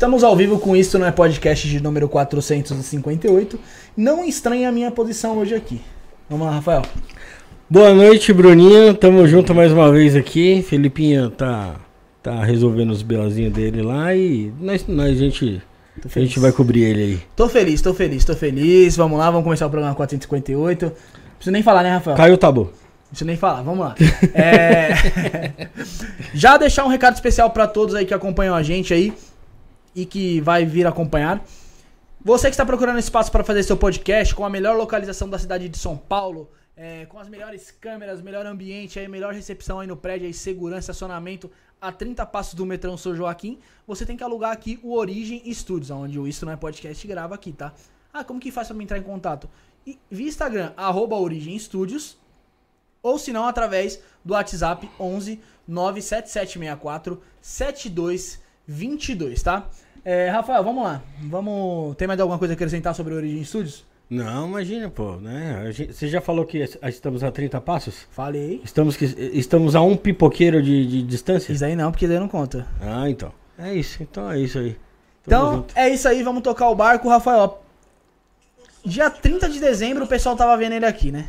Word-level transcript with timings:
Estamos 0.00 0.24
ao 0.24 0.34
vivo 0.34 0.58
com 0.58 0.74
Isto 0.74 0.98
Não 0.98 1.06
é 1.06 1.12
Podcast 1.12 1.68
de 1.68 1.78
número 1.78 2.08
458. 2.08 3.60
Não 3.94 4.24
estranhe 4.24 4.64
a 4.64 4.72
minha 4.72 4.90
posição 4.90 5.36
hoje 5.36 5.54
aqui. 5.54 5.78
Vamos 6.26 6.46
lá, 6.46 6.54
Rafael. 6.54 6.80
Boa 7.68 7.92
noite, 7.92 8.32
Bruninho. 8.32 8.94
Tamo 8.94 9.26
junto 9.26 9.54
mais 9.54 9.70
uma 9.70 9.92
vez 9.92 10.16
aqui. 10.16 10.64
Felipinho 10.66 11.28
tá, 11.28 11.74
tá 12.22 12.42
resolvendo 12.42 12.92
os 12.92 13.02
belazinhos 13.02 13.52
dele 13.52 13.82
lá 13.82 14.14
e 14.16 14.50
nós, 14.58 14.86
nós 14.86 15.10
a, 15.10 15.14
gente, 15.14 15.62
a 16.02 16.18
gente 16.18 16.40
vai 16.40 16.50
cobrir 16.50 16.84
ele 16.84 17.02
aí. 17.02 17.20
Tô 17.36 17.46
feliz, 17.46 17.82
tô 17.82 17.92
feliz, 17.92 18.24
tô 18.24 18.34
feliz. 18.34 18.96
Vamos 18.96 19.18
lá, 19.18 19.30
vamos 19.30 19.44
começar 19.44 19.66
o 19.66 19.70
programa 19.70 19.94
458. 19.94 20.86
Não 20.86 20.92
preciso 21.34 21.52
nem 21.52 21.62
falar, 21.62 21.82
né, 21.82 21.90
Rafael? 21.90 22.16
Caiu 22.16 22.34
o 22.36 22.38
tabu. 22.38 22.62
Não 22.62 23.08
preciso 23.10 23.26
nem 23.26 23.36
falar, 23.36 23.60
vamos 23.60 23.80
lá. 23.80 23.94
É... 24.32 25.66
Já 26.32 26.56
deixar 26.56 26.86
um 26.86 26.88
recado 26.88 27.16
especial 27.16 27.50
pra 27.50 27.66
todos 27.66 27.94
aí 27.94 28.06
que 28.06 28.14
acompanham 28.14 28.54
a 28.54 28.62
gente 28.62 28.94
aí 28.94 29.12
e 29.94 30.06
que 30.06 30.40
vai 30.40 30.64
vir 30.64 30.86
acompanhar. 30.86 31.44
Você 32.22 32.48
que 32.48 32.52
está 32.52 32.66
procurando 32.66 32.98
espaço 32.98 33.32
para 33.32 33.42
fazer 33.42 33.62
seu 33.62 33.76
podcast 33.76 34.34
com 34.34 34.44
a 34.44 34.50
melhor 34.50 34.76
localização 34.76 35.28
da 35.28 35.38
cidade 35.38 35.68
de 35.68 35.78
São 35.78 35.96
Paulo, 35.96 36.50
é, 36.76 37.06
com 37.06 37.18
as 37.18 37.28
melhores 37.28 37.70
câmeras, 37.70 38.22
melhor 38.22 38.46
ambiente, 38.46 38.98
aí, 38.98 39.08
melhor 39.08 39.34
recepção 39.34 39.80
aí 39.80 39.86
no 39.86 39.96
prédio, 39.96 40.26
aí, 40.26 40.34
segurança, 40.34 40.92
estacionamento 40.92 41.50
a 41.80 41.90
30 41.90 42.24
passos 42.26 42.54
do 42.54 42.66
metrô 42.66 42.96
São 42.96 43.14
Joaquim, 43.14 43.58
você 43.86 44.04
tem 44.04 44.16
que 44.16 44.24
alugar 44.24 44.52
aqui 44.52 44.78
o 44.82 44.94
Origem 44.94 45.42
Studios, 45.52 45.90
onde 45.90 46.18
o 46.18 46.26
Isso 46.28 46.44
Não 46.44 46.52
é 46.52 46.56
Podcast 46.56 47.06
grava 47.06 47.34
aqui, 47.34 47.52
tá? 47.52 47.72
Ah, 48.12 48.22
como 48.22 48.40
que 48.40 48.50
faz 48.50 48.68
para 48.68 48.76
me 48.76 48.84
entrar 48.84 48.98
em 48.98 49.02
contato? 49.02 49.48
E, 49.86 49.98
via 50.10 50.28
Instagram, 50.28 50.72
arroba 50.76 51.16
Origem 51.16 51.58
Studios, 51.58 52.18
ou 53.02 53.18
se 53.18 53.32
não, 53.32 53.46
através 53.46 53.98
do 54.24 54.34
WhatsApp 54.34 54.90
11 54.98 55.40
97764 55.66 57.22
7222, 58.70 59.42
tá? 59.42 59.68
É, 60.04 60.28
Rafael, 60.30 60.62
vamos 60.64 60.82
lá. 60.84 61.02
Vamos. 61.22 61.94
Tem 61.96 62.06
mais 62.08 62.18
alguma 62.20 62.38
coisa 62.38 62.54
a 62.54 62.56
acrescentar 62.56 62.94
sobre 62.94 63.12
o 63.12 63.16
Origem 63.16 63.44
Studios? 63.44 63.84
Não, 64.08 64.48
imagina, 64.48 64.88
pô, 64.90 65.16
né? 65.16 65.70
Gente- 65.72 65.92
Você 65.92 66.08
já 66.08 66.20
falou 66.20 66.44
que 66.44 66.58
estamos 66.58 67.22
a 67.22 67.30
30 67.30 67.60
passos? 67.60 68.06
Falei. 68.10 68.60
Estamos, 68.64 68.96
que, 68.96 69.04
estamos 69.04 69.76
a 69.76 69.82
um 69.82 69.96
pipoqueiro 69.96 70.62
de, 70.62 70.86
de 70.86 71.02
distância? 71.02 71.52
Isso 71.52 71.64
aí 71.64 71.76
não, 71.76 71.92
porque 71.92 72.08
daí 72.08 72.18
não 72.18 72.26
conta. 72.28 72.66
Ah, 72.80 73.08
então. 73.08 73.32
É 73.58 73.72
isso, 73.74 74.02
então 74.02 74.30
é 74.30 74.40
isso 74.40 74.58
aí. 74.58 74.70
Tamo 74.72 74.80
Então, 75.26 75.52
junto. 75.56 75.78
é 75.78 75.90
isso 75.90 76.08
aí, 76.08 76.22
vamos 76.22 76.42
tocar 76.42 76.68
o 76.70 76.74
barco, 76.74 77.08
Rafael. 77.08 77.62
Dia 78.84 79.10
30 79.10 79.48
de 79.48 79.60
dezembro, 79.60 80.04
o 80.04 80.08
pessoal 80.08 80.34
tava 80.34 80.56
vendo 80.56 80.72
ele 80.72 80.86
aqui, 80.86 81.12
né? 81.12 81.26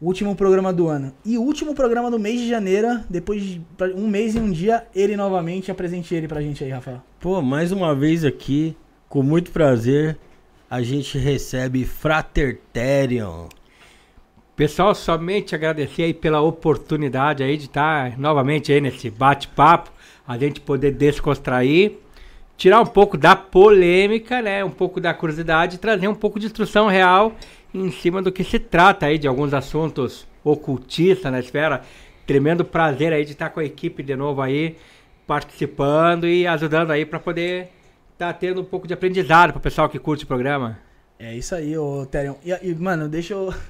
O 0.00 0.06
último 0.06 0.34
programa 0.34 0.72
do 0.72 0.88
ano. 0.88 1.12
E 1.26 1.36
o 1.36 1.42
último 1.42 1.74
programa 1.74 2.10
do 2.10 2.18
mês 2.18 2.40
de 2.40 2.48
janeiro, 2.48 3.00
depois 3.10 3.42
de 3.42 3.60
um 3.94 4.08
mês 4.08 4.34
e 4.34 4.38
um 4.38 4.50
dia, 4.50 4.86
ele 4.94 5.14
novamente. 5.14 5.70
Apresente 5.70 6.14
ele 6.14 6.26
pra 6.26 6.40
gente 6.40 6.64
aí, 6.64 6.70
Rafael. 6.70 7.02
Pô, 7.20 7.42
mais 7.42 7.70
uma 7.70 7.94
vez 7.94 8.24
aqui, 8.24 8.74
com 9.10 9.22
muito 9.22 9.50
prazer, 9.50 10.16
a 10.70 10.80
gente 10.80 11.18
recebe 11.18 11.84
Fraterterion. 11.84 13.48
Pessoal, 14.56 14.94
somente 14.94 15.54
agradecer 15.54 16.04
aí 16.04 16.14
pela 16.14 16.40
oportunidade 16.40 17.42
aí 17.42 17.58
de 17.58 17.64
estar 17.64 18.18
novamente 18.18 18.72
aí 18.72 18.80
nesse 18.80 19.10
bate-papo, 19.10 19.92
a 20.26 20.38
gente 20.38 20.62
poder 20.62 20.92
descontrair, 20.92 21.98
tirar 22.56 22.80
um 22.80 22.86
pouco 22.86 23.18
da 23.18 23.36
polêmica, 23.36 24.40
né, 24.40 24.64
um 24.64 24.70
pouco 24.70 24.98
da 24.98 25.12
curiosidade, 25.12 25.76
e 25.76 25.78
trazer 25.78 26.08
um 26.08 26.14
pouco 26.14 26.40
de 26.40 26.46
instrução 26.46 26.88
real 26.88 27.34
em 27.72 27.90
cima 27.90 28.20
do 28.22 28.32
que 28.32 28.44
se 28.44 28.58
trata 28.58 29.06
aí 29.06 29.18
de 29.18 29.28
alguns 29.28 29.54
assuntos 29.54 30.26
ocultistas 30.42 31.30
na 31.30 31.40
esfera. 31.40 31.82
Tremendo 32.26 32.64
prazer 32.64 33.12
aí 33.12 33.24
de 33.24 33.32
estar 33.32 33.50
com 33.50 33.60
a 33.60 33.64
equipe 33.64 34.02
de 34.02 34.14
novo 34.14 34.40
aí, 34.40 34.76
participando 35.26 36.26
e 36.26 36.46
ajudando 36.46 36.90
aí 36.90 37.04
para 37.04 37.18
poder 37.18 37.68
estar 38.12 38.32
tendo 38.34 38.60
um 38.60 38.64
pouco 38.64 38.86
de 38.86 38.94
aprendizado 38.94 39.50
para 39.52 39.58
o 39.58 39.62
pessoal 39.62 39.88
que 39.88 39.98
curte 39.98 40.24
o 40.24 40.26
programa. 40.26 40.78
É 41.18 41.34
isso 41.34 41.54
aí, 41.54 41.76
ô 41.76 42.06
Terion. 42.06 42.34
E, 42.44 42.50
e, 42.62 42.74
mano, 42.74 43.08
deixa 43.08 43.34
eu. 43.34 43.52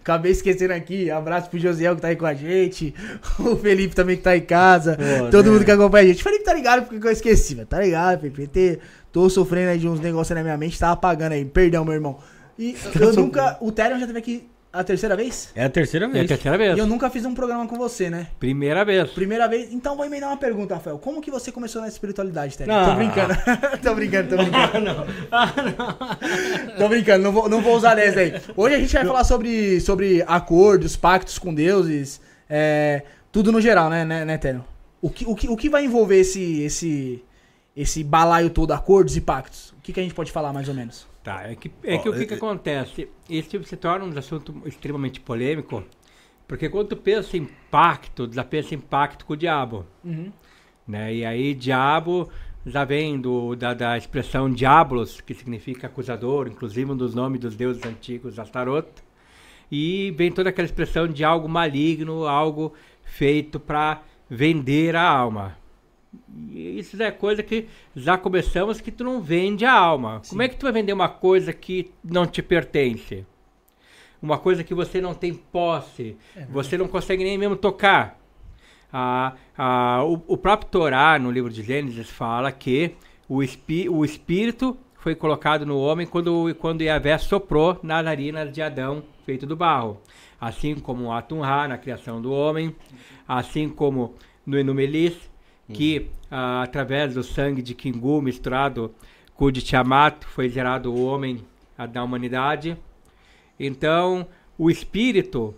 Acabei 0.00 0.32
esquecendo 0.32 0.72
aqui. 0.72 1.10
Abraço 1.10 1.48
pro 1.48 1.58
Josiel 1.58 1.94
que 1.94 2.02
tá 2.02 2.08
aí 2.08 2.16
com 2.16 2.26
a 2.26 2.34
gente. 2.34 2.92
O 3.38 3.54
Felipe 3.56 3.94
também 3.94 4.16
que 4.16 4.22
tá 4.22 4.36
em 4.36 4.40
casa. 4.40 4.96
Pô, 4.96 5.30
todo 5.30 5.46
né? 5.46 5.52
mundo 5.52 5.64
que 5.64 5.70
acompanha 5.70 6.04
a 6.04 6.08
gente. 6.08 6.22
Felipe 6.22 6.44
tá 6.44 6.54
ligado 6.54 6.86
porque 6.88 7.06
eu 7.06 7.12
esqueci, 7.12 7.54
velho. 7.54 7.66
Tá 7.66 7.80
ligado, 7.80 8.20
Felipe? 8.20 8.46
Te- 8.48 8.80
Tô 9.12 9.30
sofrendo 9.30 9.70
aí 9.70 9.78
de 9.78 9.88
uns 9.88 10.00
negócios 10.00 10.34
na 10.34 10.42
minha 10.42 10.56
mente. 10.56 10.78
Tava 10.78 10.94
apagando 10.94 11.32
aí. 11.32 11.44
Perdão, 11.44 11.84
meu 11.84 11.94
irmão. 11.94 12.18
E 12.58 12.76
eu 13.00 13.12
nunca. 13.12 13.56
O 13.60 13.70
Terion 13.70 13.98
já 13.98 14.06
teve 14.06 14.18
aqui 14.18 14.48
a 14.72 14.84
terceira 14.84 15.16
vez? 15.16 15.50
É 15.54 15.64
a 15.64 15.70
terceira 15.70 16.06
É 16.06 16.08
a 16.08 16.12
vez. 16.12 16.28
terceira 16.28 16.58
vez. 16.58 16.76
E 16.76 16.80
eu 16.80 16.86
nunca 16.86 17.08
fiz 17.08 17.24
um 17.24 17.34
programa 17.34 17.66
com 17.66 17.76
você, 17.76 18.10
né? 18.10 18.26
Primeira 18.38 18.84
vez. 18.84 19.10
Primeira 19.10 19.48
vez. 19.48 19.72
Então 19.72 19.96
vou 19.96 20.04
emendar 20.04 20.28
uma 20.30 20.36
pergunta, 20.36 20.74
Rafael. 20.74 20.98
Como 20.98 21.22
que 21.22 21.30
você 21.30 21.50
começou 21.50 21.80
na 21.80 21.88
espiritualidade, 21.88 22.58
Terion? 22.58 22.74
Não. 22.74 22.84
Tô 22.90 22.96
brincando. 22.96 23.34
tô 23.82 23.94
brincando, 23.94 24.28
tô 24.28 24.36
brincando. 24.36 25.06
Tô 26.76 26.88
brincando, 26.88 27.24
não 27.24 27.32
vou, 27.32 27.48
não 27.48 27.62
vou 27.62 27.74
usar 27.76 27.94
dessa 27.94 28.20
aí. 28.20 28.34
Hoje 28.56 28.74
a 28.74 28.78
gente 28.78 28.92
vai 28.92 29.06
falar 29.06 29.24
sobre, 29.24 29.80
sobre 29.80 30.22
acordos, 30.26 30.94
pactos 30.96 31.38
com 31.38 31.54
deuses, 31.54 32.20
é, 32.48 33.02
tudo 33.32 33.50
no 33.50 33.60
geral, 33.60 33.88
né, 33.88 34.04
né, 34.04 34.24
né? 34.24 34.60
O 35.00 35.08
que, 35.08 35.24
o, 35.26 35.34
que, 35.34 35.48
o 35.48 35.56
que 35.56 35.68
vai 35.68 35.84
envolver 35.84 36.20
esse, 36.20 36.62
esse, 36.62 37.24
esse 37.76 38.04
balaio 38.04 38.50
todo, 38.50 38.72
acordos 38.72 39.16
e 39.16 39.20
pactos? 39.20 39.70
O 39.70 39.80
que, 39.82 39.92
que 39.92 40.00
a 40.00 40.02
gente 40.02 40.14
pode 40.14 40.32
falar 40.32 40.52
mais 40.52 40.68
ou 40.68 40.74
menos? 40.74 41.06
Tá, 41.26 41.42
é 41.50 41.56
que, 41.56 41.72
é 41.82 41.98
que 41.98 42.08
Ó, 42.08 42.12
o 42.12 42.14
que, 42.14 42.24
que 42.24 42.34
é- 42.34 42.36
acontece? 42.36 43.08
Esse 43.28 43.48
tipo 43.48 43.64
se 43.64 43.76
torna 43.76 44.04
um 44.04 44.16
assunto 44.16 44.62
extremamente 44.64 45.18
polêmico, 45.18 45.82
porque 46.46 46.68
quando 46.68 46.90
tu 46.90 46.96
pensa 46.96 47.36
em 47.36 47.48
pacto, 47.68 48.30
já 48.32 48.44
pensa 48.44 48.76
em 48.76 48.78
pacto 48.78 49.24
com 49.24 49.32
o 49.32 49.36
diabo, 49.36 49.84
né? 50.86 51.12
E 51.12 51.24
aí 51.24 51.52
diabo 51.52 52.30
já 52.64 52.84
vem 52.84 53.20
do, 53.20 53.56
da, 53.56 53.74
da 53.74 53.98
expressão 53.98 54.48
diablos, 54.48 55.20
que 55.20 55.34
significa 55.34 55.88
acusador, 55.88 56.46
inclusive 56.46 56.92
um 56.92 56.96
dos 56.96 57.12
nomes 57.12 57.40
dos 57.40 57.56
deuses 57.56 57.84
antigos, 57.84 58.38
Astaroth, 58.38 59.02
e 59.68 60.14
vem 60.16 60.30
toda 60.30 60.50
aquela 60.50 60.66
expressão 60.66 61.08
de 61.08 61.24
algo 61.24 61.48
maligno, 61.48 62.24
algo 62.28 62.72
feito 63.02 63.58
para 63.58 64.00
vender 64.30 64.94
a 64.94 65.02
alma. 65.02 65.56
Isso 66.52 67.00
é 67.02 67.10
coisa 67.10 67.42
que 67.42 67.66
já 67.94 68.16
começamos 68.18 68.80
que 68.80 68.90
tu 68.90 69.04
não 69.04 69.20
vende 69.20 69.64
a 69.64 69.72
alma. 69.72 70.22
Como 70.28 70.42
é 70.42 70.48
que 70.48 70.56
tu 70.56 70.62
vai 70.64 70.72
vender 70.72 70.92
uma 70.92 71.08
coisa 71.08 71.52
que 71.52 71.90
não 72.04 72.26
te 72.26 72.42
pertence? 72.42 73.24
Uma 74.20 74.38
coisa 74.38 74.64
que 74.64 74.74
você 74.74 75.00
não 75.00 75.14
tem 75.14 75.34
posse, 75.34 76.16
você 76.48 76.76
não 76.78 76.88
consegue 76.88 77.22
nem 77.22 77.36
mesmo 77.36 77.56
tocar. 77.56 78.18
Ah, 78.92 79.34
ah, 79.56 80.02
o, 80.04 80.22
o 80.26 80.36
próprio 80.36 80.70
Torá, 80.70 81.18
no 81.18 81.30
livro 81.30 81.50
de 81.50 81.62
Gênesis, 81.62 82.08
fala 82.08 82.50
que 82.50 82.92
o, 83.28 83.42
espí- 83.42 83.88
o 83.88 84.04
espírito 84.04 84.76
foi 84.94 85.14
colocado 85.14 85.66
no 85.66 85.78
homem 85.78 86.06
quando, 86.06 86.54
quando 86.58 86.82
Yahvé 86.82 87.18
soprou 87.18 87.78
nas 87.82 88.04
narinas 88.04 88.50
de 88.52 88.62
Adão, 88.62 89.02
feito 89.24 89.46
do 89.46 89.54
barro. 89.56 90.00
Assim 90.40 90.74
como 90.76 91.04
o 91.04 91.12
Atum-Ra, 91.12 91.68
na 91.68 91.78
criação 91.78 92.20
do 92.20 92.32
homem, 92.32 92.74
assim 93.28 93.68
como 93.68 94.14
no 94.44 94.58
Enumelis, 94.58 95.14
que 95.72 96.10
ah, 96.30 96.62
através 96.62 97.14
do 97.14 97.22
sangue 97.22 97.62
de 97.62 97.74
Kingu 97.74 98.20
misturado 98.22 98.94
com 99.34 99.46
o 99.46 99.52
de 99.52 99.62
Tiamat 99.62 100.24
foi 100.24 100.48
gerado 100.48 100.92
o 100.92 101.04
homem 101.04 101.44
da 101.92 102.02
humanidade. 102.02 102.76
Então, 103.58 104.26
o 104.56 104.70
espírito, 104.70 105.54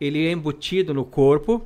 ele 0.00 0.26
é 0.26 0.32
embutido 0.32 0.92
no 0.92 1.04
corpo, 1.04 1.64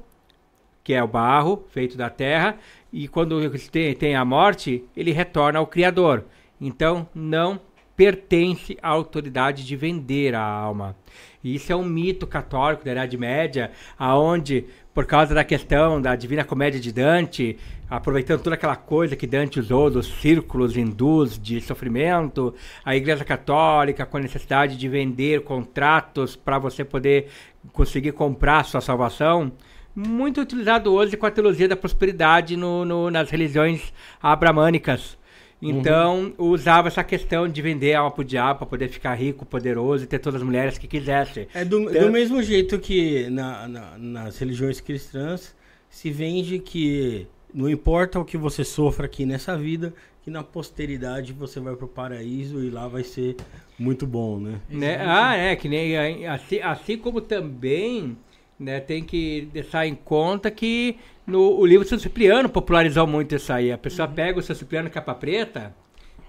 que 0.85 0.92
é 0.92 1.02
o 1.02 1.08
barro 1.08 1.64
feito 1.70 1.97
da 1.97 2.11
terra, 2.11 2.58
e 2.92 3.08
quando 3.08 3.40
tem, 3.70 3.94
tem 3.94 4.14
a 4.14 4.25
morte, 4.25 4.85
ele 4.97 5.12
retorna 5.12 5.58
ao 5.58 5.66
Criador. 5.66 6.25
Então, 6.61 7.08
não 7.14 7.61
pertence 7.99 8.78
à 8.81 8.90
autoridade 8.90 9.67
de 9.67 9.75
vender 9.75 10.33
a 10.33 10.40
alma. 10.40 10.95
E 11.43 11.57
isso 11.57 11.73
é 11.73 11.75
um 11.75 11.85
mito 11.85 12.28
católico 12.28 12.85
da 12.85 12.93
Idade 12.93 13.17
Média, 13.19 13.73
aonde, 13.99 14.67
por 14.95 15.05
causa 15.05 15.35
da 15.35 15.43
questão 15.43 16.00
da 16.00 16.14
Divina 16.14 16.45
Comédia 16.45 16.78
de 16.78 16.93
Dante, 16.93 17.59
aproveitando 17.90 18.40
toda 18.40 18.55
aquela 18.55 18.76
coisa 18.76 19.17
que 19.17 19.26
Dante 19.26 19.59
usou 19.59 19.90
dos 19.90 20.07
círculos 20.21 20.76
hindus 20.76 21.37
de 21.37 21.61
sofrimento, 21.61 22.55
a 22.85 22.95
Igreja 22.95 23.25
Católica 23.25 24.07
com 24.07 24.17
a 24.17 24.21
necessidade 24.21 24.76
de 24.76 24.88
vender 24.88 25.43
contratos 25.43 26.37
para 26.37 26.57
você 26.57 26.85
poder 26.85 27.26
conseguir 27.73 28.12
comprar 28.12 28.64
sua 28.64 28.81
salvação, 28.81 29.50
muito 29.93 30.40
utilizado 30.40 30.93
hoje 30.93 31.17
com 31.17 31.26
a 31.26 31.31
teologia 31.33 31.67
da 31.67 31.75
prosperidade 31.75 32.57
no- 32.57 32.85
no- 32.85 33.11
nas 33.11 33.28
religiões 33.28 33.93
abramânicas. 34.23 35.18
Então, 35.61 36.33
usava 36.38 36.88
essa 36.88 37.03
questão 37.03 37.49
de 37.49 37.61
vender 37.61 37.95
a 37.95 38.00
alma 38.00 38.11
pro 38.12 38.25
diabo 38.25 38.61
para 38.61 38.67
poder 38.69 38.88
ficar 38.88 39.15
rico, 39.15 39.45
poderoso 39.45 40.05
e 40.05 40.07
ter 40.07 40.19
todas 40.21 40.41
as 40.41 40.47
mulheres 40.47 40.79
que 40.79 40.87
quisesse. 40.87 41.49
É 41.53 41.65
do, 41.65 41.91
Então- 41.91 42.07
do 42.07 42.12
mesmo 42.12 42.43
jeito 42.43 42.79
que 42.79 43.29
na- 43.31 43.67
na- 43.67 43.99
nas 43.99 44.38
religiões 44.38 44.81
cristãs 44.81 45.55
se 45.91 46.11
vende 46.11 46.59
que 46.61 47.27
não 47.53 47.69
importa 47.69 48.21
o 48.21 48.25
que 48.25 48.37
você 48.37 48.62
sofra 48.62 49.07
aqui 49.07 49.27
nessa 49.27 49.57
vida, 49.57 49.93
que 50.23 50.31
na 50.31 50.45
posteridade 50.45 51.33
você 51.33 51.59
vai 51.59 51.75
pro 51.75 51.88
paraíso 51.88 52.62
e 52.62 52.71
lá 52.71 52.87
vai 52.87 53.03
ser 53.03 53.35
muito 53.79 54.07
bom, 54.07 54.38
né? 54.38 54.61
Né? 54.69 54.99
Ah, 55.00 55.35
é, 55.35 55.57
que 55.57 55.69
nem 55.69 56.27
assim, 56.29 56.61
assim 56.61 56.99
como 56.99 57.21
também 57.21 58.17
né, 58.61 58.81
tem 58.81 59.03
que 59.03 59.49
deixar 59.53 59.87
em 59.87 59.95
conta 59.95 60.50
que 60.50 60.97
no, 61.28 61.58
o 61.58 61.64
livro 61.66 61.85
do 61.85 61.88
São 61.88 61.99
Cipriano 61.99 62.49
popularizou 62.49 63.06
muito 63.06 63.35
isso 63.35 63.52
aí. 63.52 63.70
A 63.70 63.78
pessoa 63.78 64.08
pega 64.08 64.38
o 64.38 64.42
São 64.42 64.56
Cipriano 64.56 64.90
capa 64.90 65.14
preta, 65.14 65.75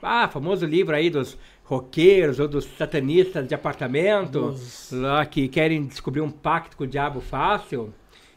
ah, 0.02 0.28
famoso 0.28 0.66
livro 0.66 0.96
aí 0.96 1.10
dos 1.10 1.38
roqueiros 1.64 2.40
ou 2.40 2.48
dos 2.48 2.66
satanistas 2.78 3.48
de 3.48 3.54
apartamento, 3.56 4.56
lá 4.92 5.26
que 5.26 5.48
querem 5.48 5.86
descobrir 5.86 6.22
um 6.22 6.32
pacto 6.32 6.76
com 6.76 6.84
o 6.84 6.88
diabo 6.88 7.22
fácil, 7.22 7.94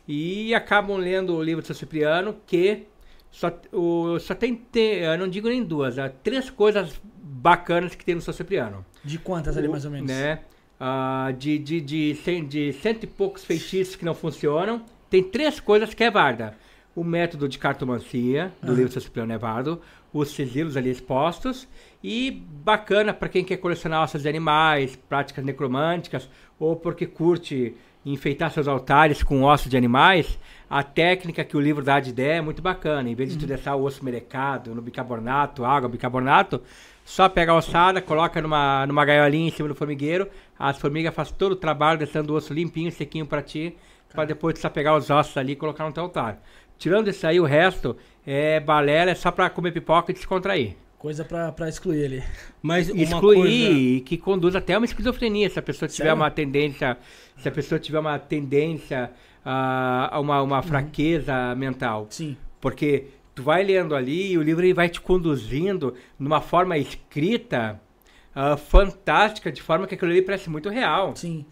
e 0.06 0.54
acabam 0.54 0.96
lendo 0.96 1.34
o 1.34 1.42
livro 1.42 1.62
do 1.62 1.66
São 1.66 1.76
Cipriano, 1.76 2.36
que 2.46 2.84
só, 3.30 3.50
o, 3.72 4.18
só 4.18 4.34
tem, 4.34 4.54
te- 4.54 5.00
eu 5.02 5.16
não 5.16 5.28
digo 5.28 5.48
nem 5.48 5.62
duas, 5.64 5.98
há 5.98 6.08
três 6.08 6.50
coisas 6.50 7.00
bacanas 7.22 7.94
que 7.94 8.04
tem 8.04 8.14
no 8.14 8.20
São 8.20 8.34
Cipriano. 8.34 8.84
De 9.02 9.18
quantas 9.18 9.56
ali, 9.56 9.68
mais 9.68 9.84
ou 9.84 9.90
menos? 9.90 10.10
Né? 10.10 10.40
Ah, 10.78 11.32
de, 11.38 11.58
de, 11.58 11.80
de, 11.80 12.14
cem, 12.24 12.44
de 12.44 12.72
cento 12.74 13.04
e 13.04 13.06
poucos 13.06 13.44
feitiços 13.44 13.96
que 13.96 14.04
não 14.04 14.14
funcionam, 14.14 14.82
tem 15.12 15.22
três 15.22 15.60
coisas 15.60 15.92
que 15.92 16.02
é 16.02 16.10
varda. 16.10 16.56
O 16.96 17.04
método 17.04 17.46
de 17.46 17.58
cartomancia, 17.58 18.50
do 18.62 18.72
livro 18.72 18.88
do 18.88 18.94
São 18.94 19.02
Cipriano 19.02 19.38
válido, 19.38 19.78
os 20.10 20.30
sigilos 20.30 20.74
ali 20.74 20.90
expostos, 20.90 21.68
e 22.02 22.30
bacana 22.30 23.12
para 23.12 23.28
quem 23.28 23.44
quer 23.44 23.58
colecionar 23.58 24.02
ossos 24.02 24.22
de 24.22 24.28
animais, 24.30 24.96
práticas 24.96 25.44
necromânticas, 25.44 26.30
ou 26.58 26.76
porque 26.76 27.04
curte 27.04 27.74
enfeitar 28.06 28.50
seus 28.50 28.66
altares 28.66 29.22
com 29.22 29.42
ossos 29.42 29.70
de 29.70 29.76
animais, 29.76 30.38
a 30.68 30.82
técnica 30.82 31.44
que 31.44 31.58
o 31.58 31.60
livro 31.60 31.84
dá 31.84 32.00
de 32.00 32.08
ideia 32.08 32.38
é 32.38 32.40
muito 32.40 32.62
bacana. 32.62 33.10
Em 33.10 33.14
vez 33.14 33.32
de 33.32 33.38
tu 33.38 33.46
deixar 33.46 33.74
o 33.74 33.84
osso 33.84 34.02
merecado 34.02 34.74
no 34.74 34.80
bicarbonato, 34.80 35.62
água, 35.62 35.90
bicarbonato, 35.90 36.62
só 37.04 37.28
pega 37.28 37.52
a 37.52 37.56
ossada, 37.56 38.00
coloca 38.00 38.40
numa, 38.40 38.86
numa 38.86 39.04
gaiolinha 39.04 39.48
em 39.48 39.52
cima 39.52 39.68
do 39.68 39.74
formigueiro, 39.74 40.26
as 40.58 40.78
formigas 40.78 41.14
fazem 41.14 41.34
todo 41.34 41.52
o 41.52 41.56
trabalho 41.56 41.98
deixando 41.98 42.30
o 42.30 42.34
osso 42.34 42.54
limpinho, 42.54 42.90
sequinho 42.90 43.26
para 43.26 43.42
ti, 43.42 43.76
para 44.12 44.24
depois 44.24 44.54
tu 44.54 44.60
só 44.60 44.68
pegar 44.68 44.96
os 44.96 45.10
ossos 45.10 45.36
ali 45.36 45.52
e 45.52 45.56
colocar 45.56 45.84
no 45.84 45.92
teu 45.92 46.04
altar. 46.04 46.42
Tirando 46.78 47.08
isso 47.08 47.26
aí, 47.26 47.40
o 47.40 47.44
resto 47.44 47.96
é 48.26 48.60
balela, 48.60 49.10
é 49.10 49.14
só 49.14 49.30
para 49.30 49.48
comer 49.50 49.72
pipoca 49.72 50.10
e 50.10 50.14
descontrair. 50.14 50.76
Coisa 50.98 51.24
pra, 51.24 51.50
pra 51.50 51.68
excluir 51.68 52.04
ali. 52.04 52.24
Mas 52.62 52.88
uma 52.88 53.02
Excluir 53.02 53.96
coisa... 53.96 54.04
que 54.04 54.16
conduz 54.16 54.54
até 54.54 54.74
a 54.74 54.78
uma 54.78 54.84
esquizofrenia, 54.84 55.50
se 55.50 55.58
a 55.58 55.62
pessoa 55.62 55.88
tiver 55.88 56.04
Sério? 56.04 56.14
uma 56.14 56.30
tendência, 56.30 56.96
se 57.36 57.48
a 57.48 57.50
pessoa 57.50 57.78
tiver 57.78 57.98
uma 57.98 58.18
tendência 58.20 59.10
a, 59.44 60.14
a 60.14 60.20
uma, 60.20 60.40
uma 60.42 60.62
fraqueza 60.62 61.54
mental. 61.56 62.06
Sim. 62.08 62.36
Porque 62.60 63.06
tu 63.34 63.42
vai 63.42 63.64
lendo 63.64 63.96
ali 63.96 64.32
e 64.32 64.38
o 64.38 64.42
livro 64.42 64.64
ele 64.64 64.74
vai 64.74 64.88
te 64.88 65.00
conduzindo 65.00 65.94
numa 66.18 66.40
forma 66.40 66.78
escrita 66.78 67.80
ah, 68.34 68.56
fantástica, 68.56 69.50
de 69.50 69.60
forma 69.60 69.86
que 69.86 69.94
aquilo 69.94 70.10
ali 70.10 70.22
parece 70.22 70.48
muito 70.48 70.68
real. 70.68 71.14
Sim. 71.16 71.44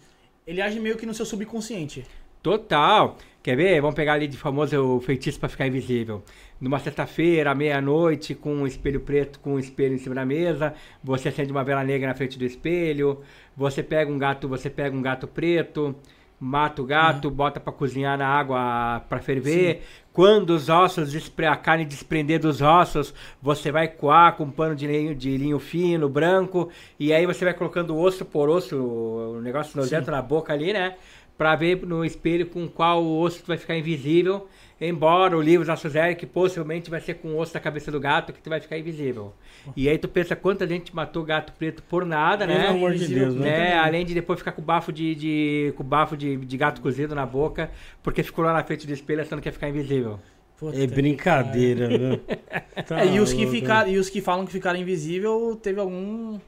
Ele 0.47 0.61
age 0.61 0.79
meio 0.79 0.97
que 0.97 1.05
no 1.05 1.13
seu 1.13 1.25
subconsciente. 1.25 2.05
Total. 2.41 3.17
Quer 3.43 3.55
ver? 3.55 3.81
Vamos 3.81 3.95
pegar 3.95 4.13
ali 4.13 4.27
de 4.27 4.37
famoso 4.37 4.99
feitiço 5.01 5.39
para 5.39 5.49
ficar 5.49 5.67
invisível. 5.67 6.23
Numa 6.59 6.79
sexta-feira, 6.79 7.55
meia-noite, 7.55 8.35
com 8.35 8.53
um 8.53 8.67
espelho 8.67 8.99
preto, 8.99 9.39
com 9.39 9.55
um 9.55 9.59
espelho 9.59 9.95
em 9.95 9.97
cima 9.97 10.13
da 10.13 10.23
mesa, 10.23 10.75
você 11.03 11.29
acende 11.29 11.51
uma 11.51 11.63
vela 11.63 11.83
negra 11.83 12.07
na 12.09 12.13
frente 12.13 12.37
do 12.37 12.45
espelho, 12.45 13.21
você 13.57 13.81
pega 13.81 14.11
um 14.11 14.17
gato, 14.19 14.47
você 14.47 14.69
pega 14.69 14.95
um 14.95 15.01
gato 15.01 15.27
preto, 15.27 15.95
mata 16.39 16.81
o 16.81 16.85
gato, 16.85 17.31
bota 17.31 17.59
para 17.59 17.71
cozinhar 17.73 18.17
na 18.17 18.27
água 18.27 18.99
para 19.07 19.19
ferver. 19.19 19.81
Quando 20.13 20.51
os 20.51 20.69
ossos, 20.69 21.15
a 21.47 21.55
carne 21.55 21.85
desprender 21.85 22.39
dos 22.39 22.61
ossos, 22.61 23.13
você 23.41 23.71
vai 23.71 23.87
coar 23.87 24.35
com 24.35 24.43
um 24.43 24.51
pano 24.51 24.75
de 24.75 24.85
linho, 24.85 25.15
de 25.15 25.37
linho 25.37 25.57
fino, 25.57 26.09
branco, 26.09 26.69
e 26.99 27.13
aí 27.13 27.25
você 27.25 27.45
vai 27.45 27.53
colocando 27.53 27.97
osso 27.97 28.25
por 28.25 28.49
osso, 28.49 28.75
o 28.75 29.41
negócio 29.41 29.79
nojento 29.79 30.11
na 30.11 30.21
boca 30.21 30.51
ali, 30.51 30.73
né? 30.73 30.95
Pra 31.37 31.55
ver 31.55 31.85
no 31.85 32.05
espelho 32.05 32.45
com 32.45 32.67
qual 32.67 33.03
osso 33.03 33.41
tu 33.41 33.47
vai 33.47 33.57
ficar 33.57 33.75
invisível. 33.75 34.47
Embora 34.79 35.37
o 35.37 35.41
livro 35.41 35.65
da 35.65 35.75
Suzette, 35.75 36.19
que 36.19 36.25
possivelmente 36.25 36.89
vai 36.89 36.99
ser 36.99 37.15
com 37.15 37.29
o 37.29 37.37
osso 37.37 37.53
da 37.53 37.59
cabeça 37.59 37.91
do 37.91 37.99
gato, 37.99 38.33
que 38.33 38.41
tu 38.41 38.49
vai 38.49 38.59
ficar 38.59 38.79
invisível. 38.79 39.31
E 39.75 39.87
aí 39.87 39.97
tu 39.97 40.07
pensa 40.07 40.35
quanta 40.35 40.67
gente 40.67 40.95
matou 40.95 41.23
gato 41.23 41.53
preto 41.53 41.83
por 41.83 42.03
nada, 42.03 42.47
né? 42.47 42.63
Pelo 42.63 42.77
amor 42.77 42.93
de 42.95 43.07
Deus, 43.07 43.35
né? 43.35 43.45
né? 43.45 43.73
Além 43.77 44.03
de 44.03 44.15
depois 44.15 44.39
ficar 44.39 44.53
com 44.53 44.61
bafo 44.61 44.91
de, 44.91 45.13
de 45.13 45.73
com 45.77 45.83
bafo 45.83 46.17
de, 46.17 46.35
de 46.35 46.57
gato 46.57 46.81
cozido 46.81 47.13
na 47.13 47.27
boca, 47.27 47.69
porque 48.01 48.23
ficou 48.23 48.43
lá 48.43 48.53
na 48.53 48.63
frente 48.63 48.87
do 48.87 48.93
espelho 48.93 49.21
achando 49.21 49.39
que 49.39 49.47
ia 49.47 49.53
ficar 49.53 49.69
invisível. 49.69 50.19
Puta 50.57 50.77
É 50.77 50.85
brincadeira, 50.85 51.87
viu? 51.87 52.21
Tá 52.87 53.01
É, 53.01 53.07
e 53.07 53.19
os 53.19 53.33
que 53.33 53.45
ficaram, 53.47 53.89
e 53.89 53.97
os 53.97 54.09
que 54.09 54.21
falam 54.21 54.45
que 54.45 54.51
ficaram 54.51 54.79
invisível 54.79 55.59
teve 55.61 55.79
algum 55.79 56.39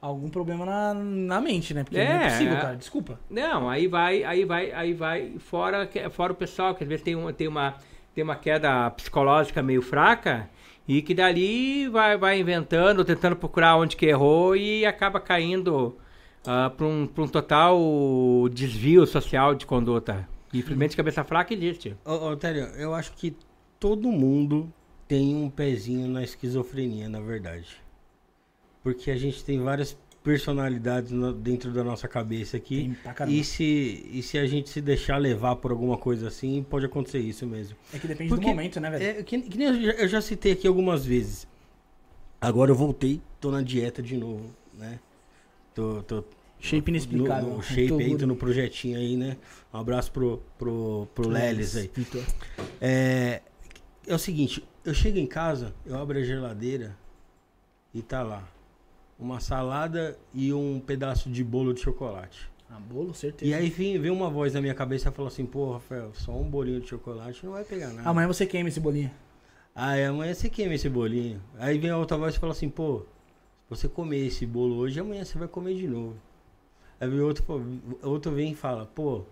algum 0.00 0.28
problema 0.28 0.64
na, 0.64 0.94
na 0.94 1.40
mente, 1.40 1.74
né? 1.74 1.84
Porque 1.84 1.96
não 1.98 2.04
é 2.04 2.26
É, 2.26 2.30
possível, 2.30 2.56
é. 2.56 2.60
cara. 2.60 2.76
Desculpa. 2.76 3.20
Não, 3.28 3.68
aí 3.68 3.86
vai, 3.86 4.24
aí 4.24 4.44
vai, 4.44 4.72
aí 4.72 4.94
vai 4.94 5.34
fora, 5.38 5.86
que- 5.86 6.08
fora 6.10 6.32
o 6.32 6.36
pessoal 6.36 6.74
que 6.74 6.82
às 6.82 6.88
vezes 6.88 7.04
tem 7.04 7.14
uma, 7.14 7.32
tem 7.32 7.46
uma, 7.48 7.74
tem 8.14 8.24
uma 8.24 8.36
queda 8.36 8.90
psicológica 8.90 9.62
meio 9.62 9.82
fraca 9.82 10.48
e 10.88 11.02
que 11.02 11.14
dali 11.14 11.88
vai, 11.88 12.16
vai 12.16 12.40
inventando, 12.40 13.04
tentando 13.04 13.36
procurar 13.36 13.76
onde 13.76 13.94
que 13.96 14.06
errou 14.06 14.56
e 14.56 14.84
acaba 14.86 15.20
caindo 15.20 15.96
para 16.42 16.86
um, 16.86 17.06
pra 17.06 17.22
um 17.24 17.28
total 17.28 17.78
desvio 18.50 19.06
social 19.06 19.54
de 19.54 19.66
conduta. 19.66 20.26
Infelizmente, 20.52 20.96
cabeça 20.96 21.22
fraca 21.22 21.52
existe. 21.54 21.94
Ô, 22.04 22.30
ô, 22.30 22.36
Télio, 22.36 22.64
eu 22.76 22.94
acho 22.94 23.12
que 23.12 23.36
todo 23.78 24.10
mundo 24.10 24.72
tem 25.06 25.34
um 25.36 25.48
pezinho 25.50 26.08
na 26.08 26.24
esquizofrenia, 26.24 27.08
na 27.08 27.20
verdade. 27.20 27.66
Porque 28.82 29.10
a 29.10 29.16
gente 29.16 29.44
tem 29.44 29.60
várias 29.60 29.96
personalidades 30.22 31.10
no- 31.12 31.32
dentro 31.32 31.70
da 31.72 31.82
nossa 31.82 32.06
cabeça 32.06 32.56
aqui. 32.56 32.94
E 33.28 33.42
se, 33.44 34.06
e 34.12 34.22
se 34.22 34.38
a 34.38 34.46
gente 34.46 34.68
se 34.70 34.80
deixar 34.80 35.16
levar 35.16 35.56
por 35.56 35.70
alguma 35.70 35.96
coisa 35.96 36.28
assim, 36.28 36.62
pode 36.62 36.84
acontecer 36.86 37.18
isso 37.20 37.46
mesmo. 37.46 37.76
É 37.92 37.98
que 37.98 38.06
depende 38.06 38.28
Porque- 38.28 38.44
do 38.44 38.48
momento, 38.48 38.80
né, 38.80 38.90
velho? 38.90 39.04
É, 39.20 39.22
que, 39.22 39.40
que 39.40 39.58
nem 39.58 39.66
eu 39.68 39.82
já, 39.82 39.92
eu 39.92 40.08
já 40.08 40.20
citei 40.20 40.52
aqui 40.52 40.66
algumas 40.66 41.04
vezes. 41.04 41.46
Agora 42.40 42.70
eu 42.70 42.74
voltei, 42.74 43.20
tô 43.40 43.50
na 43.50 43.62
dieta 43.62 44.02
de 44.02 44.16
novo, 44.16 44.50
né? 44.74 44.98
Tô, 45.74 46.02
tô 46.02 46.24
Shape 46.58 46.90
inexplicável. 46.90 47.48
no, 47.50 47.56
no 47.56 47.62
shape 47.62 47.88
Tô 47.88 47.98
aí, 47.98 48.16
tô 48.18 48.26
no 48.26 48.36
projetinho 48.36 48.98
aí, 48.98 49.16
né? 49.16 49.36
Um 49.72 49.78
abraço 49.78 50.12
pro, 50.12 50.42
pro, 50.58 51.08
pro 51.14 51.28
Lelis 51.28 51.74
aí. 51.76 51.90
É, 52.80 53.40
é 54.06 54.14
o 54.14 54.18
seguinte, 54.18 54.62
eu 54.84 54.92
chego 54.92 55.16
em 55.18 55.26
casa, 55.26 55.74
eu 55.86 55.96
abro 55.98 56.18
a 56.18 56.22
geladeira 56.22 56.94
e 57.94 58.02
tá 58.02 58.22
lá. 58.22 58.46
Uma 59.20 59.38
salada 59.38 60.18
e 60.32 60.52
um 60.52 60.80
pedaço 60.80 61.28
de 61.28 61.44
bolo 61.44 61.74
de 61.74 61.80
chocolate. 61.80 62.50
Ah, 62.70 62.78
bolo, 62.78 63.12
certeza. 63.12 63.50
E 63.50 63.52
aí 63.52 63.68
vem, 63.68 63.98
vem 63.98 64.10
uma 64.10 64.30
voz 64.30 64.54
na 64.54 64.60
minha 64.60 64.74
cabeça 64.74 65.08
e 65.08 65.12
fala 65.12 65.28
assim, 65.28 65.44
pô, 65.44 65.72
Rafael, 65.72 66.10
só 66.14 66.32
um 66.32 66.48
bolinho 66.48 66.80
de 66.80 66.88
chocolate 66.88 67.44
não 67.44 67.52
vai 67.52 67.64
pegar 67.64 67.88
nada. 67.88 68.08
Amanhã 68.08 68.28
você 68.28 68.46
queima 68.46 68.68
esse 68.68 68.80
bolinho. 68.80 69.10
Aí 69.74 70.04
amanhã 70.04 70.32
você 70.32 70.48
queima 70.48 70.74
esse 70.74 70.88
bolinho. 70.88 71.42
Aí 71.58 71.78
vem 71.78 71.90
a 71.90 71.98
outra 71.98 72.16
voz 72.16 72.34
e 72.34 72.38
fala 72.38 72.52
assim, 72.52 72.68
pô, 72.68 73.00
se 73.64 73.70
você 73.70 73.88
comer 73.88 74.26
esse 74.26 74.46
bolo 74.46 74.76
hoje, 74.76 75.00
amanhã 75.00 75.24
você 75.24 75.36
vai 75.36 75.48
comer 75.48 75.74
de 75.74 75.86
novo. 75.86 76.16
Aí 77.00 77.08
vem 77.08 77.20
outro, 77.20 77.42
pô, 77.42 77.60
outro 78.02 78.32
vem 78.32 78.52
e 78.52 78.54
fala, 78.54 78.86
pô, 78.86 79.24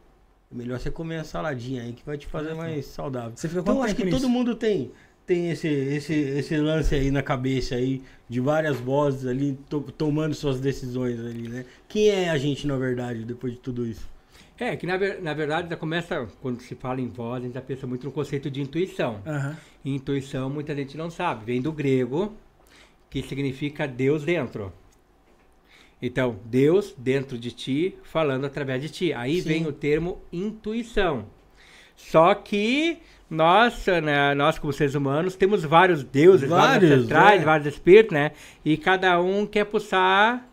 é 0.51 0.55
melhor 0.55 0.81
você 0.81 0.91
comer 0.91 1.19
a 1.19 1.25
saladinha 1.25 1.83
aí 1.83 1.93
que 1.93 2.05
vai 2.05 2.17
te 2.19 2.27
fazer 2.27 2.55
mais 2.55 2.87
saudável. 2.87 3.37
Você 3.37 3.49
fica 3.49 3.61
Então 3.61 3.83
acho 3.83 3.95
que 3.95 4.11
todo 4.11 4.29
mundo 4.29 4.55
tem, 4.55 4.91
tem 5.29 5.51
esse, 5.51 5.69
esse, 5.69 6.15
esse 6.15 6.57
lance 6.57 6.95
aí 6.95 7.11
na 7.11 7.23
cabeça 7.23 7.75
aí, 7.75 8.03
de 8.27 8.41
várias 8.41 8.81
vozes 8.81 9.27
ali, 9.27 9.53
to- 9.69 9.83
tomando 9.97 10.35
suas 10.35 10.59
decisões 10.59 11.21
ali, 11.21 11.47
né? 11.49 11.67
Quem 11.87 12.09
é 12.09 12.31
a 12.31 12.39
gente, 12.39 12.67
na 12.67 12.79
verdade, 12.79 13.25
depois 13.25 13.53
de 13.53 13.59
tudo 13.61 13.87
isso? 13.87 14.09
É, 14.59 14.75
que 14.75 14.87
na, 14.87 14.99
na 15.21 15.35
verdade 15.35 15.69
já 15.69 15.77
começa, 15.77 16.27
quando 16.41 16.63
se 16.63 16.75
fala 16.75 17.01
em 17.01 17.09
voz, 17.09 17.43
a 17.43 17.47
gente 17.47 17.55
já 17.55 17.61
pensa 17.61 17.87
muito 17.87 18.05
no 18.05 18.11
conceito 18.11 18.51
de 18.51 18.63
intuição. 18.63 19.21
E 19.85 19.95
intuição 19.95 20.49
muita 20.49 20.75
gente 20.75 20.97
não 20.97 21.11
sabe, 21.11 21.45
vem 21.45 21.61
do 21.61 21.71
grego, 21.71 22.35
que 23.11 23.23
significa 23.23 23.87
Deus 23.87 24.25
dentro. 24.25 24.73
Então, 26.01 26.37
Deus 26.45 26.95
dentro 26.97 27.37
de 27.37 27.53
ti, 27.53 27.99
falando 28.03 28.47
através 28.47 28.81
de 28.81 28.89
ti. 28.89 29.13
Aí 29.13 29.43
Sim. 29.43 29.49
vem 29.49 29.67
o 29.67 29.73
termo 29.73 30.23
intuição. 30.33 31.27
Só 31.97 32.35
que 32.35 32.99
nós, 33.31 33.85
né, 34.03 34.35
nós 34.35 34.59
como 34.59 34.73
seres 34.73 34.95
humanos, 34.95 35.37
temos 35.37 35.63
vários 35.65 36.03
deuses, 36.03 36.49
vários, 36.49 36.89
Vários, 36.89 36.91
ancestrais, 36.93 37.43
é. 37.43 37.45
vários 37.45 37.67
espíritos, 37.67 38.13
né? 38.13 38.33
E 38.65 38.77
cada 38.77 39.21
um 39.21 39.47
quer 39.47 39.65
puxar, 39.65 40.49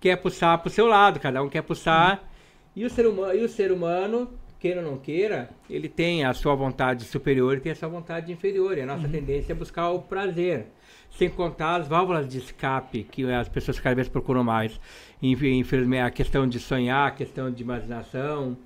quer 0.00 0.16
puxar 0.16 0.58
pro 0.58 0.70
seu 0.70 0.86
lado, 0.86 1.18
cada 1.18 1.42
um 1.42 1.48
quer 1.48 1.62
puxar. 1.62 2.28
E 2.76 2.84
o 2.84 2.90
ser 2.90 3.06
humano, 3.06 3.34
e 3.34 3.44
o 3.44 3.48
ser 3.48 3.72
humano, 3.72 4.30
queira 4.60 4.80
ou 4.80 4.86
não 4.92 4.98
queira, 4.98 5.50
ele 5.68 5.88
tem 5.88 6.24
a 6.24 6.32
sua 6.32 6.54
vontade 6.54 7.04
superior 7.04 7.56
e 7.56 7.60
tem 7.60 7.72
a 7.72 7.74
sua 7.76 7.88
vontade 7.88 8.30
inferior. 8.32 8.78
E 8.78 8.82
a 8.82 8.86
nossa 8.86 9.08
tendência 9.08 9.52
é 9.52 9.54
buscar 9.56 9.90
o 9.90 10.00
prazer. 10.00 10.66
Sem 11.10 11.28
contar 11.28 11.76
as 11.76 11.88
válvulas 11.88 12.26
de 12.26 12.38
escape 12.38 13.02
que 13.10 13.30
as 13.30 13.46
pessoas 13.48 13.78
cada 13.78 13.94
vez 13.96 14.08
procuram 14.08 14.42
mais. 14.42 14.80
Inf- 15.20 15.42
Infelizmente, 15.42 16.00
a 16.02 16.10
questão 16.10 16.46
de 16.46 16.58
sonhar, 16.58 17.08
a 17.08 17.10
questão 17.10 17.50
de 17.50 17.62
imaginação. 17.62 18.56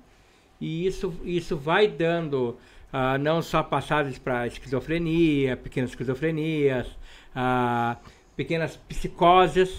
E 0.61 0.85
isso, 0.87 1.13
isso 1.25 1.57
vai 1.57 1.87
dando 1.89 2.55
ah, 2.99 3.15
não 3.19 3.43
só 3.43 3.61
passagens 3.61 4.17
para 4.17 4.47
esquizofrenia, 4.47 5.55
pequenas 5.55 5.91
esquizofrenias, 5.91 6.87
ah, 7.35 7.97
pequenas 8.35 8.75
psicoses. 8.75 9.69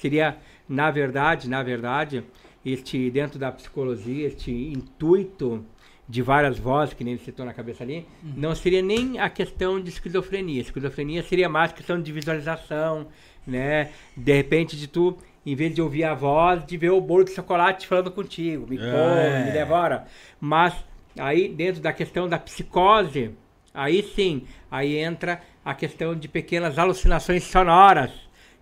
Seria, 0.00 0.36
na 0.68 0.88
verdade, 0.88 1.48
na 1.48 1.64
verdade, 1.64 2.22
este 2.64 3.10
dentro 3.10 3.40
da 3.40 3.50
psicologia, 3.50 4.28
este 4.28 4.52
intuito 4.52 5.64
de 6.08 6.22
várias 6.22 6.58
vozes, 6.60 6.94
que 6.94 7.02
nem 7.02 7.14
ele 7.14 7.22
citou 7.24 7.44
na 7.44 7.52
cabeça 7.52 7.82
ali, 7.82 8.06
não 8.36 8.54
seria 8.54 8.82
nem 8.82 9.18
a 9.18 9.28
questão 9.28 9.80
de 9.80 9.90
esquizofrenia. 9.90 10.60
Esquizofrenia 10.60 11.24
seria 11.24 11.48
mais 11.48 11.72
questão 11.72 12.00
de 12.00 12.12
visualização, 12.12 13.08
né? 13.44 13.90
De 14.16 14.32
repente, 14.32 14.76
de 14.76 14.86
tu, 14.86 15.16
em 15.44 15.56
vez 15.56 15.74
de 15.74 15.82
ouvir 15.82 16.04
a 16.04 16.14
voz, 16.14 16.64
de 16.64 16.76
ver 16.76 16.90
o 16.90 17.00
bolo 17.00 17.24
de 17.24 17.32
chocolate 17.32 17.86
falando 17.86 18.10
contigo, 18.12 18.64
me 18.68 18.76
come, 18.78 18.90
É. 18.90 19.44
me 19.46 19.50
devora. 19.52 20.06
Mas 20.40 20.74
aí, 21.18 21.48
dentro 21.48 21.80
da 21.80 21.92
questão 21.92 22.28
da 22.28 22.38
psicose, 22.38 23.32
aí 23.74 24.02
sim, 24.02 24.44
aí 24.70 24.96
entra 24.96 25.40
a 25.64 25.74
questão 25.74 26.14
de 26.14 26.28
pequenas 26.28 26.78
alucinações 26.78 27.44
sonoras, 27.44 28.10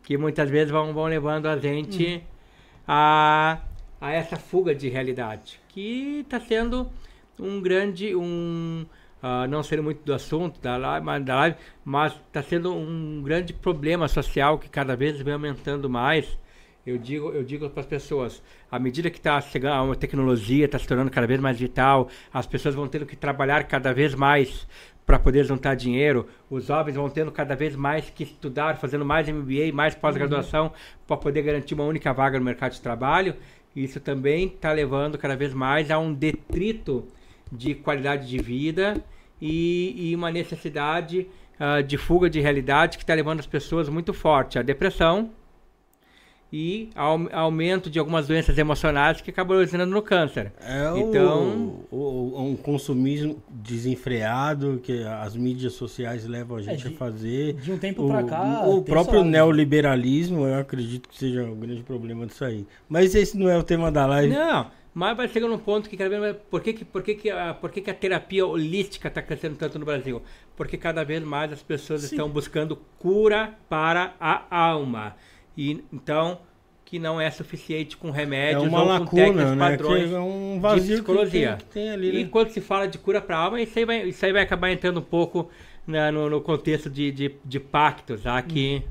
que 0.03 0.17
muitas 0.17 0.49
vezes 0.49 0.71
vão, 0.71 0.93
vão 0.93 1.05
levando 1.05 1.47
a 1.47 1.57
gente 1.57 2.23
a, 2.87 3.59
a 4.01 4.13
essa 4.13 4.37
fuga 4.37 4.75
de 4.75 4.89
realidade, 4.89 5.61
que 5.69 6.21
está 6.21 6.41
sendo 6.41 6.91
um 7.39 7.61
grande, 7.61 8.17
um, 8.17 8.85
ah, 9.23 9.47
não 9.47 9.63
sendo 9.63 9.83
muito 9.83 10.03
do 10.05 10.13
assunto 10.13 10.61
da 10.61 10.77
live, 10.77 11.25
da 11.25 11.37
live, 11.37 11.57
mas 11.85 12.13
está 12.13 12.43
sendo 12.43 12.75
um 12.75 13.23
grande 13.23 13.53
problema 13.53 14.09
social 14.09 14.59
que 14.59 14.69
cada 14.69 14.97
vez 14.97 15.21
vem 15.21 15.35
aumentando 15.35 15.89
mais. 15.89 16.39
Eu 16.88 16.96
digo, 16.96 17.31
eu 17.33 17.44
digo 17.44 17.68
para 17.68 17.81
as 17.83 17.87
pessoas, 17.87 18.42
à 18.70 18.79
medida 18.79 19.11
que 19.11 19.18
está 19.18 19.38
chegando 19.42 19.92
a 19.92 19.94
tecnologia, 19.94 20.64
está 20.64 20.79
se 20.79 20.87
tornando 20.87 21.11
cada 21.11 21.27
vez 21.27 21.38
mais 21.38 21.59
vital, 21.59 22.09
as 22.33 22.46
pessoas 22.46 22.74
vão 22.74 22.88
tendo 22.88 23.05
que 23.05 23.14
trabalhar 23.14 23.64
cada 23.64 23.92
vez 23.92 24.14
mais 24.14 24.66
para 25.05 25.18
poder 25.18 25.44
juntar 25.44 25.74
dinheiro, 25.74 26.27
os 26.48 26.64
jovens 26.64 26.94
vão 26.94 27.11
tendo 27.11 27.31
cada 27.31 27.55
vez 27.55 27.77
mais 27.77 28.09
que 28.09 28.22
estudar, 28.22 28.79
fazendo 28.79 29.05
mais 29.05 29.29
MBA, 29.29 29.70
mais 29.70 29.94
pós-graduação, 29.94 30.72
para 31.07 31.18
poder 31.18 31.42
garantir 31.42 31.74
uma 31.74 31.85
única 31.85 32.11
vaga 32.14 32.38
no 32.38 32.44
mercado 32.46 32.72
de 32.72 32.81
trabalho. 32.81 33.35
Isso 33.77 34.01
também 34.01 34.46
está 34.46 34.72
levando 34.72 35.18
cada 35.18 35.37
vez 35.37 35.53
mais 35.53 35.90
a 35.90 35.98
um 35.98 36.14
detrito 36.14 37.07
de 37.53 37.74
qualidade 37.74 38.27
de 38.27 38.38
vida 38.38 38.94
e, 39.42 40.09
e 40.09 40.16
uma 40.16 40.31
necessidade 40.31 41.27
ah, 41.61 41.83
de 41.83 41.98
fuga 41.98 42.31
de 42.31 42.40
realidade 42.40 42.96
que 42.96 43.03
está 43.03 43.12
levando 43.12 43.40
as 43.40 43.46
pessoas 43.46 43.90
muito 43.90 44.14
forte 44.14 44.59
à 44.59 44.62
depressão 44.62 45.31
e 46.53 46.89
ao 46.95 47.29
aumento 47.33 47.91
de 47.91 47.99
algumas 47.99 48.27
doenças 48.27 48.57
emocionais 48.57 49.21
que 49.21 49.31
acabam 49.31 49.57
originando 49.59 49.93
no 49.93 50.01
câncer. 50.03 50.53
É 50.61 50.91
o- 50.91 50.97
Então- 50.99 51.85
o, 51.91 51.97
o- 51.97 52.43
um 52.43 52.57
consumismo 52.57 53.43
desenfreado 53.51 54.81
que 54.83 55.03
as 55.05 55.37
mídias 55.37 55.73
sociais 55.75 56.27
levam 56.27 56.57
a 56.57 56.63
gente 56.63 56.87
É, 56.87 56.89
de- 56.89 56.95
a 56.95 56.99
fazer. 56.99 57.53
De 57.55 57.73
um 57.73 57.79
tempo 57.79 58.05
O, 58.05 58.09
pra 58.09 58.23
cá. 58.25 58.63
o 58.67 58.75
tem 58.81 58.85
próprio 58.95 59.21
só- 59.21 59.25
neoliberalismo, 59.25 60.47
eu 60.47 60.59
acredito 60.61 61.09
que 61.09 61.17
seja 61.19 61.45
o 61.45 61.55
grande 61.55 61.83
problema 61.83 62.27
disso 62.27 62.45
aí. 62.45 62.67
Mas 62.89 63.15
esse 63.15 63.37
não 63.37 63.49
é 63.49 63.57
o 63.57 63.63
tema 63.63 63.91
da 63.93 64.07
live. 64.07 64.33
Não, 64.35 64.67
mas 64.95 65.17
vai 65.17 65.29
chegar 65.29 65.49
num 65.49 65.59
ponto 65.59 65.89
que 65.89 65.97
cada 65.97 66.09
vez 66.11 66.21
mais. 66.21 66.37
Por 66.51 66.61
que, 66.61 66.73
que, 66.73 66.85
por 66.85 67.03
que, 67.03 67.15
que, 67.15 67.31
a, 67.31 67.55
por 67.55 67.71
que, 67.71 67.81
que 67.81 67.91
a 67.91 67.95
terapia 67.95 68.47
holística 68.47 69.09
está 69.09 69.23
crescendo 69.23 69.57
tanto 69.57 69.79
no 69.79 69.85
Brasil? 69.85 70.23
Porque 70.57 70.77
cada 70.77 71.05
vez 71.05 71.23
mais 71.23 71.53
as 71.53 71.63
pessoas 71.63 72.03
Sim. 72.03 72.15
estão 72.15 72.29
buscando 72.29 72.77
cura 72.99 73.55
para 73.69 74.15
a 74.19 74.45
alma. 74.59 75.15
E 75.59 75.85
então, 75.92 76.38
que 76.85 77.01
não 77.01 77.21
é 77.21 77.29
suficiente 77.31 77.97
com 77.97 78.09
É 78.09 78.12
remédios 78.12 78.62
uma 78.62 78.79
ou 78.79 78.85
com 78.85 78.92
lacuna, 78.92 79.23
técnicas 79.25 79.57
né? 79.57 79.71
padrões 79.71 80.12
é 80.12 80.21
um 80.21 80.61
vazio 80.61 80.85
de 80.85 80.92
psicologia. 80.92 81.57
Que, 81.57 81.64
tem, 81.64 81.66
que 81.66 81.75
tem 81.75 81.90
ali, 81.90 82.21
E 82.21 82.25
né? 82.25 82.29
quando 82.31 82.51
se 82.51 82.61
fala 82.61 82.87
de 82.87 82.97
cura 82.97 83.21
para 83.21 83.37
a 83.37 83.40
alma, 83.40 83.61
isso 83.61 83.79
aí 83.79 83.85
vai, 83.85 84.09
isso 84.09 84.25
aí 84.25 84.33
vai 84.33 84.42
acabar 84.42 84.71
entrando 84.71 85.01
um 85.01 85.03
pouco 85.03 85.51
né, 85.85 86.11
no, 86.12 86.31
no 86.31 86.40
contexto 86.40 86.88
de, 86.88 87.11
de, 87.11 87.35
de 87.44 87.59
pactos, 87.61 88.23
tá? 88.23 88.40
que 88.40 88.85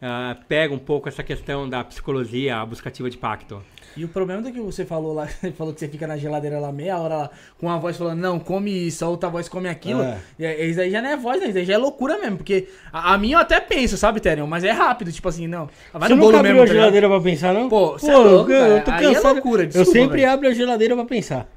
ah, 0.00 0.36
pega 0.48 0.72
um 0.72 0.78
pouco 0.78 1.08
essa 1.08 1.22
questão 1.22 1.68
da 1.68 1.82
psicologia, 1.84 2.56
a 2.56 2.64
buscativa 2.64 3.10
de 3.10 3.18
pacto. 3.18 3.62
E 3.96 4.04
o 4.04 4.08
problema 4.08 4.46
é 4.48 4.52
que 4.52 4.60
você 4.60 4.84
falou 4.84 5.12
lá, 5.12 5.26
você 5.40 5.50
falou 5.52 5.72
que 5.74 5.80
você 5.80 5.88
fica 5.88 6.06
na 6.06 6.16
geladeira 6.16 6.58
lá 6.60 6.70
meia 6.72 6.98
hora 6.98 7.16
lá, 7.16 7.30
com 7.58 7.68
a 7.68 7.76
voz 7.78 7.96
falando, 7.96 8.20
não, 8.20 8.38
come 8.38 8.70
isso, 8.86 9.04
a 9.04 9.08
outra 9.08 9.28
voz 9.28 9.48
come 9.48 9.68
aquilo. 9.68 10.02
É. 10.02 10.18
E 10.38 10.46
aí, 10.46 10.70
Isso 10.70 10.80
aí 10.80 10.90
já 10.90 11.02
não 11.02 11.10
é 11.10 11.16
voz, 11.16 11.40
né? 11.40 11.48
Isso 11.48 11.58
aí 11.58 11.64
já 11.64 11.74
é 11.74 11.78
loucura 11.78 12.18
mesmo. 12.18 12.36
Porque 12.36 12.68
a, 12.92 13.14
a 13.14 13.18
minha 13.18 13.36
eu 13.36 13.40
até 13.40 13.60
penso, 13.60 13.96
sabe, 13.96 14.20
Terion? 14.20 14.46
Mas 14.46 14.64
é 14.64 14.70
rápido, 14.70 15.10
tipo 15.12 15.28
assim, 15.28 15.46
não. 15.46 15.68
Vai 15.92 16.08
Você 16.08 16.14
no 16.14 16.16
nunca 16.16 16.26
bolo 16.26 16.36
abriu 16.38 16.52
mesmo, 16.54 16.62
a 16.62 16.66
tá 16.66 16.72
ligado? 16.72 16.82
geladeira 16.84 17.08
pra 17.08 17.20
pensar, 17.20 17.54
não? 17.54 17.68
Pô, 17.68 17.92
você 17.92 18.10
é 18.10 18.16
louco, 18.16 18.52
eu, 18.52 18.68
cara. 18.68 18.80
tô 18.82 18.90
Aí 18.90 19.06
é 19.06 19.14
cansado. 19.14 19.32
loucura, 19.34 19.62
eu 19.62 19.66
desculpa, 19.66 19.92
sempre 19.92 20.20
velho. 20.20 20.30
abro 20.32 20.48
a 20.48 20.52
geladeira 20.52 20.94
pra 20.94 21.04
pensar. 21.04 21.48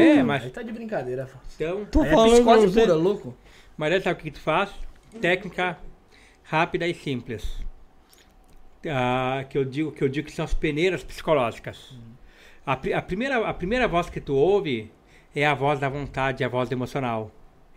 É, 0.00 0.22
mas 0.22 0.42
Aí 0.42 0.50
tá 0.50 0.62
de 0.62 0.72
brincadeira. 0.72 1.26
Fá. 1.26 1.38
então. 1.54 1.84
Tô 1.84 2.02
é 2.02 2.10
falando 2.10 2.32
psicose 2.32 2.80
pura, 2.80 2.94
louco. 2.94 3.34
Mas 3.76 4.02
sabe 4.02 4.20
o 4.20 4.22
que 4.24 4.30
tu 4.32 4.40
faz? 4.40 4.70
Técnica 5.20 5.78
rápida 6.42 6.86
e 6.86 6.94
simples. 6.94 7.44
Ah, 8.86 9.44
que 9.48 9.58
eu 9.58 9.64
digo 9.64 9.90
que 9.92 10.02
eu 10.02 10.08
digo 10.08 10.26
que 10.28 10.32
são 10.32 10.44
as 10.44 10.54
peneiras 10.54 11.02
psicológicas. 11.02 11.98
A, 12.64 12.76
pri- 12.76 12.92
a 12.92 13.02
primeira, 13.02 13.48
a 13.48 13.54
primeira 13.54 13.88
voz 13.88 14.08
que 14.08 14.20
tu 14.20 14.34
ouve 14.34 14.90
é 15.34 15.44
a 15.46 15.54
voz 15.54 15.80
da 15.80 15.88
vontade, 15.88 16.44
a 16.44 16.48
voz 16.48 16.68
do 16.68 16.72
emocional. 16.74 17.30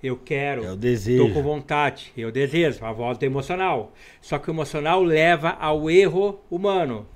Eu 0.04 0.18
quero. 0.18 0.64
É 0.66 0.72
o 0.72 0.76
desejo. 0.76 1.24
Estou 1.24 1.34
com 1.34 1.44
vontade, 1.48 2.12
eu 2.18 2.32
desejo, 2.32 2.84
a 2.86 2.92
voz 2.92 3.18
do 3.18 3.24
emocional. 3.24 3.94
Só 4.20 4.38
que 4.40 4.50
o 4.50 4.54
emocional 4.54 5.02
leva 5.04 5.50
ao 5.60 5.90
erro 5.90 6.40
humano. 6.50 7.08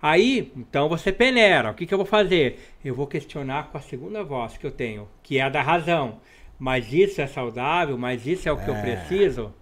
Aí, 0.00 0.52
então 0.56 0.88
você 0.88 1.10
peneira. 1.12 1.70
O 1.70 1.74
que, 1.74 1.86
que 1.86 1.92
eu 1.92 1.98
vou 1.98 2.06
fazer? 2.06 2.58
Eu 2.84 2.94
vou 2.94 3.06
questionar 3.06 3.68
com 3.70 3.78
a 3.78 3.80
segunda 3.80 4.22
voz 4.22 4.56
que 4.56 4.66
eu 4.66 4.70
tenho, 4.70 5.08
que 5.22 5.38
é 5.38 5.42
a 5.42 5.48
da 5.48 5.60
razão. 5.62 6.20
Mas 6.58 6.92
isso 6.92 7.20
é 7.20 7.26
saudável? 7.26 7.96
Mas 7.98 8.26
isso 8.26 8.48
é 8.48 8.52
o 8.52 8.56
que 8.58 8.68
eu 8.68 8.74
É. 8.74 8.80
preciso? 8.82 9.52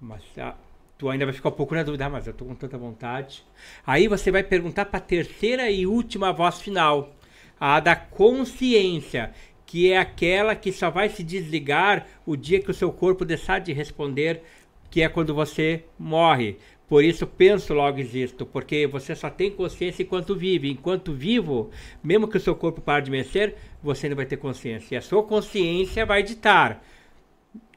Mas 0.00 0.22
ah, 0.38 0.54
tu 1.02 1.10
ainda 1.10 1.24
vai 1.24 1.34
ficar 1.34 1.48
um 1.48 1.52
pouco 1.52 1.74
na 1.74 1.82
dúvida, 1.82 2.06
ah, 2.06 2.10
mas 2.10 2.28
eu 2.28 2.32
tô 2.32 2.44
com 2.44 2.54
tanta 2.54 2.78
vontade. 2.78 3.44
Aí 3.84 4.06
você 4.06 4.30
vai 4.30 4.44
perguntar 4.44 4.84
para 4.84 4.98
a 4.98 5.02
terceira 5.02 5.68
e 5.68 5.84
última 5.84 6.32
voz 6.32 6.60
final, 6.60 7.12
a 7.58 7.80
da 7.80 7.96
consciência, 7.96 9.32
que 9.66 9.90
é 9.90 9.98
aquela 9.98 10.54
que 10.54 10.70
só 10.70 10.90
vai 10.90 11.08
se 11.08 11.24
desligar 11.24 12.06
o 12.24 12.36
dia 12.36 12.60
que 12.60 12.70
o 12.70 12.74
seu 12.74 12.92
corpo 12.92 13.24
deixar 13.24 13.58
de 13.58 13.72
responder, 13.72 14.44
que 14.92 15.02
é 15.02 15.08
quando 15.08 15.34
você 15.34 15.82
morre. 15.98 16.56
Por 16.88 17.02
isso 17.02 17.26
penso 17.26 17.74
logo 17.74 17.98
existo, 17.98 18.46
porque 18.46 18.86
você 18.86 19.16
só 19.16 19.28
tem 19.28 19.50
consciência 19.50 20.04
enquanto 20.04 20.36
vive. 20.36 20.70
Enquanto 20.70 21.12
vivo, 21.12 21.72
mesmo 22.00 22.28
que 22.28 22.36
o 22.36 22.40
seu 22.40 22.54
corpo 22.54 22.80
pare 22.80 23.06
de 23.06 23.10
mexer, 23.10 23.56
você 23.82 24.08
não 24.08 24.14
vai 24.14 24.26
ter 24.26 24.36
consciência. 24.36 24.94
E 24.94 24.98
a 24.98 25.02
sua 25.02 25.24
consciência 25.24 26.06
vai 26.06 26.22
ditar 26.22 26.80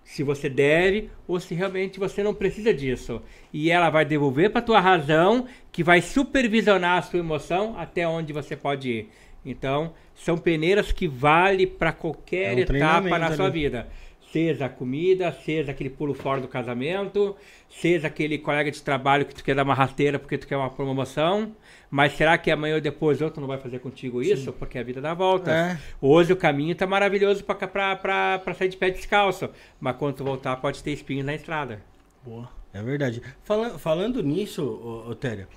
se 0.06 0.22
você 0.24 0.48
deve 0.48 1.10
ou 1.28 1.40
se 1.40 1.56
realmente 1.56 2.00
você 2.00 2.24
não 2.24 2.34
precisa 2.34 2.74
disso. 2.74 3.22
E 3.52 3.72
ela 3.72 3.90
vai 3.90 4.06
devolver 4.06 4.52
para 4.52 4.62
tua 4.62 4.80
razão, 4.80 5.48
que 5.72 5.84
vai 5.84 6.00
supervisionar 6.00 7.00
a 7.00 7.02
sua 7.02 7.20
emoção 7.20 7.74
até 7.78 8.08
onde 8.08 8.32
você 8.32 8.56
pode 8.56 8.90
ir. 8.90 9.10
Então, 9.44 9.94
são 10.14 10.38
peneiras 10.38 10.92
que 10.92 11.08
vale 11.08 11.68
para 11.68 11.92
qualquer 11.92 12.54
É 12.54 12.56
um 12.56 12.60
etapa 12.60 13.20
na 13.20 13.36
sua 13.36 13.46
ali. 13.46 13.62
vida. 13.64 13.88
Seja 14.36 14.66
a 14.66 14.70
comida, 14.70 15.32
seja 15.32 15.72
aquele 15.72 15.90
pulo 15.90 16.14
fora 16.14 16.42
do 16.42 16.48
casamento, 16.50 17.38
seja 17.70 18.08
aquele 18.08 18.38
colega 18.38 18.70
de 18.70 18.84
trabalho 18.84 19.26
que 19.26 19.34
tu 19.34 19.42
quer 19.42 19.56
dar 19.56 19.64
uma 19.64 19.74
rasteira 19.74 20.20
porque 20.20 20.38
tu 20.38 20.46
quer 20.46 20.58
uma 20.58 20.70
promoção. 20.70 21.56
Mas 21.90 22.18
será 22.18 22.38
que 22.38 22.52
amanhã 22.52 22.76
ou 22.76 22.82
depois 22.82 23.22
outro 23.22 23.40
não 23.40 23.48
vai 23.48 23.58
fazer 23.58 23.80
contigo 23.80 24.22
isso? 24.22 24.52
Porque 24.52 24.78
a 24.78 24.84
vida 24.84 25.00
dá 25.00 25.14
voltas. 25.14 25.54
É. 25.54 25.80
Hoje 26.02 26.34
o 26.34 26.36
caminho 26.36 26.76
tá 26.76 26.86
maravilhoso 26.86 27.46
pra, 27.46 27.56
pra, 27.56 27.96
pra, 27.96 28.40
pra 28.40 28.54
sair 28.54 28.68
de 28.68 28.76
pé 28.76 28.90
descalço. 28.90 29.50
Mas 29.80 29.96
quando 29.96 30.16
tu 30.18 30.26
voltar, 30.26 30.58
pode 30.58 30.84
ter 30.84 30.92
espinhos 30.92 31.26
na 31.26 31.34
estrada. 31.34 31.82
Boa. 32.22 32.50
É 32.74 32.84
verdade. 32.84 33.22
Fala- 33.42 33.80
falando 33.80 34.22
nisso, 34.22 34.62
ô, 34.66 35.12
ô, 35.12 35.16
Tério, 35.16 35.48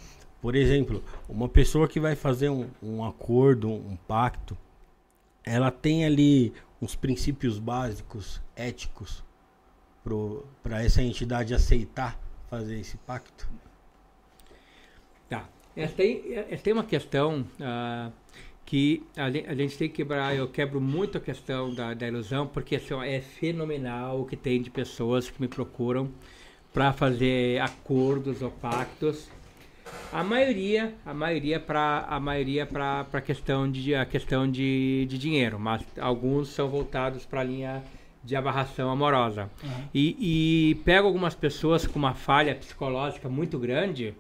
por 0.41 0.55
exemplo, 0.55 1.03
uma 1.29 1.49
pessoa 1.49 1.89
que 1.89 1.99
vai 1.99 2.15
fazer 2.15 2.49
um, 2.49 2.69
um 2.81 3.05
acordo, 3.05 3.69
um 3.69 3.97
pacto, 4.07 4.57
ela 5.45 5.73
tem 5.73 6.05
ali 6.05 6.53
uns 6.81 6.95
princípios 6.95 7.59
básicos, 7.59 8.41
éticos, 8.59 9.25
para 10.63 10.83
essa 10.83 11.03
entidade 11.03 11.55
aceitar 11.55 12.19
fazer 12.49 12.81
esse 12.81 12.97
pacto? 12.99 13.49
Tá. 15.29 15.49
Essa 15.77 15.95
tem, 15.95 16.35
essa 16.35 16.63
tem 16.63 16.73
uma 16.73 16.85
questão 16.85 17.47
ah, 17.61 18.11
que 18.65 19.03
a, 19.17 19.27
a 19.27 19.55
gente 19.55 19.79
tem 19.79 19.89
que 19.89 19.97
quebrar. 19.97 20.35
Eu 20.35 20.49
quebro 20.49 20.81
muito 20.81 21.17
a 21.17 21.21
questão 21.21 21.73
da, 21.73 21.95
da 21.95 22.07
ilusão, 22.07 22.47
porque 22.47 22.77
assim, 22.77 22.95
é 23.05 23.21
fenomenal 23.21 24.21
o 24.21 24.27
que 24.27 24.37
tem 24.37 24.61
de 24.61 24.71
pessoas 24.71 25.31
que 25.31 25.41
me 25.41 25.49
procuram 25.49 26.11
para 26.73 26.93
fazer 26.93 27.61
acordos 27.61 28.43
ou 28.43 28.51
pactos. 28.51 29.29
A 30.13 30.23
maioria, 30.23 30.95
a 31.05 31.15
maioria 31.15 31.59
para 31.59 32.01
a 32.09 32.21
maioria 32.21 32.67
para 32.67 33.21
questão 33.23 33.71
de 33.71 33.95
a 33.95 34.05
questão 34.05 34.51
de, 34.51 35.07
de 35.09 35.17
dinheiro, 35.17 35.59
mas 35.59 35.83
alguns 35.99 36.49
são 36.49 36.69
voltados 36.69 37.25
para 37.25 37.41
a 37.41 37.45
linha 37.45 37.83
de 38.29 38.37
abarração 38.37 38.91
amorosa. 38.91 39.51
E, 39.95 40.71
e 40.71 40.75
pego 40.85 41.07
algumas 41.07 41.35
pessoas 41.35 41.87
com 41.87 41.99
uma 41.99 42.13
falha 42.13 42.55
psicológica 42.55 43.27
muito 43.27 43.59
grande 43.59 44.15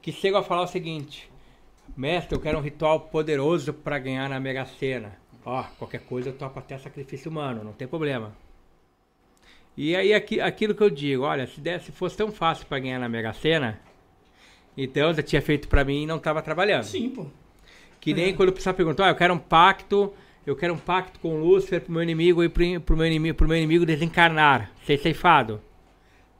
que 0.00 0.10
chegam 0.10 0.40
a 0.40 0.42
falar 0.42 0.62
o 0.62 0.66
seguinte: 0.66 1.30
Mestre, 1.94 2.34
eu 2.34 2.40
quero 2.40 2.56
um 2.56 2.62
ritual 2.62 3.00
poderoso 3.00 3.74
para 3.74 3.98
ganhar 3.98 4.30
na 4.30 4.40
Mega 4.40 4.64
Sena. 4.64 5.18
Ó, 5.44 5.62
qualquer 5.78 6.00
coisa 6.00 6.30
eu 6.30 6.32
topo 6.32 6.58
até 6.58 6.78
sacrifício 6.78 7.30
humano, 7.30 7.62
não 7.62 7.74
tem 7.74 7.86
problema. 7.86 8.32
E 9.76 9.94
aí 9.94 10.14
aqui, 10.14 10.40
aquilo 10.40 10.74
que 10.74 10.82
eu 10.82 10.88
digo, 10.88 11.24
olha, 11.24 11.46
se, 11.46 11.60
der, 11.60 11.82
se 11.82 11.92
fosse 11.92 12.16
tão 12.16 12.32
fácil 12.32 12.64
para 12.66 12.78
ganhar 12.78 12.98
na 12.98 13.10
Mega 13.10 13.34
Sena, 13.34 13.78
então 14.74 15.12
já 15.12 15.22
tinha 15.22 15.42
feito 15.42 15.68
para 15.68 15.84
mim 15.84 16.04
e 16.04 16.06
não 16.06 16.16
estava 16.16 16.40
trabalhando. 16.40 16.84
Sim, 16.84 17.10
pô. 17.10 17.26
Que 18.00 18.14
nem 18.14 18.34
quando 18.34 18.48
o 18.48 18.52
pessoal 18.54 18.74
perguntou, 18.74 19.04
ah, 19.04 19.10
eu 19.10 19.14
quero 19.14 19.34
um 19.34 19.38
pacto 19.38 20.14
eu 20.48 20.56
quero 20.56 20.72
um 20.72 20.78
pacto 20.78 21.20
com 21.20 21.40
Lúcifer 21.40 21.82
pro 21.82 21.92
meu 21.92 22.02
inimigo 22.02 22.42
e 22.42 22.48
pro, 22.48 22.96
meu 22.96 23.06
inimigo, 23.06 23.36
pro 23.36 23.46
meu 23.46 23.58
inimigo 23.58 23.84
desencarnar, 23.84 24.72
ser 24.86 24.96
ceifado. 24.98 25.60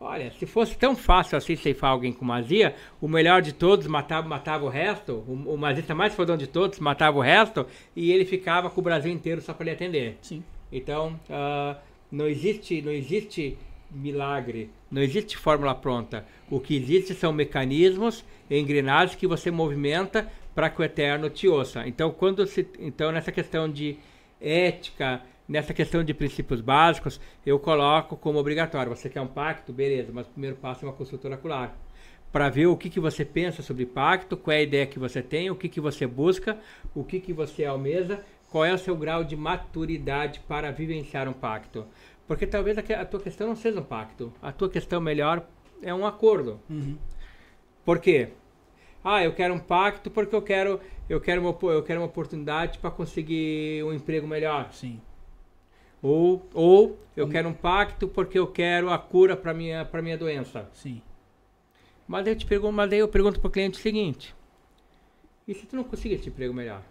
Olha, 0.01 0.33
se 0.39 0.47
fosse 0.47 0.79
tão 0.79 0.97
fácil 0.97 1.37
assim 1.37 1.57
ceifar 1.57 1.91
alguém 1.91 2.13
com 2.13 2.25
magia, 2.25 2.75
o 3.03 3.09
melhor 3.09 3.43
de 3.43 3.53
todos 3.53 3.87
matava, 3.87 4.27
matava 4.27 4.65
o 4.65 4.69
resto, 4.69 5.25
o, 5.29 5.55
o 5.55 5.59
magista 5.59 5.95
mais 5.95 6.15
fodão 6.15 6.39
de 6.39 6.47
todos 6.47 6.79
matava 6.79 7.19
o 7.19 7.21
resto 7.21 7.67
e 7.95 8.11
ele 8.11 8.25
ficava 8.25 8.71
com 8.71 8.81
o 8.81 8.85
Brasil 8.85 9.13
inteiro 9.13 9.43
só 9.43 9.53
para 9.53 9.65
lhe 9.65 9.71
atender. 9.73 10.17
Sim. 10.23 10.43
Então, 10.73 11.21
uh, 11.29 11.77
não 12.11 12.27
existe, 12.27 12.81
não 12.81 12.93
existe 12.93 13.59
milagre, 13.91 14.71
não 14.91 15.03
existe 15.03 15.37
fórmula 15.37 15.75
pronta. 15.75 16.25
O 16.51 16.61
que 16.61 16.75
existe 16.77 17.13
são 17.15 17.31
mecanismos, 17.31 18.25
engrenagens 18.51 19.19
que 19.19 19.27
você 19.27 19.51
movimenta 19.51 20.31
para 20.55 20.71
que 20.71 20.81
o 20.81 20.85
eterno 20.85 21.31
te 21.31 21.49
ouça. 21.49 21.87
Então, 21.87 22.11
quando 22.11 22.47
se, 22.47 22.69
então 22.79 23.13
nessa 23.13 23.31
questão 23.31 23.71
de 23.71 23.97
ética, 24.41 25.23
nessa 25.49 25.73
questão 25.73 26.05
de 26.05 26.13
princípios 26.13 26.61
básicos, 26.61 27.21
eu 27.45 27.59
coloco 27.59 28.17
como 28.17 28.39
obrigatório. 28.39 28.95
Você 28.95 29.09
quer 29.09 29.21
um 29.21 29.27
pacto? 29.27 29.73
Beleza, 29.73 30.13
mas 30.13 30.27
o 30.27 30.31
primeiro 30.31 30.57
passo 30.57 30.85
é 30.85 30.89
uma 30.89 30.95
consulta 30.95 31.29
oracular. 31.29 31.75
Para 32.31 32.51
ver 32.51 32.67
o 32.67 32.77
que, 32.77 32.91
que 32.91 33.01
você 33.01 33.25
pensa 33.25 33.63
sobre 33.63 33.87
pacto, 33.87 34.37
qual 34.37 34.55
é 34.55 34.59
a 34.59 34.63
ideia 34.63 34.87
que 34.87 34.99
você 34.99 35.23
tem, 35.23 35.51
o 35.51 35.57
que, 35.57 35.69
que 35.69 35.81
você 35.81 36.07
busca, 36.07 36.59
o 36.95 37.03
que, 37.03 37.21
que 37.21 37.33
você 37.33 37.65
almeja, 37.65 38.23
qual 38.51 38.65
é 38.65 38.75
o 38.75 38.79
seu 38.79 38.95
grau 38.95 39.25
de 39.25 39.35
maturidade 39.35 40.41
para 40.47 40.71
vivenciar 40.71 41.27
um 41.27 41.33
pacto. 41.33 41.87
Porque 42.27 42.47
talvez 42.47 42.77
a, 42.77 43.05
tua 43.07 43.21
questão 43.21 43.49
não 43.49 43.57
seja 43.57 43.81
um 43.81 43.85
pacto. 43.85 44.31
A 44.43 44.53
tua 44.53 44.69
questão 44.69 45.01
melhor 45.01 45.47
é 45.83 45.95
um 45.95 46.07
acordo. 46.07 46.61
Uhum. 46.69 46.99
Por 47.85 47.99
quê? 47.99 48.29
Ah, 49.11 49.25
eu 49.25 49.33
quero 49.33 49.55
um 49.55 49.59
pacto 49.59 50.11
porque 50.11 50.37
eu 50.37 50.43
quero, 50.43 50.79
eu 51.09 51.19
quero, 51.19 51.41
uma, 51.41 51.73
eu 51.73 51.83
quero 51.83 51.99
uma 51.99 52.07
oportunidade 52.07 52.79
para 52.79 52.91
conseguir 52.91 53.83
um 53.83 53.91
emprego 53.91 54.27
melhor. 54.27 54.71
Sim. 54.71 55.01
Ou, 56.03 56.47
ou 56.53 56.99
eu 57.17 57.27
quero 57.27 57.49
um 57.49 57.55
pacto 57.55 58.07
porque 58.07 58.39
eu 58.39 58.47
quero 58.47 58.91
a 58.91 58.99
cura 58.99 59.35
para 59.35 59.55
minha 59.55 59.83
para 59.83 60.03
minha 60.03 60.19
doença. 60.19 60.69
Sim. 60.75 61.01
Mas 62.07 62.27
eu 62.27 62.37
te 62.37 62.45
pergunto, 62.45 62.75
mas 62.75 62.93
eu 62.93 63.09
pergunto 63.09 63.41
para 63.41 63.49
o 63.49 63.51
cliente 63.51 63.79
o 63.79 63.83
seguinte: 63.83 64.37
e 65.47 65.55
se 65.55 65.65
tu 65.65 65.75
não 65.75 65.85
conseguir 65.85 66.17
esse 66.17 66.29
emprego 66.29 66.53
melhor? 66.53 66.83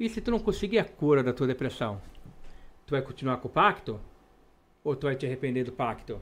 E 0.00 0.08
se 0.08 0.20
tu 0.20 0.32
não 0.32 0.40
conseguir 0.40 0.80
a 0.80 0.84
cura 0.84 1.22
da 1.22 1.32
tua 1.32 1.46
depressão? 1.46 2.02
Tu 2.84 2.90
vai 2.90 3.02
continuar 3.02 3.36
com 3.36 3.46
o 3.46 3.52
pacto? 3.52 4.00
Ou 4.82 4.96
tu 4.96 5.06
vai 5.06 5.14
te 5.14 5.26
arrepender 5.26 5.62
do 5.62 5.70
pacto? 5.70 6.20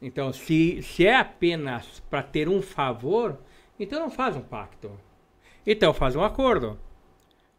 Então, 0.00 0.30
se, 0.30 0.82
se 0.82 1.06
é 1.06 1.16
apenas 1.16 2.00
para 2.10 2.22
ter 2.22 2.50
um 2.50 2.60
favor, 2.60 3.38
então 3.78 4.00
não 4.00 4.10
faz 4.10 4.36
um 4.36 4.40
pacto. 4.40 4.90
Então 5.66 5.92
faz 5.92 6.16
um 6.16 6.22
acordo. 6.22 6.78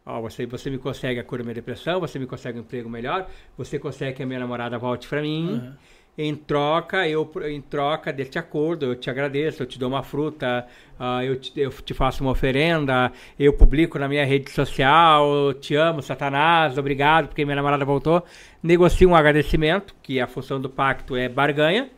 Ó, 0.04 0.20
você, 0.20 0.46
você 0.46 0.70
me 0.70 0.78
consegue 0.78 1.20
a 1.20 1.24
cura 1.24 1.42
da 1.42 1.46
minha 1.46 1.54
depressão, 1.54 2.00
você 2.00 2.18
me 2.18 2.26
consegue 2.26 2.58
um 2.58 2.62
emprego 2.62 2.88
melhor, 2.88 3.28
você 3.56 3.78
consegue 3.78 4.16
que 4.16 4.22
a 4.22 4.26
minha 4.26 4.40
namorada 4.40 4.78
volte 4.78 5.06
para 5.06 5.20
mim. 5.22 5.52
Uhum. 5.52 5.74
Em 6.18 6.34
troca, 6.34 7.08
eu 7.08 7.30
em 7.48 7.62
troca 7.62 8.12
deste 8.12 8.38
acordo, 8.38 8.86
eu 8.86 8.96
te 8.96 9.08
agradeço, 9.08 9.62
eu 9.62 9.66
te 9.66 9.78
dou 9.78 9.88
uma 9.88 10.02
fruta, 10.02 10.66
uh, 10.98 11.22
eu, 11.22 11.36
te, 11.36 11.58
eu 11.58 11.70
te 11.70 11.94
faço 11.94 12.22
uma 12.22 12.32
oferenda, 12.32 13.12
eu 13.38 13.52
publico 13.52 13.98
na 13.98 14.08
minha 14.08 14.24
rede 14.24 14.50
social, 14.50 15.54
te 15.54 15.74
amo, 15.76 16.02
Satanás, 16.02 16.76
obrigado 16.76 17.28
porque 17.28 17.44
minha 17.44 17.56
namorada 17.56 17.84
voltou. 17.84 18.22
Negocio 18.62 19.08
um 19.08 19.14
agradecimento, 19.14 19.94
que 20.02 20.20
a 20.20 20.26
função 20.26 20.60
do 20.60 20.68
pacto 20.68 21.16
é 21.16 21.28
barganha, 21.28 21.88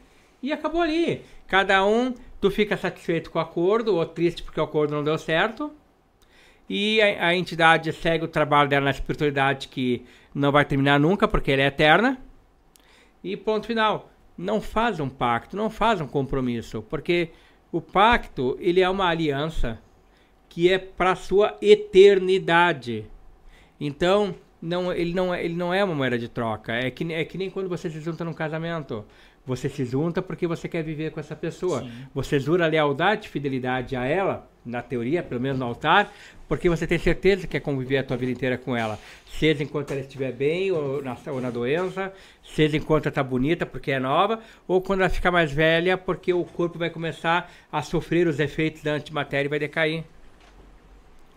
e 0.43 0.53
acabou 0.53 0.83
ali. 0.83 1.23
Cada 1.49 1.85
um, 1.85 2.15
tu 2.43 2.51
fica 2.51 2.77
satisfeito 2.77 3.31
com 3.31 3.39
o 3.39 3.43
acordo, 3.43 3.95
ou 3.95 4.05
triste 4.05 4.43
porque 4.43 4.61
o 4.61 4.65
acordo 4.65 4.93
não 4.93 5.05
deu 5.05 5.17
certo, 5.17 5.73
e 6.69 7.01
a, 7.01 7.29
a, 7.29 7.37
entidade 7.37 7.93
segue 7.93 8.25
o 8.25 8.29
trabalho 8.29 8.69
dela 8.69 8.87
na 8.87 8.91
espiritualidade 8.91 9.69
que 9.69 10.05
não 10.35 10.51
vai 10.51 10.65
terminar 10.65 10.99
nunca, 10.99 11.29
porque 11.29 11.53
ela 11.53 11.63
é 11.63 11.67
eterna. 11.67 12.19
E 13.23 13.37
ponto 13.37 13.67
final. 13.67 14.11
Não 14.37 14.61
faz 14.61 14.99
um 14.99 15.09
pacto, 15.09 15.57
não 15.57 15.71
faz 15.71 16.01
um 16.01 16.07
compromisso, 16.07 16.83
porque 16.83 17.31
o 17.71 17.81
pacto 17.81 18.57
ele 18.59 18.81
é 18.81 18.89
uma 18.89 19.07
aliança 19.07 19.79
que 20.49 20.73
é 20.73 20.79
para 20.79 21.15
sua 21.15 21.57
eternidade. 21.61 23.07
Então, 23.79 24.35
não, 24.61 24.93
ele, 24.93 25.13
não, 25.15 25.35
é, 25.35 25.45
ele 25.45 25.55
não 25.55 25.73
é 25.73 25.85
uma 25.85 25.95
moeda 25.95 26.19
de 26.19 26.29
troca. 26.29 26.73
É 26.73 26.91
que, 26.91 27.13
é 27.13 27.25
que 27.25 27.37
nem 27.37 27.51
quando 27.51 27.69
você 27.69 27.91
se 27.91 28.01
junta 28.01 28.25
num 28.25 28.33
casamento. 28.33 29.05
Você 29.45 29.69
se 29.69 29.85
junta 29.85 30.23
porque 30.23 30.47
você 30.47 30.69
quer 30.69 30.85
viver 30.85 31.11
com 31.11 31.19
essa 31.19 31.35
pessoa. 31.35 31.81
Sim. 31.81 31.91
Você 32.15 32.39
jura 32.39 32.67
lealdade 32.69 33.27
e 33.27 33.31
fidelidade 33.31 33.97
a 33.97 34.05
ela, 34.05 34.49
na 34.65 34.81
teoria, 34.81 35.21
pelo 35.21 35.41
menos 35.41 35.59
no 35.59 35.65
altar, 35.67 36.13
porque 36.49 36.69
você 36.69 36.87
tem 36.87 36.97
certeza 36.97 37.43
que 37.43 37.49
quer 37.49 37.61
conviver 37.61 37.99
a 37.99 38.05
tua 38.05 38.17
vida 38.17 38.31
inteira 38.31 38.57
com 38.57 38.77
ela. 38.77 38.97
Seja 39.27 39.65
enquanto 39.65 39.91
ela 39.91 40.01
estiver 40.01 40.31
bem 40.31 40.71
ou 40.71 41.03
na, 41.03 41.17
ou 41.27 41.41
na 41.41 41.51
doença, 41.51 42.13
seja 42.45 42.77
enquanto 42.77 43.07
ela 43.07 43.11
está 43.11 43.23
bonita 43.23 43.67
porque 43.67 43.91
é 43.91 43.99
nova, 43.99 44.39
ou 44.69 44.81
quando 44.81 45.01
ela 45.01 45.11
ficar 45.11 45.33
mais 45.33 45.51
velha 45.51 45.99
porque 45.99 46.33
o 46.33 46.45
corpo 46.45 46.79
vai 46.79 46.91
começar 46.91 47.51
a 47.73 47.83
sofrer 47.83 48.29
os 48.29 48.39
efeitos 48.39 48.81
da 48.83 48.93
antimatéria 48.93 49.49
e 49.49 49.51
vai 49.51 49.59
decair. 49.59 50.05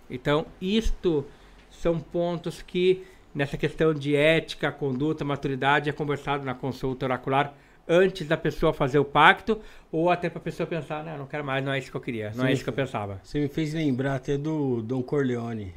Então, 0.08 0.46
isto 0.62 1.26
são 1.72 2.00
pontos 2.00 2.62
que, 2.62 3.04
nessa 3.34 3.58
questão 3.58 3.96
de 3.96 4.16
ética, 4.16 4.72
conduta, 4.72 5.26
maturidade, 5.26 5.90
é 5.90 5.94
conversado 5.94 6.46
na 6.46 6.54
consulta 6.54 7.08
oracular 7.08 7.56
antes 7.88 8.28
da 8.28 8.38
pessoa 8.38 8.74
fazer 8.74 9.00
o 9.00 9.06
pacto, 9.06 9.60
ou 9.92 10.10
até 10.10 10.30
para 10.30 10.40
a 10.40 10.42
pessoa 10.42 10.68
pensar, 10.68 11.04
não, 11.04 11.20
não 11.20 11.28
quero 11.28 11.44
mais, 11.44 11.64
não 11.64 11.72
é 11.72 11.80
isso 11.80 11.92
que 11.92 11.98
eu 11.98 12.02
queria, 12.02 12.32
não 12.36 12.46
é 12.46 12.54
isso 12.54 12.64
que 12.64 12.70
eu 12.70 12.74
pensava. 12.74 13.20
Você 13.24 13.40
me 13.40 13.48
fez 13.48 13.74
lembrar 13.74 14.16
até 14.16 14.38
do 14.38 14.82
Dom 14.82 15.02
Corleone, 15.02 15.74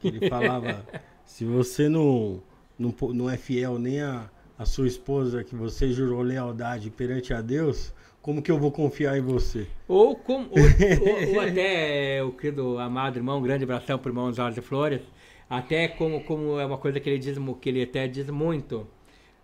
que 0.00 0.08
ele 0.08 0.28
falava, 0.28 0.84
se 1.24 1.44
você 1.44 1.88
não, 1.88 2.42
não, 2.78 2.94
não 3.12 3.30
é 3.30 3.36
fiel 3.36 3.78
nem 3.78 4.00
a, 4.00 4.28
a 4.58 4.64
sua 4.64 4.86
esposa, 4.86 5.44
que 5.44 5.54
você 5.54 5.92
jurou 5.92 6.22
lealdade 6.22 6.90
perante 6.90 7.32
a 7.32 7.40
Deus, 7.40 7.92
como 8.20 8.42
que 8.42 8.50
eu 8.50 8.58
vou 8.58 8.70
confiar 8.70 9.16
em 9.16 9.22
você? 9.22 9.66
Ou, 9.88 10.14
com, 10.14 10.42
ou, 10.42 10.48
ou, 10.50 11.34
ou 11.34 11.40
até 11.48 12.22
o 12.22 12.32
querido 12.32 12.78
amado 12.78 13.16
irmão, 13.16 13.40
grande 13.40 13.64
abração 13.64 13.98
para 13.98 14.08
o 14.08 14.10
irmão 14.10 14.32
Jorge 14.32 14.60
Flores, 14.60 15.00
até 15.48 15.88
como, 15.88 16.22
como 16.22 16.60
é 16.60 16.66
uma 16.66 16.78
coisa 16.78 17.00
que 17.00 17.08
ele 17.08 17.18
diz, 17.18 17.36
que 17.60 17.68
ele 17.68 17.82
até 17.82 18.06
diz 18.06 18.28
muito, 18.28 18.86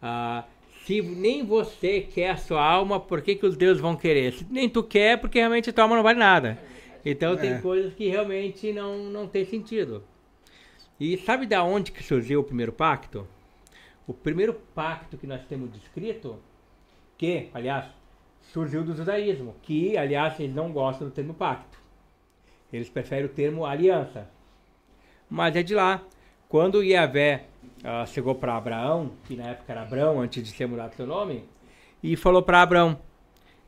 uh, 0.03 0.44
se 0.87 1.03
nem 1.03 1.44
você 1.44 2.01
quer 2.01 2.31
a 2.31 2.37
sua 2.37 2.64
alma, 2.64 3.01
por 3.01 3.20
que, 3.20 3.35
que 3.35 3.44
os 3.44 3.57
deuses 3.57 3.83
vão 3.83 3.96
querer? 3.96 4.33
Se 4.35 4.46
nem 4.49 4.68
tu 4.68 4.85
quer, 4.85 5.20
porque 5.20 5.40
realmente 5.40 5.68
a 5.68 5.72
tua 5.72 5.83
alma 5.83 5.96
não 5.96 6.03
vale 6.03 6.20
nada. 6.20 6.57
Então 7.05 7.33
é. 7.33 7.37
tem 7.37 7.61
coisas 7.61 7.92
que 7.92 8.09
realmente 8.09 8.72
não, 8.72 8.96
não 8.96 9.27
tem 9.27 9.44
sentido. 9.44 10.05
E 10.99 11.18
sabe 11.18 11.44
da 11.44 11.64
onde 11.64 11.90
que 11.90 12.05
surgiu 12.05 12.38
o 12.38 12.44
primeiro 12.44 12.72
pacto? 12.72 13.27
O 14.07 14.14
primeiro 14.14 14.55
pacto 14.77 15.18
que 15.18 15.27
nós 15.27 15.44
temos 15.46 15.72
descrito, 15.72 16.38
que, 17.18 17.49
aliás, 17.53 17.87
surgiu 18.53 18.85
do 18.85 18.94
judaísmo, 18.94 19.57
que, 19.62 19.99
aliás, 19.99 20.38
eles 20.38 20.55
não 20.55 20.70
gostam 20.70 21.09
do 21.09 21.12
termo 21.12 21.35
pacto. 21.35 21.77
Eles 22.72 22.88
preferem 22.88 23.27
o 23.27 23.29
termo 23.29 23.66
aliança. 23.66 24.31
Mas 25.29 25.57
é 25.57 25.64
de 25.64 25.75
lá. 25.75 26.01
Quando 26.49 26.85
Yahvé 26.85 27.46
uh, 27.85 28.07
chegou 28.07 28.35
para 28.35 28.57
Abraão, 28.57 29.12
que 29.25 29.37
na 29.37 29.49
época 29.49 29.73
era 29.73 29.83
Abraão, 29.83 30.21
antes 30.21 30.43
de 30.43 30.51
ser 30.51 30.67
mudado 30.67 30.95
seu 30.95 31.07
nome, 31.07 31.45
e 32.03 32.17
falou 32.17 32.43
para 32.43 32.62
Abraão: 32.62 32.99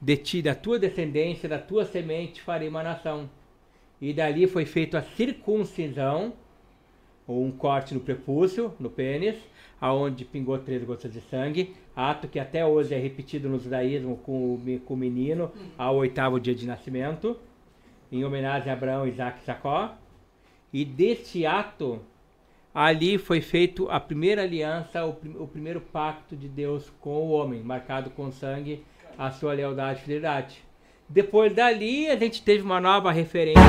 De 0.00 0.16
ti, 0.16 0.42
da 0.42 0.54
tua 0.54 0.78
descendência, 0.78 1.48
da 1.48 1.58
tua 1.58 1.84
semente, 1.84 2.42
farei 2.42 2.68
uma 2.68 2.82
nação. 2.82 3.28
E 4.00 4.12
dali 4.12 4.46
foi 4.46 4.64
feita 4.64 4.98
a 4.98 5.02
circuncisão, 5.02 6.32
ou 7.26 7.44
um 7.44 7.50
corte 7.50 7.94
no 7.94 8.00
prepúcio, 8.00 8.72
no 8.78 8.88
pênis, 8.88 9.36
aonde 9.80 10.24
pingou 10.24 10.58
três 10.58 10.82
gotas 10.84 11.12
de 11.12 11.20
sangue, 11.22 11.74
ato 11.94 12.28
que 12.28 12.38
até 12.38 12.64
hoje 12.64 12.94
é 12.94 12.98
repetido 12.98 13.48
no 13.48 13.58
judaísmo 13.58 14.16
com 14.18 14.54
o, 14.54 14.80
com 14.84 14.94
o 14.94 14.96
menino 14.96 15.50
ao 15.76 15.96
oitavo 15.96 16.40
dia 16.40 16.54
de 16.54 16.66
nascimento, 16.66 17.36
em 18.10 18.24
homenagem 18.24 18.70
a 18.70 18.72
Abraão, 18.72 19.06
Isaac 19.06 19.40
e 19.42 19.46
Jacó. 19.46 19.94
E 20.72 20.84
deste 20.84 21.44
ato 21.46 22.00
Ali 22.74 23.18
foi 23.18 23.40
feito 23.40 23.90
a 23.90 23.98
primeira 23.98 24.42
aliança, 24.42 25.04
o, 25.04 25.14
prim 25.14 25.34
o, 25.38 25.46
primeiro 25.46 25.80
pacto 25.80 26.36
de 26.36 26.48
Deus 26.48 26.92
com 27.00 27.10
o 27.10 27.30
homem, 27.30 27.62
marcado 27.62 28.10
com 28.10 28.30
sangue, 28.30 28.84
a 29.16 29.30
sua 29.30 29.52
lealdade 29.52 30.00
e 30.00 30.02
fidelidade. 30.02 30.62
Depois 31.08 31.54
dali, 31.54 32.08
a 32.08 32.16
gente 32.16 32.42
teve 32.42 32.62
uma 32.62 32.78
nova 32.78 33.10
referência, 33.10 33.62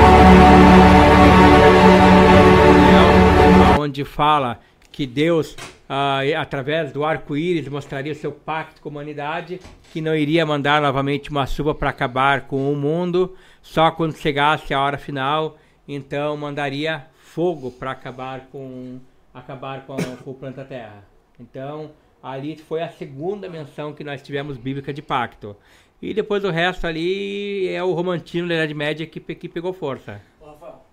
onde 3.80 4.04
fala 4.04 4.60
que 4.92 5.06
Deus, 5.06 5.56
ah, 5.88 6.20
através 6.36 6.92
do 6.92 7.02
arco-íris, 7.02 7.66
mostraria 7.68 8.12
o 8.12 8.16
seu 8.16 8.30
pacto 8.30 8.82
com 8.82 8.90
a 8.90 8.92
humanidade, 8.92 9.58
que 9.90 10.02
não 10.02 10.14
iria 10.14 10.44
mandar 10.44 10.82
novamente 10.82 11.30
uma 11.30 11.46
chuva 11.46 11.74
para 11.74 11.88
acabar 11.88 12.42
com 12.42 12.70
o 12.70 12.76
mundo, 12.76 13.34
só 13.62 13.90
quando 13.90 14.14
chegasse 14.14 14.74
a 14.74 14.80
hora 14.80 14.98
final, 14.98 15.56
então 15.88 16.36
mandaria 16.36 17.06
fogo 17.34 17.70
para 17.70 17.92
acabar 17.92 18.46
com 18.46 18.98
acabar 19.32 19.86
com, 19.86 19.96
com 19.96 20.30
o 20.32 20.34
planeta 20.34 20.64
Terra. 20.64 21.04
Então, 21.38 21.92
ali 22.22 22.56
foi 22.56 22.82
a 22.82 22.90
segunda 22.90 23.48
menção 23.48 23.94
que 23.94 24.02
nós 24.02 24.20
tivemos 24.20 24.56
bíblica 24.56 24.92
de 24.92 25.00
pacto. 25.00 25.56
E 26.02 26.12
depois 26.12 26.44
o 26.44 26.50
resto 26.50 26.86
ali 26.86 27.68
é 27.68 27.82
o 27.84 27.92
romantino 27.92 28.48
da 28.48 28.54
Idade 28.54 28.74
Média 28.74 29.06
que, 29.06 29.20
que 29.20 29.48
pegou 29.48 29.72
força. 29.72 30.20
Rafael, 30.44 30.84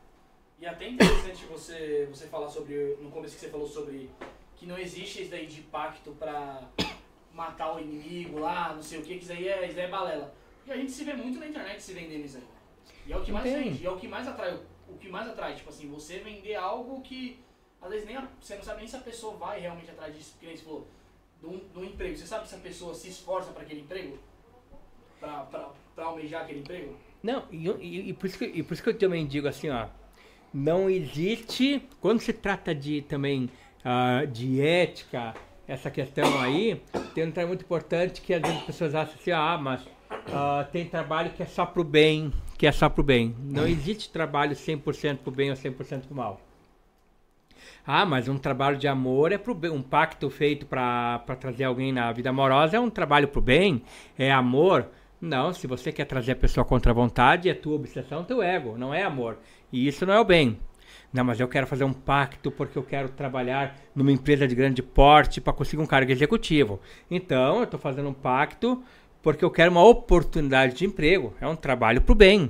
E 0.61 0.65
até 0.67 0.87
interessante 0.89 1.45
você, 1.45 2.07
você 2.11 2.27
falar 2.27 2.49
sobre, 2.49 2.97
no 3.01 3.09
começo 3.09 3.35
que 3.35 3.41
você 3.41 3.49
falou 3.49 3.67
sobre 3.67 4.09
que 4.55 4.65
não 4.67 4.77
existe 4.77 5.21
isso 5.21 5.31
daí 5.31 5.47
de 5.47 5.61
pacto 5.61 6.11
pra 6.11 6.61
matar 7.33 7.75
o 7.75 7.79
inimigo 7.79 8.39
lá, 8.39 8.73
não 8.75 8.81
sei 8.83 8.99
o 8.99 9.01
que, 9.01 9.17
que 9.17 9.23
isso 9.23 9.31
aí 9.31 9.47
é, 9.47 9.67
isso 9.67 9.79
aí 9.79 9.85
é 9.85 9.89
balela. 9.89 10.33
E 10.67 10.71
a 10.71 10.75
gente 10.75 10.91
se 10.91 11.03
vê 11.03 11.13
muito 11.13 11.39
na 11.39 11.47
internet 11.47 11.81
se 11.81 11.93
vendendo 11.93 12.25
isso 12.25 12.37
aí. 12.37 12.43
né? 12.43 12.49
E 13.07 13.13
é 13.13 13.17
o 13.17 13.21
que 13.21 13.31
mais 13.31 13.45
Tem. 13.45 13.63
vende, 13.63 13.83
e 13.83 13.85
é 13.85 13.89
o 13.89 13.97
que 13.97 14.07
mais 14.07 14.27
atrai, 14.27 14.53
o 14.53 14.76
que 14.95 15.09
mais 15.09 15.27
atrai, 15.29 15.55
tipo 15.55 15.69
assim, 15.69 15.87
você 15.89 16.19
vender 16.19 16.55
algo 16.55 17.01
que 17.01 17.39
às 17.81 17.89
vezes 17.89 18.05
nem 18.07 18.15
a- 18.17 18.27
você 18.41 18.55
não 18.55 18.63
sabe 18.63 18.79
nem 18.79 18.87
se 18.87 18.95
a 18.95 18.99
pessoa 18.99 19.35
vai 19.35 19.59
realmente 19.59 19.91
atrás 19.91 20.15
disso, 20.15 20.31
porque 20.33 20.47
nem 20.47 20.57
falou, 20.57 20.87
de 21.41 21.47
um 21.79 21.83
emprego. 21.83 22.15
Você 22.17 22.25
sabe 22.25 22.47
se 22.47 22.55
a 22.55 22.59
pessoa 22.59 22.93
se 22.95 23.09
esforça 23.09 23.51
para 23.51 23.63
aquele 23.63 23.81
emprego? 23.81 24.17
Pra 25.19 26.05
almejar 26.05 26.43
aquele 26.43 26.59
emprego? 26.59 26.95
Não, 27.23 27.43
e, 27.51 27.67
e- 27.67 28.09
e 28.09 28.13
por 28.13 28.25
isso 28.27 28.37
que, 28.37 28.45
e 28.45 28.63
por 28.63 28.73
isso 28.73 28.83
que 28.83 28.89
eu 28.89 28.97
também 28.97 29.25
digo 29.25 29.47
assim, 29.47 29.69
ó. 29.69 29.87
Não 30.53 30.89
existe, 30.89 31.81
quando 31.99 32.19
se 32.21 32.31
trata 32.33 32.73
de 32.73 33.01
também 33.01 33.49
ah, 33.83 34.25
de 34.25 34.61
ética, 34.61 35.33
essa 35.67 35.91
questão 35.91 36.39
aí, 36.41 36.81
tem 37.13 37.25
um 37.25 37.27
detalhe 37.27 37.47
muito 37.47 37.63
importante 37.63 38.21
que 38.21 38.33
às 38.33 38.41
vezes 38.41 38.57
as 38.59 38.63
pessoas 38.65 38.95
acham 38.95 39.13
assim, 39.15 39.31
ah, 39.31 39.57
mas 39.61 39.81
ah, 40.33 40.67
tem 40.71 40.87
trabalho 40.87 41.31
que 41.31 41.43
é 41.43 41.45
só 41.45 41.65
pro 41.65 41.83
bem, 41.83 42.31
que 42.57 42.65
é 42.65 42.71
só 42.71 42.89
pro 42.89 43.03
bem. 43.03 43.35
Não 43.39 43.67
existe 43.67 44.09
trabalho 44.09 44.55
100% 44.55 45.17
pro 45.17 45.31
bem 45.31 45.49
ou 45.49 45.55
100% 45.55 46.01
pro 46.07 46.15
mal. 46.15 46.41
Ah, 47.85 48.05
mas 48.05 48.27
um 48.27 48.37
trabalho 48.37 48.77
de 48.77 48.87
amor 48.87 49.31
é 49.31 49.37
pro 49.37 49.53
bem, 49.53 49.71
um 49.71 49.81
pacto 49.81 50.29
feito 50.29 50.65
para 50.65 51.19
trazer 51.39 51.63
alguém 51.63 51.93
na 51.93 52.11
vida 52.11 52.29
amorosa 52.29 52.75
é 52.75 52.79
um 52.79 52.89
trabalho 52.89 53.27
pro 53.27 53.39
bem, 53.39 53.81
é 54.17 54.31
amor. 54.31 54.87
Não, 55.21 55.53
se 55.53 55.65
você 55.65 55.91
quer 55.91 56.05
trazer 56.05 56.33
a 56.33 56.35
pessoa 56.35 56.65
contra 56.65 56.91
a 56.91 56.95
vontade, 56.95 57.49
é 57.49 57.53
tua 57.53 57.75
obsessão, 57.75 58.23
teu 58.23 58.41
ego, 58.41 58.77
não 58.77 58.93
é 58.93 59.03
amor. 59.03 59.37
E 59.71 59.87
isso 59.87 60.05
não 60.05 60.13
é 60.13 60.19
o 60.19 60.25
bem. 60.25 60.59
Não, 61.13 61.23
mas 61.23 61.39
eu 61.39 61.47
quero 61.47 61.65
fazer 61.65 61.85
um 61.85 61.93
pacto 61.93 62.51
porque 62.51 62.77
eu 62.77 62.83
quero 62.83 63.09
trabalhar 63.09 63.77
numa 63.95 64.11
empresa 64.11 64.47
de 64.47 64.53
grande 64.53 64.83
porte 64.83 65.39
para 65.39 65.53
conseguir 65.53 65.81
um 65.81 65.85
cargo 65.87 66.11
executivo. 66.11 66.79
Então, 67.09 67.57
eu 67.57 67.63
estou 67.63 67.79
fazendo 67.79 68.09
um 68.09 68.13
pacto 68.13 68.83
porque 69.27 69.43
eu 69.43 69.51
quero 69.51 69.69
uma 69.69 69.83
oportunidade 69.83 70.73
de 70.73 70.85
emprego. 70.85 71.33
É 71.41 71.45
um 71.45 71.53
trabalho 71.53 71.99
pro 71.99 72.15
bem. 72.15 72.49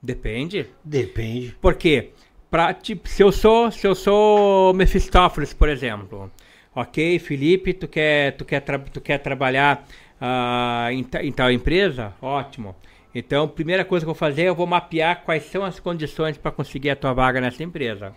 Depende. 0.00 0.64
Depende. 0.84 1.56
Por 1.60 1.74
quê? 1.74 2.12
Pra, 2.48 2.72
tipo, 2.72 3.08
se 3.08 3.20
eu 3.20 3.32
sou, 3.32 3.68
se 3.72 3.84
eu 3.84 3.96
sou 3.96 4.72
Mephistófeles, 4.74 5.52
por 5.52 5.68
exemplo, 5.68 6.30
ok, 6.72 7.18
Felipe, 7.18 7.74
tu 7.74 7.88
quer, 7.88 8.36
tu 8.36 8.44
quer, 8.44 8.60
tu 8.60 9.00
quer 9.00 9.18
trabalhar 9.18 9.88
ah, 10.20 10.86
em, 10.92 11.04
em 11.20 11.32
tal 11.32 11.50
empresa? 11.50 12.14
Ótimo. 12.22 12.76
Então, 13.12 13.48
primeira 13.48 13.84
coisa 13.84 14.06
que 14.06 14.08
eu 14.08 14.14
vou 14.14 14.18
fazer, 14.18 14.44
eu 14.44 14.54
vou 14.54 14.68
mapear 14.68 15.24
quais 15.24 15.42
são 15.46 15.64
as 15.64 15.80
condições 15.80 16.38
para 16.38 16.52
conseguir 16.52 16.90
a 16.90 16.96
tua 16.96 17.12
vaga 17.12 17.40
nessa 17.40 17.64
empresa. 17.64 18.12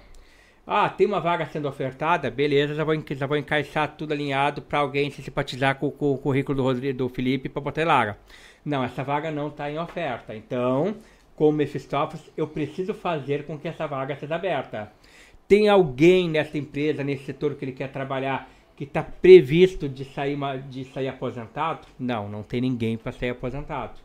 Ah, 0.70 0.90
tem 0.90 1.08
uma 1.08 1.22
vaga 1.22 1.46
sendo 1.46 1.66
ofertada? 1.70 2.30
Beleza, 2.30 2.76
já 2.76 2.84
vou, 2.84 2.94
já 3.10 3.26
vou 3.26 3.38
encaixar 3.38 3.96
tudo 3.96 4.12
alinhado 4.12 4.62
para 4.62 4.80
alguém 4.80 5.10
se 5.10 5.22
simpatizar 5.22 5.76
com, 5.76 5.90
com 5.90 6.12
o 6.12 6.18
currículo 6.18 6.58
do, 6.58 6.64
Rodrigo, 6.64 6.98
do 6.98 7.08
Felipe 7.08 7.48
para 7.48 7.62
botar 7.62 7.86
lá. 7.86 8.18
Não, 8.66 8.84
essa 8.84 9.02
vaga 9.02 9.32
não 9.32 9.48
está 9.48 9.72
em 9.72 9.80
oferta. 9.80 10.36
Então, 10.36 10.94
como 11.38 11.54
Mephistófeles, 11.54 12.30
eu 12.36 12.46
preciso 12.48 12.94
fazer 12.94 13.46
com 13.46 13.58
que 13.58 13.70
essa 13.70 13.88
vaga 13.88 14.18
seja 14.18 14.36
aberta. 14.36 14.92
Tem 15.48 15.70
alguém 15.70 16.30
nessa 16.30 16.58
empresa, 16.58 17.02
nesse 17.02 17.24
setor 17.24 17.56
que 17.56 17.64
ele 17.64 17.72
quer 17.72 17.90
trabalhar, 17.90 18.50
que 18.76 18.84
está 18.84 19.02
previsto 19.02 19.88
de 19.88 20.04
sair, 20.04 20.38
de 20.70 20.84
sair 20.84 21.08
aposentado? 21.08 21.88
Não, 21.98 22.28
não 22.28 22.44
tem 22.44 22.60
ninguém 22.60 22.98
para 22.98 23.14
sair 23.14 23.30
aposentado. 23.30 24.02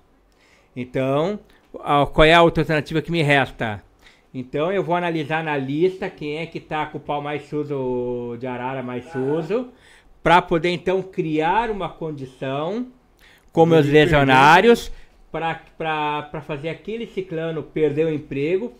Então, 0.76 1.40
qual 1.72 2.24
é 2.24 2.32
a 2.32 2.42
outra 2.42 2.62
alternativa 2.62 3.02
que 3.02 3.10
me 3.10 3.20
resta? 3.20 3.82
Então 4.34 4.72
eu 4.72 4.82
vou 4.82 4.94
analisar 4.94 5.44
na 5.44 5.56
lista 5.56 6.08
quem 6.08 6.38
é 6.38 6.46
que 6.46 6.58
está 6.58 6.86
com 6.86 6.98
o 6.98 7.00
pau 7.00 7.20
mais 7.20 7.42
sujo 7.48 8.36
de 8.38 8.46
arara 8.46 8.82
mais 8.82 9.04
sujo, 9.10 9.68
para 10.22 10.40
poder 10.40 10.70
então 10.70 11.02
criar 11.02 11.70
uma 11.70 11.88
condição 11.88 12.86
com 13.52 13.66
meus 13.66 13.86
legionários 13.86 14.90
para 15.30 16.40
fazer 16.46 16.68
aquele 16.70 17.06
ciclano 17.06 17.62
perder 17.62 18.06
o 18.06 18.12
emprego, 18.12 18.72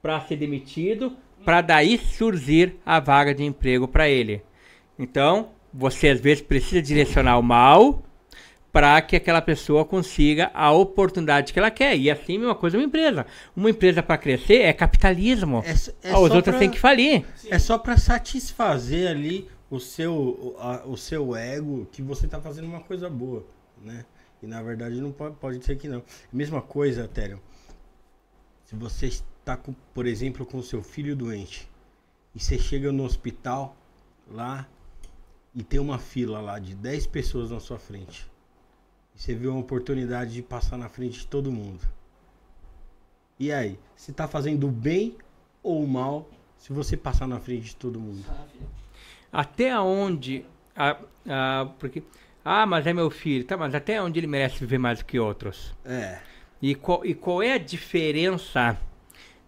para 0.00 0.20
ser 0.20 0.36
demitido, 0.36 1.12
para 1.44 1.60
daí 1.60 1.98
surgir 1.98 2.76
a 2.84 3.00
vaga 3.00 3.34
de 3.34 3.44
emprego 3.44 3.86
para 3.86 4.08
ele. 4.08 4.42
Então, 4.98 5.50
você 5.72 6.08
às 6.08 6.20
vezes 6.20 6.42
precisa 6.42 6.80
direcionar 6.80 7.38
o 7.38 7.42
mal 7.42 8.02
para 8.78 9.02
que 9.02 9.16
aquela 9.16 9.42
pessoa 9.42 9.84
consiga 9.84 10.52
a 10.54 10.70
oportunidade 10.70 11.52
que 11.52 11.58
ela 11.58 11.68
quer. 11.70 11.96
E 11.98 12.08
assim, 12.08 12.36
a 12.36 12.38
mesma 12.38 12.54
coisa 12.54 12.78
uma 12.78 12.84
empresa. 12.84 13.26
Uma 13.56 13.70
empresa 13.70 14.04
para 14.04 14.16
crescer 14.16 14.58
é 14.62 14.72
capitalismo. 14.72 15.64
É, 15.66 16.10
é 16.10 16.14
pra- 16.52 16.58
têm 16.60 16.70
que 16.70 16.78
falir. 16.78 17.24
É 17.48 17.58
só 17.58 17.76
pra 17.76 17.96
satisfazer 17.96 19.10
ali 19.10 19.48
o 19.68 19.80
seu, 19.80 20.14
o, 20.14 20.56
a- 20.60 20.84
o 20.86 20.96
seu 20.96 21.34
ego 21.34 21.88
que 21.90 22.00
você 22.00 22.28
tá 22.28 22.40
fazendo 22.40 22.66
uma 22.68 22.78
coisa 22.78 23.10
boa, 23.10 23.44
né? 23.82 24.04
E 24.40 24.46
na 24.46 24.62
verdade 24.62 25.00
não 25.00 25.10
pode, 25.10 25.34
pode 25.36 25.64
ser 25.64 25.76
que 25.76 25.88
não. 25.88 26.00
Mesma 26.32 26.62
coisa, 26.62 27.08
Tério. 27.08 27.40
Se 28.64 28.76
você 28.76 29.06
está, 29.06 29.56
com, 29.56 29.74
por 29.92 30.06
exemplo, 30.06 30.46
com 30.46 30.62
seu 30.62 30.84
filho 30.84 31.16
doente 31.16 31.68
e 32.32 32.38
você 32.38 32.56
chega 32.56 32.92
no 32.92 33.02
hospital 33.04 33.76
lá 34.30 34.68
e 35.52 35.64
tem 35.64 35.80
uma 35.80 35.98
fila 35.98 36.40
lá 36.40 36.60
de 36.60 36.76
10 36.76 37.08
pessoas 37.08 37.50
na 37.50 37.58
sua 37.58 37.78
frente. 37.80 38.24
Você 39.18 39.34
vê 39.34 39.48
uma 39.48 39.58
oportunidade 39.58 40.32
de 40.32 40.42
passar 40.42 40.78
na 40.78 40.88
frente 40.88 41.18
de 41.18 41.26
todo 41.26 41.50
mundo. 41.50 41.80
E 43.36 43.50
aí, 43.50 43.76
você 43.96 44.12
tá 44.12 44.28
fazendo 44.28 44.68
bem 44.68 45.16
ou 45.60 45.84
mal 45.88 46.30
se 46.56 46.72
você 46.72 46.96
passar 46.96 47.26
na 47.26 47.40
frente 47.40 47.64
de 47.64 47.76
todo 47.76 47.98
mundo? 47.98 48.24
Até 49.32 49.76
onde. 49.78 50.44
ah, 50.74 50.96
ah, 51.28 51.68
porque, 51.80 52.00
ah, 52.44 52.64
mas 52.64 52.86
é 52.86 52.92
meu 52.92 53.10
filho. 53.10 53.44
Tá, 53.44 53.56
mas 53.56 53.74
até 53.74 54.00
onde 54.00 54.20
ele 54.20 54.28
merece 54.28 54.60
viver 54.60 54.78
mais 54.78 55.00
do 55.00 55.04
que 55.04 55.18
outros? 55.18 55.74
É. 55.84 56.20
E 56.62 56.76
qual, 56.76 57.04
e 57.04 57.12
qual 57.12 57.42
é 57.42 57.54
a 57.54 57.58
diferença 57.58 58.80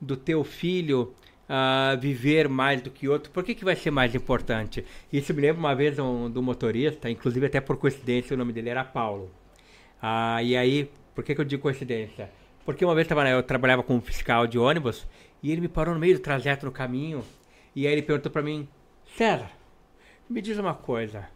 do 0.01 0.17
teu 0.17 0.43
filho 0.43 1.15
ah, 1.49 1.97
viver 2.01 2.49
mais 2.49 2.83
do 2.83 2.91
que 2.91 3.09
outro? 3.09 3.31
Por 3.31 3.45
que, 3.45 3.55
que 3.55 3.65
vai 3.65 3.77
ser 3.77 3.93
mais 3.93 4.17
importante? 4.17 4.85
Isso 5.13 5.33
me 5.33 5.43
lembra 5.43 5.61
uma 5.61 5.77
vez 5.77 5.97
um, 6.01 6.29
do 6.29 6.43
motorista, 6.43 7.09
inclusive 7.09 7.47
até 7.47 7.61
por 7.61 7.77
coincidência 7.77 8.35
o 8.35 8.37
nome 8.37 8.53
dele 8.53 8.71
era 8.71 8.83
Paulo. 8.83 9.31
Ah, 10.01 10.43
e 10.43 10.57
aí, 10.57 10.91
por 11.15 11.25
que, 11.25 11.35
que 11.35 11.41
eu 11.41 11.45
digo 11.45 11.63
coincidência? 11.63 12.31
Porque 12.65 12.85
uma 12.85 12.95
vez 12.95 13.09
eu 13.11 13.43
trabalhava 13.43 13.83
como 13.83 14.01
fiscal 14.01 14.47
de 14.47 14.59
ônibus 14.59 15.07
e 15.43 15.51
ele 15.51 15.61
me 15.61 15.69
parou 15.69 15.95
no 15.95 16.01
meio 16.01 16.15
do 16.15 16.21
trajeto 16.21 16.67
no 16.67 16.73
caminho 16.73 17.25
e 17.75 17.87
aí 17.87 17.93
ele 17.93 18.03
perguntou 18.03 18.31
pra 18.31 18.43
mim, 18.43 18.69
César, 19.17 19.51
me 20.29 20.41
diz 20.41 20.59
uma 20.59 20.75
coisa. 20.75 21.29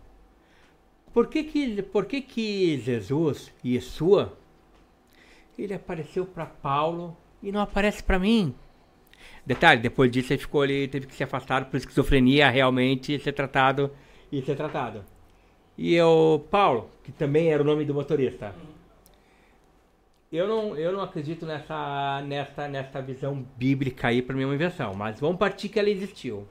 Por 1.13 1.29
que 1.29 1.45
que, 1.45 1.83
por 1.83 2.07
que, 2.07 2.21
que 2.21 2.79
Jesus, 2.79 3.53
Yeshua, 3.65 4.37
ele 5.59 5.75
apareceu 5.75 6.27
para 6.27 6.47
Paulo 6.47 7.17
e 7.43 7.53
não 7.53 7.61
aparece 7.61 8.03
para 8.03 8.19
mim. 8.19 8.55
Detalhe, 9.47 9.81
depois 9.81 10.11
disso 10.11 10.33
ele 10.33 10.41
ficou 10.41 10.63
ali, 10.63 10.89
teve 10.89 11.07
que 11.07 11.15
ser 11.15 11.25
afastado 11.25 11.67
por 11.67 11.77
esquizofrenia 11.77 12.51
realmente 12.51 13.19
ser 13.19 13.33
tratado 13.33 13.91
e 14.33 14.43
ser 14.43 14.57
tratado. 14.57 15.05
E 15.77 15.95
eu, 15.95 16.47
Paulo, 16.51 16.89
que 17.03 17.11
também 17.11 17.53
era 17.53 17.63
o 17.63 17.67
nome 17.67 17.85
do 17.85 17.95
motorista. 17.95 18.55
Eu 20.33 20.49
não, 20.49 20.77
eu 20.77 20.93
não 20.93 21.01
acredito 21.01 21.47
nessa, 21.47 22.23
nessa, 22.27 22.69
nessa 22.69 23.01
visão 23.01 23.45
bíblica 23.57 24.09
aí, 24.09 24.21
para 24.21 24.41
é 24.41 24.45
uma 24.45 24.55
invenção, 24.55 24.95
mas 24.95 25.21
vamos 25.21 25.39
partir 25.39 25.69
que 25.69 25.79
ela 25.79 25.91
existiu. 25.91 26.47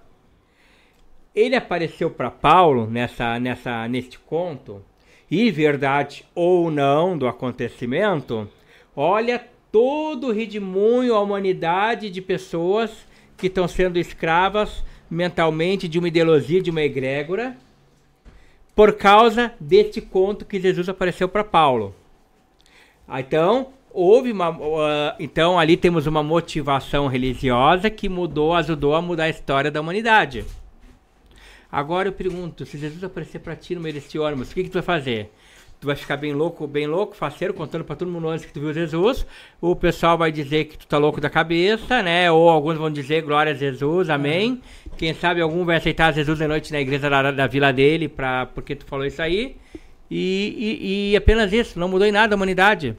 Ele 1.36 1.56
apareceu 1.56 2.10
para 2.10 2.32
Paulo 2.32 2.88
nessa, 2.90 3.40
nessa, 3.40 3.88
neste 3.88 4.20
conto, 4.20 4.82
e 5.30 5.50
verdade 5.50 6.26
ou 6.36 6.70
não 6.70 7.18
do 7.18 7.28
acontecimento, 7.28 8.48
olha 8.96 9.44
todo 9.72 10.28
o 10.28 10.32
redemoinho, 10.32 11.16
a 11.16 11.20
humanidade 11.20 12.10
de 12.10 12.22
pessoas 12.22 13.08
que 13.36 13.48
estão 13.48 13.68
sendo 13.68 13.98
escravas 13.98 14.84
mentalmente 15.10 15.88
de 15.88 15.98
uma 15.98 16.08
ideologia, 16.08 16.62
de 16.62 16.70
uma 16.70 16.84
egrégora, 16.84 17.58
por 18.76 18.94
causa 18.94 19.54
deste 19.60 20.02
conto 20.02 20.46
que 20.46 20.60
Jesus 20.60 20.90
apareceu 20.90 21.28
para 21.30 21.44
Paulo. 21.44 21.96
Ah, 23.08 23.20
Então, 23.20 23.74
houve 23.92 24.32
uma. 24.32 24.50
ah, 24.50 25.16
então, 25.20 25.60
ali 25.60 25.78
temos 25.78 26.08
uma 26.08 26.24
motivação 26.24 27.08
religiosa 27.08 27.90
que 27.90 28.10
mudou, 28.10 28.54
ajudou 28.54 28.96
a 28.96 29.02
mudar 29.02 29.26
a 29.26 29.30
história 29.30 29.70
da 29.70 29.82
humanidade. 29.82 30.46
Agora 31.72 32.08
eu 32.08 32.14
pergunto, 32.14 32.66
se 32.66 32.78
Jesus 32.78 33.04
aparecer 33.04 33.40
para 33.40 33.56
ti 33.56 33.74
no 33.74 33.82
meio 33.82 33.96
desse 33.96 34.18
ônibus, 34.20 34.52
o 34.52 34.54
que, 34.54 34.64
que 34.64 34.70
tu 34.70 34.74
vai 34.76 34.84
fazer? 34.84 35.32
Tu 35.84 35.86
vai 35.86 35.98
ficar 35.98 36.16
bem 36.16 36.32
louco, 36.32 36.66
bem 36.66 36.88
louco, 36.88 37.14
faceiro, 37.14 37.54
contando 37.54 37.84
para 37.84 37.98
todo 37.98 38.10
mundo 38.10 38.30
antes 38.30 38.46
que 38.46 38.54
tu 38.54 38.62
viu 38.62 38.74
Jesus. 38.74 39.28
O 39.60 39.76
pessoal 39.76 40.18
vai 40.18 40.32
dizer 40.32 40.64
que 40.64 40.78
tu 40.78 40.88
tá 40.88 40.98
louco 40.98 41.20
da 41.20 41.30
cabeça, 41.30 42.02
né? 42.02 42.32
Ou 42.32 42.48
alguns 42.50 42.78
vão 42.78 42.90
dizer 42.90 43.22
glória 43.22 43.52
a 43.52 43.54
Jesus, 43.54 44.10
amém. 44.10 44.62
Quem 44.96 45.14
sabe 45.14 45.42
algum 45.42 45.66
vai 45.66 45.76
aceitar 45.76 46.14
Jesus 46.14 46.40
de 46.40 46.48
noite 46.48 46.72
na 46.72 46.80
igreja 46.80 47.10
da, 47.10 47.32
da 47.32 47.48
vila 47.48 47.74
dele, 47.74 48.08
pra, 48.08 48.46
porque 48.46 48.78
tu 48.78 48.86
falou 48.86 49.06
isso 49.06 49.22
aí. 49.22 49.58
E, 50.10 50.80
e, 50.80 51.12
e 51.12 51.18
apenas 51.18 51.52
isso, 51.52 51.78
não 51.78 51.90
mudou 51.90 52.08
em 52.08 52.14
nada 52.14 52.34
a 52.34 52.38
humanidade. 52.38 52.96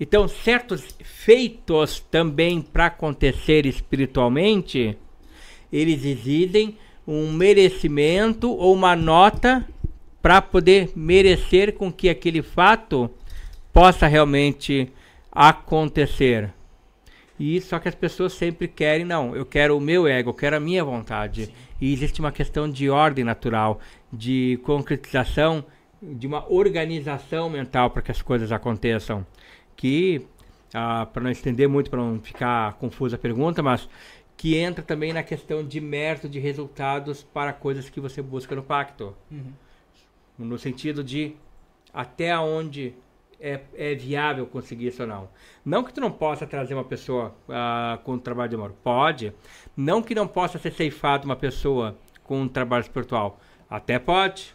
Então, 0.00 0.26
certos 0.26 0.84
feitos 1.04 2.00
também 2.10 2.60
para 2.60 2.86
acontecer 2.86 3.66
espiritualmente, 3.66 4.98
eles 5.72 6.04
exigem 6.04 6.76
um 7.06 7.30
merecimento 7.30 8.50
ou 8.50 8.74
uma 8.74 8.96
nota 8.96 9.64
para 10.22 10.42
poder 10.42 10.92
merecer 10.94 11.74
com 11.74 11.92
que 11.92 12.08
aquele 12.08 12.42
fato 12.42 13.10
possa 13.72 14.06
realmente 14.06 14.92
acontecer. 15.30 16.52
E 17.38 17.58
só 17.60 17.78
que 17.78 17.88
as 17.88 17.94
pessoas 17.94 18.34
sempre 18.34 18.68
querem, 18.68 19.06
não, 19.06 19.34
eu 19.34 19.46
quero 19.46 19.76
o 19.76 19.80
meu 19.80 20.06
ego, 20.06 20.30
eu 20.30 20.34
quero 20.34 20.56
a 20.56 20.60
minha 20.60 20.84
vontade. 20.84 21.46
Sim. 21.46 21.52
E 21.80 21.92
existe 21.92 22.20
uma 22.20 22.30
questão 22.30 22.70
de 22.70 22.90
ordem 22.90 23.24
natural, 23.24 23.80
de 24.12 24.60
concretização, 24.62 25.64
de 26.02 26.26
uma 26.26 26.46
organização 26.52 27.48
mental 27.48 27.90
para 27.90 28.02
que 28.02 28.10
as 28.10 28.20
coisas 28.20 28.52
aconteçam. 28.52 29.26
Que, 29.74 30.26
ah, 30.74 31.06
para 31.06 31.22
não 31.22 31.30
estender 31.30 31.66
muito, 31.66 31.88
para 31.88 32.00
não 32.00 32.20
ficar 32.20 32.74
confusa 32.74 33.16
a 33.16 33.18
pergunta, 33.18 33.62
mas 33.62 33.88
que 34.36 34.56
entra 34.56 34.84
também 34.84 35.12
na 35.12 35.22
questão 35.22 35.64
de 35.64 35.80
mérito 35.80 36.28
de 36.28 36.38
resultados 36.38 37.22
para 37.22 37.54
coisas 37.54 37.88
que 37.88 38.00
você 38.00 38.20
busca 38.20 38.54
no 38.54 38.62
pacto. 38.62 39.14
Uhum. 39.30 39.52
No 40.44 40.58
sentido 40.58 41.04
de 41.04 41.36
até 41.92 42.36
onde 42.38 42.94
é, 43.40 43.60
é 43.74 43.94
viável 43.94 44.46
conseguir 44.46 44.88
isso 44.88 45.02
ou 45.02 45.08
não. 45.08 45.28
Não 45.64 45.82
que 45.82 45.92
tu 45.92 46.00
não 46.00 46.10
possa 46.10 46.46
trazer 46.46 46.74
uma 46.74 46.84
pessoa 46.84 47.34
uh, 47.48 47.98
com 48.04 48.12
um 48.12 48.18
trabalho 48.18 48.50
de 48.50 48.54
amor. 48.56 48.74
Pode. 48.82 49.32
Não 49.76 50.02
que 50.02 50.14
não 50.14 50.26
possa 50.28 50.58
ser 50.58 50.72
ceifado 50.72 51.24
uma 51.24 51.36
pessoa 51.36 51.96
com 52.22 52.42
um 52.42 52.48
trabalho 52.48 52.82
espiritual. 52.82 53.40
Até 53.68 53.98
pode. 53.98 54.54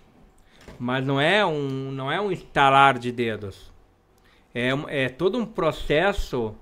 Mas 0.80 1.06
não 1.06 1.20
é 1.20 1.46
um, 1.46 1.92
não 1.92 2.12
é 2.12 2.20
um 2.20 2.32
estalar 2.32 2.98
de 2.98 3.12
dedos. 3.12 3.72
É, 4.54 4.70
é 4.88 5.10
todo 5.10 5.38
um 5.38 5.46
processo 5.46 6.56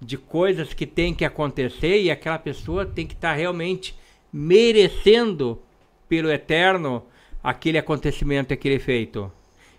de 0.00 0.18
coisas 0.18 0.74
que 0.74 0.86
tem 0.86 1.14
que 1.14 1.24
acontecer 1.24 2.02
e 2.02 2.10
aquela 2.10 2.38
pessoa 2.38 2.84
tem 2.84 3.06
que 3.06 3.14
estar 3.14 3.30
tá 3.30 3.34
realmente 3.34 3.98
merecendo 4.32 5.60
pelo 6.08 6.30
eterno 6.30 7.04
aquele 7.44 7.76
acontecimento, 7.76 8.54
aquele 8.54 8.78
feito. 8.78 9.30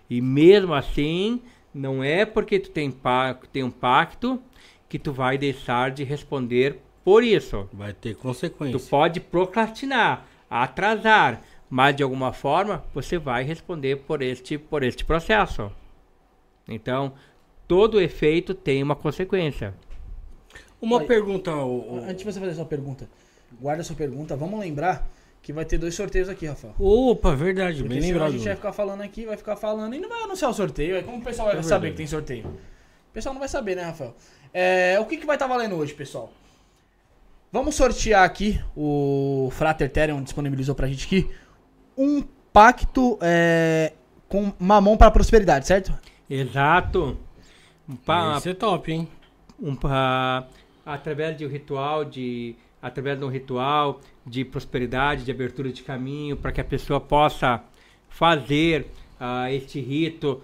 E 0.08 0.20
mesmo 0.20 0.72
assim, 0.72 1.42
não 1.74 2.04
é 2.04 2.24
porque 2.24 2.60
tu 2.60 2.70
tem, 2.70 2.94
tem 3.52 3.64
um 3.64 3.70
pacto 3.70 4.40
que 4.88 5.00
tu 5.00 5.12
vai 5.12 5.36
deixar 5.36 5.90
de 5.90 6.04
responder 6.04 6.78
por 7.04 7.24
isso. 7.24 7.68
Vai 7.72 7.92
ter 7.92 8.14
consequências. 8.14 8.84
Tu 8.84 8.88
pode 8.88 9.18
procrastinar, 9.18 10.24
atrasar, 10.48 11.42
mas 11.68 11.96
de 11.96 12.04
alguma 12.04 12.32
forma 12.32 12.84
você 12.94 13.18
vai 13.18 13.42
responder 13.42 13.96
por 13.96 14.22
este, 14.22 14.56
por 14.56 14.84
este 14.84 15.04
processo. 15.04 15.72
Então, 16.68 17.14
todo 17.66 18.00
efeito 18.00 18.54
tem 18.54 18.80
uma 18.80 18.94
consequência. 18.94 19.74
Uma 20.80 21.02
pergunta. 21.02 21.52
O, 21.52 21.94
o... 21.94 21.98
Antes 21.98 22.18
de 22.18 22.24
você 22.24 22.38
fazer 22.38 22.54
sua 22.54 22.64
pergunta, 22.64 23.08
guarda 23.60 23.82
sua 23.82 23.96
pergunta. 23.96 24.36
Vamos 24.36 24.60
lembrar 24.60 25.08
que 25.46 25.52
vai 25.52 25.64
ter 25.64 25.78
dois 25.78 25.94
sorteios 25.94 26.28
aqui, 26.28 26.44
Rafael. 26.44 26.74
Opa, 26.76 27.32
verdade, 27.36 27.78
Porque 27.78 28.00
bem 28.00 28.02
lembrado. 28.02 28.30
A 28.30 28.32
gente 28.32 28.44
vai 28.44 28.56
ficar 28.56 28.72
falando 28.72 29.02
aqui, 29.02 29.24
vai 29.24 29.36
ficar 29.36 29.54
falando 29.54 29.94
e 29.94 30.00
não 30.00 30.08
vai 30.08 30.24
anunciar 30.24 30.50
o 30.50 30.54
sorteio. 30.54 30.96
Aí 30.96 31.04
como 31.04 31.18
o 31.18 31.22
pessoal 31.22 31.46
vai 31.46 31.58
é 31.58 31.62
saber 31.62 31.92
que 31.92 31.98
tem 31.98 32.06
sorteio? 32.08 32.46
O 32.46 33.12
pessoal 33.12 33.32
não 33.32 33.38
vai 33.38 33.48
saber, 33.48 33.76
né, 33.76 33.84
Rafael? 33.84 34.12
É, 34.52 34.98
o 34.98 35.04
que, 35.04 35.16
que 35.16 35.24
vai 35.24 35.36
estar 35.36 35.46
tá 35.46 35.54
valendo 35.54 35.76
hoje, 35.76 35.94
pessoal? 35.94 36.32
Vamos 37.52 37.76
sortear 37.76 38.24
aqui, 38.24 38.60
o 38.76 39.48
Frater 39.52 39.88
Therion 39.88 40.20
disponibilizou 40.20 40.74
pra 40.74 40.88
gente 40.88 41.06
aqui, 41.06 41.30
um 41.96 42.24
pacto 42.52 43.16
é, 43.22 43.92
com 44.28 44.52
mamão 44.58 44.96
para 44.96 45.12
prosperidade, 45.12 45.64
certo? 45.64 45.96
Exato. 46.28 47.16
Um 47.88 47.94
pa... 47.94 48.34
Esse 48.38 48.50
é 48.50 48.54
top, 48.54 48.90
hein? 48.90 49.08
Um 49.62 49.76
pa... 49.76 50.48
Através 50.84 51.38
de 51.38 51.46
um 51.46 51.48
ritual 51.48 52.04
de 52.04 52.56
através 52.86 53.18
de 53.18 53.24
um 53.24 53.28
ritual 53.28 54.00
de 54.24 54.44
prosperidade, 54.44 55.24
de 55.24 55.30
abertura 55.30 55.72
de 55.72 55.82
caminho, 55.82 56.36
para 56.36 56.52
que 56.52 56.60
a 56.60 56.64
pessoa 56.64 57.00
possa 57.00 57.62
fazer 58.08 58.86
uh, 59.20 59.48
este 59.50 59.80
rito, 59.80 60.40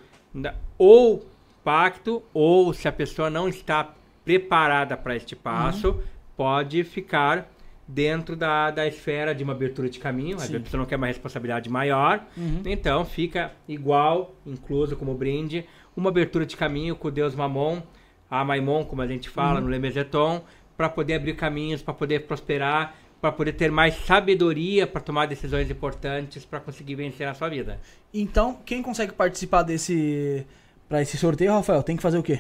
ou 0.77 1.25
pacto, 1.63 2.23
ou 2.35 2.73
se 2.75 2.89
a 2.89 2.93
pessoa 2.93 3.31
não 3.31 3.49
está 3.49 3.95
preparada 4.25 4.97
para 4.97 5.15
este 5.17 5.37
passo, 5.37 5.91
uhum. 5.91 6.03
pode 6.37 6.83
ficar 6.85 7.49
dentro 7.87 8.35
da, 8.35 8.71
da 8.71 8.87
esfera 8.87 9.35
de 9.35 9.45
uma 9.45 9.53
abertura 9.53 9.89
de 9.89 9.99
caminho. 9.99 10.39
Sim. 10.41 10.57
A 10.57 10.61
pessoa 10.61 10.81
não 10.81 10.87
quer 10.87 10.97
uma 10.97 11.07
responsabilidade 11.07 11.71
maior, 11.71 12.25
uhum. 12.37 12.63
então 12.65 13.05
fica 13.05 13.53
igual, 13.69 14.35
incluso 14.45 14.97
como 14.97 15.15
brinde, 15.15 15.65
uma 15.97 16.11
abertura 16.11 16.45
de 16.45 16.57
caminho 16.57 16.97
com 16.97 17.09
o 17.09 17.11
Deus 17.11 17.35
Mamon, 17.35 17.83
a 18.31 18.45
Maimon, 18.45 18.85
como 18.85 19.03
a 19.03 19.07
gente 19.07 19.29
fala 19.29 19.59
uhum. 19.59 19.67
no 19.67 19.71
Lemezeton, 19.71 20.43
para 20.77 20.89
poder 20.89 21.15
abrir 21.15 21.35
caminhos, 21.35 21.83
para 21.83 21.95
poder 21.95 22.27
prosperar, 22.27 22.95
para 23.21 23.31
poder 23.31 23.53
ter 23.53 23.71
mais 23.71 23.95
sabedoria 24.05 24.85
para 24.85 25.01
tomar 25.01 25.27
decisões 25.27 25.71
importantes 25.71 26.45
para 26.45 26.59
conseguir 26.59 26.97
vencer 26.97 27.29
a 27.29 27.35
sua 27.35 27.49
vida. 27.49 27.81
Então, 28.13 28.59
quem 28.67 28.83
consegue 28.83 29.13
participar 29.13 29.63
desse 29.63 30.45
para 30.89 31.01
esse 31.01 31.17
sorteio, 31.17 31.53
Rafael, 31.53 31.83
tem 31.83 31.97
que 31.97 32.03
fazer 32.03 32.19
o 32.19 32.23
quê? 32.23 32.39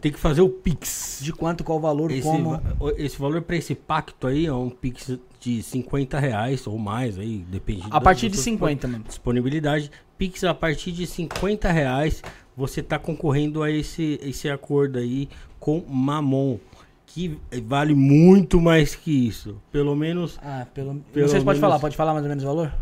Tem 0.00 0.12
que 0.12 0.18
fazer 0.18 0.42
o 0.42 0.50
Pix. 0.50 1.20
De 1.22 1.32
quanto, 1.32 1.64
qual 1.64 1.78
o 1.78 1.80
valor, 1.80 2.10
esse, 2.10 2.20
como? 2.20 2.60
Esse 2.98 3.18
valor 3.18 3.40
para 3.40 3.56
esse 3.56 3.74
pacto 3.74 4.26
aí 4.26 4.44
é 4.44 4.52
um 4.52 4.68
Pix 4.68 5.18
de 5.40 5.62
50 5.62 6.18
reais 6.18 6.66
ou 6.66 6.76
mais 6.76 7.18
aí, 7.18 7.38
depende. 7.48 7.84
A 7.90 7.98
partir 7.98 8.28
de 8.28 8.36
50, 8.36 8.86
mano. 8.86 9.04
Disponibilidade. 9.04 9.90
Pix 10.18 10.44
a 10.44 10.52
partir 10.52 10.92
de 10.92 11.06
50 11.06 11.72
reais, 11.72 12.22
você 12.54 12.82
tá 12.82 12.98
concorrendo 12.98 13.62
a 13.62 13.70
esse, 13.70 14.20
esse 14.22 14.50
acordo 14.50 14.98
aí 14.98 15.28
com 15.58 15.82
Mamon 15.88 16.58
que 17.06 17.38
vale 17.64 17.94
muito 17.94 18.60
mais 18.60 18.94
que 18.94 19.28
isso. 19.28 19.60
Pelo 19.70 19.94
menos. 19.94 20.38
Ah, 20.42 20.66
pelo, 20.74 20.96
pelo 21.12 21.28
Vocês 21.28 21.42
podem 21.42 21.60
falar, 21.60 21.78
pode 21.78 21.96
falar 21.96 22.12
mais 22.12 22.24
ou 22.24 22.28
menos 22.28 22.44
o 22.44 22.46
valor? 22.46 22.72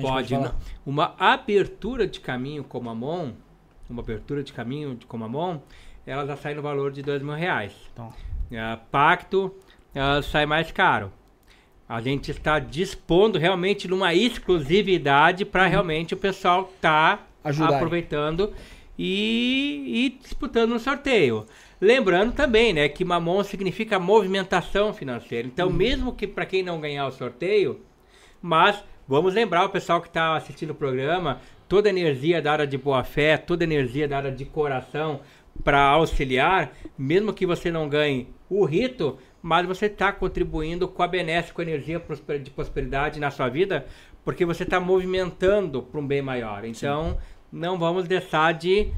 Pode. 0.00 0.34
pode 0.34 0.54
uma 0.86 1.14
abertura 1.18 2.06
de 2.06 2.20
caminho 2.20 2.64
com 2.64 2.88
a 2.88 2.94
mão, 2.94 3.34
uma 3.88 4.00
abertura 4.00 4.42
de 4.42 4.52
caminho 4.52 4.98
com 5.06 5.22
a 5.22 5.28
mão, 5.28 5.62
ela 6.06 6.24
já 6.26 6.36
sai 6.36 6.54
no 6.54 6.62
valor 6.62 6.92
de 6.92 7.02
dois 7.02 7.20
mil 7.22 7.34
reais. 7.34 7.72
Então. 7.92 8.08
Uh, 8.08 8.78
pacto 8.90 9.54
uh, 9.94 10.22
sai 10.22 10.46
mais 10.46 10.70
caro. 10.70 11.12
A 11.88 12.00
gente 12.00 12.30
está 12.30 12.60
dispondo 12.60 13.36
realmente 13.36 13.88
numa 13.88 14.14
exclusividade 14.14 15.44
para 15.44 15.64
uhum. 15.64 15.70
realmente 15.70 16.14
o 16.14 16.16
pessoal 16.16 16.70
estar 16.74 17.28
tá 17.42 17.68
aproveitando 17.68 18.52
e, 18.96 19.82
e 19.86 20.18
disputando 20.22 20.70
no 20.70 20.78
sorteio. 20.78 21.46
Lembrando 21.80 22.32
também, 22.32 22.74
né, 22.74 22.88
que 22.88 23.04
mamon 23.04 23.42
significa 23.42 23.98
movimentação 23.98 24.92
financeira. 24.92 25.48
Então, 25.48 25.68
uhum. 25.68 25.74
mesmo 25.74 26.14
que 26.14 26.26
para 26.26 26.44
quem 26.44 26.62
não 26.62 26.80
ganhar 26.80 27.06
o 27.06 27.12
sorteio, 27.12 27.80
mas 28.42 28.84
vamos 29.08 29.32
lembrar 29.32 29.64
o 29.64 29.70
pessoal 29.70 30.00
que 30.00 30.08
está 30.08 30.36
assistindo 30.36 30.70
o 30.70 30.74
programa, 30.74 31.40
toda 31.66 31.88
energia 31.88 32.42
da 32.42 32.52
área 32.52 32.66
de 32.66 32.76
boa 32.76 33.02
fé, 33.02 33.38
toda 33.38 33.64
energia 33.64 34.06
da 34.06 34.18
área 34.18 34.32
de 34.32 34.44
coração 34.44 35.20
para 35.64 35.80
auxiliar, 35.80 36.72
mesmo 36.98 37.32
que 37.32 37.46
você 37.46 37.70
não 37.70 37.88
ganhe 37.88 38.28
o 38.48 38.64
rito, 38.64 39.18
mas 39.40 39.66
você 39.66 39.86
está 39.86 40.12
contribuindo 40.12 40.86
com 40.86 41.02
a 41.02 41.08
benéfica 41.08 41.54
com 41.54 41.60
a 41.62 41.64
energia 41.64 42.02
de 42.42 42.50
prosperidade 42.50 43.20
na 43.20 43.30
sua 43.30 43.48
vida, 43.48 43.86
porque 44.24 44.44
você 44.44 44.64
está 44.64 44.78
movimentando 44.78 45.82
para 45.82 46.00
um 46.00 46.06
bem 46.06 46.20
maior. 46.20 46.64
Então, 46.64 47.12
Sim. 47.12 47.18
não 47.52 47.78
vamos 47.78 48.06
deixar 48.06 48.52
de 48.52 48.92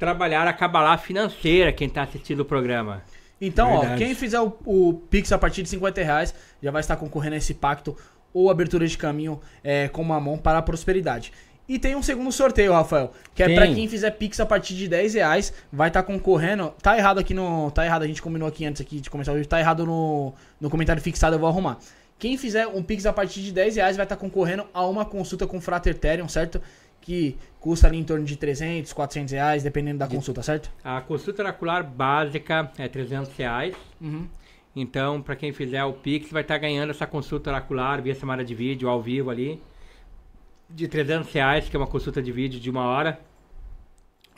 trabalhar 0.00 0.48
a 0.48 0.52
cabalá 0.52 0.96
financeira, 0.96 1.70
quem 1.70 1.86
está 1.86 2.02
assistindo 2.02 2.40
o 2.40 2.44
programa. 2.44 3.02
Então, 3.38 3.74
ó, 3.74 3.96
quem 3.96 4.14
fizer 4.14 4.40
o, 4.40 4.56
o, 4.64 4.94
Pix 4.94 5.30
a 5.30 5.38
partir 5.38 5.62
de 5.62 5.68
50 5.68 6.02
reais 6.02 6.34
já 6.62 6.70
vai 6.70 6.80
estar 6.80 6.96
concorrendo 6.96 7.34
a 7.34 7.38
esse 7.38 7.52
pacto 7.52 7.94
ou 8.32 8.50
abertura 8.50 8.86
de 8.86 8.96
caminho 8.96 9.40
é, 9.62 9.88
com 9.88 10.02
mamão 10.02 10.38
para 10.38 10.58
a 10.58 10.62
prosperidade. 10.62 11.32
E 11.68 11.78
tem 11.78 11.94
um 11.94 12.02
segundo 12.02 12.32
sorteio, 12.32 12.72
Rafael, 12.72 13.12
que 13.34 13.42
é 13.42 13.54
para 13.54 13.66
quem 13.66 13.86
fizer 13.86 14.10
Pix 14.12 14.40
a 14.40 14.46
partir 14.46 14.74
de 14.74 14.88
10 14.88 15.14
reais, 15.14 15.52
vai 15.72 15.88
estar 15.88 16.02
tá 16.02 16.06
concorrendo. 16.06 16.74
Tá 16.82 16.96
errado 16.98 17.18
aqui 17.18 17.32
no. 17.32 17.70
Tá 17.70 17.84
errado, 17.84 18.02
a 18.02 18.06
gente 18.06 18.20
combinou 18.20 18.48
aqui 18.48 18.64
antes 18.64 18.80
aqui 18.80 19.00
de 19.00 19.08
começar 19.08 19.32
o 19.32 19.34
vídeo, 19.36 19.48
tá 19.48 19.60
errado 19.60 19.86
no, 19.86 20.34
no 20.60 20.68
comentário 20.68 21.00
fixado, 21.00 21.36
eu 21.36 21.38
vou 21.38 21.48
arrumar. 21.48 21.78
Quem 22.18 22.36
fizer 22.36 22.66
um 22.66 22.82
Pix 22.82 23.06
a 23.06 23.12
partir 23.12 23.40
de 23.40 23.52
10 23.52 23.76
reais 23.76 23.96
vai 23.96 24.04
estar 24.04 24.16
tá 24.16 24.20
concorrendo 24.20 24.66
a 24.74 24.84
uma 24.84 25.04
consulta 25.04 25.46
com 25.46 25.58
o 25.58 25.60
Frater 25.60 25.94
Ethereum, 25.94 26.28
certo? 26.28 26.60
Que 27.10 27.36
custa 27.58 27.88
ali 27.88 27.98
em 27.98 28.04
torno 28.04 28.24
de 28.24 28.36
300, 28.36 28.92
400 28.92 29.32
reais, 29.32 29.64
dependendo 29.64 29.98
da 29.98 30.06
consulta, 30.06 30.44
certo? 30.44 30.70
A 30.84 31.00
consulta 31.00 31.42
oracular 31.42 31.82
básica 31.82 32.70
é 32.78 32.86
300 32.86 33.32
reais. 33.36 33.74
Uhum. 34.00 34.28
Então, 34.76 35.20
para 35.20 35.34
quem 35.34 35.52
fizer 35.52 35.82
o 35.82 35.92
Pix, 35.92 36.30
vai 36.30 36.42
estar 36.42 36.54
tá 36.54 36.58
ganhando 36.58 36.90
essa 36.90 37.08
consulta 37.08 37.50
oracular 37.50 38.00
via 38.00 38.14
chamada 38.14 38.44
de 38.44 38.54
vídeo 38.54 38.88
ao 38.88 39.02
vivo 39.02 39.28
ali. 39.28 39.60
De 40.68 40.86
300 40.86 41.32
reais, 41.32 41.68
que 41.68 41.74
é 41.74 41.80
uma 41.80 41.86
consulta 41.88 42.22
de 42.22 42.30
vídeo 42.30 42.60
de 42.60 42.70
uma 42.70 42.84
hora. 42.84 43.18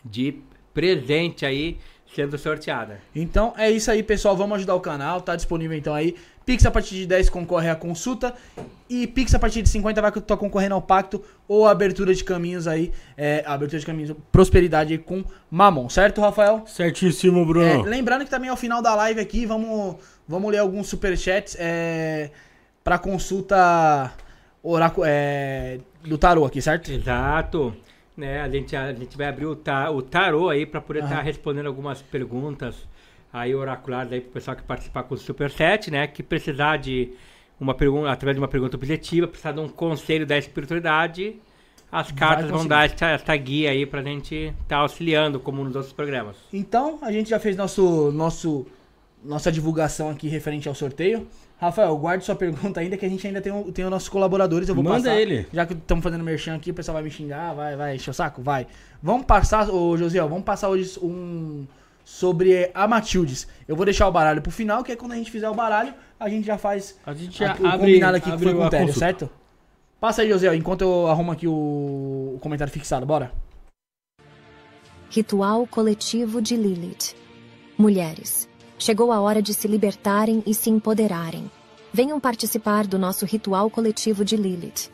De 0.03 0.41
presente 0.73 1.45
aí, 1.45 1.79
sendo 2.15 2.39
sorteada. 2.39 3.03
Então 3.15 3.53
é 3.59 3.71
isso 3.71 3.91
aí, 3.91 4.03
pessoal. 4.03 4.35
Vamos 4.35 4.57
ajudar 4.57 4.77
o 4.77 4.81
canal. 4.81 5.21
Tá 5.21 5.37
disponível 5.37 5.77
então 5.77 5.95
aí. 5.95 6.17
Pix 6.45 6.67
a 6.67 6.71
partir 6.71 6.95
de 6.97 7.07
10 7.07 7.31
concorre 7.31 7.69
à 7.71 7.75
consulta. 7.77 8.35
E 8.89 9.07
Pix 9.07 9.35
a 9.35 9.39
partir 9.39 9.63
de 9.63 9.69
50 9.69 10.01
vai 10.03 10.11
estar 10.11 10.37
concorrendo 10.37 10.75
ao 10.75 10.83
pacto 10.83 11.23
ou 11.49 11.67
abertura 11.67 12.13
de 12.15 12.23
caminhos 12.25 12.67
aí. 12.67 12.93
É, 13.17 13.43
abertura 13.47 13.79
de 13.81 13.87
caminhos, 13.87 14.15
prosperidade 14.31 14.99
com 14.99 15.25
Mamon, 15.51 15.89
certo, 15.89 16.21
Rafael? 16.21 16.65
Certíssimo, 16.67 17.41
É, 17.43 17.45
Bruno. 17.45 17.83
lembrando 17.85 18.25
que 18.25 18.31
também 18.31 18.51
ao 18.51 18.57
final 18.57 18.83
da 18.83 18.95
live 18.95 19.21
aqui, 19.21 19.47
vamos, 19.47 19.97
vamos 20.29 20.51
ler 20.51 20.59
alguns 20.59 20.89
superchats 20.89 21.57
é, 21.59 22.31
para 22.85 22.99
consulta 22.99 24.13
oracu- 24.63 25.05
é, 25.07 25.79
do 26.05 26.19
tarô 26.19 26.45
aqui, 26.45 26.61
certo? 26.61 26.91
Exato. 26.93 27.75
Né, 28.15 28.43
a, 28.43 28.49
gente, 28.49 28.77
a 28.77 28.93
gente 28.93 29.17
vai 29.17 29.27
abrir 29.29 29.47
o, 29.47 29.57
ta, 29.57 29.91
o 29.91 30.03
tarô 30.03 30.51
aí 30.51 30.67
para 30.67 30.83
poder 30.83 31.03
estar 31.05 31.15
Aham. 31.17 31.23
respondendo 31.25 31.67
algumas 31.67 32.03
perguntas 32.03 32.75
aí 33.33 33.55
oraculares 33.55 34.13
aí 34.13 34.21
pro 34.21 34.33
pessoal 34.33 34.57
que 34.57 34.63
participar 34.63 35.05
com 35.05 35.15
o 35.15 35.19
Superset, 35.19 35.91
né? 35.91 36.07
Que 36.07 36.23
precisar 36.23 36.77
de 36.79 37.13
uma 37.61 37.75
pergunta, 37.75 38.11
através 38.11 38.37
de 38.37 38.41
uma 38.41 38.49
pergunta 38.49 38.77
objetiva, 38.77 39.27
precisar 39.29 39.53
de 39.53 39.61
um 39.61 39.69
conselho 39.69 40.27
da 40.27 40.37
espiritualidade, 40.37 41.37
as 41.91 42.11
cartas 42.11 42.51
vão 42.51 42.67
dar 42.67 42.87
essa, 42.87 43.07
essa 43.07 43.37
guia 43.37 43.71
aí 43.71 43.85
pra 43.87 44.03
gente 44.03 44.53
estar 44.63 44.79
auxiliando, 44.79 45.39
como 45.39 45.63
nos 45.63 45.75
outros 45.77 45.93
programas. 45.93 46.37
Então, 46.53 46.99
a 47.03 47.13
gente 47.13 47.31
já 47.31 47.39
fez 47.39 47.57
nosso, 47.57 48.11
nosso, 48.13 48.67
nossa 49.25 49.53
divulgação 49.53 50.11
aqui 50.11 50.27
referente 50.29 50.69
ao 50.69 50.75
sorteio. 50.75 51.27
Rafael, 51.61 51.97
guarde 51.97 52.25
sua 52.25 52.35
pergunta 52.35 52.81
ainda, 52.81 52.97
que 52.97 53.07
a 53.07 53.09
gente 53.09 53.25
ainda 53.25 53.41
tem, 53.41 53.53
o- 53.53 53.71
tem 53.71 53.85
os 53.85 53.91
nossos 53.91 54.09
colaboradores. 54.09 54.69
Eu 54.69 54.75
vou 54.75 54.83
Manda 54.83 54.97
passar. 55.11 55.21
ele. 55.21 55.47
Já 55.53 55.65
que 55.65 55.75
estamos 55.75 56.03
fazendo 56.03 56.25
merchan 56.25 56.57
aqui, 56.57 56.71
o 56.73 56.75
pessoal 56.75 56.95
vai 56.95 57.05
me 57.05 57.11
xingar, 57.11 57.55
vai, 57.55 57.77
vai, 57.77 57.95
encher 57.95 58.11
o 58.11 58.15
saco? 58.15 58.43
Vai. 58.43 58.67
Vamos 59.01 59.25
passar, 59.27 59.71
ô 59.71 59.97
Josiel, 59.97 60.29
vamos 60.29 60.45
passar 60.45 60.69
hoje 60.71 60.99
um 61.01 61.65
sobre 62.05 62.71
a 62.75 62.87
Matildes. 62.87 63.47
Eu 63.67 63.77
vou 63.77 63.85
deixar 63.85 64.09
o 64.09 64.13
baralho 64.13 64.43
pro 64.43 64.51
final, 64.51 64.83
que 64.83 64.93
é 64.93 64.97
quando 64.97 65.13
a 65.13 65.17
gente 65.17 65.31
fizer 65.31 65.49
o 65.49 65.55
baralho, 65.55 65.95
a 66.19 66.29
gente 66.29 66.47
já 66.47 66.59
faz 66.59 66.99
A 67.05 67.15
gente 67.15 67.39
já 67.39 67.57
o 67.59 67.67
abre, 67.67 67.79
combinado 67.79 68.17
aqui 68.17 68.31
que 68.31 68.39
foi 68.39 68.55
com 68.55 68.65
o 68.65 68.71
Télio, 68.71 68.87
consulta. 68.87 69.07
certo? 69.07 69.31
Passa 70.01 70.23
aí, 70.23 70.29
Josiel, 70.29 70.55
enquanto 70.55 70.83
eu 70.83 71.07
arrumo 71.07 71.31
aqui 71.33 71.47
o, 71.47 71.53
o 72.35 72.39
comentário 72.41 72.73
fixado, 72.73 73.07
bora? 73.07 73.33
Ritual 75.11 75.67
coletivo 75.67 76.41
de 76.41 76.57
Lilith. 76.57 77.15
Mulheres, 77.77 78.49
chegou 78.79 79.13
a 79.13 79.21
hora 79.21 79.43
de 79.43 79.53
se 79.55 79.69
libertarem 79.69 80.43
e 80.47 80.55
se 80.55 80.71
empoderarem. 80.71 81.51
Venham 81.93 82.19
participar 82.19 82.87
do 82.87 82.99
nosso 82.99 83.27
ritual 83.27 83.69
coletivo 83.71 84.25
de 84.25 84.37
Lilith. 84.37 84.91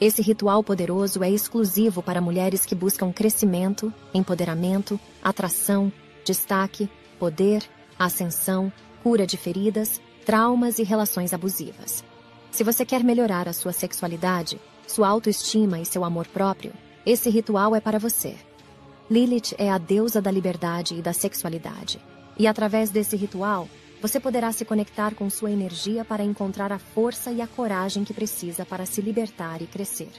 Esse 0.00 0.20
ritual 0.20 0.62
poderoso 0.62 1.22
é 1.22 1.30
exclusivo 1.30 2.02
para 2.02 2.20
mulheres 2.20 2.66
que 2.66 2.74
buscam 2.74 3.12
crescimento, 3.12 3.92
empoderamento, 4.12 4.98
atração, 5.22 5.92
destaque, 6.24 6.88
poder, 7.18 7.62
ascensão, 7.98 8.72
cura 9.02 9.26
de 9.26 9.36
feridas, 9.36 10.00
traumas 10.24 10.78
e 10.78 10.82
relações 10.82 11.32
abusivas. 11.32 12.04
Se 12.50 12.62
você 12.62 12.84
quer 12.84 13.02
melhorar 13.02 13.48
a 13.48 13.52
sua 13.52 13.72
sexualidade, 13.72 14.60
sua 14.86 15.08
autoestima 15.08 15.80
e 15.80 15.86
seu 15.86 16.04
amor 16.04 16.26
próprio, 16.26 16.72
esse 17.04 17.30
ritual 17.30 17.74
é 17.74 17.80
para 17.80 17.98
você. 17.98 18.36
Lilith 19.10 19.54
é 19.58 19.70
a 19.70 19.78
deusa 19.78 20.20
da 20.20 20.30
liberdade 20.30 20.94
e 20.94 21.02
da 21.02 21.12
sexualidade. 21.12 22.00
E 22.38 22.46
através 22.46 22.90
desse 22.90 23.16
ritual, 23.16 23.68
você 24.00 24.18
poderá 24.18 24.50
se 24.52 24.64
conectar 24.64 25.14
com 25.14 25.30
sua 25.30 25.50
energia 25.50 26.04
para 26.04 26.24
encontrar 26.24 26.72
a 26.72 26.78
força 26.78 27.30
e 27.30 27.40
a 27.40 27.46
coragem 27.46 28.04
que 28.04 28.12
precisa 28.12 28.64
para 28.64 28.84
se 28.84 29.00
libertar 29.00 29.62
e 29.62 29.66
crescer. 29.66 30.10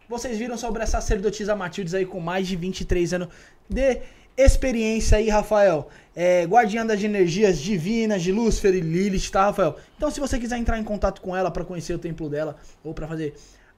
Vocês 0.10 0.38
viram 0.38 0.58
sobre 0.58 0.84
a 0.84 0.86
sacerdotisa 0.86 1.56
Matildes 1.56 1.94
aí 1.94 2.06
com 2.06 2.20
mais 2.20 2.46
de 2.46 2.58
23 2.58 3.14
anos 3.14 3.30
de 3.70 4.02
experiência 4.44 5.18
aí, 5.18 5.30
Rafael. 5.30 5.88
É, 6.16 6.46
guardiã 6.46 6.86
das 6.86 7.02
energias 7.02 7.58
divinas 7.60 8.22
de 8.22 8.32
Lúcifer 8.32 8.76
e 8.76 8.82
Lilith, 8.82 9.32
tá, 9.32 9.46
Rafael? 9.46 9.78
Então, 9.96 10.12
se 10.12 10.20
você 10.20 10.38
quiser 10.38 10.58
entrar 10.58 10.78
em 10.78 10.84
contato 10.84 11.22
com 11.22 11.34
ela 11.36 11.50
para 11.50 11.64
conhecer 11.64 11.94
o 11.94 12.00
templo 12.00 12.30
dela 12.30 12.58
ou 12.84 12.94
para 12.94 13.08
fazer 13.08 13.34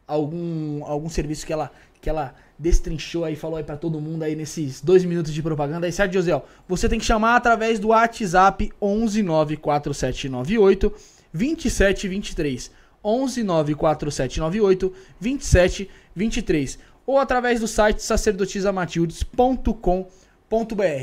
algum, 0.07 0.83
algum 0.85 1.07
serviço 1.09 1.45
que 1.45 1.53
ela, 1.53 1.71
que 2.01 2.09
ela 2.09 2.33
destrinchou 2.57 3.25
aí, 3.25 3.35
falou 3.35 3.57
aí 3.57 3.63
para 3.63 3.77
todo 3.77 4.01
mundo 4.01 4.23
aí 4.23 4.35
nesses 4.35 4.81
dois 4.81 5.05
minutos 5.05 5.31
de 5.33 5.43
propaganda 5.43 5.85
aí, 5.85 5.91
certo, 5.91 6.13
Josiel? 6.13 6.43
Você 6.67 6.89
tem 6.89 6.97
que 6.97 7.05
chamar 7.05 7.35
através 7.35 7.77
do 7.79 7.89
WhatsApp 7.89 8.71
1194798 8.81 10.91
2723. 11.33 12.71
1194798 13.03 14.91
2723 15.19 16.79
ou 17.05 17.19
através 17.19 17.59
do 17.59 17.67
site 17.67 18.01
sacerdotisamatildes.com.br. 18.01 20.22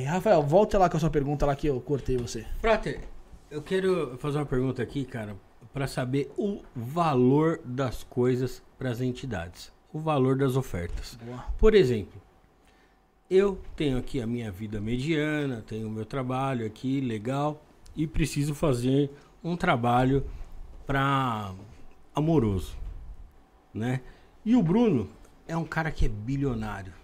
Rafael, 0.05 0.45
volta 0.45 0.79
lá 0.79 0.89
com 0.89 0.97
a 0.97 1.01
sua 1.01 1.11
pergunta 1.11 1.45
lá 1.45 1.57
que 1.57 1.67
eu 1.67 1.81
cortei 1.81 2.17
você. 2.17 2.47
Prater, 2.61 3.01
eu 3.51 3.61
quero 3.61 4.17
fazer 4.19 4.39
uma 4.39 4.47
pergunta 4.47 4.81
aqui, 4.81 5.05
cara, 5.05 5.37
para 5.73 5.89
saber 5.89 6.33
o 6.39 6.63
valor 6.73 7.61
das 7.65 8.05
coisas 8.05 8.63
para 8.79 8.91
as 8.91 9.01
entidades, 9.01 9.73
o 9.93 9.99
valor 9.99 10.37
das 10.37 10.55
ofertas. 10.55 11.19
Boa. 11.21 11.47
Por 11.59 11.75
exemplo, 11.75 12.23
eu 13.29 13.61
tenho 13.75 13.99
aqui 13.99 14.21
a 14.23 14.27
minha 14.27 14.53
vida 14.53 14.81
mediana, 14.81 15.65
tenho 15.67 15.89
o 15.89 15.91
meu 15.91 16.05
trabalho 16.05 16.65
aqui 16.65 17.01
legal 17.01 17.61
e 17.97 18.07
preciso 18.07 18.55
fazer 18.55 19.11
um 19.43 19.57
trabalho 19.57 20.25
para 20.87 21.53
amoroso, 22.15 22.79
né? 23.75 24.01
E 24.45 24.55
o 24.55 24.63
Bruno 24.63 25.11
é 25.49 25.57
um 25.57 25.65
cara 25.65 25.91
que 25.91 26.07
é 26.07 26.09
bilionário. 26.09 27.00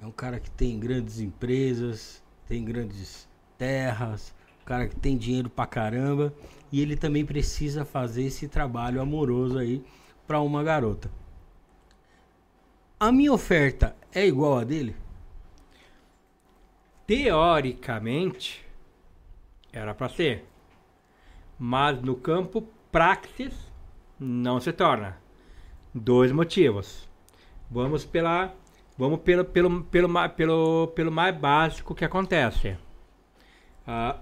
É 0.00 0.06
um 0.06 0.12
cara 0.12 0.38
que 0.38 0.50
tem 0.50 0.78
grandes 0.78 1.18
empresas, 1.18 2.22
tem 2.46 2.64
grandes 2.64 3.28
terras, 3.56 4.32
um 4.62 4.64
cara 4.64 4.86
que 4.86 4.96
tem 4.96 5.16
dinheiro 5.16 5.50
pra 5.50 5.66
caramba 5.66 6.32
e 6.70 6.80
ele 6.80 6.96
também 6.96 7.24
precisa 7.24 7.84
fazer 7.84 8.24
esse 8.24 8.46
trabalho 8.46 9.00
amoroso 9.00 9.58
aí 9.58 9.84
pra 10.26 10.40
uma 10.40 10.62
garota. 10.62 11.10
A 13.00 13.10
minha 13.10 13.32
oferta 13.32 13.96
é 14.12 14.26
igual 14.26 14.58
a 14.58 14.64
dele? 14.64 14.94
Teoricamente, 17.06 18.64
era 19.72 19.94
para 19.94 20.08
ser. 20.08 20.44
Mas 21.58 22.00
no 22.02 22.14
campo 22.14 22.68
praxis, 22.92 23.54
não 24.18 24.60
se 24.60 24.72
torna. 24.72 25.16
Dois 25.94 26.30
motivos. 26.30 27.08
Vamos 27.70 28.04
pela 28.04 28.54
vamos 28.98 29.20
pelo 29.20 29.44
pelo 29.44 29.84
pelo 29.84 30.28
pelo, 30.30 30.88
pelo 30.88 31.12
mais 31.12 31.34
básico 31.36 31.94
que 31.94 32.04
acontece. 32.04 32.76
Ah, 33.86 34.16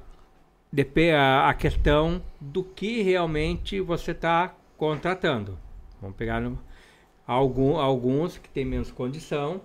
a, 1.16 1.49
a 1.49 1.55
questão 1.55 2.22
do 2.41 2.62
que 2.62 3.03
realmente 3.03 3.81
você 3.81 4.12
está 4.12 4.55
contratando. 4.77 5.59
Vamos 6.01 6.16
pegar 6.16 6.41
no, 6.41 6.59
algum, 7.27 7.77
alguns 7.77 8.39
que 8.39 8.49
têm 8.49 8.64
menos 8.64 8.93
condição, 8.93 9.61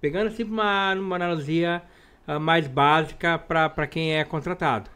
pegando 0.00 0.28
assim 0.28 0.42
uma, 0.42 0.94
uma 0.94 1.16
analogia 1.16 1.82
uh, 2.26 2.40
mais 2.40 2.66
básica 2.66 3.38
para 3.38 3.86
quem 3.86 4.14
é 4.16 4.24
contratado. 4.24 4.90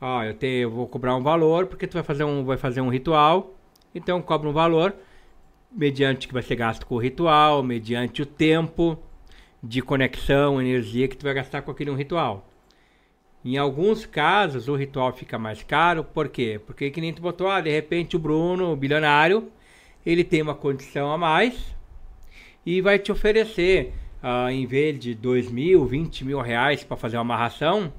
Ó, 0.00 0.22
eu, 0.22 0.34
te, 0.34 0.46
eu 0.46 0.70
vou 0.70 0.86
cobrar 0.86 1.16
um 1.16 1.22
valor 1.22 1.66
porque 1.66 1.86
tu 1.86 1.94
vai 1.94 2.02
fazer 2.02 2.24
um, 2.24 2.44
vai 2.44 2.56
fazer 2.56 2.80
um 2.80 2.88
ritual, 2.88 3.54
então 3.94 4.22
cobra 4.22 4.48
um 4.48 4.52
valor 4.52 4.94
mediante 5.74 6.28
que 6.28 6.34
vai 6.34 6.42
ser 6.42 6.56
gasto 6.56 6.86
com 6.86 6.94
o 6.94 6.98
ritual, 6.98 7.62
mediante 7.62 8.22
o 8.22 8.26
tempo 8.26 8.98
de 9.62 9.82
conexão, 9.82 10.60
energia 10.60 11.08
que 11.08 11.16
tu 11.16 11.24
vai 11.24 11.34
gastar 11.34 11.62
com 11.62 11.70
aquele 11.70 11.90
um 11.90 11.96
ritual. 11.96 12.48
Em 13.44 13.58
alguns 13.58 14.06
casos, 14.06 14.68
o 14.68 14.76
ritual 14.76 15.12
fica 15.12 15.38
mais 15.38 15.62
caro, 15.62 16.04
por 16.04 16.28
quê? 16.28 16.60
Porque 16.64 16.90
que 16.90 17.00
nem 17.00 17.12
tu 17.12 17.20
botou, 17.20 17.48
ah, 17.48 17.60
de 17.60 17.70
repente 17.70 18.16
o 18.16 18.18
Bruno, 18.18 18.72
o 18.72 18.76
bilionário, 18.76 19.50
ele 20.04 20.22
tem 20.22 20.40
uma 20.40 20.54
condição 20.54 21.12
a 21.12 21.18
mais 21.18 21.74
e 22.64 22.80
vai 22.80 22.98
te 22.98 23.12
oferecer, 23.12 23.92
uh, 24.22 24.48
em 24.48 24.64
vez 24.64 24.98
de 24.98 25.14
2 25.14 25.50
mil, 25.50 25.84
20 25.84 26.24
mil 26.24 26.40
reais 26.40 26.84
para 26.84 26.96
fazer 26.96 27.16
uma 27.16 27.22
amarração, 27.22 27.92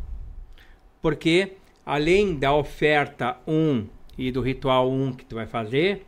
porque 1.01 1.53
além 1.85 2.35
da 2.35 2.53
oferta 2.55 3.37
1 3.45 3.87
e 4.17 4.31
do 4.31 4.41
ritual 4.41 4.91
1 4.91 5.13
que 5.13 5.25
tu 5.25 5.35
vai 5.35 5.45
fazer, 5.45 6.05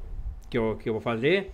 que 0.50 0.58
eu, 0.58 0.78
que 0.78 0.90
eu 0.90 0.94
vou 0.94 1.02
fazer, 1.02 1.52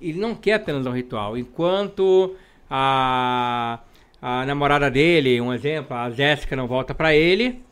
ele 0.00 0.18
não 0.18 0.34
quer 0.34 0.54
apenas 0.54 0.86
um 0.86 0.92
ritual. 0.92 1.36
Enquanto 1.36 2.36
a 2.70 3.80
a 4.20 4.44
namorada 4.44 4.90
dele, 4.90 5.40
um 5.40 5.52
exemplo, 5.52 5.96
a 5.96 6.10
Jéssica 6.10 6.56
não 6.56 6.66
volta 6.66 6.94
para 6.94 7.14
ele, 7.14 7.62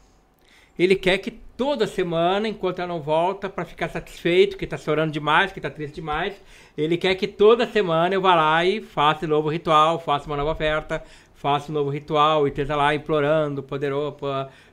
ele 0.78 0.94
quer 0.94 1.18
que 1.18 1.30
toda 1.30 1.86
semana, 1.86 2.48
enquanto 2.48 2.80
ela 2.80 2.88
não 2.88 3.00
volta, 3.00 3.48
para 3.48 3.64
ficar 3.64 3.88
satisfeito, 3.88 4.56
que 4.56 4.66
tá 4.66 4.76
chorando 4.76 5.12
demais, 5.12 5.52
que 5.52 5.60
tá 5.60 5.70
triste 5.70 5.96
demais, 5.96 6.34
ele 6.76 6.96
quer 6.96 7.14
que 7.14 7.26
toda 7.26 7.66
semana 7.66 8.14
eu 8.14 8.20
vá 8.20 8.34
lá 8.34 8.64
e 8.64 8.80
faça 8.80 9.24
um 9.26 9.28
novo 9.28 9.48
ritual, 9.48 9.98
faça 9.98 10.26
uma 10.26 10.36
nova 10.36 10.52
oferta, 10.52 11.02
faça 11.34 11.70
um 11.70 11.74
novo 11.74 11.90
ritual 11.90 12.46
e 12.46 12.50
esteja 12.50 12.76
lá 12.76 12.94
implorando, 12.94 13.62
poderoso, 13.62 14.16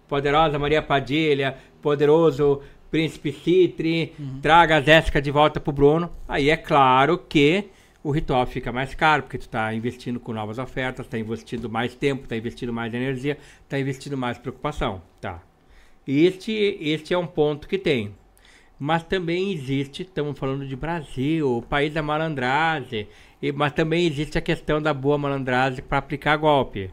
poderosa 0.07 0.59
Maria 0.59 0.81
Padilha, 0.81 1.57
poderoso 1.81 2.61
Príncipe 2.91 3.31
Citri, 3.31 4.13
uhum. 4.19 4.41
traga 4.41 4.77
a 4.77 4.81
Jéssica 4.81 5.21
de 5.21 5.31
volta 5.31 5.61
pro 5.61 5.71
Bruno. 5.71 6.11
Aí 6.27 6.49
é 6.49 6.57
claro 6.57 7.17
que 7.17 7.69
o 8.03 8.11
ritual 8.11 8.45
fica 8.45 8.69
mais 8.69 8.93
caro, 8.93 9.23
porque 9.23 9.37
tu 9.37 9.43
está 9.43 9.73
investindo 9.73 10.19
com 10.19 10.33
novas 10.33 10.59
ofertas, 10.59 11.05
está 11.05 11.17
investindo 11.17 11.69
mais 11.69 11.95
tempo, 11.95 12.23
está 12.23 12.35
investindo 12.35 12.73
mais 12.73 12.93
energia, 12.93 13.37
está 13.63 13.79
investindo 13.79 14.17
mais 14.17 14.37
preocupação, 14.37 15.01
tá? 15.21 15.41
Este, 16.05 16.51
este 16.81 17.13
é 17.13 17.17
um 17.17 17.27
ponto 17.27 17.67
que 17.67 17.77
tem. 17.77 18.13
Mas 18.77 19.03
também 19.03 19.53
existe, 19.53 20.01
estamos 20.01 20.37
falando 20.37 20.67
de 20.67 20.75
Brasil, 20.75 21.57
o 21.57 21.61
país 21.61 21.93
da 21.93 22.01
malandragem, 22.01 23.07
e, 23.41 23.51
mas 23.51 23.71
também 23.71 24.05
existe 24.05 24.37
a 24.37 24.41
questão 24.41 24.81
da 24.81 24.93
boa 24.93 25.17
malandragem 25.17 25.83
para 25.83 25.99
aplicar 25.99 26.35
golpe. 26.35 26.91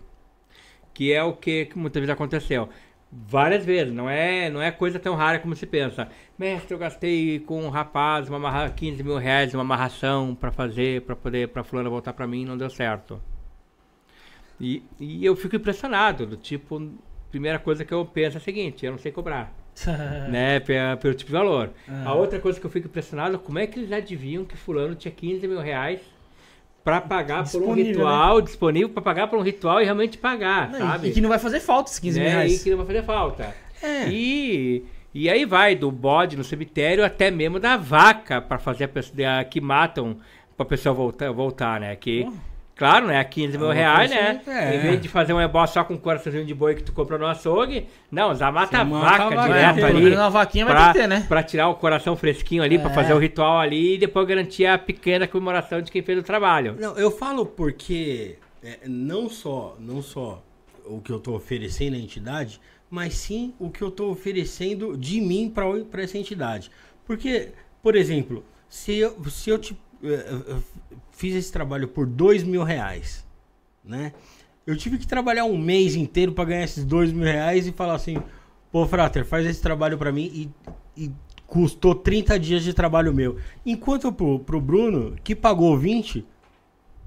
Que 0.94 1.12
é 1.12 1.24
o 1.24 1.32
que, 1.32 1.66
que 1.66 1.78
muitas 1.78 2.00
vezes 2.00 2.12
aconteceu 2.12 2.68
várias 3.10 3.64
vezes, 3.64 3.92
não 3.92 4.08
é, 4.08 4.50
não 4.50 4.60
é 4.60 4.70
coisa 4.70 4.98
tão 4.98 5.14
rara 5.14 5.38
como 5.38 5.56
se 5.56 5.66
pensa. 5.66 6.08
Mestre, 6.38 6.74
eu 6.74 6.78
gastei 6.78 7.40
com 7.40 7.64
um 7.64 7.68
rapaz 7.68 8.28
uma 8.28 8.36
amarra, 8.36 8.70
15 8.70 9.02
mil 9.02 9.16
reais 9.16 9.54
uma 9.54 9.62
amarração 9.62 10.34
para 10.34 10.50
fazer, 10.50 11.02
para 11.02 11.16
poder, 11.16 11.48
para 11.48 11.64
fulano 11.64 11.90
voltar 11.90 12.12
para 12.12 12.26
mim, 12.26 12.44
não 12.44 12.56
deu 12.56 12.70
certo. 12.70 13.20
E, 14.60 14.82
e 14.98 15.24
eu 15.24 15.34
fico 15.36 15.56
impressionado, 15.56 16.26
do 16.26 16.36
tipo, 16.36 16.92
primeira 17.30 17.58
coisa 17.58 17.84
que 17.84 17.92
eu 17.92 18.04
penso 18.04 18.36
é 18.36 18.40
a 18.40 18.42
seguinte, 18.42 18.84
eu 18.84 18.92
não 18.92 18.98
sei 18.98 19.12
cobrar. 19.12 19.52
né, 20.28 20.58
pelo, 20.58 20.96
pelo 20.96 21.14
tipo 21.14 21.30
de 21.30 21.36
valor. 21.36 21.70
A 22.04 22.12
outra 22.12 22.40
coisa 22.40 22.58
que 22.58 22.66
eu 22.66 22.70
fico 22.70 22.88
impressionado, 22.88 23.38
como 23.38 23.60
é 23.60 23.66
que 23.66 23.78
eles 23.78 23.92
adivinham 23.92 24.44
que 24.44 24.56
fulano 24.56 24.94
tinha 24.96 25.12
15 25.12 25.46
mil 25.46 25.60
reais 25.60 26.00
para 26.84 27.00
pagar 27.00 27.50
por 27.50 27.62
um 27.62 27.74
ritual, 27.74 28.38
né? 28.38 28.42
disponível 28.42 28.88
para 28.88 29.02
pagar 29.02 29.26
por 29.28 29.38
um 29.38 29.42
ritual 29.42 29.80
e 29.80 29.84
realmente 29.84 30.16
pagar, 30.16 30.70
não, 30.70 30.78
sabe? 30.78 31.08
E 31.08 31.12
que 31.12 31.20
não 31.20 31.28
vai 31.28 31.38
fazer 31.38 31.60
falta 31.60 31.90
esses 31.90 31.98
15 31.98 32.18
né? 32.18 32.24
mil 32.24 32.34
reais. 32.34 32.60
E 32.60 32.64
que 32.64 32.70
não 32.70 32.78
vai 32.78 32.86
fazer 32.86 33.02
falta. 33.02 33.54
É. 33.82 34.08
E, 34.08 34.84
e 35.14 35.28
aí 35.28 35.44
vai 35.44 35.74
do 35.74 35.90
bode 35.90 36.36
no 36.36 36.44
cemitério 36.44 37.04
até 37.04 37.30
mesmo 37.30 37.60
da 37.60 37.76
vaca 37.76 38.40
para 38.40 38.58
fazer 38.58 38.84
a 38.84 38.88
pessoa 38.88 39.44
que 39.44 39.60
matam 39.60 40.16
para 40.56 40.64
a 40.64 40.68
pessoa 40.68 40.94
voltar, 40.94 41.30
voltar, 41.30 41.80
né? 41.80 41.94
Que 41.94 42.26
Claro, 42.78 43.08
né? 43.08 43.22
15 43.24 43.58
mil 43.58 43.70
reais, 43.70 44.08
né? 44.08 44.40
É. 44.46 44.76
Em 44.76 44.80
vez 44.80 45.02
de 45.02 45.08
fazer 45.08 45.32
um 45.32 45.40
ebó 45.40 45.66
só 45.66 45.82
com 45.82 45.94
um 45.94 45.98
coraçãozinho 45.98 46.46
de 46.46 46.54
boi 46.54 46.76
que 46.76 46.84
tu 46.84 46.92
compra 46.92 47.18
no 47.18 47.26
açougue, 47.26 47.88
não, 48.08 48.32
já 48.36 48.52
mata 48.52 48.78
a 48.78 48.84
vaca 48.84 49.30
mata 49.30 49.48
direto 49.48 49.78
é, 49.80 49.82
ali. 49.82 50.14
Uma 50.14 50.30
vaquinha 50.30 50.64
pra, 50.64 50.84
vai 50.84 50.92
ter, 50.92 51.08
né? 51.08 51.26
Pra 51.28 51.42
tirar 51.42 51.68
o 51.68 51.74
coração 51.74 52.16
fresquinho 52.16 52.62
ali, 52.62 52.76
é. 52.76 52.78
pra 52.78 52.90
fazer 52.90 53.12
o 53.14 53.18
ritual 53.18 53.58
ali 53.58 53.96
e 53.96 53.98
depois 53.98 54.24
garantir 54.28 54.64
a 54.64 54.78
pequena 54.78 55.26
comemoração 55.26 55.82
de 55.82 55.90
quem 55.90 56.02
fez 56.02 56.16
o 56.20 56.22
trabalho. 56.22 56.76
Não, 56.78 56.96
eu 56.96 57.10
falo 57.10 57.44
porque 57.44 58.36
é, 58.62 58.78
não 58.86 59.28
só, 59.28 59.76
não 59.80 60.00
só 60.00 60.40
o 60.84 61.00
que 61.00 61.10
eu 61.10 61.18
tô 61.18 61.34
oferecendo 61.34 61.96
à 61.96 61.98
entidade, 61.98 62.60
mas 62.88 63.14
sim 63.14 63.54
o 63.58 63.70
que 63.70 63.82
eu 63.82 63.90
tô 63.90 64.08
oferecendo 64.08 64.96
de 64.96 65.20
mim 65.20 65.50
pra, 65.52 65.64
pra 65.90 66.02
essa 66.02 66.16
entidade. 66.16 66.70
Porque, 67.04 67.48
por 67.82 67.96
exemplo, 67.96 68.44
se 68.68 68.96
eu, 68.98 69.16
se 69.28 69.50
eu 69.50 69.58
te 69.58 69.76
fiz 71.18 71.34
esse 71.34 71.52
trabalho 71.52 71.88
por 71.88 72.06
dois 72.06 72.44
mil 72.44 72.62
reais, 72.62 73.26
né? 73.84 74.12
Eu 74.64 74.76
tive 74.76 74.98
que 74.98 75.06
trabalhar 75.06 75.44
um 75.44 75.58
mês 75.58 75.96
inteiro 75.96 76.32
para 76.32 76.44
ganhar 76.44 76.64
esses 76.64 76.84
dois 76.84 77.12
mil 77.12 77.24
reais 77.24 77.66
e 77.66 77.72
falar 77.72 77.94
assim, 77.94 78.22
pô, 78.70 78.86
Frater, 78.86 79.24
faz 79.24 79.44
esse 79.44 79.60
trabalho 79.60 79.98
para 79.98 80.12
mim 80.12 80.30
e, 80.32 81.04
e, 81.04 81.10
custou 81.46 81.94
30 81.94 82.38
dias 82.38 82.62
de 82.62 82.72
trabalho 82.72 83.12
meu. 83.12 83.36
Enquanto 83.66 84.12
pro, 84.12 84.38
pro 84.38 84.60
Bruno, 84.60 85.16
que 85.24 85.34
pagou 85.34 85.76
20, 85.76 86.24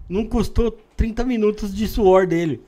não 0.10 0.26
custou 0.26 0.78
30 0.98 1.24
minutos 1.24 1.74
de 1.74 1.88
suor 1.88 2.28
dele. 2.28 2.62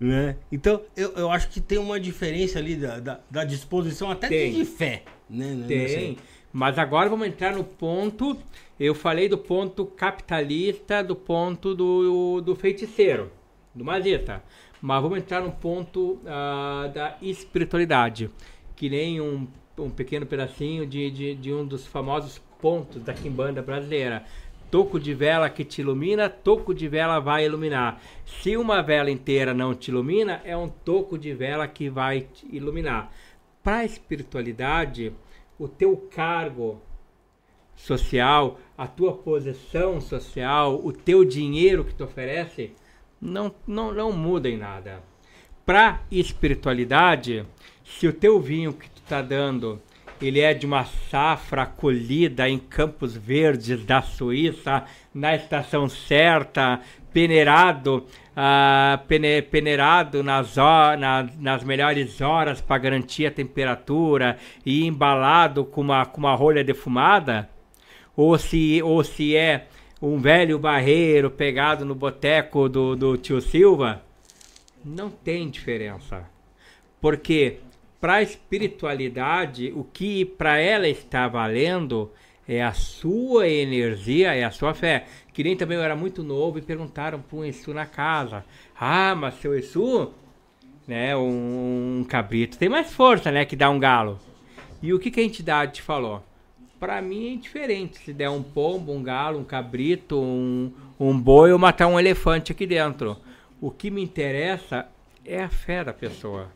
Né? 0.00 0.36
Então, 0.50 0.80
eu, 0.96 1.12
eu 1.12 1.30
acho 1.30 1.48
que 1.48 1.60
tem 1.60 1.78
uma 1.78 2.00
diferença 2.00 2.58
ali 2.58 2.74
da, 2.74 2.98
da, 2.98 3.20
da 3.30 3.44
disposição 3.44 4.10
até 4.10 4.26
tem. 4.26 4.52
de 4.54 4.64
fé. 4.64 5.04
Né? 5.30 5.64
Tem. 5.68 6.16
Mas 6.52 6.78
agora 6.78 7.08
vamos 7.08 7.26
entrar 7.26 7.54
no 7.54 7.64
ponto. 7.64 8.36
Eu 8.84 8.96
falei 8.96 9.28
do 9.28 9.38
ponto 9.38 9.86
capitalista, 9.86 11.04
do 11.04 11.14
ponto 11.14 11.72
do, 11.72 12.40
do 12.40 12.56
feiticeiro, 12.56 13.30
do 13.72 13.84
magista. 13.84 14.42
Mas 14.80 15.00
vamos 15.00 15.18
entrar 15.18 15.40
no 15.40 15.52
ponto 15.52 16.14
uh, 16.24 16.92
da 16.92 17.16
espiritualidade, 17.22 18.28
que 18.74 18.90
nem 18.90 19.20
um, 19.20 19.46
um 19.78 19.88
pequeno 19.88 20.26
pedacinho 20.26 20.84
de, 20.84 21.12
de, 21.12 21.34
de 21.36 21.54
um 21.54 21.64
dos 21.64 21.86
famosos 21.86 22.42
pontos 22.60 23.00
da 23.00 23.14
Kimbanda 23.14 23.62
brasileira. 23.62 24.24
Toco 24.68 24.98
de 24.98 25.14
vela 25.14 25.48
que 25.48 25.64
te 25.64 25.80
ilumina, 25.80 26.28
toco 26.28 26.74
de 26.74 26.88
vela 26.88 27.20
vai 27.20 27.44
iluminar. 27.44 28.02
Se 28.26 28.56
uma 28.56 28.82
vela 28.82 29.12
inteira 29.12 29.54
não 29.54 29.76
te 29.76 29.92
ilumina, 29.92 30.42
é 30.44 30.56
um 30.56 30.68
toco 30.68 31.16
de 31.16 31.32
vela 31.32 31.68
que 31.68 31.88
vai 31.88 32.22
te 32.22 32.48
iluminar. 32.50 33.12
Para 33.62 33.76
a 33.76 33.84
espiritualidade, 33.84 35.12
o 35.56 35.68
teu 35.68 35.96
cargo 35.96 36.82
social, 37.74 38.58
a 38.76 38.86
tua 38.86 39.12
posição 39.12 40.00
social, 40.00 40.80
o 40.82 40.92
teu 40.92 41.24
dinheiro 41.24 41.84
que 41.84 41.94
te 41.94 42.02
oferece, 42.02 42.72
não, 43.20 43.54
não, 43.66 43.92
não 43.92 44.12
muda 44.12 44.48
em 44.48 44.56
nada. 44.56 45.02
Para 45.64 46.02
espiritualidade, 46.10 47.46
se 47.84 48.06
o 48.06 48.12
teu 48.12 48.40
vinho 48.40 48.72
que 48.72 48.88
tu 48.90 49.02
está 49.02 49.22
dando 49.22 49.80
ele 50.26 50.40
é 50.40 50.54
de 50.54 50.64
uma 50.64 50.84
safra 50.84 51.66
colhida 51.66 52.48
em 52.48 52.58
Campos 52.58 53.16
Verdes 53.16 53.84
da 53.84 54.00
Suíça, 54.00 54.84
na 55.12 55.34
estação 55.34 55.88
certa, 55.88 56.80
peneirado, 57.12 58.06
uh, 58.30 59.04
pene, 59.06 59.42
peneirado 59.42 60.22
nas, 60.22 60.54
na, 60.56 61.28
nas 61.38 61.64
melhores 61.64 62.20
horas 62.20 62.60
para 62.60 62.78
garantir 62.78 63.26
a 63.26 63.30
temperatura 63.30 64.38
e 64.64 64.86
embalado 64.86 65.64
com 65.64 65.80
uma, 65.80 66.06
com 66.06 66.20
uma 66.20 66.34
rolha 66.34 66.62
defumada, 66.62 67.48
ou 68.16 68.38
se, 68.38 68.82
ou 68.82 69.02
se 69.02 69.36
é 69.36 69.66
um 70.00 70.18
velho 70.18 70.58
barreiro 70.58 71.30
pegado 71.30 71.84
no 71.84 71.94
boteco 71.94 72.68
do, 72.68 72.96
do 72.96 73.16
tio 73.16 73.40
Silva, 73.40 74.02
não 74.84 75.10
tem 75.10 75.48
diferença. 75.48 76.28
Porque 77.00 77.58
para 78.00 78.14
a 78.14 78.22
espiritualidade, 78.22 79.72
o 79.76 79.84
que 79.84 80.24
para 80.24 80.58
ela 80.58 80.88
está 80.88 81.28
valendo 81.28 82.10
é 82.48 82.60
a 82.60 82.72
sua 82.72 83.48
energia, 83.48 84.34
é 84.34 84.42
a 84.42 84.50
sua 84.50 84.74
fé. 84.74 85.06
Que 85.32 85.44
nem 85.44 85.56
também 85.56 85.78
eu 85.78 85.84
era 85.84 85.94
muito 85.94 86.22
novo 86.22 86.58
e 86.58 86.62
perguntaram 86.62 87.20
para 87.20 87.38
um 87.38 87.44
Exu 87.44 87.72
na 87.72 87.86
casa: 87.86 88.44
Ah, 88.78 89.14
mas 89.14 89.34
seu 89.34 89.54
Exu, 89.54 90.12
né, 90.86 91.16
um, 91.16 92.00
um, 92.00 92.04
cabrito 92.04 92.58
tem 92.58 92.68
mais 92.68 92.92
força, 92.92 93.30
né, 93.30 93.44
que 93.44 93.54
dá 93.54 93.70
um 93.70 93.78
galo. 93.78 94.18
E 94.82 94.92
o 94.92 94.98
que, 94.98 95.10
que 95.10 95.20
a 95.20 95.24
entidade 95.24 95.74
te 95.74 95.82
falou? 95.82 96.24
Para 96.82 97.00
mim 97.00 97.26
é 97.26 97.30
indiferente 97.34 97.98
se 98.00 98.12
der 98.12 98.28
um 98.28 98.42
pombo, 98.42 98.90
um 98.90 99.04
galo, 99.04 99.38
um 99.38 99.44
cabrito, 99.44 100.20
um, 100.20 100.72
um 100.98 101.16
boi 101.16 101.52
ou 101.52 101.58
matar 101.60 101.86
um 101.86 101.96
elefante 101.96 102.50
aqui 102.50 102.66
dentro. 102.66 103.16
O 103.60 103.70
que 103.70 103.88
me 103.88 104.02
interessa 104.02 104.88
é 105.24 105.40
a 105.44 105.48
fé 105.48 105.84
da 105.84 105.92
pessoa 105.92 106.50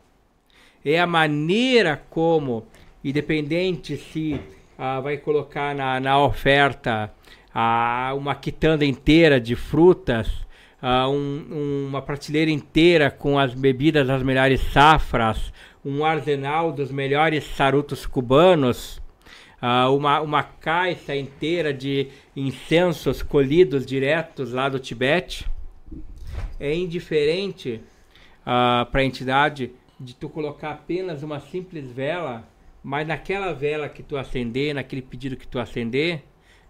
é 0.83 0.99
a 0.99 1.07
maneira 1.07 2.03
como, 2.09 2.65
independente 3.01 3.95
se 3.95 4.37
ah, 4.77 4.99
vai 4.99 5.15
colocar 5.15 5.73
na, 5.73 5.97
na 5.97 6.21
oferta 6.21 7.09
ah, 7.55 8.11
uma 8.13 8.35
quitanda 8.35 8.83
inteira 8.83 9.39
de 9.39 9.55
frutas, 9.55 10.45
ah, 10.81 11.07
um, 11.07 11.87
uma 11.87 12.01
prateleira 12.01 12.51
inteira 12.51 13.09
com 13.09 13.39
as 13.39 13.53
bebidas 13.53 14.05
das 14.05 14.21
melhores 14.21 14.59
safras, 14.73 15.53
um 15.85 16.03
arsenal 16.03 16.73
dos 16.73 16.91
melhores 16.91 17.45
charutos 17.45 18.05
cubanos, 18.05 19.01
uh, 19.61 19.93
uma, 19.95 20.21
uma 20.21 20.43
caixa 20.43 21.15
inteira 21.15 21.73
de 21.73 22.09
incensos 22.35 23.21
colhidos 23.21 23.85
diretos 23.85 24.53
lá 24.53 24.69
do 24.69 24.79
Tibete, 24.79 25.49
é 26.59 26.73
indiferente 26.73 27.81
uh, 28.41 28.89
para 28.91 29.01
a 29.01 29.05
entidade 29.05 29.71
de 29.99 30.15
tu 30.15 30.29
colocar 30.29 30.71
apenas 30.71 31.23
uma 31.23 31.39
simples 31.39 31.91
vela, 31.91 32.47
mas 32.83 33.07
naquela 33.07 33.53
vela 33.53 33.89
que 33.89 34.03
tu 34.03 34.17
acender, 34.17 34.73
naquele 34.73 35.01
pedido 35.01 35.35
que 35.35 35.47
tu 35.47 35.59
acender, 35.59 36.23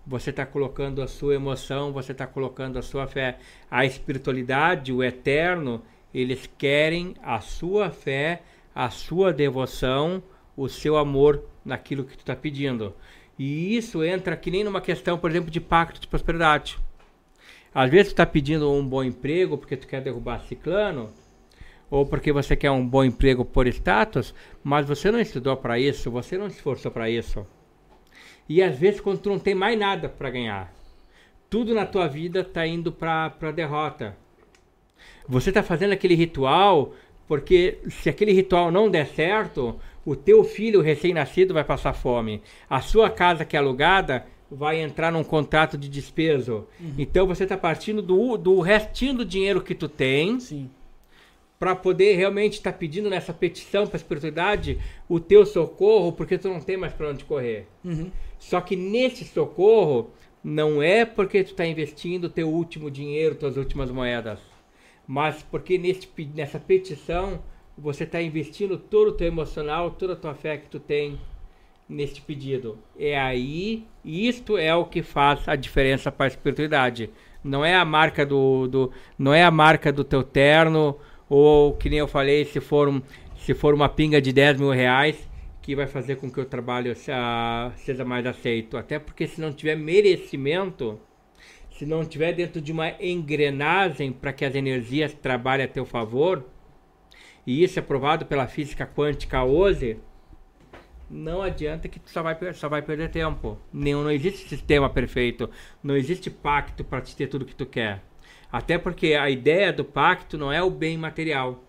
você 0.06 0.30
está 0.30 0.46
colocando 0.46 1.02
a 1.02 1.08
sua 1.08 1.36
emoção, 1.36 1.92
você 1.92 2.14
está 2.14 2.26
colocando 2.26 2.80
a 2.80 2.82
sua 2.82 3.08
fé. 3.08 3.38
A 3.70 3.86
espiritualidade, 3.86 4.94
o 4.94 5.04
eterno, 5.04 5.82
eles 6.14 6.50
querem 6.58 7.14
a 7.22 7.42
sua 7.42 7.90
fé 7.90 8.42
a 8.78 8.92
sua 8.92 9.34
devoção, 9.34 10.22
o 10.56 10.70
seu 10.70 10.98
amor 10.98 11.44
naquilo 11.68 12.04
que 12.04 12.16
tu 12.16 12.22
está 12.22 12.36
pedindo. 12.36 12.96
E 13.38 13.78
isso 13.78 14.04
entra 14.04 14.36
que 14.36 14.50
nem 14.50 14.64
numa 14.64 14.82
questão, 14.82 15.18
por 15.18 15.30
exemplo, 15.30 15.52
de 15.52 15.62
pacto 15.62 16.02
de 16.02 16.08
prosperidade. 16.08 16.78
Às 17.74 17.92
vezes 17.92 18.08
tu 18.08 18.14
está 18.14 18.26
pedindo 18.26 18.72
um 18.72 18.86
bom 18.86 19.04
emprego 19.04 19.58
porque 19.58 19.78
tu 19.78 19.88
quer 19.88 20.02
derrubar 20.02 20.42
ciclano, 20.46 21.14
ou 21.90 22.06
porque 22.06 22.32
você 22.32 22.56
quer 22.56 22.72
um 22.72 22.86
bom 22.86 23.04
emprego 23.04 23.46
por 23.46 23.68
status, 23.68 24.34
mas 24.64 24.88
você 24.88 25.12
não 25.12 25.20
estudou 25.20 25.56
para 25.56 25.78
isso, 25.78 26.10
você 26.10 26.38
não 26.38 26.50
se 26.50 26.56
esforçou 26.56 26.90
para 26.90 27.10
isso. 27.10 27.46
E 28.50 28.64
às 28.64 28.78
vezes 28.78 29.00
quando 29.00 29.20
tu 29.20 29.30
não 29.30 29.38
tem 29.38 29.54
mais 29.54 29.78
nada 29.78 30.10
para 30.10 30.32
ganhar, 30.32 30.74
tudo 31.50 31.76
na 31.76 31.86
tua 31.86 32.08
vida 32.08 32.40
está 32.40 32.66
indo 32.66 32.92
para 32.92 33.34
a 33.40 33.52
derrota. 33.52 34.18
Você 35.28 35.50
está 35.50 35.62
fazendo 35.62 35.94
aquele 35.94 36.16
ritual 36.16 36.94
porque 37.28 37.80
se 37.90 38.10
aquele 38.10 38.32
ritual 38.32 38.72
não 38.72 38.90
der 38.90 39.06
certo, 39.08 39.80
o 40.08 40.16
teu 40.16 40.42
filho 40.42 40.80
recém-nascido 40.80 41.54
vai 41.54 41.66
passar 41.66 41.92
fome. 41.92 42.42
A 42.70 42.80
sua 42.80 43.10
casa 43.10 43.44
que 43.44 43.58
é 43.58 43.60
alugada 43.60 44.26
vai 44.50 44.80
entrar 44.80 45.12
num 45.12 45.22
contrato 45.22 45.78
de 45.78 45.90
despeso. 45.90 46.66
Uhum. 46.80 46.94
Então 46.98 47.28
você 47.28 47.44
está 47.44 47.58
partindo 47.58 48.02
do, 48.02 48.38
do 48.38 48.62
restinho 48.62 49.16
do 49.16 49.26
dinheiro 49.26 49.62
que 49.62 49.76
tu 49.76 49.90
tem 49.90 50.38
para 51.60 51.76
poder 51.76 52.16
realmente 52.16 52.54
estar 52.54 52.72
tá 52.72 52.78
pedindo 52.78 53.10
nessa 53.10 53.34
petição 53.34 53.86
para 53.86 53.98
a 53.98 54.00
espiritualidade 54.00 54.80
o 55.10 55.20
teu 55.20 55.46
socorro, 55.46 56.14
porque 56.14 56.38
tu 56.38 56.48
não 56.48 56.62
tem 56.62 56.78
mais 56.78 56.94
para 56.94 57.10
onde 57.10 57.26
correr. 57.26 57.68
Uhum. 57.84 58.10
Só 58.40 58.62
que 58.62 58.78
nesse 58.78 59.26
socorro 59.26 60.12
não 60.42 60.82
é 60.82 61.04
porque 61.04 61.44
tu 61.44 61.52
está 61.52 61.66
investindo 61.66 62.26
o 62.26 62.30
teu 62.30 62.48
último 62.48 62.90
dinheiro, 62.90 63.36
tuas 63.36 63.58
últimas 63.58 63.92
moedas 63.92 64.40
mas 65.08 65.42
porque 65.42 65.78
nesse, 65.78 66.10
nessa 66.36 66.60
petição 66.60 67.42
você 67.78 68.04
está 68.04 68.22
investindo 68.22 68.78
todo 68.78 69.10
o 69.10 69.12
teu 69.12 69.28
emocional, 69.28 69.92
toda 69.92 70.14
a 70.14 70.16
tua 70.16 70.34
fé 70.34 70.58
que 70.58 70.68
tu 70.68 70.80
tem 70.80 71.20
neste 71.88 72.22
pedido. 72.22 72.78
É 72.98 73.18
aí, 73.18 73.86
isto 74.04 74.58
é 74.58 74.74
o 74.76 74.86
que 74.86 75.04
faz 75.04 75.48
a 75.48 75.56
diferença 75.56 76.12
para 76.12 76.26
a 76.26 76.28
espiritualidade. 76.28 77.10
Não 77.44 77.64
é 77.64 77.76
a 77.76 77.86
marca 77.86 78.26
do, 78.26 78.68
do 78.68 78.92
não 79.18 79.34
é 79.34 79.44
a 79.44 79.52
marca 79.52 79.92
do 79.92 80.04
teu 80.04 80.24
terno 80.24 80.98
ou 81.30 81.74
que 81.74 81.90
nem 81.90 82.00
eu 82.00 82.08
falei, 82.08 82.46
se 82.46 82.60
for 82.60 82.90
um, 82.90 83.02
se 83.38 83.54
for 83.54 83.74
uma 83.74 83.88
pinga 83.88 84.20
de 84.20 84.34
10 84.34 84.60
mil 84.60 84.72
reais 84.72 85.30
que 85.62 85.76
vai 85.76 85.86
fazer 85.86 86.16
com 86.16 86.32
que 86.32 86.40
o 86.40 86.46
trabalho 86.46 86.96
seja 86.96 88.06
mais 88.06 88.26
aceito. 88.26 88.78
Até 88.78 88.98
porque 89.00 89.28
se 89.28 89.40
não 89.40 89.52
tiver 89.52 89.76
merecimento, 89.76 91.00
se 91.72 91.86
não 91.86 92.02
estiver 92.02 92.34
dentro 92.34 92.62
de 92.62 92.72
uma 92.72 92.94
engrenagem 93.02 94.12
para 94.12 94.34
que 94.34 94.46
as 94.46 94.56
energias 94.56 95.14
trabalhem 95.14 95.66
a 95.66 95.70
teu 95.70 95.86
favor, 95.86 96.46
e 97.48 97.64
isso 97.64 97.80
é 97.80 97.82
provado 97.82 98.26
pela 98.26 98.46
física 98.46 98.86
quântica 98.86 99.42
hoje, 99.42 99.98
não 101.10 101.42
adianta 101.42 101.88
que 101.88 101.98
tu 101.98 102.10
só 102.10 102.22
vai, 102.22 102.54
só 102.54 102.68
vai 102.68 102.82
perder 102.82 103.10
tempo. 103.10 103.58
Não, 103.72 104.04
não 104.04 104.12
existe 104.12 104.50
sistema 104.50 104.90
perfeito, 104.90 105.50
não 105.82 105.96
existe 105.96 106.30
pacto 106.30 106.84
para 106.84 107.00
te 107.00 107.16
ter 107.16 107.28
tudo 107.28 107.46
que 107.46 107.56
tu 107.56 107.66
quer. 107.66 108.04
Até 108.52 108.78
porque 108.78 109.14
a 109.14 109.30
ideia 109.30 109.72
do 109.72 109.86
pacto 109.86 110.38
não 110.38 110.52
é 110.52 110.62
o 110.62 110.70
bem 110.70 110.98
material, 110.98 111.64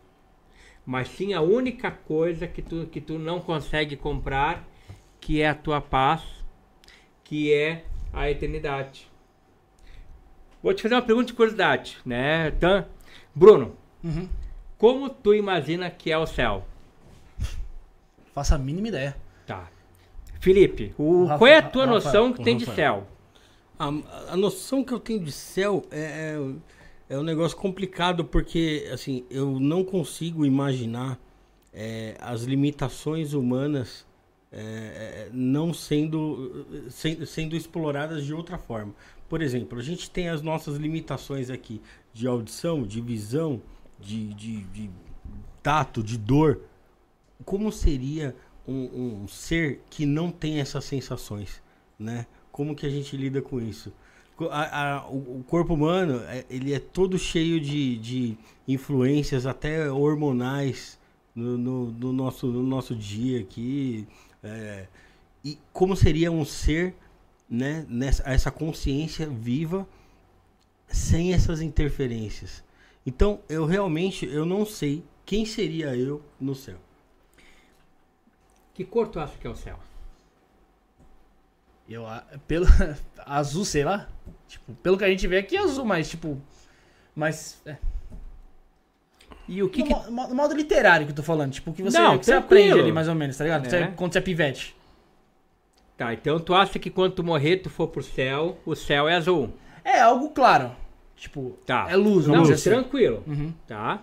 mas 0.85 1.09
sim 1.11 1.33
a 1.33 1.41
única 1.41 1.93
coisa 1.93 2.49
que 2.49 2.61
tu, 2.61 2.89
que 2.91 3.01
tu 3.01 3.17
não 3.17 3.41
consegue 3.41 3.95
comprar, 3.97 4.69
que 5.21 5.41
é 5.41 5.49
a 5.49 5.55
tua 5.55 5.81
paz, 5.81 6.23
que 7.23 7.53
é 7.53 7.85
a 8.13 8.29
eternidade. 8.29 9.09
Vou 10.61 10.75
te 10.75 10.83
fazer 10.83 10.97
uma 10.97 11.03
pergunta 11.03 11.29
de 11.29 11.35
curiosidade, 11.35 11.99
né? 12.05 12.49
Então, 12.49 12.85
Bruno, 13.33 13.77
uhum. 14.03 14.29
Como 14.79 15.11
tu 15.11 15.35
imagina 15.35 15.91
que 15.91 16.11
é 16.11 16.17
o 16.17 16.27
céu? 16.27 16.65
Faça 18.33 18.55
a 18.55 18.59
mínima 18.59 18.89
ideia. 18.89 19.17
Tá. 19.47 19.69
Felipe, 20.41 20.95
o, 20.97 21.25
Rafa, 21.25 21.39
qual 21.39 21.49
é 21.49 21.57
a 21.57 21.63
tua 21.63 21.85
Rafa, 21.85 21.95
noção 21.95 22.33
que 22.33 22.45
tem 22.45 22.57
de 22.57 22.65
céu? 22.65 23.07
A, 23.77 23.89
a, 24.33 24.37
noção 24.37 24.85
que 24.85 24.93
eu 24.93 25.01
tenho 25.01 25.21
de 25.21 25.33
céu 25.33 25.85
é, 25.91 26.37
é, 27.11 27.15
é 27.15 27.19
um 27.19 27.25
negócio 27.25 27.57
complicado 27.57 28.25
porque, 28.25 28.89
assim, 28.93 29.25
eu 29.29 29.59
não 29.59 29.83
consigo 29.83 30.47
imaginar 30.47 31.19
é, 31.73 32.17
as 32.21 32.43
limitações 32.43 33.33
humanas 33.33 34.07
é, 34.53 34.61
é 34.61 35.29
não 35.33 35.75
sendo, 35.75 36.67
sendo 37.27 37.57
exploradas 37.57 38.25
de 38.25 38.33
outra 38.33 38.57
forma. 38.57 38.95
Por 39.29 39.43
exemplo, 39.43 39.79
a 39.79 39.83
gente 39.83 40.09
tem 40.09 40.29
as 40.29 40.41
nossas 40.41 40.77
limitações 40.77 41.51
aqui 41.51 41.81
de 42.13 42.27
audição, 42.27 42.83
de 42.85 43.01
visão, 43.01 43.61
de, 44.01 44.33
de, 44.35 44.63
de 44.65 44.91
tato, 45.63 46.03
de 46.03 46.17
dor. 46.17 46.61
Como 47.45 47.71
seria 47.71 48.35
um, 48.67 49.23
um, 49.23 49.29
ser 49.29 49.81
que 49.91 50.05
não 50.05 50.31
tem 50.31 50.61
essas 50.61 50.85
sensações, 50.85 51.63
né? 51.99 52.27
Como 52.51 52.75
que 52.75 52.87
a 52.87 52.91
gente 52.91 53.17
lida 53.17 53.41
com 53.41 53.61
isso? 53.61 53.93
A, 54.51 54.99
a, 54.99 55.09
o, 55.09 55.45
corpo 55.49 55.75
humano, 55.75 56.21
é, 56.29 56.45
ele 56.49 56.73
é 56.73 56.79
todo 56.79 57.19
cheio 57.19 57.61
de, 57.61 57.99
de 57.99 58.39
influências, 58.69 59.47
até 59.47 59.91
hormonais, 59.91 60.99
no, 61.35 61.57
no, 61.57 61.91
no 61.91 62.13
nosso, 62.13 62.47
no 62.47 62.63
nosso 62.63 62.95
dia 62.95 63.41
aqui. 63.41 64.07
É, 64.43 64.87
e 65.45 65.59
como 65.73 65.97
seria 65.97 66.31
um 66.31 66.45
ser 66.45 66.95
né, 67.49 67.87
nessa, 67.89 68.23
essa 68.29 68.51
consciência 68.51 69.27
viva 69.27 69.89
sem 70.87 71.33
essas 71.33 71.61
interferências. 71.61 72.63
Então, 73.09 73.41
eu 73.49 73.65
realmente 73.65 74.27
eu 74.27 74.45
não 74.45 74.67
sei 74.67 75.03
quem 75.25 75.47
seria 75.47 75.97
eu 75.97 76.21
no 76.39 76.55
céu. 76.55 76.77
Que 78.75 78.85
cor 78.85 79.09
tu 79.09 79.19
acha 79.19 79.33
que 79.39 79.47
é 79.47 79.51
o 79.51 79.57
céu? 79.57 79.79
Eu, 81.89 82.05
pelo 82.47 82.67
azul, 83.25 83.65
sei 83.65 83.83
lá. 83.83 84.11
Tipo, 84.47 84.75
pelo 84.83 84.99
que 84.99 85.05
a 85.05 85.09
gente 85.09 85.27
vê 85.27 85.39
aqui 85.39 85.57
é 85.57 85.61
azul, 85.61 85.87
mas 85.87 86.11
tipo, 86.11 86.39
mas 87.17 87.63
é. 87.65 87.79
E 89.49 89.63
o 89.63 89.71
que, 89.71 89.83
no, 89.83 90.05
que... 90.05 90.11
No 90.11 90.35
modo 90.35 90.55
literário 90.55 91.07
que 91.07 91.13
eu 91.13 91.17
tô 91.17 91.23
falando, 91.23 91.53
tipo, 91.53 91.73
que 91.73 91.83
você, 91.83 91.99
não, 91.99 92.19
que 92.19 92.27
você 92.27 92.35
aprende 92.35 92.79
ali 92.79 92.93
mais 92.93 93.09
ou 93.09 93.15
menos, 93.15 93.39
tá 93.39 93.45
ligado? 93.45 93.65
É. 93.65 93.71
Você, 93.71 93.87
quando 93.97 94.13
você 94.13 94.19
é 94.19 94.21
pivete. 94.21 94.77
Tá, 95.97 96.13
então 96.13 96.39
tu 96.39 96.55
acha 96.55 96.79
que 96.79 96.91
quando 96.91 97.15
tu 97.15 97.25
morrer, 97.25 97.57
tu 97.57 97.71
for 97.71 97.89
pro 97.89 98.03
céu, 98.03 98.59
o 98.67 98.75
céu 98.75 99.09
é 99.09 99.15
azul? 99.15 99.55
É 99.83 99.99
algo 99.99 100.29
claro. 100.29 100.77
Tipo, 101.19 101.59
tá. 101.67 101.87
é 101.91 101.97
luz, 101.97 102.27
Não, 102.27 102.43
dizer 102.43 102.55
assim. 102.55 102.71
tranquilo. 102.71 103.25
Uhum. 103.27 103.53
Tá? 103.67 104.03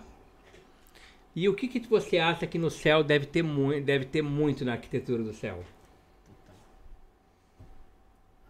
E 1.34 1.48
o 1.48 1.54
que, 1.54 1.66
que 1.68 1.80
você 1.80 2.18
acha 2.18 2.46
que 2.46 2.58
no 2.58 2.70
céu 2.70 3.02
deve 3.02 3.26
ter, 3.26 3.42
mu 3.42 3.80
deve 3.80 4.04
ter 4.04 4.22
muito 4.22 4.64
na 4.64 4.72
arquitetura 4.72 5.22
do 5.22 5.32
céu? 5.32 5.64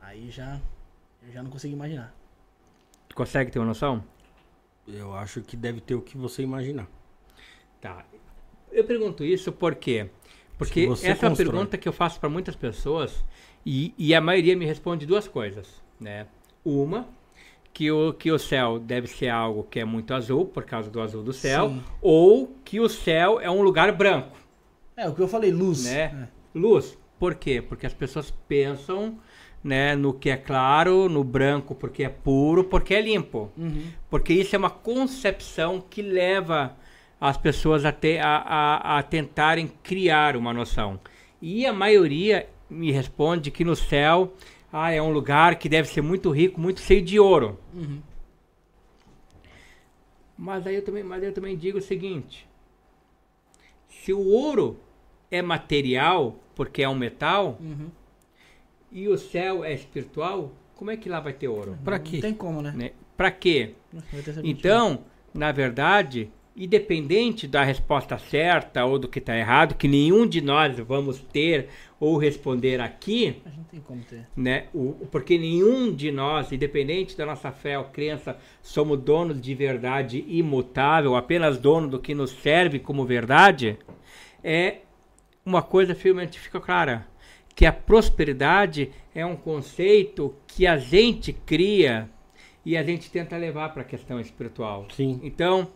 Aí 0.01 0.31
já, 0.31 0.61
eu 1.27 1.33
já 1.33 1.43
não 1.43 1.51
consigo 1.51 1.75
imaginar. 1.75 2.15
Tu 3.09 3.17
consegue 3.17 3.51
ter 3.51 3.59
uma 3.59 3.67
noção? 3.67 4.05
Eu 4.87 5.15
acho 5.15 5.41
que 5.43 5.57
deve 5.57 5.81
ter 5.81 5.95
o 5.95 6.01
que 6.01 6.17
você 6.17 6.43
imaginar. 6.43 6.89
Tá. 7.81 8.05
Eu 8.71 8.85
pergunto 8.85 9.25
isso 9.25 9.53
porque 9.53 10.11
porque 10.59 10.85
essa 10.85 10.97
constrói. 10.97 11.25
é 11.25 11.29
uma 11.29 11.37
pergunta 11.37 11.79
que 11.79 11.89
eu 11.89 11.93
faço 11.93 12.19
para 12.19 12.29
muitas 12.29 12.57
pessoas 12.57 13.25
e, 13.65 13.93
e, 13.99 14.15
a 14.15 14.21
maioria 14.21 14.57
me 14.57 14.65
responde 14.65 15.05
duas 15.07 15.27
coisas, 15.27 15.83
né? 16.01 16.27
Uma, 16.65 17.09
que 17.77 17.91
o, 17.91 18.15
que 18.15 18.33
o 18.33 18.39
céu 18.39 18.79
deve 18.79 19.07
ser 19.07 19.29
algo 19.29 19.63
que 19.63 19.79
é 19.79 19.85
muito 19.85 20.15
azul, 20.15 20.47
por 20.47 20.65
causa 20.65 20.89
do 20.89 20.99
azul 20.99 21.23
do 21.23 21.35
céu, 21.35 21.69
Sim. 21.69 21.83
ou 22.01 22.57
que 22.65 22.81
o 22.81 22.89
céu 22.89 23.39
é 23.39 23.51
um 23.51 23.61
lugar 23.61 23.93
branco. 23.93 24.35
É, 24.97 25.07
o 25.07 25.15
que 25.15 25.21
eu 25.21 25.29
falei, 25.29 25.51
luz. 25.51 25.85
Né? 25.85 26.01
É. 26.01 26.29
Luz. 26.55 26.97
Por 27.19 27.35
quê? 27.35 27.61
Porque 27.61 27.85
as 27.85 27.93
pessoas 27.93 28.31
pensam 28.49 29.19
né, 29.63 29.95
no 29.95 30.15
que 30.15 30.31
é 30.31 30.39
claro, 30.39 31.07
no 31.07 31.23
branco 31.23 31.75
porque 31.75 32.03
é 32.03 32.09
puro, 32.09 32.65
porque 32.65 32.95
é 32.95 33.01
limpo. 33.03 33.53
Uhum. 33.59 33.89
Porque 34.09 34.33
isso 34.33 34.57
é 34.57 34.59
uma 34.59 34.71
concepção 34.71 35.79
que 35.79 36.01
leva 36.01 36.75
as 37.21 37.37
pessoas 37.37 37.85
a, 37.85 37.93
te, 37.93 38.17
a, 38.17 38.39
a, 38.39 38.99
a 38.99 39.03
tentarem 39.03 39.71
criar 39.83 40.35
uma 40.35 40.55
noção. 40.55 40.99
E 41.43 41.67
a 41.67 41.75
maioria 41.75 42.49
me 42.71 42.91
responde 42.91 43.51
que 43.51 43.67
no 43.67 43.77
céu 43.77 44.33
ah, 44.79 44.91
é 44.93 45.01
um 45.01 45.11
lugar 45.11 45.59
que 45.59 45.69
deve 45.69 45.89
ser 45.89 46.03
muito 46.03 46.31
rico, 46.31 46.61
muito 46.61 46.81
cheio 46.81 47.03
de 47.03 47.19
ouro. 47.19 47.59
Uhum. 47.75 48.01
Mas 50.37 50.67
aí 50.67 50.75
eu 50.77 50.85
também, 50.85 51.03
mas 51.03 51.23
eu 51.23 51.33
também 51.33 51.57
digo 51.57 51.79
o 51.79 51.83
seguinte: 51.83 52.47
se 53.89 54.13
o 54.13 54.21
ouro 54.21 54.79
é 55.31 55.41
material, 55.41 56.37
porque 56.55 56.83
é 56.83 56.89
um 56.89 56.95
metal, 56.95 57.57
Uhum. 57.61 57.91
e 58.93 59.09
o 59.09 59.17
céu 59.17 59.65
é 59.65 59.73
espiritual, 59.73 60.53
como 60.75 60.91
é 60.91 60.97
que 60.97 61.09
lá 61.09 61.21
vai 61.21 61.33
ter 61.33 61.49
ouro? 61.49 61.79
Pra 61.83 61.97
Não 61.99 62.05
quê? 62.05 62.21
tem 62.21 62.35
como, 62.35 62.61
né? 62.61 62.73
Né? 62.77 62.91
Para 63.17 63.31
quê? 63.31 63.75
Então, 64.45 65.05
na 65.33 65.51
verdade, 65.53 66.31
independente 66.57 67.47
da 67.47 67.63
resposta 67.63 68.17
certa 68.17 68.85
ou 68.85 68.99
do 68.99 69.07
que 69.07 69.19
está 69.19 69.37
errado, 69.37 69.75
que 69.75 69.87
nenhum 69.87 70.27
de 70.27 70.41
nós 70.41 70.79
vamos 70.79 71.19
ter 71.19 71.69
ou 72.01 72.17
responder 72.17 72.81
aqui. 72.81 73.43
A 73.45 73.51
gente 73.51 73.69
tem 73.69 73.81
como 73.81 74.03
ter. 74.03 74.27
né? 74.35 74.67
O, 74.73 75.07
porque 75.11 75.37
nenhum 75.37 75.95
de 75.95 76.11
nós, 76.11 76.51
independente 76.53 77.17
da 77.17 77.27
nossa 77.27 77.53
fé 77.53 77.79
ou 77.79 77.85
crença, 77.85 78.39
somos 78.63 78.99
donos 78.99 79.41
de 79.41 79.55
verdade 79.55 80.25
imutável, 80.27 81.15
apenas 81.15 81.59
dono 81.59 81.89
do 81.89 81.99
que 81.99 82.15
nos 82.15 82.31
serve 82.31 82.79
como 82.79 83.05
verdade, 83.05 83.79
é 84.43 84.79
uma 85.45 85.63
coisa 85.63 85.95
firmemente 85.95 86.41
fica 86.41 86.59
clara, 86.59 87.07
que 87.55 87.67
a 87.67 87.73
prosperidade 87.73 88.91
é 89.15 89.25
um 89.25 89.37
conceito 89.37 90.35
que 90.47 90.67
a 90.67 90.77
gente 90.77 91.33
cria 91.33 92.09
e 92.65 92.77
a 92.77 92.83
gente 92.83 93.11
tenta 93.11 93.37
levar 93.37 93.69
para 93.73 93.83
a 93.83 93.85
questão 93.85 94.19
espiritual. 94.19 94.87
Sim. 94.91 95.21
Então, 95.23 95.69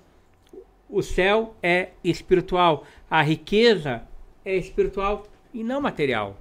o 0.91 1.03
céu 1.03 1.55
é 1.63 1.91
espiritual, 2.03 2.85
a 3.11 3.23
riqueza 3.23 4.03
é 4.45 4.57
espiritual 4.57 5.27
e 5.55 5.63
não 5.63 5.81
material. 5.81 6.37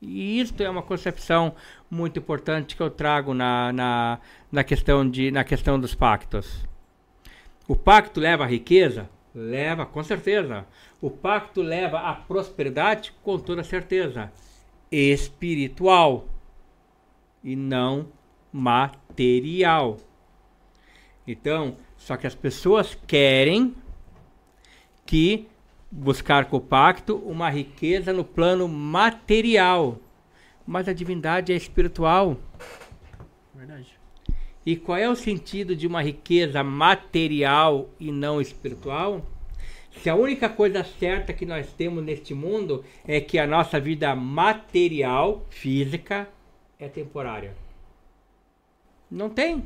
E 0.00 0.38
isso 0.40 0.54
é 0.62 0.70
uma 0.70 0.82
concepção 0.82 1.54
muito 1.90 2.18
importante 2.18 2.76
que 2.76 2.82
eu 2.82 2.90
trago 2.90 3.34
na, 3.34 3.72
na, 3.72 4.20
na, 4.50 4.62
questão, 4.62 5.08
de, 5.08 5.30
na 5.30 5.42
questão 5.42 5.78
dos 5.78 5.94
pactos. 5.94 6.64
O 7.66 7.74
pacto 7.74 8.20
leva 8.20 8.44
à 8.44 8.46
riqueza? 8.46 9.10
Leva, 9.34 9.84
com 9.84 10.02
certeza. 10.02 10.64
O 11.00 11.10
pacto 11.10 11.60
leva 11.60 11.98
à 11.98 12.14
prosperidade? 12.14 13.12
Com 13.22 13.38
toda 13.38 13.64
certeza. 13.64 14.32
Espiritual 14.90 16.28
e 17.42 17.56
não 17.56 18.06
material. 18.52 19.98
Então, 21.26 21.76
só 21.98 22.16
que 22.16 22.26
as 22.26 22.34
pessoas 22.34 22.96
querem 23.06 23.74
que 25.04 25.46
buscar 25.90 26.46
com 26.46 26.56
o 26.56 26.60
pacto 26.60 27.16
uma 27.16 27.50
riqueza 27.50 28.12
no 28.12 28.24
plano 28.24 28.66
material. 28.68 29.98
Mas 30.66 30.88
a 30.88 30.92
divindade 30.92 31.52
é 31.52 31.56
espiritual. 31.56 32.38
Verdade. 33.54 33.98
E 34.64 34.76
qual 34.76 34.98
é 34.98 35.08
o 35.08 35.16
sentido 35.16 35.74
de 35.74 35.86
uma 35.86 36.02
riqueza 36.02 36.62
material 36.62 37.90
e 37.98 38.12
não 38.12 38.40
espiritual? 38.40 39.26
Se 40.02 40.08
a 40.08 40.14
única 40.14 40.48
coisa 40.48 40.84
certa 40.84 41.32
que 41.32 41.44
nós 41.44 41.72
temos 41.72 42.04
neste 42.04 42.34
mundo 42.34 42.84
é 43.06 43.20
que 43.20 43.38
a 43.38 43.46
nossa 43.46 43.80
vida 43.80 44.14
material, 44.14 45.44
física, 45.50 46.28
é 46.78 46.88
temporária. 46.88 47.54
Não 49.10 49.28
tem. 49.30 49.64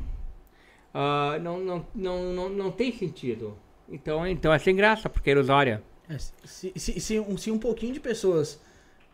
Ah, 0.93 1.39
não, 1.41 1.59
não, 1.59 1.87
não, 1.95 2.33
não, 2.33 2.49
não 2.49 2.71
tem 2.71 2.93
sentido. 2.93 3.57
Então, 3.89 4.27
então 4.27 4.53
é 4.53 4.59
sem 4.59 4.75
graça, 4.75 5.09
porque 5.09 5.31
é 5.31 5.33
ilusória. 5.33 5.83
É, 6.09 6.19
se, 6.19 6.73
se, 6.77 7.01
se, 7.01 7.21
um, 7.21 7.37
se 7.37 7.51
um 7.51 7.59
pouquinho 7.59 7.95
de 7.95 8.01
pessoas 8.01 8.61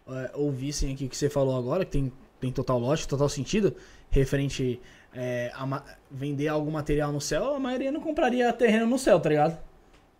é, 0.08 0.30
ouvissem 0.34 0.92
aqui 0.92 1.04
o 1.04 1.08
que 1.08 1.16
você 1.16 1.28
falou 1.28 1.56
agora, 1.56 1.84
que 1.84 1.90
tem, 1.90 2.12
tem 2.40 2.52
total 2.52 2.78
lógica, 2.78 3.08
total 3.08 3.28
sentido, 3.28 3.74
referente 4.10 4.80
é, 5.14 5.50
a 5.54 5.82
vender 6.10 6.48
algum 6.48 6.70
material 6.70 7.12
no 7.12 7.20
céu, 7.20 7.54
a 7.54 7.60
maioria 7.60 7.92
não 7.92 8.00
compraria 8.00 8.52
terreno 8.52 8.86
no 8.86 8.98
céu, 8.98 9.18
tá 9.20 9.28
ligado? 9.28 9.58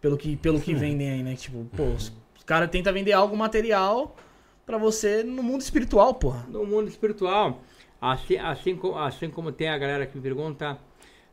Pelo 0.01 0.17
que, 0.17 0.37
pelo 0.37 0.61
que 0.61 0.75
vendem 0.75 1.11
aí, 1.11 1.23
né? 1.23 1.35
Tipo, 1.35 1.65
pô, 1.77 1.85
os, 1.85 2.13
os 2.37 2.45
caras 2.45 2.71
tentam 2.71 2.93
vender 2.93 3.13
algo 3.13 3.37
material 3.37 4.17
pra 4.65 4.79
você 4.79 5.23
no 5.25 5.43
mundo 5.43 5.61
espiritual, 5.61 6.15
porra. 6.15 6.47
no 6.49 6.65
mundo 6.65 6.89
espiritual. 6.89 7.61
Assim, 8.01 8.37
assim, 8.37 8.79
assim 8.97 9.31
como 9.31 9.51
tem 9.51 9.69
a 9.69 9.79
galera 9.79 10.07
que 10.07 10.17
me 10.17 10.23
pergunta: 10.23 10.79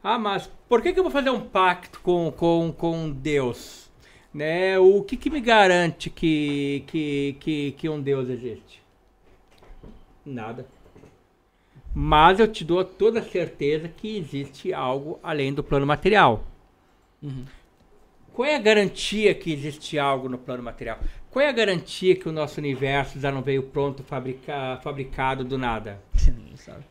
Ah, 0.08 0.20
mas 0.20 0.48
por 0.70 0.84
que, 0.84 0.94
que 0.94 1.00
eu 1.00 1.04
vou 1.04 1.12
fazer 1.12 1.32
um 1.32 1.42
pacto 1.42 2.00
com, 2.02 2.32
com, 2.32 2.72
com 2.72 3.10
Deus? 3.10 3.90
Né? 4.32 4.78
O 4.78 5.02
que, 5.02 5.18
que 5.18 5.32
me 5.32 5.42
garante 5.42 6.12
que, 6.12 6.84
que, 6.86 7.36
que, 7.40 7.72
que 7.72 7.90
um 7.90 8.00
Deus 8.00 8.30
existe? 8.30 8.84
Nada. 10.24 10.68
Mas 11.92 12.40
eu 12.40 12.48
te 12.48 12.64
dou 12.64 12.86
toda 12.86 13.20
a 13.20 13.24
certeza 13.24 13.88
que 13.88 14.16
existe 14.16 14.72
algo 14.72 15.20
além 15.24 15.52
do 15.52 15.64
plano 15.64 15.88
material. 15.88 16.46
Qual 18.32 18.48
é 18.48 18.56
a 18.56 18.60
garantia 18.60 19.34
que 19.34 19.52
existe 19.52 19.98
algo 19.98 20.30
no 20.30 20.38
plano 20.38 20.62
material? 20.62 21.00
Qual 21.32 21.44
é 21.44 21.50
a 21.50 21.52
garantia 21.52 22.16
que 22.16 22.30
o 22.30 22.32
nosso 22.32 22.60
universo 22.60 23.20
já 23.20 23.32
não 23.32 23.42
veio 23.42 23.64
pronto, 23.64 24.04
fabrica, 24.04 24.80
fabricado 24.84 25.44
do 25.44 25.58
nada? 25.58 26.00
Ninguém 26.28 26.58
sabe. 26.58 26.84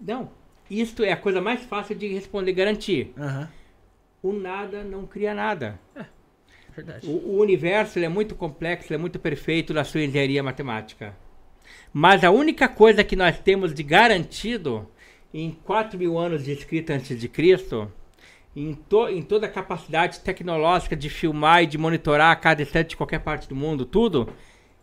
Não. 0.00 0.41
Isto 0.72 1.04
é 1.04 1.12
a 1.12 1.16
coisa 1.18 1.38
mais 1.38 1.62
fácil 1.64 1.94
de 1.94 2.08
responder 2.08 2.52
garantir. 2.52 3.12
Aham. 3.18 3.48
O 4.22 4.32
nada 4.32 4.82
não 4.82 5.06
cria 5.06 5.34
nada. 5.34 5.78
Verdade. 6.74 7.06
O, 7.06 7.10
o 7.10 7.40
universo 7.40 7.98
é 7.98 8.08
muito 8.08 8.34
complexo, 8.34 8.94
é 8.94 8.96
muito 8.96 9.18
perfeito 9.18 9.74
na 9.74 9.84
sua 9.84 10.02
engenharia 10.02 10.42
matemática. 10.42 11.14
Mas 11.92 12.24
a 12.24 12.30
única 12.30 12.68
coisa 12.68 13.04
que 13.04 13.14
nós 13.14 13.38
temos 13.38 13.74
de 13.74 13.82
garantido 13.82 14.88
em 15.34 15.50
4 15.50 15.98
mil 15.98 16.16
anos 16.16 16.42
de 16.44 16.52
escrita 16.52 16.94
antes 16.94 17.20
de 17.20 17.28
Cristo, 17.28 17.92
em, 18.56 18.72
to, 18.72 19.08
em 19.08 19.20
toda 19.20 19.46
a 19.46 19.50
capacidade 19.50 20.20
tecnológica 20.20 20.96
de 20.96 21.10
filmar 21.10 21.64
e 21.64 21.66
de 21.66 21.76
monitorar 21.76 22.30
a 22.30 22.36
cada 22.36 22.62
instante 22.62 22.90
de 22.90 22.96
qualquer 22.96 23.20
parte 23.20 23.46
do 23.46 23.54
mundo, 23.54 23.84
tudo, 23.84 24.32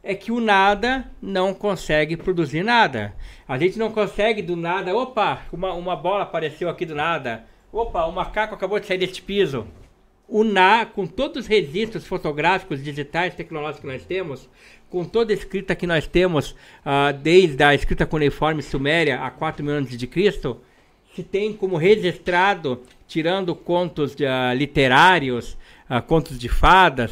é 0.03 0.15
que 0.15 0.31
o 0.31 0.39
nada 0.39 1.09
não 1.21 1.53
consegue 1.53 2.15
produzir 2.17 2.63
nada. 2.63 3.13
A 3.47 3.57
gente 3.57 3.77
não 3.77 3.91
consegue 3.91 4.41
do 4.41 4.55
nada, 4.55 4.95
opa, 4.95 5.43
uma, 5.51 5.73
uma 5.73 5.95
bola 5.95 6.23
apareceu 6.23 6.69
aqui 6.69 6.85
do 6.85 6.95
nada. 6.95 7.45
Opa, 7.71 8.05
o 8.05 8.11
macaco 8.11 8.55
acabou 8.55 8.79
de 8.79 8.87
sair 8.87 8.97
deste 8.97 9.21
piso 9.21 9.67
o 10.29 10.43
NA, 10.43 10.85
com 10.85 11.07
todos 11.07 11.43
os 11.43 11.47
registros 11.47 12.05
fotográficos, 12.05 12.83
digitais, 12.83 13.33
tecnológicos 13.33 13.81
que 13.81 13.87
nós 13.87 14.05
temos, 14.05 14.47
com 14.89 15.03
toda 15.03 15.33
a 15.33 15.35
escrita 15.35 15.75
que 15.75 15.87
nós 15.87 16.07
temos, 16.07 16.55
ah, 16.85 17.11
desde 17.11 17.63
a 17.63 17.73
escrita 17.73 18.05
cuneiforme 18.05 18.61
suméria 18.61 19.21
a 19.21 19.31
4 19.31 19.65
mil 19.65 19.73
anos 19.73 19.97
de 19.97 20.07
Cristo, 20.07 20.61
se 21.15 21.23
tem 21.23 21.51
como 21.51 21.77
registrado, 21.77 22.83
tirando 23.07 23.55
contos 23.55 24.15
de, 24.15 24.25
ah, 24.25 24.53
literários, 24.53 25.57
ah, 25.89 26.01
contos 26.01 26.37
de 26.37 26.47
fadas, 26.47 27.11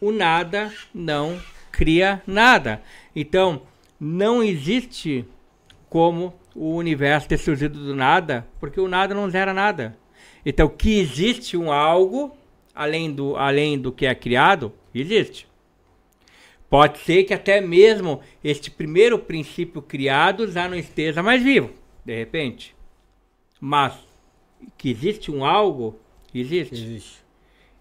o 0.00 0.12
nada 0.12 0.72
não 0.94 1.36
cria 1.74 2.22
nada. 2.24 2.80
Então, 3.16 3.62
não 3.98 4.42
existe 4.42 5.24
como 5.88 6.32
o 6.54 6.76
universo 6.76 7.28
ter 7.28 7.38
surgido 7.38 7.84
do 7.84 7.96
nada, 7.96 8.46
porque 8.60 8.80
o 8.80 8.86
nada 8.86 9.12
não 9.12 9.28
gera 9.28 9.52
nada. 9.52 9.98
Então, 10.46 10.68
que 10.68 11.00
existe 11.00 11.56
um 11.56 11.72
algo 11.72 12.36
além 12.72 13.12
do, 13.12 13.36
além 13.36 13.76
do 13.76 13.90
que 13.90 14.06
é 14.06 14.14
criado, 14.14 14.72
existe. 14.94 15.48
Pode 16.70 16.98
ser 16.98 17.24
que 17.24 17.34
até 17.34 17.60
mesmo 17.60 18.20
este 18.42 18.70
primeiro 18.70 19.18
princípio 19.18 19.82
criado 19.82 20.50
já 20.50 20.68
não 20.68 20.76
esteja 20.76 21.22
mais 21.22 21.42
vivo, 21.42 21.70
de 22.04 22.16
repente. 22.16 22.74
Mas 23.60 23.94
que 24.78 24.90
existe 24.90 25.30
um 25.30 25.44
algo, 25.44 25.98
existe. 26.32 26.74
Existe. 26.74 27.24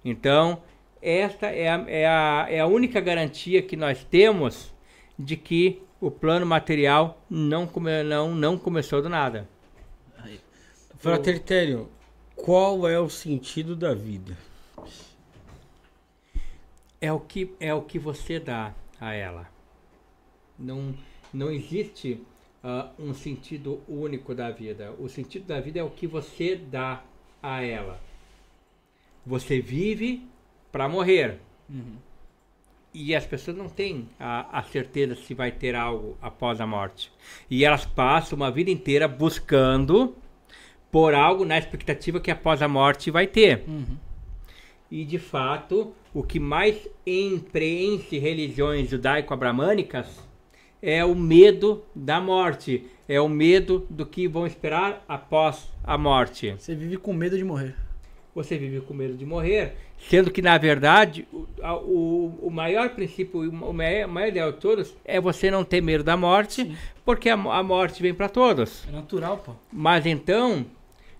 Então, 0.03 0.61
esta 1.03 1.47
é 1.47 1.67
a, 1.67 1.85
é, 1.87 2.07
a, 2.07 2.47
é 2.49 2.59
a 2.61 2.65
única 2.65 3.01
garantia 3.01 3.61
que 3.61 3.75
nós 3.75 4.03
temos 4.05 4.73
de 5.19 5.35
que 5.35 5.81
o 5.99 6.09
plano 6.09 6.45
material 6.45 7.21
não, 7.29 7.67
come, 7.67 8.03
não, 8.03 8.33
não 8.33 8.57
começou 8.57 9.01
do 9.01 9.09
nada. 9.09 9.47
Fraternitério, 10.97 11.89
qual 12.33 12.87
é 12.87 12.97
o 12.97 13.09
sentido 13.09 13.75
da 13.75 13.93
vida? 13.93 14.37
É 17.01 17.11
o 17.11 17.19
que, 17.19 17.53
é 17.59 17.73
o 17.73 17.81
que 17.81 17.99
você 17.99 18.39
dá 18.39 18.73
a 19.01 19.13
ela. 19.13 19.49
Não, 20.57 20.95
não 21.33 21.51
existe 21.51 22.21
ah, 22.63 22.89
um 22.97 23.13
sentido 23.13 23.81
único 23.89 24.33
da 24.33 24.49
vida. 24.49 24.95
O 24.97 25.09
sentido 25.09 25.45
da 25.45 25.59
vida 25.59 25.79
é 25.79 25.83
o 25.83 25.89
que 25.89 26.07
você 26.07 26.55
dá 26.55 27.03
a 27.41 27.61
ela. 27.61 27.99
Você 29.25 29.59
vive 29.59 30.25
para 30.73 30.89
morrer. 30.89 31.37
E 32.93 33.15
as 33.15 33.25
pessoas 33.25 33.55
não 33.55 33.69
têm 33.69 34.09
a, 34.19 34.59
a 34.59 34.63
certeza 34.63 35.15
se 35.15 35.33
vai 35.33 35.51
ter 35.51 35.75
algo 35.75 36.17
após 36.21 36.59
a 36.59 36.67
morte. 36.67 37.11
E 37.49 37.63
elas 37.63 37.85
passam 37.85 38.35
uma 38.35 38.51
vida 38.51 38.69
inteira 38.69 39.07
buscando 39.07 40.15
por 40.91 41.13
algo 41.13 41.45
na 41.45 41.57
expectativa 41.57 42.19
que 42.19 42.29
após 42.29 42.61
a 42.61 42.67
morte 42.67 43.09
vai 43.09 43.27
ter. 43.27 43.63
E 44.91 45.05
de 45.05 45.17
fato, 45.17 45.93
o 46.13 46.21
que 46.21 46.39
mais 46.39 46.87
empreende 47.05 48.19
religiões 48.19 48.89
judaico-abramânicas 48.89 50.23
é 50.81 51.03
o 51.05 51.15
medo 51.15 51.83
da 51.95 52.19
morte, 52.19 52.85
é 53.07 53.19
o 53.19 53.29
medo 53.29 53.87
do 53.89 54.05
que 54.05 54.27
vão 54.27 54.45
esperar 54.45 55.03
após 55.07 55.69
a 55.83 55.97
morte. 55.97 56.51
Você 56.51 56.75
vive 56.75 56.97
com 56.97 57.13
medo 57.13 57.37
de 57.37 57.43
morrer. 57.43 57.75
Você 58.35 58.57
vive 58.57 58.81
com 58.81 58.93
medo 58.93 59.15
de 59.15 59.25
morrer, 59.25 59.75
sendo 60.09 60.31
que 60.31 60.41
na 60.41 60.57
verdade 60.57 61.27
o, 61.31 61.45
o, 61.61 62.39
o 62.47 62.49
maior 62.51 62.89
princípio, 62.89 63.41
o 63.41 63.73
maior, 63.73 64.07
o 64.07 64.11
maior 64.11 64.27
ideal 64.27 64.51
de 64.51 64.59
todos 64.59 64.95
é 65.03 65.19
você 65.19 65.49
não 65.49 65.63
ter 65.63 65.81
medo 65.81 66.03
da 66.03 66.17
morte, 66.17 66.75
porque 67.05 67.29
a, 67.29 67.33
a 67.33 67.63
morte 67.63 68.01
vem 68.01 68.13
para 68.13 68.29
todos. 68.29 68.87
É 68.87 68.91
natural, 68.91 69.37
pô. 69.37 69.53
Mas 69.71 70.05
então, 70.05 70.65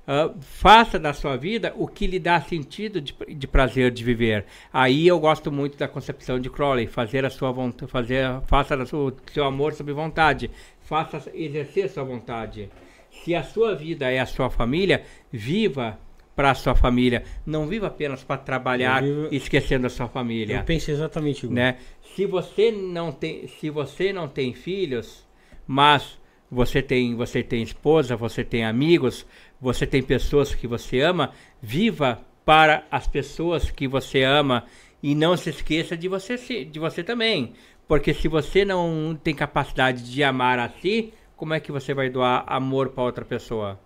ah, 0.06 0.32
faça 0.42 1.00
da 1.00 1.14
sua 1.14 1.38
vida 1.38 1.74
o 1.78 1.88
que 1.88 2.06
lhe 2.06 2.20
dá 2.20 2.42
sentido 2.42 3.00
de, 3.00 3.16
de 3.36 3.48
prazer 3.48 3.90
de 3.92 4.04
viver. 4.04 4.46
Aí 4.72 5.08
eu 5.08 5.20
gosto 5.20 5.52
muito 5.52 5.78
da 5.78 5.88
concepção 5.88 6.40
de 6.40 6.50
Crowley, 6.50 6.88
fazer 6.88 7.26
a 7.26 7.30
sua 7.30 7.52
vontade, 7.52 7.90
fazer, 7.92 8.26
faça 8.46 8.76
o 8.76 9.14
seu 9.32 9.46
amor 9.46 9.74
sob 9.74 9.92
vontade, 9.94 10.52
faça 10.82 11.32
exercer 11.34 11.90
sua 11.90 12.04
vontade. 12.04 12.70
Se 13.12 13.34
a 13.34 13.44
sua 13.44 13.76
vida 13.76 14.12
é 14.12 14.20
a 14.20 14.26
sua 14.26 14.50
família, 14.50 15.04
viva 15.32 15.98
para 16.36 16.54
sua 16.56 16.74
família, 16.76 17.24
não 17.46 17.68
viva 17.68 17.88
apenas 17.88 18.24
para 18.24 18.38
trabalhar 18.38 19.04
vivo- 19.04 19.28
esquecendo 19.32 19.86
a 19.88 19.90
sua 19.90 20.08
família 20.08 20.58
Eu 20.60 20.64
penso 20.64 20.90
exatamente 20.92 21.44
igual. 21.46 21.56
né? 21.56 21.78
Se 22.16 22.26
você 22.26 22.72
não 22.72 23.12
tem, 23.12 23.48
se 23.48 23.70
você 23.70 24.12
não 24.12 24.28
tem 24.28 24.54
filhos, 24.54 25.26
mas 25.68 26.18
você 26.50 26.82
tem, 26.82 27.16
você 27.16 27.42
tem 27.44 27.62
esposa, 27.64 28.16
você 28.16 28.44
tem 28.44 28.64
amigos, 28.66 29.26
você 29.62 29.86
tem 29.88 30.02
pessoas 30.04 30.54
que 30.54 30.68
você 30.68 31.00
ama, 31.02 31.32
viva 31.62 32.22
para 32.46 32.86
as 32.92 33.08
pessoas 33.08 33.72
que 33.72 33.88
você 33.88 34.24
ama 34.24 34.66
e 35.02 35.16
não 35.16 35.36
se 35.38 35.50
esqueça 35.50 35.96
de 35.98 36.08
você, 36.08 36.36
de 36.66 36.80
você 36.80 37.04
também, 37.04 37.54
porque 37.88 38.14
se 38.14 38.28
você 38.28 38.64
não 38.66 39.18
tem 39.24 39.34
capacidade 39.34 40.04
de 40.12 40.24
amar 40.24 40.60
a 40.60 40.70
si, 40.70 41.14
como 41.36 41.54
é 41.54 41.60
que 41.60 41.72
você 41.72 41.94
vai 41.94 42.10
doar 42.10 42.44
amor 42.48 42.90
para 42.90 43.04
outra 43.04 43.26
pessoa? 43.26 43.80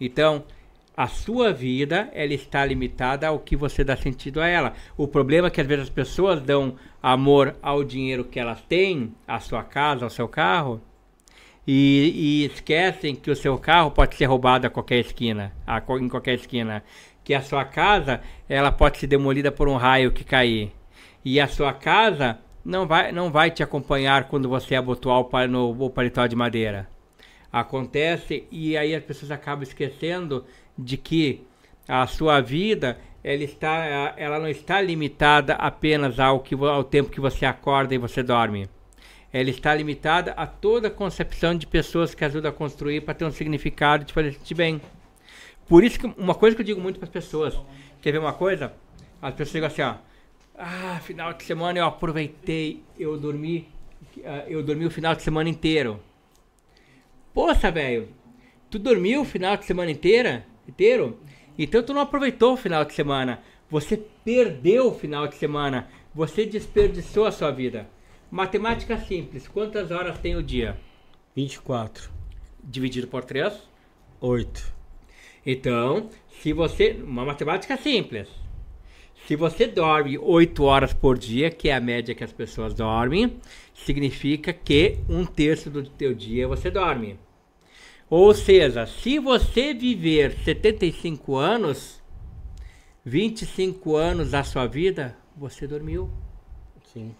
Então, 0.00 0.44
a 1.00 1.06
sua 1.06 1.50
vida, 1.50 2.10
ela 2.12 2.34
está 2.34 2.62
limitada 2.62 3.26
ao 3.26 3.38
que 3.38 3.56
você 3.56 3.82
dá 3.82 3.96
sentido 3.96 4.38
a 4.38 4.46
ela. 4.46 4.74
O 4.98 5.08
problema 5.08 5.48
é 5.48 5.50
que 5.50 5.58
às 5.58 5.66
vezes 5.66 5.84
as 5.84 5.90
pessoas 5.90 6.42
dão 6.42 6.76
amor 7.02 7.56
ao 7.62 7.82
dinheiro 7.82 8.22
que 8.22 8.38
elas 8.38 8.60
têm, 8.60 9.14
à 9.26 9.40
sua 9.40 9.62
casa, 9.62 10.04
ao 10.04 10.10
seu 10.10 10.28
carro, 10.28 10.78
e, 11.66 12.42
e 12.44 12.44
esquecem 12.44 13.14
que 13.14 13.30
o 13.30 13.34
seu 13.34 13.56
carro 13.56 13.90
pode 13.90 14.14
ser 14.14 14.26
roubado 14.26 14.66
a 14.66 14.70
qualquer 14.70 14.98
esquina, 14.98 15.54
a, 15.66 15.82
em 15.98 16.08
qualquer 16.10 16.34
esquina. 16.34 16.84
Que 17.24 17.32
a 17.32 17.40
sua 17.40 17.64
casa, 17.64 18.20
ela 18.46 18.70
pode 18.70 18.98
ser 18.98 19.06
demolida 19.06 19.50
por 19.50 19.70
um 19.70 19.76
raio 19.76 20.12
que 20.12 20.22
cair. 20.22 20.70
E 21.24 21.40
a 21.40 21.48
sua 21.48 21.72
casa 21.72 22.40
não 22.62 22.86
vai, 22.86 23.10
não 23.10 23.32
vai 23.32 23.50
te 23.50 23.62
acompanhar 23.62 24.24
quando 24.24 24.50
você 24.50 24.74
abotoar 24.74 25.20
o, 25.20 25.48
no, 25.48 25.86
o 25.86 25.88
paletó 25.88 26.26
de 26.26 26.36
madeira 26.36 26.90
acontece 27.52 28.46
e 28.50 28.76
aí 28.76 28.94
as 28.94 29.02
pessoas 29.02 29.30
acabam 29.30 29.62
esquecendo 29.62 30.44
de 30.82 30.96
que 30.96 31.44
a 31.88 32.06
sua 32.06 32.40
vida 32.40 32.98
ela 33.22 33.42
está 33.42 34.14
ela 34.16 34.38
não 34.38 34.48
está 34.48 34.80
limitada 34.80 35.54
apenas 35.54 36.18
ao 36.18 36.40
que 36.40 36.54
ao 36.54 36.82
tempo 36.84 37.10
que 37.10 37.20
você 37.20 37.44
acorda 37.44 37.94
e 37.94 37.98
você 37.98 38.22
dorme. 38.22 38.68
Ela 39.32 39.50
está 39.50 39.74
limitada 39.74 40.32
a 40.32 40.46
toda 40.46 40.88
a 40.88 40.90
concepção 40.90 41.54
de 41.54 41.66
pessoas 41.66 42.14
que 42.14 42.24
ajudam 42.24 42.50
a 42.50 42.54
construir 42.54 43.02
para 43.02 43.14
ter 43.14 43.24
um 43.24 43.30
significado 43.30 44.02
e 44.02 44.06
te 44.06 44.12
fazer 44.12 44.32
sentir 44.32 44.54
bem. 44.54 44.80
Por 45.68 45.84
isso 45.84 46.00
que 46.00 46.06
uma 46.18 46.34
coisa 46.34 46.56
que 46.56 46.62
eu 46.62 46.66
digo 46.66 46.80
muito 46.80 46.98
para 46.98 47.06
as 47.06 47.12
pessoas 47.12 47.56
quer 48.02 48.12
ver 48.12 48.18
uma 48.18 48.32
coisa? 48.32 48.72
As 49.22 49.34
pessoas 49.34 49.52
digam 49.52 49.68
assim 49.68 49.82
ó 49.82 49.94
ah 50.58 51.00
final 51.02 51.32
de 51.32 51.44
semana 51.44 51.78
eu 51.78 51.86
aproveitei 51.86 52.82
eu 52.98 53.16
dormi 53.18 53.68
ah, 54.24 54.44
eu 54.48 54.62
dormi 54.62 54.86
o 54.86 54.90
final 54.90 55.14
de 55.14 55.22
semana 55.22 55.48
inteiro. 55.48 56.00
Poxa, 57.32 57.70
velho, 57.70 58.08
tu 58.68 58.78
dormiu 58.78 59.20
o 59.20 59.24
final 59.24 59.56
de 59.56 59.64
semana 59.64 59.90
inteira? 59.90 60.46
Inteiro? 60.70 61.18
Então 61.58 61.82
tu 61.82 61.92
não 61.92 62.00
aproveitou 62.00 62.54
o 62.54 62.56
final 62.56 62.84
de 62.84 62.94
semana. 62.94 63.42
Você 63.68 63.96
perdeu 64.24 64.86
o 64.86 64.94
final 64.94 65.26
de 65.26 65.34
semana. 65.34 65.88
Você 66.14 66.46
desperdiçou 66.46 67.26
a 67.26 67.32
sua 67.32 67.50
vida. 67.50 67.88
Matemática 68.30 68.96
simples. 68.96 69.48
Quantas 69.48 69.90
horas 69.90 70.18
tem 70.18 70.36
o 70.36 70.42
dia? 70.42 70.78
24. 71.34 72.08
Dividido 72.62 73.08
por 73.08 73.24
3? 73.24 73.52
8. 74.20 74.72
Então, 75.44 76.08
se 76.40 76.52
você. 76.52 76.92
Uma 77.02 77.24
matemática 77.24 77.76
simples. 77.76 78.28
Se 79.26 79.34
você 79.34 79.66
dorme 79.66 80.16
8 80.18 80.62
horas 80.62 80.92
por 80.92 81.18
dia, 81.18 81.50
que 81.50 81.68
é 81.68 81.74
a 81.74 81.80
média 81.80 82.14
que 82.14 82.24
as 82.24 82.32
pessoas 82.32 82.74
dormem, 82.74 83.38
significa 83.74 84.52
que 84.52 84.98
um 85.08 85.26
terço 85.26 85.68
do 85.68 85.82
teu 85.82 86.14
dia 86.14 86.48
você 86.48 86.70
dorme. 86.70 87.18
Ou 88.10 88.34
seja, 88.34 88.86
se 88.86 89.18
você 89.20 89.72
viver 89.72 90.36
75 90.44 91.36
anos, 91.36 92.02
25 93.04 93.94
anos 93.96 94.32
da 94.32 94.42
sua 94.44 94.66
vida, 94.66 95.16
você 95.36 95.66
dormiu. 95.66 96.10
Sim. 96.92 97.14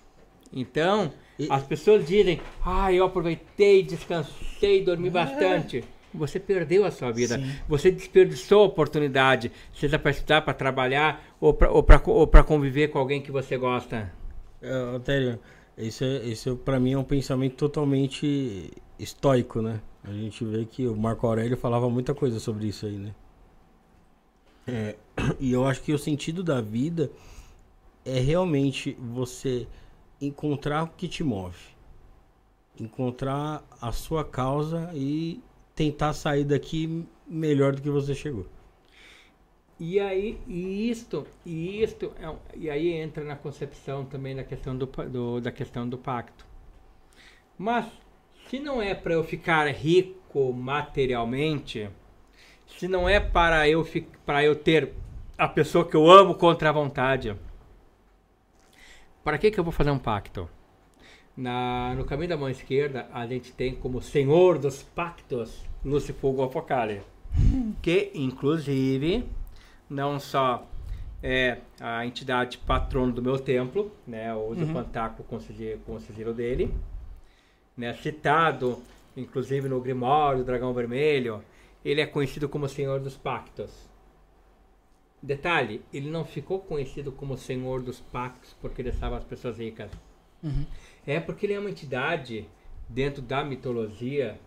Então, 0.53 1.13
E- 1.39 1.47
as 1.49 1.63
pessoas 1.63 2.05
dizem: 2.07 2.41
Ah, 2.65 2.93
eu 2.93 3.05
aproveitei, 3.05 3.83
descansei, 3.85 4.83
dormi 4.85 5.09
bastante. 5.09 5.85
Você 6.13 6.41
perdeu 6.41 6.85
a 6.85 6.91
sua 6.91 7.13
vida. 7.13 7.39
Sim. 7.39 7.53
Você 7.69 7.89
desperdiçou 7.89 8.63
a 8.63 8.67
oportunidade, 8.67 9.53
seja 9.73 9.97
para 9.97 10.11
estudar, 10.11 10.43
para 10.43 10.53
trabalhar 10.53 11.25
ou 11.41 11.55
para 11.55 12.43
conviver 12.43 12.89
com 12.89 12.99
alguém 12.99 13.23
que 13.23 13.31
você 13.31 13.57
gosta. 13.57 14.13
É, 14.61 14.77
Otério, 14.97 15.39
isso, 15.79 16.03
é, 16.03 16.17
isso 16.25 16.57
pra 16.65 16.81
mim 16.81 16.95
é 16.95 16.99
um 16.99 17.05
pensamento 17.05 17.55
totalmente 17.55 18.73
estoico, 19.03 19.63
né? 19.63 19.81
A 20.05 20.13
gente 20.13 20.45
vê 20.45 20.65
que 20.65 20.87
o 20.87 20.97
Marco 20.97 21.27
Aurélio 21.27 21.57
falava 21.57 21.89
muita 21.91 22.15
coisa 22.15 22.41
sobre 22.41 22.69
isso 22.69 22.87
aí, 22.87 22.99
né? 22.99 23.15
É, 24.67 24.97
e 25.41 25.53
eu 25.53 25.67
acho 25.67 25.83
que 25.83 25.93
o 25.93 25.99
sentido 25.99 26.43
da 26.43 26.61
vida 26.61 27.11
é 28.05 28.21
realmente 28.21 28.97
você 29.01 29.69
encontrar 30.21 30.85
o 30.85 30.89
que 30.89 31.09
te 31.09 31.25
move. 31.25 31.59
Encontrar 32.81 33.63
a 33.81 33.93
sua 33.93 34.25
causa 34.25 34.91
e 34.95 35.41
tentar 35.75 36.13
sair 36.15 36.45
daqui 36.45 37.07
melhor 37.27 37.77
do 37.77 37.83
que 37.83 37.91
você 37.91 38.13
chegou. 38.15 38.47
E 39.81 39.99
aí, 39.99 40.39
e 40.47 40.89
isto, 40.91 41.27
e 41.45 41.83
isto, 41.83 42.13
é 42.21 42.37
e 42.57 42.71
aí 42.71 42.89
entra 42.93 43.25
na 43.25 43.35
concepção 43.35 44.05
também 44.05 44.37
da 44.37 44.45
questão 44.45 44.77
do, 44.79 44.87
do- 44.87 45.41
da 45.41 45.51
questão 45.51 45.89
do 45.89 45.99
pacto. 45.99 46.47
Mas 47.59 47.87
se 48.51 48.59
não 48.59 48.83
é 48.83 48.95
para 48.95 49.15
eu 49.15 49.23
ficar 49.23 49.67
rico 49.69 50.53
materialmente, 50.53 51.89
se 52.67 52.89
não 52.89 53.09
é 53.09 53.21
para 53.21 53.69
eu 53.69 53.87
para 54.27 54.43
eu 54.45 54.57
ter 54.57 54.93
a 55.39 55.47
pessoa 55.49 55.87
que 55.89 55.95
eu 55.97 56.11
amo 56.11 56.35
contra 56.35 56.69
a 56.69 56.73
vontade, 56.73 57.35
para 59.23 59.39
que 59.39 59.51
que 59.51 59.61
eu 59.61 59.65
vou 59.65 59.73
fazer 59.73 59.91
um 59.91 59.99
pacto? 59.99 60.49
Na, 61.37 61.95
no 61.95 62.05
caminho 62.05 62.29
da 62.31 62.37
mão 62.37 62.51
esquerda, 62.51 63.09
a 63.13 63.27
gente 63.27 63.53
tem 63.53 63.75
como 63.75 64.03
senhor 64.03 64.59
dos 64.59 64.83
pactos 64.83 65.65
Lúcifer 65.85 66.41
Apocalipse. 66.43 67.07
Que 67.81 68.11
inclusive 68.15 69.25
não 69.89 70.19
só 70.19 70.67
é 71.23 71.59
a 71.81 72.05
entidade 72.05 72.59
patrono 72.59 73.13
do 73.13 73.23
meu 73.23 73.39
templo, 73.39 73.93
né, 74.07 74.35
o 74.35 74.49
uso 74.49 74.67
Pantaco 74.73 75.23
com 75.23 75.37
o 75.37 75.41
sigilo- 75.41 75.79
com 75.87 75.95
o 75.95 76.01
sigilo 76.01 76.35
dele, 76.35 76.75
né, 77.81 77.95
citado 77.95 78.83
inclusive 79.17 79.69
no 79.69 79.81
Grimório 79.81 80.45
Dragão 80.45 80.73
Vermelho, 80.73 81.43
ele 81.85 82.01
é 82.01 82.07
conhecido 82.07 82.49
como 82.49 82.69
Senhor 82.69 83.01
dos 83.01 83.17
Pactos. 83.17 83.89
Detalhe, 85.23 85.83
ele 85.93 86.09
não 86.09 86.25
ficou 86.25 86.61
conhecido 86.61 87.13
como 87.13 87.37
Senhor 87.37 87.83
dos 87.83 88.01
Pactos 88.01 88.55
porque 88.61 88.83
ele 88.83 88.93
salva 88.93 89.19
as 89.19 89.25
pessoas 89.25 89.59
ricas. 89.59 89.91
É 91.07 91.21
porque 91.21 91.47
ele 91.47 91.55
é 91.55 91.61
uma 91.61 91.71
entidade 91.71 92.47
dentro 92.89 93.21
da 93.21 93.45
mitologia, 93.45 94.41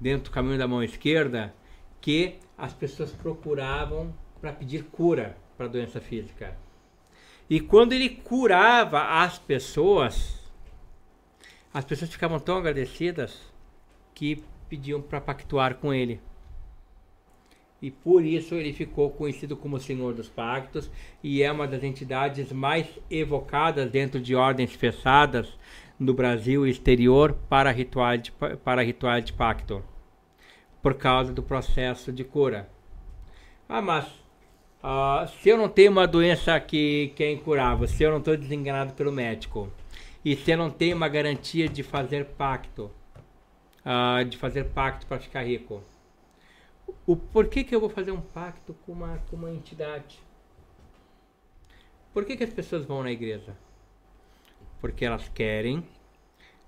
dentro 0.00 0.30
do 0.30 0.34
caminho 0.34 0.58
da 0.58 0.66
mão 0.66 0.82
esquerda, 0.82 1.54
que 2.00 2.38
as 2.58 2.72
pessoas 2.72 3.12
procuravam 3.12 4.12
para 4.40 4.52
pedir 4.52 4.84
cura 4.84 5.36
para 5.56 5.68
doença 5.68 6.00
física. 6.00 6.56
E 7.48 7.60
quando 7.60 7.92
ele 7.92 8.08
curava 8.10 9.22
as 9.22 9.38
pessoas, 9.38 10.35
as 11.76 11.84
pessoas 11.84 12.10
ficavam 12.10 12.40
tão 12.40 12.56
agradecidas 12.56 13.38
que 14.14 14.42
pediam 14.66 14.98
para 15.02 15.20
pactuar 15.20 15.74
com 15.74 15.92
ele. 15.92 16.18
E 17.82 17.90
por 17.90 18.24
isso 18.24 18.54
ele 18.54 18.72
ficou 18.72 19.10
conhecido 19.10 19.54
como 19.54 19.78
Senhor 19.78 20.14
dos 20.14 20.26
Pactos 20.26 20.90
e 21.22 21.42
é 21.42 21.52
uma 21.52 21.68
das 21.68 21.84
entidades 21.84 22.50
mais 22.50 22.86
evocadas 23.10 23.90
dentro 23.90 24.18
de 24.18 24.34
ordens 24.34 24.72
fechadas 24.72 25.52
no 25.98 26.14
Brasil 26.14 26.66
e 26.66 26.70
exterior 26.70 27.34
para 27.46 27.70
rituais 27.70 28.22
de, 28.22 28.32
pa- 28.32 28.56
para 28.56 28.82
rituais 28.82 29.22
de 29.22 29.34
pacto, 29.34 29.84
por 30.82 30.94
causa 30.94 31.30
do 31.30 31.42
processo 31.42 32.10
de 32.10 32.24
cura. 32.24 32.70
Ah, 33.68 33.82
mas 33.82 34.06
ah, 34.82 35.28
se 35.42 35.50
eu 35.50 35.58
não 35.58 35.68
tenho 35.68 35.92
uma 35.92 36.06
doença 36.08 36.58
que, 36.58 37.12
que 37.14 37.22
é 37.22 37.30
incurável, 37.30 37.86
se 37.86 38.02
eu 38.02 38.10
não 38.10 38.18
estou 38.18 38.34
desenganado 38.34 38.94
pelo 38.94 39.12
médico, 39.12 39.70
e 40.26 40.36
eu 40.50 40.58
não 40.58 40.68
tenho 40.68 40.96
uma 40.96 41.08
garantia 41.08 41.68
de 41.68 41.84
fazer 41.84 42.24
pacto, 42.24 42.90
ah, 43.84 44.24
de 44.24 44.36
fazer 44.36 44.64
pacto 44.64 45.06
para 45.06 45.20
ficar 45.20 45.44
rico, 45.44 45.84
o 47.06 47.14
por 47.14 47.46
que, 47.46 47.62
que 47.62 47.72
eu 47.72 47.78
vou 47.78 47.88
fazer 47.88 48.10
um 48.10 48.20
pacto 48.20 48.74
com 48.84 48.90
uma, 48.90 49.18
com 49.30 49.36
uma 49.36 49.52
entidade? 49.52 50.18
Por 52.12 52.24
que, 52.24 52.36
que 52.36 52.42
as 52.42 52.52
pessoas 52.52 52.84
vão 52.84 53.04
na 53.04 53.12
igreja? 53.12 53.56
Porque 54.80 55.04
elas 55.04 55.28
querem 55.28 55.86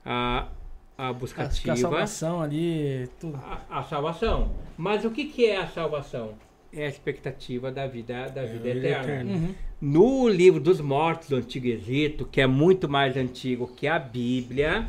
a, 0.05 0.43
a 0.43 0.47
que 0.47 1.03
a 1.03 1.13
buscativa, 1.13 1.77
salvação 1.77 2.41
ali, 2.41 3.11
tudo. 3.19 3.41
a, 3.43 3.81
a 3.81 3.83
salvação. 3.83 4.55
Mas 4.77 5.05
o 5.05 5.11
que, 5.11 5.25
que 5.25 5.47
é 5.47 5.57
a 5.57 5.67
salvação? 5.67 6.39
É 6.73 6.85
a 6.85 6.89
expectativa 6.89 7.73
da 7.73 7.87
vida, 7.87 8.29
da 8.29 8.43
vida, 8.45 8.59
vida 8.59 8.89
eterna. 8.89 9.05
eterna. 9.05 9.33
Uhum. 9.33 9.55
No 9.81 10.29
livro 10.29 10.61
dos 10.61 10.81
mortos 10.81 11.29
do 11.29 11.37
Antigo 11.37 11.67
Egito, 11.67 12.27
que 12.27 12.41
é 12.41 12.47
muito 12.47 12.89
mais 12.89 13.17
antigo 13.17 13.67
que 13.75 13.87
a 13.87 13.99
Bíblia, 13.99 14.87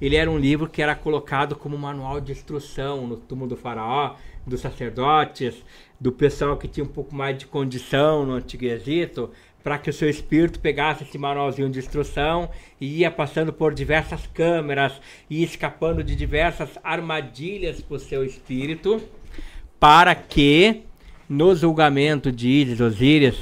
ele 0.00 0.16
era 0.16 0.30
um 0.30 0.38
livro 0.38 0.68
que 0.68 0.82
era 0.82 0.94
colocado 0.94 1.54
como 1.54 1.78
manual 1.78 2.20
de 2.20 2.32
instrução 2.32 3.06
no 3.06 3.16
túmulo 3.16 3.50
do 3.50 3.56
faraó, 3.56 4.16
dos 4.46 4.60
sacerdotes, 4.60 5.62
do 6.00 6.10
pessoal 6.10 6.56
que 6.56 6.66
tinha 6.66 6.82
um 6.82 6.88
pouco 6.88 7.14
mais 7.14 7.38
de 7.38 7.46
condição 7.46 8.24
no 8.24 8.32
Antigo 8.32 8.64
Egito, 8.64 9.30
para 9.62 9.78
que 9.78 9.90
o 9.90 9.92
seu 9.92 10.08
espírito 10.08 10.58
pegasse 10.58 11.04
esse 11.04 11.18
manualzinho 11.18 11.68
de 11.68 11.78
instrução 11.78 12.48
e 12.80 13.00
ia 13.00 13.10
passando 13.10 13.52
por 13.52 13.74
diversas 13.74 14.26
câmeras 14.26 15.00
e 15.28 15.44
escapando 15.44 16.02
de 16.02 16.16
diversas 16.16 16.70
armadilhas 16.82 17.80
para 17.80 17.96
o 17.96 18.00
seu 18.00 18.24
espírito, 18.24 19.02
para 19.78 20.14
que 20.14 20.82
no 21.30 21.54
julgamento 21.54 22.32
de 22.32 22.48
Ísis, 22.48 22.80
Osíris, 22.80 23.38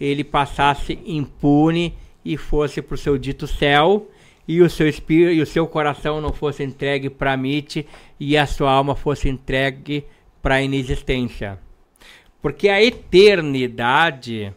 ele 0.00 0.22
passasse 0.22 1.00
impune 1.04 1.92
e 2.24 2.36
fosse 2.36 2.80
para 2.80 2.94
o 2.94 2.98
seu 2.98 3.18
dito 3.18 3.48
céu, 3.48 4.08
e 4.46 4.62
o 4.62 4.70
seu 4.70 4.88
espírito 4.88 5.32
e 5.32 5.42
o 5.42 5.46
seu 5.46 5.66
coração 5.66 6.20
não 6.20 6.32
fosse 6.32 6.62
entregue 6.62 7.10
para 7.10 7.36
Mite 7.36 7.88
e 8.20 8.36
a 8.36 8.46
sua 8.46 8.70
alma 8.70 8.94
fosse 8.94 9.28
entregue 9.28 10.04
para 10.40 10.56
a 10.56 10.62
inexistência. 10.62 11.58
Porque 12.40 12.68
a 12.68 12.80
eternidade, 12.80 14.54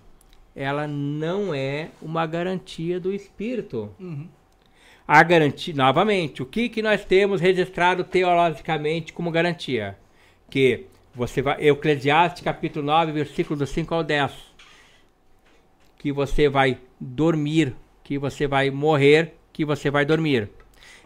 ela 0.56 0.86
não 0.88 1.56
é 1.56 1.90
uma 2.00 2.28
garantia 2.28 3.00
do 3.00 3.12
espírito. 3.12 3.90
A 5.08 5.24
garantia, 5.24 5.74
novamente, 5.74 6.44
o 6.44 6.46
que, 6.46 6.70
que 6.70 6.82
nós 6.82 7.04
temos 7.04 7.42
registrado 7.42 8.04
teologicamente 8.04 9.14
como 9.14 9.32
garantia? 9.32 9.98
Que 10.50 10.86
você 11.18 11.42
vai, 11.42 11.68
Eclesiastes 11.68 12.44
capítulo 12.44 12.86
9, 12.86 13.12
versículo 13.12 13.58
do 13.58 13.66
5 13.66 13.96
ao 13.96 14.04
10. 14.04 14.32
Que 15.98 16.12
você 16.12 16.48
vai 16.48 16.78
dormir, 17.00 17.76
que 18.04 18.20
você 18.20 18.46
vai 18.46 18.70
morrer, 18.70 19.34
que 19.52 19.66
você 19.66 19.90
vai 19.90 20.06
dormir. 20.06 20.48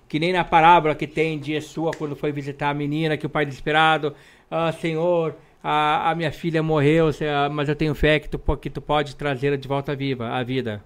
Que 0.09 0.19
nem 0.19 0.33
na 0.33 0.43
parábola 0.43 0.93
que 0.93 1.07
tem 1.07 1.39
de 1.39 1.53
Yeshua 1.53 1.91
quando 1.97 2.13
foi 2.13 2.33
visitar 2.33 2.71
a 2.71 2.73
menina, 2.73 3.15
que 3.15 3.25
o 3.25 3.29
pai 3.29 3.45
desesperado, 3.45 4.13
ah, 4.49 4.73
Senhor, 4.73 5.33
a, 5.63 6.11
a 6.11 6.15
minha 6.15 6.31
filha 6.31 6.61
morreu, 6.61 7.07
ah, 7.07 7.47
mas 7.49 7.69
eu 7.69 7.75
tenho 7.75 7.95
fé 7.95 8.19
que 8.19 8.27
tu, 8.27 8.37
que 8.57 8.69
tu 8.69 8.81
pode 8.81 9.15
trazê-la 9.15 9.55
de 9.55 9.67
volta 9.67 9.95
viva, 9.95 10.27
à 10.27 10.43
vida. 10.43 10.83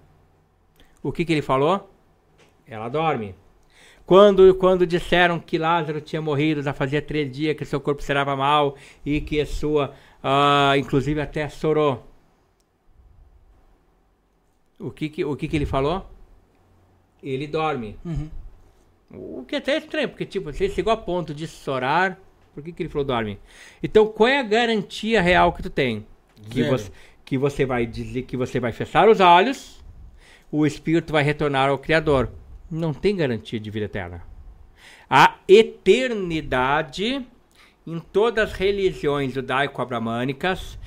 O 1.02 1.12
que, 1.12 1.26
que 1.26 1.34
ele 1.34 1.42
falou? 1.42 1.90
Ela 2.68 2.90
dorme. 2.90 3.34
Quando, 4.06 4.54
quando 4.56 4.86
disseram 4.86 5.40
que 5.40 5.58
Lázaro 5.58 6.00
tinha 6.00 6.22
morrido, 6.22 6.62
já 6.62 6.74
fazia 6.74 7.02
três 7.02 7.32
dias 7.32 7.58
que 7.58 7.66
seu 7.66 7.82
corpo 7.82 8.04
cheirava 8.04 8.36
mal 8.36 8.76
e 9.04 9.20
que 9.20 9.42
a 9.42 9.46
sua, 9.46 9.94
ah, 10.24 10.74
inclusive 10.78 11.20
até 11.20 11.50
chorou. 11.50 12.06
O 14.80 14.92
que 14.92 15.10
que, 15.10 15.26
o 15.26 15.36
que 15.36 15.48
que 15.48 15.56
ele 15.56 15.66
falou? 15.66 16.06
Ele 17.24 17.48
dorme. 17.48 17.98
O 19.12 19.44
que 19.48 19.56
até 19.56 19.74
é 19.74 19.78
estranho, 19.78 20.10
porque 20.10 20.26
tipo, 20.26 20.52
você 20.52 20.70
chegou 20.70 20.94
a 20.94 20.98
ponto 20.98 21.34
de 21.34 21.48
chorar, 21.48 22.20
por 22.54 22.64
que 22.64 22.72
que 22.72 22.84
ele 22.84 22.90
falou 22.90 23.06
dorme? 23.06 23.40
Então, 23.82 24.08
qual 24.08 24.30
é 24.30 24.40
a 24.40 24.44
garantia 24.44 25.22
real 25.22 25.52
que 25.54 25.64
tu 25.64 25.70
tem? 25.70 26.06
Que 26.50 26.62
Zero. 26.62 26.78
você, 26.78 26.92
que 27.24 27.38
você 27.38 27.66
vai 27.66 27.86
dizer 27.86 28.24
que 28.24 28.38
você 28.38 28.60
vai 28.60 28.72
fechar 28.72 29.10
os 29.10 29.20
olhos, 29.20 29.84
o 30.52 30.66
espírito 30.66 31.12
vai 31.12 31.24
retornar 31.24 31.70
ao 31.70 31.78
Criador. 31.80 32.32
Não 32.70 32.94
tem 32.94 33.16
garantia 33.16 33.60
de 33.60 33.70
vida 33.70 33.86
eterna. 33.86 34.24
A 35.10 35.36
eternidade 35.48 37.26
em 37.86 38.00
todas 38.00 38.50
as 38.50 38.54
religiões 38.58 39.34
judaico-abramânicas, 39.34 40.78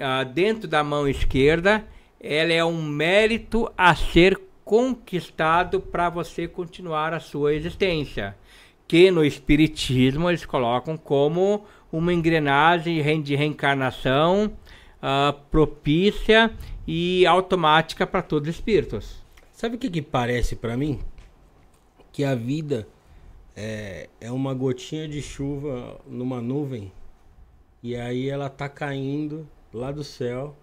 ah, 0.00 0.22
dentro 0.24 0.68
da 0.68 0.84
mão 0.84 1.08
esquerda, 1.08 1.84
ela 2.20 2.52
é 2.52 2.64
um 2.64 2.82
mérito 2.82 3.70
a 3.76 3.94
ser 3.94 4.40
conquistado 4.64 5.80
para 5.80 6.08
você 6.08 6.46
continuar 6.46 7.12
a 7.12 7.20
sua 7.20 7.54
existência. 7.54 8.36
Que 8.86 9.10
no 9.10 9.24
Espiritismo 9.24 10.30
eles 10.30 10.46
colocam 10.46 10.96
como 10.96 11.64
uma 11.92 12.12
engrenagem 12.14 13.00
re- 13.00 13.20
de 13.20 13.34
reencarnação 13.34 14.52
ah, 15.02 15.34
propícia 15.50 16.52
e 16.86 17.26
automática 17.26 18.06
para 18.06 18.22
todos 18.22 18.48
os 18.48 18.54
espíritos. 18.54 19.22
Sabe 19.58 19.74
o 19.74 19.78
que, 19.80 19.90
que 19.90 20.00
parece 20.00 20.54
pra 20.54 20.76
mim? 20.76 21.00
Que 22.12 22.22
a 22.22 22.32
vida 22.32 22.86
é, 23.56 24.08
é 24.20 24.30
uma 24.30 24.54
gotinha 24.54 25.08
de 25.08 25.20
chuva 25.20 26.00
numa 26.06 26.40
nuvem 26.40 26.92
e 27.82 27.96
aí 27.96 28.28
ela 28.28 28.48
tá 28.48 28.68
caindo 28.68 29.48
lá 29.74 29.90
do 29.90 30.04
céu 30.04 30.54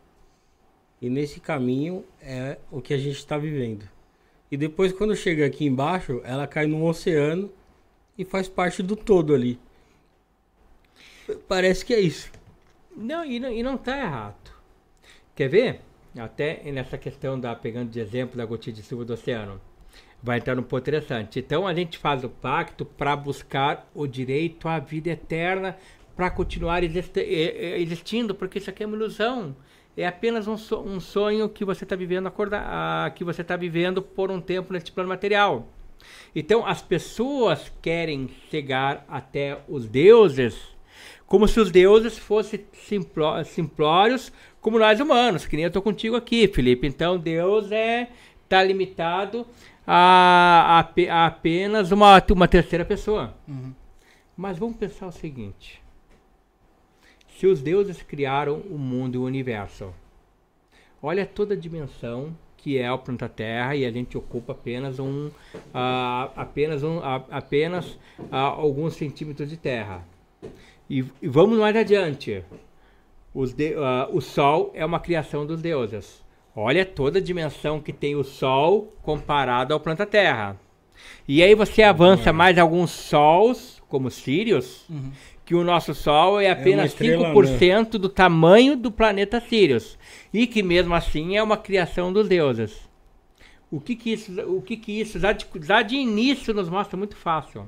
e 1.02 1.10
nesse 1.10 1.41
caminho 1.41 2.06
é 2.22 2.58
o 2.72 2.82
que 2.82 2.93
a 2.93 2.98
gente 2.98 3.18
está 3.18 3.38
vivendo. 3.38 3.86
E 4.50 4.56
depois 4.56 4.93
quando 4.93 5.14
chega 5.14 5.46
aqui 5.46 5.66
embaixo, 5.66 6.22
ela 6.24 6.48
cai 6.48 6.66
no 6.66 6.88
oceano 6.88 7.52
e 8.18 8.24
faz 8.24 8.48
parte 8.48 8.82
do 8.82 8.96
todo 8.96 9.36
ali. 9.36 9.60
Parece 11.49 11.84
que 11.84 11.94
é 11.94 11.99
isso. 11.99 12.32
Não, 12.95 13.26
e 13.26 13.41
não, 13.41 13.52
e 13.52 13.61
não 13.61 13.78
tá 13.78 13.98
errado. 13.99 14.53
Quer 15.36 15.49
ver? 15.49 15.82
Até 16.18 16.62
nessa 16.72 16.98
questão 16.98 17.40
da, 17.40 17.54
pegando 17.56 17.90
de 17.90 18.00
exemplo 18.00 18.38
da 18.38 18.46
gotinha 18.46 18.74
de 18.74 18.82
chuva 18.82 19.04
do 19.04 19.14
oceano, 19.14 19.60
vai 20.24 20.38
entrar 20.38 20.56
num 20.56 20.64
ponto 20.64 20.82
interessante. 20.82 21.40
Então 21.40 21.68
a 21.68 21.74
gente 21.74 21.98
faz 21.98 22.24
o 22.24 22.30
pacto 22.30 22.86
para 22.86 23.16
buscar 23.16 23.90
o 23.94 24.08
direito 24.08 24.68
à 24.68 24.80
vida 24.80 25.10
eterna, 25.10 25.78
para 26.16 26.30
continuar 26.30 26.82
existindo, 26.84 28.34
porque 28.34 28.58
isso 28.58 28.70
aqui 28.70 28.84
é 28.84 28.86
uma 28.86 28.96
ilusão. 28.96 29.56
É 29.98 30.08
apenas 30.08 30.48
um, 30.48 30.58
so- 30.58 30.82
um 30.82 31.00
sonho 31.00 31.50
que 31.50 31.66
você 31.66 31.84
está 31.84 31.96
vivendo 31.96 32.32
que 33.14 33.24
você 33.24 33.42
está 33.42 33.56
vivendo 33.58 34.02
por 34.02 34.32
um 34.32 34.40
tempo 34.40 34.72
neste 34.72 34.92
plano 34.92 35.10
material. 35.10 35.68
Então 36.34 36.66
as 36.66 36.82
pessoas 36.82 37.72
querem 37.82 38.30
chegar 38.50 39.06
até 39.08 39.60
os 39.68 39.88
deuses 39.88 40.76
como 41.26 41.48
se 41.48 41.60
os 41.60 41.72
deuses 41.72 42.18
fossem 42.18 42.66
simpló- 42.74 43.44
simplórios 43.44 44.32
como 44.66 44.80
nós 44.80 45.00
humanos, 45.00 45.46
que 45.46 45.56
nem 45.56 45.66
eu 45.66 45.68
estou 45.68 45.80
contigo 45.84 46.16
aqui, 46.16 46.48
Felipe. 46.48 46.88
Então 46.88 47.20
Deus 47.20 47.72
é 47.72 48.10
tá 48.50 48.64
limitado 48.64 49.46
a, 49.86 50.80
a 50.80 51.02
a 51.12 51.26
apenas 51.28 51.92
uma, 51.92 52.20
uma 52.32 52.48
terceira 52.48 52.84
pessoa. 52.84 53.36
Mas 54.36 54.58
vamos 54.58 54.76
pensar 54.78 55.06
o 55.06 55.12
seguinte: 55.12 55.80
se 57.38 57.46
os 57.46 57.62
deuses 57.62 58.02
criaram 58.02 58.56
o 58.72 58.76
mundo 58.80 59.14
e 59.14 59.18
o 59.20 59.24
universo, 59.24 59.94
olha 61.00 61.28
toda 61.28 61.54
a 61.54 61.58
dimensão 61.58 62.36
que 62.58 62.80
é 62.80 62.92
o 62.92 62.98
planeta 62.98 63.30
Terra 63.30 63.76
e 63.76 63.86
a 63.86 63.92
gente 63.92 64.18
ocupa 64.18 64.54
apenas 64.54 64.98
um 64.98 65.30
ah, 65.72 66.32
apenas 66.36 66.82
um 66.82 66.98
a- 67.04 67.24
apenas 67.30 68.00
ah, 68.32 68.40
alguns 68.40 68.96
centímetros 68.96 69.48
de 69.48 69.58
terra. 69.58 70.04
E, 70.90 71.06
e 71.22 71.28
vamos 71.28 71.60
mais 71.60 71.76
adiante. 71.76 72.44
De- 73.53 73.76
ah, 73.78 74.07
o 74.12 74.22
Sol 74.22 74.72
é 74.74 74.86
uma 74.86 74.99
criação 74.99 75.45
dos 75.45 75.62
deuses. 75.62 76.24
Olha 76.56 76.86
toda 76.86 77.20
a 77.20 77.22
dimensão 77.22 77.82
que 77.82 77.91
tem 77.91 78.16
o 78.16 78.24
Sol 78.24 78.94
comparado 79.02 79.74
ao 79.74 79.80
planeta 79.80 80.06
Terra. 80.06 80.57
E 81.28 81.44
aí 81.44 81.53
você 81.53 81.84
avança 81.84 82.32
mais 82.32 82.57
alguns 82.57 82.90
sols, 82.91 83.84
como 83.90 84.10
Sirius, 84.10 84.86
que 85.44 85.53
o 85.53 85.64
nosso 85.64 85.94
Sol 85.94 86.40
é 86.40 86.49
apenas 86.49 86.91
estrela 86.94 87.34
5% 87.34 87.90
do 87.98 88.07
tamanho 88.07 88.78
do 88.78 88.90
planeta 88.90 89.41
Sirius. 89.41 89.98
E 90.34 90.48
que 90.48 90.64
mesmo 90.64 90.95
assim 90.95 91.36
é 91.36 91.44
uma 91.44 91.57
criação 91.57 92.14
dos 92.14 92.30
deuses. 92.30 92.90
O 93.70 93.82
que 93.82 93.95
que 93.95 94.14
isso, 94.14 94.32
o 94.49 94.62
que 94.62 94.78
que 94.78 95.02
isso 95.02 95.20
já 95.20 95.34
de, 95.34 95.45
já 95.62 95.82
de 95.82 95.95
início 95.98 96.53
nos 96.53 96.70
mostra 96.70 96.95
muito 96.95 97.18
fácil? 97.18 97.68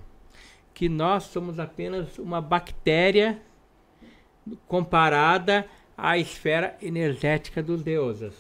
Que 0.74 0.88
nós 0.88 1.24
somos 1.24 1.60
apenas 1.60 2.18
uma 2.18 2.40
bactéria 2.40 3.42
comparada 4.68 5.66
à 5.98 6.18
esfera 6.18 6.76
energética 6.82 7.62
dos 7.62 7.84
deuses. 7.84 8.34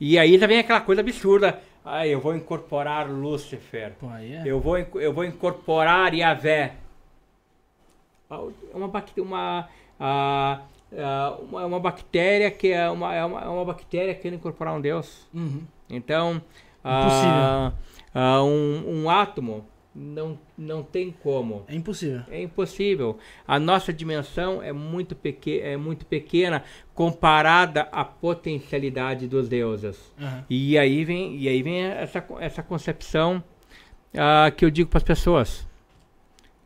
E 0.00 0.18
aí 0.18 0.38
já 0.38 0.46
vem 0.46 0.58
aquela 0.58 0.80
coisa 0.80 1.00
absurda. 1.00 1.60
Ah, 1.84 2.06
eu 2.06 2.20
vou 2.20 2.34
incorporar 2.34 3.08
Lúcifer. 3.08 3.94
Pô, 3.98 4.08
aí 4.08 4.34
é. 4.34 4.42
Eu 4.44 4.60
vou, 4.60 4.76
eu 4.76 5.12
vou 5.12 5.24
incorporar 5.24 6.14
Yahvé. 6.14 6.74
Ah, 8.28 8.40
Uma, 8.74 8.90
uma, 9.18 9.68
ah, 10.00 10.60
ah, 10.98 11.38
uma, 11.40 11.66
uma 11.66 11.80
bactéria 11.80 12.50
que 12.50 12.72
é 12.72 12.90
uma, 12.90 13.14
é 13.14 13.24
uma, 13.24 13.40
é 13.40 13.48
uma 13.48 13.64
bactéria 13.64 14.14
querendo 14.14 14.38
incorporar 14.38 14.74
um 14.74 14.80
Deus. 14.80 15.28
Uhum. 15.32 15.62
Então, 15.88 16.42
ah, 16.82 17.72
ah, 18.12 18.42
um, 18.42 19.02
um 19.02 19.10
átomo 19.10 19.64
não, 19.96 20.38
não 20.58 20.82
tem 20.82 21.10
como. 21.10 21.64
É 21.66 21.74
impossível. 21.74 22.22
É 22.28 22.42
impossível. 22.42 23.18
A 23.48 23.58
nossa 23.58 23.92
dimensão 23.92 24.62
é 24.62 24.72
muito, 24.72 25.16
peque 25.16 25.60
é 25.60 25.76
muito 25.76 26.04
pequena 26.04 26.62
comparada 26.94 27.82
à 27.90 28.04
potencialidade 28.04 29.26
dos 29.26 29.48
deuses. 29.48 30.12
Uhum. 30.20 30.44
E 30.50 30.76
aí 30.76 31.04
vem, 31.04 31.36
e 31.36 31.48
aí 31.48 31.62
vem 31.62 31.82
essa, 31.82 32.24
essa 32.40 32.62
concepção 32.62 33.42
ah, 34.14 34.50
que 34.54 34.64
eu 34.64 34.70
digo 34.70 34.90
para 34.90 34.98
as 34.98 35.04
pessoas. 35.04 35.66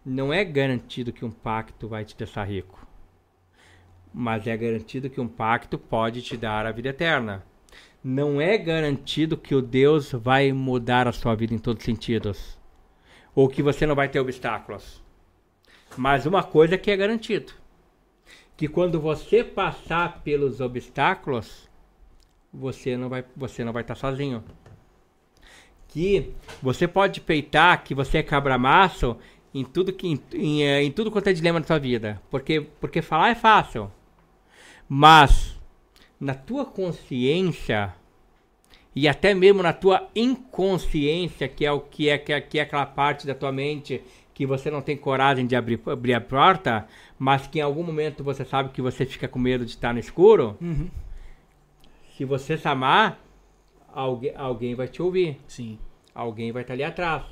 Não 0.05 0.33
é 0.33 0.45
garantido 0.45 1.13
que 1.13 1.25
um 1.25 1.31
pacto 1.31 1.87
vai 1.87 2.05
te 2.05 2.17
deixar 2.17 2.45
rico. 2.45 2.85
Mas 4.13 4.47
é 4.49 4.57
garantido 4.57 5.09
que 5.09 5.21
um 5.21 5.29
pacto 5.29 5.79
pode 5.79 6.21
te 6.21 6.37
dar 6.37 6.67
a 6.67 6.73
vida 6.73 6.89
eterna. 6.89 7.45
Não 8.03 8.41
é 8.41 8.59
garantido 8.59 9.37
que 9.37 9.55
o 9.55 9.63
Deus 9.63 10.11
vai 10.11 10.53
mudar 10.53 11.07
a 11.07 11.13
sua 11.13 11.37
vida 11.37 11.55
em 11.55 11.59
todos 11.59 11.83
os 11.83 11.85
sentidos. 11.85 12.60
Ou 13.35 13.49
que 13.49 13.63
você 13.63 13.87
não 13.87 13.95
vai 13.95 14.09
ter 14.09 14.21
obstáculos. 14.21 15.03
Mas 15.97 16.27
uma 16.27 16.43
coisa 16.43 16.79
que 16.79 16.91
é 16.91 16.97
garantido. 16.97 17.53
Que 18.57 18.69
quando 18.69 19.01
você 19.01 19.43
passar 19.43 20.21
pelos 20.23 20.61
obstáculos, 20.61 21.69
você 22.53 22.97
não 22.97 23.09
vai, 23.09 23.25
você 23.37 23.65
não 23.65 23.73
vai 23.73 23.83
estar 23.83 23.95
sozinho. 23.95 24.45
Que 25.89 26.33
você 26.63 26.87
pode 26.87 27.21
peitar 27.21 27.83
que 27.83 27.95
você 27.95 28.19
é 28.19 28.23
cabra-maço 28.23 29.17
em 29.53 29.65
tudo 29.65 29.93
que 29.93 30.07
em, 30.07 30.21
em, 30.33 30.63
eh, 30.63 30.83
em 30.83 30.93
tudo 30.93 31.11
quanto 31.11 31.29
é 31.29 31.33
dilema 31.33 31.61
da 31.61 31.67
sua 31.67 31.79
vida, 31.79 32.21
porque 32.31 32.61
porque 32.61 33.03
falar 33.03 33.31
é 33.31 33.35
fácil. 33.35 33.91
Mas 34.89 35.59
na 36.21 36.35
tua 36.35 36.65
consciência 36.65 37.95
e 38.95 39.07
até 39.07 39.35
mesmo 39.35 39.63
na 39.63 39.73
tua 39.73 40.09
inconsciência, 40.15 41.49
que 41.49 41.65
é 41.65 41.73
o 41.73 41.81
que 41.81 42.09
é 42.09 42.19
que 42.19 42.33
é, 42.33 42.41
que 42.41 42.59
é 42.59 42.63
aquela 42.63 42.87
parte 42.87 43.27
da 43.27 43.35
tua 43.35 43.53
mente 43.53 44.03
que 44.35 44.47
você 44.47 44.71
não 44.71 44.81
tem 44.81 44.97
coragem 44.97 45.47
de 45.47 45.55
abrir, 45.55 45.81
abrir 45.87 46.15
a 46.15 46.21
porta, 46.21 46.87
mas 47.19 47.47
que 47.47 47.59
em 47.59 47.63
algum 47.63 47.83
momento 47.83 48.25
você 48.25 48.45
sabe 48.45 48.71
que 48.71 48.81
você 48.81 49.05
fica 49.05 49.29
com 49.29 49.39
medo 49.39 49.65
de 49.65 49.73
estar 49.73 49.93
no 49.93 50.01
escuro. 50.01 50.57
Uhum. 50.61 50.89
Se 52.17 52.25
você 52.25 52.57
se 52.57 52.67
amar, 52.67 53.21
alguém, 53.93 54.33
alguém 54.35 54.75
vai 54.75 54.89
te 54.89 55.03
ouvir. 55.03 55.39
Sim. 55.47 55.79
Alguém 56.15 56.53
vai 56.53 56.63
estar 56.63 56.73
ali 56.73 56.83
atrás. 56.83 57.23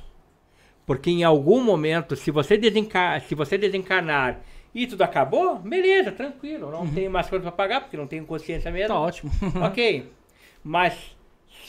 Porque 0.85 1.09
em 1.09 1.23
algum 1.23 1.63
momento, 1.63 2.15
se 2.15 2.31
você, 2.31 2.57
desencar, 2.57 3.19
se 3.21 3.35
você 3.35 3.57
desencarnar 3.57 4.41
e 4.73 4.85
tudo 4.87 5.01
acabou, 5.01 5.57
beleza, 5.57 6.11
tranquilo. 6.11 6.71
Não 6.71 6.87
tenho 6.87 7.09
mais 7.09 7.27
coisa 7.27 7.41
para 7.41 7.51
pagar, 7.51 7.81
porque 7.81 7.97
não 7.97 8.07
tenho 8.07 8.25
consciência 8.25 8.71
mesmo. 8.71 8.89
Tá 8.89 8.99
ótimo. 8.99 9.31
ok. 9.65 10.11
Mas 10.63 11.17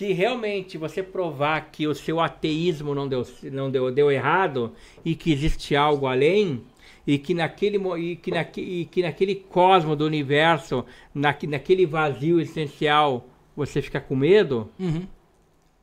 se 0.00 0.14
realmente 0.14 0.78
você 0.78 1.02
provar 1.02 1.70
que 1.70 1.86
o 1.86 1.94
seu 1.94 2.20
ateísmo 2.20 2.94
não 2.94 3.06
deu, 3.06 3.22
não 3.52 3.70
deu, 3.70 3.92
deu 3.92 4.10
errado 4.10 4.72
e 5.04 5.14
que 5.14 5.30
existe 5.30 5.76
algo 5.76 6.06
além, 6.06 6.64
e 7.06 7.18
que 7.18 7.34
naquele, 7.34 7.76
e 7.98 8.16
que 8.16 8.30
naque, 8.30 8.62
e 8.62 8.84
que 8.86 9.02
naquele 9.02 9.34
cosmo 9.34 9.94
do 9.94 10.06
universo, 10.06 10.86
naque, 11.12 11.46
naquele 11.46 11.84
vazio 11.84 12.40
essencial, 12.40 13.26
você 13.54 13.82
fica 13.82 14.00
com 14.00 14.16
medo, 14.16 14.70
Uhum. 14.78 15.06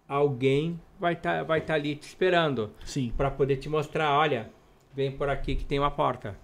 alguém 0.08 0.80
vai 1.00 1.14
estar 1.14 1.44
vai 1.44 1.62
tá 1.62 1.76
ali 1.76 1.96
te 1.96 2.08
esperando 2.08 2.72
Sim. 2.84 3.14
para 3.16 3.30
poder 3.30 3.58
te 3.58 3.70
mostrar, 3.70 4.18
olha, 4.18 4.50
vem 4.96 5.12
por 5.12 5.30
aqui 5.30 5.56
que 5.56 5.64
tem 5.64 5.78
uma 5.78 5.92
porta. 5.92 6.36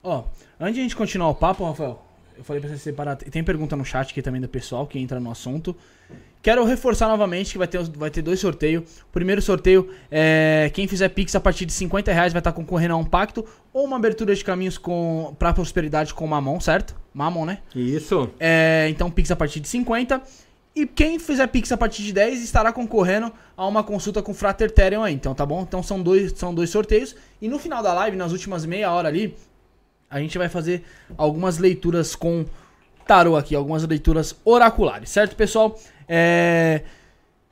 Ó, 0.00 0.26
antes 0.60 0.74
de 0.76 0.80
a 0.80 0.82
gente 0.84 0.94
continuar 0.94 1.30
o 1.30 1.34
papo, 1.34 1.64
Rafael, 1.64 2.03
eu 2.36 2.44
falei 2.44 2.60
pra 2.60 2.70
você 2.70 2.78
separar. 2.78 3.16
Tem 3.16 3.42
pergunta 3.42 3.76
no 3.76 3.84
chat 3.84 4.10
aqui 4.10 4.22
também 4.22 4.40
do 4.40 4.48
pessoal 4.48 4.86
que 4.86 4.98
entra 4.98 5.20
no 5.20 5.30
assunto. 5.30 5.76
Quero 6.42 6.62
reforçar 6.64 7.08
novamente 7.08 7.52
que 7.52 7.58
vai 7.58 7.66
ter, 7.66 7.82
vai 7.96 8.10
ter 8.10 8.20
dois 8.20 8.38
sorteios. 8.38 8.82
O 9.02 9.12
primeiro 9.12 9.40
sorteio 9.40 9.90
é 10.10 10.70
quem 10.74 10.86
fizer 10.86 11.08
Pix 11.08 11.34
a 11.34 11.40
partir 11.40 11.64
de 11.64 11.72
50 11.72 12.12
reais 12.12 12.32
vai 12.32 12.40
estar 12.40 12.52
concorrendo 12.52 12.94
a 12.94 12.96
um 12.98 13.04
pacto 13.04 13.46
ou 13.72 13.84
uma 13.86 13.96
abertura 13.96 14.34
de 14.34 14.44
caminhos 14.44 14.76
com 14.76 15.34
pra 15.38 15.54
prosperidade 15.54 16.12
com 16.12 16.26
Mamon, 16.26 16.60
certo? 16.60 16.94
Mamon, 17.14 17.46
né? 17.46 17.58
Isso. 17.74 18.28
É, 18.38 18.86
então, 18.90 19.10
Pix 19.10 19.30
a 19.30 19.36
partir 19.36 19.58
de 19.60 19.68
50. 19.68 20.20
E 20.76 20.86
quem 20.86 21.18
fizer 21.18 21.46
Pix 21.46 21.70
a 21.72 21.76
partir 21.76 22.02
de 22.02 22.12
10 22.12 22.42
estará 22.42 22.72
concorrendo 22.72 23.32
a 23.56 23.66
uma 23.66 23.82
consulta 23.82 24.20
com 24.20 24.32
o 24.32 24.34
Frater 24.34 24.70
Therion 24.70 25.02
aí. 25.02 25.14
Então, 25.14 25.34
tá 25.34 25.46
bom? 25.46 25.62
Então, 25.62 25.82
são 25.82 26.02
dois, 26.02 26.32
são 26.32 26.54
dois 26.54 26.68
sorteios. 26.68 27.14
E 27.40 27.48
no 27.48 27.58
final 27.58 27.82
da 27.82 27.94
live, 27.94 28.16
nas 28.16 28.32
últimas 28.32 28.66
meia 28.66 28.92
hora 28.92 29.08
ali, 29.08 29.34
a 30.14 30.20
gente 30.20 30.38
vai 30.38 30.48
fazer 30.48 30.84
algumas 31.18 31.58
leituras 31.58 32.14
com 32.14 32.44
tarô 33.06 33.36
aqui, 33.36 33.54
algumas 33.54 33.84
leituras 33.84 34.36
oraculares, 34.44 35.10
certo, 35.10 35.34
pessoal? 35.34 35.78
É... 36.08 36.82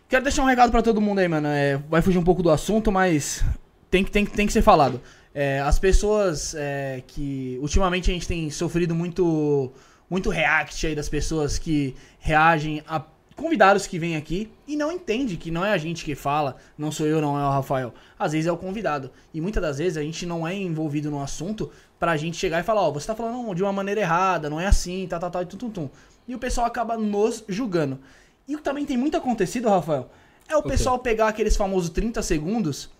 Quero 0.08 0.22
deixar 0.22 0.42
um 0.42 0.46
recado 0.46 0.70
pra 0.70 0.82
todo 0.82 1.00
mundo 1.00 1.18
aí, 1.18 1.26
mano. 1.28 1.48
É, 1.48 1.76
vai 1.88 2.02
fugir 2.02 2.18
um 2.18 2.22
pouco 2.24 2.42
do 2.42 2.50
assunto, 2.50 2.92
mas 2.92 3.42
tem 3.90 4.04
que, 4.04 4.10
tem, 4.10 4.24
que- 4.24 4.30
tem 4.32 4.46
que 4.46 4.52
ser 4.52 4.62
falado. 4.62 5.00
É, 5.34 5.60
as 5.60 5.78
pessoas 5.78 6.54
é, 6.54 7.02
que. 7.06 7.58
Ultimamente 7.62 8.10
a 8.10 8.14
gente 8.14 8.28
tem 8.28 8.50
sofrido 8.50 8.94
muito, 8.94 9.72
muito 10.08 10.28
react 10.30 10.86
aí 10.86 10.94
das 10.94 11.08
pessoas 11.08 11.58
que 11.58 11.96
reagem 12.18 12.82
a 12.86 13.02
convidados 13.34 13.86
que 13.86 13.98
vêm 13.98 14.14
aqui 14.14 14.52
e 14.68 14.76
não 14.76 14.92
entende 14.92 15.38
que 15.38 15.50
não 15.50 15.64
é 15.64 15.72
a 15.72 15.78
gente 15.78 16.04
que 16.04 16.14
fala, 16.14 16.56
não 16.76 16.92
sou 16.92 17.06
eu, 17.06 17.20
não 17.20 17.38
é 17.40 17.42
o 17.44 17.50
Rafael. 17.50 17.94
Às 18.18 18.32
vezes 18.32 18.46
é 18.46 18.52
o 18.52 18.56
convidado. 18.58 19.10
E 19.32 19.40
muitas 19.40 19.62
das 19.62 19.78
vezes 19.78 19.96
a 19.96 20.02
gente 20.02 20.26
não 20.26 20.46
é 20.46 20.54
envolvido 20.54 21.10
no 21.10 21.20
assunto 21.22 21.70
pra 22.02 22.16
gente 22.16 22.36
chegar 22.36 22.58
e 22.58 22.64
falar, 22.64 22.80
ó, 22.80 22.90
você 22.90 23.06
tá 23.06 23.14
falando 23.14 23.54
de 23.54 23.62
uma 23.62 23.72
maneira 23.72 24.00
errada, 24.00 24.50
não 24.50 24.60
é 24.60 24.66
assim, 24.66 25.06
tal, 25.08 25.20
tal, 25.20 25.30
tal, 25.30 25.42
e 25.42 25.46
tum, 25.46 25.56
tum, 25.56 25.70
tum. 25.70 25.90
E 26.26 26.34
o 26.34 26.38
pessoal 26.38 26.66
acaba 26.66 26.96
nos 26.96 27.44
julgando. 27.48 28.00
E 28.48 28.56
o 28.56 28.58
que 28.58 28.64
também 28.64 28.84
tem 28.84 28.96
muito 28.96 29.16
acontecido, 29.16 29.68
Rafael, 29.68 30.10
é 30.48 30.56
o 30.56 30.64
quê? 30.64 30.70
pessoal 30.70 30.98
pegar 30.98 31.28
aqueles 31.28 31.56
famosos 31.56 31.90
30 31.90 32.20
segundos 32.20 32.90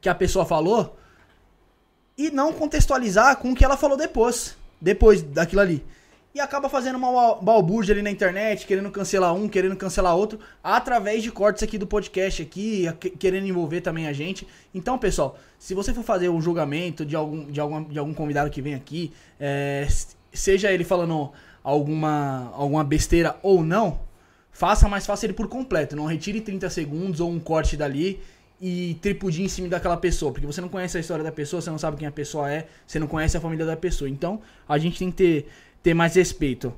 que 0.00 0.08
a 0.08 0.14
pessoa 0.14 0.46
falou 0.46 0.96
e 2.16 2.30
não 2.30 2.50
contextualizar 2.50 3.36
com 3.36 3.52
o 3.52 3.54
que 3.54 3.62
ela 3.62 3.76
falou 3.76 3.94
depois, 3.94 4.56
depois 4.80 5.20
daquilo 5.20 5.60
ali. 5.60 5.84
E 6.32 6.38
acaba 6.40 6.68
fazendo 6.68 6.96
uma 6.96 7.10
bal- 7.10 7.42
balbúrdia 7.42 7.92
ali 7.92 8.02
na 8.02 8.10
internet, 8.10 8.64
querendo 8.64 8.88
cancelar 8.90 9.34
um, 9.34 9.48
querendo 9.48 9.76
cancelar 9.76 10.16
outro, 10.16 10.38
através 10.62 11.24
de 11.24 11.32
cortes 11.32 11.62
aqui 11.62 11.76
do 11.76 11.88
podcast 11.88 12.40
aqui, 12.40 12.86
querendo 13.18 13.48
envolver 13.48 13.80
também 13.80 14.06
a 14.06 14.12
gente. 14.12 14.46
Então, 14.72 14.96
pessoal, 14.96 15.36
se 15.58 15.74
você 15.74 15.92
for 15.92 16.04
fazer 16.04 16.28
um 16.28 16.40
julgamento 16.40 17.04
de 17.04 17.16
algum, 17.16 17.46
de 17.46 17.60
algum, 17.60 17.82
de 17.82 17.98
algum 17.98 18.14
convidado 18.14 18.48
que 18.48 18.62
vem 18.62 18.74
aqui, 18.74 19.12
é, 19.40 19.88
seja 20.32 20.70
ele 20.70 20.84
falando 20.84 21.32
alguma, 21.64 22.52
alguma 22.54 22.84
besteira 22.84 23.36
ou 23.42 23.64
não, 23.64 24.00
faça, 24.52 24.88
mas 24.88 25.06
faça 25.06 25.26
ele 25.26 25.32
por 25.32 25.48
completo. 25.48 25.96
Não 25.96 26.06
retire 26.06 26.40
30 26.40 26.70
segundos 26.70 27.18
ou 27.18 27.28
um 27.28 27.40
corte 27.40 27.76
dali 27.76 28.20
e 28.60 28.98
tripudie 29.00 29.42
em 29.42 29.48
cima 29.48 29.68
daquela 29.68 29.96
pessoa. 29.96 30.32
Porque 30.32 30.46
você 30.46 30.60
não 30.60 30.68
conhece 30.68 30.96
a 30.96 31.00
história 31.00 31.24
da 31.24 31.32
pessoa, 31.32 31.62
você 31.62 31.70
não 31.70 31.78
sabe 31.78 31.96
quem 31.96 32.06
a 32.06 32.12
pessoa 32.12 32.52
é, 32.52 32.66
você 32.86 32.98
não 32.98 33.06
conhece 33.06 33.36
a 33.36 33.40
família 33.40 33.64
da 33.64 33.76
pessoa. 33.76 34.08
Então, 34.08 34.40
a 34.68 34.76
gente 34.78 34.98
tem 34.98 35.10
que 35.10 35.16
ter, 35.16 35.48
ter 35.82 35.94
mais 35.94 36.14
respeito. 36.14 36.72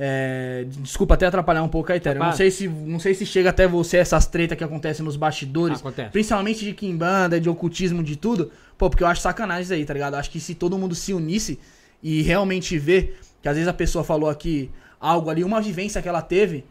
É, 0.00 0.64
desculpa 0.80 1.14
até 1.14 1.26
atrapalhar 1.26 1.62
um 1.64 1.68
pouco 1.68 1.90
a 1.90 1.96
Ethereum. 1.96 2.22
Não 2.22 2.32
sei, 2.32 2.50
se, 2.52 2.68
não 2.68 3.00
sei 3.00 3.14
se 3.14 3.26
chega 3.26 3.50
até 3.50 3.66
você 3.66 3.96
essas 3.96 4.26
tretas 4.26 4.56
que 4.56 4.62
acontecem 4.62 5.04
nos 5.04 5.16
bastidores. 5.16 5.80
Acontece. 5.80 6.10
Principalmente 6.10 6.64
de 6.64 6.72
Kimbanda, 6.72 7.40
de 7.40 7.48
ocultismo, 7.48 8.02
de 8.02 8.14
tudo. 8.14 8.52
Pô, 8.76 8.88
porque 8.88 9.02
eu 9.02 9.08
acho 9.08 9.20
sacanagem 9.20 9.64
isso 9.64 9.72
aí, 9.72 9.84
tá 9.84 9.92
ligado? 9.92 10.14
Acho 10.14 10.30
que 10.30 10.38
se 10.38 10.54
todo 10.54 10.78
mundo 10.78 10.94
se 10.94 11.12
unisse 11.12 11.58
e 12.00 12.22
realmente 12.22 12.78
ver 12.78 13.18
que 13.42 13.48
às 13.48 13.56
vezes 13.56 13.68
a 13.68 13.72
pessoa 13.72 14.04
falou 14.04 14.30
aqui 14.30 14.70
algo 15.00 15.30
ali, 15.30 15.42
uma 15.42 15.60
vivência 15.60 16.00
que 16.00 16.08
ela 16.08 16.22
teve, 16.22 16.64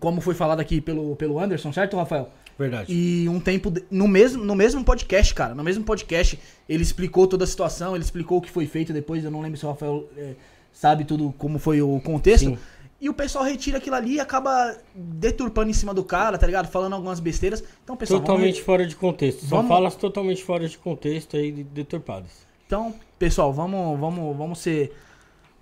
como 0.00 0.20
foi 0.20 0.34
falado 0.34 0.58
aqui 0.58 0.80
pelo, 0.80 1.14
pelo 1.14 1.38
Anderson, 1.38 1.72
certo, 1.72 1.96
Rafael? 1.96 2.28
Verdade. 2.58 2.92
E 2.92 3.28
um 3.28 3.38
tempo. 3.38 3.70
de- 3.70 3.84
No 3.90 4.06
mesmo, 4.08 4.44
no 4.44 4.54
mesmo 4.56 4.84
podcast, 4.84 5.32
cara. 5.32 5.54
No 5.54 5.62
mesmo 5.62 5.84
podcast, 5.84 6.38
ele 6.68 6.82
explicou 6.82 7.26
toda 7.28 7.44
a 7.44 7.46
situação, 7.46 7.94
ele 7.94 8.04
explicou 8.04 8.38
o 8.38 8.42
que 8.42 8.50
foi 8.50 8.66
feito 8.66 8.92
depois. 8.92 9.24
Eu 9.24 9.30
não 9.30 9.40
lembro 9.40 9.56
se 9.58 9.64
o 9.64 9.68
Rafael 9.68 10.08
é, 10.16 10.32
sabe 10.72 11.04
tudo 11.04 11.32
como 11.38 11.58
foi 11.58 11.80
o 11.82 12.00
contexto. 12.00 12.46
Sim. 12.46 12.58
E 13.00 13.08
o 13.08 13.14
pessoal 13.14 13.44
retira 13.44 13.78
aquilo 13.78 13.96
ali 13.96 14.14
e 14.14 14.20
acaba 14.20 14.76
deturpando 14.94 15.68
em 15.70 15.72
cima 15.72 15.92
do 15.92 16.04
cara, 16.04 16.38
tá 16.38 16.46
ligado? 16.46 16.68
Falando 16.68 16.92
algumas 16.92 17.18
besteiras. 17.18 17.62
Então, 17.82 17.96
pessoal, 17.96 18.20
vamos- 18.20 18.30
Totalmente 18.34 18.62
fora 18.62 18.86
de 18.86 18.94
contexto. 18.94 19.44
Vamos- 19.46 19.68
falas 19.68 19.96
totalmente 19.96 20.42
fora 20.44 20.68
de 20.68 20.78
contexto 20.78 21.36
aí, 21.36 21.50
de- 21.50 21.64
deturpadas. 21.64 22.46
Então, 22.66 22.94
pessoal, 23.18 23.52
vamos, 23.52 23.98
vamos, 23.98 24.36
vamos 24.36 24.58
ser. 24.60 24.92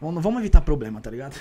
Vamos, 0.00 0.22
vamos 0.22 0.40
evitar 0.40 0.60
problema, 0.60 1.00
tá 1.00 1.10
ligado? 1.10 1.34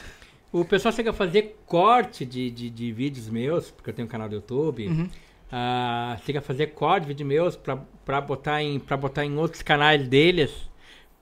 O 0.54 0.64
pessoal 0.66 0.92
chega 0.94 1.12
a 1.12 1.14
fazer 1.14 1.60
corte 1.66 2.26
de, 2.26 2.50
de, 2.50 2.70
de 2.70 2.92
vídeos 2.94 3.30
meus, 3.30 3.70
porque 3.70 3.90
eu 3.90 3.94
tenho 3.94 4.08
um 4.08 4.10
canal 4.12 4.28
do 4.30 4.36
YouTube. 4.36 4.88
Uhum. 4.88 5.10
Ah, 5.52 6.18
chega 6.26 6.40
a 6.40 6.42
fazer 6.42 6.68
corte 6.68 7.04
de 7.04 7.08
vídeos 7.10 7.28
meus 7.28 7.56
pra, 7.56 7.76
pra, 8.06 8.22
botar 8.22 8.64
em, 8.64 8.80
pra 8.80 8.96
botar 8.96 9.26
em 9.26 9.36
outros 9.38 9.62
canais 9.62 10.08
deles, 10.08 10.52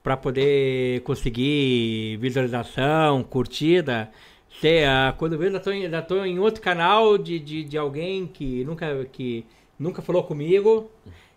pra 0.08 0.16
poder 0.16 1.02
conseguir 1.02 2.16
visualização, 2.16 3.22
curtida. 3.22 4.10
Sei, 4.58 4.82
ah, 4.86 5.14
quando 5.18 5.34
eu 5.34 5.38
vejo, 5.38 5.52
já 5.52 5.60
tô, 5.60 5.70
em, 5.70 5.90
já 5.90 6.00
tô 6.00 6.24
em 6.24 6.38
outro 6.38 6.62
canal 6.62 7.18
de, 7.18 7.38
de, 7.38 7.62
de 7.62 7.76
alguém 7.76 8.26
que 8.26 8.64
nunca, 8.64 9.04
que 9.12 9.44
nunca 9.78 10.00
falou 10.00 10.24
comigo. 10.24 10.90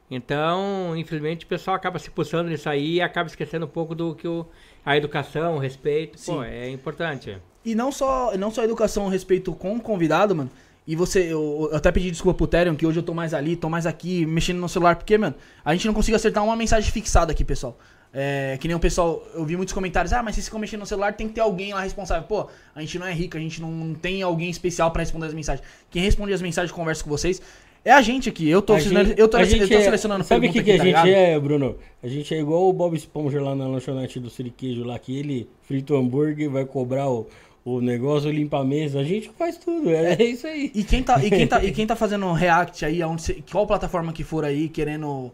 Então, 0.09 0.95
infelizmente, 0.95 1.43
o 1.43 1.49
pessoal 1.49 1.75
acaba 1.75 1.99
se 1.99 2.09
pulsando 2.09 2.49
nisso 2.49 2.69
aí 2.69 2.93
e 2.93 3.01
acaba 3.01 3.27
esquecendo 3.27 3.65
um 3.65 3.69
pouco 3.69 3.93
do 3.93 4.15
que 4.15 4.25
o, 4.25 4.45
a 4.85 4.95
educação, 4.95 5.57
o 5.57 5.59
respeito, 5.59 6.17
pô, 6.25 6.41
Sim. 6.41 6.45
é 6.45 6.69
importante. 6.69 7.37
E 7.65 7.75
não 7.75 7.91
só, 7.91 8.37
não 8.37 8.51
só 8.51 8.63
educação, 8.63 9.09
respeito 9.09 9.51
com 9.51 9.75
o 9.75 9.81
convidado, 9.81 10.33
mano. 10.33 10.49
E 10.87 10.95
você, 10.95 11.23
eu, 11.31 11.67
eu 11.69 11.75
até 11.75 11.91
pedi 11.91 12.09
desculpa 12.09 12.37
pro 12.37 12.47
Terion, 12.47 12.75
que 12.75 12.85
hoje 12.85 12.99
eu 12.99 13.03
tô 13.03 13.13
mais 13.13 13.33
ali, 13.33 13.57
tô 13.57 13.69
mais 13.69 13.85
aqui, 13.85 14.25
mexendo 14.25 14.59
no 14.59 14.69
celular, 14.69 14.95
porque, 14.95 15.17
mano, 15.17 15.35
a 15.63 15.73
gente 15.73 15.85
não 15.85 15.93
conseguiu 15.93 16.15
acertar 16.15 16.41
uma 16.41 16.55
mensagem 16.55 16.89
fixada 16.89 17.33
aqui, 17.33 17.43
pessoal. 17.43 17.77
É, 18.13 18.57
que 18.59 18.67
nem 18.67 18.75
o 18.75 18.79
pessoal, 18.79 19.25
eu 19.33 19.45
vi 19.45 19.55
muitos 19.55 19.73
comentários, 19.73 20.11
ah, 20.11 20.21
mas 20.21 20.35
se 20.35 20.41
vocês 20.41 20.47
ficam 20.47 20.59
mexendo 20.59 20.81
no 20.81 20.85
celular, 20.85 21.13
tem 21.13 21.27
que 21.29 21.33
ter 21.33 21.41
alguém 21.41 21.73
lá 21.73 21.81
responsável. 21.81 22.27
Pô, 22.27 22.47
a 22.75 22.81
gente 22.81 22.99
não 22.99 23.07
é 23.07 23.13
rico, 23.13 23.37
a 23.37 23.39
gente 23.39 23.61
não 23.61 23.93
tem 23.93 24.21
alguém 24.21 24.49
especial 24.49 24.91
pra 24.91 25.01
responder 25.01 25.27
as 25.27 25.33
mensagens. 25.33 25.65
Quem 25.89 26.03
responde 26.03 26.33
as 26.33 26.41
mensagens, 26.41 26.71
conversa 26.73 27.03
com 27.03 27.09
vocês, 27.09 27.41
é 27.85 27.91
a 27.91 28.01
gente 28.01 28.27
aqui. 28.27 28.49
Eu 28.49 28.61
tô, 28.61 28.77
gente- 28.77 28.93
eu 28.93 29.27
tô, 29.29 29.37
eu 29.37 29.67
tô 29.67 29.73
é- 29.75 29.81
selecionando 29.81 30.23
Sabe 30.25 30.47
o 30.47 30.51
que, 30.51 30.61
que 30.61 30.71
a 30.71 30.75
aqui, 30.75 30.91
tá 30.91 31.03
gente 31.03 31.15
é, 31.15 31.39
Bruno? 31.39 31.77
A 32.03 32.07
gente 32.07 32.33
é 32.33 32.39
igual 32.39 32.67
o 32.67 32.73
Bob 32.73 32.95
Esponja 32.95 33.41
lá 33.41 33.55
na 33.55 33.65
lanchonete 33.65 34.19
do 34.19 34.29
Siriquejo 34.29 34.83
lá, 34.83 34.99
que 34.99 35.17
ele 35.17 35.49
frita 35.63 35.93
o 35.93 35.97
hambúrguer, 35.97 36.49
vai 36.49 36.65
cobrar 36.65 37.09
o, 37.09 37.27
o 37.63 37.79
negócio, 37.79 38.29
limpa 38.29 38.59
a 38.59 38.63
mesa. 38.65 38.99
A 38.99 39.03
gente 39.05 39.31
faz 39.37 39.57
tudo, 39.57 39.89
é, 39.89 40.13
é 40.13 40.23
isso 40.23 40.45
aí. 40.45 40.69
E 40.75 40.83
quem 40.83 41.01
tá, 41.01 41.23
e 41.23 41.29
quem 41.29 41.47
tá, 41.47 41.63
e 41.63 41.71
quem 41.73 41.87
tá 41.87 41.95
fazendo 41.95 42.31
react 42.33 42.83
aí, 42.83 43.01
aonde 43.01 43.43
qual 43.49 43.65
plataforma 43.65 44.11
que 44.11 44.23
for 44.23 44.43
aí, 44.43 44.67
querendo 44.67 45.31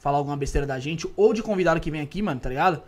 falar 0.00 0.18
alguma 0.18 0.36
besteira 0.36 0.66
da 0.66 0.80
gente, 0.80 1.06
ou 1.16 1.32
de 1.32 1.42
convidado 1.42 1.78
que 1.78 1.90
vem 1.90 2.00
aqui, 2.00 2.20
mano, 2.20 2.40
tá 2.40 2.48
ligado? 2.48 2.82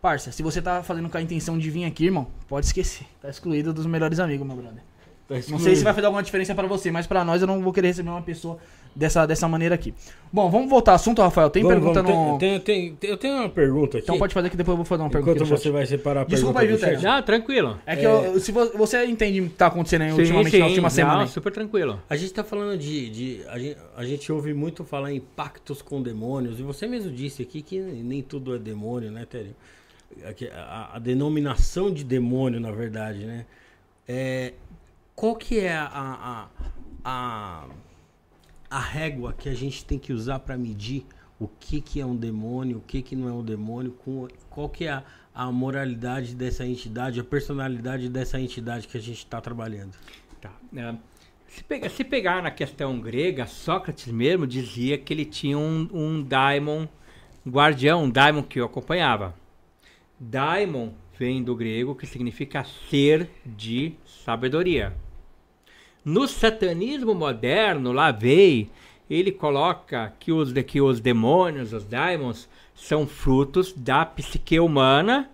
Parça, 0.00 0.30
se 0.30 0.42
você 0.42 0.62
tá 0.62 0.82
fazendo 0.82 1.10
com 1.10 1.18
a 1.18 1.20
intenção 1.20 1.58
de 1.58 1.68
vir 1.68 1.84
aqui, 1.84 2.06
irmão, 2.06 2.28
pode 2.48 2.66
esquecer. 2.66 3.06
Tá 3.20 3.28
excluído 3.28 3.74
dos 3.74 3.84
melhores 3.84 4.20
amigos, 4.20 4.46
meu 4.46 4.56
brother. 4.56 4.82
Tá 5.28 5.34
Não 5.48 5.58
sei 5.58 5.74
se 5.74 5.82
vai 5.82 5.92
fazer 5.92 6.06
alguma 6.06 6.22
diferença 6.22 6.54
pra 6.54 6.66
você, 6.68 6.90
mas 6.90 7.06
pra 7.06 7.24
nós 7.24 7.40
eu 7.40 7.48
não 7.48 7.60
vou 7.60 7.72
querer 7.72 7.88
receber 7.88 8.10
uma 8.10 8.22
pessoa 8.22 8.58
dessa, 8.94 9.26
dessa 9.26 9.48
maneira 9.48 9.74
aqui. 9.74 9.92
Bom, 10.32 10.48
vamos 10.48 10.70
voltar 10.70 10.92
ao 10.92 10.94
assunto, 10.96 11.20
Rafael. 11.20 11.50
Tem 11.50 11.64
Vamos, 11.64 11.78
pergunta 11.78 12.00
vamos, 12.02 12.32
no. 12.34 12.38
tem- 12.38 12.60
tem- 12.60 12.94
tem- 12.94 13.10
eu 13.10 13.16
tenho 13.16 13.34
uma 13.38 13.48
pergunta 13.48 13.98
aqui. 13.98 14.04
Então 14.04 14.18
pode 14.18 14.32
fazer 14.32 14.50
que 14.50 14.56
depois 14.56 14.74
eu 14.74 14.76
vou 14.76 14.84
fazer 14.84 15.02
uma 15.02 15.10
pergunta. 15.10 15.36
Enquanto 15.42 15.48
você 15.48 15.68
vai 15.70 15.84
separar 15.84 16.20
a 16.20 16.24
Desculpa 16.24 16.60
pergunta 16.60 16.86
aí, 16.86 16.92
viu, 16.92 17.00
chat. 17.00 17.04
Ted? 17.04 17.16
Não, 17.16 17.22
tranquilo. 17.24 17.78
É 17.84 17.96
que 17.96 18.04
eu- 18.06 18.38
se 18.38 18.52
vo- 18.52 18.70
você 18.78 19.04
entende 19.04 19.40
o 19.40 19.44
que 19.48 19.56
tá 19.56 19.66
acontecendo 19.66 20.02
aí 20.02 20.12
ultimamente, 20.12 20.58
na 20.60 20.66
última 20.66 20.90
semana. 20.90 21.14
não, 21.16 21.22
aí. 21.22 21.28
super 21.28 21.52
tranquilo. 21.52 22.00
A 22.08 22.16
gente 22.16 22.32
tá 22.32 22.44
falando 22.44 22.78
de. 22.78 23.10
de- 23.10 23.40
a, 23.48 23.58
gente, 23.58 23.76
a 23.96 24.04
gente 24.04 24.30
ouve 24.32 24.54
muito 24.54 24.84
falar 24.84 25.12
em 25.12 25.18
pactos 25.20 25.82
com 25.82 26.00
demônios, 26.00 26.60
e 26.60 26.62
você 26.62 26.86
mesmo 26.86 27.10
disse 27.10 27.42
aqui 27.42 27.62
que 27.62 27.80
nem 27.80 28.22
tudo 28.22 28.54
é 28.54 28.58
demônio, 28.60 29.10
né, 29.10 29.26
Tério? 29.28 29.56
Aqui, 30.24 30.48
A, 30.54 30.90
a 30.94 30.98
denominação 31.00 31.90
de 31.92 32.04
demônio, 32.04 32.60
na 32.60 32.70
verdade, 32.70 33.24
né? 33.26 33.44
É, 34.08 34.52
qual 35.16 35.34
que 35.34 35.58
é 35.58 35.74
a, 35.74 35.88
a, 35.90 36.48
a, 37.02 37.68
a 38.70 38.78
régua 38.78 39.32
que 39.32 39.48
a 39.48 39.54
gente 39.54 39.82
tem 39.84 39.98
que 39.98 40.12
usar 40.12 40.38
para 40.40 40.56
medir 40.58 41.06
o 41.40 41.48
que, 41.48 41.80
que 41.80 42.00
é 42.00 42.06
um 42.06 42.14
demônio, 42.14 42.76
o 42.76 42.80
que, 42.80 43.00
que 43.00 43.16
não 43.16 43.28
é 43.28 43.32
um 43.32 43.42
demônio, 43.42 43.92
com, 43.92 44.28
qual 44.50 44.68
que 44.68 44.84
é 44.84 44.90
a, 44.90 45.02
a 45.34 45.50
moralidade 45.50 46.34
dessa 46.34 46.66
entidade, 46.66 47.18
a 47.18 47.24
personalidade 47.24 48.10
dessa 48.10 48.38
entidade 48.38 48.86
que 48.86 48.96
a 48.96 49.00
gente 49.00 49.18
está 49.18 49.40
trabalhando? 49.40 49.94
Tá. 50.40 50.52
é, 50.76 50.94
se, 51.48 51.64
pega- 51.64 51.88
se 51.88 52.04
pegar 52.04 52.42
na 52.42 52.50
questão 52.50 53.00
grega, 53.00 53.46
Sócrates 53.46 54.06
mesmo 54.12 54.46
dizia 54.46 54.98
que 54.98 55.14
ele 55.14 55.24
tinha 55.24 55.56
um, 55.56 55.88
um 55.92 56.22
daimon 56.22 56.86
guardião, 57.48 58.04
um 58.04 58.10
daimon 58.10 58.42
que 58.42 58.60
o 58.60 58.64
acompanhava. 58.64 59.34
Daimon 60.18 60.90
vem 61.18 61.42
do 61.42 61.54
grego 61.54 61.94
que 61.94 62.06
significa 62.06 62.64
ser 62.90 63.30
de 63.44 63.94
sabedoria. 64.24 64.94
No 66.06 66.28
satanismo 66.28 67.16
moderno, 67.16 67.90
Lavey, 67.90 68.70
ele 69.10 69.32
coloca 69.32 70.14
que 70.20 70.30
os, 70.30 70.52
que 70.52 70.80
os 70.80 71.00
demônios, 71.00 71.72
os 71.72 71.84
daimons, 71.84 72.48
são 72.76 73.08
frutos 73.08 73.72
da 73.72 74.06
psique 74.06 74.60
humana 74.60 75.28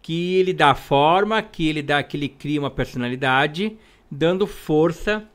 que 0.00 0.36
ele 0.36 0.52
dá 0.52 0.72
forma, 0.76 1.42
que 1.42 1.68
ele 1.68 1.82
dá, 1.82 2.00
que 2.00 2.16
ele 2.16 2.28
cria 2.28 2.60
uma 2.60 2.70
personalidade, 2.70 3.76
dando 4.08 4.46
força 4.46 5.28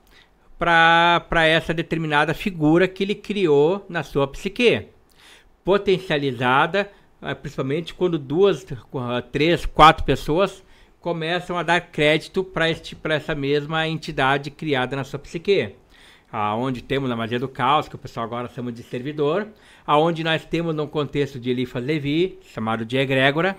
para 0.57 1.45
essa 1.45 1.73
determinada 1.73 2.33
figura 2.33 2.87
que 2.87 3.03
ele 3.03 3.15
criou 3.15 3.85
na 3.89 4.01
sua 4.01 4.25
psique, 4.27 4.85
potencializada, 5.61 6.89
ah, 7.21 7.35
principalmente 7.35 7.93
quando 7.93 8.17
duas, 8.17 8.65
ah, 8.95 9.21
três, 9.21 9.65
quatro 9.65 10.05
pessoas 10.05 10.63
começam 11.07 11.57
a 11.57 11.63
dar 11.63 11.79
crédito 11.79 12.43
para 12.43 12.67
essa 13.15 13.33
mesma 13.33 13.87
entidade 13.87 14.51
criada 14.51 14.93
na 14.93 15.05
sua 15.05 15.17
psique. 15.17 15.73
Aonde 16.29 16.81
temos 16.83 17.09
a 17.09 17.15
magia 17.15 17.39
do 17.39 17.47
caos, 17.47 17.87
que 17.87 17.95
o 17.95 17.97
pessoal 17.97 18.25
agora 18.25 18.49
chama 18.49 18.73
de 18.73 18.83
servidor, 18.83 19.47
aonde 19.85 20.21
nós 20.21 20.43
temos 20.43 20.75
no 20.75 20.85
contexto 20.85 21.39
de 21.39 21.49
Eliphas 21.49 21.81
Levi, 21.81 22.37
chamado 22.53 22.83
de 22.83 22.97
egrégora, 22.97 23.55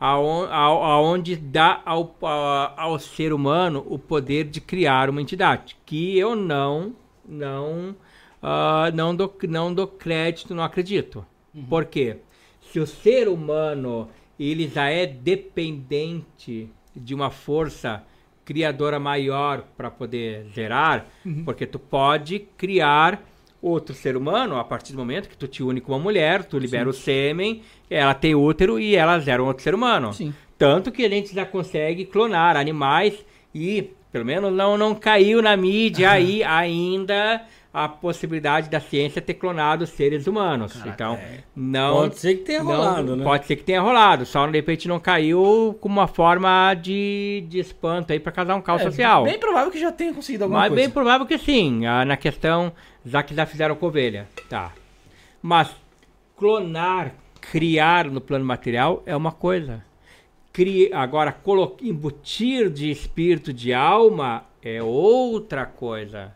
aon- 0.00 0.48
ao- 0.50 0.82
aonde 0.82 1.36
dá 1.36 1.82
ao, 1.84 2.16
a- 2.22 2.72
ao 2.78 2.98
ser 2.98 3.34
humano 3.34 3.84
o 3.86 3.98
poder 3.98 4.44
de 4.44 4.58
criar 4.58 5.10
uma 5.10 5.20
entidade, 5.20 5.76
que 5.84 6.18
eu 6.18 6.34
não 6.34 6.94
não 7.28 7.94
ah, 8.42 8.90
não 8.94 9.14
dou, 9.14 9.36
não 9.46 9.72
dou 9.74 9.86
crédito, 9.86 10.54
não 10.54 10.64
acredito. 10.64 11.26
Por 11.68 11.84
quê? 11.84 12.16
Se 12.62 12.80
o 12.80 12.86
ser 12.86 13.28
humano 13.28 14.08
ele 14.50 14.68
já 14.68 14.88
é 14.88 15.06
dependente 15.06 16.68
de 16.94 17.14
uma 17.14 17.30
força 17.30 18.02
criadora 18.44 18.98
maior 18.98 19.64
para 19.76 19.90
poder 19.90 20.46
gerar, 20.54 21.06
porque 21.44 21.66
tu 21.66 21.78
pode 21.78 22.40
criar 22.56 23.22
outro 23.60 23.94
ser 23.94 24.16
humano 24.16 24.56
a 24.56 24.64
partir 24.64 24.92
do 24.92 24.98
momento 24.98 25.28
que 25.28 25.36
tu 25.36 25.46
te 25.46 25.62
une 25.62 25.80
com 25.80 25.92
uma 25.92 25.98
mulher, 25.98 26.44
tu 26.44 26.58
libera 26.58 26.88
o 26.88 26.92
sêmen, 26.92 27.62
ela 27.88 28.12
tem 28.12 28.34
útero 28.34 28.78
e 28.80 28.96
ela 28.96 29.20
gera 29.20 29.42
um 29.42 29.46
outro 29.46 29.62
ser 29.62 29.74
humano. 29.74 30.12
Sim. 30.12 30.34
Tanto 30.58 30.90
que 30.90 31.04
a 31.04 31.08
gente 31.08 31.32
já 31.32 31.46
consegue 31.46 32.04
clonar 32.04 32.56
animais 32.56 33.24
e, 33.54 33.90
pelo 34.10 34.24
menos, 34.24 34.52
não, 34.52 34.76
não 34.76 34.94
caiu 34.94 35.40
na 35.40 35.56
mídia 35.56 36.10
aí 36.10 36.42
ainda 36.42 37.46
a 37.74 37.88
possibilidade 37.88 38.68
da 38.68 38.78
ciência 38.80 39.22
ter 39.22 39.34
clonado 39.34 39.86
seres 39.86 40.26
humanos. 40.26 40.74
então, 40.84 41.18
não. 41.56 41.94
Pode 41.96 42.18
ser 42.18 42.34
que 42.36 42.42
tenha 42.44 42.62
não- 42.62 42.66
rolado, 42.70 43.16
né? 43.16 43.24
Pode 43.24 43.46
ser 43.46 43.56
que 43.56 43.64
tenha 43.64 43.80
rolado, 43.80 44.26
só 44.26 44.46
de 44.46 44.52
repente 44.52 44.86
não 44.86 45.00
caiu 45.00 45.76
como 45.80 45.98
uma 45.98 46.06
forma 46.06 46.74
de, 46.74 47.44
de 47.48 47.58
espanto 47.58 48.12
aí 48.12 48.20
para 48.20 48.30
causar 48.30 48.54
um 48.56 48.60
caos 48.60 48.82
É, 48.82 48.84
social. 48.84 49.24
Bem 49.24 49.38
provável 49.38 49.70
que 49.72 49.80
já 49.80 49.90
tenha 49.90 50.12
conseguido 50.12 50.44
alguma 50.44 50.60
Mas 50.60 50.68
coisa. 50.68 50.82
bem 50.82 50.90
provável 50.90 51.26
que 51.26 51.38
sim, 51.38 51.86
ah, 51.86 52.04
na 52.04 52.16
questão, 52.16 52.72
já 53.06 53.22
que 53.22 53.34
já 53.34 53.46
fizeram 53.46 53.74
com 53.74 53.86
ovelha. 53.86 54.28
Tá. 54.50 54.72
Mas 55.40 55.70
clonar, 56.36 57.14
criar 57.40 58.04
no 58.10 58.20
plano 58.20 58.44
material 58.44 59.02
é 59.06 59.16
uma 59.16 59.32
coisa. 59.32 59.82
Cri- 60.52 60.90
Agora, 60.92 61.32
colo- 61.32 61.76
embutir 61.80 62.68
de 62.68 62.90
espírito 62.90 63.52
de 63.52 63.72
alma 63.72 64.44
é 64.62 64.82
outra 64.82 65.64
coisa. 65.64 66.34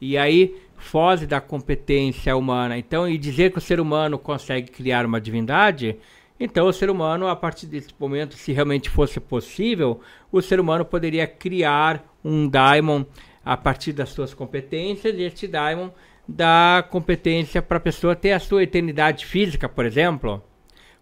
E 0.00 0.18
aí 0.18 0.54
foge 0.84 1.26
da 1.26 1.40
competência 1.40 2.36
humana. 2.36 2.78
Então, 2.78 3.08
e 3.08 3.16
dizer 3.16 3.50
que 3.50 3.58
o 3.58 3.60
ser 3.60 3.80
humano 3.80 4.18
consegue 4.18 4.70
criar 4.70 5.06
uma 5.06 5.20
divindade, 5.20 5.96
então 6.38 6.66
o 6.66 6.72
ser 6.72 6.90
humano, 6.90 7.26
a 7.26 7.34
partir 7.34 7.66
desse 7.66 7.88
momento, 7.98 8.34
se 8.34 8.52
realmente 8.52 8.90
fosse 8.90 9.18
possível, 9.18 10.00
o 10.30 10.42
ser 10.42 10.60
humano 10.60 10.84
poderia 10.84 11.26
criar 11.26 12.04
um 12.24 12.48
daimon 12.48 13.04
a 13.44 13.56
partir 13.56 13.92
das 13.92 14.10
suas 14.10 14.34
competências, 14.34 15.14
e 15.16 15.22
este 15.22 15.48
daimon 15.48 15.90
dá 16.28 16.84
competência 16.90 17.60
para 17.62 17.78
a 17.78 17.80
pessoa 17.80 18.14
ter 18.14 18.32
a 18.32 18.40
sua 18.40 18.62
eternidade 18.62 19.26
física, 19.26 19.68
por 19.68 19.84
exemplo 19.84 20.42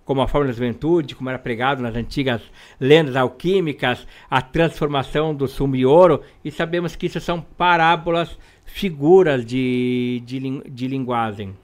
como 0.04 0.20
a 0.20 0.28
forma 0.28 0.48
da 0.48 0.52
juventude, 0.52 1.14
como 1.14 1.28
era 1.30 1.38
pregado 1.38 1.82
nas 1.82 1.94
antigas 1.94 2.42
lendas 2.80 3.16
alquímicas, 3.16 4.06
a 4.28 4.42
transformação 4.42 5.34
do 5.34 5.46
sumo 5.46 5.76
e 5.76 5.86
ouro, 5.86 6.22
e 6.44 6.50
sabemos 6.50 6.96
que 6.96 7.06
isso 7.06 7.20
são 7.20 7.40
parábolas, 7.40 8.36
figuras 8.72 9.44
de, 9.44 10.22
de, 10.24 10.40
de 10.70 10.88
linguagem. 10.88 11.54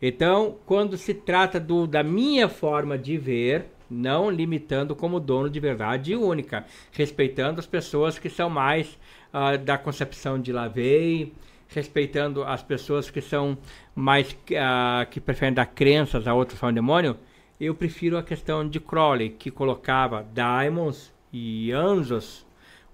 Então, 0.00 0.56
quando 0.64 0.96
se 0.96 1.12
trata 1.12 1.58
do, 1.58 1.86
da 1.86 2.04
minha 2.04 2.48
forma 2.48 2.96
de 2.96 3.18
ver, 3.18 3.66
não 3.90 4.30
limitando 4.30 4.94
como 4.94 5.18
dono 5.18 5.50
de 5.50 5.58
verdade 5.58 6.14
única, 6.14 6.64
respeitando 6.92 7.58
as 7.58 7.66
pessoas 7.66 8.18
que 8.18 8.30
são 8.30 8.48
mais 8.48 8.96
ah, 9.32 9.56
da 9.56 9.76
concepção 9.76 10.40
de 10.40 10.52
Lavey, 10.52 11.32
respeitando 11.68 12.44
as 12.44 12.62
pessoas 12.62 13.10
que 13.10 13.20
são 13.20 13.58
mais 13.94 14.36
ah, 14.56 15.04
que 15.10 15.20
preferem 15.20 15.52
dar 15.52 15.66
crenças 15.66 16.28
a 16.28 16.34
outros 16.34 16.60
falam 16.60 16.74
demônio, 16.74 17.16
eu 17.60 17.74
prefiro 17.74 18.16
a 18.16 18.22
questão 18.22 18.68
de 18.68 18.78
Crowley, 18.78 19.30
que 19.30 19.50
colocava 19.50 20.24
daimons 20.32 21.12
e 21.32 21.72
anjos 21.72 22.46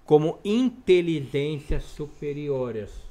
como 0.05 0.39
inteligências 0.43 1.83
superiores. 1.83 3.02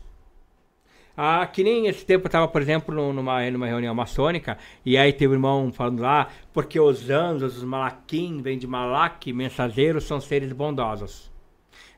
Ah, 1.16 1.46
que 1.46 1.62
nem 1.62 1.86
esse 1.88 2.06
tempo 2.06 2.24
eu 2.24 2.28
estava, 2.28 2.48
por 2.48 2.62
exemplo, 2.62 2.94
num- 2.94 3.12
numa, 3.12 3.50
numa 3.50 3.66
reunião 3.66 3.94
maçônica, 3.94 4.56
e 4.84 4.96
aí 4.96 5.12
teve 5.12 5.32
um 5.32 5.36
irmão 5.36 5.70
falando 5.72 6.00
lá, 6.00 6.28
porque 6.52 6.80
os 6.80 7.10
anjos, 7.10 7.58
os 7.58 7.64
malaquim, 7.64 8.40
vêm 8.40 8.56
de 8.58 8.66
Malak, 8.66 9.30
mensageiros, 9.32 10.04
são 10.04 10.20
seres 10.20 10.52
bondosos. 10.52 11.30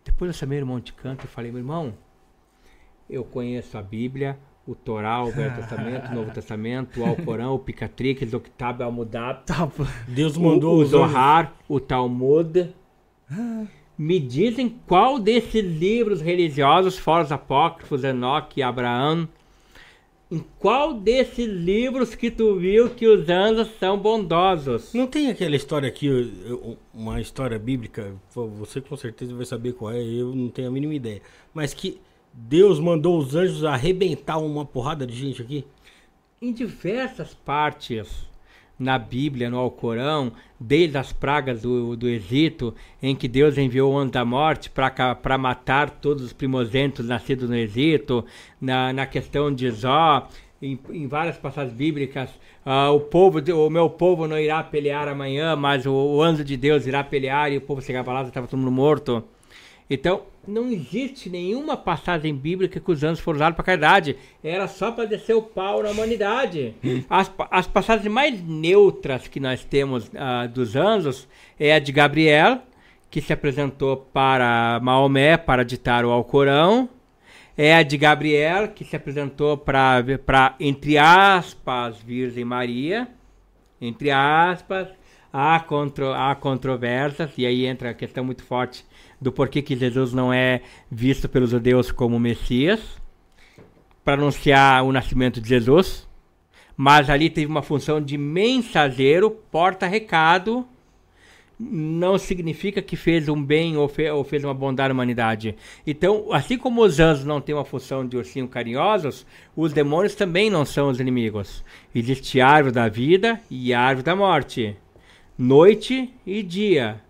Depois 0.05 0.29
eu 0.31 0.35
chamei 0.35 0.59
o 0.59 0.63
irmão 0.63 0.81
de 0.81 0.93
canto 0.93 1.25
e 1.25 1.29
falei, 1.29 1.51
meu 1.53 1.61
irmão, 1.61 1.95
eu 3.09 3.23
conheço 3.25 3.79
a 3.79 3.83
Bíblia, 3.83 4.37
o 4.67 4.75
Torá, 4.75 5.23
o 5.23 5.31
Velho 5.31 5.55
Testamento, 5.57 6.11
o 6.11 6.15
Novo 6.15 6.31
Testamento, 6.33 7.01
o 7.01 7.07
Alcorão, 7.07 7.55
o 7.55 7.59
Picatrix, 7.59 8.33
o 8.35 8.41
Kitab 8.41 8.83
al-Mudab, 8.83 9.45
Tá, 9.47 9.67
pô. 9.67 9.85
Deus 10.09 10.37
o, 10.37 10.43
mandou 10.43 10.75
o 10.75 10.81
anjos. 10.81 10.91
Zohar, 10.91 11.55
o 11.69 11.79
Talmud. 11.79 12.75
Me 13.97 14.19
dizem 14.19 14.69
qual 14.87 15.19
desses 15.19 15.65
livros 15.65 16.21
religiosos, 16.21 16.99
fora 16.99 17.25
os 17.25 17.31
apócrifos, 17.31 18.03
Enoque 18.03 18.61
e 18.61 18.63
Abraão, 18.63 19.29
em 20.31 20.45
qual 20.59 20.95
desses 20.95 21.47
livros 21.47 22.15
que 22.15 22.29
tu 22.29 22.57
viu 22.57 22.91
que 22.91 23.07
os 23.07 23.29
anjos 23.29 23.69
são 23.79 23.97
bondosos? 23.97 24.93
Não 24.93 25.07
tem 25.07 25.31
aquela 25.31 25.55
história 25.55 25.89
aqui, 25.89 26.09
uma 26.93 27.21
história 27.21 27.57
bíblica, 27.57 28.17
você 28.35 28.81
com 28.81 28.97
certeza 28.97 29.33
vai 29.33 29.47
saber 29.47 29.75
qual 29.75 29.93
é, 29.93 30.03
eu 30.03 30.35
não 30.35 30.49
tenho 30.49 30.69
a 30.69 30.71
mínima 30.73 30.95
ideia. 30.95 31.23
Mas 31.53 31.73
que 31.73 32.01
Deus 32.33 32.81
mandou 32.81 33.17
os 33.17 33.37
anjos 33.37 33.65
arrebentar 33.65 34.39
uma 34.39 34.65
porrada 34.65 35.07
de 35.07 35.15
gente 35.15 35.41
aqui? 35.41 35.65
Em 36.43 36.53
diversas 36.53 37.33
partes 37.33 38.27
na 38.79 38.99
Bíblia, 38.99 39.49
no 39.49 39.59
Alcorão, 39.59 40.33
desde 40.59 40.97
as 40.99 41.13
pragas 41.13 41.63
do, 41.63 41.97
do 41.97 42.09
Egito, 42.09 42.75
em 43.03 43.15
que 43.15 43.29
Deus 43.29 43.57
enviou 43.57 43.93
o 43.93 43.99
anjo 43.99 44.13
da 44.13 44.25
morte 44.25 44.71
para 44.71 45.39
matar 45.39 45.91
todos 45.91 46.25
os 46.25 46.33
primogênitos 46.33 47.07
nascidos 47.07 47.49
no 47.49 47.57
Egito, 47.57 48.25
na, 48.61 48.93
na 48.93 49.07
questão 49.07 49.53
de 49.55 49.71
Zó, 49.71 50.29
em, 50.61 50.79
em 50.91 51.07
várias 51.07 51.37
passagens 51.37 51.75
bíblicas, 51.75 52.31
ah, 52.65 52.91
o 52.91 53.01
povo, 53.01 53.39
o 53.39 53.71
meu 53.71 53.91
povo 53.91 54.27
não 54.27 54.39
irá 54.39 54.63
pelear 54.63 55.07
amanhã, 55.09 55.55
mas 55.55 55.85
o, 55.87 55.93
o 55.93 56.23
anjo 56.23 56.43
de 56.43 56.57
Deus 56.57 56.87
irá 56.87 57.05
pelear 57.05 57.53
e 57.53 57.59
o 57.59 57.61
povo 57.61 57.83
chegava 57.83 58.13
lá 58.13 58.23
e 58.23 58.29
estava 58.29 58.47
todo 58.47 58.59
mundo 58.59 58.73
morto. 58.73 59.23
Então, 59.89 60.23
não 60.47 60.69
existe 60.69 61.29
nenhuma 61.31 61.77
passagem 61.77 62.35
bíblica 62.35 62.81
que 62.81 62.91
os 62.91 63.03
anjos 63.03 63.21
foram 63.21 63.37
usados 63.37 63.57
para 63.57 63.65
caridade. 63.65 64.17
Era 64.43 64.67
só 64.69 64.91
para 64.93 65.05
descer 65.05 65.35
o 65.35 65.43
pau 65.43 65.83
na 65.83 65.91
humanidade. 65.91 66.75
As, 67.09 67.29
pa- 67.29 67.49
as 67.51 67.67
passagens 67.67 68.13
mais 68.13 68.43
neutras 68.43 69.27
que 69.29 69.41
nós 69.41 69.65
temos 69.65 70.11
ah, 70.15 70.47
dos 70.47 70.77
anjos 70.77 71.29
é 71.59 71.75
a 71.75 71.79
de 71.79 71.93
Gabriel, 71.93 72.61
que 73.11 73.21
se 73.21 73.33
apresentou 73.33 73.97
para 73.97 74.81
Maomé 74.83 75.37
para 75.37 75.65
ditar 75.65 76.05
o 76.05 76.11
Alcorão. 76.11 76.89
É 77.57 77.75
a 77.77 77.83
de 77.83 77.97
Gabriel, 77.97 78.69
que 78.69 78.85
se 78.85 78.97
apresentou 78.97 79.57
para, 79.57 80.03
para 80.27 80.57
entre 80.59 80.99
aspas, 80.99 81.99
Virgem 81.99 82.45
Maria 82.45 83.09
entre 83.81 84.11
aspas, 84.11 84.89
há, 85.31 85.61
contro, 85.61 86.13
há 86.15 86.35
controvérsias, 86.35 87.31
e 87.37 87.45
aí 87.45 87.67
entra 87.67 87.91
a 87.91 87.95
questão 87.95 88.25
muito 88.25 88.43
forte 88.43 88.83
do 89.21 89.33
porquê 89.33 89.63
que 89.63 89.77
Jesus 89.77 90.13
não 90.13 90.33
é 90.33 90.61
visto 90.91 91.29
pelos 91.29 91.51
judeus 91.51 91.91
como 91.91 92.19
Messias, 92.19 92.81
para 94.05 94.15
anunciar 94.21 94.85
o 94.85 94.93
nascimento 94.93 95.41
de 95.41 95.49
Jesus, 95.49 96.07
mas 96.77 97.09
ali 97.09 97.31
teve 97.31 97.47
uma 97.47 97.63
função 97.63 98.01
de 98.01 98.19
mensageiro, 98.19 99.31
porta-recado, 99.31 100.67
não 101.59 102.19
significa 102.19 102.83
que 102.83 102.97
fez 102.97 103.29
um 103.29 103.41
bem 103.41 103.77
ou, 103.77 103.89
fe- 103.89 104.11
ou 104.11 104.25
fez 104.25 104.43
uma 104.43 104.53
bondade 104.53 104.91
à 104.91 104.93
humanidade. 104.93 105.55
Então, 105.87 106.33
assim 106.33 106.59
como 106.59 106.83
os 106.83 106.99
anjos 106.99 107.25
não 107.25 107.41
têm 107.41 107.55
uma 107.55 107.65
função 107.65 108.07
de 108.07 108.17
ursinho 108.17 108.49
carinhosos, 108.49 109.25
os 109.55 109.73
demônios 109.73 110.17
também 110.17 110.51
não 110.51 110.65
são 110.65 110.89
os 110.89 110.99
inimigos. 110.99 111.65
Existe 111.95 112.41
árvore 112.41 112.75
da 112.75 112.89
vida 112.89 113.41
e 113.49 113.73
árvore 113.73 114.05
da 114.05 114.17
morte, 114.17 114.77
noite 115.39 116.13
e 116.27 116.43
dia. 116.43 117.01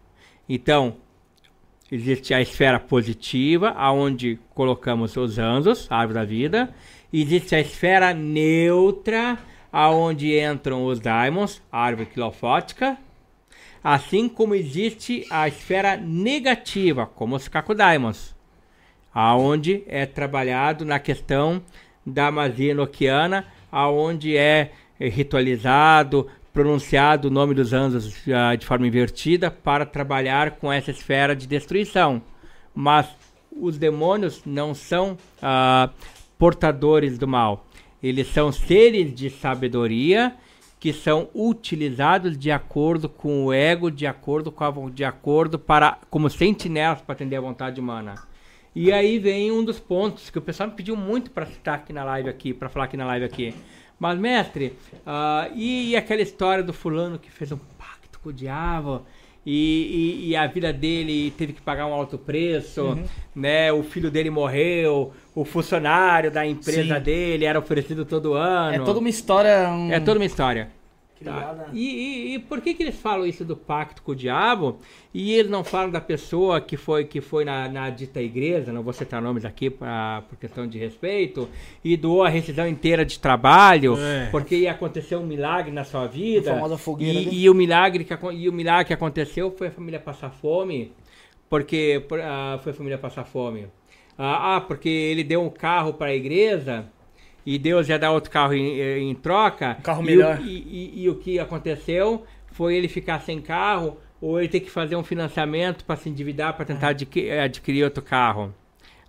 Então, 0.46 0.96
existe 1.90 2.34
a 2.34 2.40
esfera 2.40 2.80
positiva, 2.80 3.70
aonde 3.70 4.38
colocamos 4.54 5.16
os 5.16 5.38
anjos, 5.38 5.86
a 5.90 5.96
árvore 5.98 6.18
da 6.18 6.24
vida. 6.24 6.74
Existe 7.12 7.54
a 7.54 7.60
esfera 7.60 8.12
neutra, 8.12 9.38
aonde 9.72 10.38
entram 10.38 10.84
os 10.86 11.00
daimons, 11.00 11.62
a 11.70 11.80
árvore 11.80 12.08
quilofótica. 12.08 12.96
Assim 13.82 14.28
como 14.28 14.54
existe 14.54 15.26
a 15.30 15.46
esfera 15.46 15.96
negativa, 15.96 17.06
como 17.06 17.36
os 17.36 17.48
Kakudaimons, 17.48 18.34
aonde 19.12 19.84
é 19.86 20.06
trabalhado 20.06 20.84
na 20.84 20.98
questão 20.98 21.62
da 22.04 22.30
magia 22.30 22.72
enoquiana, 22.72 23.46
aonde 23.70 24.36
é 24.36 24.72
ritualizado, 24.98 26.28
pronunciado 26.54 27.26
o 27.26 27.30
nome 27.32 27.52
dos 27.52 27.72
anjos 27.72 28.14
ah, 28.32 28.54
de 28.54 28.64
forma 28.64 28.86
invertida 28.86 29.50
para 29.50 29.84
trabalhar 29.84 30.52
com 30.52 30.72
essa 30.72 30.92
esfera 30.92 31.34
de 31.34 31.48
destruição. 31.48 32.22
Mas 32.72 33.08
os 33.50 33.76
demônios 33.76 34.42
não 34.46 34.72
são 34.72 35.18
ah, 35.42 35.90
portadores 36.38 37.18
do 37.18 37.26
mal. 37.26 37.66
Eles 38.00 38.28
são 38.28 38.52
seres 38.52 39.12
de 39.12 39.28
sabedoria 39.30 40.34
que 40.78 40.92
são 40.92 41.28
utilizados 41.34 42.38
de 42.38 42.50
acordo 42.50 43.08
com 43.08 43.46
o 43.46 43.52
ego, 43.52 43.90
de 43.90 44.06
acordo 44.06 44.52
com 44.52 44.64
a, 44.64 44.90
de 44.90 45.04
acordo 45.04 45.58
para 45.58 45.98
como 46.08 46.30
sentinelas 46.30 47.00
para 47.00 47.14
atender 47.14 47.36
a 47.36 47.40
vontade 47.40 47.80
humana. 47.80 48.14
E 48.76 48.92
aí 48.92 49.18
vem 49.18 49.50
um 49.50 49.64
dos 49.64 49.80
pontos 49.80 50.30
que 50.30 50.38
o 50.38 50.42
pessoal 50.42 50.68
me 50.68 50.74
pediu 50.74 50.94
muito 50.94 51.30
para 51.30 51.46
citar 51.46 51.76
aqui 51.76 51.92
na 51.92 52.04
live 52.04 52.28
aqui, 52.28 52.52
para 52.52 52.68
falar 52.68 52.84
aqui 52.84 52.96
na 52.96 53.06
live 53.06 53.24
aqui. 53.24 53.54
Mas 53.98 54.18
mestre, 54.18 54.76
ah, 55.06 55.48
e, 55.54 55.96
aquela 55.96 56.20
história 56.22 56.62
do 56.64 56.72
fulano 56.72 57.18
que 57.18 57.30
fez 57.30 57.50
um 57.52 57.58
pacto 57.78 58.18
com 58.20 58.28
o 58.30 58.32
diabo 58.32 59.02
e, 59.46 60.22
e- 60.24 60.28
e 60.30 60.36
a 60.36 60.46
vida 60.46 60.72
dele 60.72 61.30
teve 61.38 61.52
que 61.52 61.60
pagar 61.62 61.86
um 61.86 61.92
alto 61.94 62.18
preço, 62.18 62.98
né? 63.34 63.72
O 63.72 63.82
filho 63.82 64.10
dele 64.10 64.30
morreu, 64.30 65.12
o 65.34 65.44
funcionário 65.44 66.30
da 66.30 66.44
empresa 66.46 66.96
Sim. 66.96 67.00
dele 67.02 67.44
era 67.44 67.58
oferecido 67.58 68.04
todo 68.04 68.34
ano. 68.34 68.74
É 68.74 68.78
toda 68.84 68.98
uma 68.98 69.08
história. 69.08 69.68
um- 69.70 69.92
É 69.92 70.00
toda 70.00 70.18
uma 70.18 70.24
história. 70.26 70.70
Tá. 71.22 71.68
E, 71.72 71.78
e- 71.80 72.34
e 72.34 72.38
por 72.38 72.60
que, 72.60 72.74
que 72.74 72.82
eles 72.82 72.98
falam 73.00 73.24
isso 73.26 73.44
do 73.44 73.56
pacto 73.56 74.02
com 74.02 74.12
o 74.12 74.16
diabo 74.16 74.78
e 75.12 75.32
eles 75.32 75.50
não 75.50 75.62
falam 75.64 75.90
da 75.90 76.00
pessoa 76.00 76.60
que 76.60 76.76
foi 76.76 77.04
que 77.04 77.20
foi 77.20 77.44
na, 77.44 77.68
na 77.68 77.88
dita 77.88 78.20
igreja, 78.20 78.72
não 78.72 78.82
vou 78.82 78.92
citar 78.92 79.22
nomes 79.22 79.44
aqui 79.44 79.70
pra, 79.70 80.22
por 80.28 80.36
questão 80.36 80.66
de 80.66 80.76
respeito, 80.78 81.48
e 81.84 81.96
doou 81.96 82.24
a 82.24 82.28
rescisão 82.28 82.66
inteira 82.68 83.04
de 83.06 83.18
trabalho, 83.18 83.96
É. 83.98 84.28
porque 84.30 84.56
ia 84.56 84.72
acontecer 84.72 85.16
um 85.16 85.24
milagre 85.24 85.70
na 85.72 85.84
sua 85.84 86.06
vida. 86.06 86.50
A 86.50 86.54
famosa 86.56 86.76
fogueira, 86.76 87.18
e, 87.20 87.24
né? 87.26 87.30
e 87.32 87.48
o 87.48 87.54
milagre 87.54 88.04
que, 88.04 88.14
e 88.32 88.48
o 88.48 88.52
milagre 88.52 88.86
que 88.86 88.92
aconteceu 88.94 89.50
foi 89.56 89.68
a 89.68 89.70
família 89.70 90.00
passar 90.00 90.30
fome, 90.30 90.92
porque 91.48 92.04
por- 92.08 92.20
ah, 92.20 92.58
foi 92.62 92.72
a 92.72 92.74
família 92.74 92.98
passar 92.98 93.24
fome. 93.24 93.66
Ah, 94.18 94.56
ah, 94.56 94.60
porque 94.60 94.88
ele 94.88 95.24
deu 95.24 95.42
um 95.42 95.50
carro 95.50 95.94
para 95.94 96.08
a 96.08 96.14
igreja 96.14 96.86
e 97.46 97.58
Deus 97.58 97.88
ia 97.88 97.98
dar 97.98 98.10
outro 98.12 98.30
carro 98.30 98.54
em, 98.54 98.80
em 99.10 99.14
troca. 99.14 99.76
Um 99.78 99.82
carro 99.82 100.02
e 100.02 100.06
melhor. 100.06 100.38
O, 100.38 100.42
e, 100.44 100.92
e- 100.96 101.02
e 101.04 101.08
o 101.08 101.16
que 101.16 101.38
aconteceu 101.38 102.24
foi 102.52 102.76
ele 102.76 102.88
ficar 102.88 103.20
sem 103.20 103.40
carro 103.40 103.98
ou 104.20 104.38
ele 104.38 104.48
ter 104.48 104.60
que 104.60 104.70
fazer 104.70 104.96
um 104.96 105.04
financiamento 105.04 105.84
para 105.84 105.96
se 105.96 106.08
endividar 106.08 106.54
para 106.54 106.64
tentar 106.64 106.88
adqui- 106.88 107.30
adquirir 107.30 107.84
outro 107.84 108.02
carro. 108.02 108.54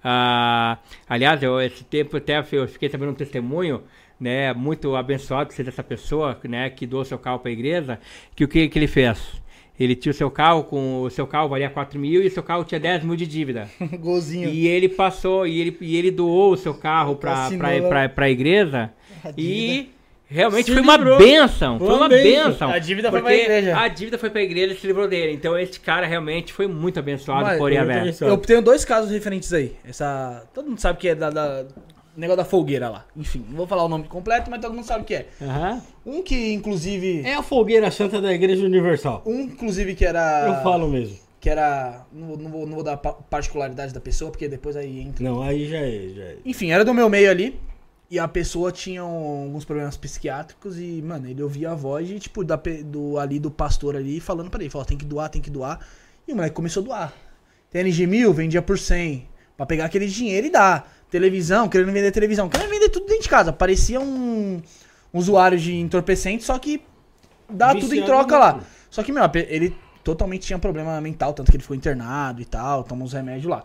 Ah, 0.03 0.77
aliás, 1.09 1.41
eu, 1.41 1.59
esse 1.61 1.83
tempo 1.83 2.17
até 2.17 2.37
eu 2.51 2.67
fiquei 2.67 2.89
sabendo 2.89 3.11
um 3.11 3.15
testemunho, 3.15 3.81
né, 4.19 4.53
muito 4.53 4.95
abençoado 4.95 5.51
ser 5.53 5.63
dessa 5.63 5.83
pessoa, 5.83 6.39
né, 6.43 6.69
que 6.69 6.85
doou 6.85 7.03
seu 7.03 7.17
carro 7.17 7.39
para 7.39 7.49
a 7.49 7.53
igreja, 7.53 7.99
que 8.35 8.43
o 8.43 8.47
que, 8.47 8.67
que 8.69 8.77
ele 8.79 8.87
fez? 8.87 9.41
Ele 9.79 9.95
tinha 9.95 10.11
o 10.11 10.15
seu 10.15 10.31
carro, 10.31 10.63
com 10.63 11.01
o 11.01 11.09
seu 11.09 11.27
carro 11.27 11.49
valia 11.49 11.69
4 11.69 11.99
mil 11.99 12.23
e 12.23 12.27
o 12.27 12.31
seu 12.31 12.41
carro 12.41 12.63
tinha 12.63 12.79
10 12.79 13.03
mil 13.03 13.15
de 13.15 13.27
dívida. 13.27 13.69
Golzinho. 13.99 14.49
E 14.49 14.67
ele 14.67 14.87
passou, 14.87 15.45
e 15.45 15.59
ele, 15.59 15.77
e 15.81 15.97
ele 15.97 16.11
doou 16.11 16.53
o 16.53 16.57
seu 16.57 16.73
carro 16.73 17.15
para 17.15 17.49
pra, 17.89 18.09
pra 18.09 18.29
igreja. 18.29 18.89
A 19.23 19.33
E 19.37 19.89
realmente 20.27 20.71
foi 20.71 20.81
uma 20.81 20.97
benção. 20.97 21.77
Foi 21.77 21.87
Uma 21.93 22.07
benção. 22.07 22.69
A 22.69 22.79
dívida 22.79 23.11
foi 23.11 23.21
porque 23.21 23.35
pra 23.35 23.43
igreja. 23.43 23.77
A 23.77 23.87
dívida 23.87 24.17
foi 24.17 24.29
pra 24.29 24.41
igreja 24.41 24.73
e 24.73 24.77
se 24.77 24.87
livrou 24.87 25.07
dele. 25.07 25.33
Então 25.33 25.57
esse 25.57 25.79
cara 25.79 26.05
realmente 26.05 26.53
foi 26.53 26.67
muito 26.67 26.97
abençoado 26.99 27.43
Mas- 27.43 27.57
por 27.57 27.75
abençoado. 27.75 28.33
Eu 28.33 28.37
tenho 28.37 28.61
dois 28.61 28.85
casos 28.85 29.11
referentes 29.11 29.51
aí. 29.51 29.73
Essa. 29.87 30.47
Todo 30.53 30.69
mundo 30.69 30.79
sabe 30.79 30.99
que 30.99 31.09
é 31.09 31.15
da. 31.15 31.29
da... 31.29 31.65
Negócio 32.15 32.37
da 32.37 32.45
folgueira 32.45 32.89
lá. 32.89 33.05
Enfim, 33.15 33.45
não 33.49 33.57
vou 33.57 33.67
falar 33.67 33.83
o 33.83 33.89
nome 33.89 34.05
completo, 34.05 34.49
mas 34.49 34.61
todo 34.61 34.73
mundo 34.73 34.85
sabe 34.85 35.03
o 35.03 35.05
que 35.05 35.15
é. 35.15 35.27
Aham. 35.41 35.81
Um 36.05 36.23
que, 36.23 36.53
inclusive. 36.53 37.21
É 37.25 37.35
a 37.35 37.43
fogueira 37.43 37.91
santa 37.91 38.21
da 38.21 38.33
Igreja 38.33 38.65
Universal. 38.65 39.21
Um, 39.25 39.41
inclusive, 39.41 39.95
que 39.95 40.05
era. 40.05 40.47
Eu 40.47 40.63
falo 40.63 40.87
mesmo. 40.87 41.17
Que 41.41 41.49
era. 41.49 42.05
Não, 42.13 42.27
vou- 42.27 42.37
não, 42.37 42.49
vou, 42.49 42.65
não 42.65 42.75
vou 42.75 42.83
dar 42.83 42.97
pa- 42.97 43.13
particularidade 43.13 43.93
da 43.93 43.99
pessoa, 43.99 44.31
porque 44.31 44.47
depois 44.47 44.75
aí 44.75 44.99
entra. 45.01 45.23
Não, 45.23 45.41
aí 45.41 45.67
já 45.67 45.77
é, 45.77 46.07
já 46.15 46.23
é. 46.23 46.37
Enfim, 46.45 46.71
era 46.71 46.85
do 46.85 46.93
meu 46.93 47.09
meio 47.09 47.29
ali. 47.29 47.59
E 48.09 48.19
a 48.19 48.27
pessoa 48.27 48.71
tinha 48.71 49.01
alguns 49.01 49.65
problemas 49.65 49.97
psiquiátricos 49.97 50.79
e, 50.79 51.01
mano, 51.01 51.27
ele 51.27 51.41
ouvia 51.41 51.71
a 51.71 51.75
voz 51.75 52.07
de, 52.07 52.19
tipo, 52.19 52.43
da, 52.43 52.55
do, 52.85 53.17
ali 53.17 53.39
do 53.39 53.49
pastor 53.49 53.95
ali 53.95 54.19
falando 54.19 54.49
pra 54.49 54.61
ele, 54.61 54.69
falou, 54.69 54.85
tem 54.85 54.95
que 54.97 55.03
doar, 55.05 55.27
tem 55.27 55.41
que 55.41 55.49
doar. 55.49 55.79
E 56.27 56.31
o 56.31 56.35
moleque 56.35 56.55
começou 56.55 56.81
a 56.83 56.85
doar. 56.85 57.13
TNG 57.71 58.05
1000 58.05 58.31
vendia 58.31 58.61
por 58.61 58.77
100, 58.77 59.27
pra 59.57 59.65
pegar 59.65 59.85
aquele 59.85 60.05
dinheiro 60.07 60.45
e 60.47 60.49
dar. 60.51 60.94
Televisão, 61.15 61.69
querendo 61.69 61.93
vender 61.93 62.11
televisão, 62.11 62.49
querendo 62.49 62.69
vender 62.69 62.89
tudo 62.89 63.05
dentro 63.05 63.23
de 63.23 63.29
casa. 63.29 63.53
Parecia 63.53 64.01
um, 64.01 64.61
um 65.13 65.17
usuário 65.17 65.57
de 65.57 65.73
entorpecente, 65.73 66.43
só 66.43 66.59
que 66.59 66.81
dá 67.49 67.73
tudo 67.73 67.95
em 67.95 68.03
troca 68.03 68.37
lá. 68.37 68.59
Só 68.89 69.01
que, 69.01 69.13
meu, 69.13 69.23
ele 69.47 69.73
totalmente 70.03 70.45
tinha 70.45 70.59
problema 70.59 70.99
mental, 70.99 71.33
tanto 71.33 71.49
que 71.49 71.55
ele 71.55 71.61
ficou 71.61 71.73
internado 71.73 72.41
e 72.41 72.45
tal, 72.45 72.83
tomou 72.83 73.05
uns 73.05 73.13
remédios 73.13 73.49
lá. 73.49 73.63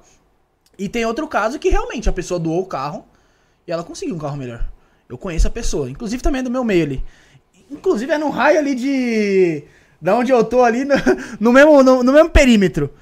E 0.79 0.89
tem 0.89 1.05
outro 1.05 1.27
caso 1.27 1.59
que 1.59 1.69
realmente 1.69 2.09
a 2.09 2.13
pessoa 2.13 2.39
doou 2.39 2.61
o 2.61 2.67
carro. 2.67 3.05
e 3.67 3.73
ela 3.73 3.83
conseguiu 3.83 4.15
um 4.15 4.19
carro 4.19 4.37
melhor. 4.37 4.65
Eu 5.09 5.19
conheço 5.19 5.49
a 5.49 5.51
pessoa, 5.51 5.91
inclusive 5.91 6.23
também 6.23 6.39
é 6.39 6.45
do 6.45 6.53
meu 6.53 6.63
meio 6.63 6.85
ali. 6.85 7.05
Inclusive 7.69 8.13
é 8.13 8.19
no 8.19 8.31
raio 8.31 8.61
ali 8.61 8.77
de. 8.77 9.65
Da 10.01 10.15
onde 10.15 10.31
eu 10.31 10.45
tô 10.45 10.63
ali, 10.63 10.85
no, 10.85 10.95
no 11.41 11.53
mesmo, 11.53 11.83
no, 11.83 12.05
no 12.05 12.13
mesmo 12.13 12.31
perímetro. 12.31 12.95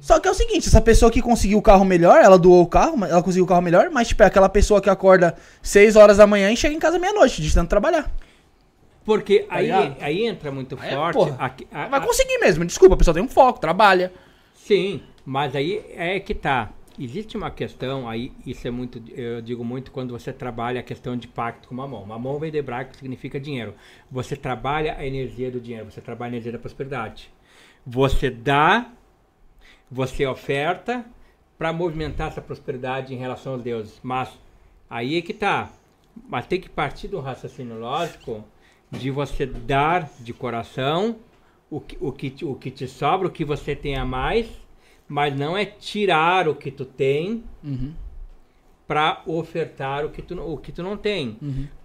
Só 0.00 0.18
que 0.20 0.28
é 0.28 0.30
o 0.30 0.34
seguinte, 0.34 0.68
essa 0.68 0.80
pessoa 0.80 1.10
que 1.10 1.20
conseguiu 1.20 1.58
o 1.58 1.62
carro 1.62 1.84
melhor, 1.84 2.20
ela 2.22 2.38
doou 2.38 2.62
o 2.62 2.66
carro, 2.66 2.96
mas- 2.96 3.10
ela 3.10 3.22
conseguiu 3.22 3.44
o 3.44 3.48
carro 3.48 3.62
melhor, 3.62 3.90
mas 3.90 4.08
tipo, 4.08 4.22
é 4.22 4.26
aquela 4.26 4.48
pessoa 4.48 4.80
que 4.80 4.88
acorda 4.88 5.34
6 5.62 5.96
horas 5.96 6.16
da 6.18 6.26
manhã 6.26 6.50
e 6.52 6.56
chega 6.56 6.74
em 6.74 6.78
casa 6.78 6.98
meia-noite, 6.98 7.42
de 7.42 7.52
tanto 7.52 7.68
trabalhar. 7.68 8.10
Porque 9.04 9.46
aí, 9.48 9.64
ligado? 9.66 9.96
aí 10.00 10.26
entra 10.26 10.50
muito 10.52 10.76
Aí 10.80 10.90
é, 10.90 10.94
forte. 10.94 11.14
porra. 11.16 11.36
aqui- 11.38 11.66
a- 11.72 11.88
Vai 11.88 12.00
a- 12.00 12.02
conseguir 12.02 12.38
mesmo, 12.38 12.64
desculpa, 12.64 12.94
a 12.94 12.98
pessoa 12.98 13.14
tem 13.14 13.22
um 13.22 13.28
foco, 13.28 13.58
trabalha. 13.58 14.12
Sim, 14.54 15.00
mas 15.24 15.56
aí 15.56 15.82
é 15.96 16.20
que 16.20 16.34
tá. 16.34 16.70
Existe 17.00 17.36
uma 17.36 17.48
questão, 17.50 18.08
aí 18.08 18.32
isso 18.44 18.66
é 18.66 18.70
muito, 18.72 19.00
eu 19.14 19.40
digo 19.40 19.64
muito 19.64 19.92
quando 19.92 20.10
você 20.18 20.32
trabalha 20.32 20.80
a 20.80 20.82
questão 20.82 21.16
de 21.16 21.28
pacto 21.28 21.68
com 21.68 21.74
mamão. 21.74 22.04
Mamão 22.04 22.38
vem 22.40 22.50
de 22.50 22.58
hebraico 22.58 22.96
significa 22.96 23.38
dinheiro. 23.38 23.72
Você 24.10 24.34
trabalha 24.34 24.96
a 24.98 25.06
energia 25.06 25.48
do 25.50 25.60
dinheiro, 25.60 25.86
você 25.90 26.00
trabalha 26.00 26.30
a 26.30 26.32
energia 26.32 26.50
da 26.52 26.58
prosperidade. 26.58 27.30
Você 27.86 28.28
dá, 28.28 28.86
você 29.90 30.26
oferta 30.26 31.04
para 31.58 31.72
movimentar 31.72 32.28
essa 32.28 32.40
prosperidade 32.40 33.12
em 33.14 33.16
relação 33.18 33.54
aos 33.54 33.62
deuses. 33.62 33.98
Mas 34.02 34.28
aí 34.88 35.16
é 35.18 35.22
que 35.22 35.34
tá. 35.34 35.70
Mas 36.28 36.46
tem 36.46 36.60
que 36.60 36.68
partir 36.68 37.08
do 37.08 37.20
raciocínio 37.20 37.78
lógico 37.78 38.44
de 38.90 39.10
você 39.10 39.44
dar 39.46 40.08
de 40.20 40.32
coração 40.32 41.16
o 41.70 41.80
que, 41.80 41.96
o 42.00 42.10
que, 42.12 42.30
te- 42.30 42.44
o 42.44 42.54
que 42.54 42.70
te 42.70 42.88
sobra, 42.88 43.28
o 43.28 43.30
que 43.30 43.44
você 43.44 43.76
tem 43.76 43.96
a 43.96 44.04
mais, 44.04 44.46
mas 45.06 45.36
não 45.36 45.56
é 45.56 45.64
tirar 45.66 46.48
o 46.48 46.54
que 46.54 46.70
tu 46.70 46.84
tem 46.84 47.44
para 48.86 49.20
ofertar 49.26 50.04
o 50.06 50.08
que, 50.10 50.22
tu, 50.22 50.40
o 50.40 50.56
que 50.56 50.72
tu 50.72 50.82
não 50.82 50.96
tem. 50.96 51.36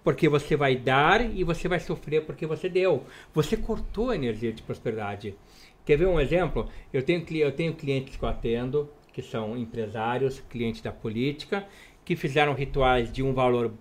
Porque 0.02 0.26
você 0.28 0.56
vai 0.56 0.74
dar 0.74 1.20
e 1.20 1.44
você 1.44 1.68
vai 1.68 1.78
sofrer 1.78 2.24
porque 2.24 2.46
você 2.46 2.68
deu. 2.68 3.04
Você 3.34 3.56
cortou 3.58 4.10
a 4.10 4.14
energia 4.14 4.52
de 4.52 4.62
prosperidade. 4.62 5.34
Quer 5.84 5.96
ver 5.98 6.06
um 6.06 6.18
exemplo? 6.20 6.68
Eu 6.92 7.02
tenho, 7.02 7.24
eu 7.36 7.52
tenho 7.52 7.74
clientes 7.74 8.16
que 8.16 8.22
eu 8.24 8.28
atendo, 8.28 8.90
que 9.12 9.20
são 9.22 9.56
empresários, 9.56 10.40
clientes 10.50 10.80
da 10.80 10.90
política, 10.92 11.66
que 12.04 12.16
fizeram 12.16 12.54
rituais 12.54 13.12
de 13.12 13.22
um 13.22 13.32
valor 13.34 13.72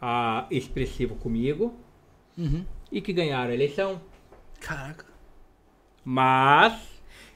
ah, 0.00 0.46
expressivo 0.50 1.14
comigo 1.16 1.74
e 2.92 3.00
que 3.00 3.12
ganharam 3.12 3.50
a 3.50 3.54
eleição. 3.54 4.00
Caraca. 4.60 5.06
Mas 6.04 6.78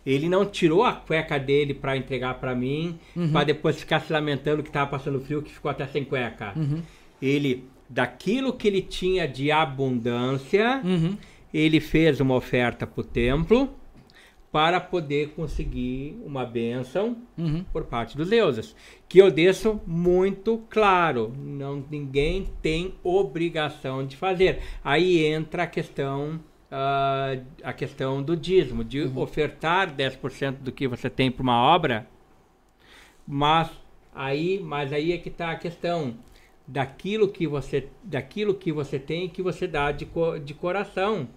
ele 0.04 0.28
não 0.28 0.44
tirou 0.46 0.84
a 0.84 0.92
cueca 0.92 1.38
dele 1.38 1.74
pra 1.74 1.96
entregar 1.96 2.34
pra 2.34 2.54
mim, 2.54 2.98
Uhum. 3.16 3.32
pra 3.32 3.44
depois 3.44 3.78
ficar 3.80 4.00
se 4.00 4.12
lamentando 4.12 4.62
que 4.62 4.70
tava 4.70 4.90
passando 4.90 5.20
frio, 5.20 5.42
que 5.42 5.50
ficou 5.52 5.70
até 5.70 5.86
sem 5.86 6.04
cueca. 6.04 6.52
Uhum. 6.56 6.82
Ele, 7.20 7.68
daquilo 7.88 8.52
que 8.52 8.68
ele 8.68 8.82
tinha 8.82 9.26
de 9.26 9.50
abundância, 9.50 10.80
Uhum. 10.84 11.16
ele 11.52 11.80
fez 11.80 12.20
uma 12.20 12.34
oferta 12.34 12.86
pro 12.86 13.02
templo 13.02 13.74
para 14.52 14.80
poder 14.80 15.30
conseguir 15.30 16.20
uma 16.26 16.44
bênção 16.44 17.16
Uhum. 17.38 17.64
por 17.72 17.84
parte 17.84 18.16
dos 18.16 18.28
deuses. 18.28 18.74
Que 19.08 19.18
eu 19.18 19.30
deixo 19.30 19.80
muito 19.86 20.62
claro, 20.68 21.32
não 21.38 21.84
ninguém 21.90 22.46
tem 22.60 22.94
obrigação 23.04 24.04
de 24.04 24.16
fazer. 24.16 24.60
Aí 24.84 25.24
entra 25.24 25.62
a 25.64 25.66
questão 25.66 26.40
ah, 26.72 27.36
a 27.64 27.72
questão 27.72 28.22
do 28.22 28.36
dízimo, 28.36 28.84
de 28.84 29.02
ofertar 29.16 29.92
10% 29.92 30.58
do 30.60 30.70
que 30.72 30.86
você 30.86 31.10
tem 31.10 31.30
para 31.30 31.42
uma 31.42 31.56
obra, 31.60 32.06
mas 33.26 33.70
aí, 34.14 34.60
mas 34.62 34.92
aí 34.92 35.12
é 35.12 35.18
que 35.18 35.28
está 35.28 35.50
a 35.50 35.56
questão 35.56 36.14
daquilo 36.66 37.28
que 37.28 37.46
você 37.46 37.88
daquilo 38.04 38.54
que 38.54 38.70
você 38.72 38.98
tem 38.98 39.28
que 39.28 39.42
você 39.42 39.66
dá 39.66 39.90
de, 39.90 40.06
co- 40.06 40.38
de 40.38 40.54
coração 40.54 41.28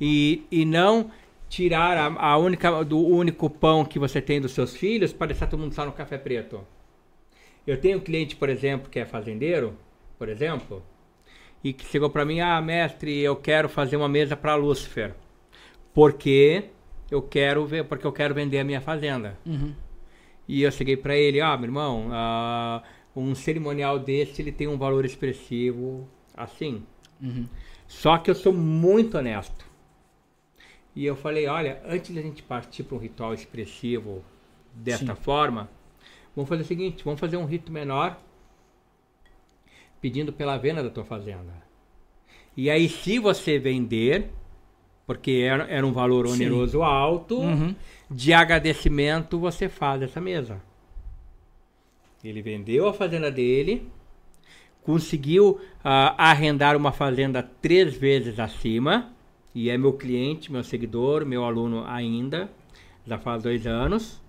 e, 0.00 0.42
e 0.50 0.64
não 0.64 1.10
tirar 1.50 1.98
a, 1.98 2.28
a 2.28 2.38
única 2.38 2.84
do 2.84 2.98
único 2.98 3.50
pão 3.50 3.84
que 3.84 3.98
você 3.98 4.22
tem 4.22 4.40
dos 4.40 4.52
seus 4.52 4.74
filhos 4.74 5.12
para 5.12 5.26
deixar 5.26 5.48
todo 5.48 5.58
mundo 5.58 5.74
só 5.74 5.84
no 5.84 5.92
café 5.92 6.16
preto. 6.16 6.64
Eu 7.66 7.78
tenho 7.78 7.98
um 7.98 8.00
cliente, 8.00 8.36
por 8.36 8.48
exemplo, 8.48 8.88
que 8.88 9.00
é 9.00 9.04
fazendeiro, 9.04 9.76
por 10.16 10.28
exemplo, 10.28 10.82
e 11.62 11.72
que 11.72 11.84
chegou 11.84 12.08
para 12.08 12.24
mim, 12.24 12.40
ah, 12.40 12.60
mestre, 12.62 13.18
eu 13.18 13.34
quero 13.34 13.68
fazer 13.68 13.96
uma 13.96 14.08
mesa 14.08 14.36
para 14.36 14.54
Lúcifer, 14.54 15.12
porque 15.92 16.66
eu 17.10 17.20
quero 17.20 17.66
ver, 17.66 17.84
porque 17.84 18.06
eu 18.06 18.12
quero 18.12 18.32
vender 18.32 18.60
a 18.60 18.64
minha 18.64 18.80
fazenda. 18.80 19.36
Uhum. 19.44 19.74
E 20.46 20.62
eu 20.62 20.70
cheguei 20.70 20.96
para 20.96 21.16
ele, 21.16 21.40
ah, 21.40 21.56
meu 21.56 21.66
irmão, 21.66 22.08
ah, 22.12 22.82
um 23.14 23.34
cerimonial 23.34 23.98
desse 23.98 24.40
ele 24.40 24.52
tem 24.52 24.68
um 24.68 24.78
valor 24.78 25.04
expressivo 25.04 26.08
assim. 26.34 26.84
Uhum. 27.20 27.48
Só 27.88 28.18
que 28.18 28.30
eu 28.30 28.36
sou 28.36 28.52
muito 28.52 29.18
honesto. 29.18 29.69
E 30.94 31.04
eu 31.04 31.14
falei, 31.16 31.46
olha, 31.46 31.80
antes 31.86 32.14
da 32.14 32.20
gente 32.20 32.42
partir 32.42 32.82
para 32.82 32.96
um 32.96 33.00
ritual 33.00 33.32
expressivo 33.32 34.24
desta 34.74 35.14
Sim. 35.14 35.20
forma, 35.22 35.68
vamos 36.34 36.48
fazer 36.48 36.62
o 36.62 36.66
seguinte, 36.66 37.04
vamos 37.04 37.20
fazer 37.20 37.36
um 37.36 37.44
rito 37.44 37.70
menor 37.72 38.18
pedindo 40.00 40.32
pela 40.32 40.56
venda 40.56 40.82
da 40.82 40.90
tua 40.90 41.04
fazenda. 41.04 41.52
E 42.56 42.68
aí 42.70 42.88
se 42.88 43.18
você 43.18 43.58
vender, 43.58 44.30
porque 45.06 45.30
era, 45.44 45.64
era 45.64 45.86
um 45.86 45.92
valor 45.92 46.26
Sim. 46.26 46.34
oneroso 46.34 46.82
alto, 46.82 47.38
Uhum. 47.38 47.74
de 48.10 48.32
agradecimento 48.32 49.38
você 49.38 49.68
faz 49.68 50.02
essa 50.02 50.20
mesa. 50.20 50.60
Ele 52.22 52.42
vendeu 52.42 52.88
a 52.88 52.92
fazenda 52.92 53.30
dele, 53.30 53.88
conseguiu 54.82 55.60
ah, 55.84 56.14
arrendar 56.30 56.76
uma 56.76 56.92
fazenda 56.92 57.42
três 57.42 57.94
vezes 57.96 58.38
acima, 58.38 59.12
e 59.54 59.68
é 59.70 59.76
meu 59.76 59.92
cliente, 59.92 60.52
meu 60.52 60.62
seguidor, 60.62 61.24
meu 61.26 61.44
aluno 61.44 61.84
ainda, 61.86 62.50
já 63.06 63.18
faz 63.18 63.42
dois 63.42 63.66
anos. 63.66 64.20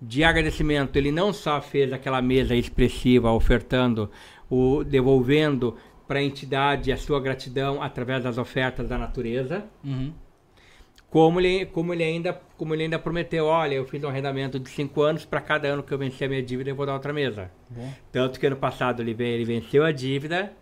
De 0.00 0.24
agradecimento, 0.24 0.96
ele 0.96 1.12
não 1.12 1.32
só 1.32 1.60
fez 1.60 1.92
aquela 1.92 2.20
mesa 2.20 2.54
expressiva, 2.56 3.30
ofertando, 3.30 4.10
o, 4.50 4.82
devolvendo 4.82 5.76
para 6.08 6.18
a 6.18 6.22
entidade 6.22 6.90
a 6.90 6.96
sua 6.96 7.20
gratidão 7.20 7.80
através 7.82 8.24
das 8.24 8.36
ofertas 8.38 8.88
da 8.88 8.98
natureza, 8.98 9.64
Uhum. 9.84 10.12
como 11.08 11.40
ele, 11.40 11.66
como 11.66 11.92
ele 11.94 12.02
ainda 12.02 12.40
como 12.56 12.74
ele 12.74 12.84
ainda 12.84 12.98
prometeu, 12.98 13.46
olha, 13.46 13.74
eu 13.74 13.84
fiz 13.84 14.02
um 14.04 14.08
arrendamento 14.08 14.58
de 14.58 14.68
cinco 14.70 15.02
anos 15.02 15.24
para 15.24 15.40
cada 15.40 15.68
ano 15.68 15.82
que 15.82 15.92
eu 15.92 15.98
vencer 15.98 16.26
a 16.26 16.28
minha 16.28 16.42
dívida 16.42 16.70
eu 16.70 16.76
vou 16.76 16.86
dar 16.86 16.94
outra 16.94 17.12
mesa. 17.12 17.50
Bom. 17.68 17.92
Tanto 18.12 18.38
que 18.38 18.46
ano 18.46 18.56
passado 18.56 19.02
ele, 19.02 19.16
ele 19.20 19.44
venceu 19.44 19.84
a 19.84 19.90
dívida, 19.90 20.52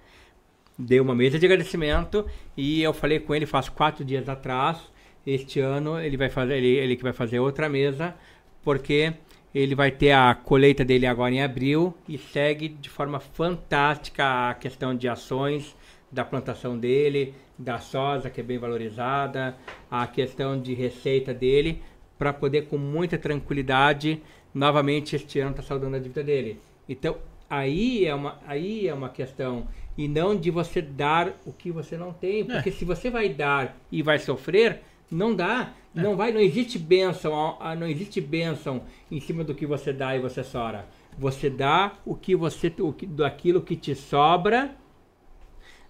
deu 0.81 1.02
uma 1.02 1.15
mesa 1.15 1.39
de 1.39 1.47
agradecimento 1.47 2.27
e 2.57 2.82
eu 2.82 2.93
falei 2.93 3.20
com 3.20 3.35
ele 3.35 3.47
faz 3.47 3.69
quatro 3.69 4.05
dias 4.05 4.28
atrás, 4.28 4.78
este 5.27 5.61
ano 5.61 6.01
ele 6.01 6.16
vai 6.16 6.31
fazer 6.31 6.57
ele, 6.57 6.69
ele 6.69 6.97
que 6.97 7.02
vai 7.02 7.12
fazer 7.12 7.39
outra 7.39 7.69
mesa 7.69 8.15
porque 8.62 9.12
ele 9.55 9.74
vai 9.74 9.90
ter 9.90 10.12
a 10.12 10.35
colheita 10.35 10.85
dele 10.85 11.07
agora 11.07 11.35
em 11.35 11.43
abril 11.43 11.94
e 12.09 12.16
segue 12.16 12.69
de 12.69 12.89
forma 12.89 13.20
fantástica 13.20 14.51
a 14.51 14.55
questão 14.55 14.94
de 14.94 15.09
ações 15.09 15.77
da 16.11 16.24
plantação 16.24 16.78
dele, 16.78 17.35
da 17.59 17.78
soja 17.78 18.31
que 18.31 18.40
é 18.40 18.44
bem 18.44 18.59
valorizada, 18.59 19.57
a 19.90 20.07
questão 20.07 20.61
de 20.61 20.73
receita 20.73 21.35
dele, 21.35 21.82
para 22.19 22.32
poder 22.32 22.66
com 22.66 22.78
muita 22.78 23.19
tranquilidade 23.19 24.23
novamente 24.55 25.15
este 25.15 25.40
ano 25.40 25.51
estar 25.51 25.62
saudando 25.62 25.97
a 25.97 25.98
dívida 25.98 26.23
dele. 26.23 26.61
Então 26.89 27.16
aí 27.48 28.07
é 28.07 28.15
uma 28.15 28.39
aí 28.47 28.86
é 28.86 28.94
uma 28.94 29.09
questão 29.09 29.66
e 29.97 30.09
não 30.09 30.37
de 30.37 30.51
você 30.51 30.81
dar 30.81 31.39
o 31.45 31.53
que 31.53 31.71
você 31.71 31.97
não 31.97 32.12
tem, 32.12 32.45
porque 32.45 32.71
se 32.71 32.85
você 32.85 33.11
vai 33.11 33.29
dar 33.29 33.77
e 33.91 34.03
vai 34.03 34.19
sofrer, 34.19 34.83
não 35.11 35.35
dá, 35.35 35.73
não 35.95 36.17
vai, 36.17 36.33
não 36.33 36.41
existe 36.41 36.79
bênção, 36.79 37.57
ah, 37.61 37.75
não 37.75 37.87
existe 37.87 38.21
bênção 38.21 38.83
em 39.11 39.21
cima 39.21 39.43
do 39.43 39.55
que 39.55 39.67
você 39.67 39.93
dá 39.93 40.17
e 40.17 40.21
você 40.21 40.45
sora. 40.45 40.87
Você 41.19 41.51
dá 41.51 41.95
o 42.07 42.15
que 42.15 42.37
você 42.37 42.73
o 42.79 42.93
que, 42.93 43.07
daquilo 43.07 43.61
que 43.61 43.77
te 43.77 43.95
sobra 43.95 44.75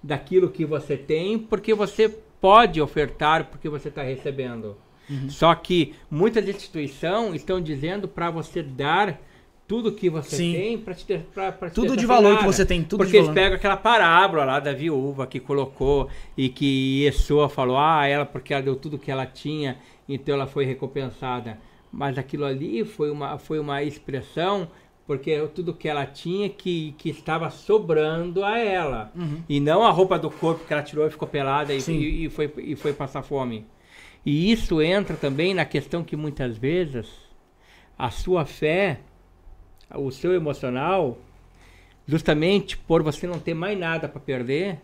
daquilo 0.03 0.51
que 0.51 0.65
você 0.65 0.97
tem, 0.97 1.39
porque 1.39 1.75
você 1.75 2.09
pode 2.41 2.81
ofertar 2.81 3.47
porque 3.47 3.69
você 3.69 3.89
está 3.89 4.03
recebendo. 4.03 4.77
Só 5.29 5.55
que 5.55 5.95
muitas 6.11 6.49
instituições 6.49 7.35
estão 7.35 7.61
dizendo 7.61 8.07
para 8.07 8.31
você 8.31 8.63
dar 8.63 9.21
tudo 9.71 9.93
que 9.93 10.11
você 10.11 10.35
Sim. 10.35 10.53
tem 10.53 10.79
para 10.79 10.95
te 10.97 11.05
pra- 11.33 11.53
pra 11.53 11.71
Tudo 11.71 11.97
de 11.97 12.05
valor 12.05 12.31
que 12.39 12.41
nada. 12.43 12.53
você 12.53 12.67
tem, 12.67 12.83
tudo 12.83 13.05
Porque 13.05 13.17
eles 13.17 13.29
pegam 13.31 13.55
aquela 13.55 13.77
parábola 13.77 14.45
lá 14.45 14.59
da 14.59 14.73
viúva 14.73 15.29
que 15.29 15.39
colocou 15.39 16.09
e 16.37 16.49
que 16.49 17.05
Yeshua 17.05 17.49
falou, 17.49 17.79
ah, 17.79 18.05
ela 18.05 18.27
porque 18.27 18.53
ela 18.53 18.65
deu 18.65 18.75
tudo 18.75 18.99
que 18.99 19.13
ela 19.13 19.25
tinha, 19.25 19.79
então 20.09 20.35
ela 20.35 20.49
foi 20.49 20.65
recompensada. 20.65 21.57
Mas 21.93 22.19
aquilo 22.19 22.47
ali 22.47 22.85
foi 22.85 23.13
uma, 23.13 23.39
foi 23.39 23.61
uma 23.61 23.81
expressão 23.81 24.67
porque 25.07 25.39
tudo 25.55 25.73
que 25.73 25.89
ela 25.89 26.05
tinha 26.05 26.49
que, 26.49 26.93
que 26.99 27.11
estava 27.11 27.49
sobrando 27.49 28.43
a 28.45 28.59
ela. 28.59 29.13
E 29.49 29.61
não 29.61 29.85
a 29.85 29.91
roupa 29.93 30.19
do 30.19 30.31
corpo 30.33 30.65
que 30.67 30.73
ela 30.73 30.83
tirou 30.83 31.07
e 31.07 31.11
ficou 31.11 31.29
pelada 31.29 31.73
e, 31.73 31.79
Uhum. 31.79 31.95
E, 31.95 32.25
e 32.25 32.29
foi, 32.29 32.53
e 32.59 32.75
foi 32.75 32.93
passar 32.93 33.23
fome. 33.23 33.65
E 34.27 34.51
isso 34.51 34.83
entra 34.83 35.15
também 35.17 35.55
na 35.55 35.65
questão 35.65 36.03
que 36.03 36.17
muitas 36.17 36.57
vezes 36.59 37.07
a 37.97 38.11
sua 38.11 38.45
fé, 38.45 38.99
o 39.95 40.11
seu 40.11 40.35
emocional, 40.35 41.19
justamente 42.07 42.77
por 42.77 43.03
você 43.03 43.27
não 43.27 43.39
ter 43.39 43.55
mais 43.55 43.79
nada 43.79 44.09
para 44.09 44.21
perder, 44.21 44.79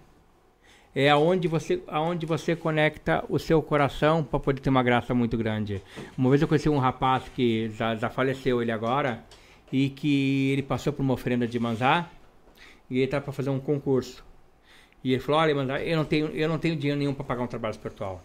é 0.95 1.11
aonde 1.11 1.47
você, 1.47 1.83
aonde 1.89 2.25
você 2.25 2.57
conecta 2.57 3.23
o 3.29 3.39
seu 3.39 3.61
coração 3.61 4.25
para 4.25 4.41
poder 4.41 4.61
ter 4.61 4.71
uma 4.71 4.83
graça 4.83 5.13
muito 5.13 5.37
grande. 5.37 5.83
Uma 6.17 6.31
vez 6.31 6.41
eu 6.41 6.49
conheci 6.49 6.71
um 6.71 6.79
rapaz 6.79 7.25
que 7.35 7.69
já, 7.71 7.95
já 7.95 8.09
faleceu 8.09 8.63
ele 8.63 8.73
agora 8.73 9.23
e 9.71 9.91
que 9.91 10.53
ele 10.53 10.63
passou 10.63 10.95
por 10.95 11.03
uma 11.03 11.13
oferenda 11.13 11.47
de 11.47 11.59
manzá 11.59 12.09
e 12.89 12.97
ele 12.97 13.05
estava 13.05 13.25
para 13.25 13.33
fazer 13.33 13.51
um 13.51 13.61
concurso. 13.61 14.25
E 15.05 15.13
ele 15.13 15.21
falou: 15.21 15.41
"Olha, 15.43 15.55
manzá, 15.55 15.83
eu 15.83 15.99
não 15.99 16.05
tenho, 16.07 16.29
eu 16.29 16.49
não 16.49 16.59
tenho 16.59 16.77
dinheiro 16.77 16.99
nenhum 16.99 17.13
para 17.13 17.25
pagar 17.25 17.43
um 17.43 17.47
trabalho 17.47 17.73
espiritual. 17.73 18.23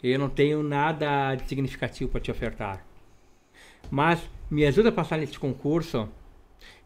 Eu 0.00 0.18
não 0.20 0.28
tenho 0.28 0.62
nada 0.62 1.34
de 1.34 1.48
significativo 1.48 2.08
para 2.08 2.20
te 2.20 2.30
ofertar. 2.30 2.84
Mas 3.90 4.20
me 4.50 4.64
ajuda 4.64 4.88
a 4.88 4.92
passar 4.92 5.18
nesse 5.18 5.38
concurso, 5.38 6.08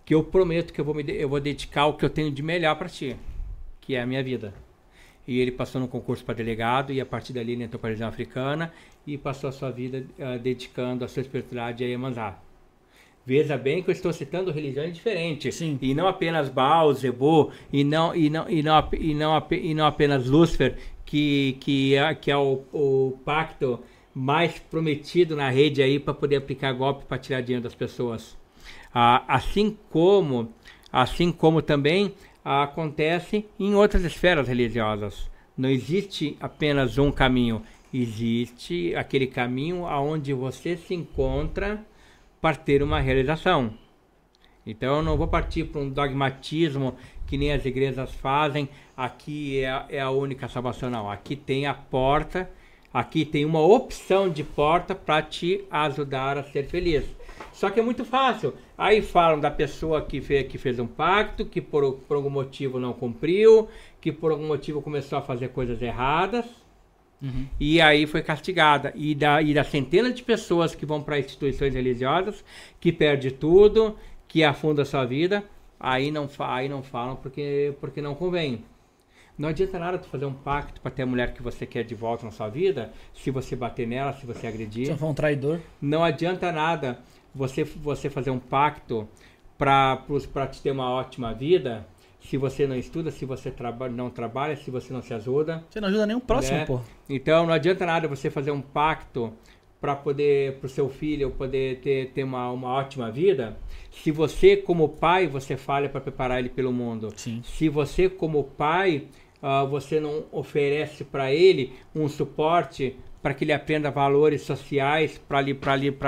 que 0.05 0.15
eu 0.15 0.23
prometo 0.23 0.73
que 0.73 0.81
eu 0.81 0.85
vou 0.85 0.95
me, 0.95 1.05
eu 1.09 1.29
vou 1.29 1.41
dedicar 1.41 1.87
o 1.87 1.95
que 1.95 2.05
eu 2.05 2.11
tenho 2.11 2.31
de 2.31 2.43
melhor 2.43 2.77
para 2.77 2.89
ti, 2.89 3.17
que 3.81 3.95
é 3.95 4.03
a 4.03 4.07
minha 4.07 4.23
vida." 4.23 4.53
e 5.27 5.39
ele 5.39 5.53
passou 5.53 5.81
no 5.81 5.89
concurso 5.89 6.25
para 6.25 6.35
delegado 6.35 6.93
e 6.93 7.01
a 7.01 7.07
partir 7.07 7.33
dali 7.33 7.53
ele 7.53 7.65
entrou 7.65 7.79
para 7.79 7.91
a 7.91 7.93
região 7.93 8.09
africana 8.09 8.73
e 9.07 9.17
passou 9.17 9.49
a 9.49 9.53
sua 9.53 9.71
vida 9.71 10.05
uh, 10.19 10.39
dedicando 10.39 11.05
a 11.05 11.09
sua 11.09 11.21
espiritualidade 11.21 11.85
a 11.85 11.87
Iemanjá. 11.87 12.39
Veja 13.25 13.57
bem 13.57 13.83
que 13.83 13.91
eu 13.91 13.93
estou 13.93 14.13
citando 14.13 14.51
religiões 14.51 14.93
diferentes 14.93 15.55
Sim. 15.55 15.79
e 15.81 15.95
não 15.95 16.09
apenas 16.09 16.49
Baal, 16.49 16.93
Zebô 16.93 17.53
e 17.73 17.85
não 17.85 18.15
e 18.15 18.29
não 18.29 18.51
e 18.51 18.63
não 18.63 18.89
e 18.93 19.15
não, 19.15 19.47
e 19.51 19.75
não 19.75 19.87
apenas 19.87 20.27
Lúcifer 20.27 20.77
que 21.05 21.57
que 21.61 21.95
é, 21.95 22.15
que 22.17 22.31
é 22.31 22.37
o, 22.37 22.65
o 22.73 23.19
pacto 23.25 23.79
mais 24.15 24.59
prometido 24.59 25.35
na 25.35 25.49
rede 25.49 25.83
aí 25.83 25.99
para 25.99 26.15
poder 26.15 26.37
aplicar 26.37 26.73
golpe 26.73 27.05
para 27.05 27.19
tirar 27.19 27.41
dinheiro 27.41 27.63
das 27.63 27.75
pessoas. 27.75 28.37
Ah, 28.95 29.25
assim 29.27 29.77
como 29.91 30.53
assim 30.93 31.33
como 31.33 31.63
também 31.63 32.15
acontece 32.45 33.47
em 33.59 33.75
outras 33.75 34.05
esferas 34.05 34.49
religiosas. 34.49 35.31
Não 35.57 35.69
existe 35.69 36.37
apenas 36.41 36.99
um 36.99 37.11
caminho, 37.11 37.63
existe 37.93 38.95
aquele 38.95 39.27
caminho 39.27 39.87
aonde 39.87 40.33
você 40.33 40.77
se 40.77 40.95
encontra 40.95 41.85
para 42.41 42.57
ter 42.57 42.83
uma 42.83 43.01
realização. 43.01 43.75
Então 44.67 44.97
eu 44.97 45.03
não 45.03 45.17
vou 45.17 45.29
partir 45.29 45.65
para 45.65 45.81
um 45.81 45.89
dogmatismo 45.89 46.97
que 47.27 47.37
nem 47.37 47.53
as 47.53 47.65
igrejas 47.65 48.13
fazem, 48.13 48.69
aqui 48.97 49.65
é, 49.65 49.87
é 49.89 50.01
a 50.01 50.11
única 50.11 50.49
salvação, 50.49 50.91
não. 50.91 51.11
Aqui 51.11 51.35
tem 51.35 51.67
a 51.67 51.75
porta, 51.75 52.51
aqui 52.93 53.25
tem 53.25 53.45
uma 53.45 53.61
opção 53.61 54.29
de 54.29 54.45
porta 54.45 54.95
para 54.95 55.23
te 55.23 55.65
ajudar 55.71 56.39
a 56.39 56.45
ser 56.45 56.67
feliz. 56.67 57.05
Só 57.53 57.71
que 57.71 57.81
é 57.81 57.83
muito 57.83 58.05
fácil. 58.05 58.55
Aí 58.77 59.03
falam 59.03 59.41
da 59.41 59.51
pessoa 59.51 60.03
que 60.03 60.21
fez, 60.21 60.47
que 60.49 60.59
fez 60.59 60.79
um 60.79 60.87
pacto, 60.87 61.45
que 61.45 61.61
por, 61.61 61.95
por 62.09 62.17
algum 62.17 62.31
motivo 62.31 62.79
não 62.79 62.93
cumpriu, 62.93 63.69
que 64.01 64.11
por 64.13 64.33
algum 64.33 64.47
motivo 64.47 64.83
começou 64.83 65.19
a 65.19 65.23
fazer 65.23 65.49
coisas 65.49 65.81
erradas. 65.81 66.45
Uhum. 67.21 67.47
E 67.61 67.81
aí 67.81 68.07
foi 68.07 68.23
castigada. 68.23 68.93
E 68.97 69.15
da, 69.15 69.41
e 69.41 69.55
da 69.55 69.63
centena 69.63 70.13
de 70.13 70.23
pessoas 70.23 70.75
que 70.75 70.85
vão 70.85 71.03
para 71.03 71.19
instituições 71.19 71.75
religiosas, 71.75 72.45
que 72.81 72.93
perde 72.93 73.31
tudo, 73.31 73.97
que 74.27 74.43
afunda 74.43 74.83
a 74.83 74.85
sua 74.85 75.05
vida, 75.05 75.45
aí 75.79 76.11
não, 76.11 76.29
aí 76.41 76.69
não 76.69 76.83
falam 76.83 77.17
porque, 77.17 77.75
porque 77.81 78.01
não 78.01 78.15
convém. 78.15 78.65
Não 79.37 79.49
adianta 79.49 79.79
nada 79.79 79.99
tu 79.99 80.09
fazer 80.09 80.27
um 80.27 80.35
pacto 80.35 80.81
para 80.81 80.91
ter 80.91 81.03
a 81.03 81.07
mulher 81.07 81.33
que 81.33 81.43
você 81.43 81.67
quer 81.67 81.85
de 81.85 81.95
volta 81.95 82.25
na 82.25 82.31
sua 82.31 82.49
vida, 82.49 82.93
se 83.15 83.31
você 83.31 83.57
bater 83.57 83.87
nela, 83.87 84.13
se 84.13 84.27
você 84.27 84.47
agredir. 84.47 84.87
Se 84.87 84.97
for 84.97 85.09
um 85.09 85.15
traidor. 85.15 85.61
Não 85.81 86.05
adianta 86.05 86.53
nada 86.53 86.99
você, 87.35 87.65
você 87.65 88.11
fazer 88.11 88.31
um 88.31 88.39
pacto 88.39 89.09
para 89.57 90.47
te 90.51 90.61
ter 90.61 90.71
uma 90.71 90.91
ótima 90.91 91.33
vida, 91.33 91.87
se 92.21 92.37
você 92.37 92.67
não 92.67 92.77
estuda, 92.77 93.11
se 93.11 93.25
você 93.25 93.51
traba, 93.51 93.89
não 93.89 94.11
trabalha, 94.11 94.57
se 94.57 94.71
você 94.71 94.93
não 94.93 95.03
se 95.03 95.15
ajuda. 95.15 95.65
Você 95.71 95.81
não 95.81 95.89
ajuda 95.89 96.07
nem 96.07 96.17
o 96.17 96.21
próximo, 96.21 96.59
né? 96.59 96.67
pô. 96.67 96.81
Então 97.09 97.47
não 97.47 97.53
adianta 97.53 97.87
nada 97.87 98.07
você 98.09 98.31
fazer 98.31 98.51
um 98.51 98.61
pacto 98.61 99.33
para 99.81 99.97
poder 99.97 100.59
pro 100.59 100.69
seu 100.69 100.89
filho 100.89 101.33
poder 101.33 101.81
ter, 101.81 102.13
ter 102.13 102.23
uma, 102.23 102.49
uma 102.53 102.69
ótima 102.69 103.11
vida, 103.11 103.57
se 103.91 104.13
você 104.13 104.57
como 104.57 104.89
pai 104.89 105.27
você 105.27 105.57
falha 105.57 105.89
para 105.89 106.01
preparar 106.01 106.39
ele 106.39 106.49
pelo 106.49 106.73
mundo. 106.73 107.13
Sim. 107.17 107.43
Se 107.45 107.69
você 107.69 108.09
como 108.09 108.45
pai 108.45 109.09
uh, 109.43 109.67
você 109.69 109.99
não 109.99 110.25
oferece 110.31 111.05
para 111.05 111.33
ele 111.33 111.73
um 111.95 112.09
suporte 112.09 112.97
para 113.23 113.35
que 113.35 113.45
ele 113.45 113.53
aprenda 113.53 113.91
valores 113.91 114.43
sociais 114.43 115.19
para 115.29 115.41
li, 115.41 115.59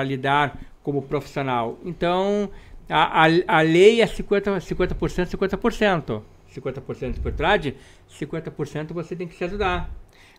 lidar 0.06 0.58
como 0.82 1.02
profissional. 1.02 1.78
Então, 1.84 2.50
a, 2.88 3.24
a, 3.24 3.58
a 3.58 3.60
lei 3.60 4.00
é 4.00 4.06
50%, 4.06 4.60
50%, 4.60 5.36
50%. 5.36 6.22
50% 6.54 6.98
de 6.98 7.16
espiritualidade, 7.16 7.76
50% 8.08 8.92
você 8.92 9.16
tem 9.16 9.26
que 9.26 9.34
se 9.34 9.44
ajudar. 9.44 9.90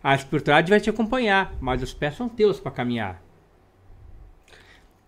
A 0.02 0.16
espiritualidade 0.16 0.70
vai 0.70 0.80
te 0.80 0.90
acompanhar, 0.90 1.54
mas 1.60 1.82
os 1.82 1.94
pés 1.94 2.16
são 2.16 2.30
teus 2.30 2.60
para 2.60 2.72
caminhar. 2.72 3.22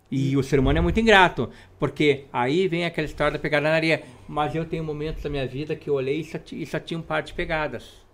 E 0.09 0.35
o 0.37 0.43
ser 0.43 0.59
humano 0.59 0.79
é 0.79 0.81
muito 0.81 0.99
ingrato, 0.99 1.49
porque 1.77 2.25
aí 2.31 2.67
vem 2.67 2.85
aquela 2.85 3.05
história 3.05 3.33
da 3.33 3.39
pegada 3.39 3.69
na 3.69 3.75
areia. 3.75 4.03
Mas 4.27 4.53
eu 4.53 4.65
tenho 4.65 4.83
momentos 4.83 5.23
da 5.23 5.29
minha 5.29 5.47
vida 5.47 5.75
que 5.75 5.89
eu 5.89 5.93
olhei 5.93 6.19
e 6.19 6.23
só, 6.23 6.37
e 6.51 6.65
só 6.65 6.79
tinha 6.79 6.99
um 6.99 7.03
par 7.03 7.23
de 7.23 7.33
pegadas. 7.33 8.05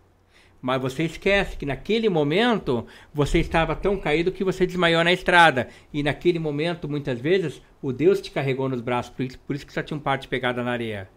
Mas 0.61 0.81
você 0.81 1.03
esquece 1.03 1.57
que 1.57 1.65
naquele 1.65 2.07
momento 2.07 2.87
você 3.13 3.39
estava 3.39 3.75
tão 3.75 3.97
caído 3.97 4.31
que 4.31 4.45
você 4.45 4.65
desmaiou 4.65 5.03
na 5.03 5.11
estrada. 5.11 5.67
E 5.91 6.01
naquele 6.01 6.39
momento, 6.39 6.87
muitas 6.87 7.19
vezes, 7.19 7.61
o 7.81 7.91
Deus 7.91 8.21
te 8.21 8.31
carregou 8.31 8.69
nos 8.69 8.79
braços. 8.79 9.11
Por 9.11 9.25
isso, 9.25 9.39
por 9.39 9.55
isso 9.55 9.67
que 9.67 9.73
só 9.73 9.83
tinha 9.83 9.97
um 9.97 9.99
parte 9.99 10.27
pegada 10.27 10.63
na 10.63 10.71
areia. 10.71 11.09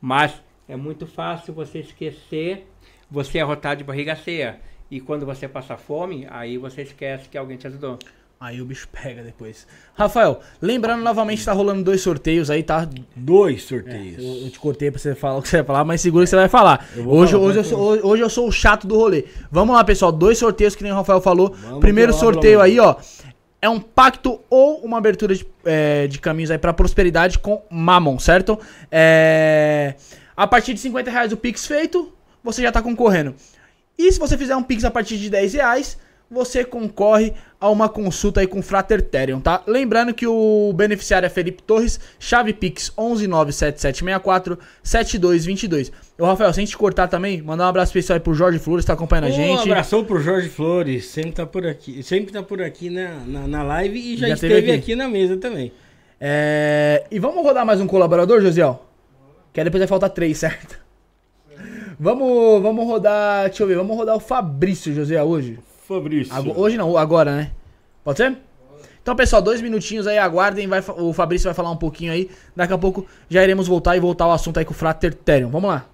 Mas 0.00 0.42
é 0.68 0.76
muito 0.76 1.06
fácil 1.06 1.54
você 1.54 1.78
esquecer, 1.78 2.66
você 3.10 3.38
arrotar 3.38 3.74
de 3.74 3.84
barriga 3.84 4.14
cheia. 4.14 4.60
E 4.90 5.00
quando 5.00 5.24
você 5.24 5.48
passa 5.48 5.78
fome, 5.78 6.26
aí 6.28 6.58
você 6.58 6.82
esquece 6.82 7.28
que 7.28 7.38
alguém 7.38 7.56
te 7.56 7.66
ajudou. 7.68 7.98
Aí 8.42 8.58
o 8.58 8.64
bicho 8.64 8.88
pega 8.90 9.22
depois. 9.22 9.66
Rafael, 9.94 10.40
lembrando 10.62 11.02
novamente, 11.02 11.44
tá 11.44 11.52
rolando 11.52 11.84
dois 11.84 12.00
sorteios 12.00 12.48
aí, 12.48 12.62
tá? 12.62 12.88
Dois 13.14 13.64
sorteios. 13.64 14.18
É, 14.18 14.22
eu, 14.22 14.44
eu, 14.44 14.50
te 14.50 14.58
cortei 14.58 14.90
pra 14.90 14.98
você 14.98 15.14
falar 15.14 15.36
o 15.36 15.42
que 15.42 15.48
você 15.48 15.58
vai 15.58 15.66
falar, 15.66 15.84
mas 15.84 16.00
segura 16.00 16.24
que 16.24 16.30
você 16.30 16.36
vai 16.36 16.48
falar. 16.48 16.88
Hoje, 16.96 17.32
falar, 17.32 17.44
hoje, 17.44 17.58
eu 17.58 17.64
sou, 17.64 17.78
hoje, 17.78 18.02
hoje, 18.02 18.22
eu 18.22 18.30
sou 18.30 18.48
o 18.48 18.52
chato 18.52 18.86
do 18.86 18.96
rolê. 18.96 19.26
Vamos 19.52 19.76
lá, 19.76 19.84
pessoal. 19.84 20.10
Dois 20.10 20.38
sorteios 20.38 20.74
que 20.74 20.82
nem 20.82 20.90
o 20.90 20.94
Rafael 20.94 21.20
falou. 21.20 21.50
Vamos 21.50 21.80
Primeiro 21.80 22.14
sorteio 22.14 22.62
aí, 22.62 22.80
ó. 22.80 22.96
É 23.60 23.68
um 23.68 23.78
pacto 23.78 24.40
ou 24.48 24.78
uma 24.78 24.96
abertura 24.96 25.34
de, 25.34 25.46
é, 25.66 26.06
de 26.06 26.18
caminhos 26.18 26.50
aí 26.50 26.56
pra 26.56 26.72
prosperidade 26.72 27.38
com 27.38 27.62
Mammon, 27.70 28.18
certo? 28.18 28.58
É, 28.90 29.96
a 30.34 30.46
partir 30.46 30.72
de 30.72 30.80
50 30.80 31.10
reais 31.10 31.30
o 31.30 31.36
Pix 31.36 31.66
feito, 31.66 32.10
você 32.42 32.62
já 32.62 32.72
tá 32.72 32.80
concorrendo. 32.80 33.34
E 33.98 34.10
se 34.10 34.18
você 34.18 34.38
fizer 34.38 34.56
um 34.56 34.62
Pix 34.62 34.82
a 34.82 34.90
partir 34.90 35.18
de 35.18 35.28
10 35.28 35.52
reais 35.52 35.98
você 36.30 36.64
concorre 36.64 37.34
a 37.60 37.68
uma 37.68 37.88
consulta 37.88 38.40
aí 38.40 38.46
com 38.46 38.60
o 38.60 38.62
Frater 38.62 39.02
Therion, 39.02 39.40
tá? 39.40 39.64
Lembrando 39.66 40.14
que 40.14 40.24
o 40.26 40.72
beneficiário 40.72 41.26
é 41.26 41.28
Felipe 41.28 41.60
Torres, 41.62 41.98
chave 42.18 42.52
Pix 42.52 42.92
11977647222. 42.96 45.90
Ô 46.16 46.24
Rafael, 46.24 46.52
sem 46.52 46.64
te 46.64 46.76
cortar 46.76 47.08
também, 47.08 47.42
mandar 47.42 47.66
um 47.66 47.68
abraço 47.68 47.90
especial 47.90 48.14
aí 48.14 48.20
pro 48.20 48.32
Jorge 48.32 48.60
Flores, 48.60 48.84
tá 48.84 48.92
acompanhando 48.92 49.24
a 49.24 49.30
gente. 49.30 49.58
Um 49.58 49.62
abração 49.62 50.04
pro 50.04 50.20
Jorge 50.20 50.48
Flores, 50.48 51.06
sempre 51.06 51.32
tá 51.32 51.44
por 51.44 51.66
aqui, 51.66 52.00
sempre 52.02 52.32
tá 52.32 52.42
por 52.42 52.62
aqui 52.62 52.88
na, 52.88 53.14
na, 53.26 53.48
na 53.48 53.62
live 53.64 53.98
e 53.98 54.16
já, 54.16 54.28
já 54.28 54.34
esteve 54.34 54.70
aqui. 54.70 54.80
aqui. 54.80 54.94
na 54.94 55.08
mesa 55.08 55.36
também. 55.36 55.72
É... 56.20 57.04
E 57.10 57.18
vamos 57.18 57.42
rodar 57.42 57.66
mais 57.66 57.80
um 57.80 57.88
colaborador, 57.88 58.40
Josiel? 58.40 58.86
Que 59.52 59.58
aí 59.60 59.64
depois 59.64 59.80
vai 59.80 59.88
faltar 59.88 60.10
três, 60.10 60.38
certo? 60.38 60.78
Vamos, 61.98 62.62
vamos 62.62 62.86
rodar, 62.86 63.48
deixa 63.48 63.62
eu 63.62 63.66
ver, 63.66 63.76
vamos 63.76 63.96
rodar 63.96 64.16
o 64.16 64.20
Fabrício, 64.20 64.94
José, 64.94 65.22
hoje. 65.22 65.58
Fabrício. 65.98 66.56
hoje 66.56 66.76
não, 66.76 66.96
agora, 66.96 67.34
né? 67.34 67.50
Pode 68.04 68.18
ser? 68.18 68.38
Então, 69.02 69.16
pessoal, 69.16 69.42
dois 69.42 69.60
minutinhos 69.60 70.06
aí, 70.06 70.18
aguardem. 70.18 70.68
Vai, 70.68 70.80
o 70.96 71.12
Fabrício 71.12 71.46
vai 71.46 71.54
falar 71.54 71.70
um 71.70 71.76
pouquinho 71.76 72.12
aí. 72.12 72.30
Daqui 72.54 72.72
a 72.72 72.78
pouco 72.78 73.06
já 73.28 73.42
iremos 73.42 73.66
voltar 73.66 73.96
e 73.96 74.00
voltar 74.00 74.26
ao 74.26 74.32
assunto 74.32 74.58
aí 74.58 74.64
com 74.64 74.72
o 74.72 74.76
Frater 74.76 75.12
Therion. 75.12 75.50
Vamos 75.50 75.70
lá. 75.70 75.86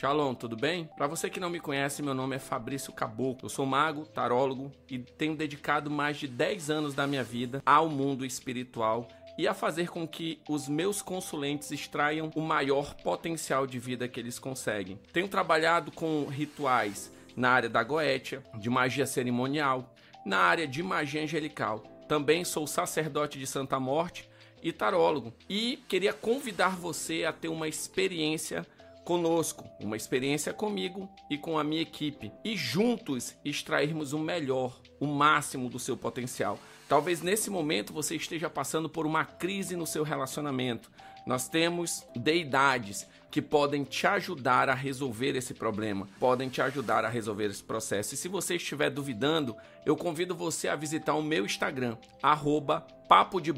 Shalom, 0.00 0.34
tudo 0.34 0.56
bem? 0.56 0.88
Para 0.96 1.06
você 1.06 1.28
que 1.30 1.38
não 1.38 1.50
me 1.50 1.60
conhece, 1.60 2.02
meu 2.02 2.14
nome 2.14 2.34
é 2.34 2.38
Fabrício 2.38 2.92
Caboclo. 2.92 3.44
Eu 3.44 3.48
sou 3.48 3.66
mago, 3.66 4.06
tarólogo 4.06 4.72
e 4.90 4.98
tenho 4.98 5.36
dedicado 5.36 5.90
mais 5.90 6.16
de 6.16 6.26
10 6.26 6.70
anos 6.70 6.94
da 6.94 7.06
minha 7.06 7.22
vida 7.22 7.62
ao 7.64 7.88
mundo 7.88 8.24
espiritual 8.24 9.06
e 9.36 9.48
a 9.48 9.54
fazer 9.54 9.88
com 9.88 10.06
que 10.06 10.40
os 10.48 10.68
meus 10.68 11.00
consulentes 11.00 11.70
extraiam 11.70 12.30
o 12.34 12.40
maior 12.40 12.94
potencial 12.94 13.66
de 13.66 13.78
vida 13.78 14.08
que 14.08 14.20
eles 14.20 14.38
conseguem. 14.38 14.98
Tenho 15.12 15.28
trabalhado 15.28 15.90
com 15.90 16.26
rituais 16.26 17.10
na 17.36 17.50
área 17.50 17.68
da 17.68 17.82
goétia, 17.82 18.42
de 18.58 18.68
magia 18.68 19.06
cerimonial, 19.06 19.94
na 20.24 20.38
área 20.38 20.66
de 20.66 20.82
magia 20.82 21.22
angelical. 21.22 21.82
Também 22.08 22.44
sou 22.44 22.66
sacerdote 22.66 23.38
de 23.38 23.46
Santa 23.46 23.80
Morte 23.80 24.28
e 24.62 24.72
tarólogo. 24.72 25.32
E 25.48 25.78
queria 25.88 26.12
convidar 26.12 26.76
você 26.76 27.24
a 27.24 27.32
ter 27.32 27.48
uma 27.48 27.68
experiência 27.68 28.66
conosco, 29.04 29.68
uma 29.80 29.96
experiência 29.96 30.52
comigo 30.52 31.08
e 31.28 31.36
com 31.36 31.58
a 31.58 31.64
minha 31.64 31.82
equipe 31.82 32.30
e 32.44 32.56
juntos 32.56 33.34
extrairmos 33.44 34.12
o 34.12 34.18
melhor, 34.18 34.80
o 35.00 35.06
máximo 35.06 35.68
do 35.68 35.78
seu 35.78 35.96
potencial. 35.96 36.58
Talvez 36.92 37.22
nesse 37.22 37.48
momento 37.48 37.90
você 37.90 38.16
esteja 38.16 38.50
passando 38.50 38.86
por 38.86 39.06
uma 39.06 39.24
crise 39.24 39.74
no 39.74 39.86
seu 39.86 40.02
relacionamento. 40.04 40.90
Nós 41.26 41.48
temos 41.48 42.06
deidades 42.14 43.08
que 43.30 43.40
podem 43.40 43.82
te 43.82 44.06
ajudar 44.06 44.68
a 44.68 44.74
resolver 44.74 45.34
esse 45.34 45.54
problema, 45.54 46.06
podem 46.20 46.50
te 46.50 46.60
ajudar 46.60 47.02
a 47.02 47.08
resolver 47.08 47.46
esse 47.46 47.64
processo. 47.64 48.12
E 48.12 48.16
se 48.18 48.28
você 48.28 48.56
estiver 48.56 48.90
duvidando, 48.90 49.56
eu 49.86 49.96
convido 49.96 50.34
você 50.34 50.68
a 50.68 50.76
visitar 50.76 51.14
o 51.14 51.22
meu 51.22 51.46
Instagram, 51.46 51.96
arroba 52.22 52.86
Papo 53.08 53.40
de 53.40 53.52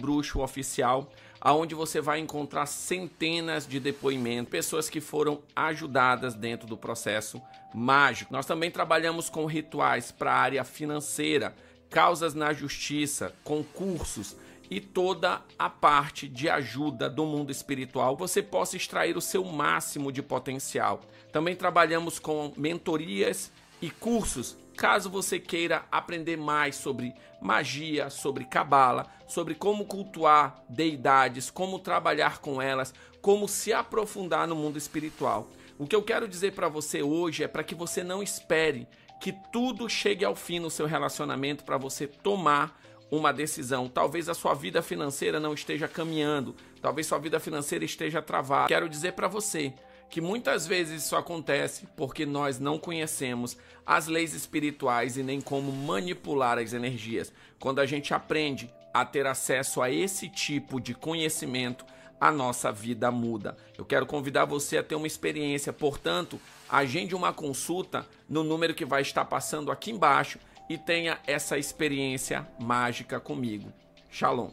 aonde 1.40 1.74
você 1.74 2.00
vai 2.00 2.20
encontrar 2.20 2.66
centenas 2.66 3.66
de 3.66 3.78
depoimentos, 3.80 4.50
pessoas 4.50 4.88
que 4.88 5.00
foram 5.00 5.42
ajudadas 5.54 6.34
dentro 6.34 6.66
do 6.66 6.76
processo 6.76 7.42
mágico. 7.74 8.32
Nós 8.32 8.46
também 8.46 8.70
trabalhamos 8.70 9.28
com 9.28 9.44
rituais 9.44 10.10
para 10.10 10.32
a 10.32 10.38
área 10.38 10.64
financeira, 10.64 11.54
causas 11.94 12.34
na 12.34 12.52
justiça, 12.52 13.32
concursos, 13.44 14.34
e 14.68 14.80
toda 14.80 15.42
a 15.56 15.70
parte 15.70 16.26
de 16.26 16.50
ajuda 16.50 17.08
do 17.08 17.24
mundo 17.24 17.52
espiritual, 17.52 18.16
você 18.16 18.42
possa 18.42 18.76
extrair 18.76 19.16
o 19.16 19.20
seu 19.20 19.44
máximo 19.44 20.10
de 20.10 20.20
potencial. 20.20 21.02
Também 21.30 21.54
trabalhamos 21.54 22.18
com 22.18 22.52
mentorias 22.56 23.52
e 23.80 23.90
cursos, 23.90 24.56
caso 24.76 25.08
você 25.08 25.38
queira 25.38 25.84
aprender 25.92 26.36
mais 26.36 26.74
sobre 26.74 27.14
magia, 27.40 28.10
sobre 28.10 28.44
cabala, 28.44 29.06
sobre 29.28 29.54
como 29.54 29.84
cultuar 29.84 30.64
deidades, 30.68 31.48
como 31.48 31.78
trabalhar 31.78 32.38
com 32.38 32.60
elas, 32.60 32.92
como 33.22 33.46
se 33.46 33.72
aprofundar 33.72 34.48
no 34.48 34.56
mundo 34.56 34.78
espiritual. 34.78 35.48
O 35.78 35.86
que 35.86 35.94
eu 35.94 36.02
quero 36.02 36.26
dizer 36.26 36.54
para 36.54 36.68
você 36.68 37.02
hoje 37.02 37.44
é 37.44 37.48
para 37.48 37.62
que 37.62 37.74
você 37.76 38.02
não 38.02 38.20
espere 38.20 38.88
que 39.24 39.32
tudo 39.32 39.88
chegue 39.88 40.22
ao 40.22 40.36
fim 40.36 40.58
no 40.58 40.70
seu 40.70 40.84
relacionamento 40.84 41.64
para 41.64 41.78
você 41.78 42.06
tomar 42.06 42.78
uma 43.10 43.32
decisão. 43.32 43.88
Talvez 43.88 44.28
a 44.28 44.34
sua 44.34 44.52
vida 44.52 44.82
financeira 44.82 45.40
não 45.40 45.54
esteja 45.54 45.88
caminhando, 45.88 46.54
talvez 46.82 47.06
sua 47.06 47.16
vida 47.18 47.40
financeira 47.40 47.86
esteja 47.86 48.20
travada. 48.20 48.68
Quero 48.68 48.86
dizer 48.86 49.12
para 49.12 49.26
você 49.26 49.72
que 50.10 50.20
muitas 50.20 50.66
vezes 50.66 51.04
isso 51.04 51.16
acontece 51.16 51.88
porque 51.96 52.26
nós 52.26 52.58
não 52.60 52.78
conhecemos 52.78 53.56
as 53.86 54.08
leis 54.08 54.34
espirituais 54.34 55.16
e 55.16 55.22
nem 55.22 55.40
como 55.40 55.72
manipular 55.72 56.58
as 56.58 56.74
energias. 56.74 57.32
Quando 57.58 57.78
a 57.78 57.86
gente 57.86 58.12
aprende 58.12 58.70
a 58.92 59.06
ter 59.06 59.26
acesso 59.26 59.80
a 59.80 59.90
esse 59.90 60.28
tipo 60.28 60.78
de 60.78 60.92
conhecimento, 60.92 61.86
a 62.20 62.30
nossa 62.30 62.70
vida 62.70 63.10
muda. 63.10 63.56
Eu 63.76 63.86
quero 63.86 64.04
convidar 64.04 64.44
você 64.44 64.76
a 64.76 64.82
ter 64.82 64.94
uma 64.94 65.06
experiência, 65.06 65.72
portanto, 65.72 66.38
agende 66.68 67.14
uma 67.14 67.32
consulta 67.32 68.06
no 68.28 68.42
número 68.42 68.74
que 68.74 68.84
vai 68.84 69.02
estar 69.02 69.24
passando 69.24 69.70
aqui 69.70 69.90
embaixo 69.90 70.38
e 70.68 70.78
tenha 70.78 71.18
essa 71.26 71.58
experiência 71.58 72.46
mágica 72.58 73.20
comigo. 73.20 73.72
Shalom. 74.10 74.50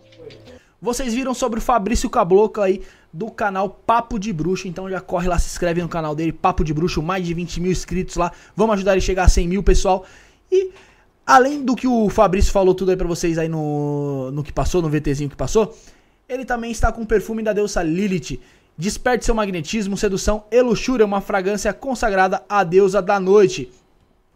Vocês 0.82 1.14
viram 1.14 1.34
sobre 1.34 1.60
o 1.60 1.62
Fabrício 1.62 2.10
Cabloco 2.10 2.60
aí 2.60 2.82
do 3.14 3.30
canal 3.30 3.70
Papo 3.70 4.18
de 4.18 4.34
Bruxo, 4.34 4.68
então 4.68 4.90
já 4.90 5.00
corre 5.00 5.28
lá, 5.28 5.38
se 5.38 5.48
inscreve 5.48 5.82
no 5.82 5.88
canal 5.88 6.16
dele, 6.16 6.34
Papo 6.34 6.64
de 6.64 6.74
Bruxo, 6.74 7.02
mais 7.02 7.26
de 7.26 7.34
20 7.34 7.62
mil 7.62 7.72
inscritos 7.72 8.16
lá. 8.16 8.32
Vamos 8.56 8.74
ajudar 8.74 8.94
ele 8.94 9.00
a 9.00 9.04
chegar 9.04 9.24
a 9.26 9.30
100 9.30 9.48
mil, 9.48 9.64
pessoal. 9.64 10.06
E 10.52 10.72
além 11.26 11.64
do 11.64 11.76
que 11.76 11.88
o 11.88 12.10
Fabrício 12.10 12.52
falou 12.52 12.74
tudo 12.74 12.90
aí 12.90 12.98
pra 12.98 13.08
vocês 13.08 13.38
aí 13.38 13.48
no, 13.48 14.32
no 14.32 14.44
que 14.44 14.52
passou, 14.52 14.82
no 14.82 14.90
VTzinho 14.90 15.30
que 15.30 15.36
passou, 15.36 15.78
ele 16.28 16.46
também 16.46 16.72
está 16.72 16.92
com 16.92 17.02
o 17.02 17.06
perfume 17.06 17.44
da 17.44 17.54
deusa 17.54 17.84
Lilith. 17.84 18.40
Desperte 18.82 19.26
seu 19.26 19.36
magnetismo, 19.36 19.96
sedução 19.96 20.46
e 20.50 20.60
luxúria, 20.60 21.06
uma 21.06 21.22
fragrância 21.22 21.72
consagrada 21.72 22.44
à 22.50 22.64
deusa 22.64 23.00
da 23.00 23.20
noite. 23.20 23.72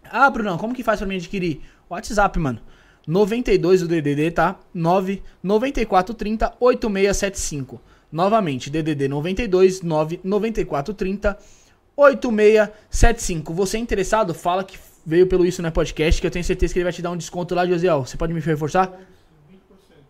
Ah, 0.04 0.30
Brunão, 0.30 0.56
como 0.56 0.76
que 0.76 0.84
faz 0.84 1.00
pra 1.00 1.08
mim 1.08 1.16
adquirir? 1.16 1.62
WhatsApp, 1.90 2.38
mano. 2.38 2.60
92 3.08 3.82
o 3.82 3.88
DDD, 3.88 4.30
tá? 4.30 4.60
9 4.72 5.24
9430 5.42 6.54
8675. 6.60 7.82
Novamente, 8.12 8.70
DDD 8.70 9.08
92 9.08 9.82
9 9.82 10.20
9430 10.24 11.40
8675. 11.98 13.52
Você 13.52 13.78
é 13.78 13.80
interessado? 13.80 14.32
Fala 14.36 14.64
que 14.64 14.78
veio 15.04 15.26
pelo 15.26 15.44
Isso 15.44 15.64
Não 15.64 15.70
é 15.70 15.72
Podcast, 15.72 16.22
que 16.22 16.28
eu 16.28 16.30
tenho 16.30 16.46
certeza 16.46 16.72
que 16.72 16.78
ele 16.78 16.84
vai 16.84 16.94
te 16.94 17.02
dar 17.02 17.10
um 17.10 17.18
desconto 17.18 17.56
lá, 17.56 17.66
Josiel. 17.66 18.06
Você 18.06 18.16
pode 18.16 18.32
me 18.32 18.40
reforçar? 18.40 18.94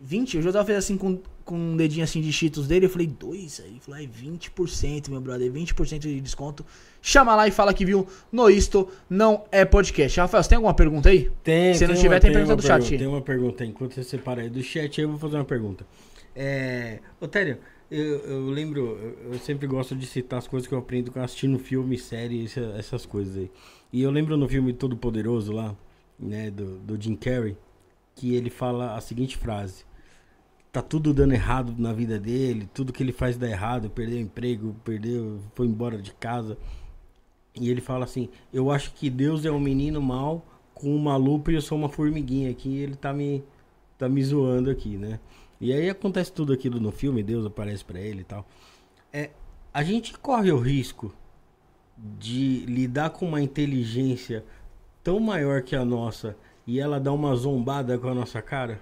20? 0.06 0.38
O 0.38 0.42
Josiel 0.42 0.64
fez 0.64 0.78
assim 0.78 0.98
com, 0.98 1.20
com 1.44 1.56
um 1.58 1.76
dedinho 1.76 2.04
assim 2.04 2.22
de 2.22 2.32
cheetos 2.32 2.68
dele. 2.68 2.86
Eu 2.86 2.90
falei, 2.90 3.08
dois? 3.08 3.60
Aí 3.60 3.72
ele 3.72 3.80
falou, 3.80 4.00
é 4.00 4.06
20%, 4.06 5.10
meu 5.10 5.20
brother. 5.20 5.52
20% 5.52 6.00
de 6.00 6.22
desconto. 6.22 6.66
Chama 7.02 7.36
lá 7.36 7.48
e 7.48 7.52
fala 7.52 7.74
que 7.74 7.84
viu 7.86 8.08
no 8.32 8.50
Isto 8.50 8.88
Não 9.10 9.44
é 9.52 9.66
Podcast. 9.66 10.20
Rafael, 10.20 10.44
você 10.44 10.50
tem 10.50 10.56
alguma 10.58 10.74
pergunta 10.74 11.10
aí? 11.10 11.32
Tem. 11.44 11.74
Se 11.74 11.86
não 11.88 11.94
tem 11.94 12.04
tiver, 12.04 12.16
uma- 12.16 12.20
tem 12.22 12.30
uma 12.32 12.36
pergunta 12.36 12.56
do 12.56 12.62
chat. 12.68 12.98
Tem 12.98 13.08
uma 13.08 13.22
pergunta 13.22 13.64
aí. 13.64 13.70
Enquanto 13.70 13.94
você 13.96 14.04
separa 14.04 14.42
aí 14.42 14.50
do 14.50 14.62
chat, 14.62 15.02
eu 15.02 15.10
vou 15.10 15.18
fazer 15.18 15.38
uma 15.38 15.46
pergunta. 15.46 15.86
É, 16.36 17.00
Otério, 17.22 17.58
eu, 17.90 18.18
eu 18.26 18.50
lembro, 18.50 19.16
eu, 19.32 19.40
sempre 19.40 19.68
gosto 19.68 19.96
de 19.96 20.06
citar 20.06 20.40
as 20.40 20.48
coisas 20.48 20.68
que 20.68 20.74
eu 20.74 20.80
aprendo 20.80 21.12
com 21.12 21.20
assistindo 21.22 21.58
filme, 21.58 21.98
série, 21.98 22.44
essa- 22.46 22.74
essas 22.78 23.06
coisas 23.06 23.38
aí. 23.38 23.50
E 23.94 24.02
eu 24.02 24.12
lembro 24.12 24.36
no 24.36 24.48
filme 24.50 24.74
Todo 24.74 24.98
Poderoso 24.98 25.54
lá, 25.54 25.74
né, 26.20 26.52
do, 26.52 26.78
do 26.80 27.02
Jim 27.02 27.16
Carrey, 27.16 27.56
que 28.16 28.36
ele 28.36 28.50
fala 28.50 28.96
a 28.98 29.02
seguinte 29.02 29.38
frase. 29.38 29.85
Tá 30.76 30.82
tudo 30.82 31.14
dando 31.14 31.32
errado 31.32 31.74
na 31.78 31.94
vida 31.94 32.20
dele, 32.20 32.70
tudo 32.74 32.92
que 32.92 33.02
ele 33.02 33.14
faz 33.14 33.38
dá 33.38 33.48
errado, 33.48 33.90
perdeu 33.90 34.18
o 34.18 34.22
emprego, 34.22 34.76
perdeu, 34.84 35.40
foi 35.54 35.68
embora 35.68 35.98
de 35.98 36.12
casa. 36.12 36.58
E 37.58 37.70
ele 37.70 37.80
fala 37.80 38.04
assim: 38.04 38.28
Eu 38.52 38.70
acho 38.70 38.92
que 38.94 39.10
Deus 39.10 39.46
é 39.46 39.52
um 39.52 39.58
menino 39.58 40.02
mau 40.02 40.46
com 40.74 40.94
uma 40.94 41.16
lupa 41.16 41.50
e 41.50 41.56
eu 41.56 41.62
sou 41.62 41.78
uma 41.78 41.88
formiguinha 41.88 42.52
aqui. 42.52 42.68
E 42.68 42.80
ele 42.80 42.98
tá 42.98 43.14
me, 43.14 43.42
tá 43.98 44.10
me 44.10 44.22
zoando 44.22 44.70
aqui, 44.70 44.98
né? 44.98 45.22
E 45.62 45.72
aí 45.72 45.90
acontece 45.90 46.34
tudo 46.34 46.52
aquilo 46.52 46.78
no 46.78 46.92
filme, 46.92 47.24
Deus 47.24 47.46
aparece 47.46 47.86
pra 47.86 48.02
ele 48.02 48.20
e 48.20 48.26
tal. 48.26 48.46
É, 49.14 49.30
a 49.74 49.82
gente 49.82 50.20
corre 50.20 50.52
o 50.52 50.60
risco 50.60 51.16
de 51.98 52.66
lidar 52.66 53.12
com 53.12 53.26
uma 53.26 53.42
inteligência 53.42 54.44
tão 55.02 55.22
maior 55.22 55.62
que 55.62 55.74
a 55.74 55.86
nossa 55.86 56.36
e 56.68 56.82
ela 56.82 57.00
dar 57.00 57.14
uma 57.14 57.34
zombada 57.34 57.98
com 57.98 58.10
a 58.10 58.14
nossa 58.14 58.42
cara 58.42 58.82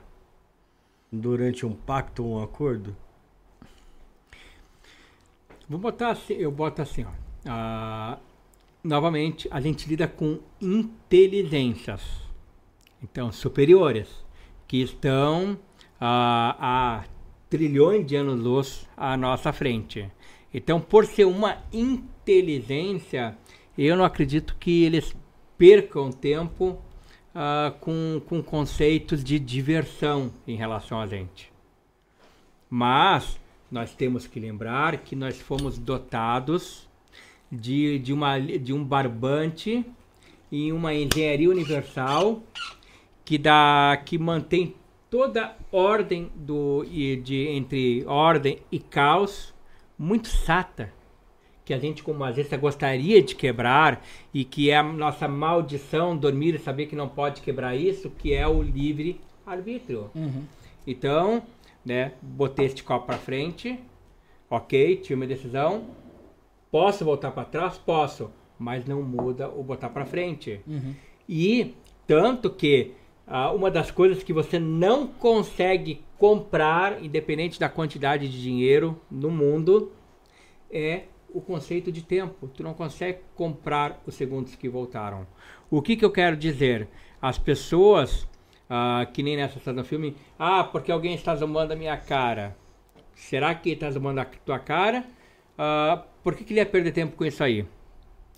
durante 1.14 1.65
um 1.65 1.73
pacto 1.73 2.26
ou 2.26 2.40
um 2.40 2.44
acordo? 2.44 2.95
Vou 5.69 5.80
botar 5.80 6.10
assim, 6.10 6.34
eu 6.34 6.52
boto 6.52 6.81
assim, 6.81 7.06
ó. 7.06 7.10
Ah, 7.45 8.18
novamente, 8.84 9.48
a 9.52 9.61
gente 9.61 9.88
lida 9.88 10.07
com 10.07 10.40
inteligências, 10.60 12.02
então 13.02 13.31
superiores, 13.31 14.10
que 14.68 14.81
estão 14.81 15.57
ah, 16.02 16.57
a 16.60 17.03
trilhões 17.49 18.06
de 18.06 18.15
anos-luz 18.15 18.90
à 18.98 19.15
nossa 19.15 19.53
frente. 19.53 20.10
Então, 20.53 20.81
por 20.81 21.06
ser 21.06 21.26
uma 21.26 21.57
inteligência, 21.72 23.38
eu 23.77 23.95
não 23.95 24.03
acredito 24.03 24.56
que 24.60 24.84
eles 24.84 25.15
percam 25.57 26.11
tempo 26.11 26.81
ah, 27.34 27.73
com, 27.80 28.22
com 28.27 28.41
conceitos 28.41 29.23
de 29.23 29.39
diversão 29.39 30.31
em 30.47 30.55
relação 30.55 30.99
a 30.99 31.07
gente. 31.07 31.51
Mas 32.69 33.39
nós 33.72 33.93
temos 33.93 34.27
que 34.27 34.39
lembrar 34.39 34.97
que 34.97 35.15
nós 35.15 35.39
fomos 35.39 35.77
dotados 35.77 36.88
de, 37.51 37.99
de, 37.99 38.14
uma, 38.14 38.39
de 38.39 38.73
um 38.73 38.84
barbante 38.84 39.85
e 40.51 40.72
uma 40.72 40.93
engenharia 40.93 41.49
universal 41.49 42.41
que, 43.26 43.38
dá, 43.38 43.99
que 44.05 44.18
mantém 44.18 44.76
toda 45.10 45.55
ordem 45.72 46.31
do, 46.35 46.84
de, 46.84 47.47
entre 47.49 48.03
ordem 48.05 48.60
e 48.72 48.80
caos 48.80 49.53
muito 49.97 50.27
sata 50.27 50.91
que 51.65 51.73
a 51.73 51.80
gente 51.80 52.03
como 52.03 52.23
agência 52.23 52.57
gostaria 52.57 53.22
de 53.22 53.35
quebrar 53.35 54.03
e 54.34 54.44
que 54.44 54.69
é 54.69 54.77
a 54.77 54.84
nossa 54.84 55.27
maldição 55.27 56.15
dormir 56.18 56.56
e 56.56 56.60
saber 56.60 56.88
que 56.88 56.95
não 56.95 57.07
pode 57.07 57.41
quebrar 57.41 57.76
isso, 57.76 58.10
que 58.10 58.34
é 58.34 58.48
o 58.48 58.61
livre 58.61 59.19
arbítrio. 59.45 60.10
Então, 60.85 61.41
né, 61.85 62.14
botei 62.22 62.65
este 62.65 62.84
copo 62.84 63.06
para 63.06 63.18
frente, 63.18 63.80
ok, 64.49 64.98
tive 64.98 65.15
uma 65.15 65.27
decisão, 65.27 65.85
posso 66.69 67.06
voltar 67.06 67.31
para 67.31 67.45
trás? 67.45 67.77
Posso, 67.77 68.30
mas 68.60 68.85
não 68.85 69.02
muda 69.02 69.48
o 69.49 69.64
botar 69.64 69.90
para 69.90 70.06
frente. 70.06 70.60
E 71.27 71.73
tanto 72.06 72.49
que 72.49 72.91
ah, 73.26 73.52
uma 73.52 73.72
das 73.72 73.90
coisas 73.90 74.22
que 74.22 74.34
você 74.34 74.60
não 74.60 75.07
consegue 75.07 76.02
comprar, 76.18 77.02
independente 77.03 77.60
da 77.60 77.69
quantidade 77.69 78.27
de 78.27 78.41
dinheiro 78.41 78.99
no 79.10 79.31
mundo, 79.31 79.91
é 80.69 81.03
o 81.34 81.41
conceito 81.41 81.91
de 81.91 82.03
tempo. 82.03 82.47
Tu 82.47 82.64
não 82.64 82.73
consegue 82.73 83.19
comprar 83.35 84.01
os 84.05 84.15
segundos 84.15 84.55
que 84.55 84.69
voltaram. 84.69 85.26
O 85.69 85.81
que, 85.81 85.95
que 85.95 86.05
eu 86.05 86.11
quero 86.11 86.38
dizer? 86.38 86.88
As 87.22 87.38
pessoas, 87.38 88.27
ah, 88.69 89.07
que 89.11 89.23
nem 89.23 89.35
nessa 89.35 89.60
cena 89.60 89.81
do 89.81 89.88
filme, 89.88 90.15
ah, 90.38 90.64
porque 90.64 90.91
alguém 90.91 91.15
está 91.15 91.35
zombando 91.35 91.73
a 91.73 91.76
minha 91.76 91.97
cara. 91.97 92.55
Será 93.15 93.53
que 93.55 93.72
está 93.72 93.89
zombando 93.89 94.22
a 94.22 94.26
tua 94.26 94.60
cara? 94.60 95.03
Ah, 95.57 96.03
por 96.23 96.35
que, 96.35 96.43
que 96.43 96.53
ele 96.53 96.60
ia 96.60 96.65
perder 96.65 96.91
tempo 96.91 97.15
com 97.15 97.26
isso 97.26 97.43
aí? 97.43 97.65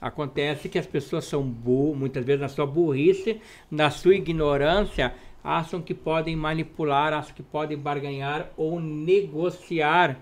Acontece 0.01 0.67
que 0.67 0.77
as 0.77 0.85
pessoas 0.85 1.25
são 1.25 1.41
burras, 1.41 1.97
muitas 1.97 2.25
vezes 2.25 2.41
na 2.41 2.49
sua 2.49 2.65
burrice, 2.65 3.39
na 3.71 3.89
sua 3.89 4.15
ignorância, 4.15 5.13
acham 5.43 5.81
que 5.81 5.93
podem 5.93 6.35
manipular, 6.35 7.13
acham 7.13 7.33
que 7.33 7.43
podem 7.43 7.77
barganhar 7.77 8.51
ou 8.57 8.79
negociar 8.79 10.19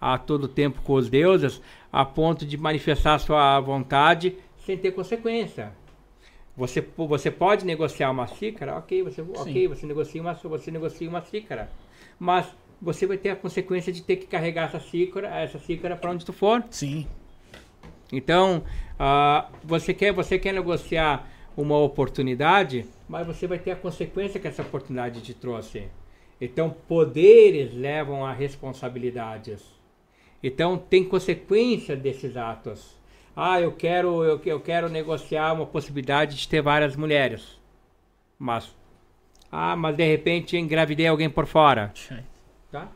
a 0.00 0.16
todo 0.16 0.46
tempo 0.46 0.80
com 0.82 0.94
os 0.94 1.08
deuses, 1.08 1.60
a 1.92 2.04
ponto 2.04 2.44
de 2.46 2.56
manifestar 2.56 3.18
sua 3.18 3.58
vontade 3.60 4.36
sem 4.64 4.76
ter 4.76 4.92
consequência. 4.92 5.72
Você, 6.56 6.86
você 6.96 7.30
pode 7.30 7.64
negociar 7.64 8.10
uma 8.10 8.26
xícara, 8.26 8.76
ok, 8.76 9.02
você, 9.02 9.22
ok, 9.22 9.68
você 9.68 9.86
negocia 9.86 10.20
uma, 10.20 10.34
você 10.34 10.70
negocia 10.70 11.08
uma 11.08 11.22
xícara, 11.22 11.70
mas 12.18 12.46
você 12.82 13.06
vai 13.06 13.16
ter 13.16 13.30
a 13.30 13.36
consequência 13.36 13.92
de 13.92 14.02
ter 14.02 14.16
que 14.16 14.26
carregar 14.26 14.64
essa 14.64 14.80
xícara, 14.80 15.28
essa 15.28 15.58
xícara 15.58 15.96
para 15.96 16.10
onde 16.10 16.24
tu 16.24 16.32
for. 16.32 16.64
Sim. 16.70 17.06
Então, 18.12 18.64
uh, 18.94 19.48
você 19.62 19.94
quer, 19.94 20.12
você 20.12 20.38
quer 20.38 20.52
negociar 20.52 21.28
uma 21.56 21.78
oportunidade, 21.78 22.86
mas 23.08 23.26
você 23.26 23.46
vai 23.46 23.58
ter 23.58 23.72
a 23.72 23.76
consequência 23.76 24.40
que 24.40 24.48
essa 24.48 24.62
oportunidade 24.62 25.20
te 25.20 25.34
trouxe. 25.34 25.88
Então, 26.40 26.70
poderes 26.70 27.74
levam 27.74 28.24
a 28.24 28.32
responsabilidades. 28.32 29.77
Então, 30.42 30.78
tem 30.78 31.04
consequência 31.04 31.96
desses 31.96 32.36
atos. 32.36 32.96
Ah, 33.34 33.60
eu 33.60 33.72
quero, 33.72 34.24
eu, 34.24 34.40
eu 34.44 34.60
quero 34.60 34.88
negociar 34.88 35.52
uma 35.52 35.66
possibilidade 35.66 36.36
de 36.36 36.48
ter 36.48 36.60
várias 36.60 36.96
mulheres. 36.96 37.58
Mas, 38.38 38.74
ah, 39.50 39.76
mas 39.76 39.96
de 39.96 40.04
repente 40.04 40.56
engravidei 40.56 41.06
alguém 41.06 41.30
por 41.30 41.46
fora. 41.46 41.92
Tá? 42.70 42.88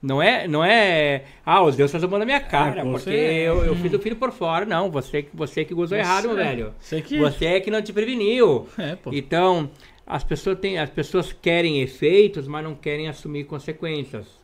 Não 0.00 0.22
é, 0.22 0.46
não 0.46 0.64
é, 0.64 1.24
ah, 1.44 1.62
os 1.62 1.74
deuses 1.74 1.94
estão 1.94 2.18
na 2.18 2.24
minha 2.24 2.40
cara, 2.40 2.82
porque 2.82 3.10
você... 3.10 3.10
eu, 3.10 3.64
eu 3.64 3.74
fiz 3.74 3.92
o 3.92 3.98
filho 3.98 4.14
por 4.14 4.30
fora. 4.30 4.64
Não, 4.64 4.90
você, 4.90 5.26
você 5.34 5.64
que 5.64 5.74
gozou 5.74 5.98
você, 5.98 6.02
errado, 6.02 6.28
meu 6.28 6.36
velho. 6.36 6.74
Você, 6.78 7.02
que... 7.02 7.18
você 7.18 7.46
é 7.46 7.60
que 7.60 7.70
não 7.70 7.82
te 7.82 7.92
preveniu. 7.92 8.68
É, 8.78 8.96
então, 9.10 9.68
as 10.06 10.22
pessoas, 10.22 10.58
têm, 10.60 10.78
as 10.78 10.90
pessoas 10.90 11.32
querem 11.32 11.80
efeitos, 11.80 12.46
mas 12.46 12.62
não 12.62 12.76
querem 12.76 13.08
assumir 13.08 13.44
consequências. 13.44 14.37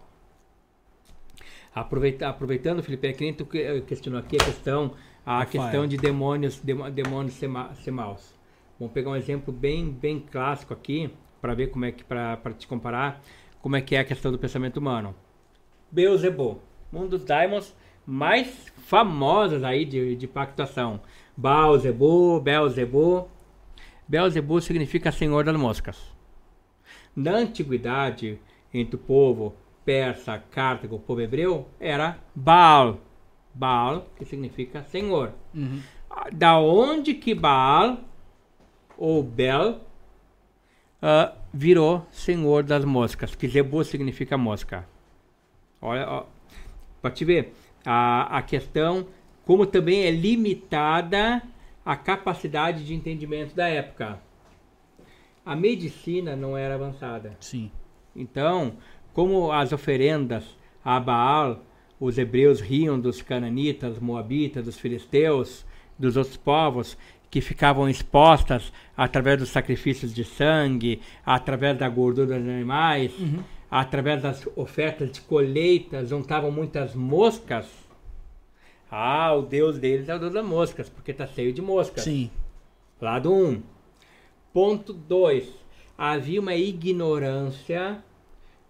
Aproveita, 1.75 2.29
aproveitando, 2.29 2.83
Felipe, 2.83 3.09
é 3.09 3.13
que 3.13 3.25
nem 3.25 3.35
tu 3.35 3.45
questionou 3.87 4.21
aqui 4.21 4.37
a 4.37 4.45
questão, 4.45 4.93
a 5.27 5.41
Rafael. 5.41 5.65
questão 5.65 5.87
de 5.87 5.97
demônios, 5.97 6.61
demônios 6.61 7.35
ser 7.35 7.49
maus. 7.91 8.33
Vamos 8.79 8.95
pegar 8.95 9.11
um 9.11 9.17
exemplo 9.17 9.53
bem, 9.53 9.91
bem 9.91 10.21
clássico 10.21 10.73
aqui, 10.73 11.11
para 11.41 11.53
ver 11.55 11.69
como 11.69 11.85
é 11.85 11.93
que, 11.93 12.05
para 12.05 12.39
te 12.57 12.69
comparar, 12.69 13.21
como 13.61 13.75
é 13.75 13.81
que 13.81 13.97
é 13.97 14.01
a 14.01 14.05
questão 14.05 14.31
do 14.31 14.39
pensamento 14.39 14.77
humano. 14.77 15.15
Beelzebub, 15.91 16.59
um 16.93 17.09
dos 17.09 17.25
daimons 17.25 17.75
mais 18.07 18.73
famosos 18.87 19.65
aí 19.65 19.85
de, 19.85 20.15
de 20.15 20.27
pactuação. 20.27 21.01
Baalzebu, 21.37 22.41
Beelzebub. 22.41 23.27
Beelzebub 24.07 24.61
significa 24.61 25.11
Senhor 25.11 25.45
das 25.45 25.57
Moscas. 25.57 26.15
Na 27.17 27.33
antiguidade, 27.33 28.39
entre 28.73 28.97
o 28.97 28.99
povo 28.99 29.55
persa, 29.85 30.43
Cartago, 30.51 30.99
povo 30.99 31.21
hebreu, 31.21 31.69
era 31.79 32.19
Baal. 32.35 32.99
Baal, 33.53 34.07
que 34.17 34.25
significa 34.25 34.83
Senhor. 34.85 35.33
Uhum. 35.55 35.81
Da 36.33 36.59
onde 36.59 37.15
que 37.15 37.35
Baal, 37.35 37.99
ou 38.97 39.23
Bel, 39.23 39.81
uh, 41.03 41.37
virou 41.53 42.07
Senhor 42.11 42.63
das 42.65 42.85
Moscas, 42.85 43.35
que 43.35 43.47
Zebu 43.47 43.85
significa 43.85 44.37
mosca. 44.37 44.89
Olha, 45.81 46.25
para 47.01 47.11
te 47.11 47.25
ver 47.25 47.55
a, 47.85 48.39
a 48.39 48.43
questão, 48.43 49.07
como 49.45 49.67
também 49.67 50.05
é 50.05 50.11
limitada 50.11 51.43
a 51.85 51.95
capacidade 51.95 52.85
de 52.85 52.95
entendimento 52.95 53.55
da 53.55 53.69
época. 53.69 54.19
A 55.45 55.55
medicina 55.55 56.35
não 56.35 56.57
era 56.57 56.75
avançada. 56.75 57.37
Sim. 57.41 57.71
Então, 58.17 58.77
como 59.15 59.51
as 59.51 59.73
oferendas 59.73 60.45
a 60.85 61.01
Baal, 61.01 61.65
os 61.99 62.19
hebreus 62.19 62.61
riam 62.61 63.01
dos 63.01 63.23
cananitas, 63.23 63.99
moabitas, 63.99 64.67
dos 64.67 64.79
filisteus, 64.79 65.65
dos 65.99 66.19
outros 66.19 66.37
povos 66.37 66.99
que 67.31 67.41
ficavam 67.41 67.89
expostas 67.89 68.71
através 68.95 69.39
dos 69.39 69.49
sacrifícios 69.49 70.13
de 70.13 70.25
sangue, 70.25 71.01
através 71.25 71.79
da 71.79 71.89
gordura 71.89 72.39
dos 72.39 72.49
animais. 72.49 73.19
Uhum 73.19 73.43
através 73.75 74.23
das 74.23 74.49
ofertas 74.55 75.11
de 75.11 75.21
colheitas, 75.23 76.11
juntavam 76.11 76.49
muitas 76.49 76.95
moscas. 76.95 77.67
Ah, 78.89 79.35
o 79.35 79.43
Deus 79.43 79.79
deles 79.79 80.09
é 80.09 80.15
o 80.15 80.19
Deus 80.21 80.33
das 80.33 80.45
moscas, 80.45 80.89
porque 80.89 81.11
está 81.11 81.27
cheio 81.27 81.53
de 81.53 81.61
moscas. 81.61 82.05
Sim. 82.05 82.31
Lado 83.01 83.33
1. 83.33 83.49
Um. 83.49 83.63
Ponto 84.53 84.93
2. 84.93 85.49
Havia 85.99 86.41
uma 86.41 86.55
ignorância 86.55 88.01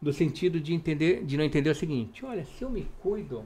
do 0.01 0.13
sentido 0.13 0.61
de 0.61 0.75
entender, 0.75 1.25
de 1.25 1.37
não 1.37 1.45
entender 1.45 1.71
o 1.71 1.75
seguinte: 1.75 2.25
olha, 2.25 2.45
se 2.45 2.63
eu 2.63 2.71
me 2.71 2.87
cuido, 3.01 3.45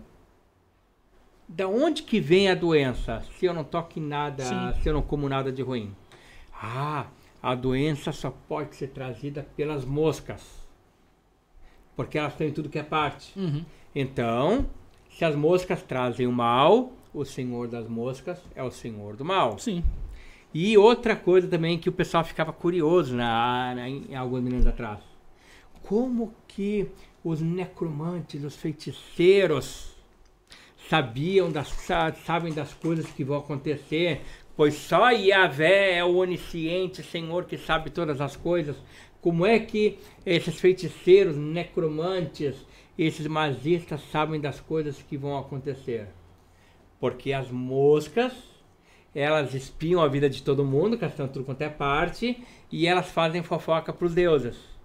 da 1.49 1.67
onde 1.69 2.03
que 2.03 2.21
vem 2.21 2.49
a 2.49 2.55
doença? 2.55 3.23
Se 3.39 3.47
eu 3.47 3.55
não 3.55 3.65
toco 3.65 3.99
em 3.99 4.03
nada, 4.03 4.45
Sim. 4.45 4.83
se 4.83 4.89
eu 4.89 4.95
não 4.95 5.03
como 5.03 5.29
nada 5.29 5.53
de 5.53 5.63
ruim. 5.63 5.95
Ah, 6.53 7.07
a 7.43 7.55
doença 7.55 8.11
só 8.13 8.31
pode 8.31 8.75
ser 8.75 8.89
trazida 8.89 9.47
pelas 9.57 9.85
moscas 9.85 10.69
porque 11.99 12.17
elas 12.17 12.33
têm 12.37 12.53
tudo 12.53 12.69
que 12.69 12.79
é 12.79 12.83
parte. 12.85 13.37
Uhum. 13.37 13.65
Então, 13.93 14.67
se 15.11 15.25
as 15.25 15.35
moscas 15.35 15.83
trazem 15.83 16.29
o 16.29 16.33
mal, 16.33 16.93
o 17.13 17.25
senhor 17.25 17.67
das 17.67 17.89
moscas 17.89 18.41
é 18.55 18.63
o 18.63 18.71
senhor 18.71 19.17
do 19.17 19.25
mal. 19.25 19.59
Sim. 19.59 19.83
E 20.55 20.79
outra 20.79 21.17
coisa 21.17 21.49
também 21.49 21.77
que 21.77 21.89
o 21.89 21.93
pessoal 21.93 22.23
ficava 22.23 22.53
curioso 22.53 23.17
na, 23.17 23.75
na, 23.75 23.89
em 23.89 24.15
alguns 24.15 24.41
minutos 24.41 24.69
atrás. 24.69 25.01
Como 25.89 26.35
que 26.47 26.91
os 27.25 27.41
necromantes, 27.41 28.45
os 28.45 28.55
feiticeiros, 28.55 29.97
sabiam 30.87 31.51
das, 31.51 31.69
sabem 32.27 32.53
das 32.53 32.75
coisas 32.75 33.07
que 33.07 33.25
vão 33.25 33.39
acontecer, 33.39 34.21
pois 34.55 34.75
só 34.75 35.09
Yahvé 35.09 35.95
é 35.95 36.05
o 36.05 36.17
onisciente 36.17 37.03
Senhor 37.03 37.47
que 37.47 37.57
sabe 37.57 37.89
todas 37.89 38.21
as 38.21 38.37
coisas. 38.37 38.77
Como 39.23 39.47
é 39.47 39.59
que 39.59 39.99
esses 40.27 40.61
feiticeiros, 40.61 41.39
necromantes, 41.39 42.55
esses 42.99 43.27
magistas 43.27 44.03
sabem 44.13 44.39
das 44.39 44.61
coisas 44.61 45.01
que 45.01 45.17
vão 45.17 45.39
acontecer? 45.39 46.09
Porque 47.01 47.33
as 47.33 47.51
moscas, 47.51 48.35
elas 49.15 49.55
espiam 49.55 50.03
a 50.03 50.09
vida 50.09 50.29
de 50.29 50.43
todo 50.43 50.67
mundo, 50.67 50.99
que 50.99 51.07
estão 51.07 51.27
tudo 51.27 51.47
quanto 51.47 51.63
é 51.63 51.71
parte, 51.71 52.45
e 52.71 52.87
elas 52.87 53.09
fazem 53.09 53.43
fofoca 53.43 53.91
para 53.91 54.07
os 54.07 54.15
deuses. 54.15 54.78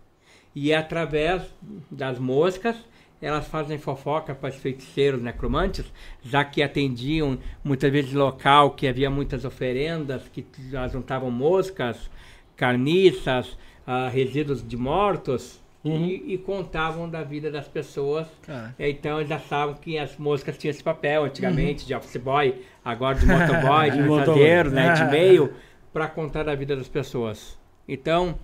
E 0.55 0.71
é 0.71 0.77
através 0.77 1.41
das 1.89 2.19
moscas, 2.19 2.75
elas 3.21 3.47
fazem 3.47 3.77
fofoca 3.77 4.35
para 4.35 4.49
os 4.49 4.55
feiticeiros 4.57 5.21
necromantes, 5.21 5.85
já 6.21 6.43
que 6.43 6.61
atendiam 6.61 7.39
muitas 7.63 7.91
vezes 7.91 8.13
local 8.13 8.71
que 8.71 8.87
havia 8.87 9.09
muitas 9.09 9.45
oferendas, 9.45 10.23
que 10.27 10.45
juntavam 10.91 11.31
moscas, 11.31 12.09
carniças, 12.55 13.57
uh, 13.87 14.09
resíduos 14.11 14.65
de 14.65 14.75
mortos 14.75 15.61
uhum. 15.83 16.05
e, 16.05 16.33
e, 16.33 16.37
contavam 16.37 17.09
da 17.09 17.23
vida 17.23 17.49
das 17.49 17.67
pessoas. 17.67 18.27
Ah. 18.47 18.71
Então 18.77 19.19
eles 19.19 19.31
achavam 19.31 19.75
que 19.75 19.97
as 19.97 20.17
moscas 20.17 20.57
tinham 20.57 20.71
esse 20.71 20.83
papel 20.83 21.23
antigamente 21.23 21.83
uhum. 21.83 21.87
de 21.87 21.95
office 21.95 22.17
boy, 22.17 22.61
agora 22.83 23.17
de 23.17 23.25
motoboy, 23.25 23.89
de 23.91 24.01
mensageiro, 24.01 24.69
né, 24.69 24.93
de 24.93 25.05
meio, 25.11 25.53
para 25.91 26.07
contar 26.07 26.43
da 26.43 26.55
vida 26.55 26.75
das 26.75 26.89
pessoas. 26.89 27.57
Então 27.87 28.35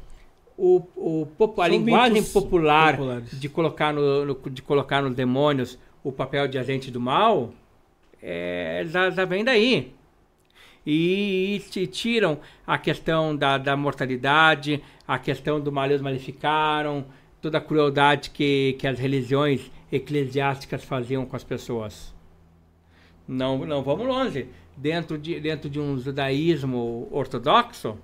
o, 0.59 0.83
o, 1.37 1.61
a 1.61 1.67
linguagem 1.69 2.21
popular 2.21 2.99
de 3.21 3.47
colocar, 3.47 3.93
no, 3.93 4.25
no, 4.25 4.49
de 4.49 4.61
colocar 4.61 5.01
nos 5.01 5.15
demônios 5.15 5.79
o 6.03 6.11
papel 6.11 6.49
de 6.49 6.57
agente 6.57 6.91
do 6.91 6.99
mal 6.99 7.53
é, 8.21 8.83
já, 8.87 9.09
já 9.09 9.23
vem 9.23 9.43
daí 9.45 9.93
e, 10.85 11.61
e 11.75 11.87
tiram 11.87 12.39
a 12.67 12.77
questão 12.77 13.35
da, 13.35 13.57
da 13.57 13.77
mortalidade, 13.77 14.83
a 15.07 15.17
questão 15.17 15.61
do 15.61 15.71
males 15.71 16.01
maleficaram, 16.01 17.05
toda 17.41 17.57
a 17.57 17.61
crueldade 17.61 18.29
que, 18.31 18.75
que 18.79 18.85
as 18.85 18.99
religiões 18.99 19.71
eclesiásticas 19.91 20.83
faziam 20.83 21.25
com 21.25 21.35
as 21.35 21.43
pessoas. 21.43 22.13
Não, 23.27 23.65
não 23.65 23.81
vamos 23.81 24.07
longe. 24.07 24.47
Dentro 24.75 25.17
de, 25.17 25.39
dentro 25.39 25.69
de 25.69 25.79
um 25.79 25.97
judaísmo 25.97 27.07
ortodoxo, 27.11 27.97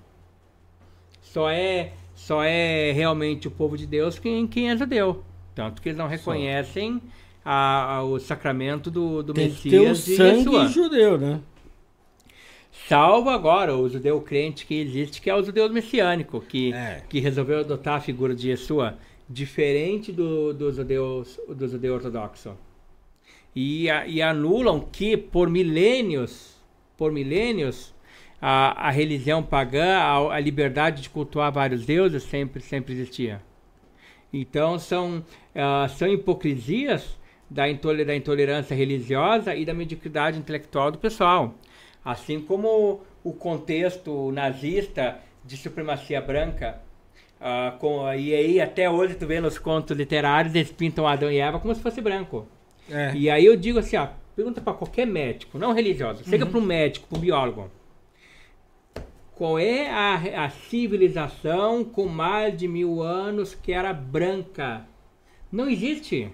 só 1.22 1.49
é, 1.49 1.94
só 2.15 2.41
é 2.43 2.91
realmente 2.93 3.47
o 3.47 3.51
povo 3.51 3.77
de 3.77 3.85
Deus 3.85 4.17
quem, 4.17 4.47
quem 4.47 4.71
é 4.71 4.77
judeu. 4.77 5.23
Tanto 5.53 5.81
que 5.81 5.89
eles 5.89 5.97
não 5.97 6.07
reconhecem 6.07 7.01
a, 7.43 7.97
a, 7.97 8.03
o 8.03 8.19
sacramento 8.19 8.89
do, 8.89 9.21
do 9.21 9.33
Tem 9.33 9.49
Messias 9.49 10.03
que 10.03 10.15
ter 10.15 10.21
o 10.21 10.43
sangue 10.43 10.67
judeu, 10.69 11.17
né? 11.17 11.39
Salvo 12.87 13.29
agora 13.29 13.75
o 13.75 13.87
judeu 13.89 14.19
crente 14.21 14.65
que 14.65 14.75
existe, 14.75 15.21
que 15.21 15.29
é 15.29 15.35
o 15.35 15.43
judeu 15.43 15.67
messiânico, 15.71 16.41
que, 16.41 16.73
é. 16.73 17.01
que 17.09 17.19
resolveu 17.19 17.59
adotar 17.59 17.95
a 17.95 18.01
figura 18.01 18.35
de 18.35 18.49
Yeshua, 18.49 18.97
diferente 19.29 20.11
do, 20.11 20.53
do, 20.53 20.71
judeu, 20.71 21.23
do 21.47 21.67
judeu 21.67 21.95
ortodoxo. 21.95 22.55
e, 23.55 23.87
e 24.07 24.21
anulam 24.21 24.81
que 24.81 25.17
por 25.17 25.49
milênios, 25.49 26.57
por 26.97 27.11
milênios, 27.11 27.94
a, 28.41 28.88
a 28.88 28.91
religião 28.91 29.41
pagã, 29.41 29.98
a, 29.98 30.36
a 30.36 30.40
liberdade 30.40 31.02
de 31.02 31.10
cultuar 31.10 31.52
vários 31.52 31.86
deuses 31.86 32.24
sempre, 32.24 32.62
sempre 32.62 32.94
existia. 32.94 33.41
Então 34.34 34.78
são, 34.78 35.24
ah, 35.53 35.88
são 35.88 36.07
hipocrisias 36.07 37.18
da, 37.49 37.70
intole- 37.70 38.03
da 38.03 38.16
intolerância 38.16 38.76
religiosa 38.76 39.56
e 39.56 39.64
da 39.66 39.74
mediocridade 39.74 40.38
intelectual 40.38 40.91
do 40.91 40.98
pessoal. 40.98 41.56
Assim 42.03 42.40
como 42.41 43.02
o 43.24 43.34
contexto 43.34 44.32
nazista 44.32 45.20
de 45.44 45.56
supremacia 45.57 46.20
branca, 46.22 46.82
ah, 47.40 47.76
com, 47.80 48.12
e 48.14 48.34
aí 48.34 48.60
até 48.60 48.90
hoje 48.90 49.16
tu 49.16 49.26
vê 49.26 49.40
nos 49.40 49.57
contos 49.57 49.95
literários, 49.95 50.53
eles 50.53 50.72
pintam 50.72 51.07
Adão 51.07 51.32
e 51.32 51.38
Eva 51.38 51.60
como 51.60 51.74
se 51.74 51.82
fosse 51.82 52.02
branco. 52.02 52.45
É. 52.90 53.14
E 53.16 53.30
aí 53.30 53.45
eu 53.45 53.56
digo 53.56 53.80
assim, 53.80 53.95
ó, 53.95 54.07
pergunta 54.36 54.60
para 54.60 54.74
qualquer 54.74 55.07
médico, 55.07 55.57
não 55.57 55.72
religioso, 55.72 56.24
chega 56.30 56.45
para 56.45 56.60
um 56.60 56.62
médico, 56.62 57.07
para 57.07 57.18
um 57.18 57.22
biólogo. 57.22 57.72
Qual 59.36 59.60
é 59.60 59.90
a, 59.90 60.45
a 60.45 60.49
civilização 60.49 61.84
com 61.84 62.07
mais 62.07 62.57
de 62.57 62.68
mil 62.68 63.02
anos 63.02 63.53
que 63.53 63.72
era 63.74 63.91
branca? 63.94 64.86
Não 65.52 65.70
existe. 65.70 66.32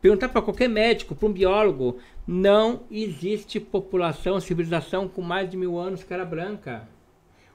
Perguntar 0.00 0.28
para 0.30 0.42
qualquer 0.42 0.68
médico, 0.68 1.14
para 1.14 1.28
um 1.28 1.32
biólogo, 1.32 1.98
não 2.26 2.82
existe 2.90 3.60
população, 3.60 4.40
civilização 4.40 5.06
com 5.06 5.22
mais 5.22 5.48
de 5.48 5.56
mil 5.56 5.78
anos 5.78 6.02
que 6.02 6.12
era 6.12 6.24
branca. 6.24 6.88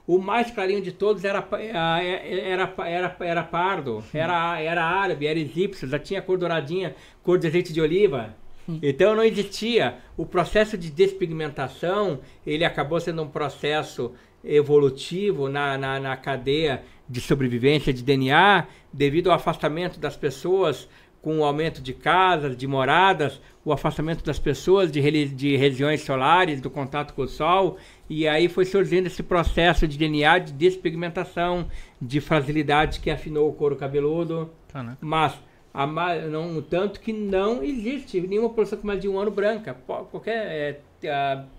O 0.06 0.18
mais 0.18 0.50
clarinho 0.50 0.80
de 0.80 0.92
todos 0.92 1.22
era, 1.22 1.42
pa- 1.42 1.58
ah, 1.74 2.02
era, 2.02 2.72
era, 2.86 3.16
era 3.20 3.42
pardo, 3.44 4.02
era, 4.14 4.58
era 4.58 4.82
árabe, 4.82 5.26
era 5.26 5.38
egípcio, 5.38 5.86
já 5.86 5.98
tinha 5.98 6.22
cor 6.22 6.38
douradinha, 6.38 6.96
cor 7.22 7.38
de 7.38 7.46
azeite 7.46 7.70
de 7.70 7.82
oliva. 7.82 8.34
Então 8.82 9.14
não 9.14 9.22
existia. 9.24 9.96
O 10.16 10.24
processo 10.26 10.76
de 10.78 10.90
despigmentação, 10.90 12.20
ele 12.46 12.64
acabou 12.64 13.00
sendo 13.00 13.22
um 13.22 13.28
processo 13.28 14.14
evolutivo 14.44 15.48
na, 15.48 15.76
na, 15.76 16.00
na 16.00 16.16
cadeia 16.16 16.82
de 17.08 17.20
sobrevivência 17.20 17.92
de 17.92 18.02
DNA, 18.02 18.66
devido 18.92 19.30
ao 19.30 19.36
afastamento 19.36 19.98
das 19.98 20.16
pessoas 20.16 20.88
com 21.20 21.40
o 21.40 21.44
aumento 21.44 21.82
de 21.82 21.92
casas, 21.92 22.56
de 22.56 22.66
moradas, 22.66 23.40
o 23.64 23.72
afastamento 23.72 24.24
das 24.24 24.38
pessoas 24.38 24.90
de, 24.90 25.26
de 25.26 25.56
regiões 25.56 26.02
solares, 26.02 26.60
do 26.60 26.70
contato 26.70 27.12
com 27.12 27.22
o 27.22 27.28
sol, 27.28 27.76
e 28.08 28.26
aí 28.26 28.48
foi 28.48 28.64
surgindo 28.64 29.06
esse 29.06 29.22
processo 29.22 29.86
de 29.86 29.98
DNA 29.98 30.38
de 30.38 30.52
despigmentação, 30.52 31.68
de 32.00 32.20
fragilidade 32.20 33.00
que 33.00 33.10
afinou 33.10 33.48
o 33.48 33.52
couro 33.52 33.76
cabeludo. 33.76 34.50
Caraca. 34.72 34.98
Mas 35.00 35.34
a 35.74 35.86
não, 35.86 36.62
tanto 36.62 37.00
que 37.00 37.12
não 37.12 37.62
existe 37.62 38.20
nenhuma 38.20 38.48
população 38.48 38.78
com 38.78 38.86
mais 38.86 39.00
de 39.00 39.08
um 39.08 39.18
ano 39.18 39.30
branca. 39.30 39.74
Qualquer 40.10 40.46
é, 40.46 40.80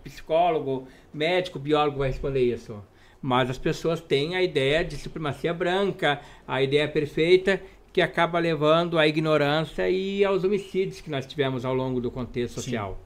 psicólogo, 0.04 0.88
médico, 1.14 1.60
biólogo 1.60 2.00
vai 2.00 2.10
responder 2.10 2.42
isso. 2.42 2.84
Mas 3.22 3.50
as 3.50 3.58
pessoas 3.58 4.00
têm 4.00 4.36
a 4.36 4.42
ideia 4.42 4.84
de 4.84 4.96
supremacia 4.96 5.54
branca, 5.54 6.22
a 6.48 6.62
ideia 6.62 6.88
perfeita 6.88 7.62
que 7.92 8.02
acaba 8.02 8.40
levando 8.40 8.98
à 8.98 9.08
ignorância 9.08 9.90
e 9.90 10.24
aos 10.24 10.44
homicídios 10.44 11.02
que 11.02 11.10
nós 11.10 11.26
tivemos 11.26 11.66
ao 11.66 11.74
longo 11.74 12.00
do 12.00 12.12
contexto 12.12 12.56
social. 12.56 12.98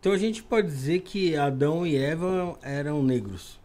Então 0.00 0.12
a 0.12 0.16
gente 0.16 0.42
pode 0.42 0.68
dizer 0.68 1.00
que 1.00 1.36
Adão 1.36 1.86
e 1.86 1.96
Eva 1.96 2.58
eram 2.62 3.02
negros. 3.02 3.60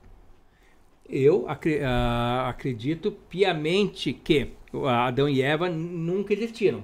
Eu 1.09 1.47
ah, 1.47 2.49
acredito 2.49 3.11
piamente 3.11 4.11
que 4.11 4.51
Adão 4.85 5.29
e 5.29 5.41
Eva 5.41 5.69
nunca 5.69 6.33
existiram. 6.33 6.83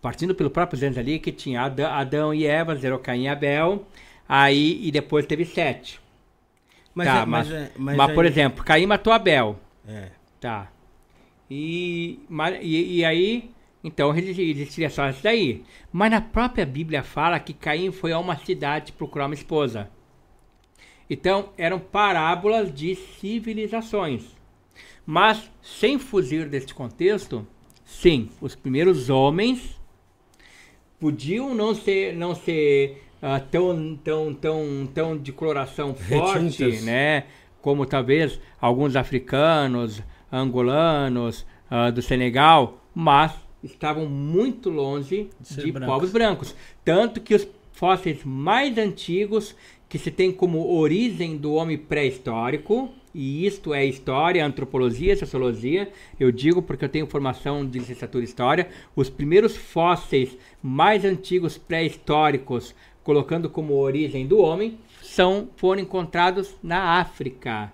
Partindo 0.00 0.34
pelo 0.34 0.50
próprio 0.50 0.78
Gênesis 0.78 0.98
ali, 0.98 1.18
que 1.18 1.30
tinha 1.30 1.62
Adão, 1.62 1.90
Adão 1.92 2.34
e 2.34 2.46
Eva, 2.46 2.74
zerou 2.74 2.98
Caim 2.98 3.24
e 3.24 3.28
Abel, 3.28 3.86
aí 4.28 4.80
e 4.86 4.90
depois 4.90 5.26
teve 5.26 5.44
Sete. 5.44 6.00
Mas, 6.94 7.06
tá, 7.06 7.20
é- 7.22 7.26
mas, 7.26 7.50
é- 7.50 7.72
mas, 7.76 8.00
aí- 8.00 8.14
por 8.14 8.24
exemplo, 8.24 8.64
Caim 8.64 8.86
matou 8.86 9.12
Abel. 9.12 9.58
É. 9.86 10.08
Tá. 10.40 10.70
E, 11.50 12.18
e, 12.62 12.98
e 12.98 13.04
aí, 13.04 13.50
então 13.84 14.16
exi- 14.16 14.50
existiria 14.50 14.88
só 14.88 15.08
isso 15.10 15.22
daí. 15.22 15.62
Mas 15.92 16.10
na 16.10 16.20
própria 16.20 16.64
Bíblia 16.64 17.02
fala 17.02 17.38
que 17.38 17.52
Caim 17.52 17.92
foi 17.92 18.12
a 18.12 18.18
uma 18.18 18.36
cidade 18.36 18.92
procurar 18.92 19.26
uma 19.26 19.34
esposa. 19.34 19.90
Então 21.08 21.50
eram 21.58 21.78
parábolas 21.78 22.72
de 22.72 22.94
civilizações. 22.94 24.24
Mas, 25.04 25.50
sem 25.60 25.98
fugir 25.98 26.48
deste 26.48 26.72
contexto, 26.72 27.46
sim, 27.84 28.30
os 28.40 28.54
primeiros 28.54 29.10
homens 29.10 29.79
podiam 31.00 31.54
não 31.54 31.74
ser, 31.74 32.14
não 32.14 32.34
ser 32.34 33.02
ah, 33.22 33.40
tão, 33.40 33.98
tão, 34.04 34.34
tão, 34.34 34.88
tão 34.92 35.16
de 35.18 35.32
coloração 35.32 35.94
forte, 35.94 36.38
Retintas. 36.58 36.84
né? 36.84 37.24
Como 37.60 37.84
talvez 37.86 38.38
alguns 38.60 38.94
africanos, 38.96 40.02
angolanos, 40.30 41.46
ah, 41.70 41.90
do 41.90 42.02
Senegal, 42.02 42.78
mas 42.94 43.32
estavam 43.62 44.06
muito 44.06 44.70
longe 44.70 45.28
De 45.40 45.62
de 45.64 45.72
brancos. 45.72 45.94
povos 45.94 46.12
brancos. 46.12 46.54
Tanto 46.84 47.20
que 47.20 47.34
os 47.34 47.46
fósseis 47.72 48.20
mais 48.24 48.76
antigos 48.78 49.54
que 49.88 49.98
se 49.98 50.10
tem 50.10 50.30
como 50.30 50.72
origem 50.78 51.36
do 51.36 51.52
homem 51.54 51.76
pré-histórico, 51.76 52.90
e 53.12 53.44
isto 53.44 53.74
é 53.74 53.84
história, 53.84 54.46
antropologia, 54.46 55.16
sociologia, 55.16 55.90
eu 56.18 56.30
digo 56.30 56.62
porque 56.62 56.84
eu 56.84 56.88
tenho 56.88 57.08
formação 57.08 57.66
de 57.66 57.80
licenciatura 57.80 58.22
em 58.22 58.24
história, 58.24 58.68
os 58.94 59.10
primeiros 59.10 59.56
fósseis 59.56 60.38
mais 60.62 61.04
antigos 61.04 61.56
pré-históricos, 61.56 62.74
colocando 63.02 63.48
como 63.48 63.74
origem 63.74 64.26
do 64.26 64.38
homem, 64.38 64.78
são 65.02 65.48
foram 65.56 65.82
encontrados 65.82 66.56
na 66.62 67.00
África. 67.00 67.72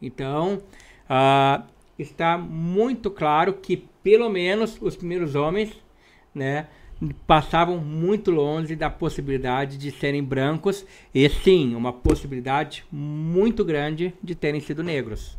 Então, 0.00 0.60
ah, 1.08 1.64
está 1.98 2.36
muito 2.36 3.10
claro 3.10 3.54
que 3.54 3.88
pelo 4.02 4.28
menos 4.28 4.76
os 4.80 4.96
primeiros 4.96 5.34
homens, 5.34 5.72
né, 6.34 6.66
passavam 7.26 7.78
muito 7.78 8.30
longe 8.30 8.76
da 8.76 8.90
possibilidade 8.90 9.76
de 9.76 9.90
serem 9.90 10.22
brancos 10.22 10.84
e 11.14 11.28
sim, 11.28 11.74
uma 11.74 11.92
possibilidade 11.92 12.84
muito 12.90 13.64
grande 13.64 14.14
de 14.22 14.34
terem 14.34 14.60
sido 14.60 14.82
negros. 14.82 15.38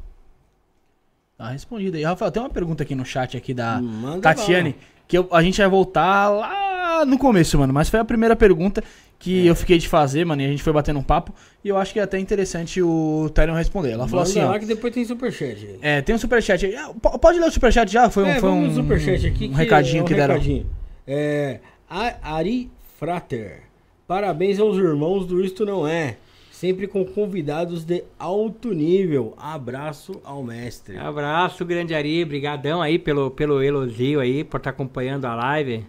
Tá 1.37 1.49
respondido 1.49 1.97
aí. 1.97 2.03
Rafael, 2.03 2.31
tem 2.31 2.41
uma 2.41 2.49
pergunta 2.49 2.83
aqui 2.83 2.95
no 2.95 3.05
chat 3.05 3.35
aqui 3.35 3.53
da 3.53 3.81
Manda 3.81 4.21
Tatiane, 4.21 4.71
bala. 4.71 4.83
Que 5.07 5.17
eu- 5.17 5.27
a 5.31 5.41
gente 5.41 5.57
vai 5.59 5.67
voltar 5.69 6.30
lá 6.30 7.05
no 7.05 7.17
começo, 7.17 7.57
mano. 7.59 7.73
Mas 7.73 7.89
foi 7.89 7.99
a 7.99 8.05
primeira 8.05 8.35
pergunta 8.35 8.84
que 9.19 9.45
eu 9.45 9.55
fiquei 9.55 9.77
de 9.77 9.88
fazer, 9.88 10.25
mano, 10.25 10.41
e 10.41 10.45
a 10.45 10.49
gente 10.49 10.61
foi 10.61 10.73
batendo 10.73 10.99
um 10.99 11.03
papo. 11.03 11.34
E 11.63 11.69
eu 11.69 11.77
acho 11.77 11.93
que 11.93 11.99
é 11.99 12.03
até 12.03 12.19
interessante 12.19 12.81
o 12.81 13.30
Tyrion 13.34 13.53
responder. 13.55 13.91
Ela 13.91 14.05
falou 14.07 14.25
Manda 14.25 14.30
assim, 14.30 14.39
ó. 14.41 14.51
lá 14.51 14.59
que 14.59 14.65
depois 14.65 14.93
tem 14.93 15.05
superchat. 15.05 15.65
aí. 15.65 15.80
É, 15.81 16.01
tem 16.01 16.13
um 16.13 16.17
superchat. 16.17 16.75
Ah, 16.75 16.91
po- 17.01 17.17
Pode 17.17 17.39
ler 17.39 17.47
o 17.47 17.51
superchat 17.51 17.89
já? 17.91 18.09
Foi 18.09 18.23
um, 18.23 18.27
é, 18.27 18.39
foi 18.39 18.49
um, 18.49 18.73
superchat 18.73 19.25
aqui. 19.25 19.45
um 19.45 19.51
que 19.51 19.55
recadinho 19.55 19.99
é 19.99 20.01
um 20.03 20.05
que 20.05 20.13
deram. 20.13 20.34
recadinho. 20.34 20.65
É, 21.07 21.59
a- 21.89 22.15
Ari 22.35 22.69
Frater. 22.99 23.61
Parabéns 24.07 24.59
aos 24.59 24.77
irmãos 24.77 25.25
do 25.25 25.43
Isto 25.43 25.65
Não 25.65 25.88
É. 25.88 26.17
Sempre 26.64 26.88
com 26.88 27.03
convidados 27.03 27.84
de 27.84 28.06
alto 28.18 28.73
nível. 28.73 29.34
Abraço 29.38 30.22
ao 30.23 30.41
mestre. 30.41 30.98
Abraço, 30.98 31.65
grande 31.65 31.94
Ari, 31.94 32.23
brigadão 32.23 32.81
aí 32.81 32.98
pelo, 32.98 33.30
pelo 33.30 33.61
elogio 33.61 34.22
aí, 34.22 34.45
por 34.45 34.60
estar 34.60 34.69
acompanhando 34.69 35.26
a 35.26 35.35
live. 35.35 35.85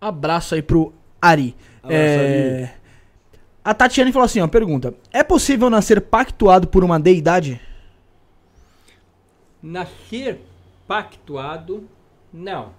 Abraço 0.00 0.54
aí 0.54 0.62
pro 0.62 0.90
Ari. 1.20 1.54
Abraço, 1.82 2.02
É, 2.02 2.74
A 3.62 3.74
Tatiane 3.74 4.10
falou 4.10 4.24
assim, 4.24 4.40
ó, 4.40 4.48
pergunta. 4.48 4.94
É 5.12 5.22
possível 5.22 5.68
nascer 5.68 6.00
pactuado 6.00 6.66
por 6.66 6.82
uma 6.82 6.98
deidade? 6.98 7.60
Nascer 9.62 10.40
pactuado, 10.88 11.86
não. 12.32 12.70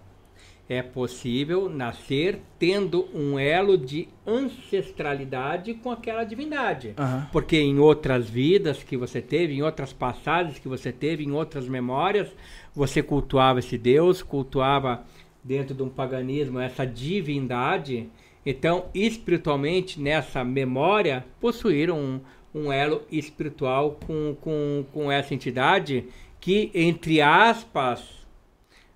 É 0.69 0.81
possível 0.81 1.69
nascer 1.69 2.39
tendo 2.57 3.07
um 3.13 3.37
elo 3.37 3.77
de 3.77 4.07
ancestralidade 4.25 5.73
com 5.73 5.91
aquela 5.91 6.23
divindade. 6.23 6.93
Aham. 6.97 7.27
Porque 7.33 7.57
em 7.57 7.79
outras 7.79 8.29
vidas 8.29 8.81
que 8.81 8.95
você 8.95 9.21
teve, 9.21 9.55
em 9.55 9.61
outras 9.61 9.91
passagens 9.91 10.59
que 10.59 10.67
você 10.69 10.91
teve, 10.91 11.25
em 11.25 11.31
outras 11.31 11.67
memórias, 11.67 12.29
você 12.73 13.03
cultuava 13.03 13.59
esse 13.59 13.77
Deus, 13.77 14.23
cultuava 14.23 15.05
dentro 15.43 15.75
de 15.75 15.83
um 15.83 15.89
paganismo 15.89 16.59
essa 16.59 16.85
divindade. 16.85 18.09
Então, 18.45 18.85
espiritualmente, 18.93 19.99
nessa 19.99 20.43
memória, 20.43 21.25
possuíram 21.41 21.99
um, 21.99 22.21
um 22.53 22.71
elo 22.71 23.01
espiritual 23.11 23.99
com, 24.05 24.35
com, 24.39 24.85
com 24.93 25.11
essa 25.11 25.33
entidade 25.33 26.05
que, 26.39 26.71
entre 26.73 27.21
aspas, 27.21 28.22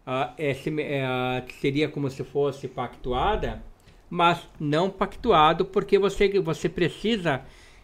ah, 0.08 0.34
é 0.38 0.56
ah, 1.06 1.44
seria 1.60 1.90
como 1.90 2.10
se 2.10 2.24
fosse 2.24 2.68
pactuada, 2.68 3.62
mas 4.10 4.40
não 4.58 4.90
pactuado, 4.90 5.66
porque 5.66 6.00
você, 6.00 6.40
você 6.40 6.70
precisa 6.70 7.42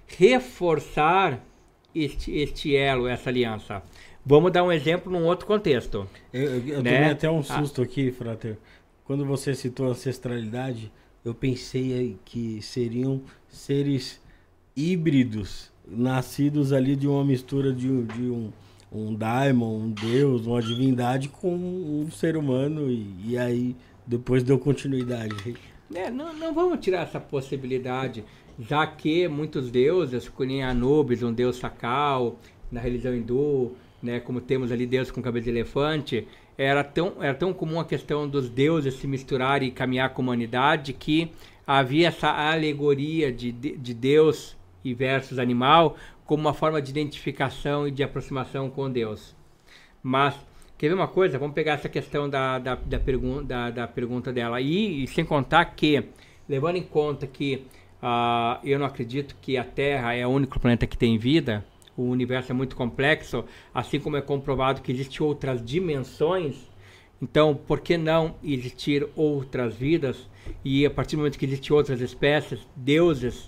reforçar 0.08 1.46
este, 1.94 2.32
este 2.32 2.76
elo, 2.76 3.08
essa 3.08 3.30
aliança. 3.30 3.84
Vamos 4.26 4.52
dar 4.54 4.64
um 4.64 4.72
exemplo 4.72 5.12
num 5.12 5.26
outro 5.26 5.46
contexto. 5.46 6.08
Eu, 6.32 6.44
eu- 6.44 6.68
eu 6.76 6.82
Né? 6.82 6.96
tomei 6.96 7.12
até 7.12 7.30
um 7.30 7.40
Ah. 7.40 7.44
susto 7.44 7.82
aqui, 7.82 8.10
Frater. 8.12 8.58
quando 9.04 9.26
você 9.26 9.54
citou 9.54 9.88
ancestralidade, 9.88 10.90
eu 11.26 11.34
pensei 11.36 12.18
que 12.24 12.62
seriam 12.62 13.22
seres 13.50 14.22
híbridos, 14.78 15.70
nascidos 15.86 16.72
ali 16.72 16.96
de 16.96 17.06
uma 17.06 17.24
mistura 17.26 17.74
de, 17.74 17.88
de 18.06 18.22
um, 18.30 18.50
um 18.94 19.14
daimon, 19.14 19.76
um 19.76 19.90
deus, 19.92 20.46
uma 20.46 20.62
divindade 20.62 21.30
com 21.30 21.56
um 21.56 22.10
ser 22.12 22.38
humano 22.38 22.90
e, 22.90 23.08
e 23.26 23.38
aí 23.38 23.76
depois 24.06 24.44
deu 24.44 24.60
continuidade. 24.60 25.58
É, 25.94 26.10
não, 26.10 26.34
não 26.34 26.54
vamos 26.54 26.80
tirar 26.80 27.02
essa 27.02 27.20
possibilidade, 27.20 28.24
já 28.60 28.86
que 28.86 29.28
muitos 29.28 29.70
deuses, 29.72 30.28
como 30.30 30.62
Anubis, 30.62 31.24
um 31.24 31.34
deus 31.34 31.58
sacal, 31.58 32.40
na 32.72 32.80
religião 32.80 33.16
hindu, 33.16 33.74
né, 34.02 34.20
como 34.20 34.42
temos 34.42 34.72
ali 34.72 34.86
deus 34.86 35.12
com 35.12 35.22
cabeça 35.22 35.46
de 35.46 35.52
elefante, 35.52 36.28
era 36.58 36.84
tão, 36.84 37.14
era 37.22 37.34
tão 37.34 37.54
comum 37.54 37.80
a 37.80 37.86
questão 37.86 38.28
dos 38.28 38.50
deuses 38.50 38.96
se 38.96 39.08
misturarem 39.08 39.70
e 39.70 39.72
caminhar 39.72 40.10
com 40.10 40.22
a 40.22 40.26
humanidade 40.26 40.94
que 40.94 41.32
havia 41.66 42.10
essa 42.10 42.30
alegoria 42.30 43.32
de, 43.32 43.52
de, 43.52 43.78
de 43.78 43.94
Deus 43.94 44.58
e 44.84 44.94
versus 44.94 45.40
animal 45.40 45.96
como 46.26 46.42
uma 46.42 46.54
forma 46.54 46.82
de 46.82 46.92
identificação 46.92 47.88
e 47.88 47.92
de 47.92 48.04
aproximação 48.04 48.70
com 48.70 48.90
Deus. 48.90 49.36
Mas, 50.02 50.36
quer 50.78 50.90
ver 50.90 50.96
uma 50.96 51.08
coisa? 51.08 51.38
Vamos 51.38 51.56
pegar 51.56 51.74
essa 51.74 51.90
questão 51.90 52.30
da, 52.30 52.60
da, 52.60 52.76
da, 52.76 53.00
pergun 53.00 53.44
da, 53.44 53.70
da 53.70 53.88
pergunta 53.88 54.32
dela. 54.32 54.60
E, 54.62 55.04
e 55.04 55.08
sem 55.08 55.26
contar 55.26 55.66
que, 55.66 56.04
levando 56.48 56.78
em 56.78 56.84
conta 56.84 57.28
que 57.28 57.66
ah, 58.02 58.60
eu 58.64 58.78
não 58.78 58.86
acredito 58.86 59.36
que 59.42 59.58
a 59.58 59.64
Terra 59.64 60.14
é 60.14 60.28
o 60.28 60.30
único 60.30 60.60
planeta 60.60 60.86
que 60.86 60.98
tem 60.98 61.18
vida, 61.18 61.66
o 61.96 62.04
universo 62.04 62.52
é 62.52 62.56
muito 62.56 62.76
complexo, 62.76 63.46
assim 63.74 64.00
como 64.00 64.18
é 64.18 64.22
comprovado 64.22 64.82
que 64.82 64.92
existem 64.92 65.26
outras 65.26 65.64
dimensões, 65.64 66.70
então 67.22 67.56
por 67.56 67.80
que 67.80 67.96
não 67.96 68.36
existir 68.44 69.08
outras 69.16 69.76
vidas? 69.76 70.28
E 70.66 70.86
a 70.86 70.90
partir 70.90 71.16
do 71.16 71.20
momento 71.20 71.40
que 71.40 71.46
existem 71.46 71.74
outras 71.74 72.02
espécies, 72.02 72.68
deuses 72.76 73.48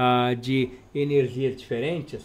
ah, 0.00 0.32
de 0.34 0.70
energias 0.94 1.56
diferentes, 1.56 2.24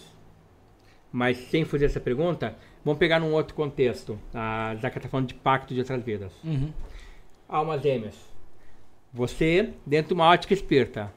mas 1.10 1.36
sem 1.50 1.64
fazer 1.64 1.86
essa 1.86 1.98
pergunta, 1.98 2.56
vamos 2.84 3.00
pegar 3.00 3.18
num 3.18 3.32
outro 3.32 3.52
contexto, 3.56 4.16
ah, 4.32 4.76
já 4.80 4.88
que 4.90 4.98
está 4.98 5.08
falando 5.08 5.26
de 5.26 5.34
pacto 5.34 5.74
de 5.74 5.80
outras 5.80 6.00
vidas. 6.04 6.32
Uhum. 6.44 6.72
Almas 7.48 7.82
gêmeas. 7.82 8.14
Você, 9.12 9.70
dentro 9.84 10.08
de 10.08 10.14
uma 10.14 10.28
ótica 10.28 10.54
espírita, 10.54 11.12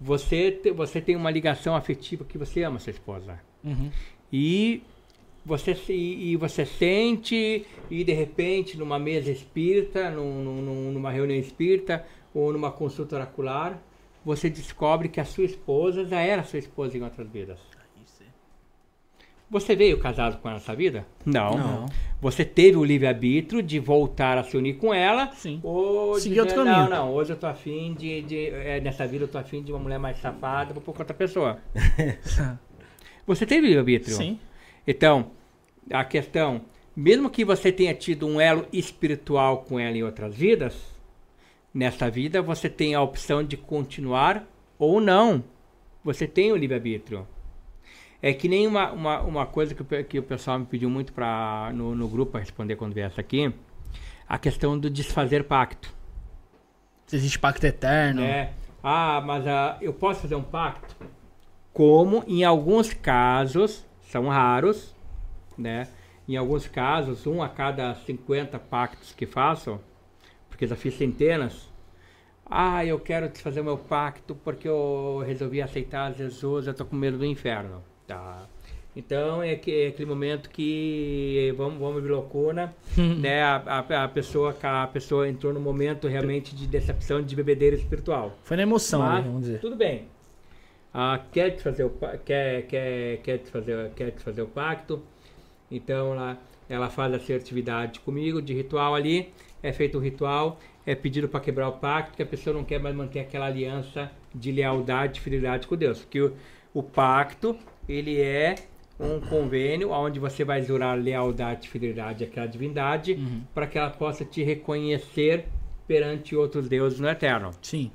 você, 0.00 0.50
te- 0.50 0.70
você 0.70 0.98
tem 1.00 1.14
uma 1.14 1.30
ligação 1.30 1.74
afetiva 1.76 2.24
que 2.24 2.38
você 2.38 2.62
ama 2.62 2.78
sua 2.78 2.90
esposa. 2.90 3.38
Uhum. 3.62 3.90
E 4.32 4.82
você, 5.44 5.74
se- 5.74 5.92
e 5.92 6.36
você 6.36 6.64
sente, 6.64 7.66
e 7.90 8.02
de 8.02 8.12
repente, 8.12 8.76
numa 8.78 8.98
mesa 8.98 9.30
espírita, 9.30 10.10
num- 10.10 10.42
num- 10.42 10.92
numa 10.92 11.10
reunião 11.10 11.38
espírita, 11.38 12.04
ou 12.34 12.52
numa 12.52 12.70
consulta 12.72 13.16
oracular, 13.16 13.78
você 14.26 14.50
descobre 14.50 15.08
que 15.08 15.20
a 15.20 15.24
sua 15.24 15.44
esposa 15.44 16.04
já 16.04 16.20
era 16.20 16.42
sua 16.42 16.58
esposa 16.58 16.98
em 16.98 17.02
outras 17.02 17.30
vidas. 17.30 17.60
Você 19.48 19.76
veio 19.76 20.00
casado 20.00 20.38
com 20.38 20.48
ela 20.48 20.58
nessa 20.58 20.74
vida? 20.74 21.06
Não. 21.24 21.56
Não. 21.56 21.86
Você 22.20 22.44
teve 22.44 22.76
o 22.76 22.84
livre-arbítrio 22.84 23.62
de 23.62 23.78
voltar 23.78 24.36
a 24.36 24.42
se 24.42 24.56
unir 24.56 24.78
com 24.78 24.92
ela. 24.92 25.30
Sim. 25.30 25.60
Ou 25.62 26.18
Seguir 26.18 26.40
outro 26.40 26.56
caminho. 26.56 26.76
Não, 26.76 26.90
não. 26.90 27.14
Hoje 27.14 27.32
eu 27.32 27.36
tô 27.36 27.46
afim 27.46 27.94
de. 27.94 28.22
de 28.22 28.48
é, 28.48 28.80
nessa 28.80 29.06
vida 29.06 29.22
eu 29.22 29.28
tô 29.28 29.38
afim 29.38 29.62
de 29.62 29.70
uma 29.70 29.78
mulher 29.78 30.00
mais 30.00 30.18
safada, 30.18 30.74
vou 30.74 30.82
pôr 30.82 30.92
com 30.92 30.98
outra 30.98 31.14
pessoa. 31.14 31.60
Você 33.24 33.46
teve 33.46 33.68
livre-arbítrio? 33.68 34.16
Sim. 34.16 34.40
Então, 34.84 35.30
a 35.88 36.04
questão, 36.04 36.62
mesmo 36.96 37.30
que 37.30 37.44
você 37.44 37.70
tenha 37.70 37.94
tido 37.94 38.26
um 38.26 38.40
elo 38.40 38.66
espiritual 38.72 39.58
com 39.58 39.78
ela 39.78 39.96
em 39.96 40.02
outras 40.02 40.34
vidas, 40.34 40.95
nessa 41.76 42.10
vida 42.10 42.40
você 42.40 42.70
tem 42.70 42.94
a 42.94 43.02
opção 43.02 43.44
de 43.44 43.54
continuar 43.54 44.46
ou 44.78 44.98
não. 44.98 45.44
Você 46.02 46.26
tem 46.26 46.50
o 46.50 46.56
livre-arbítrio. 46.56 47.28
É 48.22 48.32
que 48.32 48.48
nem 48.48 48.66
uma, 48.66 48.90
uma, 48.92 49.20
uma 49.20 49.46
coisa 49.46 49.74
que 49.74 49.82
o, 49.82 50.04
que 50.04 50.18
o 50.18 50.22
pessoal 50.22 50.58
me 50.58 50.64
pediu 50.64 50.88
muito 50.88 51.12
pra, 51.12 51.70
no, 51.74 51.94
no 51.94 52.08
grupo 52.08 52.32
para 52.32 52.40
responder 52.40 52.76
quando 52.76 52.94
viesse 52.94 53.20
aqui, 53.20 53.52
a 54.26 54.38
questão 54.38 54.78
do 54.78 54.88
desfazer 54.88 55.44
pacto. 55.44 55.94
Se 57.06 57.16
existe 57.16 57.38
pacto 57.38 57.66
eterno. 57.66 58.22
né? 58.22 58.54
Ah, 58.82 59.22
mas 59.24 59.46
ah, 59.46 59.76
eu 59.82 59.92
posso 59.92 60.22
fazer 60.22 60.34
um 60.34 60.42
pacto? 60.42 60.96
Como 61.74 62.24
em 62.26 62.42
alguns 62.42 62.94
casos, 62.94 63.84
são 64.00 64.28
raros, 64.28 64.94
né? 65.58 65.88
Em 66.26 66.36
alguns 66.36 66.66
casos, 66.66 67.26
um 67.26 67.42
a 67.42 67.50
cada 67.50 67.94
50 67.94 68.58
pactos 68.58 69.12
que 69.12 69.26
faço, 69.26 69.78
porque 70.56 70.66
já 70.66 70.74
fiz 70.74 70.94
centenas. 70.94 71.68
Ah, 72.48 72.84
eu 72.84 72.98
quero 72.98 73.28
desfazer 73.28 73.60
o 73.60 73.64
meu 73.64 73.76
pacto 73.76 74.34
porque 74.34 74.66
eu 74.66 75.22
resolvi 75.26 75.60
aceitar 75.60 76.14
Jesus, 76.14 76.66
eu 76.66 76.72
tô 76.72 76.84
com 76.86 76.96
medo 76.96 77.18
do 77.18 77.26
inferno. 77.26 77.82
Tá. 78.06 78.46
Então 78.94 79.42
é, 79.42 79.54
que, 79.56 79.70
é 79.70 79.88
aquele 79.88 80.08
momento 80.08 80.48
que 80.48 81.52
vamos, 81.58 81.78
vamos 81.78 82.02
de 82.02 82.08
loucura, 82.08 82.74
né? 82.96 83.42
A, 83.42 83.56
a, 83.66 84.04
a 84.04 84.08
pessoa, 84.08 84.56
a 84.62 84.86
pessoa 84.86 85.28
entrou 85.28 85.52
num 85.52 85.60
momento 85.60 86.08
realmente 86.08 86.56
de 86.56 86.66
decepção, 86.66 87.22
de 87.22 87.36
bebedeira 87.36 87.76
espiritual. 87.76 88.38
Foi 88.42 88.56
na 88.56 88.62
emoção 88.62 89.00
Mas, 89.00 89.18
ali, 89.18 89.26
vamos 89.26 89.40
dizer. 89.42 89.60
Tudo 89.60 89.76
bem. 89.76 90.08
Ah, 90.94 91.20
quer 91.30 91.50
desfazer 91.50 91.84
o 91.84 91.90
quer 92.24 92.62
quer 92.62 93.18
quer 93.18 93.38
desfazer 93.38 93.90
quer 93.94 94.12
desfazer 94.12 94.40
o 94.40 94.46
pacto. 94.46 95.02
Então 95.70 96.14
ela 96.14 96.38
ela 96.68 96.88
faz 96.88 97.12
essa 97.12 97.34
atividade 97.34 98.00
comigo 98.00 98.40
de 98.40 98.54
ritual 98.54 98.94
ali, 98.94 99.32
é 99.62 99.72
feito 99.72 99.98
o 99.98 100.00
ritual, 100.00 100.58
é 100.84 100.94
pedido 100.94 101.28
para 101.28 101.40
quebrar 101.40 101.68
o 101.68 101.72
pacto, 101.72 102.16
que 102.16 102.22
a 102.22 102.26
pessoa 102.26 102.54
não 102.54 102.64
quer 102.64 102.78
mais 102.78 102.94
manter 102.94 103.20
aquela 103.20 103.46
aliança 103.46 104.10
de 104.34 104.52
lealdade 104.52 105.18
e 105.18 105.22
fidelidade 105.22 105.66
com 105.66 105.76
Deus, 105.76 106.00
porque 106.00 106.20
o, 106.20 106.34
o 106.72 106.82
pacto, 106.82 107.56
ele 107.88 108.20
é 108.20 108.54
um 108.98 109.20
convênio 109.20 109.90
onde 109.90 110.18
você 110.18 110.44
vai 110.44 110.62
jurar 110.62 110.94
lealdade 110.94 111.66
e 111.66 111.70
fidelidade 111.70 112.24
àquela 112.24 112.46
divindade 112.46 113.18
para 113.54 113.66
que 113.66 113.76
ela 113.76 113.90
possa 113.90 114.24
te 114.24 114.42
reconhecer 114.42 115.46
perante 115.86 116.34
outros 116.34 116.68
deuses 116.68 116.98
no 116.98 117.08
eterno 117.08 117.50
Sim. 117.60 117.90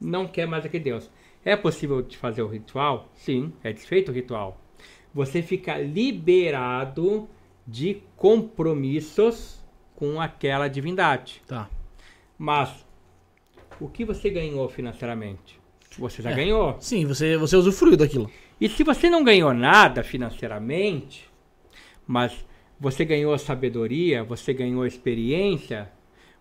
não 0.00 0.26
quer 0.26 0.46
mais 0.46 0.64
aquele 0.64 0.84
Deus. 0.84 1.10
É 1.44 1.56
possível 1.56 2.02
de 2.02 2.16
fazer 2.16 2.42
o 2.42 2.48
ritual? 2.48 3.08
Sim, 3.14 3.52
é 3.62 3.72
desfeito 3.72 4.10
o 4.10 4.14
ritual. 4.14 4.60
Você 5.14 5.42
fica 5.42 5.78
liberado 5.78 7.28
de 7.66 8.02
compromissos 8.16 9.64
com 9.96 10.20
aquela 10.20 10.68
divindade. 10.68 11.42
Tá. 11.46 11.68
Mas 12.38 12.84
o 13.80 13.88
que 13.88 14.04
você 14.04 14.30
ganhou 14.30 14.68
financeiramente? 14.68 15.58
Você 15.98 16.22
já 16.22 16.30
É. 16.30 16.34
ganhou. 16.34 16.76
Sim, 16.78 17.06
você, 17.06 17.36
você 17.36 17.56
usufruiu 17.56 17.96
daquilo. 17.96 18.30
E 18.60 18.68
se 18.68 18.84
você 18.84 19.08
não 19.10 19.24
ganhou 19.24 19.52
nada 19.52 20.02
financeiramente, 20.04 21.28
mas 22.06 22.32
você 22.78 23.04
ganhou 23.04 23.36
sabedoria, 23.38 24.22
você 24.22 24.52
ganhou 24.52 24.86
experiência, 24.86 25.90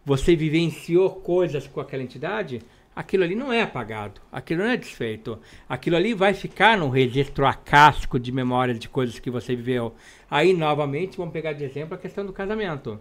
você 0.06 0.36
vivenciou 0.36 1.10
coisas 1.10 1.66
com 1.68 1.80
aquela 1.80 2.04
entidade, 2.04 2.62
aquilo 2.96 3.24
ali 3.24 3.36
não 3.36 3.52
é 3.52 3.62
apagado, 3.62 4.22
aquilo 4.32 4.64
não 4.64 4.70
é 4.70 4.78
desfeito. 4.78 5.38
Aquilo 5.68 5.96
ali 5.96 6.14
vai 6.14 6.34
ficar 6.34 6.78
no 6.78 6.90
registro 6.90 7.46
acástico 7.46 8.20
de 8.20 8.32
memórias 8.32 8.80
de 8.80 8.88
coisas 8.88 9.20
que 9.20 9.30
você 9.30 9.56
viveu. 9.56 9.94
Aí, 10.32 10.54
novamente, 10.54 11.18
vamos 11.18 11.34
pegar 11.34 11.54
de 11.54 11.64
exemplo 11.64 11.96
a 11.96 11.98
questão 11.98 12.26
do 12.26 12.32
casamento. 12.34 13.00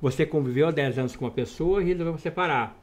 Você 0.00 0.24
conviveu 0.24 0.70
10 0.70 0.98
anos 0.98 1.16
com 1.16 1.24
uma 1.24 1.30
pessoa 1.30 1.82
e 1.82 1.86
resolveu 1.86 2.16
separar. 2.18 2.78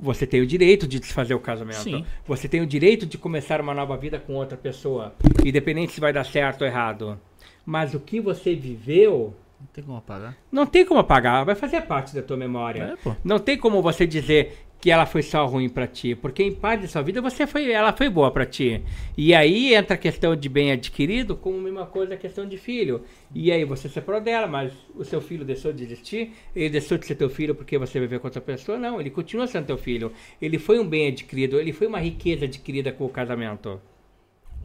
Você 0.00 0.26
tem 0.26 0.40
o 0.40 0.46
direito 0.46 0.86
de 0.86 0.98
desfazer 0.98 1.34
o 1.34 1.38
casamento. 1.40 1.82
Sim. 1.82 2.04
Você 2.26 2.48
tem 2.48 2.60
o 2.60 2.66
direito 2.66 3.06
de 3.06 3.16
começar 3.16 3.60
uma 3.60 3.72
nova 3.72 3.96
vida 3.96 4.18
com 4.18 4.34
outra 4.34 4.56
pessoa, 4.58 5.14
independente 5.44 5.92
se 5.92 6.00
vai 6.00 6.12
dar 6.12 6.24
certo 6.24 6.62
ou 6.62 6.66
errado. 6.66 7.18
Mas 7.64 7.94
o 7.94 8.00
que 8.00 8.20
você 8.20 8.54
viveu 8.54 9.32
Não 9.60 9.66
tem 9.72 9.84
como 9.84 9.96
apagar. 9.96 10.36
não 10.52 10.66
tem 10.66 10.84
como 10.84 11.00
apagar, 11.00 11.44
vai 11.44 11.54
fazer 11.54 11.82
parte 11.82 12.14
da 12.14 12.20
tua 12.22 12.36
memória. 12.36 12.98
É. 13.06 13.16
Não 13.24 13.38
tem 13.38 13.56
como 13.56 13.80
você 13.80 14.06
dizer 14.06 14.65
que 14.80 14.90
ela 14.90 15.06
foi 15.06 15.22
só 15.22 15.44
ruim 15.46 15.68
pra 15.68 15.86
ti, 15.86 16.14
porque 16.14 16.42
em 16.42 16.52
parte 16.52 16.82
da 16.82 16.88
sua 16.88 17.02
vida 17.02 17.20
você 17.20 17.46
foi, 17.46 17.70
ela 17.70 17.92
foi 17.92 18.08
boa 18.08 18.30
pra 18.30 18.44
ti. 18.46 18.82
E 19.16 19.34
aí 19.34 19.74
entra 19.74 19.94
a 19.94 19.98
questão 19.98 20.36
de 20.36 20.48
bem 20.48 20.70
adquirido, 20.72 21.34
como 21.34 21.58
a 21.58 21.62
mesma 21.62 21.86
coisa 21.86 22.14
a 22.14 22.16
questão 22.16 22.46
de 22.46 22.56
filho. 22.58 23.02
E 23.34 23.50
aí 23.50 23.64
você 23.64 23.88
separou 23.88 24.20
dela, 24.20 24.46
mas 24.46 24.72
o 24.94 25.04
seu 25.04 25.20
filho 25.20 25.44
deixou 25.44 25.72
de 25.72 25.82
existir, 25.82 26.32
ele 26.54 26.70
deixou 26.70 26.98
de 26.98 27.06
ser 27.06 27.14
teu 27.14 27.30
filho 27.30 27.54
porque 27.54 27.78
você 27.78 27.98
viveu 27.98 28.20
com 28.20 28.26
outra 28.26 28.40
pessoa? 28.40 28.78
Não, 28.78 29.00
ele 29.00 29.10
continua 29.10 29.46
sendo 29.46 29.66
teu 29.66 29.78
filho. 29.78 30.12
Ele 30.40 30.58
foi 30.58 30.78
um 30.78 30.86
bem 30.86 31.08
adquirido, 31.08 31.58
ele 31.58 31.72
foi 31.72 31.86
uma 31.86 31.98
riqueza 31.98 32.44
adquirida 32.44 32.92
com 32.92 33.04
o 33.06 33.08
casamento. 33.08 33.80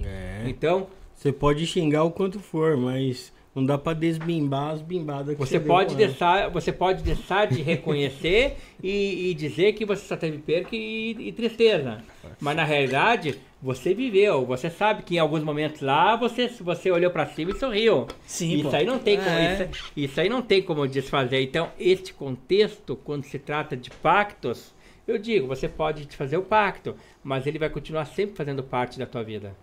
É. 0.03 0.43
Então, 0.47 0.87
Você 1.15 1.31
pode 1.31 1.67
xingar 1.67 2.03
o 2.03 2.09
quanto 2.11 2.39
for, 2.39 2.75
mas 2.75 3.31
Não 3.53 3.65
dá 3.65 3.77
pra 3.77 3.93
desbimbar 3.93 4.69
as 4.71 4.81
bimbadas 4.81 5.35
que 5.35 5.39
Você 5.39 5.59
deu 5.59 5.67
pode, 5.67 5.93
deixar, 5.95 6.49
você 6.49 6.71
pode 6.71 7.03
deixar 7.03 7.47
de 7.47 7.61
reconhecer 7.61 8.55
e, 8.81 9.29
e 9.29 9.33
dizer 9.33 9.73
que 9.73 9.85
você 9.85 10.05
só 10.05 10.15
teve 10.15 10.37
perca 10.37 10.73
e, 10.73 11.11
e 11.19 11.31
tristeza. 11.33 12.01
Mas 12.39 12.55
na 12.55 12.63
realidade, 12.63 13.37
você 13.61 13.93
viveu. 13.93 14.45
Você 14.45 14.69
sabe 14.69 15.03
que 15.03 15.15
em 15.15 15.19
alguns 15.19 15.43
momentos 15.43 15.81
lá 15.81 16.15
você, 16.15 16.47
você 16.47 16.89
olhou 16.89 17.11
pra 17.11 17.25
cima 17.25 17.51
e 17.51 17.59
sorriu. 17.59 18.07
Sim, 18.25 18.53
isso 18.53 18.69
pô. 18.69 18.75
aí 18.75 18.85
não 18.85 18.99
tem 18.99 19.17
como. 19.17 19.29
É. 19.29 19.53
Isso, 19.69 19.91
isso 19.97 20.21
aí 20.21 20.29
não 20.29 20.41
tem 20.41 20.61
como 20.61 20.87
desfazer. 20.87 21.41
Então, 21.41 21.71
este 21.77 22.13
contexto, 22.13 22.95
quando 22.95 23.25
se 23.25 23.37
trata 23.37 23.75
de 23.75 23.89
pactos, 23.89 24.73
eu 25.05 25.17
digo, 25.17 25.45
você 25.45 25.67
pode 25.67 26.07
fazer 26.15 26.37
o 26.37 26.41
pacto, 26.43 26.95
mas 27.21 27.45
ele 27.45 27.59
vai 27.59 27.69
continuar 27.69 28.05
sempre 28.05 28.35
fazendo 28.35 28.63
parte 28.63 28.97
da 28.97 29.05
tua 29.05 29.23
vida. 29.23 29.53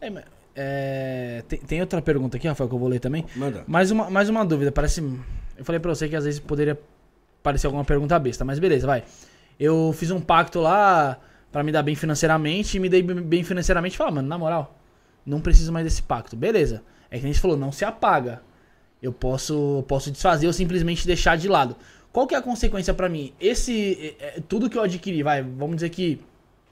É, 0.00 0.10
mas, 0.10 0.24
é, 0.54 1.42
tem, 1.48 1.58
tem 1.60 1.80
outra 1.80 2.02
pergunta 2.02 2.36
aqui, 2.36 2.48
Rafael, 2.48 2.68
que 2.68 2.74
eu 2.74 2.78
vou 2.78 2.88
ler 2.88 3.00
também. 3.00 3.24
Manda. 3.36 3.64
Mais 3.66 3.90
uma, 3.90 4.10
mais 4.10 4.28
uma 4.28 4.44
dúvida, 4.44 4.72
parece. 4.72 5.00
Eu 5.56 5.64
falei 5.64 5.80
pra 5.80 5.94
você 5.94 6.08
que 6.08 6.16
às 6.16 6.24
vezes 6.24 6.40
poderia 6.40 6.78
parecer 7.42 7.66
alguma 7.66 7.84
pergunta 7.84 8.18
besta, 8.18 8.44
mas 8.44 8.58
beleza, 8.58 8.86
vai. 8.86 9.04
Eu 9.58 9.94
fiz 9.96 10.10
um 10.10 10.20
pacto 10.20 10.60
lá 10.60 11.18
pra 11.52 11.62
me 11.62 11.72
dar 11.72 11.82
bem 11.82 11.94
financeiramente 11.94 12.76
e 12.76 12.80
me 12.80 12.88
dei 12.88 13.02
bem 13.02 13.42
financeiramente 13.42 13.94
e 13.94 13.98
falei, 13.98 14.14
mano, 14.14 14.28
na 14.28 14.38
moral, 14.38 14.78
não 15.24 15.40
preciso 15.40 15.72
mais 15.72 15.84
desse 15.84 16.02
pacto. 16.02 16.36
Beleza. 16.36 16.82
É 17.10 17.18
que 17.18 17.24
a 17.24 17.28
gente 17.28 17.40
falou, 17.40 17.56
não 17.56 17.72
se 17.72 17.84
apaga. 17.84 18.40
Eu 19.02 19.12
posso, 19.12 19.84
posso 19.88 20.10
desfazer 20.10 20.46
ou 20.46 20.52
simplesmente 20.52 21.06
deixar 21.06 21.36
de 21.36 21.48
lado. 21.48 21.76
Qual 22.12 22.26
que 22.26 22.34
é 22.34 22.38
a 22.38 22.42
consequência 22.42 22.92
pra 22.92 23.08
mim? 23.08 23.32
Esse. 23.40 24.16
é, 24.20 24.38
é, 24.38 24.40
tudo 24.46 24.68
que 24.68 24.76
eu 24.76 24.82
adquiri, 24.82 25.22
vai, 25.22 25.42
vamos 25.42 25.76
dizer 25.76 25.90
que. 25.90 26.20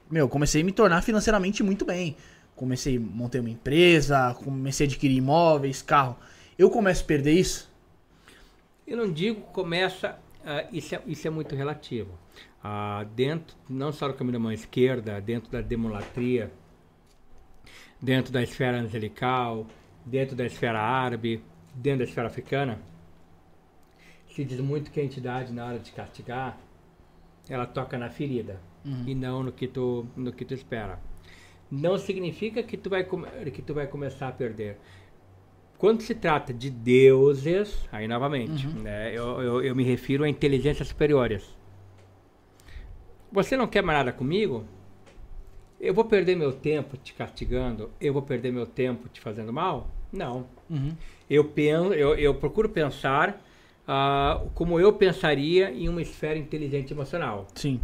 Meu, 0.09 0.25
eu 0.25 0.29
comecei 0.29 0.61
a 0.61 0.65
me 0.65 0.71
tornar 0.71 1.01
financeiramente 1.01 1.61
muito 1.61 1.85
bem. 1.85 2.15
Comecei, 2.59 2.99
montei 2.99 3.39
uma 3.39 3.49
empresa, 3.49 4.33
comecei 4.33 4.85
a 4.85 4.89
adquirir 4.89 5.15
imóveis, 5.15 5.81
carro. 5.81 6.17
Eu 6.57 6.69
começo 6.69 7.01
a 7.03 7.05
perder 7.05 7.31
isso? 7.31 7.71
Eu 8.85 8.97
não 8.97 9.09
digo 9.09 9.39
começa, 9.53 10.19
ah, 10.45 10.65
isso, 10.69 10.93
é, 10.93 11.01
isso 11.07 11.25
é 11.25 11.31
muito 11.31 11.55
relativo. 11.55 12.19
Ah, 12.61 13.05
dentro, 13.15 13.55
não 13.69 13.93
só 13.93 14.09
do 14.09 14.13
caminho 14.13 14.33
da 14.33 14.39
mão 14.39 14.51
esquerda, 14.51 15.21
dentro 15.21 15.49
da 15.49 15.61
demolatria, 15.61 16.51
dentro 18.01 18.33
da 18.33 18.43
esfera 18.43 18.81
angelical, 18.81 19.65
dentro 20.05 20.35
da 20.35 20.45
esfera 20.45 20.81
árabe, 20.81 21.41
dentro 21.73 21.99
da 21.99 22.03
esfera 22.09 22.27
africana, 22.27 22.77
se 24.27 24.43
diz 24.43 24.59
muito 24.59 24.91
que 24.91 24.99
a 24.99 25.03
entidade, 25.05 25.53
na 25.53 25.65
hora 25.65 25.79
de 25.79 25.93
castigar, 25.93 26.57
ela 27.47 27.65
toca 27.65 27.97
na 27.97 28.09
ferida 28.09 28.59
e 29.07 29.15
não 29.15 29.43
no 29.43 29.53
que 29.53 29.65
tu, 29.65 30.05
no 30.17 30.33
que 30.33 30.43
tu 30.43 30.53
espera. 30.53 30.99
Não 31.71 31.97
significa 31.97 32.63
que 32.63 32.75
tu 32.75 32.89
vai, 32.89 33.03
que 33.03 33.61
tu 33.61 33.73
vai 33.73 33.87
começar 33.87 34.27
a 34.27 34.31
perder. 34.31 34.77
Quando 35.77 36.01
se 36.01 36.13
trata 36.13 36.53
de 36.53 36.69
deuses, 36.69 37.87
aí 37.91 38.07
novamente, 38.07 38.67
né, 38.67 39.11
eu, 39.13 39.41
eu, 39.41 39.63
eu 39.63 39.75
me 39.75 39.83
refiro 39.83 40.23
a 40.23 40.29
inteligências 40.29 40.87
superiores. 40.87 41.43
Você 43.31 43.55
não 43.55 43.67
quer 43.67 43.81
mais 43.81 43.99
nada 43.99 44.11
comigo? 44.11 44.65
Eu 45.79 45.93
vou 45.93 46.03
perder 46.03 46.35
meu 46.35 46.51
tempo 46.51 46.97
te 46.97 47.13
castigando? 47.13 47.91
Eu 48.01 48.11
vou 48.11 48.21
perder 48.21 48.51
meu 48.51 48.65
tempo 48.65 49.07
te 49.07 49.21
fazendo 49.21 49.53
mal? 49.53 49.87
Não. 50.11 50.47
Eu, 51.29 51.45
penso, 51.45 51.93
eu, 51.93 52.15
eu 52.15 52.35
procuro 52.35 52.67
pensar 52.67 53.41
ah, 53.87 54.41
como 54.53 54.79
eu 54.79 54.91
pensaria 54.91 55.71
em 55.71 55.87
uma 55.87 56.01
esfera 56.01 56.37
inteligente 56.37 56.91
emocional. 56.91 57.47
Sim. 57.55 57.79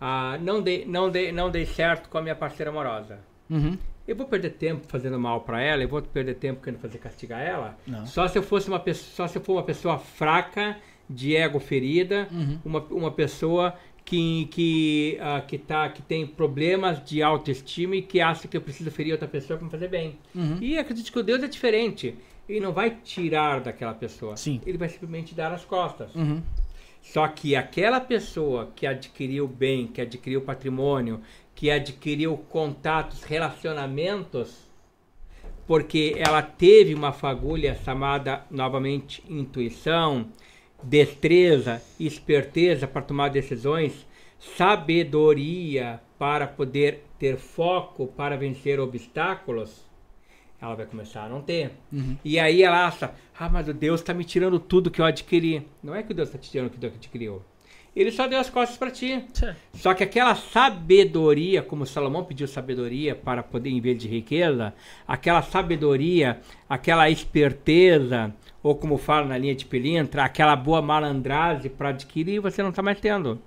Ah, 0.00 0.38
não, 0.42 0.60
dei, 0.60 0.84
não, 0.84 1.10
dei, 1.10 1.32
não 1.32 1.50
dei 1.50 1.64
certo 1.64 2.08
com 2.08 2.18
a 2.18 2.22
minha 2.22 2.36
parceira 2.36 2.70
amorosa. 2.70 3.20
Uhum. 3.50 3.76
Eu 4.06 4.16
vou 4.16 4.26
perder 4.26 4.50
tempo 4.50 4.86
fazendo 4.88 5.18
mal 5.18 5.42
pra 5.42 5.60
ela, 5.60 5.82
eu 5.82 5.88
vou 5.88 6.00
perder 6.00 6.34
tempo 6.34 6.62
querendo 6.62 6.80
fazer 6.80 6.98
castigar 6.98 7.40
ela. 7.40 7.78
Não. 7.86 8.06
Só 8.06 8.26
se 8.26 8.38
eu 8.38 8.42
fosse 8.42 8.68
uma 8.68 8.80
pessoa, 8.80 9.14
só 9.14 9.28
se 9.28 9.36
eu 9.36 9.42
for 9.42 9.54
uma 9.54 9.62
pessoa 9.62 9.98
fraca, 9.98 10.78
de 11.08 11.34
ego 11.34 11.58
ferida, 11.58 12.28
uma, 12.64 12.80
uma 12.90 13.10
pessoa 13.10 13.74
que 14.04 14.46
que 14.46 15.18
ah, 15.20 15.40
que 15.40 15.58
tá 15.58 15.88
que 15.88 16.02
tem 16.02 16.26
problemas 16.26 17.02
de 17.04 17.22
autoestima 17.22 17.96
e 17.96 18.02
que 18.02 18.20
acha 18.20 18.46
que 18.48 18.56
eu 18.56 18.60
preciso 18.60 18.90
ferir 18.90 19.12
outra 19.12 19.28
pessoa 19.28 19.56
para 19.56 19.64
me 19.64 19.70
fazer 19.70 19.88
bem. 19.88 20.18
E 20.60 20.78
acredito 20.78 21.10
que 21.10 21.18
o 21.18 21.22
Deus 21.22 21.42
é 21.42 21.48
diferente. 21.48 22.14
Ele 22.48 22.60
não 22.60 22.72
vai 22.72 22.90
tirar 22.90 23.60
daquela 23.60 23.92
pessoa. 23.92 24.36
Sim. 24.36 24.60
Ele 24.66 24.78
vai 24.78 24.88
simplesmente 24.88 25.34
dar 25.34 25.52
as 25.52 25.64
costas. 25.64 26.14
Uhum. 26.14 26.42
Só 27.02 27.28
que 27.28 27.54
aquela 27.54 28.00
pessoa 28.00 28.70
que 28.74 28.86
adquiriu 28.86 29.46
bem, 29.46 29.86
que 29.86 30.00
adquiriu 30.00 30.40
patrimônio, 30.40 31.20
que 31.58 31.72
adquiriu 31.72 32.38
contatos, 32.48 33.24
relacionamentos, 33.24 34.70
porque 35.66 36.14
ela 36.16 36.40
teve 36.40 36.94
uma 36.94 37.10
fagulha 37.10 37.74
chamada 37.84 38.44
novamente 38.48 39.24
intuição, 39.28 40.28
destreza, 40.80 41.82
esperteza 41.98 42.86
para 42.86 43.02
tomar 43.02 43.30
decisões, 43.30 44.06
sabedoria 44.38 46.00
para 46.16 46.46
poder 46.46 47.02
ter 47.18 47.36
foco 47.36 48.06
para 48.06 48.36
vencer 48.36 48.78
obstáculos, 48.78 49.84
ela 50.62 50.76
vai 50.76 50.86
começar 50.86 51.24
a 51.24 51.28
não 51.28 51.42
ter. 51.42 51.72
E 52.24 52.38
aí 52.38 52.62
ela 52.62 52.86
acha, 52.86 53.12
ah, 53.36 53.48
mas 53.48 53.66
o 53.66 53.74
Deus 53.74 53.98
está 53.98 54.14
me 54.14 54.22
tirando 54.22 54.60
tudo 54.60 54.92
que 54.92 55.00
eu 55.00 55.04
adquiri. 55.04 55.66
Não 55.82 55.92
é 55.92 56.04
que 56.04 56.12
o 56.12 56.14
Deus 56.14 56.28
está 56.28 56.38
te 56.38 56.52
tirando 56.52 56.68
o 56.68 56.70
que 56.70 56.78
tu 56.78 56.86
adquiriu. 56.86 57.42
Ele 57.98 58.12
só 58.12 58.28
deu 58.28 58.38
as 58.38 58.48
costas 58.48 58.78
para 58.78 58.92
ti. 58.92 59.24
Só 59.74 59.92
que 59.92 60.04
aquela 60.04 60.36
sabedoria, 60.36 61.62
como 61.62 61.84
Salomão 61.84 62.22
pediu 62.22 62.46
sabedoria 62.46 63.12
para 63.12 63.42
poder 63.42 63.70
em 63.70 63.80
vez 63.80 63.98
de 63.98 64.06
riqueza, 64.06 64.72
aquela 65.04 65.42
sabedoria, 65.42 66.40
aquela 66.68 67.10
esperteza, 67.10 68.32
ou 68.62 68.76
como 68.76 68.98
fala 68.98 69.26
na 69.26 69.36
linha 69.36 69.52
de 69.52 69.64
pelintra, 69.64 70.22
aquela 70.22 70.54
boa 70.54 70.80
malandragem 70.80 71.68
para 71.68 71.88
adquirir, 71.88 72.38
você 72.38 72.62
não 72.62 72.70
está 72.70 72.80
mais 72.80 73.00
tendo. 73.00 73.42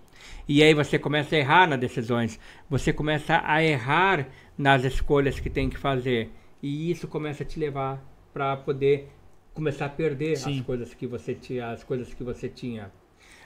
E 0.45 0.61
aí 0.61 0.73
você 0.73 0.99
começa 0.99 1.33
a 1.33 1.39
errar 1.39 1.65
nas 1.65 1.79
decisões, 1.79 2.37
você 2.69 2.91
começa 2.91 3.41
a 3.45 3.63
errar 3.63 4.27
nas 4.57 4.83
escolhas 4.83 5.39
que 5.39 5.49
tem 5.49 5.69
que 5.69 5.77
fazer. 5.77 6.29
E 6.61 6.91
isso 6.91 7.07
começa 7.07 7.43
a 7.43 7.45
te 7.45 7.57
levar 7.57 8.03
para 8.33 8.57
poder 8.57 9.07
começar 9.53 9.85
a 9.85 9.89
perder 9.89 10.35
Sim. 10.35 10.59
as 10.59 10.65
coisas 10.65 10.93
que 10.93 11.07
você 11.07 11.33
tinha, 11.33 11.69
as 11.71 11.85
coisas 11.85 12.13
que 12.13 12.21
você 12.21 12.49
tinha. 12.49 12.91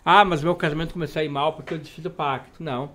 Ah, 0.07 0.23
mas 0.23 0.43
meu 0.43 0.55
casamento 0.55 0.93
começou 0.93 1.19
a 1.19 1.25
ir 1.25 1.29
mal 1.29 1.53
porque 1.53 1.73
eu 1.73 1.79
desfiz 1.79 2.05
o 2.05 2.11
pacto. 2.11 2.61
Não. 2.61 2.91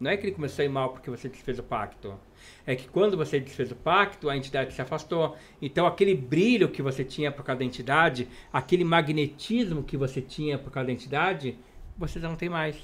Não 0.00 0.10
é 0.10 0.16
que 0.16 0.24
ele 0.24 0.34
começou 0.34 0.62
a 0.62 0.66
ir 0.66 0.70
mal 0.70 0.90
porque 0.94 1.10
você 1.10 1.28
desfez 1.28 1.58
o 1.58 1.62
pacto. 1.62 2.18
É 2.66 2.74
que 2.74 2.88
quando 2.88 3.18
você 3.18 3.38
desfez 3.38 3.70
o 3.70 3.76
pacto, 3.76 4.30
a 4.30 4.36
entidade 4.36 4.72
se 4.72 4.80
afastou. 4.80 5.36
Então 5.60 5.86
aquele 5.86 6.14
brilho 6.14 6.70
que 6.70 6.80
você 6.80 7.04
tinha 7.04 7.30
por 7.30 7.44
causa 7.44 7.58
da 7.58 7.64
entidade, 7.66 8.26
aquele 8.50 8.82
magnetismo 8.82 9.82
que 9.82 9.94
você 9.94 10.22
tinha 10.22 10.58
por 10.58 10.70
causa 10.70 10.86
da 10.86 10.92
entidade, 10.94 11.58
você 11.98 12.18
já 12.18 12.30
não 12.30 12.36
tem 12.36 12.48
mais. 12.48 12.76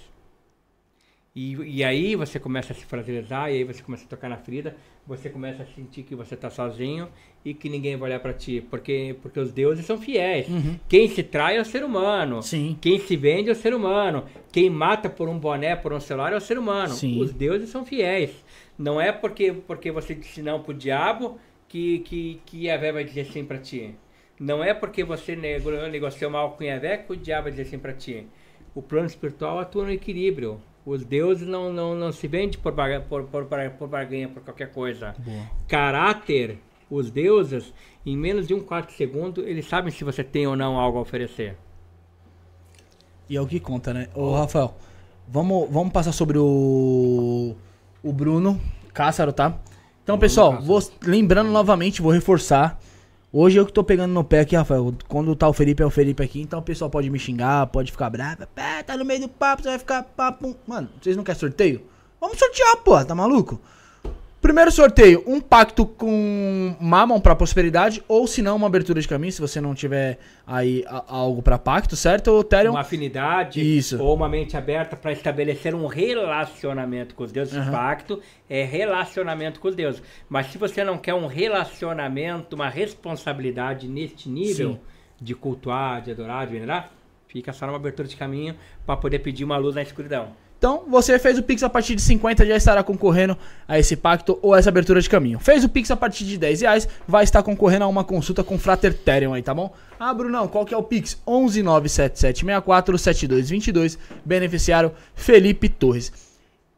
E, 1.35 1.55
e 1.79 1.85
aí 1.85 2.17
você 2.17 2.41
começa 2.41 2.73
a 2.73 2.77
se 2.77 2.85
fragilizar, 2.85 3.51
e 3.51 3.55
aí 3.59 3.65
você 3.65 3.81
começa 3.83 4.05
a 4.05 4.09
tocar 4.09 4.29
na 4.29 4.37
ferida, 4.37 4.77
você 5.07 5.31
começa 5.31 5.63
a 5.63 5.67
sentir 5.67 6.03
que 6.03 6.15
você 6.15 6.35
está 6.35 6.51
sozinho 6.51 7.09
e 7.45 7.55
que 7.55 7.69
ninguém 7.69 7.97
vai 7.97 8.11
olhar 8.11 8.21
para 8.21 8.33
ti, 8.33 8.61
porque, 8.69 9.15
porque 9.23 9.39
os 9.39 9.53
deuses 9.53 9.87
são 9.87 9.97
fiéis. 9.97 10.47
Quem 10.89 11.09
se 11.09 11.23
trai 11.23 11.57
é 11.57 11.61
o 11.61 11.65
ser 11.65 11.85
humano. 11.85 12.43
Sim. 12.43 12.77
Quem 12.81 12.99
se 12.99 13.17
vende 13.17 13.49
é 13.49 13.53
o 13.53 13.57
ser 13.57 13.73
humano. 13.73 14.25
Quem 14.53 14.69
mata 14.69 15.09
por 15.09 15.29
um 15.29 15.39
boné, 15.39 15.77
por 15.77 15.93
um 15.93 16.01
celular 16.01 16.33
é 16.33 16.37
o 16.37 16.41
ser 16.41 16.59
humano. 16.59 16.95
Sim. 16.95 17.21
Os 17.21 17.33
deuses 17.33 17.71
são 17.71 17.87
fiéis. 17.87 18.33
Não 18.77 19.01
é 19.01 19.13
porque, 19.13 19.53
porque 19.53 19.91
você 19.93 20.15
disse 20.17 20.43
não 20.43 20.61
pro 20.63 20.75
diabo 20.75 21.39
que, 21.69 22.01
que, 22.01 22.41
que 22.45 22.67
Yahvé 22.67 22.91
vai 22.93 23.05
dizer 23.05 23.27
sim 23.27 23.45
para 23.45 23.59
ti. 23.59 23.95
Não 24.39 24.65
é 24.65 24.75
porque 24.75 25.05
você 25.05 25.37
nego- 25.37 25.71
negociou 25.89 26.31
mal 26.31 26.53
com 26.53 26.65
Yahvé 26.65 26.97
que 26.99 27.13
o 27.13 27.17
diabo 27.17 27.45
vai 27.45 27.53
dizer 27.53 27.67
sim 27.67 27.79
para 27.79 27.93
ti. 27.93 28.27
O 28.75 28.83
plano 28.83 29.07
espiritual 29.07 29.59
atua 29.61 29.85
no 29.85 29.93
equilíbrio. 29.93 30.61
Os 30.85 31.05
deuses 31.05 31.47
não, 31.47 31.73
não, 31.73 31.95
não 31.95 32.11
se 32.13 32.27
vendem 32.27 32.59
por, 32.59 32.73
barga- 32.73 33.01
por, 33.01 33.25
por, 33.25 33.45
por 33.79 33.89
barganha, 33.89 34.29
por 34.29 34.43
qualquer 34.43 34.73
coisa. 34.73 35.15
Caráter, 35.69 36.59
os 36.91 37.11
deuses, 37.11 37.73
em 38.05 38.17
menos 38.17 38.47
de 38.47 38.55
um 38.55 38.61
quarto 38.61 38.89
de 38.89 38.95
segundo, 38.95 39.47
eles 39.47 39.67
sabem 39.69 39.93
se 39.93 40.03
você 40.05 40.25
tem 40.25 40.47
ou 40.47 40.57
não 40.57 40.79
algo 40.79 40.99
a 40.99 41.03
oferecer. 41.03 41.57
E 43.29 43.37
é 43.37 43.41
o 43.41 43.47
que 43.47 43.61
conta, 43.61 43.93
né? 43.95 44.09
Ô, 44.15 44.35
Rafael, 44.35 44.75
vamos, 45.29 45.69
vamos 45.71 45.93
passar 45.93 46.13
sobre 46.13 46.39
o. 46.39 47.55
O 48.03 48.13
Bruno 48.13 48.59
Cássaro, 48.95 49.33
tá? 49.33 49.59
Então, 50.03 50.19
pessoal, 50.19 50.61
vou, 50.63 50.81
lembrando 51.05 51.51
novamente, 51.51 52.01
vou 52.01 52.11
reforçar. 52.11 52.81
Hoje 53.33 53.59
eu 53.59 53.65
que 53.65 53.73
tô 53.73 53.85
pegando 53.85 54.13
no 54.13 54.25
pé 54.25 54.41
aqui, 54.41 54.57
Rafael. 54.57 54.93
Quando 55.07 55.37
tá 55.37 55.49
o 55.49 55.53
Felipe, 55.53 55.81
é 55.81 55.87
o 55.87 55.91
Felipe 55.91 56.21
aqui. 56.21 56.41
Então 56.41 56.59
o 56.59 56.63
pessoal 56.63 56.91
pode 56.91 57.09
me 57.09 57.19
xingar, 57.19 57.69
pode 57.69 57.93
ficar 57.93 58.11
bravo. 58.11 58.45
Pé, 58.55 58.83
tá 58.83 58.97
no 58.97 59.05
meio 59.05 59.21
do 59.21 59.29
papo, 59.29 59.63
você 59.63 59.69
vai 59.69 59.79
ficar 59.79 60.03
papo. 60.03 60.57
Mano, 60.67 60.89
vocês 61.01 61.17
não 61.17 61.23
querem 61.23 61.39
sorteio? 61.39 61.83
Vamos 62.21 62.37
sortear, 62.37 62.79
pô, 62.79 63.05
tá 63.05 63.15
maluco? 63.15 63.61
Primeiro 64.41 64.73
sorteio, 64.73 65.23
um 65.27 65.39
pacto 65.39 65.85
com 65.85 66.75
Mammon 66.81 67.21
pra 67.21 67.37
prosperidade, 67.37 68.03
ou 68.09 68.27
se 68.27 68.41
não, 68.41 68.57
uma 68.57 68.69
abertura 68.69 68.99
de 68.99 69.07
caminho, 69.07 69.31
se 69.31 69.41
você 69.41 69.61
não 69.61 69.75
tiver 69.75 70.19
aí 70.47 70.83
a- 70.89 71.05
algo 71.09 71.43
pra 71.43 71.59
pacto, 71.59 71.95
certo, 71.95 72.43
Therion? 72.45 72.71
Uma 72.73 72.81
afinidade 72.81 73.61
Isso. 73.61 74.03
ou 74.03 74.15
uma 74.17 74.31
mente 74.31 74.57
aberta 74.57 74.97
para 74.97 75.13
estabelecer 75.13 75.75
um 75.75 75.87
relacionamento 75.87 77.15
com 77.15 77.23
os 77.23 77.31
deuses. 77.31 77.55
Aham. 77.55 77.71
Pacto 77.71 78.19
é 78.49 78.65
relacionamento 78.65 79.61
com 79.61 79.69
os 79.69 79.75
deuses. 79.75 80.03
Mas 80.27 80.47
se 80.47 80.57
você 80.57 80.83
não 80.83 80.97
quer 80.97 81.13
um 81.13 81.27
relacionamento, 81.27 82.57
uma 82.57 82.71
responsabilidade 82.71 83.87
neste 83.87 84.27
nível 84.31 84.73
Sim. 84.73 84.81
de 85.21 85.35
cultuar, 85.35 86.01
de 86.01 86.13
adorar, 86.13 86.47
de 86.47 86.55
venerar, 86.55 86.91
fica 87.29 87.53
só 87.53 87.67
numa 87.67 87.77
abertura 87.77 88.09
de 88.09 88.17
caminho 88.17 88.55
para 88.87 88.97
poder 88.97 89.19
pedir 89.19 89.45
uma 89.45 89.59
luz 89.59 89.75
na 89.75 89.83
escuridão. 89.83 90.29
Então, 90.61 90.85
você 90.87 91.19
fez 91.19 91.37
o 91.39 91.43
Pix 91.43 91.63
a 91.63 91.71
partir 91.71 91.95
de 91.95 92.03
50, 92.03 92.45
já 92.45 92.55
estará 92.55 92.83
concorrendo 92.83 93.35
a 93.67 93.79
esse 93.79 93.97
pacto 93.97 94.39
ou 94.43 94.55
essa 94.55 94.69
abertura 94.69 95.01
de 95.01 95.09
caminho. 95.09 95.39
Fez 95.39 95.65
o 95.65 95.71
Pix 95.71 95.91
a 95.91 95.97
partir 95.97 96.27
de 96.27 96.37
10 96.37 96.61
reais, 96.61 96.87
vai 97.09 97.25
estar 97.25 97.43
concorrendo 97.43 97.85
a 97.85 97.89
uma 97.89 98.05
consulta 98.05 98.45
com 98.45 98.57
o 98.57 98.59
Frater 98.59 98.93
Therion 98.93 99.33
aí, 99.33 99.43
tá 99.43 99.55
bom? 99.55 99.73
Ah, 99.99 100.13
Brunão, 100.13 100.47
qual 100.49 100.67
que 100.67 100.75
é 100.75 100.77
o 100.77 100.83
Pix? 100.83 101.17
11977647222, 101.27 103.97
beneficiário 104.23 104.93
Felipe 105.15 105.71
Torres. 105.71 106.13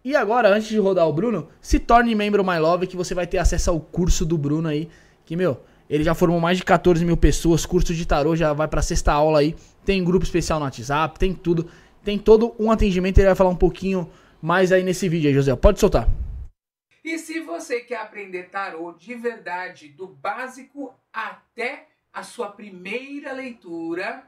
E 0.05 0.15
agora, 0.15 0.55
antes 0.55 0.69
de 0.69 0.79
rodar 0.79 1.09
o 1.09 1.13
Bruno, 1.13 1.49
se 1.61 1.81
torne 1.81 2.15
membro 2.15 2.45
My 2.45 2.61
Love 2.61 2.87
que 2.87 2.97
você 2.97 3.17
vai 3.17 3.27
ter 3.27 3.39
acesso 3.39 3.71
ao 3.71 3.81
curso 3.81 4.25
do 4.25 4.39
Bruno 4.39 4.69
aí, 4.69 4.89
que, 5.27 5.35
meu, 5.35 5.61
ele 5.91 6.05
já 6.05 6.15
formou 6.15 6.39
mais 6.39 6.57
de 6.57 6.65
14 6.65 7.05
mil 7.05 7.17
pessoas, 7.17 7.67
curso 7.67 7.93
de 7.93 8.07
tarô 8.07 8.37
já 8.37 8.53
vai 8.53 8.69
pra 8.69 8.81
sexta 8.81 9.13
aula 9.13 9.41
aí, 9.41 9.57
tem 9.85 10.05
grupo 10.05 10.25
especial 10.25 10.61
no 10.61 10.67
WhatsApp, 10.67 11.19
tem 11.19 11.35
tudo, 11.35 11.67
tem 12.05 12.19
todo 12.19 12.55
um 12.59 12.71
atendimento, 12.71 13.19
ele 13.19 13.27
vai 13.27 13.37
falar 13.37 13.51
um 13.51 13.57
pouquinho 13.57 14.11
mais 14.41 14.73
aí 14.73 14.83
nesse 14.83 15.09
vídeo 15.09 15.29
aí, 15.29 15.35
José, 15.35 15.55
pode 15.55 15.79
soltar. 15.79 16.09
E 17.05 17.19
se 17.19 17.41
você 17.41 17.81
quer 17.81 17.97
aprender 17.97 18.49
tarô 18.49 18.93
de 18.93 19.15
verdade, 19.15 19.89
do 19.89 20.07
básico 20.07 20.95
até 21.13 21.89
a 22.13 22.23
sua 22.23 22.49
primeira 22.49 23.33
leitura, 23.33 24.23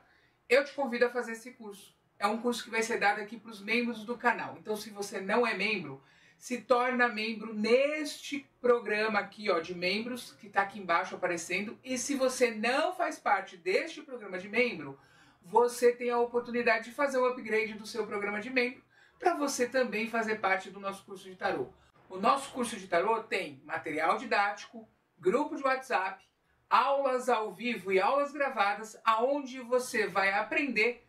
eu 0.48 0.64
te 0.64 0.72
convido 0.72 1.06
a 1.06 1.10
fazer 1.10 1.32
esse 1.32 1.52
curso. 1.52 1.94
É 2.18 2.26
um 2.26 2.38
curso 2.38 2.64
que 2.64 2.70
vai 2.70 2.82
ser 2.82 2.98
dado 2.98 3.20
aqui 3.20 3.36
para 3.36 3.50
os 3.50 3.60
membros 3.60 4.04
do 4.04 4.16
canal. 4.16 4.56
Então, 4.58 4.76
se 4.76 4.90
você 4.90 5.20
não 5.20 5.46
é 5.46 5.54
membro, 5.54 6.00
se 6.38 6.58
torna 6.58 7.08
membro 7.08 7.54
neste 7.54 8.46
programa 8.60 9.18
aqui, 9.18 9.50
ó, 9.50 9.60
de 9.60 9.74
membros, 9.74 10.32
que 10.40 10.46
está 10.46 10.62
aqui 10.62 10.78
embaixo 10.78 11.14
aparecendo. 11.14 11.78
E 11.84 11.96
se 11.96 12.14
você 12.14 12.50
não 12.50 12.94
faz 12.94 13.18
parte 13.18 13.56
deste 13.56 14.02
programa 14.02 14.38
de 14.38 14.48
membro, 14.48 14.98
você 15.44 15.92
tem 15.92 16.10
a 16.10 16.18
oportunidade 16.18 16.86
de 16.86 16.92
fazer 16.92 17.18
um 17.18 17.26
upgrade 17.26 17.74
do 17.74 17.86
seu 17.86 18.06
programa 18.06 18.40
de 18.40 18.50
membro 18.50 18.82
para 19.18 19.34
você 19.34 19.68
também 19.68 20.08
fazer 20.08 20.36
parte 20.36 20.70
do 20.70 20.80
nosso 20.80 21.04
curso 21.04 21.28
de 21.28 21.36
tarô. 21.36 21.68
O 22.08 22.18
nosso 22.18 22.50
curso 22.52 22.76
de 22.76 22.86
tarô 22.86 23.22
tem 23.22 23.62
material 23.64 24.18
didático, 24.18 24.88
grupo 25.18 25.56
de 25.56 25.62
WhatsApp, 25.62 26.24
aulas 26.68 27.28
ao 27.28 27.52
vivo 27.52 27.92
e 27.92 28.00
aulas 28.00 28.32
gravadas, 28.32 29.00
aonde 29.04 29.60
você 29.60 30.06
vai 30.06 30.32
aprender 30.32 31.06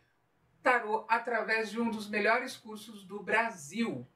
tarô 0.62 1.04
através 1.08 1.70
de 1.70 1.80
um 1.80 1.90
dos 1.90 2.08
melhores 2.08 2.56
cursos 2.56 3.04
do 3.04 3.22
Brasil. 3.22 4.06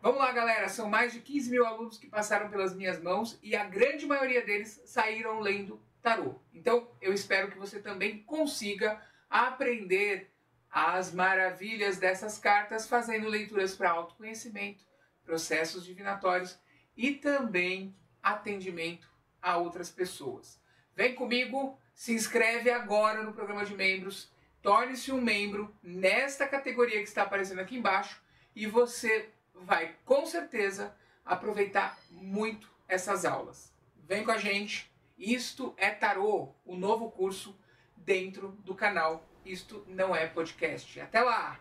Vamos 0.00 0.18
lá, 0.18 0.32
galera. 0.32 0.68
São 0.68 0.88
mais 0.88 1.12
de 1.12 1.20
15 1.20 1.50
mil 1.50 1.64
alunos 1.64 1.98
que 1.98 2.06
passaram 2.06 2.50
pelas 2.50 2.74
minhas 2.74 3.00
mãos 3.00 3.38
e 3.42 3.56
a 3.56 3.64
grande 3.64 4.06
maioria 4.06 4.44
deles 4.44 4.82
saíram 4.84 5.40
lendo 5.40 5.80
tarô. 6.02 6.34
Então, 6.52 6.90
eu 7.00 7.12
espero 7.12 7.50
que 7.50 7.56
você 7.56 7.80
também 7.80 8.22
consiga 8.24 9.00
aprender 9.28 10.30
as 10.70 11.12
maravilhas 11.12 11.98
dessas 11.98 12.38
cartas 12.38 12.88
fazendo 12.88 13.28
leituras 13.28 13.76
para 13.76 13.90
autoconhecimento, 13.90 14.84
processos 15.24 15.84
divinatórios 15.84 16.58
e 16.96 17.12
também 17.12 17.94
atendimento 18.22 19.08
a 19.40 19.56
outras 19.56 19.90
pessoas. 19.90 20.60
Vem 20.96 21.14
comigo, 21.14 21.78
se 21.94 22.12
inscreve 22.12 22.70
agora 22.70 23.22
no 23.22 23.32
programa 23.32 23.64
de 23.64 23.74
membros, 23.74 24.32
torne-se 24.62 25.12
um 25.12 25.20
membro 25.20 25.74
nesta 25.82 26.46
categoria 26.46 26.98
que 26.98 27.08
está 27.08 27.22
aparecendo 27.22 27.60
aqui 27.60 27.76
embaixo 27.76 28.22
e 28.54 28.66
você 28.66 29.28
vai 29.54 29.94
com 30.04 30.26
certeza 30.26 30.96
aproveitar 31.24 31.98
muito 32.10 32.68
essas 32.88 33.24
aulas. 33.24 33.72
Vem 34.06 34.24
com 34.24 34.30
a 34.30 34.38
gente. 34.38 34.92
Isto 35.16 35.74
é 35.76 35.90
Tarô, 35.90 36.54
o 36.64 36.76
novo 36.76 37.10
curso 37.10 37.56
dentro 38.04 38.54
do 38.64 38.74
canal. 38.74 39.24
Isto 39.44 39.82
não 39.88 40.14
é 40.14 40.26
podcast. 40.26 41.00
Até 41.00 41.20
lá! 41.20 41.58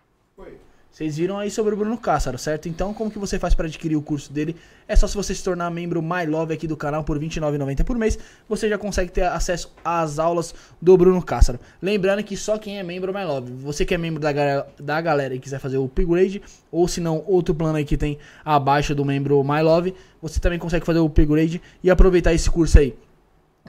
Vocês 0.90 1.18
viram 1.18 1.40
aí 1.40 1.50
sobre 1.50 1.74
o 1.74 1.78
Bruno 1.78 1.98
Cássaro, 1.98 2.38
certo? 2.38 2.70
Então, 2.70 2.94
como 2.94 3.10
que 3.10 3.18
você 3.18 3.40
faz 3.40 3.56
para 3.56 3.66
adquirir 3.66 3.96
o 3.96 4.02
curso 4.02 4.32
dele? 4.32 4.56
É 4.88 4.96
só 4.96 5.08
se 5.08 5.16
você 5.16 5.34
se 5.34 5.44
tornar 5.44 5.72
membro 5.72 6.04
My 6.04 6.24
Love 6.28 6.54
aqui 6.54 6.68
do 6.68 6.78
canal 6.78 7.04
por 7.04 7.18
R$ 7.18 7.28
29,90 7.28 7.84
por 7.84 7.98
mês, 7.98 8.18
você 8.48 8.70
já 8.70 8.78
consegue 8.78 9.12
ter 9.12 9.24
acesso 9.24 9.74
às 9.84 10.20
aulas 10.20 10.54
do 10.80 10.96
Bruno 10.96 11.20
Cássaro. 11.24 11.60
Lembrando 11.82 12.24
que 12.24 12.38
só 12.38 12.60
quem 12.60 12.78
é 12.78 12.84
membro 12.84 13.12
My 13.12 13.24
Love, 13.26 13.52
você 13.54 13.86
que 13.86 13.96
é 13.96 13.98
membro 13.98 14.22
da, 14.22 14.32
ga- 14.32 14.68
da 14.80 15.02
galera 15.02 15.34
e 15.34 15.40
quiser 15.40 15.60
fazer 15.60 15.78
o 15.80 15.86
upgrade, 15.86 16.44
ou 16.72 16.88
se 16.88 17.02
não, 17.02 17.24
outro 17.26 17.56
plano 17.56 17.78
aí 17.78 17.86
que 17.86 17.98
tem 17.98 18.20
abaixo 18.46 18.94
do 18.94 19.04
membro 19.04 19.44
My 19.44 19.64
Love, 19.64 19.96
você 20.22 20.40
também 20.40 20.60
consegue 20.60 20.86
fazer 20.86 21.00
o 21.00 21.06
upgrade 21.08 21.60
e 21.84 21.90
aproveitar 21.90 22.34
esse 22.36 22.50
curso 22.52 22.78
aí. 22.78 22.96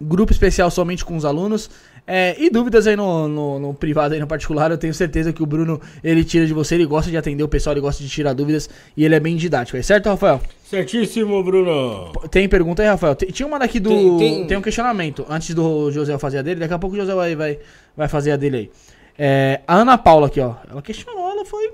Grupo 0.01 0.33
especial 0.33 0.71
somente 0.71 1.05
com 1.05 1.17
os 1.17 1.25
alunos. 1.25 1.71
É, 2.07 2.35
e 2.39 2.51
dúvidas 2.51 2.87
aí 2.87 2.97
no, 2.97 3.27
no, 3.29 3.59
no 3.59 3.73
privado 3.75 4.13
aí 4.13 4.21
no 4.21 4.27
particular, 4.27 4.71
eu 4.71 4.77
tenho 4.77 4.93
certeza 4.93 5.33
que 5.33 5.43
o 5.43 5.47
Bruno 5.47 5.81
ele 6.03 6.23
tira 6.23 6.47
de 6.47 6.53
você, 6.53 6.75
ele 6.75 6.85
gosta 6.85 7.11
de 7.11 7.17
atender 7.17 7.43
o 7.43 7.49
pessoal, 7.49 7.73
ele 7.73 7.81
gosta 7.81 8.03
de 8.03 8.11
tirar 8.11 8.35
dúvidas 8.35 8.69
e 8.95 9.05
ele 9.07 9.15
é 9.15 9.21
bem 9.21 9.37
didático, 9.37 9.79
é 9.79 9.83
certo, 9.83 10.11
Rafael? 10.11 10.39
Certíssimo, 10.65 11.43
Bruno. 11.43 12.13
Tem 12.31 12.47
pergunta 12.47 12.83
aí, 12.83 12.89
Rafael? 12.89 13.15
Tem- 13.15 13.31
tinha 13.31 13.47
uma 13.47 13.59
daqui 13.59 13.81
do. 13.81 13.89
Tem, 13.89 14.19
Tem- 14.19 14.47
tem- 14.49 14.57
um 14.59 14.61
questionamento. 14.61 15.25
Antes 15.31 15.55
do 15.55 15.91
José 15.93 16.19
fazer 16.19 16.39
a 16.39 16.43
dele, 16.43 16.61
daqui 16.61 16.75
a 16.75 16.79
pouco 16.79 16.95
o 16.95 16.99
José 16.99 17.15
vai, 17.15 17.35
vai, 17.35 17.59
vai 17.97 18.09
fazer 18.09 18.33
a 18.33 18.37
dele 18.37 18.57
aí. 18.57 18.71
É, 19.17 19.61
a 19.67 19.77
Ana 19.77 19.97
Paula 19.97 20.27
aqui, 20.27 20.41
ó. 20.41 20.57
Ela 20.69 20.83
questionou, 20.83 21.31
ela 21.31 21.45
foi, 21.47 21.71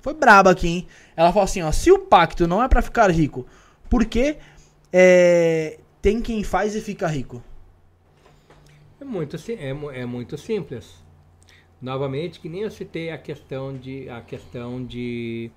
foi 0.00 0.14
braba 0.14 0.50
aqui, 0.50 0.66
hein? 0.66 0.86
Ela 1.16 1.28
falou 1.32 1.44
assim, 1.44 1.62
ó. 1.62 1.70
Se 1.70 1.92
o 1.92 1.98
pacto 2.00 2.48
não 2.48 2.60
é 2.60 2.66
pra 2.66 2.82
ficar 2.82 3.10
rico, 3.12 3.46
por 3.88 4.04
que 4.06 4.36
é, 4.92 5.78
tem 6.02 6.20
quem 6.20 6.42
faz 6.42 6.74
e 6.74 6.80
fica 6.80 7.06
rico? 7.06 7.42
É 9.08 9.10
muito, 9.10 9.36
é, 9.36 10.00
é 10.00 10.04
muito 10.04 10.36
simples. 10.36 11.02
Novamente, 11.80 12.38
que 12.38 12.48
nem 12.48 12.60
eu 12.60 12.70
citei 12.70 13.10
a 13.10 13.16
questão 13.16 13.74
de, 13.74 14.06
a 14.10 14.20
questão 14.20 14.84
de, 14.84 15.50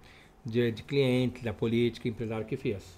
de, 0.45 0.71
de 0.71 0.83
cliente, 0.83 1.43
da 1.43 1.51
política, 1.51 2.07
empresário 2.07 2.45
que 2.45 2.55
fez. 2.55 2.97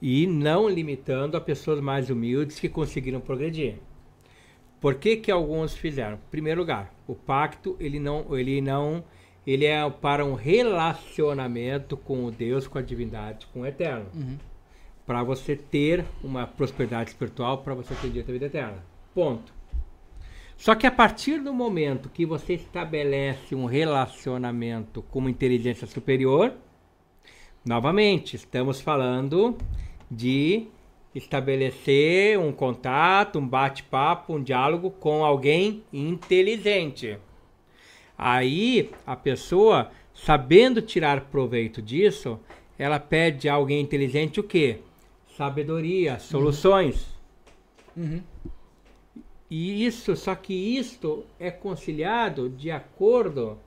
E 0.00 0.26
não 0.26 0.66
limitando 0.66 1.36
a 1.36 1.42
pessoas 1.42 1.78
mais 1.78 2.08
humildes 2.08 2.58
que 2.58 2.70
conseguiram 2.70 3.20
progredir. 3.20 3.76
Por 4.80 4.94
que, 4.94 5.18
que 5.18 5.30
alguns 5.30 5.76
fizeram? 5.76 6.16
Em 6.16 6.30
primeiro 6.30 6.60
lugar, 6.60 6.94
o 7.06 7.14
pacto 7.14 7.76
ele 7.78 8.00
não, 8.00 8.34
ele 8.34 8.62
não, 8.62 9.04
ele 9.46 9.66
é 9.66 9.88
para 9.90 10.24
um 10.24 10.34
relacionamento 10.34 11.98
com 11.98 12.24
o 12.24 12.30
Deus, 12.30 12.66
com 12.66 12.78
a 12.78 12.82
divindade, 12.82 13.46
com 13.52 13.60
o 13.60 13.66
eterno. 13.66 14.06
Para 15.06 15.22
você 15.22 15.54
ter 15.54 16.02
uma 16.22 16.46
prosperidade 16.46 17.10
espiritual, 17.10 17.58
para 17.58 17.74
você 17.74 17.94
ter 17.94 18.08
direito 18.08 18.30
à 18.30 18.32
vida 18.32 18.46
eterna. 18.46 18.93
Ponto. 19.14 19.54
Só 20.56 20.74
que 20.74 20.86
a 20.86 20.90
partir 20.90 21.40
do 21.40 21.52
momento 21.52 22.08
que 22.08 22.24
você 22.24 22.54
estabelece 22.54 23.54
um 23.54 23.64
relacionamento 23.64 25.02
com 25.02 25.18
uma 25.20 25.30
inteligência 25.30 25.86
superior, 25.86 26.54
novamente, 27.64 28.36
estamos 28.36 28.80
falando 28.80 29.56
de 30.10 30.66
estabelecer 31.14 32.38
um 32.38 32.52
contato, 32.52 33.38
um 33.38 33.46
bate-papo, 33.46 34.34
um 34.34 34.42
diálogo 34.42 34.90
com 34.90 35.24
alguém 35.24 35.84
inteligente. 35.92 37.18
Aí 38.16 38.90
a 39.06 39.14
pessoa, 39.14 39.90
sabendo 40.12 40.82
tirar 40.82 41.22
proveito 41.22 41.80
disso, 41.80 42.38
ela 42.78 42.98
pede 42.98 43.48
a 43.48 43.54
alguém 43.54 43.80
inteligente 43.80 44.40
o 44.40 44.42
quê? 44.42 44.78
Sabedoria, 45.36 46.18
soluções. 46.18 47.14
E 49.50 49.84
isso, 49.84 50.16
só 50.16 50.34
que 50.34 50.54
isto 50.54 51.24
é 51.38 51.50
conciliado 51.50 52.48
de 52.48 52.70
acordo 52.70 53.58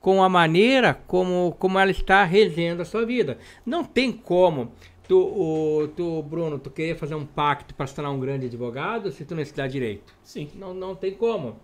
com 0.00 0.22
a 0.22 0.28
maneira 0.28 0.94
como, 1.06 1.54
como 1.58 1.78
ela 1.78 1.90
está 1.90 2.24
regendo 2.24 2.82
a 2.82 2.84
sua 2.84 3.04
vida. 3.04 3.38
Não 3.66 3.84
tem 3.84 4.12
como 4.12 4.72
tu, 5.06 5.18
o, 5.18 5.88
tu, 5.88 6.22
Bruno, 6.22 6.58
tu 6.58 6.70
querer 6.70 6.96
fazer 6.96 7.14
um 7.14 7.26
pacto 7.26 7.74
para 7.74 7.86
se 7.86 7.94
tornar 7.94 8.10
um 8.10 8.20
grande 8.20 8.46
advogado 8.46 9.10
se 9.10 9.24
tu 9.24 9.34
não 9.34 9.42
estudar 9.42 9.68
direito. 9.68 10.14
Sim. 10.22 10.50
Não, 10.54 10.72
não 10.74 10.94
tem 10.94 11.12
como. 11.12 11.56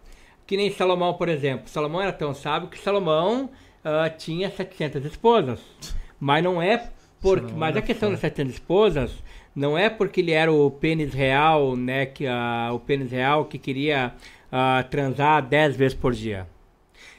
Que 0.46 0.56
nem 0.56 0.70
Salomão, 0.70 1.14
por 1.14 1.28
exemplo. 1.28 1.68
Salomão 1.68 2.02
era 2.02 2.12
tão 2.12 2.34
sábio 2.34 2.68
que 2.68 2.78
Salomão 2.78 3.50
ah, 3.84 4.10
tinha 4.10 4.50
700 4.50 5.04
esposas. 5.04 5.60
Mas 6.18 6.42
não 6.42 6.60
é 6.60 6.90
porque, 7.20 7.52
mas 7.54 7.74
a 7.74 7.80
questão 7.80 8.10
das 8.10 8.20
700 8.20 8.54
esposas 8.54 9.22
não 9.54 9.78
é 9.78 9.88
porque 9.88 10.20
ele 10.20 10.32
era 10.32 10.52
o 10.52 10.70
pênis 10.70 11.14
real, 11.14 11.76
né, 11.76 12.06
que 12.06 12.26
ah, 12.26 12.70
o 12.72 12.80
pênis 12.80 13.10
real 13.10 13.44
que 13.44 13.58
queria 13.58 14.14
ah, 14.50 14.84
transar 14.90 15.42
10 15.42 15.76
vezes 15.76 15.96
por 15.96 16.12
dia. 16.12 16.46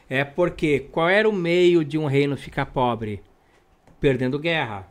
É 0.10 0.24
porque 0.24 0.82
qual 0.91 1.10
era 1.10 1.28
o 1.28 1.34
meio 1.34 1.84
de 1.84 1.98
um 1.98 2.06
reino 2.06 2.38
ficar 2.38 2.68
pobre? 2.68 3.24
Perdendo 3.99 4.38
guerra. 4.38 4.88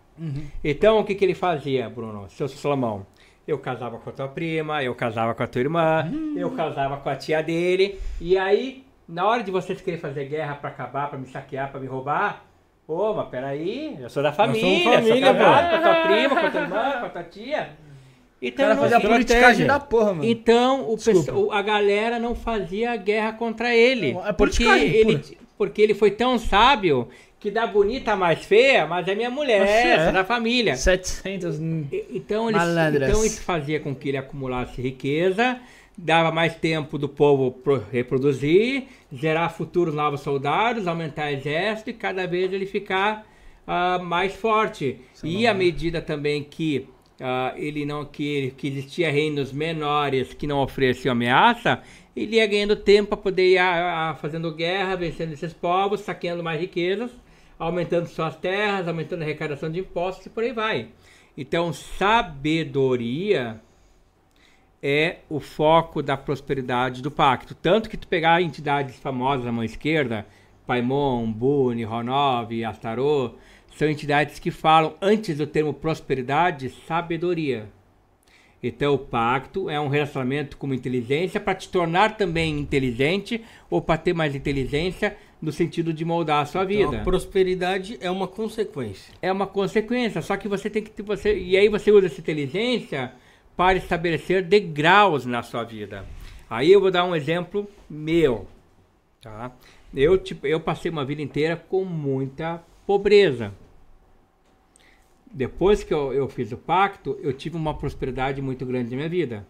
Então, 0.62 0.98
o 0.98 1.04
que, 1.04 1.14
que 1.14 1.24
ele 1.24 1.34
fazia, 1.34 1.88
Bruno? 1.88 2.28
Seu 2.30 2.48
Salomão? 2.48 3.06
Eu 3.46 3.58
casava 3.58 3.98
com 3.98 4.10
a 4.10 4.12
tua 4.12 4.28
prima, 4.28 4.82
eu 4.82 4.94
casava 4.94 5.34
com 5.34 5.42
a 5.42 5.46
tua 5.46 5.60
irmã, 5.60 6.10
eu 6.36 6.50
casava 6.52 6.96
com 6.96 7.08
a 7.08 7.16
tia 7.16 7.42
dele. 7.42 8.00
E 8.20 8.38
aí, 8.38 8.84
na 9.06 9.26
hora 9.26 9.42
de 9.42 9.50
vocês 9.50 9.80
querem 9.80 10.00
fazer 10.00 10.24
guerra 10.26 10.54
pra 10.54 10.70
acabar, 10.70 11.10
pra 11.10 11.18
me 11.18 11.26
saquear, 11.26 11.70
pra 11.70 11.78
me 11.78 11.86
roubar, 11.86 12.44
ô, 12.86 13.14
mas 13.14 13.28
peraí, 13.28 13.96
eu 14.00 14.08
sou 14.10 14.22
da 14.22 14.32
família, 14.32 14.92
família, 15.00 15.26
sou 15.26 15.34
casado 15.36 15.70
pô. 15.70 15.70
com 15.70 15.76
a 15.76 15.80
tua 15.94 16.02
prima, 16.02 16.40
com 16.40 16.46
a 16.46 16.50
tua 16.50 16.60
irmã, 16.60 16.90
com 17.00 17.06
a 17.06 17.08
tua 17.08 17.22
tia. 17.24 17.68
Então, 18.42 18.56
cara 18.66 18.74
não- 18.74 18.82
fazia 18.82 19.00
politicagem 19.00 19.66
da 19.66 19.80
porra, 19.80 20.12
mano. 20.14 20.24
então 20.24 20.82
o 20.90 20.96
pessoal- 20.98 21.50
a 21.52 21.62
galera 21.62 22.18
não 22.18 22.34
fazia 22.34 22.94
guerra 22.96 23.32
contra 23.32 23.74
ele. 23.74 24.16
É 24.26 24.32
porque, 24.32 24.64
ele 24.64 25.18
pura. 25.18 25.36
porque 25.56 25.80
ele 25.80 25.94
foi 25.94 26.10
tão 26.10 26.38
sábio 26.38 27.08
que 27.40 27.50
da 27.50 27.66
bonita 27.66 28.14
mais 28.16 28.44
feia, 28.44 28.86
mas 28.86 29.06
é 29.08 29.14
minha 29.14 29.30
mulher, 29.30 29.66
é. 29.66 29.88
essa 29.94 30.12
da 30.12 30.24
família. 30.24 30.76
700. 30.76 31.58
hum, 31.58 31.86
E- 31.90 32.04
Então, 32.14 32.50
eles, 32.50 32.60
Malandras. 32.60 33.08
então 33.08 33.24
isso 33.24 33.40
fazia 33.42 33.80
com 33.80 33.94
que 33.94 34.08
ele 34.10 34.18
acumulasse 34.18 34.80
riqueza, 34.82 35.58
dava 35.96 36.30
mais 36.32 36.54
tempo 36.56 36.98
do 36.98 37.08
povo 37.08 37.52
pro- 37.52 37.84
reproduzir, 37.90 38.84
gerar 39.12 39.48
futuros 39.50 39.94
novos 39.94 40.20
soldados, 40.20 40.86
aumentar 40.86 41.32
exército 41.32 41.90
e 41.90 41.94
cada 41.94 42.26
vez 42.26 42.52
ele 42.52 42.66
ficar 42.66 43.26
ah, 43.66 43.98
mais 43.98 44.34
forte. 44.34 44.98
E 45.22 45.46
à 45.46 45.54
medida 45.54 46.02
também 46.02 46.42
que 46.42 46.88
ah, 47.20 47.52
ele 47.56 47.86
não 47.86 48.04
que, 48.04 48.52
que 48.56 48.68
existia 48.68 49.10
reinos 49.10 49.52
menores 49.52 50.34
que 50.34 50.46
não 50.46 50.60
ofereciam 50.60 51.12
ameaça, 51.12 51.80
ele 52.16 52.36
ia 52.36 52.46
ganhando 52.46 52.76
tempo 52.76 53.10
para 53.10 53.18
poder 53.18 53.52
ir 53.52 53.58
ah, 53.58 54.10
ah, 54.10 54.14
fazendo 54.16 54.52
guerra, 54.52 54.96
vencendo 54.96 55.32
esses 55.32 55.52
povos, 55.52 56.00
saqueando 56.00 56.42
mais 56.42 56.60
riquezas, 56.60 57.10
aumentando 57.58 58.06
suas 58.06 58.36
terras, 58.36 58.88
aumentando 58.88 59.22
a 59.22 59.24
arrecadação 59.24 59.70
de 59.70 59.80
impostos 59.80 60.26
e 60.26 60.30
por 60.30 60.42
aí 60.42 60.52
vai. 60.52 60.88
Então, 61.36 61.72
sabedoria 61.72 63.60
é 64.86 65.20
o 65.30 65.40
foco 65.40 66.02
da 66.02 66.14
prosperidade 66.14 67.00
do 67.00 67.10
pacto. 67.10 67.54
Tanto 67.54 67.88
que 67.88 67.96
tu 67.96 68.06
pegar 68.06 68.42
entidades 68.42 68.96
famosas 68.96 69.46
na 69.46 69.50
mão 69.50 69.64
esquerda, 69.64 70.26
Paimon, 70.66 71.32
Buni, 71.32 71.84
Ronov, 71.84 72.52
Astarô, 72.62 73.32
são 73.74 73.88
entidades 73.88 74.38
que 74.38 74.50
falam, 74.50 74.94
antes 75.00 75.38
do 75.38 75.46
termo 75.46 75.72
prosperidade, 75.72 76.68
sabedoria. 76.86 77.66
Então, 78.62 78.94
o 78.94 78.98
pacto 78.98 79.70
é 79.70 79.80
um 79.80 79.88
relacionamento 79.88 80.58
com 80.58 80.72
inteligência 80.74 81.40
para 81.40 81.54
te 81.54 81.70
tornar 81.70 82.18
também 82.18 82.58
inteligente 82.58 83.42
ou 83.70 83.80
para 83.80 83.96
ter 83.96 84.12
mais 84.12 84.34
inteligência 84.34 85.16
no 85.40 85.50
sentido 85.50 85.94
de 85.94 86.04
moldar 86.04 86.42
a 86.42 86.46
sua 86.46 86.64
vida 86.64 86.88
Então, 86.88 87.00
a 87.00 87.02
prosperidade 87.02 87.98
é 88.02 88.10
uma 88.10 88.28
consequência. 88.28 89.14
é 89.22 89.32
uma 89.32 89.46
consequência. 89.46 90.20
Só 90.20 90.36
que 90.36 90.46
você 90.46 90.68
tem 90.68 90.82
que 90.82 91.02
você 91.02 91.38
e 91.38 91.56
aí 91.56 91.70
você 91.70 91.90
usa 91.90 92.06
essa 92.06 92.20
inteligência 92.20 93.12
para 93.56 93.78
estabelecer 93.78 94.42
degraus 94.42 95.24
na 95.24 95.42
sua 95.42 95.64
vida. 95.64 96.04
Aí 96.48 96.70
eu 96.70 96.80
vou 96.80 96.90
dar 96.90 97.04
um 97.04 97.14
exemplo 97.14 97.68
meu, 97.88 98.46
tá? 99.20 99.52
Eu 99.94 100.18
tipo, 100.18 100.46
eu 100.46 100.60
passei 100.60 100.90
uma 100.90 101.04
vida 101.04 101.22
inteira 101.22 101.56
com 101.56 101.84
muita 101.84 102.62
pobreza. 102.86 103.52
Depois 105.32 105.82
que 105.82 105.92
eu, 105.92 106.12
eu 106.12 106.28
fiz 106.28 106.52
o 106.52 106.56
pacto, 106.56 107.18
eu 107.20 107.32
tive 107.32 107.56
uma 107.56 107.74
prosperidade 107.74 108.40
muito 108.40 108.64
grande 108.64 108.90
na 108.90 108.96
minha 108.96 109.08
vida. 109.08 109.46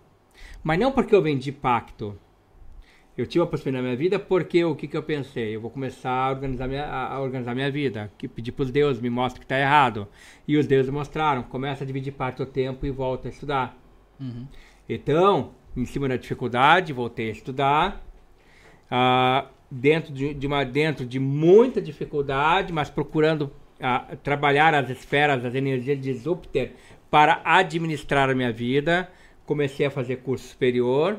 Mas 0.62 0.78
não 0.78 0.93
porque 0.93 1.14
eu 1.14 1.22
vendi 1.22 1.52
pacto. 1.52 2.18
Eu 3.16 3.26
tive 3.26 3.40
uma 3.40 3.47
prosperidade 3.47 3.82
na 3.82 3.89
minha 3.89 3.98
vida 3.98 4.18
porque 4.18 4.64
o 4.64 4.74
que, 4.74 4.89
que 4.89 4.97
eu 4.97 5.02
pensei? 5.02 5.55
Eu 5.55 5.60
vou 5.60 5.70
começar 5.70 6.10
a 6.10 6.31
organizar 6.31 6.66
minha, 6.66 6.85
a 6.85 7.14
a 7.14 7.20
organizar 7.20 7.55
minha 7.55 7.70
vida. 7.70 8.10
Que 8.16 8.26
pedir 8.26 8.52
para 8.52 8.64
os 8.64 8.70
deuses, 8.70 9.02
me 9.02 9.10
mostre 9.10 9.40
que 9.40 9.44
está 9.44 9.59
errado. 9.59 10.09
E 10.48 10.56
os 10.56 10.66
deuses 10.66 10.90
mostraram. 10.90 11.43
Começa 11.43 11.85
a 11.85 11.86
dividir 11.86 12.12
parte 12.12 12.39
do 12.39 12.47
tempo 12.47 12.86
e 12.86 12.90
volta 12.90 13.28
a 13.28 13.31
estudar. 13.31 13.84
Então, 14.88 15.52
em 15.76 15.84
cima 15.84 16.08
da 16.08 16.16
dificuldade, 16.16 16.92
voltei 16.92 17.28
a 17.28 17.32
estudar. 17.32 18.04
Ah, 18.90 19.46
dentro, 19.70 20.12
de, 20.12 20.34
de 20.34 20.46
uma, 20.46 20.64
dentro 20.64 21.04
de 21.04 21.18
muita 21.18 21.80
dificuldade, 21.80 22.72
mas 22.72 22.90
procurando 22.90 23.50
ah, 23.80 24.16
trabalhar 24.22 24.74
as 24.74 24.88
esferas, 24.90 25.44
as 25.44 25.54
energias 25.54 26.00
de 26.00 26.14
Júpiter 26.14 26.72
para 27.10 27.40
administrar 27.44 28.30
a 28.30 28.34
minha 28.34 28.52
vida. 28.52 29.10
Comecei 29.44 29.86
a 29.86 29.90
fazer 29.90 30.16
curso 30.16 30.48
superior. 30.48 31.18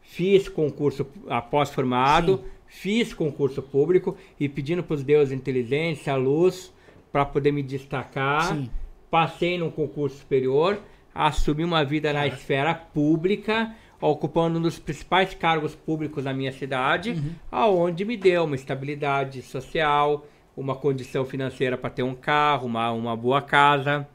Fiz 0.00 0.48
concurso 0.48 1.06
após 1.28 1.70
formado, 1.70 2.44
fiz 2.66 3.12
concurso 3.14 3.62
público 3.62 4.16
e 4.38 4.48
pedindo 4.48 4.82
para 4.82 4.94
os 4.94 5.02
deuses 5.02 5.32
inteligência, 5.32 6.14
luz, 6.14 6.72
para 7.10 7.24
poder 7.24 7.52
me 7.52 7.62
destacar. 7.62 8.54
Sim. 8.54 8.70
Passei 9.10 9.58
num 9.58 9.70
concurso 9.70 10.18
superior, 10.18 10.78
assumi 11.14 11.62
uma 11.62 11.84
vida 11.84 12.12
na 12.12 12.26
esfera 12.26 12.74
pública, 12.74 13.74
ocupando 14.00 14.58
um 14.58 14.62
dos 14.62 14.78
principais 14.78 15.34
cargos 15.34 15.74
públicos 15.74 16.24
da 16.24 16.34
minha 16.34 16.52
cidade, 16.52 17.14
aonde 17.50 18.04
me 18.04 18.16
deu 18.16 18.44
uma 18.44 18.56
estabilidade 18.56 19.40
social, 19.42 20.26
uma 20.56 20.74
condição 20.74 21.24
financeira 21.24 21.78
para 21.78 21.90
ter 21.90 22.02
um 22.02 22.14
carro, 22.14 22.66
uma, 22.66 22.90
uma 22.90 23.16
boa 23.16 23.40
casa. 23.40 24.06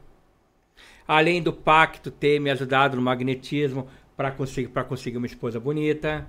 Além 1.08 1.42
do 1.42 1.52
pacto 1.52 2.10
ter 2.10 2.40
me 2.40 2.50
ajudado 2.50 2.96
no 2.96 3.02
magnetismo 3.02 3.88
para 4.16 4.30
conseguir, 4.30 4.68
pra 4.68 4.84
conseguir 4.84 5.16
uma 5.16 5.26
esposa 5.26 5.58
bonita. 5.58 6.26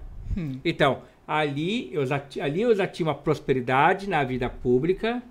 Então, 0.64 1.02
ali 1.28 1.94
eu, 1.94 2.06
já, 2.06 2.22
ali 2.42 2.62
eu 2.62 2.74
já 2.74 2.88
tinha 2.88 3.08
uma 3.08 3.16
prosperidade 3.16 4.10
na 4.10 4.24
vida 4.24 4.50
pública, 4.50 5.22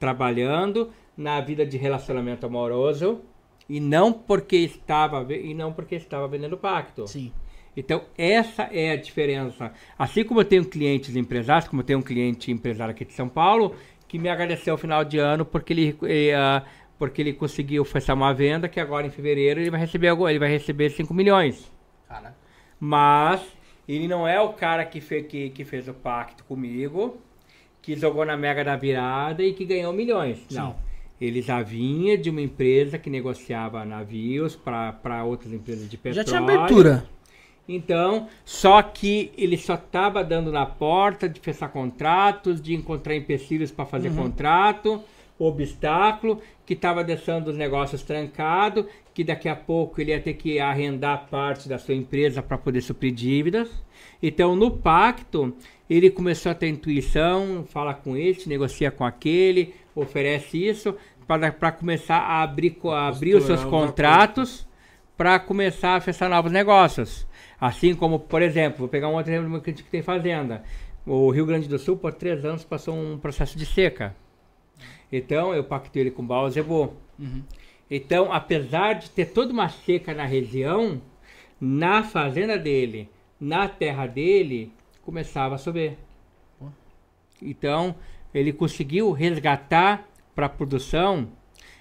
trabalhando, 0.00 0.90
na 1.16 1.40
vida 1.40 1.64
de 1.64 1.76
relacionamento 1.76 2.46
amoroso, 2.46 3.20
e 3.68 3.80
não 3.80 4.12
porque 4.12 4.56
estava, 4.56 5.26
e 5.34 5.52
não 5.54 5.72
porque 5.72 5.94
estava 5.96 6.26
vendendo 6.28 6.56
pacto. 6.56 7.06
Sim. 7.06 7.32
Então, 7.76 8.02
essa 8.16 8.64
é 8.72 8.92
a 8.92 8.96
diferença. 8.96 9.72
Assim 9.98 10.24
como 10.24 10.40
eu 10.40 10.44
tenho 10.44 10.64
clientes 10.64 11.14
empresários, 11.14 11.68
como 11.68 11.82
eu 11.82 11.86
tenho 11.86 11.98
um 11.98 12.02
cliente 12.02 12.50
empresário 12.50 12.92
aqui 12.92 13.04
de 13.04 13.12
São 13.12 13.28
Paulo, 13.28 13.74
que 14.08 14.18
me 14.18 14.28
agradeceu 14.30 14.72
ao 14.74 14.78
final 14.78 15.04
de 15.04 15.18
ano 15.18 15.44
porque 15.44 15.72
ele, 15.74 15.98
eh, 16.04 16.34
ah, 16.34 16.62
porque 16.98 17.20
ele 17.20 17.34
conseguiu 17.34 17.84
fechar 17.84 18.14
uma 18.14 18.32
venda 18.32 18.66
que 18.68 18.80
agora 18.80 19.06
em 19.06 19.10
fevereiro 19.10 19.60
ele 19.60 19.68
vai 19.70 19.80
receber, 19.80 20.08
algo- 20.08 20.26
ele 20.28 20.38
vai 20.38 20.48
receber 20.48 20.88
5 20.90 21.12
milhões. 21.12 21.70
Cara. 22.08 22.34
Mas 22.80 23.42
ele 23.86 24.08
não 24.08 24.26
é 24.26 24.40
o 24.40 24.50
cara 24.54 24.84
que, 24.84 25.00
fe, 25.00 25.22
que, 25.24 25.50
que 25.50 25.64
fez 25.64 25.86
o 25.86 25.92
pacto 25.92 26.44
comigo, 26.44 27.18
que 27.82 27.94
jogou 27.96 28.24
na 28.24 28.36
mega 28.36 28.64
da 28.64 28.74
virada 28.76 29.42
e 29.42 29.52
que 29.52 29.64
ganhou 29.66 29.92
milhões. 29.92 30.44
Não. 30.50 30.76
Ele 31.20 31.40
já 31.40 31.62
vinha 31.62 32.18
de 32.18 32.28
uma 32.28 32.40
empresa 32.40 32.98
que 32.98 33.08
negociava 33.08 33.84
navios 33.84 34.54
para 34.54 35.24
outras 35.24 35.52
empresas 35.52 35.88
de 35.88 35.96
petróleo. 35.96 36.16
Já 36.16 36.24
tinha 36.24 36.40
abertura. 36.40 37.06
Então, 37.68 38.28
só 38.44 38.80
que 38.80 39.32
ele 39.36 39.56
só 39.56 39.74
estava 39.74 40.22
dando 40.22 40.52
na 40.52 40.64
porta 40.64 41.28
de 41.28 41.40
fechar 41.40 41.68
contratos, 41.68 42.60
de 42.60 42.74
encontrar 42.74 43.16
empecilhos 43.16 43.72
para 43.72 43.84
fazer 43.84 44.14
contrato, 44.14 45.02
obstáculo, 45.38 46.40
que 46.64 46.74
estava 46.74 47.04
deixando 47.04 47.48
os 47.48 47.56
negócios 47.56 48.02
trancados, 48.02 48.86
que 49.14 49.22
daqui 49.24 49.48
a 49.48 49.56
pouco 49.56 50.00
ele 50.00 50.10
ia 50.10 50.20
ter 50.20 50.34
que 50.34 50.58
arrendar 50.58 51.26
parte 51.30 51.68
da 51.68 51.78
sua 51.78 51.94
empresa 51.94 52.42
para 52.42 52.58
poder 52.58 52.80
suprir 52.80 53.12
dívidas. 53.12 53.70
Então, 54.22 54.56
no 54.56 54.70
pacto, 54.70 55.54
ele 55.88 56.10
começou 56.10 56.52
a 56.52 56.54
ter 56.54 56.68
intuição, 56.68 57.64
fala 57.68 57.94
com 57.94 58.16
este, 58.16 58.48
negocia 58.48 58.90
com 58.90 59.04
aquele, 59.04 59.74
oferece 59.94 60.66
isso, 60.66 60.94
para 61.26 61.72
começar 61.72 62.18
a 62.18 62.42
abrir, 62.42 62.76
a 62.84 63.08
abrir 63.08 63.34
os 63.34 63.44
seus 63.44 63.64
contratos 63.64 64.66
para 65.16 65.38
começar 65.38 65.96
a 65.96 66.00
fechar 66.00 66.28
novos 66.28 66.52
negócios. 66.52 67.26
Assim 67.60 67.94
como, 67.94 68.18
por 68.18 68.42
exemplo, 68.42 68.80
vou 68.80 68.88
pegar 68.88 69.08
um 69.08 69.14
outro 69.14 69.32
exemplo 69.32 69.60
que 69.60 69.72
tem 69.72 70.02
fazenda. 70.02 70.62
O 71.06 71.30
Rio 71.30 71.46
Grande 71.46 71.68
do 71.68 71.78
Sul, 71.78 71.96
por 71.96 72.12
três 72.12 72.44
anos, 72.44 72.64
passou 72.64 72.94
um 72.94 73.16
processo 73.16 73.56
de 73.56 73.64
seca. 73.64 74.14
Então, 75.10 75.54
eu 75.54 75.64
pactei 75.64 76.02
ele 76.02 76.10
com 76.10 76.22
o 76.22 76.26
Baal-Zebô. 76.26 76.90
Então, 77.90 78.32
apesar 78.32 78.94
de 78.94 79.10
ter 79.10 79.26
toda 79.26 79.52
uma 79.52 79.68
seca 79.68 80.12
na 80.12 80.24
região, 80.24 81.00
na 81.60 82.02
fazenda 82.02 82.58
dele, 82.58 83.08
na 83.40 83.68
terra 83.68 84.06
dele, 84.06 84.72
começava 85.02 85.54
a 85.54 85.58
chover. 85.58 85.96
Então, 87.40 87.94
ele 88.34 88.52
conseguiu 88.52 89.12
resgatar 89.12 90.08
para 90.34 90.46
a 90.46 90.50
produção, 90.50 91.28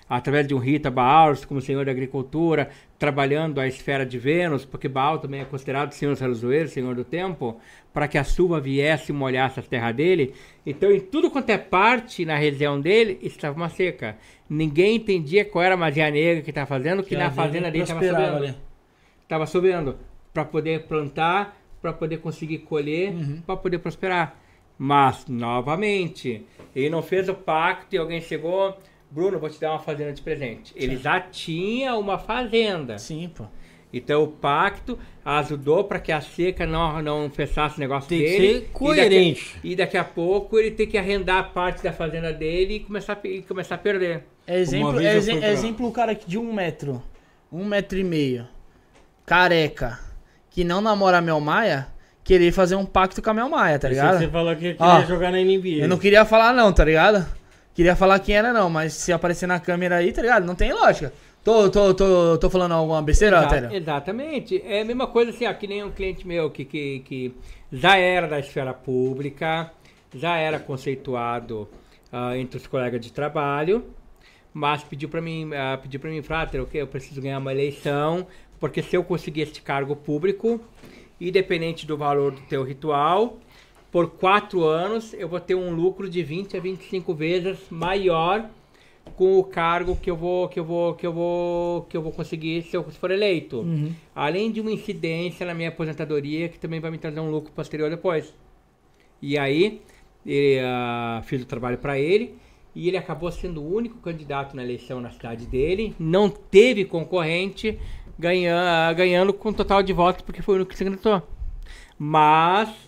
através 0.07 0.47
de 0.47 0.53
um 0.53 0.60
Rita 0.60 0.91
Baal, 0.91 1.34
como 1.47 1.60
senhor 1.60 1.85
da 1.85 1.91
agricultura, 1.91 2.69
trabalhando 2.98 3.60
a 3.60 3.68
esfera 3.68 4.06
de 4.06 4.18
Vênus, 4.18 4.64
porque 4.66 4.88
Baal 4.88 5.20
também 5.20 5.42
é 5.42 5.46
considerado 5.46 5.92
senhor 5.92 6.12
dos 6.12 6.22
relojoeiros, 6.22 6.72
senhor 6.72 6.96
do 6.96 7.04
tempo, 7.04 7.60
para 7.94 8.08
que 8.08 8.18
a 8.18 8.24
chuva 8.24 8.60
viesse 8.60 9.12
e 9.12 9.16
molhasse 9.16 9.60
a 9.60 9.64
terra 9.64 9.92
dele. 9.92 10.34
Então, 10.66 10.92
em 10.92 11.00
tudo 11.00 11.30
quanto 11.30 11.50
é 11.50 11.58
parte 11.58 12.26
na 12.26 12.38
região 12.38 12.80
dele, 12.80 13.20
estava 13.22 13.56
uma 13.56 13.70
seca. 13.70 14.18
Ninguém 14.50 14.96
entendia 14.96 15.44
qual 15.44 15.64
era 15.64 15.76
a 15.76 15.78
magia 15.78 16.10
negra 16.10 16.42
que 16.42 16.52
estava 16.52 16.68
fazendo, 16.68 17.04
que, 17.04 17.16
na 17.16 17.28
a 17.28 17.32
fazenda 17.32 17.70
dele 17.70 17.84
estava 17.84 18.02
chovendo 18.02 18.56
estava 19.26 19.46
chovendo 19.46 19.98
para 20.34 20.46
poder 20.46 20.84
plantar, 20.84 21.58
para 21.82 21.92
poder 21.92 22.18
conseguir 22.18 22.60
colher, 22.60 23.14
para 23.46 23.58
poder 23.58 23.80
prosperar. 23.80 24.40
Mas, 24.78 25.26
novamente, 25.28 26.46
ele 26.76 26.90
não 26.90 27.02
fez 27.02 27.30
o 27.30 27.34
pacto 27.34 27.96
e 27.96 27.98
alguém 27.98 28.22
chegou, 28.22 28.78
Bruno, 29.16 29.40
vou 29.40 29.50
te 29.50 29.58
dar 29.62 29.72
uma 29.72 29.80
fazenda 29.80 30.12
de 30.12 30.22
presente. 30.22 30.74
Ele 30.76 30.98
já 30.98 31.22
tinha 31.22 31.96
uma 31.96 32.20
fazenda. 32.20 32.98
Sim, 32.98 33.32
pô. 33.34 33.46
Então 33.94 34.22
o 34.24 34.28
pacto 34.28 35.00
ajudou 35.24 35.86
para 35.86 36.00
que 36.02 36.12
a 36.12 36.20
seca 36.20 36.68
não, 36.68 37.02
não 37.02 37.30
fechasse 37.30 37.78
o 37.78 37.80
negócio 37.80 38.10
Tem 38.10 38.20
que 38.20 38.26
dele. 38.26 38.54
ser 38.60 38.70
coerente. 38.74 39.42
E 39.52 39.54
daqui, 39.54 39.68
e 39.70 39.76
daqui 39.78 39.98
a 39.98 40.04
pouco 40.04 40.60
ele 40.60 40.72
tem 40.72 40.86
que 40.86 40.98
arrendar 40.98 41.54
parte 41.54 41.82
da 41.82 41.94
fazenda 41.94 42.34
dele 42.34 42.74
e 42.74 42.80
começar, 42.82 43.14
a 43.14 43.28
e 43.28 43.42
começar 43.42 43.76
a 43.76 43.78
perder. 43.78 44.26
É 44.46 44.60
exemplo, 44.60 45.00
é 45.00 45.54
exemplo 45.54 45.88
o 45.88 45.94
cara 45.94 46.12
aqui 46.12 46.28
de 46.30 46.38
um 46.38 46.52
metro, 46.52 47.02
um 47.50 47.64
metro 47.64 47.98
e 47.98 48.04
meio, 48.04 48.46
careca, 49.26 49.98
que 50.50 50.66
não 50.66 50.82
namora 50.82 51.20
a 51.20 51.22
Mel 51.22 51.40
Maia, 51.40 51.88
querer 52.22 52.52
fazer 52.52 52.76
um 52.76 52.86
pacto 52.86 53.22
com 53.22 53.30
a 53.30 53.34
Mel 53.34 53.48
Maia, 53.48 53.80
tá 53.80 53.88
ligado? 53.88 54.20
Você 54.20 54.28
falou 54.28 54.54
que 54.56 54.74
queria 54.74 54.78
Ó, 54.86 55.02
jogar 55.04 55.32
na 55.32 55.38
NBA. 55.38 55.84
Eu 55.84 55.88
não 55.88 55.98
queria 55.98 56.26
falar 56.26 56.52
não, 56.54 56.74
tá 56.74 56.84
ligado? 56.84 57.26
Queria 57.76 57.95
falar 57.95 58.19
quem 58.19 58.35
era 58.35 58.53
não, 58.53 58.69
mas 58.69 58.93
se 58.93 59.11
aparecer 59.11 59.47
na 59.47 59.60
câmera 59.60 59.97
aí, 59.97 60.11
tá 60.11 60.22
ligado? 60.22 60.45
Não 60.45 60.56
tem 60.56 60.73
lógica. 60.73 61.14
Tô, 61.43 61.69
tô, 61.69 61.93
tô, 61.93 62.38
tô 62.38 62.49
falando 62.49 62.72
alguma 62.72 63.02
besteira, 63.02 63.38
Exa- 63.38 63.49
Télio? 63.49 63.76
exatamente. 63.76 64.61
É 64.65 64.81
a 64.81 64.85
mesma 64.85 65.07
coisa 65.07 65.31
assim, 65.31 65.45
ó, 65.45 65.53
que 65.53 65.68
nem 65.68 65.84
um 65.84 65.91
cliente 65.91 66.26
meu 66.26 66.49
que, 66.49 66.65
que, 66.65 66.99
que 67.02 67.35
já 67.72 67.97
era 67.97 68.27
da 68.27 68.39
esfera 68.39 68.73
pública, 68.73 69.72
já 70.14 70.38
era 70.38 70.57
conceituado 70.57 71.68
ah, 72.11 72.38
entre 72.38 72.57
os 72.57 72.65
colegas 72.65 73.02
de 73.02 73.11
trabalho, 73.11 73.85
mas 74.53 74.84
pediu 74.84 75.10
para 75.10 75.22
mim, 75.22 75.52
ah, 75.53 75.77
pediu 75.81 75.99
para 75.99 76.10
mim, 76.10 76.22
Frater, 76.22 76.61
o 76.64 76.65
que 76.65 76.77
eu 76.77 76.88
preciso 76.88 77.22
ganhar 77.22 77.38
uma 77.39 77.52
eleição, 77.52 78.26
porque 78.60 78.81
se 78.81 78.95
eu 78.95 79.03
conseguir 79.03 79.41
este 79.41 79.61
cargo 79.61 79.95
público, 79.95 80.61
independente 81.19 81.85
do 81.85 81.97
valor 81.97 82.31
do 82.31 82.41
teu 82.41 82.64
ritual, 82.64 83.38
por 83.96 84.10
quatro 84.10 84.66
anos 84.66 85.14
eu 85.14 85.26
vou 85.26 85.40
ter 85.40 85.56
um 85.56 85.74
lucro 85.74 86.10
de 86.10 86.22
20 86.22 86.58
a 86.58 86.60
25 86.60 87.14
vezes 87.14 87.60
maior 87.70 88.50
com 89.16 89.40
o 89.40 89.44
cargo 89.46 89.96
que 89.96 90.12
eu 90.12 90.18
vou 90.18 90.50
que 90.50 90.60
eu 90.60 90.66
vou 90.66 90.96
que 90.96 91.08
eu 91.08 91.14
vou 91.14 91.84
que 91.84 91.96
eu 91.96 92.02
vou 92.02 92.12
conseguir 92.12 92.64
se 92.64 92.76
eu 92.76 92.84
for 92.84 93.10
eleito. 93.10 93.64
Além 94.14 94.52
de 94.52 94.60
uma 94.60 94.70
incidência 94.70 95.46
na 95.46 95.54
minha 95.54 95.70
aposentadoria 95.70 96.50
que 96.50 96.60
também 96.60 96.82
vai 96.82 96.92
me 96.92 96.98
trazer 96.98 97.22
um 97.22 97.32
lucro 97.32 97.54
posterior 97.54 97.90
depois. 97.90 98.34
E 99.22 99.38
aí 99.38 99.82
ele, 100.26 100.60
ah, 100.62 101.22
fiz 101.24 101.42
o 101.42 101.46
trabalho 101.46 101.78
para 101.78 101.98
ele 101.98 102.36
e 102.76 102.90
ele 102.90 102.98
acabou 102.98 103.32
sendo 103.32 103.64
o 103.64 103.76
único 103.78 104.00
candidato 104.00 104.58
na 104.58 104.62
eleição 104.62 105.00
na 105.00 105.10
cidade 105.10 105.46
dele, 105.46 105.96
não 105.98 106.30
teve 106.30 106.84
concorrente, 106.84 107.80
ganha, 108.20 108.92
ganhando 108.92 109.32
com 109.32 109.54
total 109.54 109.82
de 109.82 109.94
votos 109.94 110.22
porque 110.22 110.42
foi 110.42 110.56
o 110.56 110.58
único 110.58 110.72
que 110.72 110.78
se 110.78 110.84
candidatou. 110.84 111.26
Mas 111.98 112.86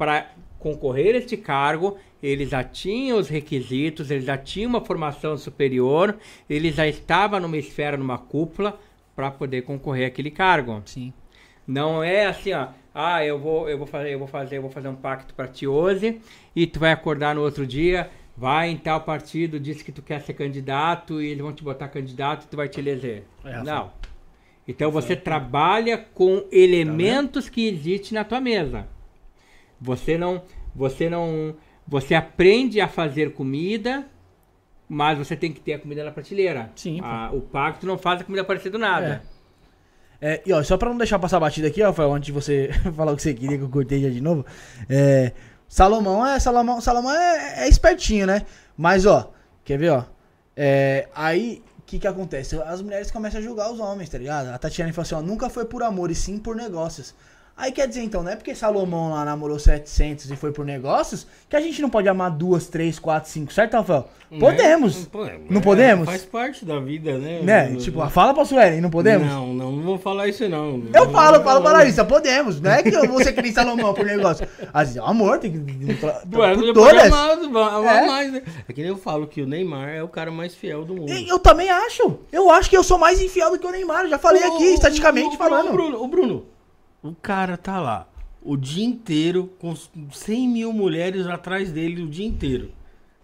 para 0.00 0.30
concorrer 0.58 1.14
a 1.14 1.18
este 1.18 1.36
cargo, 1.36 1.98
ele 2.22 2.46
já 2.46 2.64
tinha 2.64 3.14
os 3.14 3.28
requisitos, 3.28 4.10
ele 4.10 4.22
já 4.22 4.38
tinha 4.38 4.66
uma 4.66 4.82
formação 4.82 5.36
superior, 5.36 6.16
ele 6.48 6.72
já 6.72 6.88
estava 6.88 7.38
numa 7.38 7.58
esfera, 7.58 7.98
numa 7.98 8.16
cúpula, 8.16 8.80
para 9.14 9.30
poder 9.30 9.60
concorrer 9.60 10.06
àquele 10.06 10.30
cargo. 10.30 10.80
Sim. 10.86 11.12
Não 11.66 12.02
é 12.02 12.24
assim, 12.24 12.54
ó. 12.54 12.68
Ah, 12.94 13.22
eu 13.22 13.38
vou, 13.38 13.68
eu 13.68 13.76
vou 13.76 13.86
fazer, 13.86 14.14
eu 14.14 14.18
vou 14.18 14.26
fazer, 14.26 14.56
eu 14.56 14.62
vou 14.62 14.70
fazer 14.70 14.88
um 14.88 14.96
pacto 14.96 15.34
para 15.34 15.46
ti 15.46 15.66
hoje 15.66 16.18
e 16.56 16.66
tu 16.66 16.80
vai 16.80 16.92
acordar 16.92 17.34
no 17.34 17.42
outro 17.42 17.66
dia, 17.66 18.08
vai 18.34 18.70
em 18.70 18.78
tal 18.78 19.02
partido, 19.02 19.60
diz 19.60 19.82
que 19.82 19.92
tu 19.92 20.00
quer 20.00 20.22
ser 20.22 20.32
candidato 20.32 21.20
e 21.20 21.26
eles 21.26 21.42
vão 21.42 21.52
te 21.52 21.62
botar 21.62 21.88
candidato 21.88 22.44
e 22.44 22.48
tu 22.48 22.56
vai 22.56 22.70
te 22.70 22.80
eleger. 22.80 23.24
É. 23.44 23.62
Não. 23.62 23.92
Então 24.66 24.90
você 24.90 25.14
trabalha 25.14 25.98
com 25.98 26.46
elementos 26.50 27.50
que 27.50 27.68
existem 27.68 28.14
na 28.14 28.24
tua 28.24 28.40
mesa. 28.40 28.88
Você 29.80 30.18
não, 30.18 30.42
você 30.74 31.08
não, 31.08 31.54
você 31.86 32.14
aprende 32.14 32.80
a 32.80 32.88
fazer 32.88 33.32
comida, 33.32 34.06
mas 34.88 35.16
você 35.16 35.36
tem 35.36 35.52
que 35.52 35.60
ter 35.60 35.74
a 35.74 35.78
comida 35.78 36.04
na 36.04 36.10
prateleira. 36.10 36.70
Sim. 36.76 37.00
Ah, 37.02 37.30
o 37.32 37.40
pacto 37.40 37.86
não 37.86 37.96
faz 37.96 38.20
a 38.20 38.24
comida 38.24 38.42
aparecer 38.42 38.70
do 38.70 38.78
nada. 38.78 39.22
É, 40.20 40.42
e 40.44 40.52
ó, 40.52 40.62
só 40.62 40.76
pra 40.76 40.90
não 40.90 40.98
deixar 40.98 41.18
passar 41.18 41.40
batida 41.40 41.68
aqui, 41.68 41.82
Rafael, 41.82 42.12
antes 42.12 42.26
de 42.26 42.32
você 42.32 42.70
falar 42.94 43.12
o 43.12 43.16
que 43.16 43.22
você 43.22 43.32
queria, 43.32 43.56
que 43.56 43.64
eu 43.64 43.70
cortei 43.70 44.02
já 44.02 44.10
de 44.10 44.20
novo. 44.20 44.44
É, 44.88 45.32
Salomão 45.66 46.26
é. 46.26 46.38
Salomão, 46.38 46.80
Salomão 46.80 47.12
é, 47.12 47.64
é 47.64 47.68
espertinho, 47.68 48.26
né? 48.26 48.44
Mas, 48.76 49.06
ó, 49.06 49.32
quer 49.64 49.78
ver, 49.78 49.90
ó? 49.90 50.04
É, 50.54 51.08
aí, 51.14 51.62
o 51.78 51.82
que 51.82 51.98
que 51.98 52.06
acontece? 52.06 52.60
As 52.62 52.82
mulheres 52.82 53.10
começam 53.10 53.40
a 53.40 53.42
julgar 53.42 53.72
os 53.72 53.80
homens, 53.80 54.10
tá 54.10 54.18
ligado? 54.18 54.48
A 54.48 54.58
Tatiana 54.58 54.92
falou 54.92 55.02
assim, 55.02 55.14
ó, 55.14 55.22
nunca 55.22 55.48
foi 55.48 55.64
por 55.64 55.82
amor, 55.82 56.10
e 56.10 56.14
sim 56.14 56.38
por 56.38 56.54
negócios. 56.54 57.14
Aí 57.60 57.72
quer 57.72 57.86
dizer, 57.86 58.02
então, 58.02 58.22
não 58.22 58.30
é 58.32 58.36
porque 58.36 58.54
Salomão 58.54 59.10
lá 59.10 59.24
namorou 59.24 59.58
700 59.58 60.30
e 60.30 60.36
foi 60.36 60.50
por 60.50 60.64
negócios, 60.64 61.26
que 61.48 61.54
a 61.54 61.60
gente 61.60 61.82
não 61.82 61.90
pode 61.90 62.08
amar 62.08 62.30
duas, 62.30 62.66
três, 62.68 62.98
quatro, 62.98 63.30
cinco, 63.30 63.52
certo, 63.52 63.74
Rafael? 63.74 64.08
Podemos. 64.38 65.06
Pô, 65.06 65.26
é, 65.26 65.38
Não 65.50 65.60
podemos? 65.60 66.06
Faz 66.06 66.24
parte 66.24 66.64
da 66.64 66.78
vida, 66.78 67.18
né? 67.18 67.40
Né? 67.42 67.68
Não- 67.70 67.78
Tipo, 67.78 68.08
fala 68.08 68.32
pra 68.32 68.44
Suelen, 68.44 68.80
não 68.80 68.88
podemos? 68.88 69.26
Não, 69.26 69.52
não, 69.52 69.72
não 69.72 69.82
vou 69.82 69.98
falar 69.98 70.28
isso 70.28 70.48
não. 70.48 70.82
Eu 70.94 71.06
Não 71.06 71.10
falo, 71.12 71.42
falo 71.42 71.60
pra. 71.60 71.72
Larissa, 71.72 72.04
podemos. 72.04 72.60
Não 72.60 72.70
é 72.70 72.80
que 72.82 72.90
eu 72.94 73.08
vou 73.08 73.22
ser 73.22 73.32
que 73.32 73.42
nem 73.42 73.52
Salomão 73.52 73.92
por 73.92 74.06
negócio. 74.06 74.46
Às 74.72 74.88
vezes, 74.94 74.96
é 75.02 75.04
amor, 75.04 75.38
tem 75.40 75.50
que. 75.52 75.58
Ué, 76.36 76.54
por 76.54 76.64
não 76.64 76.72
todas. 76.72 77.06
amar, 77.06 77.30
amar 77.74 78.04
É. 78.04 78.06
mais, 78.06 78.32
né? 78.32 78.42
É 78.68 78.72
que 78.72 78.80
nem 78.82 78.90
eu 78.90 78.96
falo 78.96 79.26
que 79.26 79.42
o 79.42 79.46
Neymar 79.48 79.88
é 79.88 80.02
o 80.02 80.08
cara 80.08 80.30
mais 80.30 80.54
fiel 80.54 80.84
do 80.84 80.94
mundo. 80.94 81.10
Eu 81.12 81.38
também 81.40 81.68
acho. 81.68 82.18
Eu 82.30 82.50
acho 82.50 82.70
que 82.70 82.76
eu 82.76 82.84
sou 82.84 82.98
mais 82.98 83.20
infiel 83.20 83.50
do 83.50 83.58
que 83.58 83.66
o 83.66 83.70
Neymar. 83.72 84.04
Eu 84.04 84.10
já 84.10 84.18
falei 84.18 84.44
aqui, 84.44 84.68
Ô, 84.68 84.70
ô, 84.70 84.74
estatisticamente 84.74 85.34
ô, 85.34 85.38
falando. 85.38 85.70
Ô, 85.70 85.72
Bruno, 85.72 86.02
ô, 86.04 86.06
Bruno, 86.06 86.44
o 87.02 87.14
cara 87.14 87.56
tá 87.56 87.80
lá 87.80 88.06
o 88.42 88.56
dia 88.56 88.84
inteiro 88.84 89.52
com 89.58 89.74
100 89.76 90.48
mil 90.48 90.72
mulheres 90.72 91.26
atrás 91.26 91.70
dele 91.70 92.02
o 92.02 92.08
dia 92.08 92.26
inteiro. 92.26 92.72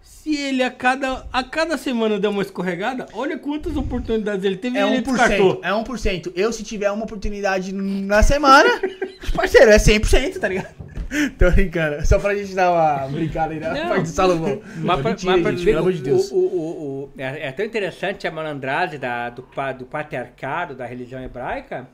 Se 0.03 0.37
ele 0.37 0.63
a 0.63 0.71
cada, 0.71 1.27
a 1.33 1.43
cada 1.43 1.77
semana 1.79 2.19
der 2.19 2.29
uma 2.29 2.43
escorregada, 2.43 3.07
olha 3.13 3.39
quantas 3.39 3.77
oportunidades 3.77 4.45
ele 4.45 4.57
teve 4.57 4.77
É 4.79 4.83
e 4.83 4.93
ele 4.95 5.03
1%. 5.03 5.05
descartou. 5.05 5.61
É 5.65 5.71
1%. 5.71 6.33
Eu, 6.37 6.53
se 6.53 6.63
tiver 6.63 6.91
uma 6.91 7.05
oportunidade 7.05 7.73
na 7.73 8.23
semana, 8.23 8.69
parceiro, 9.35 9.71
é 9.71 9.77
100%, 9.79 10.39
tá 10.39 10.49
ligado? 10.49 10.75
Tô 11.39 11.51
brincando. 11.51 12.05
Só 12.07 12.19
pra 12.19 12.35
gente 12.35 12.55
dar 12.55 12.71
uma 12.73 13.09
brincada 13.09 13.55
aí 13.55 13.61
na 13.61 13.73
Não. 13.73 13.89
parte 13.89 14.03
do 14.03 14.09
Salomão. 14.09 14.61
Mas, 14.79 15.01
pra, 15.01 15.11
Mentira, 15.11 15.33
mas 15.33 15.43
pra 15.43 15.51
gente, 15.53 15.65
ver 15.65 15.71
pelo 15.73 15.77
o- 15.77 15.81
amor 15.81 15.93
de 15.93 16.03
Deus. 16.03 16.31
o- 16.31 16.37
o- 16.37 17.03
o- 17.05 17.11
é, 17.17 17.49
é 17.49 17.53
tão 17.53 17.65
interessante 17.65 18.27
a 18.27 18.31
malandragem 18.31 18.99
da, 18.99 19.31
do, 19.31 19.43
pa- 19.45 19.73
do 19.73 19.87
patriarcado 19.87 20.75
da 20.75 20.85
religião 20.87 21.23
hebraica 21.23 21.89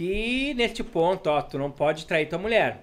que 0.00 0.54
neste 0.54 0.82
ponto, 0.82 1.28
ó, 1.28 1.42
tu 1.42 1.58
não 1.58 1.70
pode 1.70 2.06
trair 2.06 2.26
tua 2.26 2.38
mulher. 2.38 2.78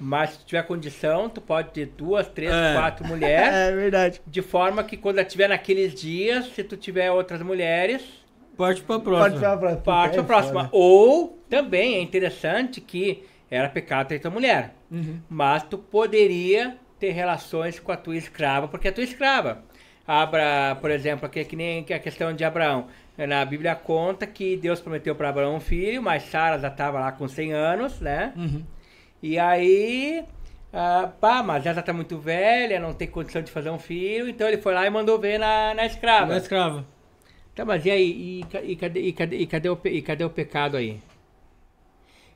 Mas 0.00 0.30
se 0.30 0.38
tu 0.40 0.44
tiver 0.46 0.62
condição, 0.62 1.28
tu 1.28 1.40
pode 1.40 1.70
ter 1.70 1.86
duas, 1.86 2.28
três, 2.28 2.52
É. 2.52 2.74
quatro 2.74 3.04
mulheres. 3.06 3.52
É 3.54 3.72
verdade. 3.74 4.20
De 4.26 4.42
forma 4.42 4.82
que 4.84 4.96
quando 4.96 5.18
ela 5.18 5.26
tiver 5.28 5.48
naqueles 5.48 5.92
dias, 5.94 6.46
se 6.54 6.62
tu 6.62 6.76
tiver 6.76 7.10
outras 7.10 7.42
mulheres, 7.42 8.02
Parte 8.56 8.80
pra 8.82 8.98
próxima. 9.00 9.40
falar 9.40 9.56
pra 9.56 9.76
parte 9.76 10.12
é 10.18 10.22
pra 10.22 10.24
próxima. 10.24 10.60
foda. 10.64 10.68
Ou 10.72 11.38
também 11.48 11.94
é 11.96 12.00
interessante 12.00 12.80
que 12.80 13.24
era 13.50 13.68
pecado 13.68 14.08
ter 14.08 14.18
tua 14.20 14.30
mulher. 14.30 14.72
Uhum. 14.90 15.20
Mas 15.28 15.62
tu 15.64 15.78
poderia 15.78 16.76
ter 17.00 17.10
relações 17.10 17.80
com 17.80 17.90
a 17.90 17.96
tua 17.96 18.16
escrava, 18.16 18.68
porque 18.68 18.86
é 18.88 18.92
tua 18.92 19.02
escrava. 19.04 19.64
Abra, 20.06 20.76
por 20.80 20.90
exemplo, 20.90 21.26
aqui, 21.26 21.44
que 21.44 21.54
nem 21.56 21.80
a 21.90 21.98
questão 21.98 22.32
de 22.32 22.44
Abraão. 22.44 22.86
Na 23.16 23.44
Bíblia 23.44 23.74
conta 23.74 24.26
que 24.26 24.56
Deus 24.56 24.80
prometeu 24.80 25.14
para 25.14 25.28
Abraão 25.28 25.56
um 25.56 25.60
filho, 25.60 26.02
mas 26.02 26.24
Sara 26.24 26.58
já 26.58 26.68
estava 26.68 26.98
lá 26.98 27.12
com 27.12 27.28
100 27.28 27.52
anos, 27.52 28.00
né? 28.00 28.32
Uhum. 28.36 28.64
E 29.22 29.38
aí, 29.38 30.24
ah, 30.72 31.10
pá, 31.20 31.42
mas 31.42 31.66
ela 31.66 31.74
já 31.74 31.82
tá 31.82 31.92
muito 31.92 32.18
velha, 32.18 32.80
não 32.80 32.94
tem 32.94 33.06
condição 33.06 33.42
de 33.42 33.50
fazer 33.50 33.70
um 33.70 33.78
filho, 33.78 34.28
então 34.28 34.48
ele 34.48 34.56
foi 34.56 34.72
lá 34.72 34.86
e 34.86 34.90
mandou 34.90 35.18
ver 35.18 35.38
na, 35.38 35.74
na 35.74 35.84
escrava. 35.84 36.32
Na 36.32 36.38
escrava. 36.38 36.84
Tá, 37.54 37.64
mas 37.64 37.84
e 37.84 37.90
aí? 37.90 38.42
E, 38.64 38.70
e 38.72 38.76
cadê, 38.76 39.00
e, 39.00 39.12
cadê, 39.12 39.36
e, 39.36 39.46
cadê 39.46 39.68
o, 39.68 39.78
e 39.84 40.02
cadê 40.02 40.24
o 40.24 40.30
pecado 40.30 40.76
aí? 40.78 40.98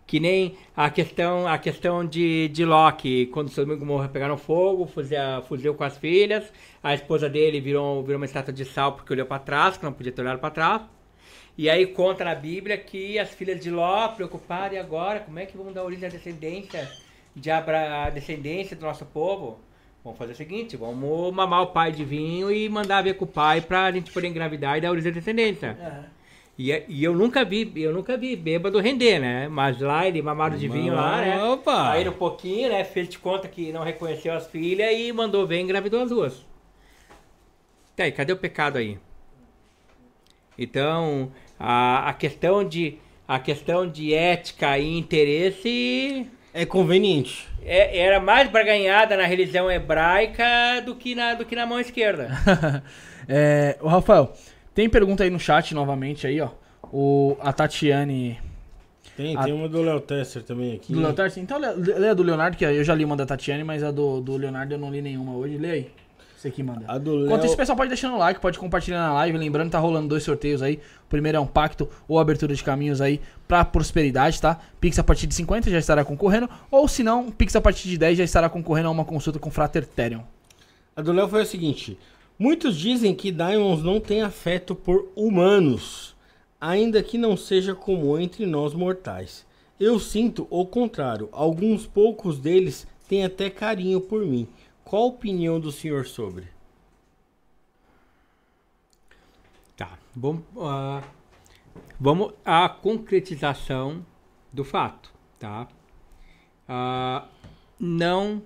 Que 0.07 0.20
nem 0.20 0.57
a 0.77 0.89
questão, 0.89 1.49
a 1.49 1.59
questão 1.59 2.07
de, 2.07 2.49
de 2.49 2.65
Loki, 2.65 3.27
quando 3.27 3.49
Sodoma 3.49 3.74
e 3.74 3.77
Gomorra 3.77 4.09
pegaram 4.09 4.37
fogo, 4.37 4.87
fuzil, 4.87 5.19
fuzil 5.49 5.74
com 5.74 5.83
as 5.83 5.99
filhas, 5.99 6.45
a 6.81 6.95
esposa 6.95 7.28
dele 7.28 7.61
virou, 7.61 8.03
virou 8.03 8.19
uma 8.19 8.27
estátua 8.27 8.53
de 8.53 8.65
sal 8.65 8.93
porque 8.93 9.12
olhou 9.12 9.27
para 9.27 9.41
trás, 9.41 9.77
que 9.77 9.85
não 9.85 9.93
podia 9.93 10.12
ter 10.12 10.23
olhado 10.23 10.39
para 10.39 10.51
trás. 10.51 10.83
E 11.59 11.69
aí 11.69 11.87
conta 11.87 12.24
na 12.24 12.35
Bíblia 12.35 12.77
que 12.77 13.19
as 13.19 13.31
filhas 13.31 13.59
de 13.61 13.70
Ló, 13.70 14.09
preocupadas, 14.09 14.74
e 14.74 14.78
agora, 14.78 15.20
como 15.20 15.39
é 15.39 15.47
que 15.47 15.57
vamos 15.57 15.74
dar 15.74 15.83
origem 15.83 16.07
à 16.07 16.11
descendência, 16.11 16.89
de 17.35 17.51
Abra, 17.51 18.11
descendência 18.11 18.77
do 18.77 18.85
nosso 18.87 19.07
povo? 19.07 19.59
Vamos 20.05 20.19
fazer 20.19 20.33
o 20.35 20.37
seguinte, 20.37 20.77
vamos 20.77 21.35
mamar 21.35 21.62
o 21.62 21.66
pai 21.69 21.91
de 21.91 22.05
vinho 22.05 22.53
e 22.53 22.69
mandar 22.69 23.03
ver 23.03 23.15
com 23.15 23.24
o 23.24 23.28
pai 23.28 23.61
pra 23.61 23.91
gente 23.91 24.12
poder 24.12 24.28
engravidar 24.28 24.78
e 24.78 24.81
dar 24.81 24.91
origem 24.93 25.11
à 25.11 25.15
descendência. 25.15 25.77
E, 26.59 26.73
e 26.89 27.05
eu 27.05 27.15
nunca 27.15 27.45
vi, 27.45 27.70
eu 27.77 27.93
nunca 27.93 28.16
vi 28.16 28.35
bêbado 28.35 28.81
render, 28.81 29.19
né? 29.19 29.47
Mas 29.49 29.78
lá 29.81 30.07
ele 30.09 30.23
mamado 30.23 30.57
de 30.57 30.66
vinho 30.69 30.95
lá, 30.95 31.20
né? 31.20 31.45
Opa! 31.45 31.91
Aí 31.93 32.05
no 32.05 32.12
pouquinho, 32.12 32.70
né? 32.70 32.83
Fez 32.83 33.09
de 33.09 33.19
conta 33.19 33.47
que 33.47 33.73
não 33.73 33.83
reconheceu 33.83 34.33
as 34.33 34.47
filhas 34.47 34.91
e 34.99 35.12
mandou 35.12 35.47
ver 35.47 35.59
e 35.59 35.62
engravidou 35.62 36.01
as 36.03 36.09
duas. 36.09 36.47
Tá 37.95 38.05
aí, 38.05 38.12
cadê 38.12 38.33
o 38.33 38.37
pecado 38.37 38.78
aí? 38.78 38.99
Então, 40.59 41.31
a, 41.59 42.09
a 42.09 42.15
questão 42.15 42.65
de 42.66 42.99
a 43.28 43.39
questão 43.39 43.87
de 43.89 44.15
ética 44.15 44.78
e 44.78 44.97
interesse 44.97 46.27
É 46.55 46.65
conveniente. 46.65 47.47
é- 47.65 47.99
era 47.99 48.20
mais 48.20 48.49
barganhada 48.49 49.16
na 49.16 49.24
religião 49.27 49.70
hebraica 49.70 50.45
do 50.85 50.95
que 50.95 51.15
na, 51.15 51.35
do 51.35 51.45
que 51.45 51.57
na 51.57 51.66
mão 51.66 51.78
esquerda. 51.81 52.31
É, 53.28 53.77
o 53.81 53.89
Rafael, 53.89 54.33
tem 54.77 54.90
pergunta 54.90 55.24
aí 55.24 55.31
no 55.31 55.40
chat 55.40 55.74
novamente 55.74 56.27
aí, 56.27 56.39
ó. 56.39 56.51
O, 56.93 57.36
a 57.40 57.51
Tatiane. 57.51 58.39
Tem, 59.16 59.35
A- 59.35 59.44
tem 59.44 59.53
uma 59.55 59.69
do 59.69 59.81
Léo 59.81 60.01
Tesser 60.01 60.43
também 60.43 60.74
aqui. 60.74 60.93
Do 60.93 61.01
Leonardo? 61.01 61.40
Então 61.40 61.59
lê, 61.59 62.09
a 62.11 62.15
do 62.15 62.23
Leonardo, 62.23 62.57
que 62.59 62.65
eu 62.65 62.85
já 62.85 62.94
li 62.94 63.03
uma 63.03 63.16
da 63.16 63.24
Tatiane, 63.24 63.65
mas 63.65 63.82
a 63.82 63.90
do, 63.90 64.20
do 64.20 64.36
Leonardo 64.36 64.74
eu 64.74 64.78
não 64.78 64.90
li 64.90 65.01
nenhuma 65.01 65.35
hoje. 65.35 65.57
Lê 65.57 65.70
aí. 65.70 65.90
Você 66.36 66.51
que 66.51 66.62
manda. 66.62 66.85
A 66.86 66.98
do 66.98 67.16
Léo... 67.16 67.24
Enquanto 67.24 67.47
isso, 67.47 67.55
o 67.55 67.57
pessoal 67.57 67.74
pode 67.74 67.89
deixar 67.89 68.11
no 68.11 68.19
like, 68.19 68.39
pode 68.39 68.59
compartilhar 68.59 68.98
na 68.98 69.15
live. 69.15 69.39
Lembrando, 69.39 69.70
tá 69.70 69.78
rolando 69.78 70.09
dois 70.09 70.23
sorteios 70.23 70.61
aí. 70.61 70.74
O 71.07 71.09
primeiro 71.09 71.39
é 71.39 71.40
um 71.40 71.47
pacto 71.47 71.89
ou 72.07 72.19
abertura 72.19 72.55
de 72.55 72.62
caminhos 72.62 73.01
aí 73.01 73.19
pra 73.48 73.65
prosperidade, 73.65 74.39
tá? 74.43 74.61
Pix 74.78 74.98
a 74.98 75.03
partir 75.03 75.27
de 75.27 75.35
50 75.35 75.70
já 75.70 75.78
estará 75.78 76.05
concorrendo. 76.05 76.51
Ou 76.70 76.86
se 76.86 77.03
não, 77.03 77.31
Pix 77.31 77.57
a 77.57 77.61
partir 77.62 77.89
de 77.89 77.97
10 77.97 78.19
já 78.19 78.24
estará 78.24 78.51
concorrendo 78.51 78.89
a 78.89 78.93
uma 78.93 79.07
consulta 79.07 79.39
com 79.39 79.48
o 79.48 79.53
Frater 79.53 79.86
Therion. 79.86 80.20
A 80.94 81.01
do 81.01 81.12
Léo 81.12 81.27
foi 81.27 81.40
a 81.40 81.47
seguinte: 81.47 81.98
Muitos 82.39 82.77
dizem 82.77 83.15
que 83.15 83.33
Diamonds 83.33 83.83
não 83.83 83.99
tem 83.99 84.21
afeto 84.21 84.75
por 84.75 85.11
humanos, 85.17 86.15
ainda 86.61 87.03
que 87.03 87.17
não 87.17 87.37
seja 87.37 87.75
comum 87.75 88.19
entre 88.19 88.45
nós 88.45 88.75
mortais. 88.75 89.47
Eu 89.81 89.99
sinto 89.99 90.47
o 90.51 90.67
contrário. 90.67 91.29
Alguns 91.33 91.87
poucos 91.87 92.39
deles 92.39 92.87
têm 93.09 93.25
até 93.25 93.49
carinho 93.49 94.01
por 94.01 94.25
mim. 94.25 94.47
Qual 94.85 95.05
a 95.05 95.07
opinião 95.07 95.59
do 95.59 95.73
senhor 95.73 96.07
sobre? 96.07 96.49
Tá. 99.77 99.99
Vamos, 100.15 100.45
ah, 100.59 101.03
vamos 101.99 102.33
à 102.45 102.69
concretização 102.69 104.05
do 104.53 104.65
fato, 104.65 105.13
tá? 105.39 105.69
Ah, 106.69 107.27
não, 107.79 108.43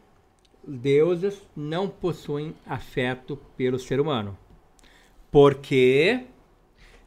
deuses 0.78 1.42
não 1.56 1.88
possuem 1.88 2.54
afeto 2.66 3.38
pelo 3.56 3.78
ser 3.78 4.00
humano. 4.00 4.36
Porque 5.30 6.24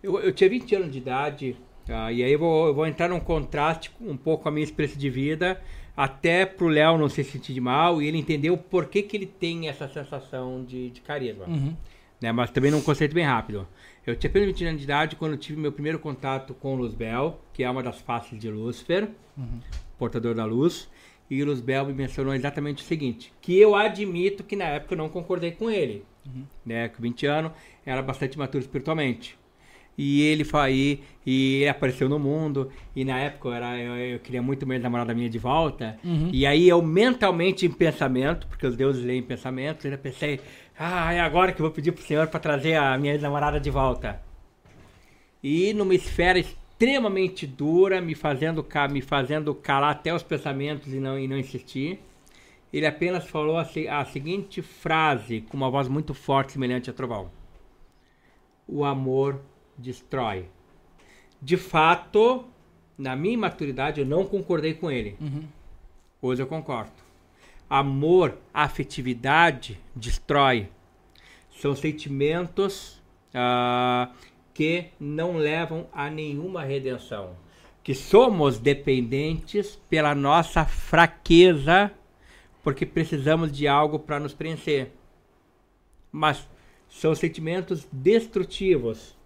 eu, 0.01 0.19
eu 0.19 0.33
tinha 0.33 0.49
20 0.49 0.75
anos 0.75 0.91
de 0.91 0.97
idade, 0.97 1.57
tá? 1.85 2.11
e 2.11 2.23
aí 2.23 2.31
eu 2.31 2.39
vou, 2.39 2.67
eu 2.67 2.73
vou 2.73 2.87
entrar 2.87 3.09
num 3.09 3.19
contraste 3.19 3.91
um 4.01 4.17
pouco 4.17 4.43
com 4.43 4.49
a 4.49 4.51
minha 4.51 4.63
experiência 4.63 4.99
de 4.99 5.09
vida, 5.09 5.61
até 5.95 6.45
pro 6.45 6.67
Léo 6.67 6.97
não 6.97 7.09
se 7.09 7.23
sentir 7.23 7.53
de 7.53 7.61
mal 7.61 8.01
e 8.01 8.07
ele 8.07 8.17
entender 8.17 8.49
o 8.49 8.57
porquê 8.57 9.01
que 9.03 9.15
ele 9.15 9.27
tem 9.27 9.67
essa 9.67 9.87
sensação 9.87 10.63
de, 10.63 10.89
de 10.89 11.01
carisma 11.01 11.45
né? 12.23 12.31
Mas 12.31 12.49
também 12.51 12.71
num 12.71 12.81
conceito 12.81 13.13
bem 13.13 13.25
rápido. 13.25 13.67
Eu 14.07 14.15
tinha 14.15 14.29
apenas 14.29 14.47
20 14.47 14.65
anos 14.65 14.79
de 14.79 14.85
idade 14.85 15.15
quando 15.17 15.33
eu 15.33 15.37
tive 15.37 15.59
meu 15.59 15.73
primeiro 15.73 15.99
contato 15.99 16.53
com 16.53 16.75
Luzbel, 16.75 17.39
que 17.51 17.63
é 17.63 17.69
uma 17.69 17.83
das 17.83 17.99
faces 17.99 18.39
de 18.39 18.49
Lúcifer, 18.49 19.09
portador 19.97 20.33
da 20.33 20.45
luz. 20.45 20.89
E 21.29 21.43
Luzbel 21.43 21.85
me 21.85 21.93
mencionou 21.93 22.33
exatamente 22.33 22.83
o 22.83 22.85
seguinte, 22.85 23.33
que 23.41 23.57
eu 23.59 23.75
admito 23.75 24.43
que 24.43 24.55
na 24.55 24.65
época 24.65 24.93
eu 24.93 24.97
não 24.97 25.09
concordei 25.09 25.51
com 25.51 25.69
ele, 25.69 26.05
né? 26.65 26.89
Com 26.89 27.01
20 27.01 27.25
anos, 27.25 27.51
era 27.85 28.01
bastante 28.01 28.37
maturo 28.37 28.63
espiritualmente. 28.63 29.37
E 29.97 30.21
ele 30.23 30.43
foi 30.43 30.59
aí, 30.61 31.03
e 31.25 31.61
ele 31.61 31.69
apareceu 31.69 32.09
no 32.09 32.17
mundo, 32.17 32.71
e 32.95 33.05
na 33.05 33.19
época 33.19 33.49
eu, 33.49 33.53
era, 33.53 33.77
eu, 33.77 33.95
eu 33.95 34.19
queria 34.19 34.41
muito 34.41 34.65
minha 34.65 34.79
namorada 34.79 35.13
minha 35.13 35.29
de 35.29 35.37
volta. 35.37 35.97
E 36.31 36.45
aí 36.47 36.67
eu 36.67 36.81
mentalmente 36.81 37.65
em 37.65 37.71
pensamento, 37.71 38.47
porque 38.47 38.65
os 38.65 38.75
deuses 38.75 39.03
leem 39.05 39.19
em 39.19 39.23
pensamento, 39.23 39.87
eu 39.87 39.97
pensei, 39.97 40.39
ah, 40.77 41.13
é 41.13 41.19
agora 41.19 41.51
que 41.51 41.61
eu 41.61 41.65
vou 41.65 41.71
pedir 41.71 41.91
pro 41.91 42.03
senhor 42.03 42.27
para 42.27 42.39
trazer 42.39 42.75
a 42.75 42.97
minha 42.97 43.17
namorada 43.19 43.59
de 43.59 43.69
volta. 43.69 44.19
E 45.43 45.73
numa 45.73 45.93
esfera 45.93 46.43
extremamente 46.83 47.47
dura, 47.47 48.01
me 48.01 48.15
fazendo, 48.15 48.65
me 48.91 49.01
fazendo 49.01 49.55
calar 49.55 49.91
até 49.91 50.13
os 50.13 50.23
pensamentos 50.23 50.93
e 50.93 50.99
não, 50.99 51.17
e 51.17 51.27
não 51.27 51.37
insistir. 51.37 51.99
Ele 52.71 52.85
apenas 52.85 53.27
falou 53.27 53.57
a, 53.57 53.67
a 53.91 54.05
seguinte 54.05 54.61
frase, 54.61 55.41
com 55.41 55.55
uma 55.55 55.69
voz 55.69 55.87
muito 55.87 56.13
forte, 56.13 56.53
semelhante 56.53 56.89
a 56.89 56.93
trovão 56.93 57.29
o 58.67 58.83
amor 58.83 59.41
destrói. 59.77 60.45
De 61.41 61.57
fato, 61.57 62.45
na 62.97 63.15
minha 63.15 63.37
maturidade, 63.37 63.99
eu 63.99 64.05
não 64.05 64.25
concordei 64.25 64.73
com 64.73 64.89
ele. 64.89 65.17
Hoje 66.21 66.41
eu 66.41 66.47
concordo. 66.47 66.91
Amor, 67.69 68.37
afetividade, 68.53 69.79
destrói. 69.95 70.69
São 71.59 71.75
sentimentos 71.75 73.01
ah, 73.33 74.11
que 74.53 74.85
não 74.99 75.37
levam 75.37 75.87
a 75.91 76.09
nenhuma 76.09 76.63
redenção. 76.63 77.35
Que 77.83 77.93
somos 77.93 78.59
dependentes 78.59 79.79
pela 79.89 80.15
nossa 80.15 80.65
fraqueza, 80.65 81.91
porque 82.63 82.85
precisamos 82.85 83.51
de 83.51 83.67
algo 83.67 83.99
para 83.99 84.19
nos 84.19 84.33
preencher 84.33 84.91
mas 86.13 86.47
são 86.87 87.15
sentimentos 87.15 87.87
destrutivos. 87.91 89.17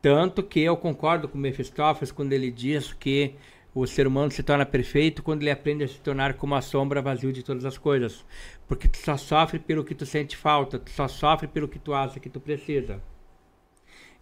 Tanto 0.00 0.42
que 0.42 0.60
eu 0.60 0.74
concordo 0.74 1.28
com 1.28 1.36
Mephistófeles 1.36 2.10
quando 2.10 2.32
ele 2.32 2.50
diz 2.50 2.94
que 2.94 3.34
o 3.74 3.86
ser 3.86 4.06
humano 4.06 4.30
se 4.30 4.42
torna 4.42 4.64
perfeito 4.64 5.22
quando 5.22 5.42
ele 5.42 5.50
aprende 5.50 5.84
a 5.84 5.88
se 5.88 6.00
tornar 6.00 6.34
como 6.34 6.54
a 6.54 6.62
sombra 6.62 7.02
vazio 7.02 7.30
de 7.30 7.42
todas 7.42 7.66
as 7.66 7.76
coisas. 7.76 8.24
Porque 8.66 8.88
tu 8.88 8.96
só 8.96 9.18
sofre 9.18 9.58
pelo 9.58 9.84
que 9.84 9.94
tu 9.94 10.06
sente 10.06 10.34
falta, 10.34 10.78
tu 10.78 10.90
só 10.90 11.06
sofre 11.06 11.46
pelo 11.46 11.68
que 11.68 11.78
tu 11.78 11.92
acha 11.92 12.18
que 12.18 12.30
tu 12.30 12.40
precisa. 12.40 13.02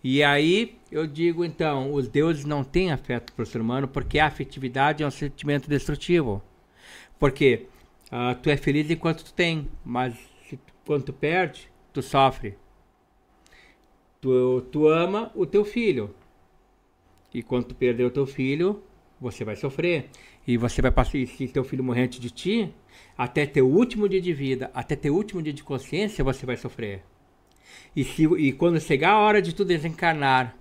E 0.03 0.23
aí 0.23 0.79
eu 0.91 1.07
digo 1.07 1.45
então, 1.45 1.93
os 1.93 2.09
deuses 2.09 2.45
não 2.45 2.63
têm 2.63 2.93
afeto 2.93 3.33
para 3.33 3.43
o 3.43 3.47
ser 3.47 3.61
humano 3.61 3.89
porque 3.89 4.19
a 4.19 4.27
afetividade 4.27 5.03
é 5.03 5.07
um 5.07 5.11
sentimento 5.11 5.69
destrutivo. 5.69 6.43
Porque 7.19 7.67
ah, 8.11 8.35
tu 8.35 8.49
é 8.51 8.57
feliz 8.57 8.91
enquanto 8.91 9.25
tu 9.25 9.33
tem, 9.33 9.69
mas 9.85 10.15
tu- 10.49 10.59
quando 10.87 11.05
tu 11.05 11.13
perde, 11.13 11.71
tu 11.93 12.01
sofre. 12.03 12.57
Tu, 14.21 14.63
tu 14.73 14.89
ama 14.89 15.31
o 15.35 15.47
teu 15.47 15.65
filho. 15.65 16.15
E 17.33 17.43
quando 17.43 17.67
tu 17.67 17.75
perder 17.75 18.05
o 18.05 18.11
teu 18.11 18.27
filho, 18.27 18.83
você 19.21 19.45
vai 19.45 19.57
sofrer. 19.57 20.11
E 20.47 20.57
você 20.57 20.81
vai 20.81 20.91
passar, 20.91 21.19
e 21.19 21.27
se 21.27 21.49
teu 21.49 21.63
filho 21.65 21.85
morrer 21.85 22.03
antes 22.05 22.19
de 22.19 22.31
ti, 22.31 22.75
até 23.17 23.47
teu 23.47 23.69
último 23.69 24.09
dia 24.09 24.21
de 24.21 24.33
vida, 24.33 24.71
até 24.75 24.97
teu 24.97 25.15
último 25.15 25.43
dia 25.43 25.53
de 25.53 25.63
consciência, 25.63 26.25
você 26.25 26.47
vai 26.47 26.57
sofrer. 26.57 27.03
E, 27.95 28.05
se, 28.05 28.25
e 28.25 28.53
quando 28.53 28.81
chegar 28.81 29.13
a 29.13 29.19
hora 29.19 29.43
de 29.43 29.55
tu 29.55 29.65
desencarnar, 29.65 30.57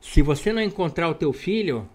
se 0.00 0.22
você 0.22 0.52
não 0.52 0.62
encontrar 0.62 1.08
o 1.08 1.14
teu 1.14 1.32
filho, 1.32 1.88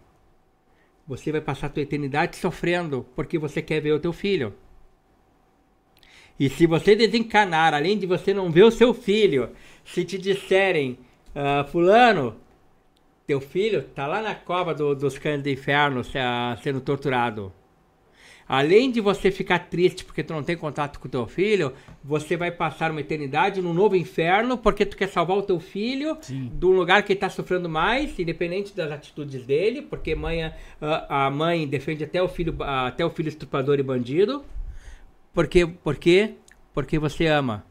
você 1.08 1.32
vai 1.32 1.42
passar 1.42 1.68
a 1.68 1.70
tua 1.70 1.84
eternidade 1.84 2.38
sofrendo, 2.38 3.06
porque 3.16 3.38
você 3.38 3.62
quer 3.62 3.82
ver 3.82 3.94
o 3.94 4.00
teu 4.00 4.14
filho. 4.14 4.54
E 6.40 6.50
se 6.50 6.66
você 6.66 6.96
desencarnar, 6.96 7.74
além 7.74 7.98
de 7.98 8.06
você 8.06 8.34
não 8.34 8.50
ver 8.52 8.64
o 8.64 8.72
seu 8.72 8.94
filho, 8.94 9.50
se 9.84 10.06
te 10.06 10.18
disserem, 10.18 10.98
ah, 11.36 11.66
fulano, 11.70 12.36
teu 13.28 13.42
filho 13.42 13.84
tá 13.96 14.08
lá 14.08 14.22
na 14.22 14.36
cova 14.36 14.74
do- 14.74 14.96
dos 14.96 15.18
cães 15.18 15.42
do 15.44 15.50
inferno 15.50 16.02
ah, 16.16 16.58
sendo 16.64 16.82
torturado. 16.82 17.54
Além 18.50 18.90
de 18.90 19.00
você 19.00 19.30
ficar 19.30 19.60
triste 19.60 20.04
porque 20.04 20.24
tu 20.24 20.34
não 20.34 20.42
tem 20.42 20.58
contato 20.58 21.00
com 21.00 21.08
o 21.08 21.12
teu 21.12 21.28
filho, 21.28 21.72
você 22.04 22.36
vai 22.36 22.50
passar 22.50 22.90
uma 22.90 23.00
eternidade 23.00 23.62
num 23.62 23.76
novo 23.76 23.96
inferno 23.96 24.58
porque 24.58 24.88
tu 24.88 24.98
quer 24.98 25.08
salvar 25.08 25.38
o 25.38 25.44
teu 25.44 25.60
filho 25.60 26.18
de 26.28 26.66
um 26.66 26.72
lugar 26.72 27.04
que 27.04 27.14
ele 27.14 27.18
está 27.18 27.30
sofrendo 27.30 27.70
mais, 27.70 28.18
independente 28.18 28.76
das 28.76 28.92
atitudes 28.92 29.46
dele, 29.46 29.84
porque 29.84 30.16
mãe, 30.16 30.46
a, 30.82 31.28
a 31.28 31.30
mãe 31.30 31.68
defende 31.68 32.04
até 32.04 32.24
o 32.24 32.28
filho, 32.28 32.56
ah, 32.62 32.88
até 32.88 33.06
o 33.06 33.12
filho 33.12 33.30
estuprador 33.30 33.78
e 33.78 33.84
bandido. 33.84 34.44
Porque, 35.32 35.68
por 35.68 35.98
quê? 35.98 36.34
Porque 36.74 36.98
você 36.98 37.28
ama. 37.28 37.64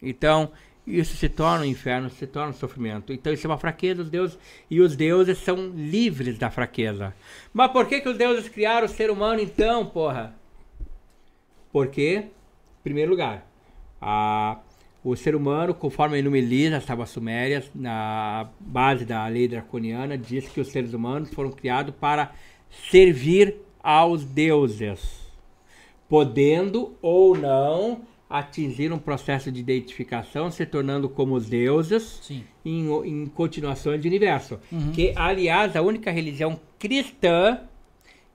Então, 0.00 0.52
isso 0.86 1.16
se 1.16 1.28
torna 1.28 1.64
um 1.64 1.68
inferno, 1.68 2.08
se 2.10 2.26
torna 2.26 2.50
um 2.50 2.54
sofrimento. 2.54 3.12
Então, 3.12 3.32
isso 3.32 3.46
é 3.46 3.50
uma 3.50 3.58
fraqueza 3.58 4.02
dos 4.02 4.10
deuses. 4.10 4.38
E 4.70 4.80
os 4.80 4.94
deuses 4.94 5.38
são 5.38 5.68
livres 5.68 6.38
da 6.38 6.50
fraqueza. 6.50 7.14
Mas 7.52 7.72
por 7.72 7.86
que, 7.86 8.00
que 8.00 8.08
os 8.08 8.16
deuses 8.16 8.48
criaram 8.48 8.86
o 8.86 8.88
ser 8.88 9.10
humano 9.10 9.40
então, 9.40 9.84
porra? 9.86 10.34
Porque, 11.72 12.18
em 12.18 12.82
primeiro 12.82 13.10
lugar, 13.10 13.46
a, 14.00 14.58
o 15.02 15.16
ser 15.16 15.34
humano, 15.34 15.74
conforme 15.74 16.18
enumeriza 16.18 16.76
as 16.76 16.84
tábuas 16.84 17.10
sumérias, 17.10 17.70
na 17.74 18.48
base 18.60 19.04
da 19.04 19.26
lei 19.26 19.48
draconiana, 19.48 20.16
diz 20.16 20.48
que 20.48 20.60
os 20.60 20.68
seres 20.68 20.92
humanos 20.94 21.34
foram 21.34 21.50
criados 21.50 21.94
para 21.98 22.32
servir 22.90 23.56
aos 23.82 24.24
deuses 24.24 25.26
podendo 26.08 26.94
ou 27.02 27.36
não 27.36 28.02
atingir 28.28 28.92
um 28.92 28.98
processo 28.98 29.52
de 29.52 29.60
identificação, 29.60 30.50
se 30.50 30.66
tornando 30.66 31.08
como 31.08 31.34
os 31.34 31.48
deuses 31.48 32.20
em, 32.64 32.88
em 33.04 33.26
continuações 33.26 34.00
de 34.00 34.08
universo. 34.08 34.58
Que, 34.92 35.12
aliás, 35.14 35.76
a 35.76 35.82
única 35.82 36.10
religião 36.10 36.58
cristã 36.78 37.60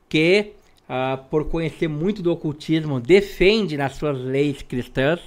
que, 0.08 0.54
ah, 0.88 1.20
por 1.30 1.46
conhecer 1.50 1.88
muito 1.88 2.22
do 2.22 2.32
ocultismo, 2.32 3.00
defende 3.00 3.78
nas 3.78 3.96
suas 3.96 4.18
leis 4.18 4.62
cristãs, 4.62 5.20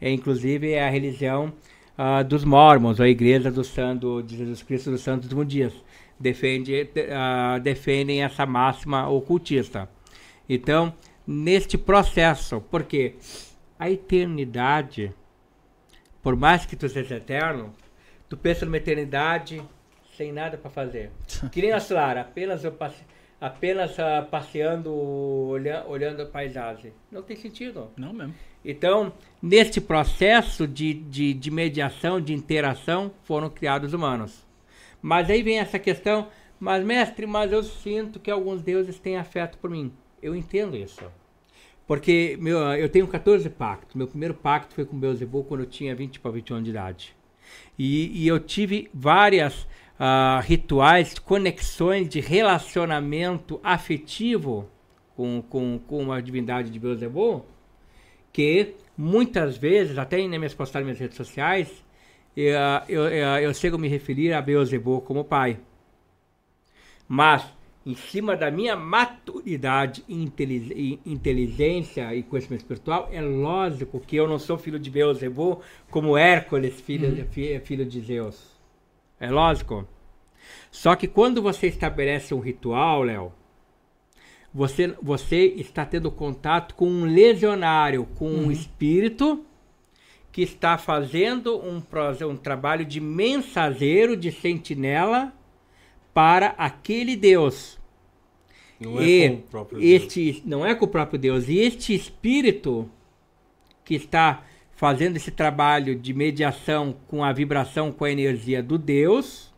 é, 0.00 0.10
inclusive 0.10 0.72
é 0.72 0.86
a 0.86 0.90
religião 0.90 1.52
ah, 1.96 2.22
dos 2.22 2.44
mormons, 2.44 3.00
a 3.00 3.08
igreja 3.08 3.50
do 3.50 3.64
santo 3.64 4.22
de 4.22 4.36
Jesus 4.36 4.62
Cristo 4.62 4.90
dos 4.90 5.00
Santos 5.00 5.26
últimos 5.26 5.48
dias. 5.48 5.72
Defende, 6.18 6.88
ah, 7.10 7.58
defendem 7.62 8.22
essa 8.22 8.46
máxima 8.46 9.08
ocultista. 9.08 9.88
Então, 10.48 10.92
neste 11.26 11.78
processo, 11.78 12.60
porque 12.70 13.14
a 13.78 13.90
eternidade, 13.90 15.12
por 16.22 16.36
mais 16.36 16.64
que 16.64 16.76
tu 16.76 16.88
seja 16.88 17.16
eterno, 17.16 17.74
Tu 18.28 18.36
pensa 18.36 18.64
numa 18.64 18.78
eternidade 18.78 19.62
sem 20.16 20.32
nada 20.32 20.56
para 20.56 20.70
fazer. 20.70 21.10
Que 21.52 21.60
nem 21.60 21.72
a 21.72 21.80
Clara, 21.80 22.22
apenas 22.22 22.64
eu 22.64 22.72
passe, 22.72 23.02
apenas 23.40 23.96
ah, 23.98 24.26
passeando, 24.28 24.92
olha, 24.92 25.84
olhando 25.86 26.22
a 26.22 26.26
paisagem. 26.26 26.92
Não 27.12 27.22
tem 27.22 27.36
sentido. 27.36 27.90
Não 27.96 28.12
mesmo. 28.12 28.34
Então, 28.64 29.12
neste 29.40 29.80
processo 29.80 30.66
de, 30.66 30.94
de, 30.94 31.34
de 31.34 31.50
mediação, 31.50 32.20
de 32.20 32.32
interação, 32.32 33.12
foram 33.22 33.50
criados 33.50 33.92
humanos. 33.92 34.44
Mas 35.02 35.30
aí 35.30 35.42
vem 35.42 35.60
essa 35.60 35.78
questão, 35.78 36.28
mas 36.58 36.82
mestre, 36.82 37.26
mas 37.26 37.52
eu 37.52 37.62
sinto 37.62 38.18
que 38.18 38.30
alguns 38.30 38.62
deuses 38.62 38.98
têm 38.98 39.16
afeto 39.16 39.58
por 39.58 39.68
mim. 39.70 39.92
Eu 40.20 40.34
entendo 40.34 40.76
isso. 40.76 41.04
Porque 41.86 42.38
meu, 42.40 42.58
eu 42.58 42.88
tenho 42.88 43.06
14 43.06 43.48
pactos. 43.50 43.94
Meu 43.94 44.06
primeiro 44.06 44.34
pacto 44.34 44.74
foi 44.74 44.84
com 44.84 44.98
Beelzebub 44.98 45.46
quando 45.46 45.60
eu 45.60 45.66
tinha 45.66 45.94
20 45.94 46.20
para 46.20 46.30
21 46.30 46.56
anos 46.56 46.64
de 46.64 46.70
idade. 46.70 47.16
E, 47.78 48.22
e 48.22 48.26
eu 48.26 48.40
tive 48.40 48.88
várias 48.92 49.66
ah, 49.98 50.40
rituais, 50.42 51.18
conexões 51.18 52.08
de 52.08 52.20
relacionamento 52.20 53.60
afetivo 53.62 54.68
com, 55.16 55.42
com, 55.42 55.78
com 55.78 56.12
a 56.12 56.20
divindade 56.20 56.70
de 56.70 56.78
Beelzebub, 56.78 57.42
que 58.32 58.74
muitas 58.96 59.56
vezes, 59.56 59.98
até 59.98 60.18
nas 60.26 60.38
minhas 60.38 60.54
postagens 60.54 60.88
nas 60.88 60.98
minhas 60.98 61.00
redes 61.00 61.16
sociais, 61.16 61.84
eu, 62.36 62.54
eu, 62.88 63.08
eu, 63.08 63.28
eu 63.42 63.54
chego 63.54 63.76
a 63.76 63.78
me 63.78 63.88
referir 63.88 64.32
a 64.32 64.42
Beelzebub 64.42 65.04
como 65.04 65.24
pai. 65.24 65.58
Mas, 67.06 67.44
em 67.86 67.94
cima 67.94 68.34
da 68.34 68.50
minha 68.50 68.74
maturidade, 68.74 70.02
e 70.08 71.00
inteligência 71.04 72.14
e 72.14 72.22
conhecimento 72.22 72.62
espiritual, 72.62 73.08
é 73.12 73.20
lógico 73.20 74.00
que 74.00 74.16
eu 74.16 74.26
não 74.26 74.38
sou 74.38 74.56
filho 74.56 74.78
de 74.78 74.90
Beelzebub 74.90 75.60
como 75.90 76.16
Hércules, 76.16 76.80
filho, 76.80 77.14
de, 77.14 77.24
fi- 77.24 77.60
filho 77.60 77.84
de 77.84 78.00
Zeus. 78.00 78.54
É 79.20 79.30
lógico. 79.30 79.86
Só 80.70 80.96
que 80.96 81.06
quando 81.06 81.42
você 81.42 81.66
estabelece 81.66 82.34
um 82.34 82.40
ritual, 82.40 83.02
Léo, 83.02 83.32
você, 84.52 84.94
você 85.02 85.46
está 85.56 85.84
tendo 85.84 86.10
contato 86.10 86.74
com 86.74 86.86
um 86.88 87.04
legionário, 87.04 88.06
com 88.14 88.30
um 88.30 88.50
espírito 88.50 89.44
que 90.32 90.42
está 90.42 90.78
fazendo 90.78 91.58
um, 91.58 91.82
um 92.28 92.36
trabalho 92.36 92.84
de 92.84 93.00
mensageiro, 93.00 94.16
de 94.16 94.32
sentinela 94.32 95.32
para 96.14 96.54
aquele 96.56 97.16
Deus. 97.16 97.78
Não 98.80 99.00
é 99.00 99.04
e 99.04 99.28
com 99.30 99.34
o 99.36 99.42
próprio 99.42 99.80
Deus. 99.80 99.92
este 100.02 100.42
não 100.46 100.64
é 100.64 100.74
com 100.74 100.84
o 100.84 100.88
próprio 100.88 101.18
Deus. 101.18 101.48
E 101.48 101.58
este 101.58 101.94
espírito 101.94 102.88
que 103.84 103.94
está 103.94 104.42
fazendo 104.76 105.16
esse 105.16 105.30
trabalho 105.30 105.94
de 105.94 106.12
mediação 106.14 106.94
com 107.06 107.22
a 107.22 107.32
vibração, 107.32 107.92
com 107.92 108.04
a 108.04 108.10
energia 108.10 108.62
do 108.62 108.76
Deus, 108.78 109.52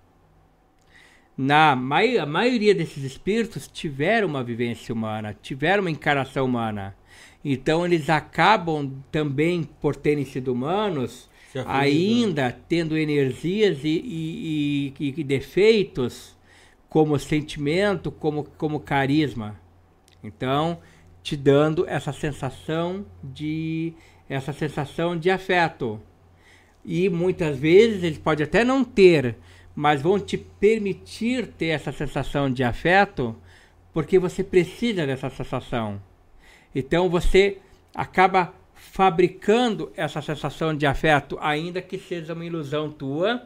na 1.36 1.76
mai- 1.76 2.18
a 2.18 2.26
maioria 2.26 2.74
desses 2.74 3.02
espíritos 3.04 3.68
tiveram 3.68 4.26
uma 4.28 4.42
vivência 4.42 4.92
humana, 4.94 5.36
tiveram 5.40 5.82
uma 5.82 5.90
encarnação 5.90 6.44
humana. 6.46 6.96
Então 7.44 7.84
eles 7.84 8.08
acabam 8.10 8.92
também, 9.12 9.62
por 9.80 9.94
terem 9.94 10.24
sido 10.24 10.52
humanos, 10.52 11.28
afinizam. 11.50 11.72
ainda 11.72 12.52
tendo 12.68 12.96
energias 12.96 13.78
e, 13.84 13.88
e- 13.88 14.94
e- 14.98 15.14
e 15.18 15.24
defeitos 15.24 16.35
como 16.88 17.18
sentimento, 17.18 18.10
como, 18.10 18.44
como 18.56 18.80
carisma. 18.80 19.60
Então, 20.22 20.78
te 21.22 21.36
dando 21.36 21.88
essa 21.88 22.12
sensação 22.12 23.04
de 23.22 23.92
essa 24.28 24.52
sensação 24.52 25.16
de 25.16 25.30
afeto. 25.30 26.00
E 26.84 27.08
muitas 27.08 27.58
vezes 27.58 28.02
eles 28.02 28.18
podem 28.18 28.44
até 28.44 28.64
não 28.64 28.84
ter, 28.84 29.36
mas 29.74 30.02
vão 30.02 30.18
te 30.18 30.36
permitir 30.36 31.48
ter 31.48 31.66
essa 31.66 31.92
sensação 31.92 32.50
de 32.50 32.62
afeto 32.62 33.36
porque 33.92 34.18
você 34.18 34.44
precisa 34.44 35.06
dessa 35.06 35.30
sensação. 35.30 36.00
Então 36.74 37.08
você 37.08 37.58
acaba 37.94 38.52
fabricando 38.74 39.90
essa 39.96 40.20
sensação 40.20 40.76
de 40.76 40.86
afeto, 40.86 41.38
ainda 41.40 41.80
que 41.80 41.98
seja 41.98 42.34
uma 42.34 42.44
ilusão 42.44 42.90
tua, 42.90 43.42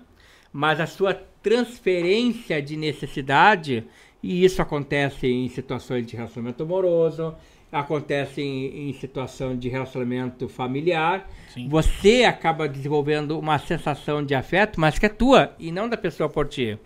mas 0.52 0.80
a 0.80 0.86
sua 0.86 1.14
transferência 1.42 2.60
de 2.60 2.76
necessidade, 2.76 3.84
e 4.22 4.44
isso 4.44 4.60
acontece 4.60 5.26
em 5.26 5.48
situações 5.48 6.06
de 6.06 6.16
relacionamento 6.16 6.62
amoroso, 6.62 7.34
acontece 7.72 8.42
em, 8.42 8.90
em 8.90 8.92
situação 8.94 9.56
de 9.56 9.68
relacionamento 9.68 10.48
familiar, 10.48 11.28
você 11.68 12.24
acaba 12.24 12.68
desenvolvendo 12.68 13.38
uma 13.38 13.58
sensação 13.58 14.24
de 14.24 14.34
afeto, 14.34 14.80
mas 14.80 14.98
que 14.98 15.06
é 15.06 15.08
tua 15.08 15.54
e 15.58 15.70
não 15.70 15.88
da 15.88 15.96
pessoa 15.96 16.28
por 16.28 16.48
ti. 16.48 16.78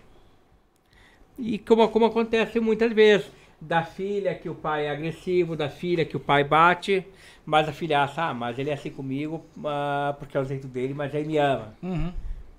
E 1.37 1.57
como, 1.59 1.87
como 1.89 2.05
acontece 2.05 2.59
muitas 2.59 2.93
vezes, 2.93 3.29
da 3.59 3.83
filha 3.83 4.35
que 4.35 4.47
o 4.47 4.55
pai 4.55 4.85
é 4.85 4.91
agressivo, 4.91 5.55
da 5.55 5.69
filha 5.69 6.05
que 6.05 6.15
o 6.15 6.19
pai 6.19 6.43
bate, 6.43 7.05
mas 7.45 7.67
a 7.67 7.73
filha 7.73 8.03
acha, 8.03 8.29
ah, 8.29 8.33
mas 8.33 8.59
ele 8.59 8.69
é 8.69 8.73
assim 8.73 8.89
comigo 8.89 9.43
ah, 9.65 10.15
porque 10.19 10.37
é 10.37 10.39
o 10.39 10.45
jeito 10.45 10.67
dele, 10.67 10.93
mas 10.93 11.13
ele 11.13 11.27
me 11.27 11.37
ama. 11.37 11.73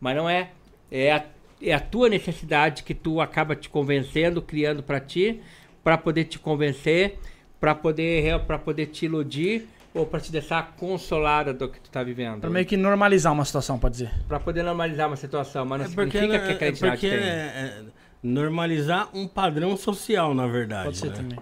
Mas 0.01 0.17
não 0.17 0.29
é. 0.29 0.51
É 0.91 1.13
a, 1.13 1.25
é 1.61 1.73
a 1.73 1.81
tua 1.81 2.09
necessidade 2.09 2.83
que 2.83 2.95
tu 2.95 3.21
acaba 3.21 3.55
te 3.57 3.69
convencendo, 3.69 4.43
criando 4.43 4.83
para 4.83 5.01
ti, 5.01 5.41
para 5.83 5.97
poder 5.97 6.25
te 6.25 6.39
convencer, 6.39 7.19
para 7.61 7.75
poder, 7.75 8.39
para 8.41 8.59
poder 8.59 8.87
te 8.87 9.07
iludir 9.07 9.67
ou 9.95 10.05
para 10.05 10.21
te 10.21 10.31
deixar 10.31 10.75
consolada 10.77 11.55
do 11.55 11.69
que 11.69 11.81
tu 11.81 11.89
tá 11.91 12.03
vivendo. 12.03 12.41
Pra 12.41 12.51
meio 12.51 12.67
que 12.67 12.77
normalizar 12.77 13.33
uma 13.33 13.45
situação, 13.45 13.79
pode 13.79 13.93
dizer. 13.95 14.11
Para 14.29 14.39
poder 14.39 14.63
normalizar 14.63 15.07
uma 15.07 15.17
situação, 15.17 15.65
mas 15.65 15.81
não 15.81 15.87
É 15.87 15.91
porque, 15.95 16.19
significa 16.19 16.47
que 16.47 16.53
aquela 16.53 16.69
é 16.69 16.73
entidade 16.73 16.93
porque 17.01 17.09
tem. 17.11 17.19
é- 17.19 17.23
é 17.25 17.83
normalizar 18.23 19.09
um 19.15 19.27
padrão 19.27 19.77
social, 19.77 20.35
na 20.35 20.47
verdade. 20.47 20.85
Pode 20.85 20.99
ser 20.99 21.09
né? 21.09 21.15
também. 21.17 21.39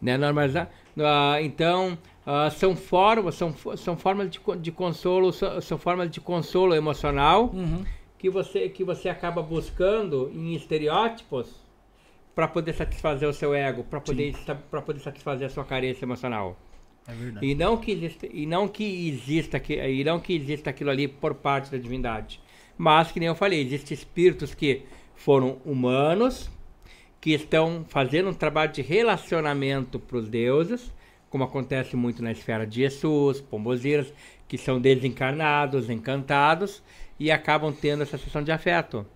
né, 0.00 0.16
normalizar. 0.16 0.68
Ah, 0.98 1.40
então, 1.40 1.96
ah, 2.26 2.50
são 2.50 2.74
formas, 2.74 3.34
são, 3.36 3.54
são 3.76 3.96
formas 3.96 4.28
de, 4.30 4.40
de 4.60 4.72
consolo, 4.72 5.32
são, 5.32 5.60
são 5.60 5.78
formas 5.78 6.10
de 6.10 6.20
consolo 6.20 6.74
emocional 6.74 7.52
que 8.18 8.28
você 8.28 8.68
que 8.68 8.82
você 8.82 9.08
acaba 9.08 9.40
buscando 9.42 10.30
em 10.34 10.54
estereótipos 10.54 11.54
para 12.34 12.48
poder 12.48 12.72
satisfazer 12.72 13.28
o 13.28 13.32
seu 13.32 13.54
ego, 13.54 13.84
para 13.84 14.00
poder 14.00 14.34
para 14.70 14.82
poder 14.82 15.00
satisfazer 15.00 15.46
a 15.46 15.50
sua 15.50 15.64
carência 15.64 16.04
emocional. 16.04 16.56
É 17.06 17.12
verdade. 17.12 17.46
E 17.46 17.54
não 17.54 17.76
que 17.76 17.92
exista, 17.92 18.26
e 18.30 18.44
não 18.44 18.68
que 18.68 19.08
exista 19.08 19.58
que 19.58 19.74
e 19.74 20.04
não 20.04 20.20
que 20.20 20.34
exista 20.34 20.70
aquilo 20.70 20.90
ali 20.90 21.08
por 21.08 21.34
parte 21.34 21.70
da 21.70 21.78
divindade. 21.78 22.40
Mas 22.76 23.10
que 23.10 23.18
nem 23.18 23.28
eu 23.28 23.34
falei, 23.34 23.60
existem 23.60 23.94
espíritos 23.94 24.54
que 24.54 24.82
foram 25.16 25.58
humanos, 25.64 26.50
que 27.20 27.32
estão 27.32 27.84
fazendo 27.88 28.30
um 28.30 28.34
trabalho 28.34 28.72
de 28.72 28.82
relacionamento 28.82 29.98
para 29.98 30.18
os 30.18 30.28
deuses, 30.28 30.92
como 31.28 31.42
acontece 31.42 31.96
muito 31.96 32.22
na 32.22 32.30
esfera 32.30 32.64
de 32.64 32.76
Jesus, 32.82 33.40
Pomboziras, 33.40 34.12
que 34.46 34.56
são 34.56 34.80
desencarnados, 34.80 35.90
encantados 35.90 36.82
e 37.18 37.30
acabam 37.30 37.72
tendo 37.72 38.02
essa 38.02 38.16
sensação 38.16 38.42
de 38.42 38.52
afeto. 38.52 39.06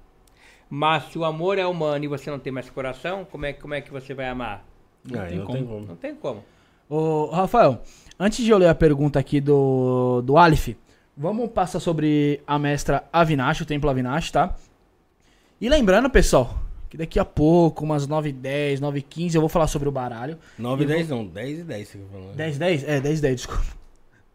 Mas 0.69 1.11
se 1.11 1.19
o 1.19 1.25
amor 1.25 1.59
é 1.59 1.67
humano 1.67 2.05
e 2.05 2.09
você 2.09 2.31
não 2.31 2.39
tem 2.39 2.53
mais 2.53 2.71
coração, 2.71 3.27
como 3.31 3.45
é, 3.45 3.53
como 3.53 3.75
é 3.75 3.81
que 3.81 3.93
você 3.93 4.15
vai 4.15 4.29
amar? 4.29 4.65
Tem 5.07 5.39
não 5.39 5.45
como. 5.45 5.59
tem 5.59 5.67
como. 5.67 5.87
Não 5.87 5.97
tem 5.97 6.15
como. 6.15 6.45
Ô, 6.89 7.27
Rafael, 7.27 7.83
antes 8.19 8.45
de 8.45 8.51
eu 8.51 8.59
ler 8.59 8.69
a 8.69 8.75
pergunta 8.75 9.19
aqui 9.19 9.41
do, 9.41 10.23
do 10.23 10.37
Alif, 10.37 10.77
vamos 11.17 11.51
passar 11.51 11.81
sobre 11.81 12.41
a 12.47 12.59
mestra 12.59 13.05
Avinash, 13.13 13.61
o 13.61 13.67
templo 13.67 13.91
Avinash, 13.91 14.31
tá? 14.31 14.57
E 15.61 15.69
lembrando, 15.69 16.11
pessoal, 16.11 16.59
que 16.89 16.97
daqui 16.97 17.19
a 17.19 17.25
pouco, 17.25 17.85
umas 17.85 18.07
9h10, 18.07 18.81
9h15, 18.81 19.35
eu 19.35 19.41
vou 19.41 19.49
falar 19.49 19.67
sobre 19.67 19.89
o 19.89 19.93
baralho. 19.93 20.39
9 20.59 20.83
e 20.83 20.85
E 20.85 20.89
10 20.89 21.09
não, 21.09 21.27
10 21.27 21.59
e 21.59 21.63
10 21.65 21.89
você 21.89 21.99
tá 21.99 22.05
falando. 22.11 22.35
10 22.35 22.59
10? 22.59 22.85
É, 22.85 23.01
10 23.01 23.21
10, 23.21 23.37
desculpa. 23.37 23.82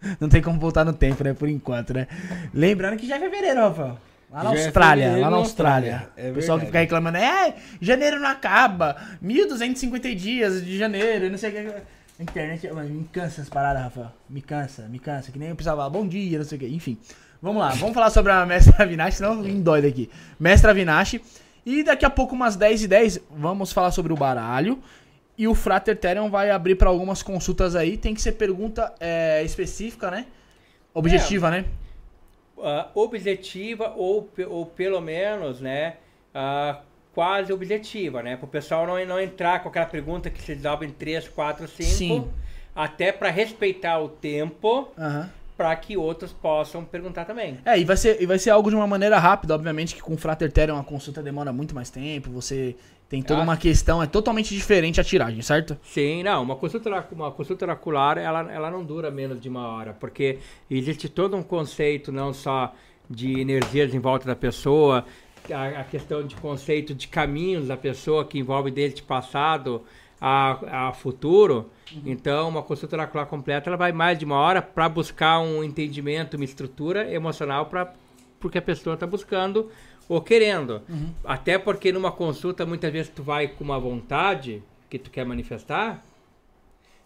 Não 0.20 0.30
tem 0.30 0.42
como 0.42 0.60
voltar 0.60 0.86
no 0.86 0.94
tempo, 0.94 1.24
né? 1.24 1.34
Por 1.34 1.50
enquanto, 1.50 1.94
né? 1.94 2.08
Lembrando 2.54 2.98
que 2.98 3.08
já 3.08 3.18
é 3.18 3.20
fevereiro, 3.20 3.62
Rafael. 3.62 3.98
Lá 4.32 4.44
na 4.44 4.54
é 4.54 4.66
Austrália, 4.66 5.04
fevereiro 5.06 5.22
lá 5.22 5.32
na 5.32 5.38
Austrália. 5.38 6.10
É 6.18 6.32
o 6.32 6.34
pessoal 6.34 6.60
que 6.60 6.66
fica 6.66 6.80
reclamando, 6.80 7.18
é, 7.18 7.56
janeiro 7.80 8.20
não 8.20 8.28
acaba, 8.28 8.98
1250 9.22 10.16
dias 10.16 10.66
de 10.66 10.78
janeiro, 10.78 11.30
não 11.30 11.38
sei 11.38 11.50
o 11.50 11.54
que. 11.54 11.82
Internet, 12.20 12.68
mano, 12.74 12.90
me 12.90 13.04
cansa 13.06 13.42
essas 13.42 13.50
paradas, 13.50 13.84
Rafael. 13.84 14.12
Me 14.28 14.42
cansa, 14.42 14.88
me 14.90 14.98
cansa. 14.98 15.32
Que 15.32 15.38
nem 15.38 15.50
eu 15.50 15.56
precisava 15.56 15.78
falar 15.78 15.90
bom 15.92 16.08
dia, 16.08 16.40
não 16.40 16.46
sei 16.46 16.58
o 16.58 16.62
que. 16.62 16.68
Enfim, 16.68 16.98
vamos 17.40 17.62
lá, 17.62 17.70
vamos 17.70 17.94
falar 17.94 18.10
sobre 18.10 18.32
a 18.32 18.44
Mestra 18.48 18.84
Avinash, 18.84 19.16
senão 19.16 19.36
me 19.36 19.62
dói 19.62 19.82
daqui. 19.82 20.10
Mestra 20.40 20.72
Avinash. 20.72 21.22
E 21.64 21.84
daqui 21.84 22.06
a 22.06 22.10
pouco, 22.10 22.34
umas 22.34 22.56
10 22.56 22.84
e 22.84 22.88
10, 22.88 23.20
vamos 23.30 23.72
falar 23.72 23.92
sobre 23.92 24.12
o 24.14 24.16
baralho. 24.16 24.82
E 25.38 25.48
o 25.48 25.54
Frater 25.54 25.96
Therion 25.96 26.30
vai 26.30 26.50
abrir 26.50 26.76
para 26.76 26.90
algumas 26.90 27.22
consultas 27.22 27.76
aí. 27.76 27.96
Tem 27.96 28.14
que 28.14 28.22
ser 28.22 28.34
pergunta 28.34 28.94
é, 29.00 29.44
específica, 29.44 30.10
né? 30.10 30.26
Objetiva, 30.94 31.52
né? 31.52 31.66
ah, 32.64 32.90
objetiva 32.94 33.94
ou, 33.96 34.30
ou 34.48 34.66
pelo 34.66 35.02
menos, 35.02 35.60
né, 35.60 35.96
ah, 36.34 36.80
quase 37.14 37.52
objetiva, 37.52 38.22
né? 38.22 38.36
Para 38.36 38.46
o 38.46 38.50
pessoal 38.50 38.86
não, 38.86 39.04
não 39.06 39.20
entrar 39.20 39.62
com 39.62 39.70
aquela 39.70 39.86
pergunta 39.86 40.30
que 40.30 40.42
se 40.42 40.54
desdobra 40.54 40.86
em 40.86 40.92
3, 40.92 41.28
4, 41.30 41.68
5, 41.68 41.84
Sim. 41.84 42.28
até 42.76 43.12
para 43.12 43.30
respeitar 43.30 44.00
o 44.00 44.10
tempo, 44.10 44.90
Aham. 44.98 45.30
para 45.56 45.76
que 45.76 45.98
outros 45.98 46.32
possam 46.32 46.86
perguntar 46.86 47.26
também. 47.26 47.58
É, 47.66 47.78
e 47.80 47.84
vai, 47.84 47.98
ser, 47.98 48.22
e 48.22 48.26
vai 48.26 48.38
ser 48.38 48.52
algo 48.52 48.70
de 48.70 48.76
uma 48.76 48.86
maneira 48.86 49.18
rápida, 49.18 49.56
obviamente, 49.56 49.96
que 49.96 50.02
com 50.02 50.14
o 50.14 50.18
Frater 50.18 50.52
Therion 50.52 50.80
a 50.80 50.84
consulta 50.84 51.24
demora 51.24 51.52
muito 51.52 51.74
mais 51.74 51.90
tempo, 51.90 52.30
você 52.30 52.76
tem 53.10 53.22
toda 53.22 53.42
uma 53.42 53.56
questão, 53.56 54.04
é 54.04 54.08
totalmente 54.08 54.54
diferente 54.54 55.00
a 55.00 55.04
tiragem, 55.04 55.42
certo? 55.42 55.78
Sim, 55.82 56.24
não, 56.24 56.44
uma 56.44 56.56
consulta, 56.58 57.08
uma 57.12 57.32
consulta 57.32 57.64
oracular, 57.64 58.18
ela, 58.18 58.52
ela 58.52 58.70
não 58.70 58.84
dura 58.84 59.10
menos 59.10 59.40
de 59.40 59.48
uma 59.48 59.68
hora, 59.68 59.94
porque 59.94 60.40
existe 60.70 61.08
todo 61.08 61.38
um 61.38 61.44
conceito 61.44 62.12
não 62.12 62.34
só 62.34 62.74
de 63.10 63.40
energias 63.40 63.94
em 63.94 64.00
volta 64.00 64.26
da 64.26 64.36
pessoa, 64.36 65.06
a, 65.50 65.82
a 65.82 65.84
questão 65.86 66.26
de 66.26 66.36
conceito 66.36 66.94
de 66.94 67.08
caminhos 67.08 67.68
da 67.68 67.78
pessoa 67.78 68.26
que 68.26 68.38
envolve 68.40 68.70
desde 68.72 69.02
passado 69.02 69.84
a, 70.20 70.88
a 70.90 70.94
futuro. 70.94 71.70
Então, 72.06 72.50
uma 72.50 72.62
consulta 72.62 72.98
oracular 72.98 73.26
completa, 73.28 73.70
ela 73.70 73.78
vai 73.78 73.94
mais 73.94 74.20
de 74.20 74.26
uma 74.26 74.36
hora 74.36 74.62
para 74.62 74.90
buscar 74.90 75.40
um 75.40 75.64
entendimento, 75.64 76.36
uma 76.36 76.44
estrutura 76.44 77.10
emocional 77.12 77.68
para 77.68 77.94
porque 78.40 78.60
a 78.60 78.62
pessoa 78.62 78.94
está 78.94 79.08
buscando 79.08 79.72
ou 80.10 80.22
querendo. 80.22 80.82
Até 81.24 81.58
porque 81.58 81.92
numa 81.92 82.12
consulta, 82.12 82.66
muitas 82.66 82.92
vezes 82.92 83.12
tu 83.14 83.24
vai 83.24 83.48
com 83.48 83.64
uma 83.64 83.80
vontade 83.80 84.64
que 84.90 84.98
tu 84.98 85.10
quer 85.12 85.26
manifestar, 85.26 86.04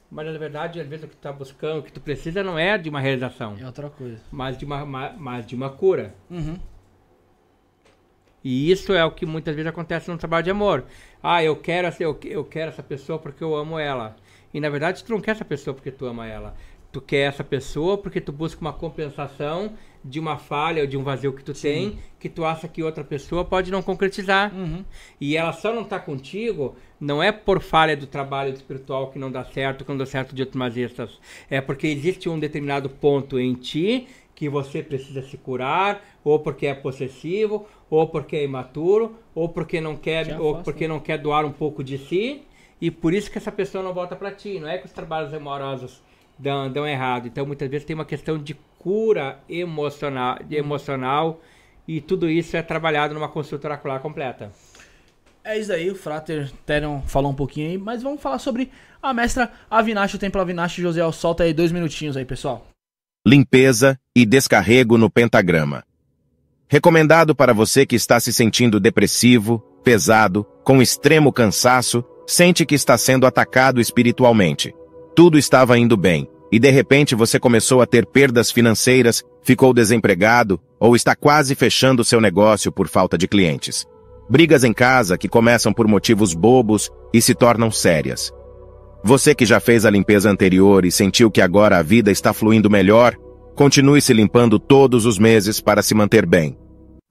mas 0.10 0.26
na 0.32 0.38
verdade, 0.38 0.80
às 0.80 0.88
vezes 0.88 1.06
o 1.06 1.08
que 1.08 1.16
tu 1.16 1.20
está 1.20 1.32
buscando, 1.32 1.80
o 1.80 1.84
que 1.84 1.92
tu 1.92 2.02
precisa 2.02 2.44
não 2.44 2.60
é 2.60 2.78
de 2.78 2.90
uma 2.90 3.00
realização, 3.00 3.56
É 3.60 3.66
outra 3.66 3.90
coisa. 3.90 4.20
mas 4.32 4.58
de 4.58 4.66
uma, 4.66 4.86
ma- 4.86 5.14
mas 5.18 5.46
de 5.48 5.56
uma 5.56 5.70
cura. 5.70 6.14
Uhum. 6.30 6.58
E 8.44 8.72
isso 8.72 8.92
é 8.94 9.06
o 9.06 9.12
que 9.12 9.26
muitas 9.26 9.56
vezes 9.56 9.70
acontece 9.70 10.10
no 10.10 10.18
trabalho 10.18 10.44
de 10.44 10.50
amor. 10.52 10.86
Ah, 11.22 11.44
eu 11.44 11.56
quero, 11.56 11.88
essa- 11.88 12.02
eu, 12.04 12.20
eu 12.24 12.44
quero 12.44 12.70
essa 12.72 12.82
pessoa 12.82 13.20
porque 13.20 13.44
eu 13.44 13.56
amo 13.56 13.78
ela. 13.78 14.16
E 14.54 14.60
na 14.60 14.70
verdade, 14.70 15.04
tu 15.04 15.12
não 15.12 15.22
quer 15.22 15.32
essa 15.32 15.46
pessoa 15.46 15.74
porque 15.76 15.92
tu 15.92 16.06
ama 16.06 16.28
ela. 16.28 16.56
Tu 16.92 17.00
quer 17.00 17.28
essa 17.30 17.44
pessoa 17.44 17.98
porque 17.98 18.20
tu 18.20 18.32
busca 18.32 18.60
uma 18.60 18.74
compensação 18.74 19.74
de 20.04 20.20
uma 20.20 20.38
falha 20.38 20.82
ou 20.82 20.88
de 20.88 20.98
um 20.98 21.04
vazio 21.04 21.34
que 21.34 21.44
tu 21.44 21.54
tem, 21.54 22.00
que 22.20 22.28
tu 22.28 22.44
acha 22.44 22.68
que 22.68 22.82
outra 22.84 23.04
pessoa 23.04 23.46
pode 23.46 23.72
não 23.72 23.82
concretizar. 23.82 24.52
E 25.20 25.38
ela 25.38 25.54
só 25.54 25.74
não 25.74 25.84
tá 25.84 26.00
contigo, 26.00 26.76
não 27.00 27.22
é 27.22 27.32
por 27.32 27.62
falha 27.62 27.96
do 27.96 28.08
trabalho 28.08 28.54
espiritual 28.54 29.12
que 29.12 29.20
não 29.20 29.32
dá 29.32 29.44
certo, 29.44 29.84
que 29.84 29.90
não 29.92 29.98
dá 29.98 30.06
certo 30.06 30.34
de 30.34 30.42
outros 30.42 30.58
magistas. 30.58 31.20
É 31.50 31.62
porque 31.62 31.88
existe 31.88 32.28
um 32.30 32.40
determinado 32.40 32.90
ponto 32.90 33.40
em 33.40 33.54
ti 33.54 34.08
que 34.36 34.50
você 34.50 34.82
precisa 34.82 35.22
se 35.22 35.38
curar, 35.38 36.04
ou 36.24 36.40
porque 36.40 36.66
é 36.66 36.74
possessivo, 36.74 37.68
ou 37.88 38.08
porque 38.08 38.36
é 38.36 38.44
imaturo, 38.44 39.16
ou 39.36 39.48
porque 39.48 39.80
não 39.80 39.96
quer, 39.96 40.40
ou 40.40 40.50
afasta. 40.50 40.64
porque 40.64 40.88
não 40.88 41.00
quer 41.00 41.20
doar 41.20 41.46
um 41.46 41.52
pouco 41.52 41.84
de 41.84 42.00
si, 42.00 42.42
e 42.82 42.90
por 42.90 43.14
isso 43.14 43.30
que 43.30 43.38
essa 43.38 43.52
pessoa 43.52 43.84
não 43.84 43.94
volta 43.94 44.16
para 44.16 44.32
ti. 44.32 44.60
Não 44.60 44.68
é 44.68 44.80
que 44.80 44.88
os 44.88 44.92
trabalhos 44.92 45.32
amorosos 45.32 46.02
dão, 46.40 46.72
dão 46.72 46.88
errado. 46.88 47.28
Então 47.28 47.46
muitas 47.46 47.70
vezes 47.70 47.86
tem 47.86 47.94
uma 47.94 48.06
questão 48.06 48.40
de 48.40 48.58
cura 48.82 49.40
emocional, 49.48 50.40
de 50.44 50.56
emocional 50.56 51.40
e 51.88 52.02
tudo 52.02 52.28
isso 52.28 52.58
é 52.58 52.64
trabalhado 52.64 53.14
numa 53.14 53.30
consulta 53.30 53.68
oracular 53.68 54.00
completa. 54.00 54.52
É 55.44 55.58
isso 55.58 55.72
aí, 55.72 55.90
o 55.92 55.96
Frater 55.96 56.52
Therion 56.66 57.02
falou 57.02 57.32
um 57.32 57.36
pouquinho 57.36 57.70
aí, 57.70 57.78
mas 57.78 58.02
vamos 58.02 58.20
falar 58.20 58.40
sobre 58.40 58.72
a 59.02 59.14
mestra 59.14 59.52
Avinash, 59.70 60.16
o 60.16 60.18
Templo 60.18 60.42
Avinash. 60.42 60.78
José, 60.78 61.12
solta 61.12 61.44
aí 61.44 61.54
dois 61.54 61.72
minutinhos 61.72 62.18
aí, 62.18 62.26
pessoal. 62.26 62.66
limpeza 63.26 64.00
e 64.16 64.26
descarrego 64.26 64.98
no 64.98 65.10
pentagrama. 65.12 65.84
Recomendado 66.68 67.36
para 67.36 67.54
você 67.54 67.86
que 67.86 67.96
está 67.96 68.20
se 68.20 68.34
sentindo 68.34 68.80
depressivo, 68.80 69.60
pesado, 69.84 70.44
com 70.64 70.82
extremo 70.82 71.32
cansaço, 71.32 72.04
sente 72.26 72.66
que 72.66 72.74
está 72.74 72.98
sendo 72.98 73.28
atacado 73.28 73.80
espiritualmente. 73.80 74.74
Tudo 75.16 75.38
estava 75.38 75.78
indo 75.78 75.96
bem, 75.98 76.28
e 76.52 76.60
de 76.60 76.70
repente 76.70 77.16
você 77.16 77.40
começou 77.40 77.82
a 77.82 77.86
ter 77.86 78.06
perdas 78.06 78.52
financeiras, 78.52 79.24
ficou 79.42 79.74
desempregado 79.74 80.60
ou 80.80 80.96
está 80.96 81.16
quase 81.16 81.56
fechando 81.56 82.04
seu 82.04 82.20
negócio 82.20 82.72
por 82.72 82.88
falta 82.88 83.18
de 83.18 83.28
clientes. 83.28 83.86
Brigas 84.30 84.64
em 84.64 84.74
casa 84.74 85.18
que 85.18 85.30
começam 85.30 85.72
por 85.72 85.88
motivos 85.88 86.34
bobos 86.34 86.90
e 87.14 87.22
se 87.22 87.34
tornam 87.34 87.72
sérias. 87.72 88.32
Você 89.04 89.34
que 89.34 89.46
já 89.46 89.60
fez 89.60 89.86
a 89.86 89.90
limpeza 89.90 90.30
anterior 90.30 90.86
e 90.86 90.92
sentiu 90.92 91.32
que 91.32 91.42
agora 91.42 91.78
a 91.78 91.82
vida 91.82 92.12
está 92.12 92.34
fluindo 92.34 92.70
melhor, 92.70 93.16
continue 93.56 94.02
se 94.02 94.14
limpando 94.14 94.60
todos 94.60 95.06
os 95.06 95.18
meses 95.18 95.60
para 95.60 95.82
se 95.82 95.96
manter 95.96 96.26
bem. 96.26 96.58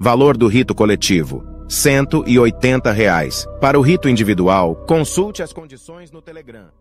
Valor 0.01 0.37
do 0.37 0.47
rito 0.47 0.75
coletivo: 0.75 1.45
180 1.69 2.91
reais. 2.93 3.47
Para 3.61 3.79
o 3.79 3.83
rito 3.83 4.09
individual, 4.09 4.77
consulte 4.87 5.43
as 5.43 5.53
condições 5.53 6.11
no 6.11 6.23
Telegram. 6.23 6.80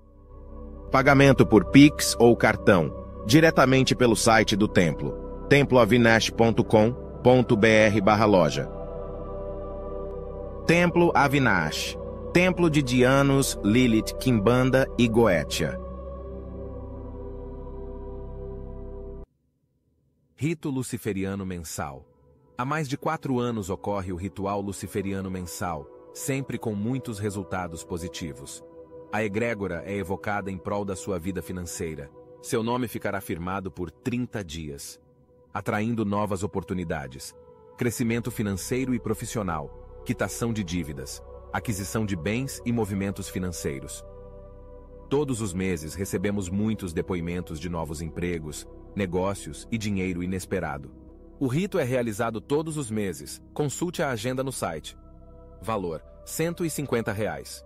Pagamento 0.91 1.45
por 1.45 1.65
Pix 1.65 2.15
ou 2.19 2.35
cartão, 2.35 2.91
diretamente 3.25 3.95
pelo 3.95 4.15
site 4.15 4.55
do 4.55 4.67
templo, 4.67 5.45
temploavinash.com.br 5.47 8.25
loja. 8.25 8.69
Templo 10.65 11.11
Avinash, 11.15 11.97
Templo 12.33 12.69
de 12.69 12.81
Dianos, 12.81 13.57
Lilith, 13.63 14.15
Kimbanda 14.19 14.87
e 14.97 15.07
Goetia. 15.07 15.79
Rito 20.35 20.69
Luciferiano 20.69 21.45
Mensal 21.45 22.09
Há 22.59 22.65
mais 22.65 22.89
de 22.89 22.97
quatro 22.97 23.39
anos 23.39 23.69
ocorre 23.69 24.11
o 24.11 24.17
ritual 24.17 24.59
luciferiano 24.59 25.31
mensal, 25.31 25.87
sempre 26.13 26.57
com 26.57 26.75
muitos 26.75 27.17
resultados 27.17 27.85
positivos. 27.85 28.61
A 29.11 29.23
egrégora 29.23 29.81
é 29.87 29.95
evocada 29.97 30.51
em 30.51 30.57
prol 30.57 30.85
da 30.85 30.95
sua 30.95 31.17
vida 31.17 31.41
financeira. 31.41 32.11
Seu 32.43 32.61
nome 32.61 32.87
ficará 32.87 33.19
firmado 33.19 33.71
por 33.71 33.89
30 33.89 34.43
dias, 34.43 35.01
atraindo 35.51 36.05
novas 36.05 36.43
oportunidades, 36.43 37.33
crescimento 37.75 38.29
financeiro 38.29 38.93
e 38.93 38.99
profissional, 38.99 40.03
quitação 40.05 40.53
de 40.53 40.63
dívidas, 40.63 41.23
aquisição 41.51 42.05
de 42.05 42.15
bens 42.15 42.61
e 42.63 42.71
movimentos 42.71 43.27
financeiros. 43.27 44.05
Todos 45.09 45.41
os 45.41 45.55
meses 45.55 45.95
recebemos 45.95 46.47
muitos 46.47 46.93
depoimentos 46.93 47.59
de 47.59 47.67
novos 47.67 48.03
empregos, 48.03 48.67
negócios 48.95 49.67
e 49.71 49.77
dinheiro 49.77 50.21
inesperado. 50.21 50.91
O 51.39 51.47
rito 51.47 51.79
é 51.79 51.83
realizado 51.83 52.39
todos 52.39 52.77
os 52.77 52.91
meses. 52.91 53.41
Consulte 53.55 54.03
a 54.03 54.11
agenda 54.11 54.43
no 54.43 54.51
site. 54.51 54.95
Valor: 55.63 56.03
150 56.25 57.11
reais. 57.11 57.65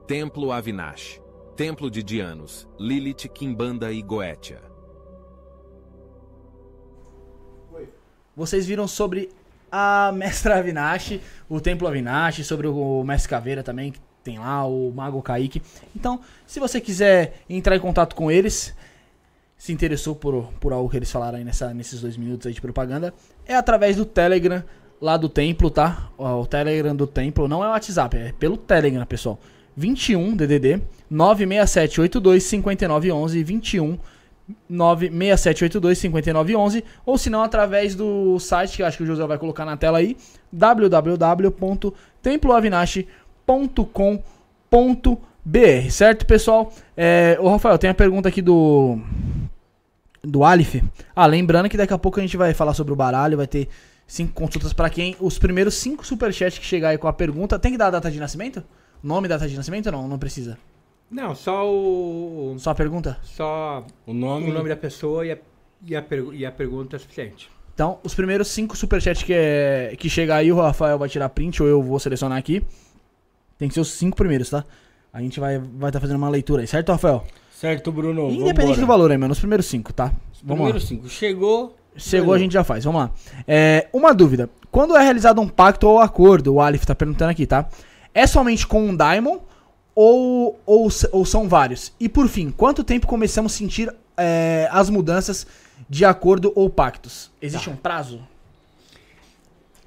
Templo 0.07 0.52
Avinash. 0.52 1.18
Templo 1.57 1.91
de 1.91 2.02
Dianos, 2.02 2.68
Lilith, 2.78 3.31
Kimbanda 3.31 3.91
e 3.91 4.02
Goetia. 4.02 4.60
Vocês 8.36 8.67
viram 8.67 8.86
sobre 8.86 9.31
a 9.70 10.12
Mestra 10.15 10.59
Avinash, 10.59 11.23
o 11.49 11.59
Templo 11.59 11.89
Avinash, 11.89 12.44
sobre 12.44 12.67
o 12.67 13.02
Mestre 13.02 13.31
Caveira 13.31 13.62
também, 13.62 13.92
que 13.92 14.11
tem 14.23 14.39
lá, 14.39 14.67
o 14.67 14.92
Mago 14.94 15.23
Kaique. 15.23 15.62
Então, 15.94 16.20
se 16.47 16.60
você 16.60 16.81
quiser 16.81 17.41
entrar 17.49 17.76
em 17.76 17.81
contato 17.81 18.15
com 18.15 18.31
eles, 18.31 18.75
se 19.57 19.73
interessou 19.73 20.15
por, 20.15 20.52
por 20.60 20.73
algo 20.73 20.89
que 20.89 20.97
eles 20.97 21.10
falaram 21.10 21.39
aí 21.39 21.44
nessa, 21.44 21.73
nesses 21.73 22.01
dois 22.01 22.17
minutos 22.17 22.47
aí 22.47 22.52
de 22.52 22.60
propaganda, 22.60 23.15
é 23.47 23.55
através 23.55 23.97
do 23.97 24.05
Telegram 24.05 24.62
lá 25.01 25.17
do 25.17 25.28
Templo, 25.28 25.70
tá? 25.70 26.10
O 26.17 26.47
Telegram 26.47 26.94
do 26.94 27.07
Templo 27.07 27.49
não 27.49 27.62
é 27.62 27.67
o 27.67 27.70
WhatsApp, 27.70 28.17
é 28.17 28.33
pelo 28.39 28.57
Telegram, 28.57 29.05
pessoal. 29.05 29.39
21 29.76 30.36
DDD 30.36 30.83
96782 31.10 32.44
5911 32.44 33.42
21 33.42 33.99
967825911 34.70 36.84
ou 37.07 37.17
se 37.17 37.31
não 37.31 37.42
através 37.42 37.94
do 37.94 38.39
site 38.39 38.76
que 38.76 38.83
eu 38.83 38.86
acho 38.86 38.99
que 38.99 39.02
o 39.02 39.07
José 39.07 39.26
vai 39.26 39.39
colocar 39.39 39.65
na 39.65 39.76
tela 39.76 39.99
aí 39.99 40.17
www.temploavinash.com.br 43.52 45.90
certo 45.90 46.26
pessoal 46.26 46.72
é, 46.97 47.36
o 47.40 47.48
Rafael 47.48 47.78
tem 47.78 47.90
a 47.90 47.94
pergunta 47.94 48.28
aqui 48.28 48.40
do 48.42 48.98
do 50.22 50.44
Alif 50.44 50.82
ah 51.14 51.26
lembrando 51.26 51.68
que 51.68 51.76
daqui 51.76 51.92
a 51.92 51.98
pouco 51.98 52.18
a 52.18 52.22
gente 52.22 52.36
vai 52.36 52.55
falar 52.55 52.74
sobre 52.74 52.92
o 52.92 52.97
baralho 52.97 53.36
vai 53.36 53.47
ter 53.47 53.68
cinco 54.06 54.32
consultas 54.32 54.72
para 54.72 54.89
quem 54.90 55.16
os 55.20 55.39
primeiros 55.39 55.74
cinco 55.74 56.06
superchats 56.06 56.58
que 56.58 56.64
chegar 56.64 56.90
aí 56.90 56.98
com 56.98 57.08
a 57.08 57.12
pergunta 57.12 57.58
tem 57.58 57.72
que 57.72 57.78
dar 57.78 57.89
a 57.89 57.90
data 57.90 58.10
de 58.10 58.18
nascimento 58.20 58.62
nome 59.02 59.26
e 59.26 59.28
data 59.28 59.48
de 59.48 59.56
nascimento 59.56 59.86
ou 59.86 59.92
não 59.92 60.08
não 60.08 60.18
precisa 60.18 60.56
Não, 61.10 61.34
só 61.34 61.68
o. 61.68 62.55
só 62.58 62.70
a 62.70 62.74
pergunta 62.74 63.18
Só 63.22 63.84
O 64.06 64.14
nome, 64.14 64.50
o 64.50 64.55
nome 64.55 64.68
da 64.68 64.76
pessoa 64.76 65.26
e 65.26 65.32
a, 65.32 65.39
e 65.84 65.97
a, 65.97 66.02
pergu- 66.02 66.32
e 66.32 66.47
a 66.47 66.52
pergunta 66.52 66.97
é 66.97 66.98
suficiente. 66.98 67.50
Então, 67.74 67.98
os 68.05 68.14
primeiros 68.14 68.48
cinco 68.48 68.76
superchats 68.76 69.22
que, 69.22 69.32
é, 69.34 69.94
que 69.98 70.08
chegar 70.08 70.36
aí, 70.36 70.52
o 70.52 70.56
Rafael 70.60 70.98
vai 70.98 71.08
tirar 71.08 71.28
print 71.31 71.62
ou 71.62 71.68
eu 71.68 71.82
vou 71.82 71.98
selecionar 71.98 72.39
aqui. 72.39 72.62
Tem 73.62 73.68
que 73.68 73.74
ser 73.74 73.81
os 73.81 73.92
cinco 73.92 74.16
primeiros, 74.16 74.50
tá? 74.50 74.65
A 75.12 75.20
gente 75.20 75.39
vai 75.39 75.55
estar 75.55 75.68
vai 75.74 75.92
tá 75.92 76.00
fazendo 76.00 76.16
uma 76.16 76.28
leitura 76.28 76.62
aí, 76.62 76.66
certo, 76.66 76.91
Rafael? 76.91 77.23
Certo, 77.52 77.92
Bruno. 77.92 78.28
Independente 78.28 78.81
do 78.81 78.86
valor 78.89 79.08
aí, 79.12 79.16
mano, 79.16 79.31
os 79.31 79.39
primeiros 79.39 79.66
cinco, 79.66 79.92
tá? 79.92 80.07
Vamos 80.42 80.65
Primeiro 80.65 80.78
lá. 80.81 80.84
cinco. 80.84 81.08
Chegou, 81.08 81.76
Chegou, 81.94 82.34
a 82.34 82.39
gente 82.41 82.50
já 82.50 82.65
faz. 82.65 82.82
Vamos 82.82 83.02
lá. 83.02 83.10
É, 83.47 83.86
uma 83.92 84.12
dúvida. 84.12 84.50
Quando 84.68 84.97
é 84.97 85.00
realizado 85.00 85.41
um 85.41 85.47
pacto 85.47 85.86
ou 85.86 86.00
acordo, 86.00 86.55
o 86.55 86.60
Alif 86.60 86.84
tá 86.84 86.92
perguntando 86.92 87.31
aqui, 87.31 87.47
tá? 87.47 87.68
É 88.12 88.26
somente 88.26 88.66
com 88.66 88.82
um 88.84 88.97
Daimon 88.97 89.39
ou, 89.94 90.58
ou, 90.66 90.89
ou 91.12 91.24
são 91.24 91.49
vários? 91.49 91.92
E 92.00 92.08
por 92.08 92.26
fim, 92.26 92.50
quanto 92.50 92.82
tempo 92.82 93.07
começamos 93.07 93.55
a 93.55 93.57
sentir 93.57 93.94
é, 94.16 94.68
as 94.73 94.91
mudanças 94.91 95.47
de 95.89 96.05
acordo 96.05 96.52
ou 96.57 96.68
pactos? 96.68 97.31
Existe 97.41 97.70
um 97.70 97.76
prazo? 97.76 98.26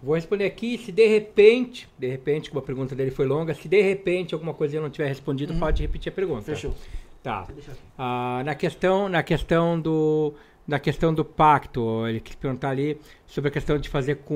Vou 0.06 0.14
responder 0.14 0.46
aqui, 0.46 0.78
se 0.78 0.92
de 0.92 1.08
repente, 1.08 1.90
de 1.98 2.08
repente, 2.08 2.52
como 2.52 2.60
a 2.60 2.62
pergunta 2.62 2.94
dele 2.96 3.10
foi 3.10 3.26
longa, 3.26 3.56
se 3.56 3.68
de 3.68 3.82
repente 3.82 4.36
alguma 4.36 4.54
coisa 4.54 4.78
eu 4.78 4.82
não 4.84 4.90
tiver 4.92 5.08
respondido, 5.08 5.52
pode 5.60 5.82
repetir 5.82 6.12
a 6.12 6.16
pergunta. 6.16 6.52
Tá. 7.24 7.48
Ah, 7.98 8.44
na 8.46 8.54
questão, 8.54 9.10
na 9.10 9.24
questão 9.24 9.82
do, 9.82 10.36
na 10.68 10.78
questão 10.78 11.12
do 11.12 11.26
pacto, 11.26 12.06
ele 12.08 12.20
quis 12.20 12.36
perguntar 12.36 12.70
ali 12.70 13.02
sobre 13.26 13.48
a 13.48 13.52
questão 13.52 13.80
de 13.80 13.90
fazer 13.90 14.18
com 14.18 14.36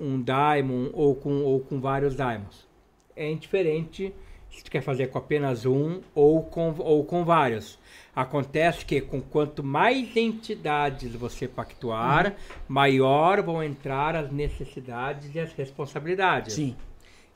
um 0.00 0.22
daimon 0.22 0.90
ou 0.92 1.16
com, 1.16 1.42
ou 1.42 1.58
com 1.58 1.80
vários 1.80 2.14
daimons. 2.14 2.68
É 3.16 3.28
indiferente 3.28 4.14
se 4.50 4.62
tu 4.62 4.70
quer 4.70 4.82
fazer 4.82 5.08
com 5.08 5.18
apenas 5.18 5.66
um 5.66 6.00
ou 6.14 6.44
com, 6.44 6.76
ou 6.78 7.04
com 7.04 7.24
vários. 7.24 7.76
Acontece 8.14 8.84
que 8.84 9.00
com 9.00 9.22
quanto 9.22 9.64
mais 9.64 10.14
entidades 10.16 11.14
você 11.14 11.48
pactuar, 11.48 12.34
maior 12.68 13.40
vão 13.42 13.62
entrar 13.62 14.14
as 14.14 14.30
necessidades 14.30 15.34
e 15.34 15.40
as 15.40 15.52
responsabilidades. 15.54 16.54
Sim. 16.54 16.76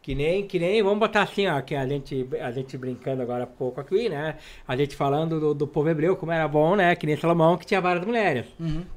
Que 0.07 0.15
nem, 0.15 0.47
que 0.47 0.57
nem, 0.61 0.81
vamos 0.85 1.01
botar 1.01 1.23
assim, 1.23 1.49
ó, 1.49 1.61
que 1.61 1.75
a 1.75 1.85
gente, 1.85 2.29
a 2.41 2.53
gente 2.53 2.79
brincando 2.79 3.23
agora 3.23 3.43
há 3.43 3.47
pouco 3.47 3.81
aqui, 3.81 4.09
né? 4.09 4.37
A 4.69 4.77
gente 4.77 4.95
falando 4.95 5.41
do, 5.41 5.53
do 5.53 5.67
povo 5.67 5.89
hebreu, 5.89 6.15
como 6.15 6.31
era 6.31 6.47
bom, 6.47 6.77
né? 6.77 6.95
Que 6.95 7.07
nem 7.07 7.17
Salomão, 7.17 7.57
que 7.57 7.67
tinha 7.67 7.81
várias 7.81 8.07
mulheres. 8.07 8.47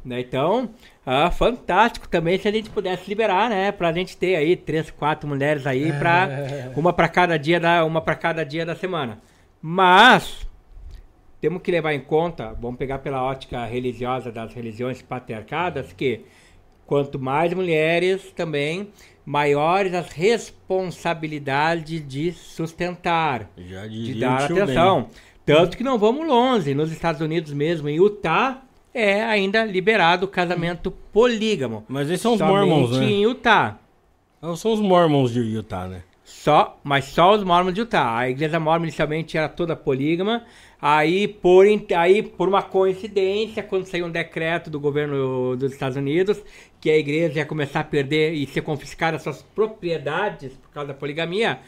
Né? 0.06 0.20
Então, 0.20 0.70
ah, 1.04 1.32
fantástico 1.32 2.08
também 2.08 2.38
se 2.38 2.48
a 2.48 2.52
gente 2.52 2.70
pudesse 2.70 3.10
liberar, 3.10 3.50
né? 3.50 3.72
Pra 3.72 3.92
gente 3.92 4.16
ter 4.16 4.36
aí 4.36 4.56
três, 4.56 4.92
quatro 4.92 5.28
mulheres 5.28 5.66
aí, 5.66 5.92
pra, 5.94 6.30
uma 6.76 6.94
para 6.94 7.10
cada 7.10 7.40
dia 7.40 7.60
da, 7.60 7.84
uma 7.86 8.02
para 8.02 8.14
cada 8.14 8.44
dia 8.44 8.64
da 8.64 8.76
semana. 8.76 9.20
Mas, 9.60 10.48
temos 11.42 11.62
que 11.62 11.72
levar 11.72 11.94
em 11.94 12.02
conta, 12.02 12.54
vamos 12.60 12.78
pegar 12.78 13.00
pela 13.00 13.24
ótica 13.24 13.66
religiosa 13.66 14.32
das 14.32 14.54
religiões 14.54 15.02
patriarcadas, 15.02 15.94
que 15.94 16.22
quanto 16.86 17.18
mais 17.20 17.54
mulheres 17.54 18.32
também, 18.36 18.90
maiores 19.26 19.94
as 19.94 20.12
responsabilidades 20.12 22.06
de 22.08 22.32
sustentar, 22.34 23.50
de 23.56 24.20
dar 24.20 24.44
atenção. 24.44 25.08
Tanto 25.46 25.78
que 25.78 25.84
não 25.84 25.98
vamos 25.98 26.28
longe, 26.28 26.74
nos 26.74 26.92
Estados 26.92 27.22
Unidos 27.22 27.54
mesmo, 27.54 27.88
em 27.88 27.96
Utah, 27.96 28.62
é 28.94 29.24
ainda 29.24 29.64
liberado 29.64 30.26
o 30.26 30.30
casamento 30.30 30.92
polígamo. 30.92 31.86
Mas 31.88 32.10
esses 32.10 32.22
são 32.22 32.34
os 32.34 32.42
Mormons, 32.42 32.98
né? 32.98 33.06
em 33.06 33.24
Utah. 33.24 33.80
São 34.56 34.74
os 34.74 34.80
Mormons 34.80 35.32
de 35.32 35.40
Utah, 35.40 35.88
né? 35.88 36.04
Só, 36.30 36.80
mas 36.84 37.06
só 37.06 37.34
os 37.34 37.44
mormons 37.44 37.74
de 37.74 37.82
Utah. 37.82 38.16
A 38.16 38.30
igreja 38.30 38.60
mormon 38.60 38.86
inicialmente 38.86 39.36
era 39.36 39.50
toda 39.50 39.76
polígama. 39.76 40.44
Aí 40.82 41.28
por, 41.28 41.66
aí, 41.98 42.24
por 42.24 42.48
uma 42.48 42.62
coincidência, 42.62 43.62
quando 43.62 43.86
saiu 43.86 44.06
um 44.06 44.12
decreto 44.12 44.70
do 44.70 44.80
governo 44.80 45.56
dos 45.58 45.74
Estados 45.74 45.98
Unidos, 45.98 46.42
que 46.80 46.90
a 46.90 46.98
igreja 46.98 47.40
ia 47.40 47.46
começar 47.46 47.82
a 47.82 47.84
perder 47.84 48.34
e 48.34 48.48
ser 48.48 48.62
confiscada 48.62 49.18
as 49.18 49.24
suas 49.24 49.42
propriedades 49.42 50.54
por 50.54 50.70
causa 50.70 50.90
da 50.90 50.94
poligamia, 50.94 51.60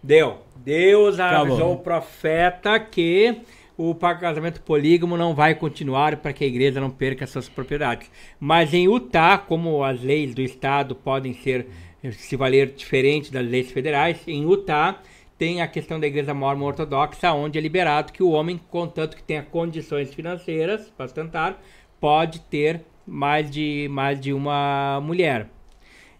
deu. 0.00 0.38
Deus 0.56 1.18
Acabou. 1.18 1.54
avisou 1.54 1.72
o 1.72 1.78
profeta 1.78 2.78
que 2.78 3.40
o 3.76 3.94
casamento 3.94 4.60
polígamo 4.60 5.16
não 5.16 5.34
vai 5.34 5.54
continuar 5.54 6.16
para 6.18 6.32
que 6.32 6.44
a 6.44 6.46
igreja 6.46 6.80
não 6.80 6.90
perca 6.90 7.26
suas 7.26 7.48
propriedades. 7.48 8.08
Mas 8.38 8.72
em 8.72 8.84
Utah, 8.84 9.38
como 9.38 9.82
as 9.82 10.00
leis 10.00 10.34
do 10.34 10.42
estado 10.42 10.94
podem 10.94 11.34
ser 11.34 11.66
se 12.12 12.36
valer 12.36 12.68
diferente 12.68 13.32
das 13.32 13.44
leis 13.44 13.72
federais, 13.72 14.18
em 14.28 14.42
Utah 14.42 15.00
tem 15.40 15.60
a 15.62 15.66
questão 15.66 15.98
da 15.98 16.06
igreja 16.06 16.34
mormon 16.34 16.66
ortodoxa, 16.66 17.32
onde 17.32 17.58
é 17.58 17.62
liberado 17.62 18.12
que 18.12 18.22
o 18.22 18.28
homem, 18.28 18.60
contanto 18.68 19.16
que 19.16 19.22
tenha 19.22 19.42
condições 19.42 20.12
financeiras 20.12 20.92
para 20.94 21.08
sustentar, 21.08 21.58
pode 21.98 22.40
ter 22.40 22.82
mais 23.06 23.50
de, 23.50 23.88
mais 23.90 24.20
de 24.20 24.34
uma 24.34 25.00
mulher. 25.02 25.48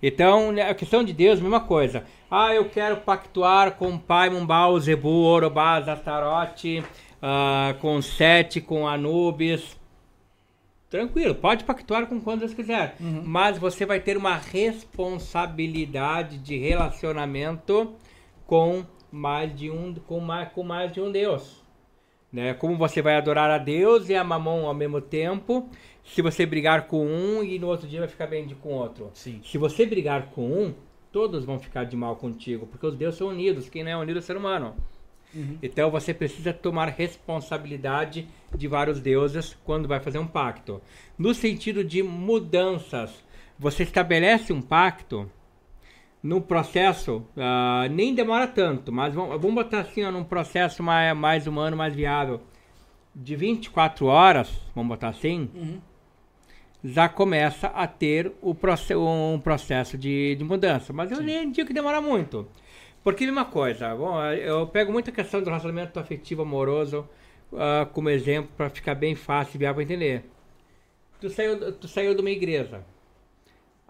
Então, 0.03 0.53
né, 0.53 0.63
a 0.63 0.75
questão 0.75 1.05
de 1.05 1.13
Deus, 1.13 1.39
mesma 1.39 1.61
coisa. 1.61 2.05
Ah, 2.31 2.55
eu 2.55 2.71
quero 2.71 2.97
pactuar 2.97 3.73
com 3.73 3.99
Pai, 3.99 4.31
Mumbal, 4.31 4.81
Zebu, 4.81 5.11
Orobás, 5.11 5.87
Astarote, 5.87 6.83
ah, 7.21 7.75
com 7.79 8.01
Sete, 8.01 8.59
com 8.59 8.89
Anubis. 8.89 9.79
Tranquilo, 10.89 11.35
pode 11.35 11.65
pactuar 11.65 12.07
com 12.07 12.19
quando 12.19 12.41
Deus 12.41 12.55
quiser. 12.55 12.97
Mas 13.23 13.59
você 13.59 13.85
vai 13.85 14.01
ter 14.01 14.17
uma 14.17 14.37
responsabilidade 14.37 16.39
de 16.39 16.57
relacionamento 16.57 17.93
com 18.47 18.83
mais 19.11 19.55
de 19.55 19.71
um, 19.71 19.95
com 19.95 20.21
mais, 20.21 20.51
com 20.53 20.63
mais 20.63 20.93
de 20.93 21.01
um 21.01 21.11
Deus. 21.11 21.63
Né? 22.33 22.55
Como 22.55 22.77
você 22.77 23.03
vai 23.03 23.17
adorar 23.17 23.51
a 23.51 23.59
Deus 23.59 24.09
e 24.09 24.15
a 24.15 24.23
Mamon 24.23 24.67
ao 24.67 24.75
mesmo 24.75 25.01
tempo, 25.01 25.69
se 26.05 26.23
você 26.23 26.47
brigar 26.47 26.87
com 26.87 27.05
um 27.05 27.43
e 27.43 27.59
no 27.59 27.67
outro 27.67 27.89
dia 27.89 28.01
vai 28.01 28.09
ficar 28.09 28.27
bem 28.27 28.47
de 28.47 28.55
com 28.55 28.71
outro. 28.71 29.11
Sim. 29.15 29.41
Se 29.45 29.59
você 29.59 29.85
brigar 29.85 30.31
com 30.31 30.47
um, 30.47 30.75
todos 31.11 31.45
vão 31.45 31.59
ficar 31.59 31.85
de 31.85 31.97
mal 31.97 32.17
contigo, 32.17 32.67
porque 32.67 32.87
os 32.87 32.97
deuses 32.97 33.19
são 33.19 33.29
unidos, 33.29 33.69
quem 33.69 33.83
não 33.83 33.91
é 33.91 33.97
unido 33.97 34.17
é 34.17 34.21
o 34.21 34.23
ser 34.23 34.37
humano. 34.37 34.77
Então 35.63 35.91
você 35.91 36.13
precisa 36.13 36.53
tomar 36.53 36.89
responsabilidade 36.89 38.27
de 38.55 38.67
vários 38.67 39.01
deuses 39.01 39.57
quando 39.65 39.87
vai 39.87 40.01
fazer 40.01 40.19
um 40.19 40.27
pacto. 40.27 40.81
No 41.17 41.33
sentido 41.35 41.85
de 41.85 42.03
mudanças, 42.03 43.23
você 43.59 43.85
estabelece 43.85 44.53
um 44.53 44.61
pacto 44.61 45.31
no 46.23 46.41
processo, 46.41 47.25
ah, 47.37 47.87
nem 47.91 48.15
demora 48.15 48.47
tanto, 48.47 48.93
mas 48.93 49.15
vamos, 49.15 49.41
vamos 49.41 49.55
botar 49.55 49.81
assim, 49.81 50.05
ó, 50.05 50.13
num 50.13 50.25
processo 50.25 50.83
mais, 50.83 51.17
mais 51.17 51.47
humano, 51.47 51.77
mais 51.77 51.95
viável. 51.95 52.41
De 53.15 53.35
24 53.35 54.07
horas, 54.07 54.51
vamos 54.75 54.89
botar 54.91 55.09
assim, 55.09 55.51
já 56.83 57.09
começa 57.09 57.69
a 57.69 57.87
ter 57.87 58.33
o 58.41 58.55
proce 58.55 58.95
um 58.95 59.41
processo 59.43 59.99
de, 59.99 60.35
de 60.37 60.45
mudança. 60.45 60.93
Mas 60.93 61.11
eu 61.11 61.21
nem 61.21 61.51
digo 61.51 61.69
que 61.69 61.75
demora 61.75 62.01
muito. 62.01 62.47
Porque 63.03 63.29
uma 63.29 63.45
coisa, 63.45 63.95
bom, 63.95 64.23
eu 64.25 64.67
pego 64.67 64.93
muita 64.93 65.11
questão 65.11 65.41
do 65.41 65.47
relacionamento 65.47 65.99
afetivo 65.99 66.43
amoroso 66.43 67.09
ah, 67.57 67.89
como 67.93 68.11
exemplo 68.11 68.51
para 68.57 68.71
ficar 68.71 68.95
bem 68.95 69.15
fácil 69.15 69.57
e 69.57 69.59
viável 69.59 69.77
para 69.77 69.85
entender. 69.85 70.25
Tu 71.21 71.29
saiu, 71.31 71.73
tu 71.73 71.89
saiu 71.89 72.15
de 72.15 72.21
uma 72.21 72.31
igreja. 72.31 72.85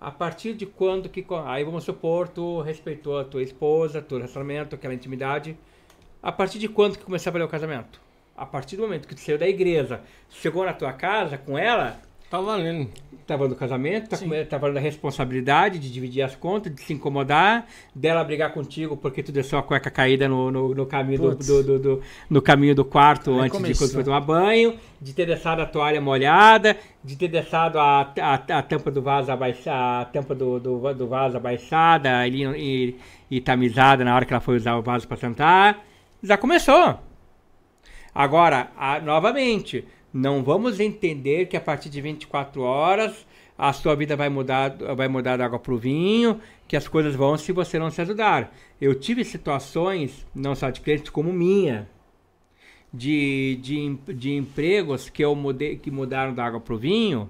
A 0.00 0.10
partir 0.10 0.54
de 0.54 0.64
quando 0.64 1.10
que. 1.10 1.24
Aí 1.44 1.62
vamos 1.62 1.84
supor, 1.84 2.26
tu 2.28 2.60
respeitou 2.62 3.18
a 3.18 3.24
tua 3.24 3.42
esposa, 3.42 4.00
teu 4.00 4.16
relacionamento, 4.16 4.74
aquela 4.74 4.94
intimidade. 4.94 5.58
A 6.22 6.32
partir 6.32 6.58
de 6.58 6.68
quando 6.68 6.96
que 6.96 7.04
começou 7.04 7.30
a 7.30 7.32
valer 7.32 7.44
o 7.44 7.48
casamento? 7.48 8.00
A 8.34 8.46
partir 8.46 8.76
do 8.76 8.82
momento 8.82 9.06
que 9.06 9.14
tu 9.14 9.20
saiu 9.20 9.36
da 9.36 9.46
igreja, 9.46 10.00
chegou 10.30 10.64
na 10.64 10.72
tua 10.72 10.94
casa 10.94 11.36
com 11.36 11.58
ela, 11.58 12.00
Tá 12.30 12.40
valendo. 12.40 12.88
tá 13.26 13.36
valendo 13.36 13.52
o 13.52 13.56
casamento, 13.56 14.08
tá, 14.08 14.16
com- 14.18 14.44
tá 14.48 14.58
valendo 14.58 14.76
a 14.78 14.80
responsabilidade 14.80 15.78
de 15.78 15.92
dividir 15.92 16.22
as 16.22 16.34
contas, 16.34 16.72
de 16.74 16.80
se 16.80 16.92
incomodar, 16.92 17.66
dela 17.94 18.24
brigar 18.24 18.52
contigo 18.52 18.96
porque 18.96 19.22
tu 19.22 19.30
deixou 19.32 19.56
a 19.58 19.62
cueca 19.62 19.88
caída 19.90 20.28
no, 20.28 20.50
no, 20.50 20.74
no 20.74 20.86
caminho, 20.86 21.20
do, 21.20 21.34
do, 21.36 21.62
do- 21.62 21.78
do- 21.78 22.02
no 22.28 22.40
caminho 22.42 22.74
do 22.74 22.84
quarto 22.84 23.30
Aí 23.32 23.38
antes 23.40 23.52
de 23.58 23.62
começou. 23.62 23.86
quando 23.86 23.94
foi 23.94 24.04
tomar 24.04 24.20
banho, 24.20 24.74
de 25.00 25.12
ter 25.12 25.26
deixado 25.26 25.60
a 25.60 25.66
toalha 25.66 26.00
molhada, 26.00 26.76
de 27.04 27.16
ter 27.16 27.28
deixado 27.28 27.78
a, 27.78 28.12
a, 28.20 28.34
a 28.34 28.62
tampa 28.62 28.90
do 28.90 29.00
vaso 29.02 29.30
abaixada, 29.30 30.02
a 30.02 30.04
tampa 30.06 30.34
do, 30.34 30.58
do, 30.58 30.94
do 30.94 31.06
vaso 31.08 31.36
abaixada 31.36 32.18
ali, 32.18 32.44
e, 32.56 32.96
e 33.30 33.40
tamizada 33.40 34.04
na 34.04 34.14
hora 34.14 34.24
que 34.24 34.32
ela 34.32 34.40
foi 34.40 34.56
usar 34.56 34.76
o 34.76 34.82
vaso 34.82 35.06
para 35.06 35.16
sentar. 35.16 35.84
Já 36.22 36.36
começou. 36.36 36.98
Agora, 38.14 38.70
a- 38.76 38.98
novamente, 39.00 39.84
não 40.12 40.42
vamos 40.42 40.80
entender 40.80 41.46
que 41.46 41.56
a 41.56 41.60
partir 41.60 41.88
de 41.88 42.00
24 42.00 42.62
horas 42.62 43.26
a 43.56 43.72
sua 43.72 43.94
vida 43.94 44.16
vai 44.16 44.28
mudar, 44.28 44.74
vai 44.96 45.06
mudar 45.06 45.36
da 45.36 45.44
água 45.44 45.58
para 45.58 45.74
o 45.74 45.78
vinho, 45.78 46.40
que 46.66 46.76
as 46.76 46.88
coisas 46.88 47.14
vão 47.14 47.36
se 47.36 47.52
você 47.52 47.78
não 47.78 47.90
se 47.90 48.00
ajudar. 48.00 48.54
Eu 48.80 48.94
tive 48.94 49.22
situações, 49.24 50.26
não 50.34 50.54
só 50.54 50.70
de 50.70 50.80
clientes 50.80 51.10
como 51.10 51.30
minha, 51.30 51.86
de, 52.92 53.58
de, 53.62 54.14
de 54.14 54.32
empregos 54.32 55.10
que 55.10 55.22
eu 55.22 55.34
mudei, 55.34 55.76
que 55.76 55.90
mudaram 55.90 56.32
da 56.32 56.44
água 56.44 56.58
para 56.58 56.74
o 56.74 56.78
vinho, 56.78 57.28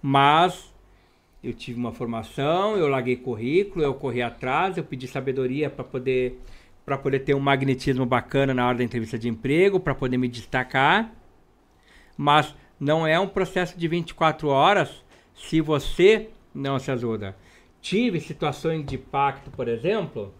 mas 0.00 0.72
eu 1.42 1.52
tive 1.52 1.78
uma 1.78 1.92
formação, 1.92 2.76
eu 2.76 2.88
larguei 2.88 3.16
currículo, 3.16 3.84
eu 3.84 3.94
corri 3.94 4.22
atrás, 4.22 4.76
eu 4.76 4.84
pedi 4.84 5.06
sabedoria 5.06 5.68
para 5.68 5.84
poder 5.84 6.40
para 6.84 6.98
poder 6.98 7.20
ter 7.20 7.34
um 7.34 7.40
magnetismo 7.40 8.04
bacana 8.04 8.52
na 8.52 8.68
hora 8.68 8.76
da 8.76 8.84
entrevista 8.84 9.18
de 9.18 9.26
emprego, 9.26 9.80
para 9.80 9.94
poder 9.94 10.18
me 10.18 10.28
destacar. 10.28 11.10
Mas 12.16 12.54
não 12.78 13.06
é 13.06 13.18
um 13.18 13.28
processo 13.28 13.78
de 13.78 13.88
24 13.88 14.48
horas 14.48 15.04
se 15.34 15.60
você 15.60 16.30
não 16.54 16.78
se 16.78 16.90
ajuda. 16.90 17.36
Tive 17.80 18.20
situações 18.20 18.84
de 18.86 18.96
pacto, 18.96 19.50
por 19.50 19.68
exemplo. 19.68 20.32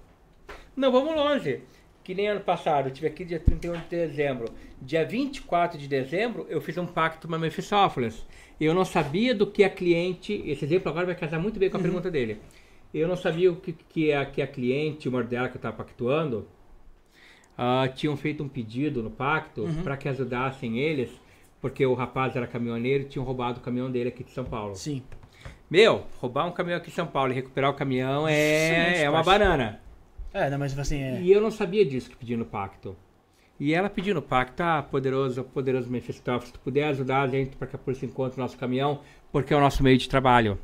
Não 0.77 0.91
vamos 0.91 1.15
longe. 1.15 1.61
que 2.03 2.15
nem 2.15 2.29
ano 2.29 2.41
passado, 2.41 2.89
eu 2.89 2.93
tive 2.93 3.07
aqui 3.07 3.25
dia 3.25 3.41
31 3.41 3.81
de 3.81 3.89
dezembro. 3.89 4.47
Dia 4.81 5.05
24 5.07 5.79
de 5.79 5.89
dezembro, 5.89 6.47
eu 6.51 6.61
fiz 6.61 6.77
um 6.77 6.87
pacto 6.87 7.27
com 7.27 7.35
a 7.35 7.39
Mephistopheles. 7.39 8.27
Eu 8.61 8.75
não 8.75 8.85
sabia 8.85 9.35
do 9.35 9.47
que 9.47 9.65
a 9.65 9.71
cliente. 9.71 10.43
Esse 10.47 10.65
exemplo 10.65 10.91
agora 10.91 11.07
vai 11.07 11.15
casar 11.15 11.39
muito 11.41 11.59
bem 11.59 11.71
com 11.71 11.79
a 11.79 11.81
pergunta 11.81 12.11
dele. 12.11 12.39
Eu 12.93 13.09
não 13.09 13.17
sabia 13.17 13.51
o 13.51 13.57
que, 13.57 13.73
que, 13.73 14.13
a, 14.13 14.25
que 14.25 14.41
a 14.41 14.47
cliente, 14.47 15.09
uma 15.09 15.23
dela 15.23 15.49
que 15.49 15.57
eu 15.57 15.59
estava 15.59 15.77
pactuando, 15.77 16.47
ah, 17.57 17.89
tinham 17.95 18.17
feito 18.17 18.43
um 18.43 18.49
pedido 18.49 19.03
no 19.03 19.11
pacto 19.11 19.67
para 19.83 19.97
que 19.97 20.09
ajudassem 20.09 20.79
eles, 20.79 21.11
porque 21.65 21.87
o 21.87 21.95
rapaz 21.95 22.37
era 22.37 22.47
caminhoneiro 22.47 23.05
e 23.05 23.07
tinham 23.07 23.25
roubado 23.25 23.59
o 23.59 23.63
caminhão 23.63 23.91
dele 23.91 24.11
aqui 24.11 24.23
de 24.23 24.31
São 24.33 24.45
Paulo. 24.45 24.75
Sim. 24.75 25.03
Meu, 25.71 26.05
roubar 26.21 26.47
um 26.47 26.51
caminhão 26.51 26.77
aqui 26.77 26.91
em 26.91 26.93
São 26.93 27.07
Paulo 27.07 27.33
e 27.33 27.35
recuperar 27.35 27.71
o 27.71 27.75
caminhão 27.75 28.27
Sim, 28.27 28.33
é, 28.35 29.05
é 29.05 29.09
uma 29.09 29.23
banana. 29.23 29.81
É, 30.31 30.51
não, 30.51 30.59
mas 30.59 30.79
assim, 30.79 31.01
é. 31.01 31.23
E 31.23 31.33
eu 31.33 31.41
não 31.41 31.51
sabia 31.51 31.83
disso 31.83 32.11
que 32.11 32.17
pediu 32.17 32.37
no 32.37 32.45
pacto. 32.45 32.95
E 33.59 33.73
ela 33.73 33.89
pediu 33.89 34.15
no 34.15 34.21
pacto, 34.21 34.63
ah, 34.63 34.83
poderoso, 34.83 35.43
poderoso 35.43 35.89
Mephistófeles, 35.89 36.49
se 36.49 36.53
tu 36.53 36.61
puder 36.61 36.85
ajudar 36.89 37.23
a 37.23 37.29
gente 37.29 37.57
para 37.57 37.67
que 37.67 37.77
a 37.77 37.79
polícia 37.79 38.05
encontre 38.05 38.39
o 38.39 38.43
nosso 38.43 38.59
caminhão, 38.59 39.01
porque 39.33 39.55
é 39.55 39.57
o 39.57 39.61
nosso 39.61 39.83
meio 39.83 39.97
de 39.97 40.07
trabalho. 40.07 40.59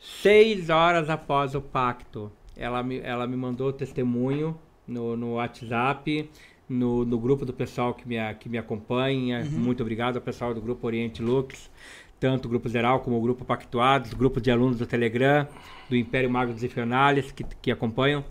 Seis 0.00 0.70
horas 0.70 1.08
após 1.08 1.54
o 1.54 1.60
pacto, 1.60 2.32
ela 2.56 2.82
me, 2.82 2.98
ela 2.98 3.28
me 3.28 3.36
mandou 3.36 3.72
testemunho 3.72 4.58
no, 4.88 5.16
no 5.16 5.34
WhatsApp, 5.34 6.28
no, 6.68 7.04
no 7.04 7.18
grupo 7.18 7.46
do 7.46 7.52
pessoal 7.52 7.94
que 7.94 8.06
me, 8.06 8.16
que 8.34 8.48
me 8.48 8.58
acompanha. 8.58 9.44
Muito 9.44 9.80
obrigado 9.82 10.16
ao 10.16 10.22
pessoal 10.22 10.52
do 10.52 10.60
grupo 10.60 10.86
Oriente 10.86 11.22
Lux, 11.22 11.70
tanto 12.20 12.46
o 12.46 12.48
grupo 12.48 12.68
geral 12.68 13.00
como 13.00 13.16
o 13.16 13.20
grupo 13.20 13.44
Pactuados, 13.44 14.12
grupo 14.12 14.40
de 14.40 14.50
alunos 14.50 14.78
do 14.78 14.86
Telegram, 14.86 15.46
do 15.88 15.96
Império 15.96 16.30
Mago 16.30 16.52
dos 16.52 16.62
Infernales, 16.62 17.32
que, 17.32 17.44
que 17.44 17.70
acompanham. 17.70 18.24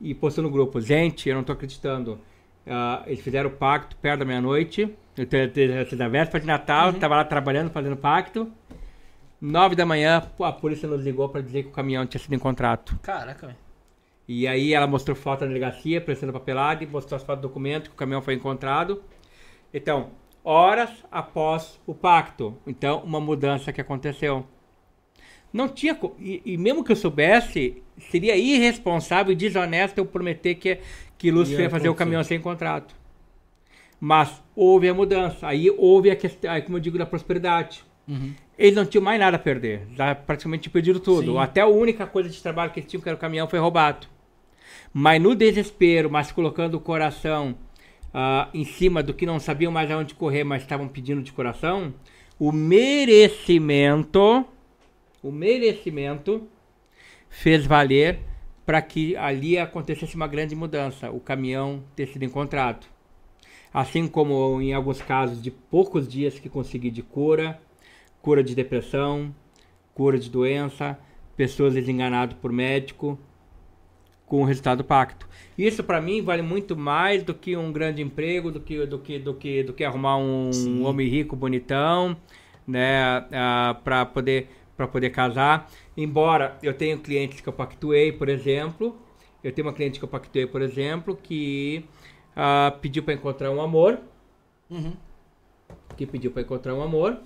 E 0.00 0.14
postou 0.14 0.42
no 0.42 0.50
grupo, 0.50 0.80
gente, 0.80 1.28
eu 1.28 1.34
não 1.34 1.44
tô 1.44 1.52
acreditando. 1.52 2.18
Ah, 2.66 3.02
eles 3.06 3.20
fizeram 3.20 3.50
o 3.50 3.52
pacto 3.52 3.96
perto 3.96 4.20
da 4.20 4.24
meia-noite, 4.24 4.94
eu 5.16 5.96
da 5.96 6.08
véspera 6.08 6.40
de 6.40 6.46
Natal, 6.46 6.88
eu 6.88 6.94
tava 6.94 7.16
lá 7.16 7.24
trabalhando, 7.24 7.70
fazendo 7.70 7.96
pacto. 7.96 8.50
Nove 9.40 9.76
da 9.76 9.84
manhã, 9.84 10.22
a 10.40 10.52
polícia 10.52 10.88
nos 10.88 11.04
ligou 11.04 11.28
para 11.28 11.42
dizer 11.42 11.64
que 11.64 11.68
o 11.68 11.72
caminhão 11.72 12.06
tinha 12.06 12.20
sido 12.20 12.34
encontrado. 12.34 12.98
Caraca, 13.02 13.46
velho. 13.46 13.63
E 14.26 14.46
aí 14.46 14.72
ela 14.72 14.86
mostrou 14.86 15.14
foto 15.14 15.42
na 15.42 15.48
delegacia, 15.48 16.00
prestando 16.00 16.32
papelada, 16.32 16.82
e 16.82 16.86
mostrou 16.86 17.16
as 17.16 17.22
fotos 17.22 17.42
do 17.42 17.48
documento 17.48 17.90
que 17.90 17.94
o 17.94 17.98
caminhão 17.98 18.22
foi 18.22 18.34
encontrado. 18.34 19.02
Então, 19.72 20.10
horas 20.42 20.90
após 21.10 21.80
o 21.86 21.94
pacto. 21.94 22.56
Então, 22.66 23.02
uma 23.04 23.20
mudança 23.20 23.72
que 23.72 23.80
aconteceu. 23.80 24.46
Não 25.52 25.68
tinha. 25.68 25.98
E, 26.18 26.42
e 26.44 26.56
mesmo 26.56 26.82
que 26.82 26.92
eu 26.92 26.96
soubesse, 26.96 27.82
seria 28.10 28.36
irresponsável 28.36 29.32
e 29.32 29.36
desonesto 29.36 29.98
eu 29.98 30.06
prometer 30.06 30.54
que, 30.54 30.78
que 31.18 31.30
Lúcifer 31.30 31.64
Ia 31.64 31.70
fazer 31.70 31.88
o 31.88 31.94
caminhão 31.94 32.24
sem 32.24 32.40
contrato. 32.40 32.94
Mas 34.00 34.42
houve 34.56 34.88
a 34.88 34.94
mudança. 34.94 35.46
Aí 35.46 35.70
houve 35.70 36.10
a 36.10 36.16
questão, 36.16 36.50
aí, 36.50 36.62
como 36.62 36.76
eu 36.76 36.80
digo, 36.80 36.98
da 36.98 37.06
prosperidade. 37.06 37.84
Eles 38.58 38.74
não 38.74 38.84
tinham 38.84 39.02
mais 39.02 39.18
nada 39.18 39.36
a 39.36 39.40
perder. 39.40 39.86
Já 39.94 40.14
praticamente 40.14 40.68
perderam 40.70 41.00
tudo. 41.00 41.32
Sim. 41.32 41.38
Até 41.38 41.60
a 41.60 41.66
única 41.66 42.06
coisa 42.06 42.28
de 42.28 42.40
trabalho 42.42 42.70
que 42.70 42.80
eles 42.80 42.90
tinham, 42.90 43.02
que 43.02 43.08
era 43.08 43.16
o 43.16 43.20
caminhão, 43.20 43.48
foi 43.48 43.58
roubado. 43.58 44.06
Mas 44.96 45.20
no 45.20 45.34
desespero, 45.34 46.08
mas 46.08 46.30
colocando 46.30 46.76
o 46.76 46.80
coração 46.80 47.56
ah, 48.12 48.48
em 48.54 48.64
cima 48.64 49.02
do 49.02 49.12
que 49.12 49.26
não 49.26 49.40
sabiam 49.40 49.72
mais 49.72 49.90
aonde 49.90 50.14
correr, 50.14 50.44
mas 50.44 50.62
estavam 50.62 50.86
pedindo 50.86 51.20
de 51.20 51.32
coração, 51.32 51.92
o 52.38 52.52
merecimento, 52.52 54.46
o 55.20 55.32
merecimento 55.32 56.46
fez 57.28 57.66
valer 57.66 58.20
para 58.64 58.80
que 58.80 59.16
ali 59.16 59.58
acontecesse 59.58 60.14
uma 60.14 60.28
grande 60.28 60.54
mudança, 60.54 61.10
o 61.10 61.18
caminhão 61.18 61.82
ter 61.96 62.06
sido 62.06 62.24
encontrado. 62.24 62.86
Assim 63.72 64.06
como 64.06 64.60
em 64.62 64.72
alguns 64.72 65.02
casos 65.02 65.42
de 65.42 65.50
poucos 65.50 66.06
dias 66.06 66.38
que 66.38 66.48
consegui 66.48 66.92
de 66.92 67.02
cura, 67.02 67.60
cura 68.22 68.44
de 68.44 68.54
depressão, 68.54 69.34
cura 69.92 70.20
de 70.20 70.30
doença, 70.30 70.96
pessoas 71.36 71.74
desenganadas 71.74 72.36
por 72.40 72.52
médico, 72.52 73.18
com 74.26 74.42
o 74.42 74.44
resultado 74.44 74.78
do 74.78 74.84
pacto. 74.84 75.28
Isso 75.56 75.84
para 75.84 76.00
mim 76.00 76.22
vale 76.22 76.42
muito 76.42 76.76
mais 76.76 77.22
do 77.22 77.34
que 77.34 77.56
um 77.56 77.72
grande 77.72 78.02
emprego, 78.02 78.50
do 78.50 78.60
que 78.60 78.84
do 78.86 78.98
que 78.98 79.18
do 79.18 79.34
que 79.34 79.62
do 79.62 79.72
que 79.72 79.84
arrumar 79.84 80.16
um 80.18 80.84
homem 80.84 81.08
rico 81.08 81.36
bonitão, 81.36 82.16
né, 82.66 83.24
para 83.84 84.06
poder 84.06 84.48
para 84.76 84.88
poder 84.88 85.10
casar. 85.10 85.70
Embora 85.96 86.58
eu 86.62 86.74
tenha 86.74 86.96
clientes 86.98 87.40
que 87.40 87.48
eu 87.48 87.52
pactuei, 87.52 88.10
por 88.12 88.28
exemplo, 88.28 88.96
eu 89.42 89.52
tenho 89.52 89.68
uma 89.68 89.74
cliente 89.74 89.98
que 89.98 90.04
eu 90.04 90.08
pactuei, 90.08 90.46
por 90.46 90.62
exemplo, 90.62 91.16
que 91.22 91.84
ah, 92.34 92.76
pediu 92.80 93.02
para 93.04 93.14
encontrar 93.14 93.50
um 93.50 93.60
amor, 93.60 94.00
que 95.96 96.06
pediu 96.06 96.30
para 96.32 96.42
encontrar 96.42 96.74
um 96.74 96.82
amor 96.82 97.18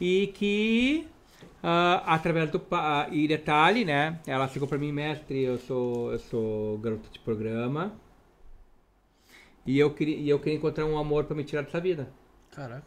e 0.00 0.26
que 0.34 1.06
ah, 1.62 2.02
através 2.14 2.50
do 2.50 2.60
ah, 2.72 3.08
e 3.10 3.26
detalhe, 3.28 3.84
né? 3.84 4.18
Ela 4.26 4.48
chegou 4.48 4.68
para 4.68 4.78
mim, 4.78 4.92
mestre, 4.92 5.42
eu 5.42 5.58
sou 5.58 6.12
eu 6.12 6.18
sou 6.18 6.78
garota 6.78 7.08
de 7.10 7.18
programa 7.18 7.92
e 9.66 9.78
eu 9.78 9.92
queria 9.92 10.16
e 10.16 10.28
eu 10.28 10.38
queria 10.38 10.56
encontrar 10.56 10.86
um 10.86 10.98
amor 10.98 11.24
para 11.24 11.36
me 11.36 11.44
tirar 11.44 11.62
dessa 11.62 11.80
vida. 11.80 12.10
Caraca. 12.50 12.84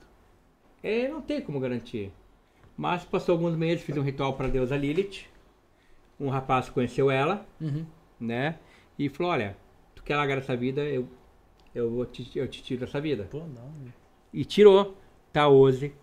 É, 0.82 1.08
não 1.08 1.22
tem 1.22 1.42
como 1.42 1.60
garantir. 1.60 2.12
Mas 2.76 3.06
passou 3.06 3.34
alguns 3.34 3.56
meses, 3.56 3.84
fiz 3.84 3.96
um 3.96 4.02
ritual 4.02 4.34
para 4.34 4.48
deusa 4.48 4.76
Lilith. 4.76 5.26
Um 6.20 6.30
rapaz 6.30 6.70
conheceu 6.70 7.10
ela, 7.12 7.46
Uhum. 7.62 7.86
né? 8.20 8.58
E 8.98 9.10
falou: 9.10 9.32
Olha, 9.32 9.56
tu 9.96 10.04
quer 10.04 10.16
largar 10.16 10.38
essa 10.40 10.56
vida, 10.56 10.82
eu, 10.84 11.08
eu, 11.74 11.90
vou 11.90 12.06
te, 12.06 12.30
eu 12.38 12.48
te 12.48 12.62
tiro 12.64 12.82
dessa 12.82 13.00
vida. 13.00 13.28
Pô, 13.30 13.40
não. 13.40 13.72
velho. 13.80 13.94
E 14.34 14.44
tirou. 14.44 14.98
Tá 15.32 15.48
hoje 15.48 15.94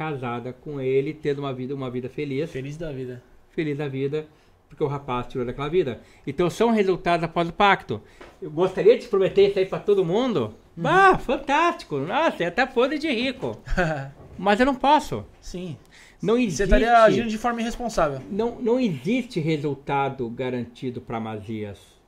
casada 0.00 0.50
com 0.50 0.80
ele, 0.80 1.12
tendo 1.12 1.40
uma 1.40 1.52
vida, 1.52 1.74
uma 1.74 1.90
vida 1.90 2.08
feliz. 2.08 2.50
Feliz 2.50 2.78
da 2.78 2.90
vida. 2.90 3.22
Feliz 3.50 3.76
da 3.76 3.86
vida, 3.86 4.26
porque 4.66 4.82
o 4.82 4.86
rapaz 4.86 5.26
tirou 5.26 5.44
daquela 5.46 5.68
vida. 5.68 6.00
Então 6.26 6.48
são 6.48 6.70
resultados 6.70 7.22
após 7.22 7.50
o 7.50 7.52
pacto. 7.52 8.00
Eu 8.40 8.50
gostaria 8.50 8.98
de 8.98 9.06
prometer 9.08 9.50
isso 9.50 9.58
aí 9.58 9.66
pra 9.66 9.78
todo 9.78 10.02
mundo. 10.02 10.54
Ah, 10.82 11.18
fantástico! 11.18 11.98
Nossa, 11.98 12.42
é 12.42 12.46
até 12.46 12.64
podre 12.64 12.98
de 12.98 13.10
rico. 13.10 13.60
Mas 14.38 14.58
eu 14.58 14.64
não 14.64 14.74
posso. 14.74 15.22
Sim. 15.38 15.76
Não 16.22 16.38
existe. 16.38 16.56
Você 16.56 16.64
estaria 16.64 17.02
agindo 17.02 17.28
de 17.28 17.36
forma 17.36 17.60
irresponsável. 17.60 18.22
Não, 18.30 18.58
não 18.58 18.80
existe 18.80 19.38
resultado 19.38 20.30
garantido 20.30 21.02
para 21.02 21.20
magias. 21.20 21.99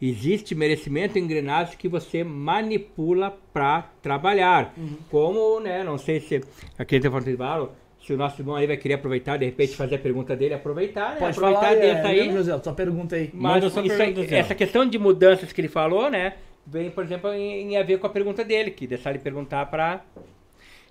Existe 0.00 0.54
merecimento 0.54 1.18
engrenagem 1.18 1.76
que 1.78 1.88
você 1.88 2.22
manipula 2.22 3.36
para 3.52 3.90
trabalhar. 4.02 4.74
Uhum. 4.76 4.96
Como, 5.10 5.60
né, 5.60 5.82
não 5.82 5.96
sei 5.96 6.20
se 6.20 6.42
aquele 6.78 7.00
telefone 7.00 7.24
de 7.24 7.36
balo, 7.36 7.72
se 8.04 8.12
o 8.12 8.16
nosso 8.16 8.40
irmão 8.40 8.56
aí 8.56 8.66
vai 8.66 8.76
querer 8.76 8.94
aproveitar, 8.94 9.38
de 9.38 9.46
repente 9.46 9.74
fazer 9.74 9.94
a 9.94 9.98
pergunta 9.98 10.36
dele, 10.36 10.54
aproveitar, 10.54 11.14
né? 11.14 11.20
Pode 11.20 11.32
aproveitar 11.32 11.60
falar, 11.60 11.74
dessa 11.74 12.08
é, 12.08 12.20
aí. 12.22 12.32
José, 12.32 12.58
tua 12.58 12.74
pergunta 12.74 13.16
aí. 13.16 13.30
Mas 13.32 13.64
isso 13.64 13.80
aí- 13.80 13.88
pergunta, 13.88 14.34
essa 14.34 14.54
questão 14.54 14.86
de 14.86 14.98
mudanças 14.98 15.52
que 15.52 15.60
ele 15.60 15.68
falou, 15.68 16.10
né, 16.10 16.34
vem, 16.66 16.90
por 16.90 17.02
exemplo, 17.02 17.32
em, 17.32 17.72
em 17.72 17.76
a 17.76 17.82
ver 17.82 17.98
com 17.98 18.06
a 18.06 18.10
pergunta 18.10 18.44
dele, 18.44 18.70
que 18.70 18.86
deixar 18.86 19.10
ele 19.10 19.18
perguntar 19.18 19.66
para 19.66 20.02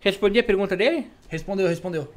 Respondi 0.06 0.38
a 0.38 0.44
pergunta 0.44 0.78
dele? 0.78 1.08
Respondeu, 1.28 1.68
respondeu. 1.68 2.08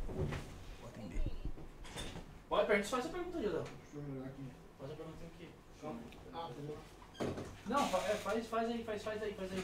Pode, 2.47 2.67
faz 2.67 3.07
a 3.07 3.09
pergunta, 3.09 3.41
José. 3.41 3.63
Faz 4.79 4.93
a 4.93 4.95
pergunta 4.95 5.25
aqui. 5.25 5.49
Não, 7.69 7.85
é, 7.85 8.15
faz, 8.15 8.47
faz 8.47 8.71
aí, 8.71 8.83
faz, 8.83 9.03
faz 9.03 9.23
aí, 9.23 9.35
faz 9.35 9.51
aí. 9.53 9.63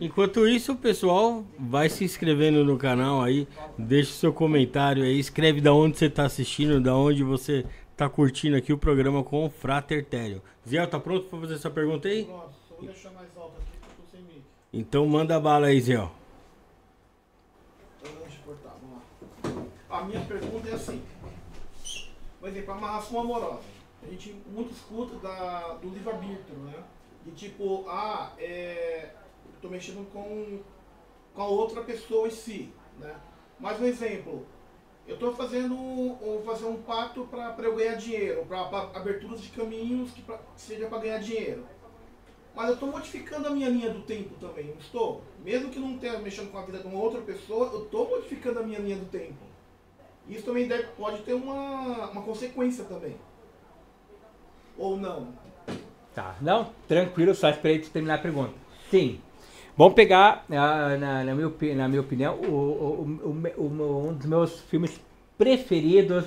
Enquanto 0.00 0.46
isso, 0.46 0.72
o 0.72 0.76
pessoal 0.76 1.44
vai 1.58 1.88
se 1.88 2.04
inscrevendo 2.04 2.64
no 2.64 2.76
canal 2.76 3.22
aí, 3.22 3.46
deixa 3.78 4.10
o 4.10 4.14
seu 4.14 4.32
comentário 4.32 5.04
aí, 5.04 5.18
escreve 5.18 5.60
da 5.60 5.72
onde 5.72 5.96
você 5.96 6.10
tá 6.10 6.24
assistindo, 6.24 6.80
da 6.80 6.96
onde 6.96 7.22
você 7.22 7.64
tá 7.96 8.08
curtindo 8.08 8.56
aqui 8.56 8.72
o 8.72 8.78
programa 8.78 9.22
com 9.22 9.46
o 9.46 9.50
Frater 9.50 10.04
Tério. 10.04 10.42
Zé, 10.68 10.84
tá 10.84 10.98
pronto 10.98 11.28
pra 11.28 11.38
fazer 11.40 11.54
essa 11.54 11.70
pergunta 11.70 12.08
aí? 12.08 12.26
Nossa, 12.26 12.50
só 12.68 12.74
vou 12.74 12.86
deixar 12.86 13.10
mais 13.12 13.28
alto 13.36 13.54
aqui 13.56 13.78
que 13.78 13.86
eu 13.86 14.04
tô 14.04 14.10
sem 14.10 14.20
mic. 14.22 14.42
Então 14.72 15.06
manda 15.06 15.38
bala 15.38 15.68
aí, 15.68 15.80
Zé. 15.80 15.94
Então, 15.94 16.10
deixa 18.02 18.38
eu 18.38 18.44
cortar, 18.44 18.76
vamos 18.80 19.62
lá. 19.88 19.98
A 19.98 20.04
minha 20.04 20.20
pergunta 20.22 20.68
é 20.68 20.74
assim. 20.74 21.00
Por 22.40 22.48
exemplo, 22.48 22.72
a 22.72 22.76
amarração 22.76 23.20
amorosa. 23.20 23.60
A 24.02 24.10
gente 24.10 24.34
muito 24.52 24.72
escuta 24.72 25.16
da, 25.16 25.74
do 25.74 25.88
livre-arbítrio, 25.88 26.58
né? 26.64 26.74
E 27.26 27.30
tipo, 27.32 27.84
ah, 27.88 28.32
é, 28.38 29.10
tô 29.60 29.68
mexendo 29.68 30.08
com, 30.12 30.60
com 31.34 31.42
a 31.42 31.46
outra 31.46 31.82
pessoa 31.82 32.28
em 32.28 32.30
si, 32.30 32.72
né? 32.98 33.14
Mas 33.58 33.80
um 33.80 33.84
exemplo, 33.84 34.46
eu 35.06 35.18
tô 35.18 35.32
fazendo 35.32 35.76
ou 35.76 36.42
fazer 36.44 36.66
um 36.66 36.82
pacto 36.82 37.26
para 37.26 37.54
eu 37.62 37.74
ganhar 37.74 37.94
dinheiro, 37.94 38.44
para 38.46 38.90
aberturas 38.94 39.40
de 39.40 39.48
caminhos 39.50 40.12
que 40.12 40.22
pra, 40.22 40.38
seja 40.56 40.86
para 40.86 40.98
ganhar 40.98 41.18
dinheiro. 41.18 41.66
Mas 42.54 42.68
eu 42.68 42.74
estou 42.74 42.90
modificando 42.90 43.48
a 43.48 43.50
minha 43.50 43.68
linha 43.68 43.90
do 43.90 44.02
tempo 44.02 44.34
também, 44.40 44.66
não 44.66 44.78
estou? 44.78 45.22
Mesmo 45.44 45.70
que 45.70 45.78
não 45.78 45.94
esteja 45.94 46.18
mexendo 46.18 46.50
com 46.50 46.58
a 46.58 46.64
vida 46.64 46.78
de 46.78 46.86
uma 46.86 46.98
outra 46.98 47.20
pessoa, 47.20 47.70
eu 47.72 47.84
estou 47.84 48.08
modificando 48.08 48.60
a 48.60 48.62
minha 48.62 48.78
linha 48.78 48.96
do 48.96 49.06
tempo. 49.06 49.44
Isso 50.28 50.44
também 50.44 50.66
deve, 50.66 50.88
pode 50.96 51.22
ter 51.22 51.34
uma, 51.34 52.10
uma 52.10 52.22
consequência 52.22 52.84
também. 52.84 53.16
Ou 54.78 54.96
não. 54.96 55.45
Tá, 56.16 56.34
não, 56.40 56.70
tranquilo, 56.88 57.34
só 57.34 57.50
esperei 57.50 57.78
tu 57.78 57.90
terminar 57.90 58.14
a 58.14 58.18
pergunta. 58.18 58.52
Sim. 58.90 59.20
Vamos 59.76 59.92
pegar, 59.92 60.46
na, 60.48 60.96
na, 60.96 61.34
minha, 61.34 61.52
na 61.74 61.88
minha 61.88 62.00
opinião, 62.00 62.36
o, 62.36 62.50
o- 62.50 63.52
o- 63.58 64.08
um 64.08 64.14
dos 64.14 64.24
meus 64.26 64.60
filmes 64.62 64.98
preferidos, 65.36 66.24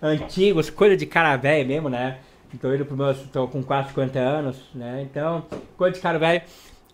antigos, 0.00 0.70
coisa 0.70 0.96
de 0.96 1.04
cara 1.04 1.36
velho 1.36 1.66
mesmo, 1.66 1.88
né? 1.88 2.20
Tô 2.60 2.72
indo 2.72 2.86
pro 2.86 2.96
meus, 2.96 3.18
tô 3.32 3.48
com 3.48 3.60
quase 3.60 3.88
50 3.88 4.20
anos, 4.20 4.56
né? 4.72 5.02
Então, 5.10 5.44
coisa 5.76 5.96
de 5.96 6.00
cara 6.00 6.16
velho. 6.16 6.42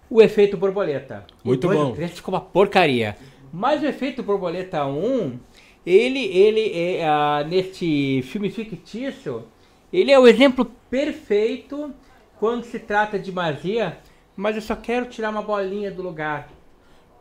O 0.08 0.22
efeito 0.22 0.56
borboleta. 0.56 1.26
Muito 1.44 1.68
o 1.68 1.70
bom. 1.74 1.90
O 1.92 2.08
ficou 2.08 2.32
uma 2.32 2.40
porcaria. 2.40 3.18
Mas 3.52 3.82
o 3.82 3.86
efeito 3.86 4.22
borboleta 4.22 4.86
1, 4.86 5.38
ele, 5.84 6.24
ele 6.24 6.72
é, 6.72 7.06
ah, 7.06 7.44
neste 7.46 8.22
filme 8.22 8.48
fictício, 8.48 9.44
ele 9.92 10.10
é 10.10 10.18
o 10.18 10.26
exemplo 10.26 10.64
perfeito 10.88 11.92
quando 12.40 12.64
se 12.64 12.78
trata 12.78 13.18
de 13.18 13.30
magia, 13.30 13.98
mas 14.34 14.56
eu 14.56 14.62
só 14.62 14.74
quero 14.74 15.04
tirar 15.04 15.28
uma 15.28 15.42
bolinha 15.42 15.90
do 15.90 16.02
lugar. 16.02 16.48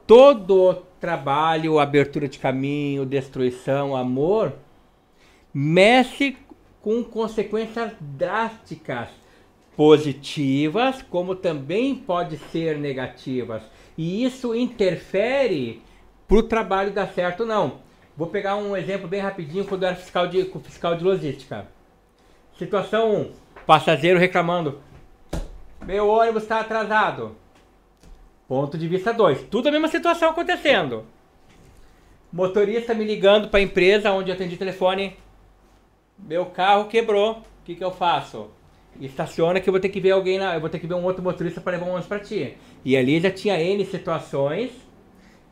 Todo 0.07 0.81
trabalho, 0.98 1.77
abertura 1.77 2.25
de 2.30 2.39
caminho, 2.39 3.06
destruição, 3.06 3.98
amor, 3.98 4.53
mexe 5.53 6.38
com 6.81 7.03
consequências 7.03 7.91
drásticas, 7.99 9.09
positivas, 9.75 11.01
como 11.01 11.35
também 11.35 11.95
pode 11.95 12.38
ser 12.38 12.77
negativas. 12.77 13.61
E 13.98 14.23
isso 14.23 14.56
interfere 14.56 15.81
para 16.30 16.38
o 16.38 16.43
trabalho 16.43 16.93
dar 16.93 17.07
certo 17.07 17.41
ou 17.41 17.45
não. 17.45 17.80
Vou 18.15 18.27
pegar 18.27 18.56
um 18.56 18.75
exemplo 18.75 19.07
bem 19.07 19.19
rapidinho 19.19 19.65
quando 19.65 19.83
eu 19.83 19.89
era 19.89 19.98
fiscal 19.98 20.27
de, 20.27 20.49
fiscal 20.64 20.95
de 20.95 21.03
logística. 21.03 21.67
Situação 22.57 23.14
1. 23.14 23.31
Passageiro 23.65 24.17
reclamando. 24.17 24.80
Meu 25.85 26.08
ônibus 26.08 26.43
está 26.43 26.59
atrasado. 26.59 27.35
Ponto 28.48 28.77
de 28.77 28.88
vista 28.88 29.14
2. 29.14 29.43
Tudo 29.43 29.69
a 29.69 29.72
mesma 29.72 29.88
situação 29.88 30.30
acontecendo. 30.30 31.06
Motorista 32.32 32.93
me 32.93 33.03
ligando 33.03 33.48
para 33.48 33.59
a 33.59 33.64
empresa 33.64 34.11
onde 34.11 34.30
eu 34.30 34.35
atendi 34.35 34.56
o 34.56 34.59
telefone. 34.59 35.16
Meu 36.17 36.45
carro 36.48 36.85
quebrou. 36.85 37.38
O 37.38 37.43
que, 37.64 37.75
que 37.75 37.83
eu 37.83 37.91
faço? 37.91 38.49
Estaciona 38.99 39.59
que 39.59 39.69
eu 39.69 39.72
vou 39.72 39.80
ter 39.80 39.90
que 39.90 39.99
ver 39.99 40.11
alguém 40.11 40.38
eu 40.38 40.59
vou 40.59 40.69
ter 40.69 40.80
que 40.80 40.88
ver 40.88 40.95
um 40.95 41.03
outro 41.03 41.24
motorista 41.24 41.61
para 41.61 41.74
levar 41.74 41.85
um 41.85 41.91
ônibus 41.91 42.08
para 42.08 42.19
ti. 42.19 42.58
E 42.83 42.98
ali 42.98 43.19
já 43.19 43.32
tinha 43.32 43.59
N 43.61 43.85
situações 43.85 44.72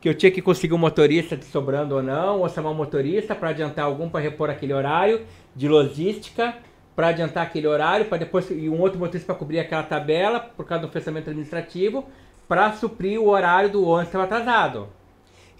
que 0.00 0.08
eu 0.08 0.14
tinha 0.14 0.30
que 0.30 0.40
conseguir 0.40 0.74
um 0.74 0.78
motorista 0.78 1.36
de 1.36 1.44
sobrando 1.44 1.96
ou 1.96 2.02
não, 2.02 2.40
ou 2.40 2.48
chamar 2.48 2.70
um 2.70 2.74
motorista 2.74 3.34
para 3.34 3.50
adiantar 3.50 3.84
algum 3.84 4.08
para 4.08 4.20
repor 4.20 4.48
aquele 4.48 4.72
horário 4.72 5.26
de 5.56 5.68
logística, 5.68 6.54
para 6.98 7.10
adiantar 7.10 7.44
aquele 7.44 7.68
horário, 7.68 8.06
para 8.06 8.18
depois 8.18 8.50
e 8.50 8.68
um 8.68 8.80
outro 8.80 8.98
motorista 8.98 9.26
para 9.26 9.38
cobrir 9.38 9.60
aquela 9.60 9.84
tabela 9.84 10.40
por 10.40 10.66
causa 10.66 10.84
do 10.84 10.92
fechamento 10.92 11.30
administrativo, 11.30 12.04
para 12.48 12.72
suprir 12.72 13.20
o 13.20 13.28
horário 13.28 13.70
do 13.70 13.84
ônibus 13.84 14.10
que 14.10 14.16
estava 14.16 14.24
atrasado. 14.24 14.88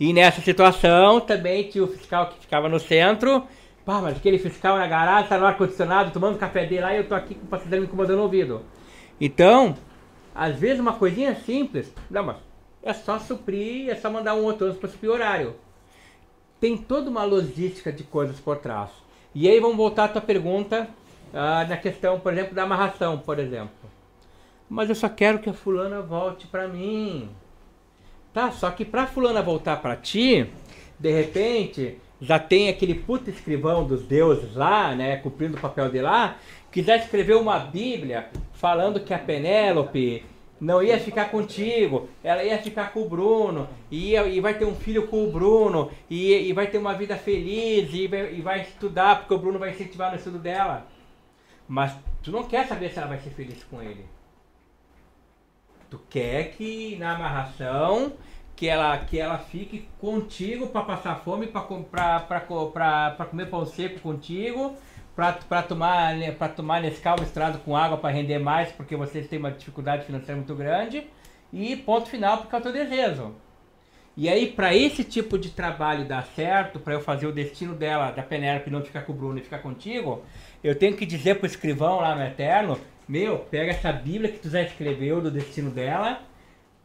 E 0.00 0.12
nessa 0.12 0.40
situação 0.40 1.20
também 1.20 1.62
tinha 1.68 1.84
o 1.84 1.86
fiscal 1.86 2.26
que 2.26 2.40
ficava 2.40 2.68
no 2.68 2.80
centro. 2.80 3.46
Pá, 3.84 4.00
mas 4.00 4.16
aquele 4.16 4.36
fiscal 4.36 4.76
na 4.78 4.88
garagem, 4.88 5.28
tá 5.28 5.38
no 5.38 5.46
ar-condicionado, 5.46 6.10
tomando 6.10 6.36
café 6.38 6.66
dele 6.66 6.80
lá 6.80 6.92
e 6.92 6.96
eu 6.96 7.06
tô 7.06 7.14
aqui 7.14 7.36
com 7.36 7.44
o 7.44 7.48
passageiro 7.48 7.82
me 7.82 7.86
incomodando 7.86 8.18
o 8.18 8.22
ouvido. 8.22 8.62
Então, 9.20 9.76
às 10.34 10.56
vezes 10.56 10.80
uma 10.80 10.94
coisinha 10.94 11.36
simples, 11.36 11.94
não, 12.10 12.24
mas 12.24 12.38
é 12.82 12.92
só 12.92 13.16
suprir, 13.20 13.88
é 13.88 13.94
só 13.94 14.10
mandar 14.10 14.34
um 14.34 14.42
outro 14.42 14.74
para 14.74 14.88
suprir 14.88 15.08
o 15.08 15.14
horário. 15.14 15.54
Tem 16.58 16.76
toda 16.76 17.08
uma 17.08 17.22
logística 17.22 17.92
de 17.92 18.02
coisas 18.02 18.40
por 18.40 18.56
trás. 18.56 18.90
E 19.32 19.48
aí 19.48 19.60
vamos 19.60 19.76
voltar 19.76 20.06
à 20.06 20.08
tua 20.08 20.20
pergunta 20.20 20.88
ah, 21.32 21.66
na 21.68 21.76
questão, 21.76 22.18
por 22.20 22.32
exemplo, 22.32 22.54
da 22.54 22.62
amarração, 22.62 23.18
por 23.18 23.38
exemplo. 23.38 23.70
Mas 24.68 24.88
eu 24.88 24.94
só 24.94 25.08
quero 25.08 25.38
que 25.38 25.48
a 25.48 25.54
fulana 25.54 26.02
volte 26.02 26.46
para 26.46 26.68
mim. 26.68 27.28
Tá, 28.32 28.50
só 28.50 28.70
que 28.70 28.84
pra 28.84 29.06
fulana 29.06 29.42
voltar 29.42 29.80
pra 29.80 29.96
ti, 29.96 30.50
de 30.98 31.10
repente, 31.10 31.98
já 32.20 32.38
tem 32.38 32.68
aquele 32.68 32.94
puto 32.94 33.30
escrivão 33.30 33.86
dos 33.86 34.02
deuses 34.02 34.54
lá, 34.54 34.94
né, 34.94 35.16
cumprindo 35.16 35.56
o 35.56 35.60
papel 35.60 35.90
de 35.90 36.00
lá, 36.00 36.36
que 36.70 36.82
já 36.82 36.96
escreveu 36.96 37.40
uma 37.40 37.58
bíblia 37.58 38.28
falando 38.52 39.00
que 39.00 39.14
a 39.14 39.18
Penélope 39.18 40.24
não 40.60 40.82
ia 40.82 40.98
ficar 40.98 41.30
contigo, 41.30 42.08
ela 42.22 42.42
ia 42.42 42.58
ficar 42.58 42.92
com 42.92 43.02
o 43.02 43.08
Bruno, 43.08 43.68
e, 43.90 44.10
ia, 44.10 44.26
e 44.26 44.40
vai 44.40 44.54
ter 44.54 44.64
um 44.64 44.74
filho 44.74 45.06
com 45.06 45.24
o 45.24 45.30
Bruno, 45.30 45.90
e, 46.10 46.48
e 46.48 46.52
vai 46.52 46.66
ter 46.66 46.78
uma 46.78 46.94
vida 46.94 47.16
feliz, 47.16 47.92
e 47.94 48.06
vai, 48.08 48.34
e 48.34 48.40
vai 48.40 48.62
estudar, 48.62 49.20
porque 49.20 49.34
o 49.34 49.38
Bruno 49.38 49.58
vai 49.58 49.70
incentivar 49.70 50.10
no 50.10 50.16
estudo 50.16 50.38
dela. 50.38 50.86
Mas 51.68 51.94
tu 52.22 52.32
não 52.32 52.44
quer 52.44 52.66
saber 52.66 52.90
se 52.90 52.98
ela 52.98 53.08
vai 53.08 53.18
ser 53.18 53.30
feliz 53.30 53.62
com 53.64 53.82
ele. 53.82 54.06
Tu 55.90 55.98
quer 56.10 56.52
que 56.52 56.96
na 56.96 57.14
amarração 57.14 58.14
que 58.56 58.66
ela 58.66 58.98
que 58.98 59.18
ela 59.18 59.38
fique 59.38 59.88
contigo 60.00 60.68
para 60.68 60.82
passar 60.82 61.20
fome, 61.20 61.46
para 61.46 62.20
para 62.20 63.26
comer 63.26 63.46
pão 63.50 63.64
seco 63.66 64.00
contigo, 64.00 64.74
para 65.14 65.62
tomar 65.62 66.14
para 66.38 66.48
tomar 66.48 66.80
Nescau 66.80 67.16
misturado 67.20 67.58
com 67.58 67.76
água 67.76 67.98
para 67.98 68.10
render 68.10 68.38
mais, 68.38 68.72
porque 68.72 68.96
vocês 68.96 69.28
têm 69.28 69.38
uma 69.38 69.52
dificuldade 69.52 70.04
financeira 70.04 70.36
muito 70.36 70.54
grande. 70.54 71.06
E 71.52 71.76
ponto 71.76 72.08
final, 72.08 72.38
porque 72.38 72.54
é 72.54 72.58
o 72.58 72.62
teu 72.62 72.72
desejo. 72.72 73.34
E 74.20 74.28
aí, 74.28 74.48
para 74.48 74.74
esse 74.74 75.04
tipo 75.04 75.38
de 75.38 75.48
trabalho 75.50 76.04
dar 76.04 76.26
certo, 76.34 76.80
para 76.80 76.92
eu 76.92 77.00
fazer 77.00 77.28
o 77.28 77.32
destino 77.32 77.72
dela, 77.72 78.10
da 78.10 78.20
Penélope, 78.20 78.68
não 78.68 78.82
ficar 78.82 79.02
com 79.02 79.12
o 79.12 79.14
Bruno 79.14 79.38
e 79.38 79.42
ficar 79.42 79.60
contigo, 79.60 80.24
eu 80.60 80.74
tenho 80.74 80.96
que 80.96 81.06
dizer 81.06 81.36
pro 81.36 81.46
escrivão 81.46 82.00
lá 82.00 82.16
no 82.16 82.24
Eterno, 82.24 82.76
meu, 83.08 83.38
pega 83.38 83.70
essa 83.70 83.92
Bíblia 83.92 84.32
que 84.32 84.40
tu 84.40 84.50
já 84.50 84.60
escreveu 84.60 85.20
do 85.20 85.30
destino 85.30 85.70
dela, 85.70 86.20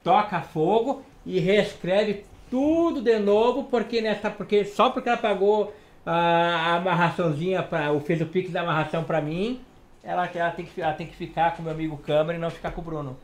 toca 0.04 0.42
fogo 0.42 1.04
e 1.26 1.40
reescreve 1.40 2.24
tudo 2.52 3.02
de 3.02 3.18
novo, 3.18 3.64
porque 3.64 4.00
nessa, 4.00 4.30
porque 4.30 4.64
só 4.64 4.92
porque 4.92 5.10
ela 5.10 5.18
pagou 5.18 5.74
a, 6.06 6.14
a 6.14 6.76
amarraçãozinha 6.76 7.64
para, 7.64 7.92
o 7.92 8.00
fez 8.00 8.22
o 8.22 8.28
pique 8.28 8.50
da 8.50 8.62
amarração 8.62 9.04
para 9.04 9.20
mim, 9.20 9.60
ela, 10.04 10.30
ela, 10.36 10.52
tem 10.52 10.66
que, 10.66 10.80
ela 10.80 10.94
tem 10.94 11.08
que 11.08 11.16
ficar 11.16 11.58
com 11.58 11.64
meu 11.64 11.72
amigo 11.72 11.98
Câmara 11.98 12.38
e 12.38 12.40
não 12.40 12.52
ficar 12.52 12.70
com 12.70 12.82
o 12.82 12.84
Bruno. 12.84 13.18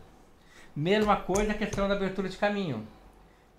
Mesma 0.75 1.15
coisa 1.15 1.51
a 1.51 1.55
questão 1.55 1.87
da 1.87 1.93
abertura 1.93 2.27
de 2.27 2.37
caminho. 2.37 2.87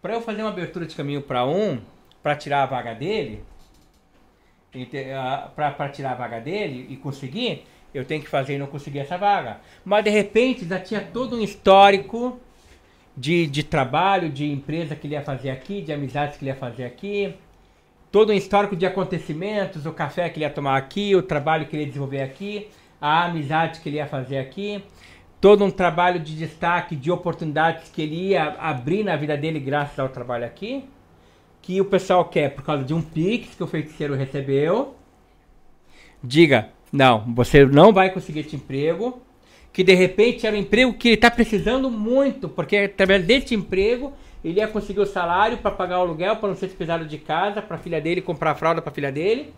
Para 0.01 0.15
eu 0.15 0.21
fazer 0.23 0.43
uma 0.43 0.51
abertura 0.51 0.87
de 0.87 0.95
caminho 0.95 1.21
para 1.21 1.45
um, 1.47 1.81
para 2.23 2.35
tirar 2.35 2.63
a 2.63 2.67
vaga 2.67 2.95
dele, 2.95 3.45
para 5.55 5.89
tirar 5.89 6.13
a 6.13 6.15
vaga 6.15 6.41
dele 6.41 6.87
e 6.89 6.97
conseguir, 6.97 7.67
eu 7.93 8.05
tenho 8.05 8.23
que 8.23 8.29
fazer 8.29 8.55
e 8.55 8.59
não 8.59 8.67
conseguir 8.67 9.01
essa 9.01 9.19
vaga. 9.19 9.59
Mas 9.85 10.05
de 10.05 10.11
repente 10.11 10.65
já 10.65 10.79
tinha 10.79 11.01
todo 11.01 11.37
um 11.37 11.41
histórico 11.41 12.39
de, 13.17 13.47
de 13.47 13.63
trabalho, 13.63 14.31
de 14.31 14.51
empresa 14.51 14.97
que 14.97 15.07
ele 15.07 15.15
ia 15.15 15.23
fazer 15.23 15.51
aqui, 15.51 15.83
de 15.83 15.93
amizades 15.93 16.37
que 16.37 16.45
ele 16.45 16.51
ia 16.51 16.57
fazer 16.57 16.85
aqui, 16.85 17.35
todo 18.11 18.33
um 18.33 18.35
histórico 18.35 18.75
de 18.75 18.87
acontecimentos, 18.87 19.87
o 19.87 19.93
café 19.93 20.29
que 20.31 20.39
ele 20.39 20.45
ia 20.47 20.51
tomar 20.51 20.77
aqui, 20.77 21.15
o 21.15 21.23
trabalho 21.23 21.67
que 21.67 21.77
ele 21.77 21.83
ia 21.83 21.89
desenvolver 21.89 22.23
aqui, 22.23 22.69
a 23.01 23.25
amizade 23.25 23.81
que 23.81 23.89
ele 23.89 23.97
ia 23.97 24.07
fazer 24.07 24.39
aqui, 24.39 24.83
todo 25.41 25.65
um 25.65 25.71
trabalho 25.71 26.21
de 26.21 26.37
destaque, 26.37 26.95
de 26.95 27.11
oportunidades 27.11 27.89
que 27.91 28.03
ele 28.03 28.29
ia 28.29 28.57
abrir 28.59 29.03
na 29.03 29.17
vida 29.17 29.37
dele 29.37 29.59
graças 29.59 29.99
ao 29.99 30.09
trabalho 30.09 30.45
aqui, 30.45 30.85
que 31.63 31.81
o 31.81 31.85
pessoal 31.85 32.25
quer 32.27 32.55
por 32.55 32.65
causa 32.65 32.85
de 32.85 32.93
um 32.93 33.01
pix 33.01 33.55
que 33.55 33.63
o 33.63 33.67
feiticeiro 33.67 34.15
recebeu. 34.15 34.95
Diga, 36.23 36.69
não, 36.93 37.25
você 37.35 37.65
não 37.65 37.93
vai 37.93 38.11
conseguir 38.11 38.41
esse 38.41 38.57
emprego. 38.57 39.23
Que 39.73 39.85
de 39.85 39.95
repente 39.95 40.47
era 40.47 40.57
um 40.57 40.59
emprego 40.59 40.93
que 40.95 41.09
ele 41.09 41.15
está 41.15 41.31
precisando 41.31 41.89
muito, 41.89 42.49
porque 42.49 42.77
através 42.77 43.25
desse 43.25 43.55
emprego 43.55 44.13
ele 44.45 44.59
ia 44.59 44.67
conseguir 44.67 44.99
o 44.99 45.07
salário 45.07 45.59
para 45.59 45.71
pagar 45.71 45.99
o 45.99 46.03
aluguel, 46.03 46.37
para 46.37 46.49
não 46.49 46.57
ser 46.57 46.67
despesado 46.67 47.05
de 47.05 47.19
casa, 47.19 47.63
para 47.63 47.77
a 47.77 47.79
filha 47.79 48.01
dele 48.01 48.21
comprar 48.21 48.57
fralda 48.57 48.83
para 48.83 48.91
a 48.91 48.95
filha 48.95 49.13
dele. 49.13 49.55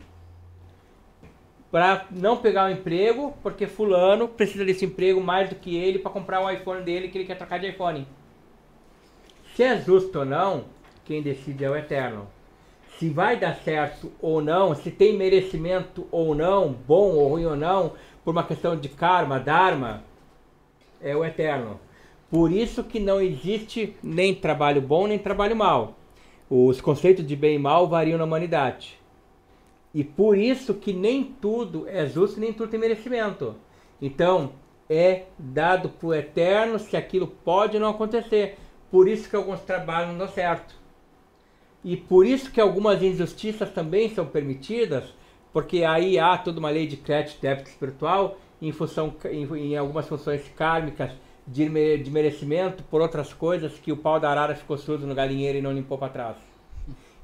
Para 1.72 2.06
não 2.12 2.36
pegar 2.36 2.66
o 2.66 2.70
emprego, 2.70 3.34
porque 3.42 3.66
fulano 3.66 4.28
precisa 4.28 4.64
desse 4.64 4.84
emprego 4.84 5.20
mais 5.20 5.48
do 5.48 5.56
que 5.56 5.74
ele 5.76 5.98
para 5.98 6.12
comprar 6.12 6.40
o 6.40 6.48
iPhone 6.48 6.82
dele 6.82 7.08
que 7.08 7.18
ele 7.18 7.24
quer 7.24 7.36
trocar 7.36 7.58
de 7.58 7.68
iPhone. 7.68 8.06
Se 9.56 9.64
é 9.64 9.76
justo 9.80 10.20
ou 10.20 10.24
não, 10.24 10.66
quem 11.04 11.20
decide 11.20 11.64
é 11.64 11.70
o 11.70 11.74
eterno 11.74 12.28
se 13.02 13.08
vai 13.08 13.36
dar 13.36 13.56
certo 13.56 14.12
ou 14.20 14.40
não, 14.40 14.76
se 14.76 14.88
tem 14.88 15.16
merecimento 15.16 16.06
ou 16.08 16.36
não, 16.36 16.72
bom 16.86 17.10
ou 17.16 17.30
ruim 17.30 17.44
ou 17.44 17.56
não, 17.56 17.94
por 18.24 18.30
uma 18.30 18.44
questão 18.44 18.76
de 18.76 18.88
karma, 18.88 19.40
dharma, 19.40 20.04
é 21.00 21.16
o 21.16 21.24
eterno. 21.24 21.80
Por 22.30 22.52
isso 22.52 22.84
que 22.84 23.00
não 23.00 23.20
existe 23.20 23.96
nem 24.00 24.32
trabalho 24.32 24.80
bom 24.80 25.08
nem 25.08 25.18
trabalho 25.18 25.56
mal. 25.56 25.96
Os 26.48 26.80
conceitos 26.80 27.26
de 27.26 27.34
bem 27.34 27.56
e 27.56 27.58
mal 27.58 27.88
variam 27.88 28.16
na 28.16 28.22
humanidade. 28.22 28.96
E 29.94 30.02
por 30.02 30.38
isso 30.38 30.74
que 30.74 30.92
nem 30.92 31.24
tudo 31.24 31.86
é 31.88 32.06
justo, 32.06 32.40
nem 32.40 32.52
tudo 32.52 32.70
tem 32.70 32.80
merecimento. 32.80 33.54
Então, 34.00 34.52
é 34.88 35.24
dado 35.38 35.92
o 36.02 36.14
eterno 36.14 36.78
se 36.78 36.96
aquilo 36.96 37.26
pode 37.26 37.78
não 37.78 37.90
acontecer. 37.90 38.58
Por 38.90 39.08
isso 39.08 39.28
que 39.28 39.36
alguns 39.36 39.60
trabalhos 39.60 40.10
não 40.10 40.18
dão 40.18 40.28
certo. 40.28 40.74
E 41.84 41.96
por 41.96 42.26
isso 42.26 42.50
que 42.50 42.60
algumas 42.60 43.02
injustiças 43.02 43.70
também 43.70 44.08
são 44.14 44.26
permitidas, 44.26 45.12
porque 45.52 45.82
aí 45.84 46.18
há 46.18 46.36
toda 46.38 46.58
uma 46.58 46.70
lei 46.70 46.86
de 46.86 46.96
crédito 46.96 47.38
e 47.38 47.42
débito 47.42 47.70
espiritual, 47.70 48.38
em 48.60 48.70
função 48.70 49.14
em, 49.24 49.44
em 49.56 49.76
algumas 49.76 50.06
funções 50.06 50.46
kármicas 50.56 51.10
de, 51.46 51.68
de 51.98 52.10
merecimento 52.10 52.84
por 52.84 53.00
outras 53.00 53.32
coisas 53.32 53.72
que 53.78 53.90
o 53.90 53.96
pau 53.96 54.20
da 54.20 54.30
arara 54.30 54.54
ficou 54.54 54.78
surdo 54.78 55.06
no 55.06 55.14
galinheiro 55.14 55.58
e 55.58 55.62
não 55.62 55.72
limpou 55.72 55.98
para 55.98 56.12
trás. 56.12 56.51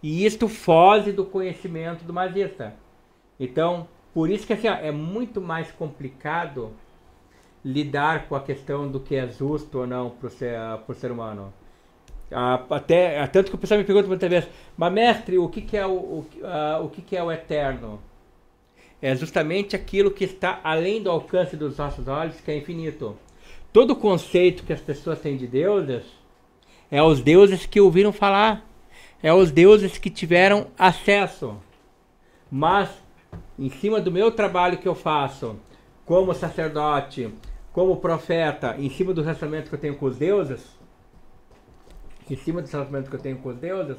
E 0.03 0.25
isto 0.25 0.49
foge 0.49 1.13
do 1.13 1.25
conhecimento 1.25 2.05
do 2.05 2.13
magista. 2.13 2.75
Então, 3.39 3.89
por 4.15 4.31
isso 4.31 4.47
que 4.47 4.53
assim, 4.53 4.69
ó, 4.69 4.75
é 4.75 4.91
muito 4.91 5.41
mais 5.41 5.71
complicado 5.73 6.73
lidar 7.65 8.29
com 8.29 8.35
a 8.35 8.41
questão 8.41 8.91
do 8.91 9.01
que 9.01 9.17
é 9.17 9.29
justo 9.29 9.79
ou 9.79 9.87
não 9.87 10.11
para 10.11 10.29
o 10.29 10.31
ser, 10.31 10.59
ser 10.95 11.11
humano. 11.11 11.53
Até, 12.71 13.27
tanto 13.29 13.51
que 13.51 13.57
o 13.57 13.59
pessoal 13.59 13.79
me 13.79 13.85
pergunta 13.85 14.07
muitas 14.07 14.29
vezes, 14.29 14.49
mas 14.77 14.93
mestre, 14.93 15.39
o 15.39 15.49
que, 15.49 15.63
que 15.63 15.77
é 15.77 15.87
o, 15.87 15.93
o, 15.93 16.27
ah, 16.45 16.81
o 16.83 16.89
que, 16.91 17.01
que 17.01 17.17
é 17.17 17.23
o 17.23 17.33
eterno? 17.33 18.01
É 19.01 19.15
justamente 19.15 19.75
aquilo 19.75 20.11
que 20.11 20.25
está 20.25 20.61
além 20.63 21.03
do 21.03 21.11
alcance 21.11 21.57
dos 21.57 21.79
nossos 21.79 22.07
olhos, 22.07 22.41
que 22.41 22.51
é 22.51 22.57
infinito. 22.57 23.17
Todo 23.73 23.97
conceito 23.97 24.65
que 24.65 24.73
as 24.73 24.81
pessoas 24.81 25.21
têm 25.21 25.37
de 25.37 25.47
deuses 25.47 26.05
é 26.91 27.03
os 27.03 27.21
deuses 27.21 27.65
que 27.65 27.81
ouviram 27.81 28.13
falar, 28.13 28.68
é 29.23 29.33
os 29.33 29.51
deuses 29.51 29.99
que 29.99 30.11
tiveram 30.11 30.69
acesso. 30.79 31.57
Mas, 32.51 32.91
em 33.59 33.69
cima 33.71 34.01
do 34.01 34.11
meu 34.11 34.31
trabalho 34.31 34.79
que 34.79 34.89
eu 34.89 34.95
faço, 34.95 35.57
como 36.05 36.35
sacerdote, 36.35 37.33
como 37.73 37.97
profeta, 37.97 38.77
em 38.79 38.89
cima 38.89 39.13
do 39.13 39.23
relacionamento 39.23 39.69
que 39.69 39.75
eu 39.75 39.81
tenho 39.81 39.97
com 39.97 40.07
os 40.07 40.17
deuses, 40.17 40.65
em 42.31 42.37
cima 42.37 42.63
do 42.63 42.69
relacionamento 42.69 43.11
que 43.11 43.17
eu 43.17 43.21
tenho 43.21 43.39
com 43.39 43.51
os 43.51 43.57
deuses, 43.57 43.99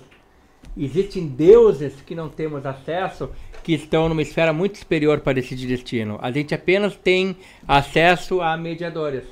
existem 0.76 1.28
deuses 1.28 2.02
que 2.02 2.16
não 2.16 2.30
temos 2.30 2.66
acesso, 2.66 3.30
que 3.64 3.74
estão 3.74 4.10
numa 4.10 4.22
esfera 4.22 4.54
muito 4.54 4.78
superior 4.78 5.20
para 5.20 5.34
decidir 5.34 5.68
destino. 5.68 6.18
A 6.22 6.32
gente 6.32 6.54
apenas 6.54 6.96
tem 6.96 7.38
acesso 7.68 8.42
a 8.42 8.58
mediadores. 8.58 9.26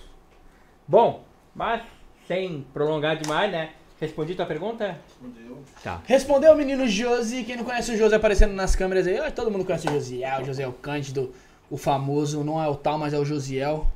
Bom, 0.88 1.26
mas 1.56 1.82
sem 2.28 2.66
prolongar 2.74 3.18
demais, 3.18 3.52
né? 3.52 3.72
Respondi 4.00 4.36
tua 4.36 4.46
pergunta? 4.46 4.98
Respondeu. 5.08 5.58
Tá. 5.84 6.02
Respondeu 6.06 6.54
o 6.54 6.56
menino 6.58 6.88
Josi. 6.88 7.44
Quem 7.44 7.58
não 7.58 7.64
conhece 7.64 7.92
o 7.92 7.98
Josi 7.98 8.14
aparecendo 8.16 8.54
nas 8.54 8.76
câmeras 8.76 9.08
aí, 9.08 9.20
ó, 9.20 9.32
todo 9.32 9.50
mundo 9.50 9.66
conhece 9.66 9.88
o 9.88 9.92
Josiel, 9.92 10.42
o 10.42 10.46
Josiel 10.46 10.74
Cândido, 10.82 11.34
o 11.70 11.78
famoso, 11.78 12.44
não 12.44 12.62
é 12.64 12.68
o 12.68 12.76
tal, 12.76 12.98
mas 12.98 13.14
é 13.14 13.20
o 13.20 13.26
Josiel. 13.26 13.88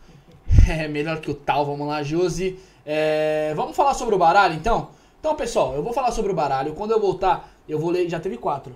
É 0.67 0.87
melhor 0.87 1.19
que 1.21 1.29
o 1.31 1.33
tal, 1.33 1.65
vamos 1.65 1.87
lá, 1.87 2.03
Josi. 2.03 2.57
É, 2.85 3.53
vamos 3.55 3.75
falar 3.75 3.93
sobre 3.93 4.15
o 4.15 4.17
baralho 4.17 4.53
então? 4.55 4.89
Então, 5.19 5.35
pessoal, 5.35 5.75
eu 5.75 5.83
vou 5.83 5.93
falar 5.93 6.11
sobre 6.11 6.31
o 6.31 6.35
baralho. 6.35 6.73
Quando 6.73 6.91
eu 6.91 6.99
voltar, 6.99 7.53
eu 7.69 7.77
vou 7.79 7.89
ler. 7.91 8.09
Já 8.09 8.19
teve 8.19 8.37
quatro. 8.37 8.75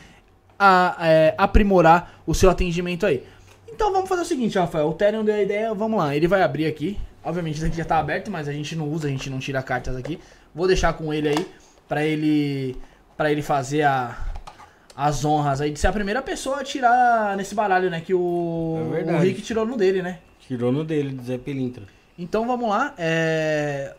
a- 0.58 0.96
é, 1.02 1.36
aprimorar 1.38 2.22
o 2.26 2.34
seu 2.34 2.50
atendimento 2.50 3.06
aí. 3.06 3.24
Então 3.68 3.92
vamos 3.92 4.08
fazer 4.08 4.22
o 4.22 4.26
seguinte, 4.26 4.58
Rafael. 4.58 4.88
O 4.88 4.94
Terion 4.94 5.24
deu 5.24 5.36
a 5.36 5.42
ideia, 5.42 5.74
vamos 5.74 6.00
lá. 6.00 6.16
Ele 6.16 6.28
vai 6.28 6.42
abrir 6.44 6.66
aqui. 6.66 6.98
Obviamente 7.24 7.56
isso 7.58 7.66
aqui 7.66 7.78
já 7.78 7.86
tá 7.86 7.98
aberto, 7.98 8.30
mas 8.30 8.48
a 8.48 8.54
gente 8.54 8.76
não 8.76 8.88
usa, 8.88 9.08
a 9.08 9.12
gente 9.12 9.30
não 9.30 9.40
tira 9.40 9.62
cartas 9.64 9.96
aqui. 9.96 10.20
Vou 10.54 10.68
deixar 10.68 10.94
com 10.94 11.12
ele 11.12 11.28
aí 11.30 11.48
pra 11.88 12.06
ele 12.06 12.78
para 13.18 13.32
ele 13.32 13.42
fazer 13.42 13.84
a, 13.84 14.18
as 14.96 15.24
honras 15.26 15.62
aí 15.62 15.72
de 15.72 15.80
ser 15.80 15.88
a 15.88 15.94
primeira 15.94 16.22
pessoa 16.22 16.62
a 16.62 16.64
tirar 16.64 17.36
nesse 17.38 17.54
baralho, 17.56 17.90
né? 17.90 18.02
Que 18.02 18.14
o, 18.14 18.92
É 18.98 19.16
o. 19.16 19.20
Rick 19.20 19.42
tirou 19.42 19.66
no 19.66 19.78
dele, 19.78 20.02
né? 20.02 20.20
Tirou 20.42 20.72
no 20.72 20.84
dele, 20.84 21.12
de 21.14 21.24
Zé 21.26 21.38
Pelintra. 21.38 21.84
Então 22.18 22.46
vamos 22.48 22.70
lá. 22.70 22.94
é, 22.98 23.94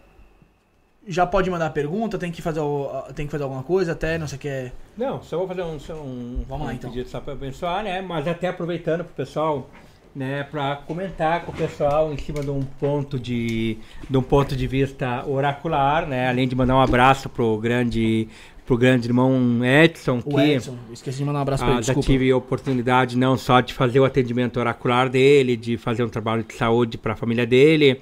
Já 1.08 1.24
pode 1.26 1.48
mandar 1.50 1.70
pergunta, 1.70 2.18
tem 2.18 2.32
que 2.32 2.42
fazer, 2.42 2.60
o- 2.60 2.88
tem 3.14 3.26
que 3.26 3.32
fazer 3.32 3.44
alguma 3.44 3.62
coisa 3.62 3.92
até, 3.92 4.18
não 4.18 4.26
sei 4.26 4.36
o 4.36 4.40
que 4.40 4.48
é. 4.48 4.72
Não, 4.96 5.22
só 5.22 5.38
vou 5.38 5.46
fazer 5.46 5.62
um, 5.62 5.78
só 5.78 5.94
um, 5.94 6.44
Vamos 6.48 6.66
lá, 6.66 6.74
então. 6.74 6.90
pedido 6.90 7.08
só 7.08 7.20
para 7.20 7.32
abençoar, 7.34 7.84
né? 7.84 8.00
Mas 8.02 8.26
até 8.26 8.48
aproveitando 8.48 9.04
pro 9.04 9.14
pessoal, 9.14 9.68
né, 10.14 10.44
para 10.50 10.76
comentar 10.76 11.44
com 11.44 11.52
o 11.52 11.54
pessoal 11.54 12.12
em 12.12 12.16
cima 12.18 12.40
de 12.42 12.50
um 12.50 12.62
ponto 12.62 13.18
de, 13.20 13.78
de 14.08 14.16
um 14.16 14.22
ponto 14.22 14.56
de 14.56 14.66
vista 14.66 15.24
oracular, 15.28 16.06
né? 16.06 16.28
Além 16.28 16.48
de 16.48 16.56
mandar 16.56 16.74
um 16.74 16.80
abraço 16.80 17.28
pro 17.28 17.56
grande 17.58 18.26
pro 18.66 18.76
grande 18.76 19.06
irmão 19.08 19.64
Edson, 19.64 20.18
O 20.24 20.34
que 20.36 20.40
Edson, 20.40 20.76
esqueci 20.92 21.18
de 21.18 21.24
mandar 21.24 21.38
um 21.38 21.42
abraço 21.42 21.64
ah, 21.64 21.66
ele, 21.68 21.74
já 21.76 21.80
desculpa. 21.92 22.06
tive 22.10 22.30
a 22.30 22.36
oportunidade 22.36 23.16
não 23.16 23.36
só 23.38 23.60
de 23.60 23.72
fazer 23.72 24.00
o 24.00 24.04
atendimento 24.04 24.58
oracular 24.58 25.08
dele, 25.08 25.56
de 25.56 25.76
fazer 25.78 26.02
um 26.02 26.08
trabalho 26.08 26.42
de 26.42 26.52
saúde 26.54 26.98
para 26.98 27.12
a 27.12 27.16
família 27.16 27.46
dele. 27.46 28.00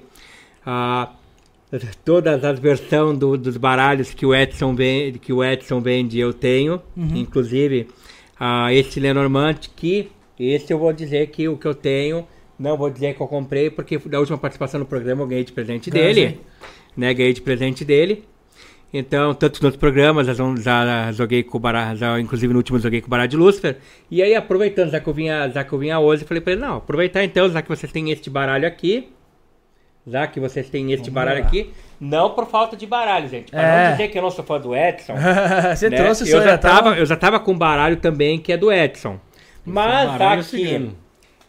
Ah, 0.65 1.11
todas 2.03 2.43
as 2.43 2.59
versões 2.59 3.17
do- 3.17 3.37
dos 3.37 3.57
baralhos 3.57 4.13
que 4.13 4.25
o 4.25 4.33
Edson 4.33 4.73
vende, 4.75 5.19
que 5.19 5.31
o 5.33 5.43
Edson 5.43 5.81
vende 5.81 6.19
eu 6.19 6.33
tenho, 6.33 6.81
Uhum. 6.95 7.15
inclusive 7.15 7.87
ah, 8.39 8.73
esse 8.73 8.99
Lenormand 8.99 9.55
que 9.75 10.09
esse 10.39 10.71
eu 10.73 10.79
vou 10.79 10.91
dizer 10.91 11.27
que 11.27 11.47
o 11.47 11.57
que 11.57 11.65
eu 11.67 11.73
tenho, 11.75 12.25
não 12.59 12.75
vou 12.77 12.89
dizer 12.89 13.13
que 13.15 13.21
eu 13.21 13.27
comprei 13.27 13.69
porque 13.69 13.97
da 13.97 14.19
última 14.19 14.37
participação 14.37 14.79
no 14.79 14.85
programa 14.85 15.21
eu 15.23 15.27
ganhei 15.27 15.43
de 15.43 15.51
presente 15.53 15.89
Ganhou, 15.89 16.13
dele, 16.13 16.39
né? 16.95 17.13
Ganhei 17.13 17.33
de 17.33 17.41
presente 17.41 17.85
dele. 17.85 18.23
Então, 18.93 19.33
tanto 19.33 19.61
nos 19.61 19.75
programas, 19.75 20.27
já, 20.27 20.33
já 20.33 21.11
joguei 21.11 21.43
com 21.43 21.57
o 21.57 21.59
baralho, 21.59 21.97
já, 21.97 22.19
inclusive 22.19 22.53
no 22.53 22.59
último 22.59 22.79
joguei 22.79 23.01
com 23.01 23.07
o 23.07 23.09
baralho 23.09 23.29
de 23.29 23.35
Lúcifer. 23.35 23.77
E 24.09 24.21
aí, 24.23 24.33
aproveitando, 24.33 24.89
já 24.91 24.99
que 24.99 25.07
eu 25.07 25.13
vinha, 25.13 25.49
já 25.49 25.63
que 25.63 25.73
eu 25.73 25.79
vinha 25.79 25.99
hoje, 25.99 26.23
eu 26.23 26.27
falei 26.27 26.39
pra 26.39 26.53
ele, 26.53 26.61
não, 26.61 26.77
aproveitar 26.77 27.23
então, 27.23 27.49
já 27.49 27.61
que 27.61 27.67
vocês 27.67 27.91
têm 27.91 28.09
este 28.11 28.29
baralho 28.29 28.65
aqui, 28.65 29.09
já 30.07 30.27
que 30.27 30.39
vocês 30.39 30.69
têm 30.69 30.93
este 30.93 31.09
baralho 31.11 31.41
lá. 31.41 31.47
aqui, 31.47 31.73
não 31.99 32.29
por 32.29 32.45
falta 32.45 32.77
de 32.77 32.85
baralho, 32.85 33.27
gente. 33.27 33.51
Pra 33.51 33.61
É. 33.61 33.85
não 33.85 33.91
dizer 33.93 34.07
que 34.09 34.17
eu 34.17 34.21
não 34.21 34.31
sou 34.31 34.45
fã 34.45 34.59
do 34.59 34.75
Edson. 34.75 35.15
Você 35.75 35.89
né, 35.89 35.97
trouxe 35.97 36.23
o 36.23 36.27
eu 36.27 36.27
seu 36.27 36.43
já, 36.43 36.57
tava, 36.57 36.95
eu 36.97 37.05
já 37.05 37.15
tava 37.15 37.39
com 37.39 37.51
um 37.51 37.57
baralho 37.57 37.97
também 37.97 38.39
que 38.39 38.53
é 38.53 38.57
do 38.57 38.71
Edson. 38.71 39.19
Mas 39.65 40.03
já 40.03 40.17
baralho 40.17 40.43
que, 40.43 40.49
cigano. 40.49 40.95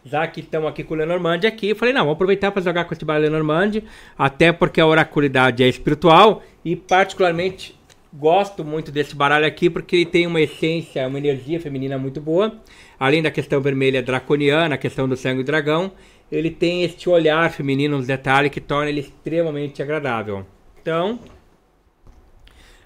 Já 0.09 0.25
que 0.25 0.39
estamos 0.39 0.69
aqui 0.69 0.83
com 0.83 0.93
o 0.93 0.97
Lenormand 0.97 1.41
aqui, 1.45 1.69
eu 1.69 1.75
falei, 1.75 1.93
não, 1.93 2.01
vamos 2.01 2.13
aproveitar 2.13 2.51
para 2.51 2.61
jogar 2.61 2.85
com 2.85 2.93
esse 2.93 3.03
baralho 3.03 3.25
Lenormand, 3.25 3.81
até 4.17 4.51
porque 4.51 4.79
a 4.79 4.87
oraculidade 4.87 5.63
é 5.63 5.67
espiritual 5.67 6.41
e 6.63 6.75
particularmente 6.75 7.77
gosto 8.13 8.63
muito 8.63 8.91
desse 8.91 9.13
baralho 9.15 9.45
aqui 9.45 9.69
porque 9.69 9.97
ele 9.97 10.05
tem 10.05 10.25
uma 10.25 10.39
essência, 10.39 11.05
uma 11.07 11.17
energia 11.17 11.59
feminina 11.59 11.97
muito 11.97 12.21
boa, 12.21 12.55
além 12.97 13.21
da 13.21 13.29
questão 13.29 13.59
vermelha 13.59 14.01
draconiana, 14.01 14.75
a 14.75 14.77
questão 14.77 15.09
do 15.09 15.17
sangue 15.17 15.43
dragão, 15.43 15.91
ele 16.31 16.49
tem 16.49 16.83
este 16.83 17.09
olhar 17.09 17.49
feminino 17.51 17.97
nos 17.97 18.07
detalhes 18.07 18.51
que 18.51 18.61
torna 18.61 18.89
ele 18.89 19.01
extremamente 19.01 19.81
agradável. 19.81 20.45
Então, 20.81 21.19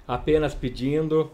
apenas 0.07 0.55
pedindo 0.55 1.31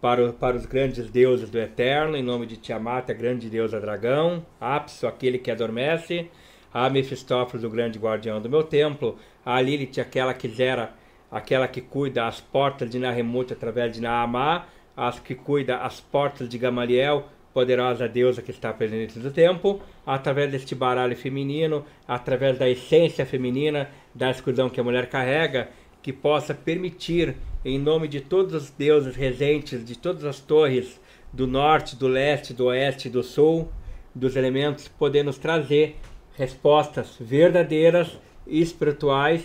para, 0.00 0.32
para 0.32 0.56
os 0.56 0.66
grandes 0.66 1.10
deuses 1.10 1.50
do 1.50 1.58
Eterno, 1.58 2.16
em 2.16 2.22
nome 2.22 2.46
de 2.46 2.56
Tiamat, 2.56 3.10
a 3.10 3.14
grande 3.14 3.48
deusa 3.48 3.80
dragão, 3.80 4.44
Apso, 4.60 5.06
aquele 5.06 5.38
que 5.38 5.50
adormece, 5.50 6.30
a 6.72 6.88
Mefistófeles, 6.90 7.64
o 7.64 7.70
grande 7.70 7.98
guardião 7.98 8.40
do 8.40 8.50
meu 8.50 8.62
templo, 8.62 9.16
a 9.44 9.60
Lilith, 9.60 10.00
aquela 10.00 10.34
que 10.34 10.48
zera, 10.48 10.92
aquela 11.30 11.66
que 11.66 11.80
cuida 11.80 12.26
as 12.26 12.40
portas 12.40 12.90
de 12.90 12.98
Nahemut 12.98 13.52
através 13.52 13.92
de 13.92 14.00
Naamá, 14.00 14.66
as 14.96 15.18
que 15.18 15.34
cuida 15.34 15.78
as 15.78 16.00
portas 16.00 16.48
de 16.48 16.58
Gamaliel, 16.58 17.28
poderosa 17.52 18.06
deusa 18.06 18.42
que 18.42 18.50
está 18.50 18.70
presente 18.72 19.18
no 19.18 19.30
tempo, 19.30 19.80
através 20.06 20.50
deste 20.50 20.74
baralho 20.74 21.16
feminino, 21.16 21.86
através 22.06 22.58
da 22.58 22.68
essência 22.68 23.24
feminina, 23.24 23.88
da 24.14 24.30
escuridão 24.30 24.68
que 24.68 24.78
a 24.78 24.84
mulher 24.84 25.08
carrega, 25.08 25.70
que 26.02 26.12
possa 26.12 26.54
permitir, 26.54 27.34
em 27.68 27.80
nome 27.80 28.06
de 28.06 28.20
todos 28.20 28.54
os 28.54 28.70
deuses 28.70 29.16
regentes 29.16 29.84
de 29.84 29.98
todas 29.98 30.24
as 30.24 30.38
torres 30.38 31.00
do 31.32 31.48
norte, 31.48 31.96
do 31.96 32.06
leste, 32.06 32.54
do 32.54 32.66
oeste 32.66 33.08
e 33.08 33.10
do 33.10 33.24
sul, 33.24 33.68
dos 34.14 34.36
elementos, 34.36 34.86
poder 34.86 35.24
nos 35.24 35.36
trazer 35.36 35.96
respostas 36.36 37.16
verdadeiras, 37.18 38.18
espirituais, 38.46 39.42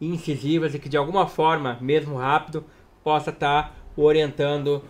incisivas 0.00 0.72
e 0.72 0.78
que 0.78 0.88
de 0.88 0.96
alguma 0.96 1.26
forma, 1.26 1.76
mesmo 1.80 2.14
rápido, 2.16 2.64
possa 3.02 3.30
estar 3.30 3.76
orientando 3.96 4.80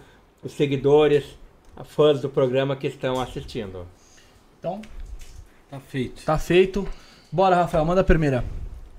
os 0.42 0.52
seguidores, 0.52 1.24
fãs 1.84 2.20
do 2.20 2.28
programa 2.28 2.76
que 2.76 2.86
estão 2.86 3.18
assistindo. 3.18 3.86
Então, 4.58 4.82
Tá 5.70 5.80
feito. 5.80 6.22
tá 6.24 6.38
feito. 6.38 6.86
Bora, 7.32 7.56
Rafael, 7.56 7.84
manda 7.86 8.02
a 8.02 8.04
primeira. 8.04 8.44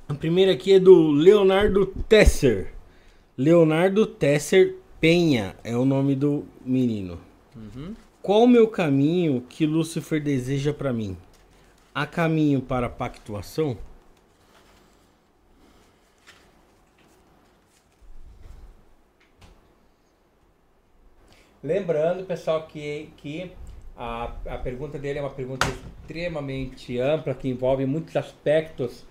A 0.09 0.14
primeira 0.15 0.53
aqui 0.53 0.73
é 0.73 0.80
do 0.80 1.11
Leonardo 1.11 1.85
Tesser. 2.09 2.75
Leonardo 3.38 4.05
Tesser 4.05 4.77
Penha 4.97 5.57
é 5.61 5.75
o 5.75 5.83
nome 5.83 6.15
do 6.15 6.47
menino. 6.65 7.19
Qual 8.22 8.43
o 8.43 8.47
meu 8.47 8.65
caminho 8.65 9.41
que 9.41 9.65
Lúcifer 9.65 10.23
deseja 10.23 10.73
pra 10.73 10.93
mim? 10.93 11.17
Há 11.93 12.07
caminho 12.07 12.61
para 12.61 12.88
pactuação? 12.88 13.77
Lembrando, 21.61 22.25
pessoal, 22.25 22.65
que, 22.67 23.09
que 23.17 23.51
a, 23.97 24.31
a 24.45 24.57
pergunta 24.59 24.97
dele 24.97 25.19
é 25.19 25.22
uma 25.22 25.30
pergunta 25.30 25.67
extremamente 25.67 26.97
ampla, 26.99 27.33
que 27.33 27.49
envolve 27.49 27.85
muitos 27.85 28.15
aspectos 28.15 29.03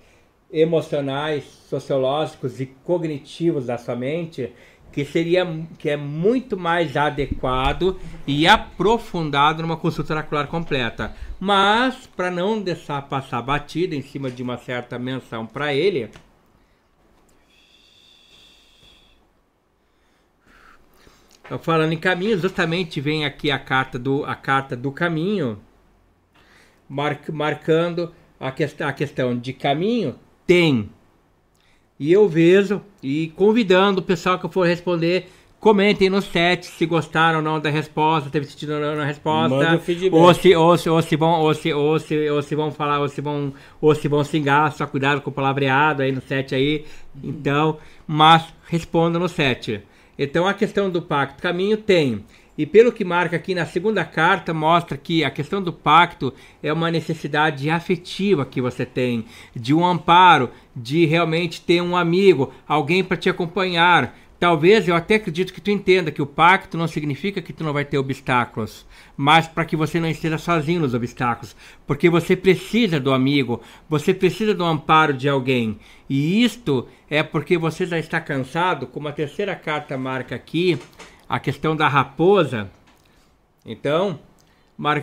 emocionais, 0.55 1.45
sociológicos 1.69 2.61
e 2.61 2.67
cognitivos 2.67 3.67
da 3.67 3.77
sua 3.77 3.97
mente, 3.97 4.53
que 4.93 5.05
seria 5.05 5.45
que 5.77 5.91
é 5.91 5.97
muito 5.97 6.57
mais 6.57 6.97
adequado 6.97 7.99
e 8.25 8.47
aprofundado 8.47 9.61
numa 9.61 9.77
consulta 9.77 10.13
oracular 10.13 10.47
completa. 10.47 11.13
Mas, 11.41 12.07
para 12.07 12.31
não 12.31 12.63
deixar 12.63 13.03
passar 13.03 13.43
batida 13.43 13.97
em 13.97 14.03
cima 14.03 14.31
de 14.31 14.41
uma 14.41 14.57
certa 14.57 14.97
menção 14.97 15.45
para 15.45 15.75
ele, 15.75 16.09
falando 21.61 21.93
em 21.93 21.99
caminho, 21.99 22.39
justamente 22.39 23.01
vem 23.01 23.25
aqui 23.25 23.51
a 23.51 23.59
carta 23.59 23.99
do, 23.99 24.25
a 24.25 24.37
carta 24.37 24.77
do 24.77 24.93
caminho, 24.93 25.59
mar, 26.89 27.19
marcando 27.33 28.15
a, 28.39 28.53
quest, 28.53 28.81
a 28.81 28.93
questão 28.93 29.37
de 29.37 29.53
caminho, 29.53 30.17
tem. 30.47 30.91
E 31.99 32.13
eu 32.13 32.29
vejo, 32.29 32.81
e 33.03 33.29
convidando 33.37 34.01
o 34.01 34.03
pessoal 34.03 34.39
que 34.39 34.49
for 34.49 34.67
responder, 34.67 35.29
comentem 35.61 36.11
no 36.11 36.21
chat 36.21 36.67
se 36.67 36.85
gostaram 36.85 37.39
ou 37.39 37.43
não 37.43 37.59
da 37.59 37.71
resposta, 37.71 38.29
teve 38.29 38.47
sentido 38.47 38.75
ou 38.75 38.81
não 38.81 38.97
na 38.97 39.05
resposta. 39.05 39.57
Manda 39.57 39.77
o 39.77 39.81
feedback. 39.81 40.13
Ou 40.13 40.35
se, 40.35 40.55
ou, 40.55 40.77
se, 40.77 40.91
ou, 40.91 41.03
se 41.03 41.17
vão, 41.17 41.41
ou, 41.41 41.55
se, 41.55 41.73
ou, 41.73 41.99
se, 41.99 42.29
ou 42.29 42.43
se 42.43 42.55
vão 42.55 42.71
falar, 42.71 43.01
ou 43.01 43.09
se 43.09 43.21
vão, 43.21 43.55
ou 43.81 43.95
se 43.95 44.09
vão 44.09 44.25
xingar, 44.25 44.73
só 44.73 44.87
cuidado 44.87 45.21
com 45.21 45.31
o 45.31 45.33
palavreado 45.33 46.03
aí 46.03 46.13
no 46.13 46.21
chat 46.21 46.55
aí. 46.55 46.85
Então, 47.23 47.79
mas 48.07 48.45
responda 48.69 49.19
no 49.19 49.29
chat. 49.29 49.83
Então 50.19 50.47
a 50.47 50.55
questão 50.55 50.91
do 50.91 51.01
pacto 51.01 51.43
caminho 51.43 51.77
tem. 51.77 52.25
E 52.57 52.65
pelo 52.65 52.93
que 52.93 53.05
marca 53.05 53.37
aqui 53.37 53.55
na 53.55 53.67
segunda 53.67 54.05
carta, 54.05 54.55
mostra 54.55 54.97
que 54.97 55.25
a 55.25 55.31
questão 55.31 55.61
do 55.61 55.73
pacto 55.73 56.33
é 56.63 56.73
uma 56.73 56.91
necessidade 56.91 57.69
afetiva 57.69 58.47
que 58.47 58.61
você 58.61 58.87
tem, 58.87 59.25
de 59.55 59.75
um 59.75 59.85
amparo, 59.85 60.51
de 60.75 61.05
realmente 61.05 61.61
ter 61.61 61.83
um 61.83 61.97
amigo, 61.97 62.53
alguém 62.67 63.03
para 63.03 63.17
te 63.17 63.29
acompanhar. 63.29 64.17
Talvez 64.39 64.87
eu 64.87 64.95
até 64.95 65.15
acredito 65.15 65.53
que 65.53 65.61
tu 65.61 65.71
entenda 65.71 66.11
que 66.11 66.21
o 66.21 66.27
pacto 66.27 66.77
não 66.77 66.87
significa 66.87 67.41
que 67.41 67.53
tu 67.53 67.65
não 67.65 67.73
vai 67.73 67.85
ter 67.85 67.99
obstáculos, 67.99 68.87
mas 69.17 69.49
para 69.49 69.65
que 69.65 69.77
você 69.77 69.99
não 69.99 70.09
esteja 70.09 70.39
sozinho 70.39 70.81
nos 70.81 70.93
obstáculos, 70.93 71.57
porque 71.87 72.11
você 72.11 72.37
precisa 72.37 73.01
do 73.01 73.13
amigo, 73.13 73.63
você 73.89 74.13
precisa 74.13 74.55
do 74.55 74.65
amparo 74.65 75.15
de 75.15 75.29
alguém. 75.29 75.79
E 76.11 76.45
isto 76.45 76.87
é 77.09 77.23
porque 77.23 77.57
você 77.57 77.87
já 77.87 77.99
está 77.99 78.21
cansado, 78.21 78.87
como 78.87 79.09
a 79.09 79.13
terceira 79.13 79.57
carta 79.57 79.97
marca 79.97 80.35
aqui, 80.35 80.79
a 81.29 81.39
questão 81.39 81.77
da 81.77 81.89
raposa. 81.89 82.71
Então, 83.65 84.19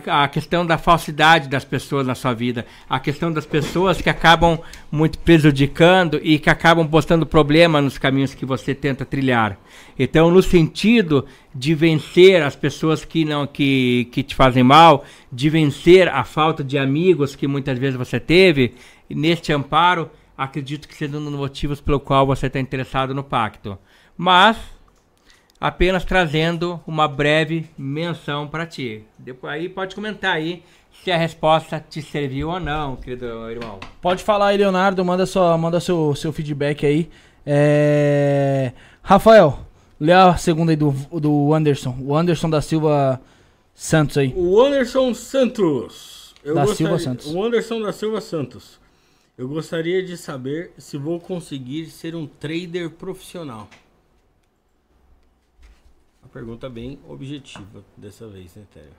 a 0.06 0.28
questão 0.28 0.66
da 0.66 0.76
falsidade 0.76 1.48
das 1.48 1.64
pessoas 1.64 2.06
na 2.06 2.14
sua 2.14 2.34
vida, 2.34 2.66
a 2.88 3.00
questão 3.00 3.32
das 3.32 3.46
pessoas 3.46 4.02
que 4.02 4.10
acabam 4.10 4.58
muito 4.90 5.18
prejudicando 5.18 6.20
e 6.22 6.38
que 6.38 6.50
acabam 6.50 6.86
postando 6.86 7.24
problema 7.24 7.80
nos 7.80 7.96
caminhos 7.96 8.34
que 8.34 8.44
você 8.44 8.74
tenta 8.74 9.04
trilhar. 9.04 9.58
Então, 9.98 10.30
no 10.30 10.42
sentido 10.42 11.24
de 11.54 11.74
vencer 11.74 12.42
as 12.42 12.54
pessoas 12.54 13.02
que 13.02 13.24
não 13.24 13.46
que, 13.46 14.08
que 14.12 14.22
te 14.22 14.34
fazem 14.34 14.62
mal, 14.62 15.04
de 15.32 15.48
vencer 15.48 16.06
a 16.06 16.22
falta 16.22 16.62
de 16.62 16.76
amigos 16.76 17.34
que 17.34 17.46
muitas 17.46 17.78
vezes 17.78 17.96
você 17.96 18.20
teve, 18.20 18.74
neste 19.08 19.54
amparo, 19.54 20.10
acredito 20.36 20.86
que 20.86 20.94
sejam 20.94 21.18
um 21.18 21.24
dos 21.24 21.34
motivos 21.34 21.80
pelo 21.80 21.98
qual 21.98 22.26
você 22.26 22.46
está 22.46 22.60
interessado 22.60 23.14
no 23.14 23.24
pacto. 23.24 23.78
Mas 24.18 24.58
apenas 25.62 26.04
trazendo 26.04 26.80
uma 26.84 27.06
breve 27.06 27.70
menção 27.78 28.48
para 28.48 28.66
ti. 28.66 29.04
Depois 29.16 29.52
aí 29.52 29.68
pode 29.68 29.94
comentar 29.94 30.34
aí 30.34 30.62
se 31.04 31.10
a 31.12 31.16
resposta 31.16 31.84
te 31.88 32.02
serviu 32.02 32.48
ou 32.50 32.58
não, 32.58 32.96
querido 32.96 33.26
irmão. 33.48 33.78
Pode 34.00 34.24
falar 34.24 34.48
aí, 34.48 34.56
Leonardo, 34.56 35.04
manda, 35.04 35.24
sua, 35.24 35.56
manda 35.56 35.78
seu, 35.78 36.14
seu 36.16 36.32
feedback 36.32 36.84
aí. 36.84 37.08
É... 37.46 38.72
Rafael, 39.02 39.60
lê 40.00 40.12
a 40.12 40.36
segunda 40.36 40.72
aí 40.72 40.76
do, 40.76 40.90
do 41.12 41.54
Anderson. 41.54 41.96
O 42.00 42.14
Anderson 42.16 42.50
da 42.50 42.60
Silva 42.60 43.20
Santos 43.72 44.18
aí. 44.18 44.32
O 44.36 44.60
Anderson 44.60 45.14
Santos. 45.14 46.34
Eu 46.44 46.54
Da 46.56 46.64
gostaria- 46.64 46.76
Silva 46.88 46.98
Santos. 46.98 47.32
O 47.32 47.42
Anderson 47.42 47.80
da 47.82 47.92
Silva 47.92 48.20
Santos. 48.20 48.80
Eu 49.38 49.48
gostaria 49.48 50.02
de 50.04 50.16
saber 50.16 50.72
se 50.76 50.98
vou 50.98 51.18
conseguir 51.20 51.86
ser 51.86 52.14
um 52.16 52.26
trader 52.26 52.90
profissional. 52.90 53.68
Pergunta 56.32 56.68
bem 56.70 56.98
objetiva 57.06 57.84
dessa 57.96 58.26
vez, 58.26 58.56
né, 58.56 58.64
Tério? 58.72 58.92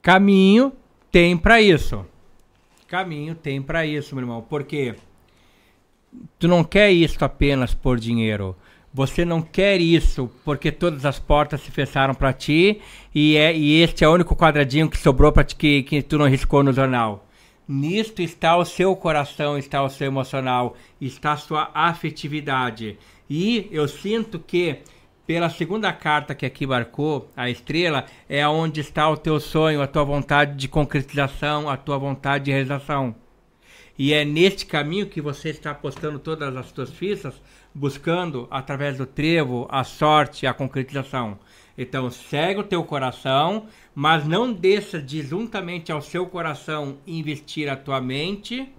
Caminho 0.00 0.70
tem 1.10 1.36
para 1.36 1.60
isso. 1.62 2.04
Caminho 2.86 3.34
tem 3.34 3.62
para 3.62 3.86
isso, 3.86 4.14
meu 4.14 4.22
irmão. 4.22 4.42
Porque 4.42 4.94
tu 6.38 6.46
não 6.46 6.62
quer 6.62 6.90
isso 6.90 7.24
apenas 7.24 7.74
por 7.74 7.98
dinheiro. 7.98 8.54
Você 8.96 9.24
não 9.24 9.42
quer 9.42 9.80
isso 9.80 10.30
porque 10.44 10.70
todas 10.70 11.04
as 11.04 11.18
portas 11.18 11.60
se 11.62 11.70
fecharam 11.72 12.14
para 12.14 12.32
ti 12.32 12.80
e, 13.12 13.36
é, 13.36 13.52
e 13.52 13.82
este 13.82 14.04
é 14.04 14.08
o 14.08 14.14
único 14.14 14.36
quadradinho 14.36 14.88
que 14.88 14.96
sobrou 14.96 15.32
para 15.32 15.42
ti 15.42 15.56
que, 15.56 15.82
que 15.82 16.00
tu 16.00 16.16
não 16.16 16.28
riscou 16.28 16.62
no 16.62 16.72
jornal. 16.72 17.26
Nisto 17.66 18.22
está 18.22 18.56
o 18.56 18.64
seu 18.64 18.94
coração, 18.94 19.58
está 19.58 19.82
o 19.82 19.90
seu 19.90 20.06
emocional, 20.06 20.76
está 21.00 21.32
a 21.32 21.36
sua 21.36 21.72
afetividade. 21.74 22.96
E 23.28 23.68
eu 23.72 23.88
sinto 23.88 24.38
que 24.38 24.78
pela 25.26 25.50
segunda 25.50 25.92
carta 25.92 26.32
que 26.32 26.46
aqui 26.46 26.64
marcou, 26.64 27.28
a 27.36 27.50
estrela, 27.50 28.04
é 28.28 28.46
onde 28.46 28.80
está 28.80 29.10
o 29.10 29.16
teu 29.16 29.40
sonho, 29.40 29.82
a 29.82 29.88
tua 29.88 30.04
vontade 30.04 30.54
de 30.56 30.68
concretização, 30.68 31.68
a 31.68 31.76
tua 31.76 31.98
vontade 31.98 32.44
de 32.44 32.52
realização. 32.52 33.16
E 33.98 34.12
é 34.12 34.24
neste 34.24 34.66
caminho 34.66 35.06
que 35.06 35.20
você 35.20 35.50
está 35.50 35.70
apostando 35.70 36.18
todas 36.18 36.56
as 36.56 36.66
suas 36.66 36.90
fichas, 36.90 37.34
buscando, 37.74 38.46
através 38.50 38.98
do 38.98 39.06
trevo, 39.06 39.66
a 39.70 39.82
sorte, 39.82 40.46
a 40.46 40.54
concretização. 40.54 41.38
Então, 41.76 42.08
segue 42.08 42.60
o 42.60 42.64
teu 42.64 42.84
coração, 42.84 43.66
mas 43.94 44.24
não 44.24 44.52
deixa 44.52 45.02
de, 45.02 45.22
juntamente 45.22 45.90
ao 45.90 46.00
seu 46.00 46.26
coração, 46.26 46.98
investir 47.04 47.68
a 47.68 47.76
tua 47.76 48.00
mente, 48.00 48.72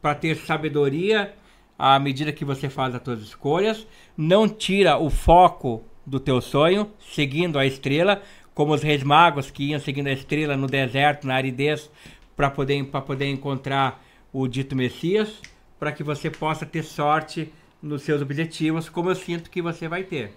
para 0.00 0.14
ter 0.14 0.36
sabedoria 0.36 1.34
à 1.78 1.98
medida 1.98 2.32
que 2.32 2.44
você 2.44 2.68
faz 2.68 2.94
as 2.94 3.02
suas 3.02 3.20
escolhas. 3.20 3.86
Não 4.16 4.48
tira 4.48 4.98
o 4.98 5.10
foco 5.10 5.84
do 6.06 6.18
teu 6.18 6.40
sonho, 6.40 6.90
seguindo 6.98 7.58
a 7.58 7.66
estrela, 7.66 8.22
como 8.54 8.74
os 8.74 8.82
reis 8.82 9.02
magos 9.02 9.50
que 9.50 9.64
iam 9.70 9.78
seguindo 9.78 10.08
a 10.08 10.12
estrela 10.12 10.56
no 10.56 10.66
deserto, 10.66 11.26
na 11.26 11.34
aridez, 11.34 11.90
para 12.34 12.50
poder, 12.50 12.82
poder 12.84 13.26
encontrar 13.26 14.02
o 14.32 14.48
dito 14.48 14.74
Messias, 14.74 15.40
para 15.78 15.92
que 15.92 16.02
você 16.02 16.30
possa 16.30 16.64
ter 16.64 16.82
sorte 16.82 17.52
nos 17.82 18.02
seus 18.02 18.22
objetivos, 18.22 18.88
como 18.88 19.10
eu 19.10 19.14
sinto 19.14 19.50
que 19.50 19.60
você 19.60 19.88
vai 19.88 20.04
ter. 20.04 20.32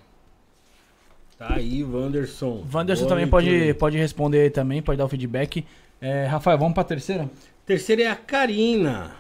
Tá 1.38 1.56
aí, 1.56 1.84
Wanderson. 1.84 2.66
Wanderson 2.74 3.04
Boa 3.04 3.10
também 3.10 3.26
leitura 3.26 3.30
pode, 3.30 3.74
pode 3.76 3.98
responder 3.98 4.42
aí 4.42 4.50
também, 4.50 4.82
pode 4.82 4.98
dar 4.98 5.06
o 5.06 5.10
feedback. 5.10 5.66
É, 6.02 6.26
Rafael, 6.26 6.58
vamos 6.58 6.74
pra 6.74 6.84
terceira? 6.84 7.30
Terceira 7.66 8.04
é 8.04 8.08
a 8.08 8.16
Karina. 8.16 9.16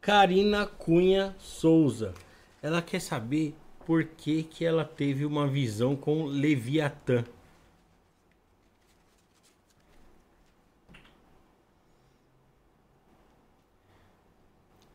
Karina 0.00 0.66
Cunha 0.66 1.34
Souza. 1.38 2.12
Ela 2.62 2.82
quer 2.82 3.00
saber 3.00 3.54
por 3.86 4.04
que, 4.04 4.42
que 4.42 4.64
ela 4.64 4.84
teve 4.84 5.24
uma 5.24 5.46
visão 5.46 5.94
com 5.94 6.24
Leviatã. 6.24 7.24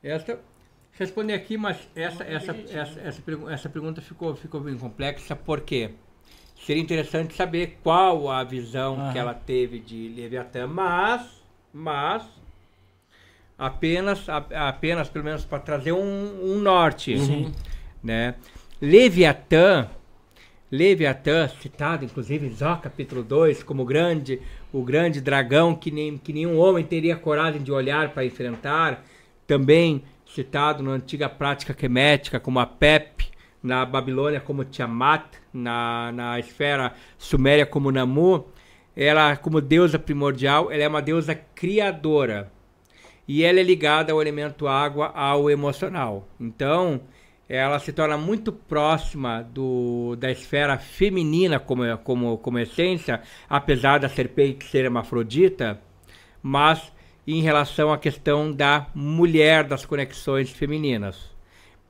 Essa, 0.04 0.40
responder 0.98 1.34
aqui, 1.34 1.58
mas 1.58 1.78
essa, 1.96 2.24
essa, 2.24 2.52
essa, 2.70 3.00
essa, 3.00 3.22
essa 3.50 3.70
pergunta 3.70 4.02
ficou, 4.02 4.36
ficou 4.36 4.62
bem 4.62 4.78
complexa, 4.78 5.36
porque 5.36 5.92
seria 6.66 6.82
interessante 6.82 7.36
saber 7.36 7.80
qual 7.84 8.30
a 8.30 8.44
visão 8.44 8.96
que 8.96 9.02
Aham. 9.02 9.18
ela 9.18 9.34
teve 9.34 9.80
de 9.80 10.08
Leviatã, 10.10 10.68
mas, 10.68 11.44
mas 11.74 12.24
apenas, 13.58 14.28
apenas 14.30 15.10
pelo 15.10 15.26
menos 15.26 15.46
para 15.46 15.60
trazer 15.60 15.92
um, 15.92 16.56
um 16.56 16.60
norte, 16.60 17.16
né? 18.04 18.36
Leviatã, 18.82 19.90
Leviatã, 20.72 21.48
citado 21.48 22.06
inclusive 22.06 22.48
em 22.48 22.56
Jó 22.56 22.76
capítulo 22.76 23.24
2, 23.24 23.64
como 23.64 23.86
grande, 23.86 24.42
o 24.72 24.84
grande 24.84 25.22
dragão 25.22 25.76
que, 25.76 25.90
nem, 25.90 26.18
que 26.18 26.34
nenhum 26.34 26.58
homem 26.60 26.84
teria 26.84 27.16
coragem 27.16 27.62
de 27.62 27.72
olhar 27.72 28.10
para 28.10 28.26
enfrentar, 28.26 29.04
também 29.48 30.04
citado 30.34 30.82
na 30.82 30.92
antiga 30.92 31.30
prática 31.30 31.74
quemética 31.74 32.40
como 32.40 32.60
a 32.60 32.66
Pep, 32.66 33.26
na 33.62 33.86
Babilônia 33.86 34.42
como 34.42 34.66
Tiamat, 34.66 35.38
na, 35.54 36.12
na 36.12 36.40
esfera 36.40 36.94
suméria 37.18 37.66
como 37.66 37.92
Namu, 37.92 38.46
ela 38.96 39.38
como 39.38 39.62
deusa 39.62 40.00
primordial, 40.00 40.72
ela 40.72 40.84
é 40.84 40.88
uma 40.88 41.02
deusa 41.02 41.36
criadora 41.36 42.52
e 43.28 43.44
ela 43.44 43.60
é 43.60 43.64
ligada 43.64 44.12
ao 44.12 44.22
elemento 44.22 44.68
água, 44.68 45.12
ao 45.16 45.50
emocional. 45.50 46.28
Então, 46.40 47.02
ela 47.48 47.78
se 47.78 47.94
torna 47.94 48.18
muito 48.18 48.52
próxima 48.52 49.44
do, 49.44 50.16
da 50.18 50.32
esfera 50.32 50.78
feminina 50.78 51.60
como, 51.60 51.84
como, 52.00 52.38
como 52.40 52.60
essência, 52.60 53.22
apesar 53.48 54.00
da 54.00 54.10
serpente 54.10 54.66
ser 54.66 54.86
hermafrodita, 54.86 55.80
mas 56.42 56.92
em 57.28 57.42
relação 57.42 57.92
à 57.92 57.98
questão 57.98 58.52
da 58.52 58.88
mulher, 58.94 59.64
das 59.64 59.86
conexões 59.86 60.50
femininas. 60.50 61.32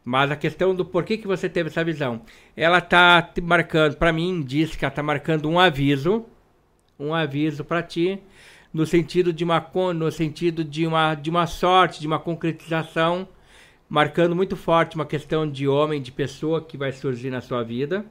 Mas 0.05 0.29
a 0.29 0.35
questão 0.35 0.75
do 0.75 0.83
porquê 0.83 1.17
que 1.17 1.27
você 1.27 1.47
teve 1.47 1.69
essa 1.69 1.83
visão, 1.83 2.21
ela 2.55 2.79
está 2.79 3.31
marcando, 3.41 3.95
para 3.95 4.11
mim, 4.11 4.43
diz 4.43 4.75
que 4.75 4.83
ela 4.83 4.91
está 4.91 5.01
marcando 5.01 5.49
um 5.49 5.59
aviso, 5.59 6.25
um 6.99 7.13
aviso 7.13 7.63
para 7.63 7.81
ti, 7.81 8.21
no 8.73 8.85
sentido 8.85 9.31
de 9.31 9.43
uma 9.43 9.65
no 9.93 10.11
sentido 10.11 10.63
de 10.63 10.85
uma 10.85 11.15
de 11.15 11.29
uma 11.29 11.47
sorte, 11.47 12.01
de 12.01 12.07
uma 12.07 12.19
concretização, 12.19 13.27
marcando 13.87 14.35
muito 14.35 14.57
forte 14.57 14.95
uma 14.95 15.05
questão 15.05 15.49
de 15.49 15.67
homem, 15.67 16.01
de 16.01 16.11
pessoa 16.11 16.61
que 16.61 16.77
vai 16.77 16.91
surgir 16.91 17.29
na 17.29 17.41
sua 17.41 17.63
vida. 17.63 18.05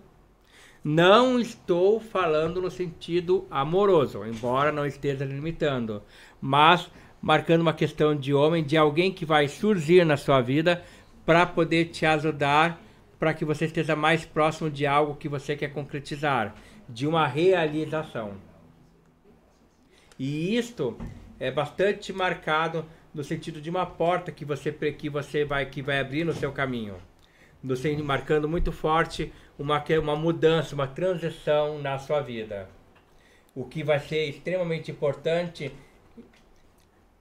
Não 0.85 1.39
estou 1.39 2.01
falando 2.01 2.61
no 2.61 2.71
sentido 2.71 3.47
amoroso, 3.51 4.25
embora 4.25 4.73
não 4.73 4.85
esteja 4.85 5.25
limitando, 5.25 6.03
mas 6.41 6.91
marcando 7.23 7.63
uma 7.63 7.73
questão 7.73 8.17
de 8.17 8.35
homem, 8.35 8.65
de 8.65 8.77
alguém 8.77 9.13
que 9.13 9.25
vai 9.25 9.47
surgir 9.49 10.05
na 10.05 10.17
sua 10.17 10.41
vida 10.41 10.85
para 11.25 11.47
poder 11.47 11.87
te 11.87 12.05
ajudar, 12.05 12.83
para 13.19 13.33
que 13.33 13.45
você 13.45 13.67
esteja 13.67 13.95
mais 13.95 14.25
próximo 14.25 14.69
de 14.69 14.85
algo 14.85 15.15
que 15.15 15.29
você 15.29 15.55
quer 15.57 15.69
concretizar, 15.73 16.55
de 16.89 17.07
uma 17.07 17.27
realização. 17.27 18.33
E 20.19 20.57
isto 20.57 20.99
é 21.39 21.51
bastante 21.51 22.13
marcado 22.13 22.85
no 23.15 23.23
sentido 23.23 23.61
de 23.61 23.71
uma 23.71 23.87
porta 23.87 24.33
que 24.33 24.45
você 24.45 24.73
que 24.73 25.09
você 25.09 25.45
vai 25.45 25.67
que 25.67 25.81
vai 25.81 26.01
abrir 26.01 26.25
no 26.25 26.33
seu 26.33 26.51
caminho, 26.51 26.97
sen- 27.77 28.03
marcando 28.03 28.49
muito 28.49 28.73
forte 28.73 29.33
uma 29.59 29.83
uma 30.03 30.17
mudança, 30.17 30.75
uma 30.75 30.87
transição 30.89 31.79
na 31.79 31.99
sua 31.99 32.21
vida. 32.21 32.69
O 33.55 33.65
que 33.65 33.85
vai 33.85 34.01
ser 34.01 34.25
extremamente 34.29 34.91
importante 34.91 35.71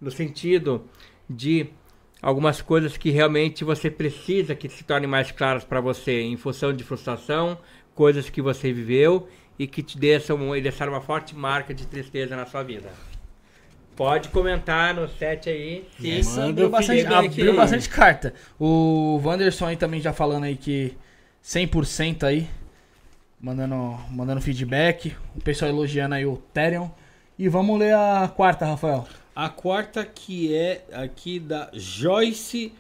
no 0.02 0.10
sentido 0.10 0.86
de 1.30 1.68
algumas 2.22 2.62
coisas 2.62 2.98
que 2.98 3.10
realmente 3.10 3.64
você 3.64 3.90
precisa 3.90 4.56
que 4.56 4.68
se 4.68 4.84
tornem 4.84 5.08
mais 5.08 5.32
claras 5.32 5.64
para 5.64 5.80
você 5.80 6.22
em 6.22 6.36
função 6.36 6.74
de 6.74 6.84
frustração, 6.84 7.58
coisas 7.94 8.30
que 8.30 8.42
você 8.42 8.74
viveu 8.74 9.28
e 9.58 9.68
que 9.68 9.84
te 9.84 9.98
deixam, 9.98 10.56
e 10.56 10.62
deixaram 10.62 10.94
uma 10.94 11.02
forte 11.02 11.36
marca 11.36 11.74
de 11.74 11.86
tristeza 11.86 12.36
na 12.36 12.46
sua 12.46 12.64
vida. 12.64 12.90
Pode 13.96 14.30
comentar 14.30 14.94
no 14.96 15.08
chat 15.08 15.50
aí. 15.50 15.88
Isso 16.00 16.40
abriu 16.42 16.68
o 16.68 16.70
bastante, 16.70 17.06
abriu 17.06 17.56
bastante 17.56 17.90
carta. 17.90 18.34
O 18.60 19.22
Wanderson 19.24 19.68
aí 19.68 19.76
também 19.76 20.00
já 20.00 20.14
falando 20.14 20.46
aí 20.46 20.56
que 20.56 20.96
100% 21.44 22.24
aí, 22.24 22.48
mandando, 23.40 24.00
mandando 24.10 24.42
feedback. 24.42 25.14
O 25.36 25.42
pessoal 25.42 25.70
elogiando 25.70 26.16
aí 26.16 26.26
o 26.26 26.38
Therion. 26.54 26.88
E 27.38 27.48
vamos 27.50 27.78
ler 27.78 27.94
a 27.94 28.32
quarta, 28.34 28.66
Rafael. 28.66 29.06
A 29.42 29.50
quarta 29.50 30.06
que 30.06 30.56
é 30.56 30.86
aqui 30.94 31.40
da 31.40 31.72
Joyce 31.74 32.72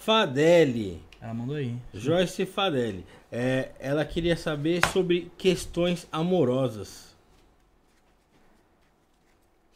Fadelli. 0.00 0.98
Ela 1.20 1.34
mandou 1.34 1.56
aí. 1.56 1.76
Joyce 1.92 2.46
Fadelli. 2.46 3.04
É, 3.30 3.72
ela 3.78 4.02
queria 4.02 4.34
saber 4.34 4.80
sobre 4.86 5.30
questões 5.36 6.08
amorosas. 6.10 7.14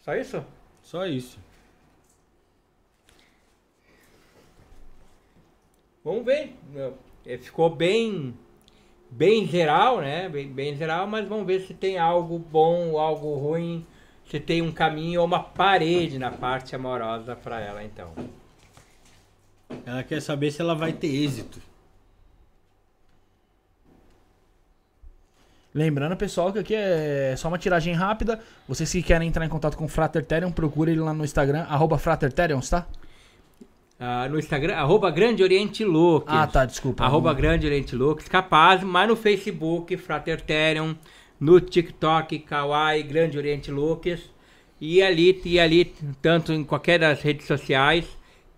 Só 0.00 0.16
isso? 0.16 0.42
Só 0.82 1.06
isso. 1.06 1.38
Vamos 6.02 6.24
ver. 6.24 6.54
É, 7.26 7.36
Ficou 7.36 7.68
bem 7.68 8.34
bem 9.10 9.46
geral, 9.46 10.00
né? 10.00 10.26
Bem, 10.30 10.48
bem 10.48 10.74
geral, 10.74 11.06
mas 11.06 11.28
vamos 11.28 11.46
ver 11.46 11.60
se 11.66 11.74
tem 11.74 11.98
algo 11.98 12.38
bom 12.38 12.92
ou 12.92 12.98
algo 12.98 13.34
ruim, 13.34 13.86
se 14.30 14.38
tem 14.38 14.62
um 14.62 14.70
caminho 14.70 15.20
ou 15.20 15.26
uma 15.26 15.40
parede 15.42 16.16
na 16.16 16.30
parte 16.30 16.76
amorosa 16.76 17.34
para 17.34 17.60
ela, 17.60 17.82
então. 17.82 18.12
Ela 19.84 20.04
quer 20.04 20.22
saber 20.22 20.52
se 20.52 20.60
ela 20.60 20.74
vai 20.74 20.92
ter 20.92 21.08
êxito. 21.08 21.60
Lembrando, 25.74 26.16
pessoal, 26.16 26.52
que 26.52 26.58
aqui 26.60 26.74
é 26.74 27.34
só 27.36 27.48
uma 27.48 27.58
tiragem 27.58 27.92
rápida. 27.92 28.40
Vocês 28.68 28.90
que 28.90 29.02
querem 29.02 29.28
entrar 29.28 29.44
em 29.44 29.48
contato 29.48 29.76
com 29.76 29.84
o 29.84 29.88
Frater 29.88 30.24
Therion, 30.24 30.52
procure 30.52 30.92
ele 30.92 31.00
lá 31.00 31.12
no 31.12 31.24
Instagram, 31.24 31.62
arroba 31.68 31.98
Frater 31.98 32.32
Therion, 32.32 32.60
tá? 32.60 32.86
Ah, 33.98 34.28
no 34.28 34.38
Instagram, 34.38 34.76
arroba 34.76 35.10
Grande 35.10 35.42
Oriente 35.42 35.84
Looks. 35.84 36.32
Ah, 36.32 36.46
tá, 36.46 36.64
desculpa. 36.64 37.04
Arroba 37.04 37.34
Grande 37.34 37.66
Oriente 37.66 37.94
Looks, 37.94 38.28
capaz, 38.28 38.82
mas 38.82 39.08
no 39.08 39.14
Facebook, 39.14 39.96
Fraterterium, 39.96 40.96
no 41.40 41.58
TikTok, 41.58 42.38
Kawaii, 42.40 43.02
Grande 43.02 43.38
Oriente 43.38 43.70
Looks. 43.70 44.20
E 44.80 45.02
ali, 45.02 45.40
e 45.44 45.58
ali, 45.58 45.94
tanto 46.22 46.52
em 46.52 46.62
qualquer 46.62 46.98
das 46.98 47.20
redes 47.20 47.46
sociais, 47.46 48.04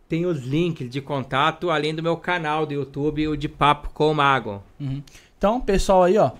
tem 0.08 0.26
os 0.26 0.44
links 0.44 0.90
de 0.90 1.00
contato, 1.00 1.70
além 1.70 1.94
do 1.94 2.02
meu 2.02 2.16
canal 2.16 2.66
do 2.66 2.74
YouTube, 2.74 3.28
o 3.28 3.36
de 3.36 3.48
Papo 3.48 3.90
com 3.94 4.10
o 4.10 4.14
Mago. 4.14 4.62
Uhum. 4.78 5.02
Então, 5.38 5.60
pessoal 5.60 6.04
aí, 6.04 6.18
ó, 6.18 6.32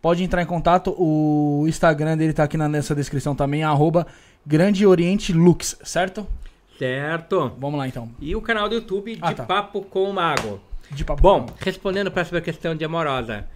pode 0.00 0.24
entrar 0.24 0.42
em 0.42 0.46
contato. 0.46 0.94
O 0.98 1.64
Instagram 1.68 2.16
dele 2.16 2.32
tá 2.32 2.44
aqui 2.44 2.56
na, 2.56 2.68
nessa 2.68 2.94
descrição 2.94 3.34
também, 3.34 3.62
arroba 3.62 4.06
Grande 4.46 4.86
Oriente 4.86 5.32
Lux, 5.32 5.78
certo? 5.84 6.26
Certo? 6.78 7.52
Vamos 7.58 7.78
lá 7.78 7.86
então. 7.86 8.08
E 8.20 8.34
o 8.34 8.40
canal 8.40 8.68
do 8.68 8.76
YouTube 8.76 9.14
de 9.14 9.20
Ah, 9.20 9.34
tá. 9.34 9.44
Papo 9.44 9.82
com 9.82 10.04
o 10.04 10.12
Mago. 10.14 10.60
De 10.90 11.04
papo. 11.04 11.20
Bom, 11.20 11.46
respondendo 11.58 12.10
para 12.10 12.22
essa 12.22 12.40
questão 12.40 12.74
de 12.74 12.84
amorosa, 12.84 13.46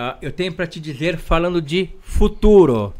ah, 0.00 0.16
eu 0.22 0.30
tenho 0.30 0.52
para 0.52 0.66
te 0.66 0.78
dizer 0.78 1.18
falando 1.18 1.60
de 1.60 1.90
futuro. 2.00 2.94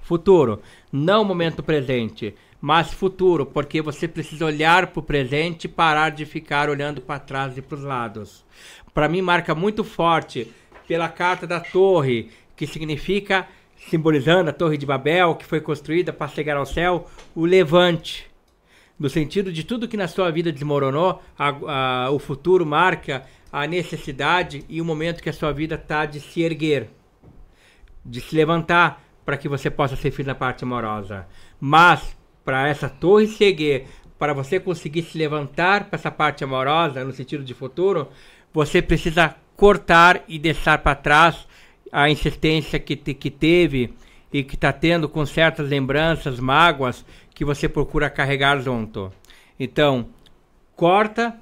Futuro, 0.00 0.62
não 0.90 1.22
momento 1.22 1.62
presente, 1.62 2.34
mas 2.58 2.90
futuro, 2.90 3.44
porque 3.44 3.82
você 3.82 4.08
precisa 4.08 4.46
olhar 4.46 4.86
para 4.86 5.00
o 5.00 5.02
presente 5.02 5.66
e 5.66 5.68
parar 5.68 6.10
de 6.10 6.24
ficar 6.24 6.70
olhando 6.70 7.02
para 7.02 7.20
trás 7.20 7.58
e 7.58 7.60
para 7.60 7.76
os 7.76 7.84
lados. 7.84 8.44
Para 8.94 9.08
mim 9.10 9.20
marca 9.20 9.54
muito 9.54 9.84
forte 9.84 10.50
pela 10.86 11.10
carta 11.10 11.46
da 11.46 11.60
torre, 11.60 12.30
que 12.56 12.66
significa 12.66 13.46
simbolizando 13.90 14.48
a 14.48 14.52
Torre 14.52 14.78
de 14.78 14.86
Babel, 14.86 15.34
que 15.34 15.44
foi 15.44 15.60
construída 15.60 16.12
para 16.12 16.28
chegar 16.28 16.56
ao 16.56 16.66
céu, 16.66 17.06
o 17.34 17.44
levante. 17.44 18.26
No 18.98 19.08
sentido 19.08 19.52
de 19.52 19.62
tudo 19.64 19.86
que 19.86 19.96
na 19.96 20.08
sua 20.08 20.30
vida 20.30 20.50
desmoronou, 20.50 21.22
a- 21.38 22.06
a- 22.06 22.10
o 22.10 22.18
futuro 22.18 22.66
marca 22.66 23.24
a 23.52 23.66
necessidade 23.66 24.64
e 24.68 24.80
o 24.80 24.84
momento 24.84 25.22
que 25.22 25.30
a 25.30 25.32
sua 25.32 25.52
vida 25.52 25.74
está 25.74 26.04
de 26.06 26.20
se 26.20 26.42
erguer, 26.42 26.90
de 28.04 28.20
se 28.20 28.34
levantar 28.34 29.02
para 29.24 29.36
que 29.36 29.48
você 29.48 29.70
possa 29.70 29.96
ser 29.96 30.10
feliz 30.10 30.26
na 30.26 30.34
parte 30.34 30.64
amorosa. 30.64 31.26
Mas, 31.60 32.16
para 32.44 32.68
essa 32.68 32.88
torre 32.88 33.26
se 33.26 33.44
erguer, 33.44 33.86
para 34.18 34.32
você 34.32 34.58
conseguir 34.58 35.02
se 35.02 35.16
levantar 35.16 35.84
para 35.84 35.98
essa 35.98 36.10
parte 36.10 36.42
amorosa, 36.42 37.04
no 37.04 37.12
sentido 37.12 37.44
de 37.44 37.54
futuro, 37.54 38.08
você 38.52 38.82
precisa 38.82 39.36
cortar 39.56 40.24
e 40.26 40.38
deixar 40.38 40.78
para 40.78 40.94
trás 40.94 41.46
a 41.92 42.08
insistência 42.08 42.78
que, 42.78 42.96
te- 42.96 43.14
que 43.14 43.30
teve 43.30 43.94
e 44.32 44.42
que 44.42 44.54
está 44.54 44.72
tendo 44.72 45.08
com 45.08 45.24
certas 45.24 45.68
lembranças, 45.68 46.38
mágoas 46.38 47.04
que 47.34 47.44
você 47.44 47.68
procura 47.68 48.10
carregar 48.10 48.60
junto. 48.60 49.12
Então, 49.58 50.08
corta 50.74 51.38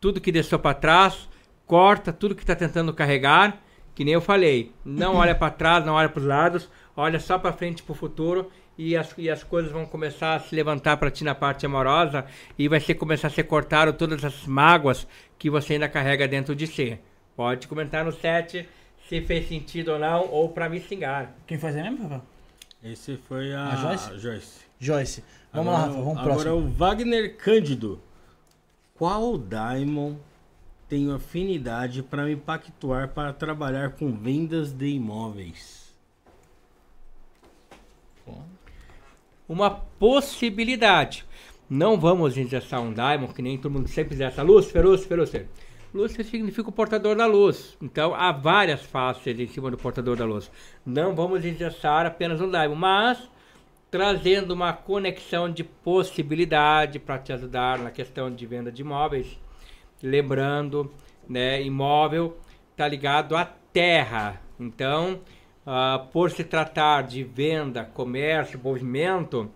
tudo 0.00 0.20
que 0.20 0.32
deixou 0.32 0.58
para 0.58 0.74
trás, 0.74 1.28
corta 1.68 2.12
tudo 2.12 2.34
que 2.34 2.42
está 2.42 2.56
tentando 2.56 2.92
carregar, 2.92 3.60
que 3.94 4.02
nem 4.04 4.14
eu 4.14 4.20
falei, 4.20 4.72
não 4.84 5.16
olha 5.16 5.34
para 5.34 5.52
trás, 5.52 5.84
não 5.84 5.94
olha 5.94 6.08
para 6.08 6.18
os 6.20 6.26
lados, 6.26 6.68
olha 6.96 7.20
só 7.20 7.38
para 7.38 7.52
frente 7.52 7.82
para 7.82 7.92
o 7.92 7.96
futuro 7.96 8.50
e 8.76 8.96
as, 8.96 9.12
e 9.18 9.28
as 9.28 9.44
coisas 9.44 9.70
vão 9.70 9.84
começar 9.84 10.34
a 10.34 10.40
se 10.40 10.54
levantar 10.54 10.96
para 10.96 11.10
ti 11.10 11.22
na 11.24 11.34
parte 11.34 11.66
amorosa 11.66 12.24
e 12.58 12.68
vai 12.68 12.80
ser 12.80 12.94
começar 12.94 13.28
a 13.28 13.30
ser 13.30 13.42
cortado 13.44 13.92
todas 13.92 14.24
as 14.24 14.46
mágoas 14.46 15.06
que 15.38 15.50
você 15.50 15.74
ainda 15.74 15.88
carrega 15.88 16.26
dentro 16.26 16.56
de 16.56 16.66
si. 16.66 16.98
Pode 17.36 17.68
comentar 17.68 18.04
no 18.04 18.12
chat 18.12 18.66
se 19.08 19.20
fez 19.20 19.48
sentido 19.48 19.92
ou 19.92 19.98
não, 19.98 20.28
ou 20.30 20.48
para 20.48 20.68
me 20.68 20.80
xingar. 20.80 21.34
Quem 21.46 21.58
faz 21.58 21.76
é 21.76 21.82
mesmo, 21.82 22.02
Rafael? 22.02 22.22
Esse 22.82 23.16
foi 23.16 23.52
a, 23.52 23.68
A 23.68 23.76
Joyce? 23.76 24.18
Joyce. 24.18 24.60
Joyce. 24.78 25.24
Vamos 25.52 25.74
Agora 25.74 25.82
lá, 25.82 25.86
Rafa, 25.88 26.02
vamos 26.02 26.18
Agora 26.18 26.40
é 26.40 26.42
próximo. 26.44 26.54
o 26.56 26.70
Wagner 26.72 27.36
Cândido. 27.36 28.00
Qual 28.94 29.38
Diamond 29.38 30.18
tenho 30.88 31.14
afinidade 31.14 32.02
para 32.02 32.24
me 32.24 32.36
pactuar 32.36 33.08
para 33.08 33.32
trabalhar 33.32 33.92
com 33.92 34.12
vendas 34.12 34.72
de 34.72 34.86
imóveis? 34.88 35.88
uma 39.48 39.70
possibilidade. 39.70 41.24
Não 41.68 41.98
vamos 41.98 42.36
injetar 42.36 42.80
um 42.80 42.92
Diamond, 42.92 43.32
que 43.32 43.42
nem 43.42 43.56
todo 43.56 43.72
mundo 43.72 43.88
sempre 43.88 44.10
diz 44.10 44.20
essa 44.20 44.42
Lúcifer, 44.42 44.84
Lúcifer, 44.84 45.18
Lúcifer. 45.18 45.46
Lúcifer 45.92 46.24
significa 46.26 46.68
o 46.68 46.72
portador 46.72 47.16
da 47.16 47.26
luz. 47.26 47.76
Então 47.80 48.14
há 48.14 48.30
várias 48.30 48.82
faces 48.82 49.38
em 49.38 49.46
cima 49.46 49.70
do 49.70 49.78
portador 49.78 50.16
da 50.16 50.24
luz. 50.24 50.50
Não 50.84 51.14
vamos 51.14 51.44
injetar 51.44 52.04
apenas 52.04 52.40
um 52.42 52.50
Diamond, 52.50 52.78
mas 52.78 53.30
trazendo 53.90 54.52
uma 54.52 54.74
conexão 54.74 55.50
de 55.50 55.64
possibilidade 55.64 56.98
para 56.98 57.18
te 57.18 57.32
ajudar 57.32 57.78
na 57.78 57.90
questão 57.90 58.30
de 58.30 58.44
venda 58.44 58.70
de 58.70 58.82
imóveis. 58.82 59.38
Lembrando, 60.02 60.92
né, 61.28 61.62
imóvel 61.62 62.36
está 62.70 62.86
ligado 62.86 63.36
à 63.36 63.44
terra. 63.44 64.40
Então, 64.58 65.20
ah, 65.66 66.06
por 66.12 66.30
se 66.30 66.44
tratar 66.44 67.02
de 67.02 67.24
venda, 67.24 67.84
comércio, 67.84 68.60
movimento, 68.62 69.50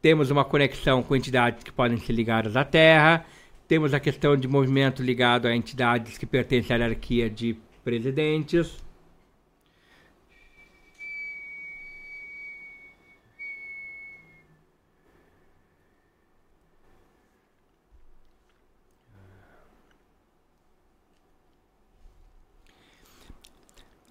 temos 0.00 0.30
uma 0.30 0.44
conexão 0.44 1.02
com 1.02 1.14
entidades 1.14 1.62
que 1.62 1.70
podem 1.70 1.96
ser 1.98 2.12
ligadas 2.12 2.56
à 2.56 2.64
terra. 2.64 3.24
Temos 3.68 3.94
a 3.94 4.00
questão 4.00 4.36
de 4.36 4.48
movimento 4.48 5.02
ligado 5.02 5.46
a 5.46 5.54
entidades 5.54 6.18
que 6.18 6.26
pertencem 6.26 6.74
à 6.74 6.78
hierarquia 6.78 7.30
de 7.30 7.56
presidentes. 7.84 8.81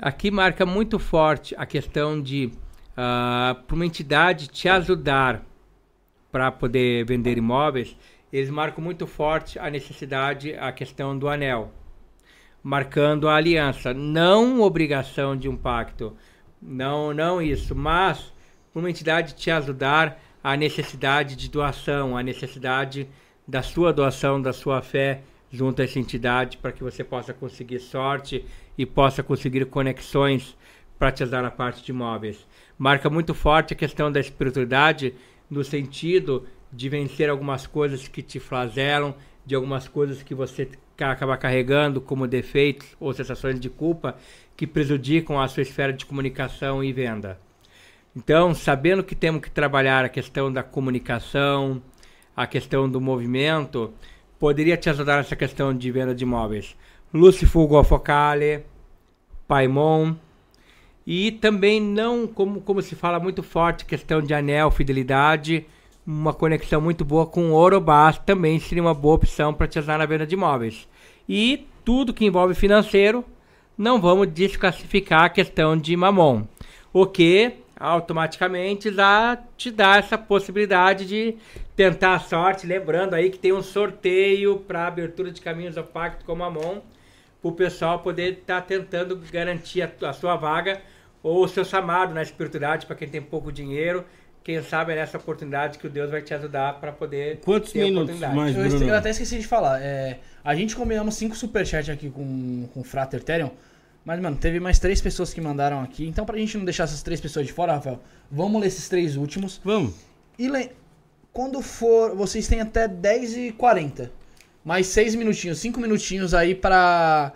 Aqui 0.02 0.32
marca 0.32 0.66
muito 0.66 0.98
forte 0.98 1.54
a 1.56 1.64
questão 1.64 2.20
de 2.20 2.50
ah, 2.98 3.56
para 3.68 3.76
uma 3.76 3.86
entidade 3.86 4.48
te 4.48 4.68
ajudar 4.68 5.46
para 6.32 6.52
poder 6.52 7.06
vender 7.06 7.38
imóveis, 7.38 7.96
eles 8.34 8.50
marcam 8.50 8.84
muito 8.84 9.06
forte 9.06 9.60
a 9.60 9.70
necessidade, 9.70 10.56
a 10.56 10.72
questão 10.72 11.16
do 11.16 11.30
anel, 11.30 11.72
marcando 12.64 13.30
a 13.30 13.36
aliança, 13.36 13.94
não 13.94 14.62
obrigação 14.62 15.38
de 15.38 15.48
um 15.48 15.56
pacto, 15.56 16.18
não, 16.60 17.14
não 17.14 17.40
isso, 17.40 17.76
mas 17.76 18.34
para 18.74 18.80
uma 18.80 18.90
entidade 18.90 19.36
te 19.36 19.52
ajudar 19.52 20.20
a 20.44 20.58
necessidade 20.58 21.36
de 21.36 21.48
doação, 21.48 22.18
a 22.18 22.24
necessidade 22.24 23.08
da 23.48 23.62
sua 23.62 23.94
doação, 23.94 24.42
da 24.42 24.52
sua 24.52 24.82
fé 24.82 25.22
junto 25.52 25.82
a 25.82 25.86
essa 25.86 26.00
entidade 26.00 26.58
para 26.58 26.72
que 26.72 26.84
você 26.84 27.04
possa 27.04 27.34
conseguir 27.34 27.80
sorte 27.80 28.44
e 28.78 28.86
possa 28.86 29.24
conseguir 29.24 29.66
conexões 29.66 30.56
para 30.98 31.12
te 31.12 31.24
ajudar 31.24 31.42
na 31.42 31.52
parte 31.52 31.84
de 31.84 31.92
imóveis. 31.92 32.46
Marca 32.78 33.10
muito 33.10 33.34
forte 33.34 33.74
a 33.74 33.78
questão 33.78 34.12
da 34.12 34.20
espiritualidade 34.20 35.14
no 35.50 35.64
sentido 35.64 36.48
de 36.72 36.88
vencer 36.90 37.30
algumas 37.30 37.68
coisas 37.68 38.08
que 38.08 38.22
te 38.22 38.40
flagelam, 38.40 39.16
de 39.46 39.56
algumas 39.56 39.88
coisas 39.88 40.24
que 40.24 40.34
você 40.34 40.70
ca- 40.96 41.12
acaba 41.12 41.36
carregando 41.38 42.00
como 42.00 42.28
defeitos 42.28 42.88
ou 43.00 43.14
sensações 43.14 43.60
de 43.60 43.70
culpa 43.70 44.16
que 44.56 44.68
prejudicam 44.68 45.40
a 45.42 45.48
sua 45.48 45.64
esfera 45.64 45.92
de 45.92 46.06
comunicação 46.06 46.84
e 46.84 46.94
venda. 46.94 47.40
Então, 48.16 48.54
sabendo 48.54 49.04
que 49.04 49.16
temos 49.16 49.42
que 49.42 49.50
trabalhar 49.50 50.06
a 50.06 50.10
questão 50.10 50.52
da 50.52 50.62
comunicação, 50.62 51.82
a 52.36 52.46
questão 52.46 52.90
do 52.90 53.02
movimento, 53.02 53.94
poderia 54.40 54.78
te 54.78 54.90
ajudar 54.90 55.18
nessa 55.18 55.36
questão 55.36 55.76
de 55.76 55.92
venda 55.92 56.14
de 56.14 56.24
imóveis. 56.24 56.76
Lucifugo 57.14 57.84
Focale, 57.84 58.64
Paimon, 59.48 60.16
e 61.06 61.32
também 61.32 61.82
não, 61.82 62.28
como, 62.28 62.62
como 62.62 62.82
se 62.82 62.96
fala 62.96 63.20
muito 63.20 63.44
forte, 63.44 63.86
questão 63.86 64.22
de 64.22 64.34
anel, 64.34 64.72
fidelidade, 64.72 65.66
uma 66.06 66.34
conexão 66.34 66.80
muito 66.80 67.04
boa 67.04 67.26
com 67.26 67.52
Orobás 67.52 68.18
também 68.20 68.60
seria 68.60 68.84
uma 68.84 68.94
boa 68.94 69.16
opção 69.16 69.54
para 69.54 69.68
te 69.68 69.78
ajudar 69.80 69.98
na 69.98 70.06
venda 70.06 70.26
de 70.26 70.36
imóveis. 70.36 70.88
E 71.28 71.68
tudo 71.84 72.14
que 72.14 72.26
envolve 72.26 72.54
financeiro, 72.54 73.26
não 73.78 74.00
vamos 74.00 74.28
desclassificar 74.28 75.24
a 75.24 75.30
questão 75.30 75.78
de 75.78 75.96
mamon. 75.96 76.44
O 76.94 77.06
que 77.06 77.54
automaticamente 77.80 78.94
já 78.94 79.38
te 79.58 79.72
dá 79.72 79.98
essa 79.98 80.18
possibilidade 80.18 81.06
de 81.06 81.36
tentar 81.76 82.14
a 82.14 82.20
sorte, 82.20 82.68
lembrando 82.68 83.16
aí 83.16 83.30
que 83.30 83.40
tem 83.40 83.52
um 83.52 83.64
sorteio 83.64 84.58
para 84.60 84.88
abertura 84.88 85.32
de 85.32 85.42
caminhos 85.42 85.78
ao 85.78 85.84
pacto 85.84 86.24
com 86.26 86.36
mamon, 86.36 86.80
para 87.42 87.50
o 87.50 87.52
pessoal 87.54 88.00
poder 88.00 88.34
estar 88.40 88.62
tentando 88.62 89.20
garantir 89.32 89.82
a, 89.82 89.90
a 90.10 90.14
sua 90.14 90.36
vaga 90.36 90.82
ou 91.24 91.44
o 91.44 91.48
seu 91.48 91.64
chamado 91.66 92.14
na 92.14 92.22
espiritualidade 92.22 92.86
para 92.86 92.96
quem 92.96 93.08
tem 93.08 93.22
pouco 93.22 93.52
dinheiro. 93.52 94.04
Quem 94.44 94.62
sabe 94.64 94.94
é 94.94 94.96
nessa 94.96 95.18
oportunidade 95.18 95.78
que 95.78 95.86
o 95.86 95.90
Deus 95.90 96.10
vai 96.10 96.22
te 96.22 96.34
ajudar 96.34 96.80
para 96.80 96.92
poder 96.92 97.40
Quantos 97.46 97.72
ter 97.72 97.82
a 97.82 97.84
minutos 97.86 98.16
oportunidade. 98.16 98.56
mais, 98.56 98.82
Eu, 98.82 98.88
eu 98.88 98.96
até 98.96 99.12
esqueci 99.12 99.38
de 99.38 99.46
falar. 99.48 99.80
é, 99.82 100.20
a 100.44 100.56
gente 100.56 100.76
combinamos 100.76 101.14
cinco 101.16 101.36
superchats 101.36 101.90
aqui 101.90 102.10
com, 102.10 102.68
com 102.74 102.80
o 102.80 102.84
Frater 102.84 103.22
Therion. 103.24 103.50
Mas, 104.04 104.20
mano, 104.20 104.36
teve 104.36 104.60
mais 104.60 104.80
três 104.80 105.00
pessoas 105.00 105.32
que 105.32 105.40
mandaram 105.40 105.80
aqui. 105.80 106.08
Então, 106.08 106.26
pra 106.26 106.36
gente 106.40 106.58
não 106.58 106.66
deixar 106.66 106.86
essas 106.86 107.04
três 107.04 107.22
pessoas 107.22 107.46
de 107.46 107.54
fora, 107.54 107.74
Rafael, 107.74 108.00
vamos 108.32 108.60
ler 108.60 108.66
esses 108.68 108.90
três 108.90 109.16
últimos. 109.16 109.62
Vamos. 109.64 109.94
E 110.40 110.48
le- 110.50 110.72
quando 111.32 111.62
for. 111.62 112.16
Vocês 112.16 112.48
têm 112.48 112.62
até 112.62 112.88
10h40. 112.88 114.10
Mais 114.64 114.88
seis 114.88 115.16
minutinhos, 115.16 115.60
cinco 115.60 115.80
minutinhos 115.80 116.34
aí 116.34 116.54
pra, 116.54 117.32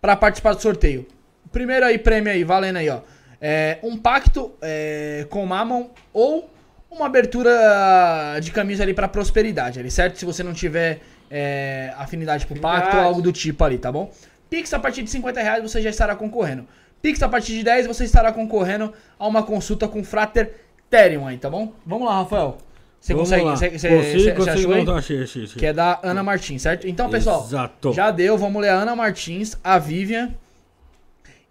pra 0.00 0.16
participar 0.16 0.54
do 0.54 0.62
sorteio. 0.62 1.06
Primeiro 1.52 1.86
aí, 1.86 1.98
prêmio 1.98 2.32
aí, 2.32 2.42
valendo 2.42 2.76
aí, 2.76 2.88
ó. 2.88 3.00
É, 3.40 3.78
um 3.82 3.96
pacto 3.96 4.52
é, 4.60 5.26
com 5.28 5.44
o 5.44 5.46
Mammon 5.46 5.90
ou 6.12 6.50
uma 6.90 7.06
abertura 7.06 8.38
de 8.40 8.50
camisa 8.50 8.82
ali 8.82 8.94
pra 8.94 9.06
prosperidade 9.08 9.78
ali, 9.78 9.90
certo? 9.90 10.18
Se 10.18 10.24
você 10.24 10.42
não 10.42 10.52
tiver 10.52 11.00
é, 11.30 11.92
afinidade 11.96 12.46
pro 12.46 12.58
pacto 12.58 12.74
ou 12.74 12.88
Afinidade. 12.88 13.06
algo 13.06 13.22
do 13.22 13.32
tipo 13.32 13.62
ali, 13.64 13.78
tá 13.78 13.90
bom? 13.92 14.12
Pix 14.48 14.72
a 14.72 14.78
partir 14.78 15.02
de 15.02 15.10
50 15.10 15.40
reais 15.40 15.62
você 15.62 15.82
já 15.82 15.90
estará 15.90 16.14
concorrendo. 16.14 16.66
Pix 17.02 17.22
a 17.22 17.28
partir 17.28 17.52
de 17.52 17.64
10 17.64 17.86
você 17.86 18.04
estará 18.04 18.32
concorrendo 18.32 18.92
a 19.18 19.26
uma 19.26 19.42
consulta 19.42 19.86
com 19.88 20.00
o 20.00 20.04
Frater 20.04 20.54
Therion 20.88 21.26
aí, 21.26 21.36
tá 21.36 21.50
bom? 21.50 21.72
Vamos 21.84 22.06
lá, 22.06 22.20
Rafael. 22.20 22.58
Você 23.04 23.12
Vamos 23.12 23.28
consegue? 23.28 23.44
lá. 23.44 23.54
Você, 23.56 23.68
você, 23.70 23.88
Consigo, 23.88 24.08
você- 24.08 24.18
você 24.18 24.32
consigo, 24.32 24.72
achou 24.72 24.94
achei, 24.94 25.22
achei, 25.22 25.44
achei. 25.44 25.58
Que 25.58 25.66
é 25.66 25.72
da 25.74 26.00
Ana 26.02 26.22
Martins, 26.22 26.62
certo? 26.62 26.88
Então, 26.88 27.10
pessoal, 27.10 27.44
Exato. 27.44 27.92
já 27.92 28.10
deu. 28.10 28.38
Vamos 28.38 28.62
ler 28.62 28.70
a 28.70 28.76
Ana 28.76 28.96
Martins, 28.96 29.58
a 29.62 29.78
Vivian 29.78 30.32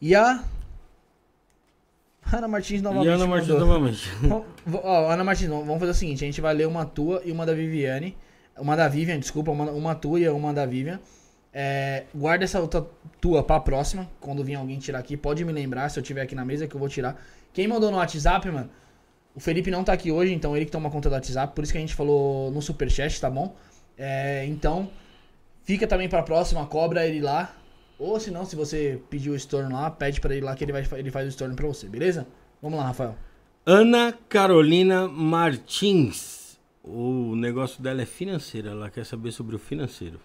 e 0.01 0.15
a. 0.15 0.43
Ana 2.31 2.47
Martins 2.47 2.81
novamente. 2.81 3.07
E 3.07 3.11
Ana 3.11 3.27
Martins 3.27 3.49
mandou. 3.51 3.67
novamente. 3.67 4.09
Ó, 4.83 5.11
Ana 5.11 5.23
Martins, 5.23 5.47
vamos 5.47 5.65
vamos 5.67 5.79
fazer 5.79 5.91
o 5.91 5.95
seguinte: 5.95 6.23
a 6.23 6.25
gente 6.25 6.41
vai 6.41 6.55
ler 6.55 6.67
uma 6.67 6.85
tua 6.87 7.21
e 7.23 7.31
uma 7.31 7.45
da 7.45 7.53
Viviane. 7.53 8.17
Uma 8.57 8.75
da 8.75 8.87
Vivian, 8.87 9.19
desculpa, 9.19 9.51
uma, 9.51 9.69
uma 9.71 9.93
tua 9.93 10.19
e 10.19 10.27
uma 10.29 10.51
da 10.51 10.65
Vivian. 10.65 10.99
É, 11.53 12.05
guarda 12.15 12.43
essa 12.45 12.59
outra 12.59 12.83
tua 13.21 13.43
pra 13.43 13.59
próxima. 13.59 14.09
Quando 14.19 14.43
vir 14.43 14.55
alguém 14.55 14.79
tirar 14.79 14.97
aqui, 14.97 15.15
pode 15.15 15.45
me 15.45 15.51
lembrar 15.51 15.89
se 15.89 15.99
eu 15.99 16.03
tiver 16.03 16.21
aqui 16.23 16.33
na 16.33 16.43
mesa 16.43 16.67
que 16.67 16.73
eu 16.75 16.79
vou 16.79 16.89
tirar. 16.89 17.15
Quem 17.53 17.67
mandou 17.67 17.91
no 17.91 17.97
WhatsApp, 17.97 18.49
mano, 18.49 18.69
O 19.35 19.39
Felipe 19.39 19.71
não 19.71 19.83
tá 19.83 19.93
aqui 19.93 20.11
hoje, 20.11 20.31
então 20.31 20.55
ele 20.55 20.65
que 20.65 20.71
toma 20.71 20.91
conta 20.91 21.09
do 21.09 21.13
WhatsApp, 21.13 21.55
por 21.55 21.63
isso 21.63 21.71
que 21.71 21.77
a 21.77 21.81
gente 21.81 21.95
falou 21.95 22.51
no 22.51 22.61
Superchat, 22.61 23.19
tá 23.19 23.29
bom? 23.29 23.55
É, 23.97 24.45
então, 24.45 24.89
fica 25.63 25.87
também 25.87 26.07
pra 26.07 26.21
próxima, 26.21 26.65
cobra 26.67 27.05
ele 27.05 27.19
lá. 27.21 27.55
Ou 27.97 28.19
se 28.19 28.29
não, 28.31 28.45
se 28.45 28.55
você 28.55 29.01
pedir 29.09 29.29
o 29.29 29.35
estorno 29.35 29.73
lá, 29.73 29.89
pede 29.89 30.21
pra 30.21 30.35
ele 30.35 30.45
lá 30.45 30.55
que 30.55 30.63
ele, 30.63 30.71
vai, 30.71 30.85
ele 30.99 31.09
faz 31.09 31.25
o 31.25 31.29
estorno 31.29 31.55
pra 31.55 31.67
você, 31.67 31.87
beleza? 31.87 32.27
Vamos 32.61 32.77
lá, 32.77 32.87
Rafael. 32.87 33.15
Ana 33.65 34.13
Carolina 34.29 35.07
Martins. 35.07 36.59
O 36.83 37.35
negócio 37.35 37.81
dela 37.81 38.01
é 38.01 38.05
financeiro, 38.05 38.67
ela 38.69 38.89
quer 38.89 39.05
saber 39.05 39.31
sobre 39.31 39.55
o 39.55 39.59
financeiro. 39.59 40.19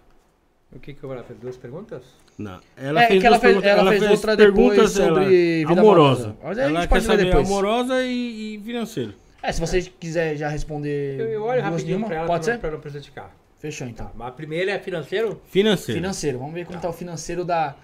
O 0.72 0.78
que 0.78 0.92
que 0.92 1.02
eu 1.02 1.08
vou 1.08 1.16
lá? 1.16 1.24
Fez 1.24 1.38
duas 1.38 1.56
perguntas? 1.56 2.02
Não, 2.38 2.60
ela 2.76 3.02
É, 3.02 3.08
fez, 3.08 3.20
que 3.20 3.26
ela 3.26 3.38
fez- 3.40 3.54
perguntas- 3.58 3.78
ela 3.78 3.90
fez 3.90 4.10
outra 4.10 4.36
depois 4.36 4.90
sobre 4.92 5.64
vida 5.66 5.72
amorosa. 5.80 6.36
amorosa. 6.40 6.62
Ela 6.62 6.80
gente 6.82 6.88
quer 6.90 7.00
saber 7.02 7.24
depois. 7.24 7.46
amorosa 7.50 8.04
e, 8.04 8.54
e 8.54 8.62
financeiro. 8.64 9.14
É, 9.42 9.50
se 9.52 9.60
você 9.60 9.82
quiser 9.82 10.36
já 10.36 10.48
responder 10.48 11.18
Eu, 11.18 11.26
eu 11.28 11.42
olho 11.42 11.60
rapidinho 11.62 11.98
uma, 11.98 12.06
pra 12.06 12.16
ela 12.16 12.26
pode 12.26 12.44
ser? 12.44 12.58
pra 12.58 12.70
não 12.70 12.78
prejudicar. 12.80 13.34
Fechou 13.58 13.88
então. 13.88 14.06
Tá, 14.06 14.12
mas 14.14 14.28
a 14.28 14.30
primeira 14.30 14.70
é 14.70 14.78
financeiro? 14.78 15.40
Financeiro. 15.50 16.00
Financeiro, 16.00 16.38
vamos 16.38 16.54
ver 16.54 16.64
como 16.64 16.78
tá 16.80 16.88
o 16.88 16.92
financeiro 16.92 17.44
da 17.44 17.74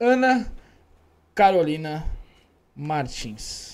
Ana 0.00 0.50
Carolina 1.34 2.04
Martins. 2.74 3.73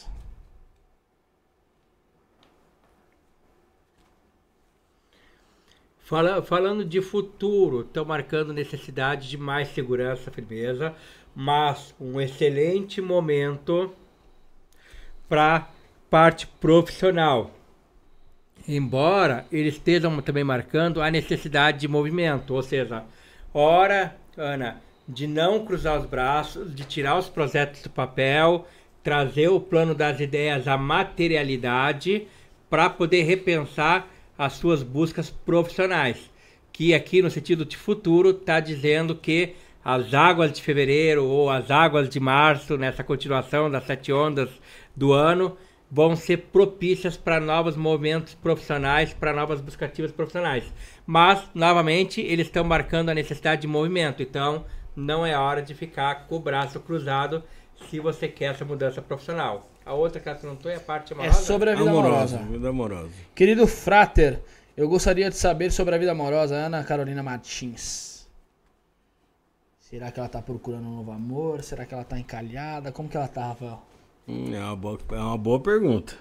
Fala- 6.11 6.43
falando 6.43 6.85
de 6.85 7.01
futuro, 7.01 7.83
estão 7.83 8.05
marcando 8.05 8.53
necessidade 8.53 9.29
de 9.29 9.39
mais 9.39 9.69
segurança, 9.69 10.29
firmeza, 10.29 10.93
mas 11.37 11.95
um 12.01 12.21
excelente 12.21 13.01
momento 13.01 13.93
para 15.29 15.69
parte 16.11 16.49
profissional. 16.49 17.53
Embora 18.67 19.47
eles 19.53 19.75
estejam 19.75 20.21
também 20.21 20.43
marcando 20.43 21.01
a 21.01 21.09
necessidade 21.13 21.79
de 21.79 21.87
movimento, 21.87 22.57
ou 22.57 22.63
seja, 22.65 23.05
hora, 23.55 24.17
Ana, 24.37 24.83
de 25.09 25.29
não 25.29 25.65
cruzar 25.65 25.97
os 25.97 26.07
braços, 26.07 26.75
de 26.75 26.83
tirar 26.83 27.19
os 27.21 27.29
projetos 27.29 27.83
do 27.83 27.91
papel, 27.91 28.67
trazer 29.01 29.47
o 29.47 29.61
plano 29.61 29.95
das 29.95 30.19
ideias 30.19 30.67
à 30.67 30.77
materialidade 30.77 32.27
para 32.69 32.91
poder 32.91 33.23
repensar 33.23 34.09
as 34.41 34.55
suas 34.55 34.83
buscas 34.83 35.29
profissionais. 35.29 36.31
Que 36.73 36.95
aqui 36.95 37.21
no 37.21 37.31
sentido 37.31 37.63
de 37.63 37.77
futuro 37.77 38.31
está 38.31 38.59
dizendo 38.59 39.15
que 39.15 39.55
as 39.85 40.15
águas 40.15 40.51
de 40.51 40.63
fevereiro 40.63 41.27
ou 41.27 41.51
as 41.51 41.71
águas 41.71 42.09
de 42.09 42.19
março, 42.19 42.79
nessa 42.79 43.05
continuação 43.05 43.71
das 43.71 43.85
sete 43.85 44.11
ondas 44.11 44.49
do 44.97 45.13
ano, 45.13 45.59
vão 45.91 46.17
ser 46.17 46.39
propícias 46.51 47.19
para 47.19 47.39
novos 47.39 47.77
movimentos 47.77 48.33
profissionais, 48.33 49.13
para 49.13 49.35
novas 49.35 49.61
buscativas 49.61 50.11
profissionais. 50.11 50.65
Mas, 51.05 51.43
novamente, 51.55 52.23
eles 52.23 52.47
estão 52.47 52.65
marcando 52.65 53.11
a 53.11 53.15
necessidade 53.15 53.61
de 53.61 53.67
movimento. 53.67 54.23
Então, 54.23 54.65
não 54.97 55.27
é 55.27 55.37
hora 55.37 55.61
de 55.61 55.75
ficar 55.75 56.27
com 56.27 56.37
o 56.37 56.41
braço 56.41 56.81
cruzado 56.81 57.45
se 57.91 58.01
você 58.01 58.27
quer 58.27 58.53
essa 58.53 58.65
mudança 58.65 59.03
profissional. 59.03 59.69
A 59.91 59.95
outra 59.95 60.21
que 60.21 60.29
ela 60.29 60.39
perguntou 60.39 60.71
é 60.71 60.77
a 60.77 60.81
parte 60.81 61.13
É 61.13 61.17
amorosa. 61.17 61.43
sobre 61.43 61.71
a 61.71 61.75
vida 61.75 61.91
Amorosa. 61.91 62.37
amorosa. 62.37 62.53
Vida 62.53 62.69
amorosa. 62.69 63.11
Querido 63.35 63.67
Frater, 63.67 64.41
eu 64.77 64.89
gostaria 64.89 65.29
de 65.29 65.35
saber 65.37 65.73
sobre 65.73 65.95
a 65.97 65.99
vida 65.99 66.13
amorosa 66.13 66.55
Ana 66.55 66.85
Carolina 66.85 67.25
Martins. 67.25 68.29
Será 69.81 70.13
que 70.13 70.21
ela 70.21 70.29
tá 70.29 70.41
procurando 70.41 70.87
um 70.87 70.95
novo 70.99 71.11
amor? 71.11 71.65
Será 71.65 71.85
que 71.85 71.93
ela 71.93 72.05
tá 72.05 72.17
encalhada? 72.17 72.93
Como 72.93 73.09
que 73.09 73.17
ela 73.17 73.27
tá, 73.27 73.49
Rafael? 73.49 73.83
Hum, 74.29 74.55
É 74.55 74.61
uma 74.61 74.77
boa, 74.77 74.99
é 75.11 75.17
uma 75.19 75.37
boa 75.39 75.59
pergunta. 75.61 76.15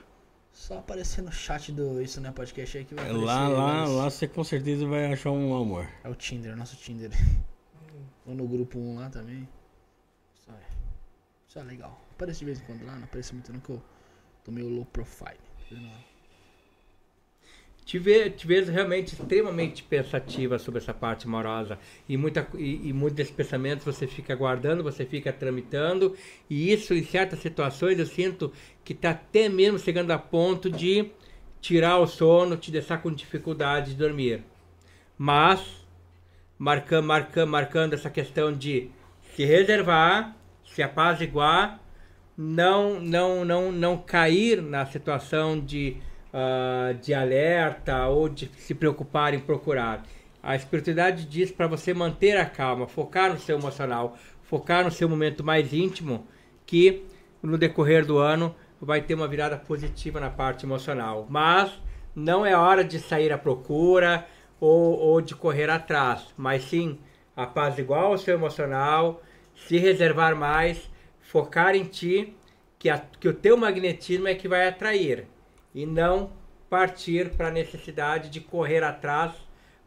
Só 0.52 0.80
aparecer 0.80 1.22
no 1.22 1.32
chat 1.32 1.72
do 1.72 2.02
Isso 2.02 2.20
Não 2.20 2.32
é 2.32 2.34
Podcast 2.34 2.76
aí 2.76 2.84
que 2.86 2.96
vai 2.96 3.06
É 3.06 3.08
aparecer. 3.10 3.26
Lá, 3.28 3.48
lá, 3.48 3.66
vários- 3.76 3.96
lá 3.98 4.10
você 4.10 4.28
com 4.28 4.44
certeza 4.44 4.88
vai 4.88 5.14
achar 5.14 5.30
um 5.30 5.56
amor. 5.56 5.88
É 6.04 6.10
o 6.10 6.16
Tinder, 6.16 6.56
nosso 6.58 6.76
Tinder. 6.76 7.12
Ou 8.26 8.34
no 8.34 8.48
grupo 8.48 8.80
1 8.80 8.96
lá 8.96 9.10
também. 9.12 9.48
Isso 10.36 10.50
é, 10.50 10.62
isso 11.48 11.60
é 11.60 11.64
legal. 11.64 12.02
Aparece 12.20 12.40
de 12.40 12.46
vez 12.46 12.60
em 12.60 12.64
quando 12.66 12.86
lá, 12.86 12.98
não 12.98 13.06
aparece 13.06 13.34
muito 13.34 13.54
não 13.54 13.62
que 13.62 13.70
eu 13.70 13.82
tô 14.44 14.52
meio 14.52 14.68
low 14.68 14.84
profile. 14.84 15.40
te, 17.86 17.98
ve, 17.98 18.30
te 18.30 18.46
vejo 18.46 18.70
realmente 18.74 19.14
extremamente 19.14 19.84
pensativa 19.84 20.60
sobre 20.60 20.82
essa 20.82 20.94
parte 20.94 21.26
amorosa. 21.26 21.80
E, 22.10 22.18
muita, 22.18 22.46
e, 22.56 22.90
e 22.90 22.92
muitos 22.92 23.16
desses 23.16 23.34
pensamentos 23.34 23.86
você 23.86 24.06
fica 24.06 24.36
guardando, 24.36 24.84
você 24.84 25.06
fica 25.06 25.32
tramitando. 25.32 26.14
E 26.50 26.74
isso, 26.74 26.94
em 26.94 27.06
certas 27.06 27.40
situações, 27.40 27.98
eu 27.98 28.06
sinto 28.06 28.52
que 28.84 28.92
está 28.92 29.12
até 29.12 29.48
mesmo 29.48 29.80
chegando 29.80 30.12
a 30.12 30.20
ponto 30.20 30.70
de 30.70 31.10
tirar 31.62 32.00
o 32.00 32.06
sono, 32.06 32.58
te 32.58 32.70
deixar 32.70 33.02
com 33.02 33.14
dificuldade 33.14 33.92
de 33.92 33.96
dormir. 33.96 34.44
Mas, 35.18 35.88
marcando, 36.58 37.06
marcando, 37.06 37.50
marcando 37.50 37.94
essa 37.94 38.10
questão 38.10 38.54
de 38.54 38.92
se 39.38 39.46
reservar, 39.46 40.36
se 40.66 40.84
apaziguar, 40.84 41.80
não, 42.42 43.02
não, 43.02 43.44
não, 43.44 43.70
não 43.70 43.98
cair 43.98 44.62
na 44.62 44.86
situação 44.86 45.60
de, 45.60 45.98
ah, 46.34 46.96
de 47.02 47.14
alerta 47.14 48.08
ou 48.08 48.30
de 48.30 48.50
se 48.58 48.74
preocupar 48.74 49.34
em 49.34 49.40
procurar. 49.40 50.06
A 50.42 50.56
espiritualidade 50.56 51.26
diz 51.26 51.52
para 51.52 51.68
você 51.68 51.94
manter 51.94 52.38
a 52.38 52.46
calma, 52.46 52.88
focar 52.88 53.34
no 53.34 53.38
seu 53.38 53.60
emocional, 53.60 54.18
focar 54.42 54.86
no 54.86 54.92
seu 54.92 55.10
momento 55.10 55.44
mais 55.44 55.74
íntimo, 55.74 56.26
que 56.66 57.06
no 57.44 57.58
decorrer 57.58 58.06
do 58.06 58.18
ano 58.18 58.56
vai 58.80 59.02
ter 59.02 59.16
uma 59.16 59.28
virada 59.28 59.58
positiva 59.58 60.22
na 60.22 60.30
parte 60.30 60.66
emocional. 60.66 61.28
Mas 61.30 61.78
não 62.16 62.46
é 62.46 62.56
hora 62.56 62.86
de 62.86 63.00
sair 63.00 63.34
à 63.34 63.38
procura 63.38 64.26
ou, 64.62 64.98
ou 64.98 65.20
de 65.20 65.36
correr 65.36 65.70
atrás, 65.70 66.34
mas 66.38 66.64
sim 66.64 67.00
apaziguar 67.36 68.10
o 68.10 68.18
seu 68.18 68.36
emocional, 68.36 69.22
se 69.68 69.78
reservar 69.78 70.38
mais, 70.38 70.89
focar 71.32 71.76
em 71.76 71.84
ti, 71.84 72.34
que, 72.80 72.90
a, 72.90 72.98
que 73.20 73.28
o 73.28 73.34
teu 73.34 73.56
magnetismo 73.56 74.28
é 74.28 74.34
que 74.34 74.48
vai 74.48 74.68
atrair, 74.68 75.26
e 75.76 75.86
não 75.86 76.32
partir 76.70 77.30
para 77.30 77.48
a 77.50 77.52
necessidade 77.52 78.30
de 78.30 78.40
correr 78.40 78.84
atrás, 78.84 79.32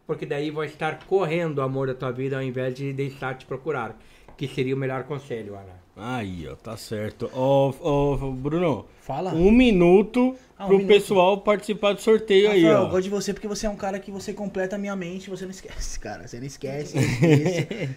porque 0.07 0.25
daí 0.27 0.51
vai 0.51 0.67
estar 0.67 1.05
correndo 1.07 1.59
o 1.59 1.63
amor 1.63 1.87
da 1.89 1.95
tua 1.95 2.13
vida 2.13 2.37
ao 2.37 2.43
invés 2.43 2.75
de 2.75 2.93
deixar 2.93 3.37
te 3.37 3.45
procurar, 3.47 3.99
que 4.37 4.47
seria 4.47 4.75
o 4.75 4.79
melhor 4.79 5.05
conselho, 5.05 5.55
Ana. 5.55 5.83
Aí, 5.97 6.49
ó, 6.49 6.55
tá 6.55 6.77
certo. 6.77 7.31
Ó, 7.35 7.73
ó, 7.81 8.17
Bruno, 8.31 8.87
Fala. 9.01 9.33
um 9.35 9.51
minuto 9.53 10.35
Ah, 10.59 10.65
um 10.65 10.69
pro 10.69 10.77
minuto. 10.79 10.93
pessoal 10.95 11.39
participar 11.39 11.93
do 11.93 12.01
sorteio 12.01 12.51
aí, 12.51 12.63
Rafael, 12.63 12.81
eu 12.83 12.87
ó. 12.87 12.91
gosto 12.91 13.03
de 13.05 13.11
você 13.11 13.35
porque 13.35 13.47
você 13.47 13.67
é 13.67 13.71
um 13.71 13.77
cara 13.77 13.99
que 13.99 14.11
você 14.11 14.33
completa 14.33 14.77
a 14.77 14.79
minha 14.79 14.97
mente, 14.97 15.29
você 15.29 15.45
não 15.45 15.51
esquece, 15.51 15.99
cara. 16.01 16.27
Você 16.27 16.39
não 16.39 16.47
esquece. 16.47 16.97
não 16.97 17.03
esquece. 17.05 17.91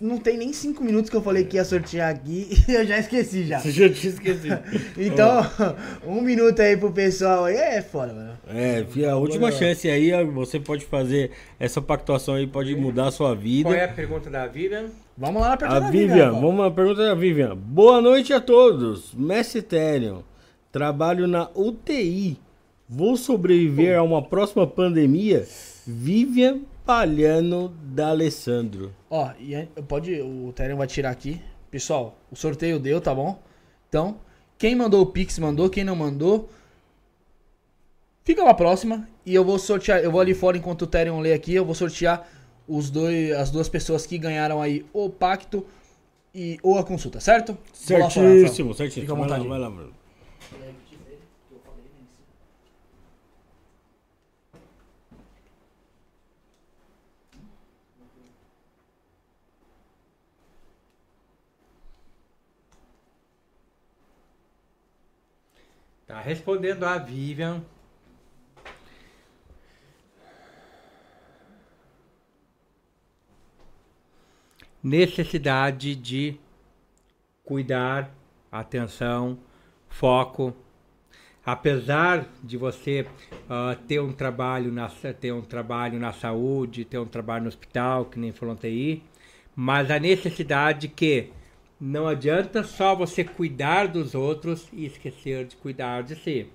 Não 0.00 0.18
tem 0.18 0.36
nem 0.36 0.52
cinco 0.52 0.82
minutos 0.84 1.10
que 1.10 1.16
eu 1.16 1.22
falei 1.22 1.44
que 1.44 1.56
ia 1.56 1.64
sortear 1.64 2.10
aqui 2.10 2.48
e 2.68 2.72
eu 2.72 2.84
já 2.86 2.98
esqueci 2.98 3.44
já. 3.44 3.58
Já 3.76 3.88
tinha 3.88 4.12
esquecido. 4.12 4.58
Então, 4.96 5.42
um 6.06 6.20
minuto 6.20 6.60
aí 6.60 6.76
pro 6.76 6.90
pessoal 6.90 7.44
aí 7.44 7.56
é 7.56 7.82
foda, 7.82 8.12
mano. 8.12 8.32
É, 8.48 8.84
fi, 8.84 9.04
a 9.04 9.16
última 9.16 9.50
chance 9.52 9.88
aí, 9.88 10.10
você 10.26 10.58
pode 10.58 10.84
fazer 10.84 11.30
essa 11.58 11.80
pactuação 11.82 12.34
aí, 12.34 12.46
pode 12.46 12.74
mudar 12.74 13.08
a 13.08 13.10
sua 13.10 13.34
vida. 13.34 13.68
Qual 13.68 13.74
é 13.74 13.84
a 13.84 13.88
pergunta 13.88 14.30
da 14.30 14.46
Vivian? 14.46 14.86
Vamos 15.16 15.42
lá 15.42 15.50
na 15.50 15.56
pergunta 15.56 15.78
A 15.78 15.80
da 15.80 15.90
Vivian, 15.90 16.08
Vivian. 16.08 16.40
Vamos 16.40 16.66
à 16.66 16.70
pergunta 16.70 17.02
da 17.02 17.14
Vivian. 17.14 17.56
Boa 17.56 18.00
noite 18.00 18.32
a 18.32 18.40
todos. 18.40 19.12
Mestre 19.14 19.60
Ethereum, 19.60 20.22
trabalho 20.72 21.26
na 21.26 21.48
UTI. 21.54 22.38
Vou 22.88 23.16
sobreviver 23.16 23.98
a 23.98 24.02
uma 24.02 24.22
próxima 24.22 24.66
pandemia? 24.66 25.46
Vivian 25.86 26.60
Palhano 26.86 27.68
da 27.82 28.10
Alessandro. 28.10 28.94
Ó, 29.10 29.28
e 29.40 29.66
pode, 29.88 30.20
o 30.22 30.52
Terem 30.54 30.76
vai 30.76 30.86
tirar 30.86 31.10
aqui. 31.10 31.42
Pessoal, 31.68 32.16
o 32.30 32.36
sorteio 32.36 32.78
deu, 32.78 33.00
tá 33.00 33.12
bom? 33.12 33.42
Então, 33.88 34.18
quem 34.56 34.76
mandou 34.76 35.02
o 35.02 35.06
Pix 35.06 35.36
mandou, 35.40 35.68
quem 35.68 35.82
não 35.82 35.96
mandou, 35.96 36.48
fica 38.24 38.44
pra 38.44 38.54
próxima. 38.54 39.08
E 39.26 39.34
eu 39.34 39.44
vou 39.44 39.58
sortear, 39.58 39.98
eu 39.98 40.12
vou 40.12 40.20
ali 40.20 40.32
fora 40.32 40.56
enquanto 40.56 40.82
o 40.82 40.86
Terem 40.86 41.20
lê 41.20 41.32
aqui, 41.32 41.52
eu 41.54 41.64
vou 41.64 41.74
sortear 41.74 42.24
os 42.68 42.88
dois, 42.88 43.32
as 43.32 43.50
duas 43.50 43.68
pessoas 43.68 44.06
que 44.06 44.16
ganharam 44.16 44.62
aí 44.62 44.86
o 44.92 45.10
pacto 45.10 45.66
e 46.32 46.56
ou 46.62 46.78
a 46.78 46.84
consulta, 46.84 47.18
certo? 47.18 47.58
Fora, 47.74 48.08
Certíssimo, 48.08 48.72
certíssimo. 48.74 49.02
Fica 49.06 49.12
à 49.12 49.16
Vai 49.16 49.28
lá, 49.28 49.36
vontade. 49.38 49.48
vai 49.48 49.58
lá, 49.58 49.70
Tá 66.16 66.22
respondendo 66.22 66.82
a 66.84 66.96
Vivian. 66.96 67.62
Necessidade 74.82 75.94
de 75.94 76.40
cuidar, 77.44 78.10
atenção, 78.50 79.38
foco. 79.90 80.56
apesar 81.44 82.26
de 82.42 82.56
você 82.56 83.06
ah, 83.46 83.76
ter 83.86 84.00
um 84.00 84.10
trabalho 84.10 84.72
na 84.72 84.88
ter 85.20 85.32
um 85.32 85.42
trabalho 85.42 86.00
na 86.00 86.14
saúde, 86.14 86.86
ter 86.86 86.98
um 86.98 87.04
trabalho 87.04 87.42
no 87.42 87.48
hospital, 87.48 88.06
que 88.06 88.18
nem 88.18 88.32
falou 88.32 88.56
TI, 88.56 89.02
mas 89.54 89.90
a 89.90 89.98
necessidade 89.98 90.88
que 90.88 91.30
não 91.80 92.08
adianta 92.08 92.62
só 92.62 92.94
você 92.94 93.22
cuidar 93.22 93.86
dos 93.88 94.14
outros 94.14 94.68
e 94.72 94.86
esquecer 94.86 95.46
de 95.46 95.56
cuidar 95.56 96.02
de 96.02 96.16
si. 96.16 96.46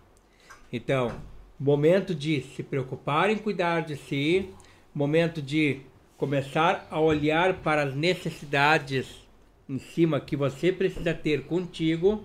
Então, 0.73 1.11
momento 1.59 2.15
de 2.15 2.41
se 2.41 2.63
preocupar 2.63 3.29
em 3.29 3.37
cuidar 3.37 3.81
de 3.81 3.95
si, 3.95 4.49
momento 4.93 5.41
de 5.41 5.81
começar 6.17 6.87
a 6.89 6.99
olhar 6.99 7.55
para 7.61 7.83
as 7.83 7.95
necessidades 7.95 9.27
em 9.69 9.77
cima 9.77 10.19
que 10.19 10.35
você 10.35 10.71
precisa 10.71 11.13
ter 11.13 11.43
contigo 11.43 12.23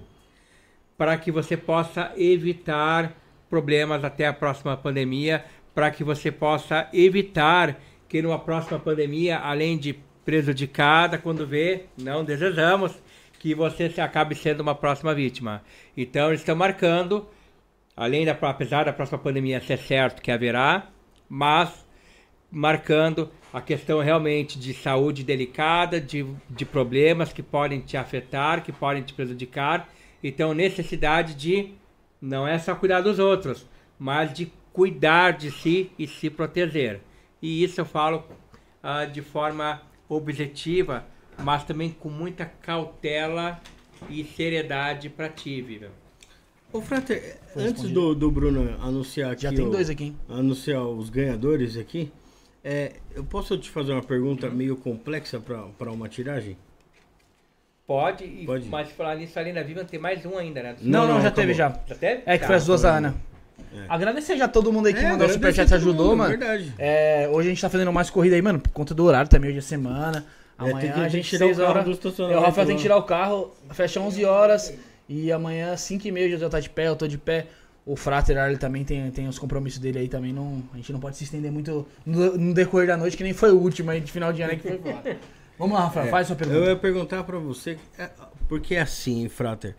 para 0.97 1.17
que 1.19 1.31
você 1.31 1.57
possa 1.57 2.13
evitar 2.17 3.15
problemas 3.51 4.03
até 4.03 4.27
a 4.27 4.33
próxima 4.33 4.77
pandemia, 4.77 5.45
para 5.75 5.91
que 5.91 6.03
você 6.03 6.33
possa 6.33 6.89
evitar 6.93 7.79
que 8.09 8.23
numa 8.23 8.39
próxima 8.39 8.79
pandemia, 8.79 9.39
além 9.39 9.77
de 9.77 9.99
prejudicada, 10.27 11.17
quando 11.17 11.47
vê, 11.47 11.87
não 11.97 12.23
desejamos 12.23 12.93
que 13.39 13.55
você 13.55 13.89
se 13.89 14.01
acabe 14.01 14.35
sendo 14.35 14.61
uma 14.61 14.75
próxima 14.75 15.15
vítima. 15.15 15.63
Então 15.97 16.29
eles 16.29 16.41
estão 16.41 16.55
marcando, 16.55 17.27
além 17.97 18.27
da 18.27 18.33
apesar 18.33 18.85
da 18.85 18.93
próxima 18.93 19.19
pandemia 19.19 19.61
ser 19.63 19.79
certo 19.79 20.21
que 20.21 20.31
haverá, 20.31 20.89
mas 21.27 21.87
marcando 22.51 23.31
a 23.51 23.63
questão 23.63 24.01
realmente 24.01 24.59
de 24.59 24.75
saúde 24.75 25.25
delicada, 25.25 25.99
de, 25.99 26.27
de 26.51 26.67
problemas 26.67 27.33
que 27.33 27.43
podem 27.43 27.81
te 27.81 27.97
afetar, 27.97 28.63
que 28.63 28.73
podem 28.73 29.03
te 29.03 29.15
prejudicar 29.15 29.89
então, 30.23 30.55
necessidade 30.55 31.35
de 31.35 31.75
não 32.21 32.49
é 32.49 32.59
só 32.59 32.75
cuidar 32.75 33.01
dos 33.01 33.21
outros, 33.21 33.67
mas 33.99 34.33
de 34.33 34.53
cuidar 34.73 35.33
de 35.33 35.51
si 35.51 35.93
e 35.99 36.07
se 36.07 36.29
proteger. 36.29 37.01
E 37.41 37.63
isso 37.63 37.81
eu 37.81 37.85
falo 37.85 38.25
uh, 38.83 39.09
de 39.11 39.23
forma 39.23 39.83
objetiva, 40.09 41.05
mas 41.39 41.65
também 41.65 41.91
com 41.91 42.09
muita 42.09 42.45
cautela 42.45 43.61
e 44.09 44.25
seriedade 44.25 45.09
para 45.09 45.29
ti, 45.29 45.61
Viva. 45.61 45.89
Ô, 46.73 46.81
Frater, 46.81 47.39
antes 47.57 47.91
do, 47.91 48.15
do 48.15 48.31
Bruno 48.31 48.77
anunciar 48.83 49.33
aqui. 49.33 49.43
Já 49.43 49.53
tem 49.53 49.71
dois 49.71 49.89
aqui, 49.89 50.05
hein? 50.05 50.17
Anunciar 50.29 50.87
os 50.87 51.09
ganhadores 51.09 51.77
aqui. 51.77 52.13
É, 52.63 52.95
eu 53.15 53.25
posso 53.25 53.57
te 53.57 53.71
fazer 53.71 53.93
uma 53.93 54.03
pergunta 54.03 54.51
meio 54.51 54.77
complexa 54.77 55.41
para 55.41 55.93
uma 55.93 56.09
tiragem? 56.09 56.57
Pode, 57.87 58.25
e, 58.25 58.45
Pode. 58.45 58.69
mas 58.69 58.91
falar 58.91 59.15
nisso 59.15 59.39
ali 59.39 59.53
na 59.53 59.63
Viva 59.63 59.85
tem 59.85 60.01
mais 60.01 60.27
um 60.27 60.37
ainda, 60.37 60.61
né? 60.61 60.77
Não, 60.83 61.07
não, 61.07 61.15
não 61.15 61.23
já 61.23 61.31
teve 61.31 61.55
já. 61.55 61.69
Já 61.87 61.95
teve? 61.95 62.23
É 62.27 62.35
que 62.35 62.41
tá, 62.41 62.47
foi 62.49 62.57
as 62.57 62.67
duas 62.67 62.83
da 62.83 62.97
Ana. 62.97 63.15
É. 63.75 63.87
Agradecer 63.89 64.37
já 64.37 64.49
todo 64.49 64.73
mundo 64.73 64.87
aí 64.87 64.95
que 64.95 65.01
é, 65.01 65.11
mandou 65.11 65.27
o 65.27 65.31
superchat 65.31 65.73
ajudou, 65.75 66.09
mundo, 66.09 66.19
mano. 66.19 66.31
Verdade. 66.31 66.73
É, 66.79 67.29
hoje 67.31 67.49
a 67.49 67.51
gente 67.51 67.61
tá 67.61 67.69
fazendo 67.69 67.93
mais 67.93 68.11
corrida 68.11 68.37
aí, 68.37 68.43
mano, 68.43 68.59
por 68.59 68.71
conta 68.71 68.95
do 68.95 69.05
horário, 69.05 69.29
tá 69.29 69.39
meio 69.39 69.53
de 69.53 69.63
semana. 69.63 70.25
É, 70.59 70.71
Amanhã 70.71 70.95
é, 70.97 71.05
a 71.05 71.09
gente 71.09 71.29
tirar 71.29 71.47
o 71.47 71.63
horas. 71.63 71.99
Do 71.99 72.23
o 72.23 72.41
Rafael 72.41 72.67
tem 72.67 72.77
que 72.77 72.83
tirar 72.83 72.97
o 72.97 73.03
carro, 73.03 73.55
fecha 73.71 74.01
11 74.01 74.25
horas. 74.25 74.75
E 75.09 75.31
amanhã, 75.31 75.77
5 75.77 76.09
e 76.09 76.11
meia, 76.11 76.27
o 76.27 76.31
José 76.31 76.49
tá 76.49 76.59
de 76.59 76.71
pé, 76.71 76.89
eu 76.89 76.97
tô 76.97 77.07
de 77.07 77.19
pé. 77.19 77.47
O 77.85 77.95
Frater 77.95 78.37
ele 78.37 78.57
também 78.57 78.83
tem, 78.83 79.09
tem 79.13 79.29
os 79.29 79.39
compromissos 79.39 79.79
dele 79.79 80.01
aí 80.01 80.09
também. 80.09 80.33
Não, 80.33 80.63
a 80.73 80.77
gente 80.77 80.93
não 80.93 80.99
pode 80.99 81.17
se 81.17 81.25
estender 81.25 81.53
muito 81.53 81.87
no, 82.05 82.37
no 82.37 82.53
decorrer 82.53 82.89
da 82.89 82.97
noite, 82.97 83.17
que 83.17 83.23
nem 83.23 83.33
foi 83.33 83.53
o 83.53 83.59
último 83.59 83.91
aí 83.91 84.01
de 84.01 84.11
final 84.11 84.33
de 84.33 84.43
ano 84.43 84.53
aí 84.53 84.59
que 84.59 84.69
foi 84.69 84.79
foda. 84.79 85.17
Vamos 85.59 85.75
lá, 85.75 85.85
Rafael, 85.85 86.07
é, 86.07 86.11
faz 86.11 86.27
sua 86.27 86.37
pergunta. 86.37 86.59
Eu 86.59 86.65
ia 86.67 86.77
perguntar 86.77 87.23
pra 87.23 87.39
você. 87.39 87.79
É, 87.97 88.11
porque 88.49 88.75
é 88.75 88.81
assim, 88.81 89.29
Frater. 89.29 89.75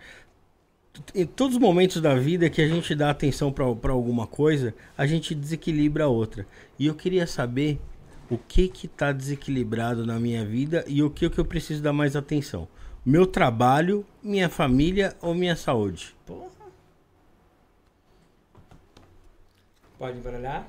Em 1.13 1.25
todos 1.25 1.55
os 1.55 1.61
momentos 1.61 2.01
da 2.01 2.15
vida 2.15 2.49
que 2.49 2.61
a 2.61 2.67
gente 2.67 2.95
dá 2.95 3.09
atenção 3.09 3.51
para 3.51 3.91
alguma 3.91 4.25
coisa, 4.25 4.73
a 4.97 5.05
gente 5.05 5.35
desequilibra 5.35 6.05
a 6.05 6.07
outra. 6.07 6.47
E 6.77 6.87
eu 6.87 6.95
queria 6.95 7.27
saber 7.27 7.79
o 8.29 8.37
que 8.37 8.67
que 8.67 8.87
tá 8.87 9.11
desequilibrado 9.11 10.05
na 10.05 10.19
minha 10.19 10.45
vida 10.45 10.83
e 10.87 11.01
o 11.01 11.09
que, 11.09 11.29
que 11.29 11.39
eu 11.39 11.45
preciso 11.45 11.81
dar 11.81 11.93
mais 11.93 12.15
atenção. 12.15 12.67
Meu 13.05 13.25
trabalho, 13.25 14.05
minha 14.21 14.49
família 14.49 15.15
ou 15.21 15.33
minha 15.33 15.55
saúde? 15.55 16.15
Porra. 16.25 16.57
Pode 19.97 20.17
embaralhar? 20.17 20.67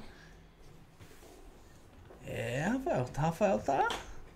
É, 2.26 2.62
Rafael. 2.62 3.04
Tá, 3.06 3.22
Rafael 3.22 3.58
tá, 3.58 3.88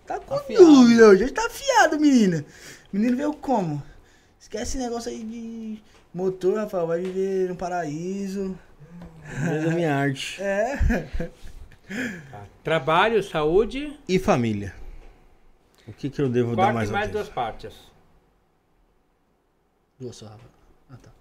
tá 0.05 0.19
com 0.19 0.37
tá 0.37 0.43
dúvida 0.47 1.07
hoje. 1.07 1.31
Tá 1.31 1.45
afiado, 1.45 1.99
menina. 1.99 2.45
Menino 2.91 3.15
veio 3.15 3.33
como? 3.33 3.81
Esquece 4.53 4.77
esse 4.77 4.77
negócio 4.77 5.09
aí 5.09 5.23
de 5.23 5.81
motor, 6.13 6.57
Rafael. 6.57 6.85
Vai 6.85 7.01
viver 7.01 7.49
no 7.49 7.55
paraíso. 7.55 8.55
Fez 9.23 9.65
a 9.65 9.71
minha 9.71 9.95
arte. 9.95 10.39
É. 10.43 11.29
Tá. 12.31 12.45
Trabalho, 12.63 13.21
saúde. 13.21 13.99
E 14.07 14.17
família. 14.17 14.73
O 15.87 15.91
que, 15.91 16.09
que 16.09 16.21
eu 16.21 16.29
devo 16.29 16.55
Corte 16.55 16.67
dar 16.67 16.73
mais 16.73 16.89
mais 16.89 17.11
duas 17.11 17.27
partes. 17.27 17.73
Duas 19.99 20.15
só, 20.15 20.27
Rafael. 20.27 20.49
Ah, 20.89 20.97
tá. 21.01 21.11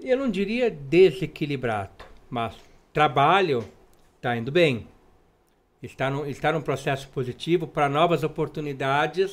Eu 0.00 0.16
não 0.16 0.30
diria 0.30 0.70
desequilibrado, 0.70 2.04
mas 2.28 2.54
trabalho 2.92 3.64
está 4.16 4.36
indo 4.36 4.52
bem. 4.52 4.86
Está, 5.82 6.10
no, 6.10 6.26
está 6.26 6.52
num 6.52 6.60
processo 6.60 7.08
positivo 7.08 7.66
para 7.66 7.88
novas 7.88 8.22
oportunidades, 8.22 9.32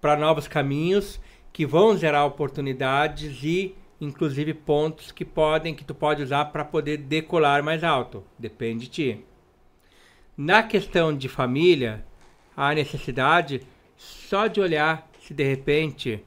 para 0.00 0.16
novos 0.16 0.48
caminhos 0.48 1.20
que 1.52 1.66
vão 1.66 1.96
gerar 1.96 2.24
oportunidades 2.24 3.42
e 3.42 3.74
inclusive 4.00 4.52
pontos 4.52 5.12
que 5.12 5.24
podem 5.24 5.74
que 5.74 5.84
tu 5.84 5.94
pode 5.94 6.22
usar 6.22 6.46
para 6.46 6.64
poder 6.64 6.96
decolar 6.96 7.62
mais 7.62 7.84
alto. 7.84 8.24
Depende 8.38 8.86
de 8.86 8.90
ti. 8.90 9.24
Na 10.36 10.62
questão 10.62 11.16
de 11.16 11.28
família, 11.28 12.04
há 12.56 12.74
necessidade 12.74 13.60
só 13.96 14.46
de 14.46 14.60
olhar 14.60 15.08
se 15.20 15.32
de 15.32 15.44
repente 15.44 16.24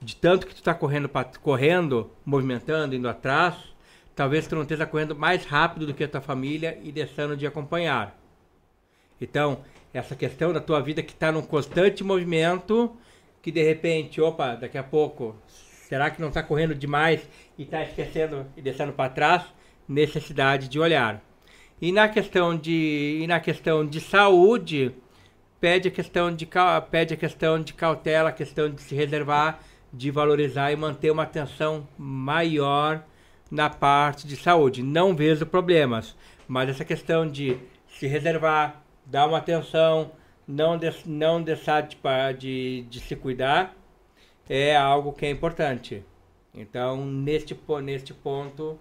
de 0.00 0.16
tanto 0.16 0.46
que 0.46 0.54
tu 0.54 0.58
está 0.58 0.74
correndo, 0.74 1.10
correndo, 1.42 2.10
movimentando, 2.24 2.94
indo 2.94 3.08
atrás, 3.08 3.54
talvez 4.14 4.46
tu 4.46 4.54
não 4.54 4.62
esteja 4.62 4.86
correndo 4.86 5.14
mais 5.14 5.44
rápido 5.44 5.86
do 5.86 5.94
que 5.94 6.04
a 6.04 6.08
tua 6.08 6.20
família 6.20 6.78
e 6.82 6.90
deixando 6.90 7.36
de 7.36 7.46
acompanhar. 7.46 8.18
Então, 9.20 9.60
essa 9.92 10.14
questão 10.14 10.52
da 10.52 10.60
tua 10.60 10.80
vida 10.80 11.02
que 11.02 11.12
está 11.12 11.30
num 11.32 11.42
constante 11.42 12.04
movimento, 12.04 12.96
que 13.42 13.50
de 13.50 13.62
repente, 13.62 14.20
opa, 14.20 14.54
daqui 14.54 14.78
a 14.78 14.82
pouco, 14.82 15.36
será 15.46 16.10
que 16.10 16.20
não 16.20 16.28
está 16.28 16.42
correndo 16.42 16.74
demais 16.74 17.28
e 17.56 17.62
está 17.62 17.82
esquecendo 17.82 18.46
e 18.56 18.62
deixando 18.62 18.92
para 18.92 19.10
trás? 19.10 19.44
Necessidade 19.88 20.68
de 20.68 20.78
olhar. 20.78 21.22
E 21.80 21.92
na 21.92 22.08
questão 22.08 22.56
de, 22.56 23.20
e 23.22 23.26
na 23.26 23.40
questão 23.40 23.86
de 23.86 24.00
saúde, 24.00 24.92
pede 25.60 25.88
a 25.88 25.90
questão 25.90 26.34
de, 26.34 26.48
pede 26.90 27.14
a 27.14 27.16
questão 27.16 27.62
de 27.62 27.72
cautela, 27.72 28.30
a 28.30 28.32
questão 28.32 28.68
de 28.68 28.82
se 28.82 28.94
reservar 28.94 29.60
de 29.92 30.10
valorizar 30.10 30.72
e 30.72 30.76
manter 30.76 31.10
uma 31.10 31.22
atenção 31.22 31.86
maior 31.96 33.02
na 33.50 33.70
parte 33.70 34.26
de 34.26 34.36
saúde. 34.36 34.82
Não 34.82 35.14
vejo 35.14 35.46
problemas, 35.46 36.14
mas 36.46 36.68
essa 36.68 36.84
questão 36.84 37.26
de 37.26 37.58
se 37.88 38.06
reservar, 38.06 38.82
dar 39.04 39.26
uma 39.26 39.38
atenção, 39.38 40.12
não, 40.46 40.76
de, 40.76 40.92
não 41.06 41.42
deixar 41.42 41.82
de, 41.82 41.96
de, 42.38 42.82
de 42.88 43.00
se 43.00 43.16
cuidar, 43.16 43.74
é 44.48 44.76
algo 44.76 45.12
que 45.12 45.26
é 45.26 45.30
importante. 45.30 46.04
Então, 46.54 47.04
neste, 47.04 47.58
neste 47.82 48.14
ponto, 48.14 48.78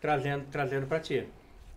trazendo, 0.00 0.46
trazendo 0.50 0.86
para 0.86 1.00
ti. 1.00 1.26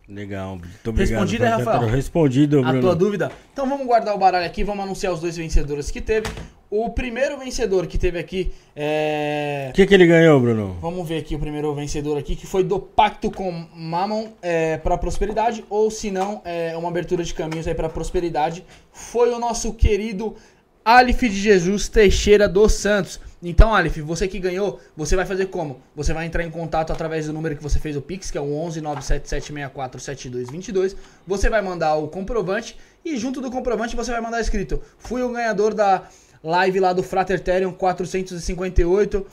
Legal, 0.07 0.57
muito 0.57 0.89
obrigado. 0.89 1.21
Respondido, 1.21 1.43
Rafael? 1.45 1.87
Respondido, 1.87 2.61
Bruno. 2.61 2.77
A 2.77 2.81
tua 2.81 2.95
dúvida? 2.95 3.31
Então 3.53 3.67
vamos 3.67 3.87
guardar 3.87 4.13
o 4.13 4.17
baralho 4.17 4.45
aqui, 4.45 4.63
vamos 4.63 4.83
anunciar 4.83 5.13
os 5.13 5.21
dois 5.21 5.37
vencedores 5.37 5.89
que 5.89 6.01
teve. 6.01 6.27
O 6.69 6.89
primeiro 6.89 7.37
vencedor 7.37 7.87
que 7.87 7.97
teve 7.97 8.19
aqui 8.19 8.51
é. 8.75 9.67
O 9.69 9.73
que, 9.73 9.85
que 9.85 9.93
ele 9.93 10.05
ganhou, 10.05 10.41
Bruno? 10.41 10.75
Vamos 10.81 11.07
ver 11.07 11.19
aqui 11.19 11.35
o 11.35 11.39
primeiro 11.39 11.73
vencedor 11.73 12.17
aqui, 12.17 12.35
que 12.35 12.45
foi 12.45 12.63
do 12.63 12.79
Pacto 12.79 13.31
com 13.31 13.65
Mammon 13.73 14.29
é, 14.41 14.77
para 14.77 14.97
Prosperidade, 14.97 15.63
ou 15.69 15.89
se 15.89 16.11
não, 16.11 16.41
é 16.43 16.75
uma 16.75 16.89
abertura 16.89 17.23
de 17.23 17.33
caminhos 17.33 17.67
aí 17.67 17.75
para 17.75 17.87
Prosperidade. 17.87 18.65
Foi 18.91 19.31
o 19.31 19.39
nosso 19.39 19.71
querido 19.73 20.35
Alif 20.83 21.29
de 21.29 21.39
Jesus 21.39 21.87
Teixeira 21.87 22.49
dos 22.49 22.73
Santos. 22.73 23.21
Então, 23.45 23.75
Alif, 23.75 24.01
você 24.01 24.25
que 24.25 24.39
ganhou, 24.39 24.79
você 24.95 25.17
vai 25.17 25.25
fazer 25.25 25.47
como? 25.47 25.81
Você 25.93 26.13
vai 26.13 26.25
entrar 26.25 26.45
em 26.45 26.49
contato 26.49 26.93
através 26.93 27.27
do 27.27 27.33
número 27.33 27.57
que 27.57 27.61
você 27.61 27.77
fez 27.77 27.97
o 27.97 28.01
Pix, 28.01 28.31
que 28.31 28.37
é 28.37 28.41
o 28.41 28.55
11 28.55 28.81
977647222. 28.81 30.95
Você 31.27 31.49
vai 31.49 31.61
mandar 31.61 31.95
o 31.95 32.07
comprovante 32.07 32.77
e 33.03 33.17
junto 33.17 33.41
do 33.41 33.51
comprovante 33.51 33.97
você 33.97 34.11
vai 34.11 34.21
mandar 34.21 34.39
escrito: 34.39 34.81
"Fui 34.97 35.21
o 35.21 35.29
ganhador 35.29 35.73
da 35.73 36.07
live 36.41 36.79
lá 36.79 36.93
do 36.93 37.03
Fraterterium 37.03 37.73
458, 37.73 39.27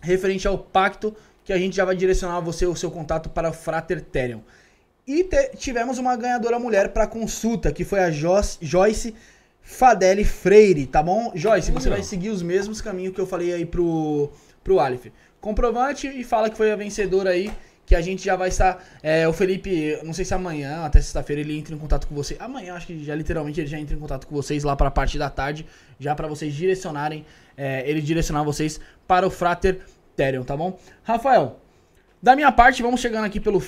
referente 0.00 0.48
ao 0.48 0.58
pacto, 0.58 1.14
que 1.44 1.52
a 1.52 1.58
gente 1.58 1.76
já 1.76 1.84
vai 1.84 1.94
direcionar 1.94 2.40
você 2.40 2.66
o 2.66 2.74
seu 2.74 2.90
contato 2.90 3.28
para 3.28 3.50
o 3.50 3.52
Fraterterium. 3.52 4.42
E 5.06 5.22
tivemos 5.56 5.98
uma 5.98 6.16
ganhadora 6.16 6.58
mulher 6.58 6.92
para 6.92 7.06
consulta, 7.06 7.70
que 7.70 7.84
foi 7.84 8.00
a 8.00 8.10
Joyce 8.10 9.14
Fadeli 9.70 10.24
Freire, 10.24 10.84
tá 10.84 11.00
bom? 11.00 11.32
Joyce, 11.34 11.70
você 11.70 11.88
vai 11.88 12.02
seguir 12.02 12.28
os 12.28 12.42
mesmos 12.42 12.82
caminhos 12.82 13.14
que 13.14 13.20
eu 13.20 13.26
falei 13.26 13.54
aí 13.54 13.64
pro, 13.64 14.30
pro 14.64 14.80
Aleph. 14.80 15.06
Comprovante 15.40 16.08
e 16.08 16.24
fala 16.24 16.50
que 16.50 16.56
foi 16.56 16.72
a 16.72 16.76
vencedora 16.76 17.30
aí, 17.30 17.50
que 17.86 17.94
a 17.94 18.00
gente 18.00 18.22
já 18.22 18.34
vai 18.34 18.48
estar. 18.48 18.84
é, 19.00 19.26
o 19.28 19.32
Felipe, 19.32 19.96
não 20.02 20.12
sei 20.12 20.24
se 20.24 20.34
amanhã, 20.34 20.84
até 20.84 21.00
sexta-feira, 21.00 21.40
ele 21.40 21.56
entra 21.56 21.74
em 21.74 21.78
contato 21.78 22.08
com 22.08 22.14
você. 22.14 22.36
Amanhã, 22.40 22.74
acho 22.74 22.88
que 22.88 23.02
já 23.04 23.14
literalmente 23.14 23.60
ele 23.60 23.68
já 23.68 23.78
entra 23.78 23.94
em 23.94 23.98
contato 23.98 24.26
com 24.26 24.34
vocês 24.34 24.64
lá 24.64 24.74
para 24.74 24.88
a 24.88 24.90
parte 24.90 25.16
da 25.16 25.30
tarde, 25.30 25.64
já 25.98 26.14
para 26.16 26.26
vocês 26.26 26.52
direcionarem, 26.52 27.24
é, 27.56 27.88
ele 27.88 28.02
direcionar 28.02 28.42
vocês 28.42 28.80
para 29.06 29.26
o 29.26 29.30
Frater 29.30 29.80
Terion, 30.16 30.42
tá 30.42 30.56
bom? 30.56 30.78
Rafael, 31.04 31.60
da 32.20 32.34
minha 32.34 32.50
parte, 32.50 32.82
vamos 32.82 33.00
chegando 33.00 33.24
aqui 33.24 33.38
pelo, 33.38 33.62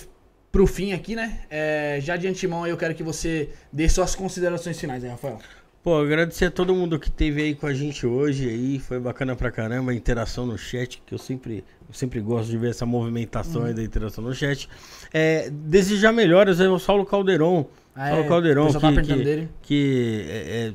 pro 0.50 0.66
fim 0.66 0.92
aqui, 0.92 1.14
né? 1.14 1.42
É, 1.48 1.98
já 2.02 2.16
de 2.16 2.26
antemão 2.26 2.66
eu 2.66 2.76
quero 2.76 2.94
que 2.94 3.04
você 3.04 3.50
dê 3.72 3.88
suas 3.88 4.14
considerações 4.16 4.78
finais 4.78 5.02
aí, 5.04 5.08
Rafael. 5.08 5.38
Pô, 5.82 5.96
agradecer 5.96 6.44
a 6.44 6.50
todo 6.50 6.72
mundo 6.72 6.96
que 6.96 7.08
esteve 7.08 7.42
aí 7.42 7.54
com 7.56 7.66
a 7.66 7.74
gente 7.74 8.06
hoje 8.06 8.48
aí, 8.48 8.78
foi 8.78 9.00
bacana 9.00 9.34
pra 9.34 9.50
caramba 9.50 9.90
a 9.90 9.94
interação 9.94 10.46
no 10.46 10.56
chat, 10.56 11.02
que 11.04 11.12
eu 11.12 11.18
sempre, 11.18 11.64
eu 11.88 11.92
sempre 11.94 12.20
gosto 12.20 12.48
de 12.50 12.56
ver 12.56 12.70
essa 12.70 12.86
movimentação 12.86 13.62
Uhum. 13.62 13.66
aí 13.66 13.74
da 13.74 13.82
interação 13.82 14.22
no 14.22 14.32
chat. 14.32 14.68
É, 15.12 15.50
desejar 15.50 16.12
melhoras 16.12 16.60
é 16.60 16.68
o 16.68 16.78
Saulo 16.78 17.04
Calderon. 17.04 17.66
Ah, 17.96 18.10
Saulo 18.10 18.24
é, 18.24 18.28
Calderon, 18.28 18.66
pessoal 18.66 18.94
tá 18.94 19.02
que, 19.02 19.08
que, 19.08 19.24
dele. 19.24 19.48
que, 19.60 20.24
é, 20.28 20.66
é, 20.68 20.72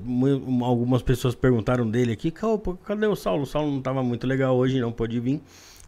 algumas 0.65 1.01
pessoas 1.01 1.33
perguntaram 1.33 1.89
dele 1.89 2.11
aqui, 2.11 2.29
"Cal- 2.29 2.59
pô, 2.59 2.73
cadê 2.75 3.07
o 3.07 3.15
Saulo? 3.15 3.43
O 3.43 3.45
Saulo 3.47 3.71
não 3.71 3.81
tava 3.81 4.03
muito 4.03 4.27
legal 4.27 4.57
hoje, 4.57 4.77
não 4.81 4.91
pôde 4.91 5.21
vir. 5.21 5.41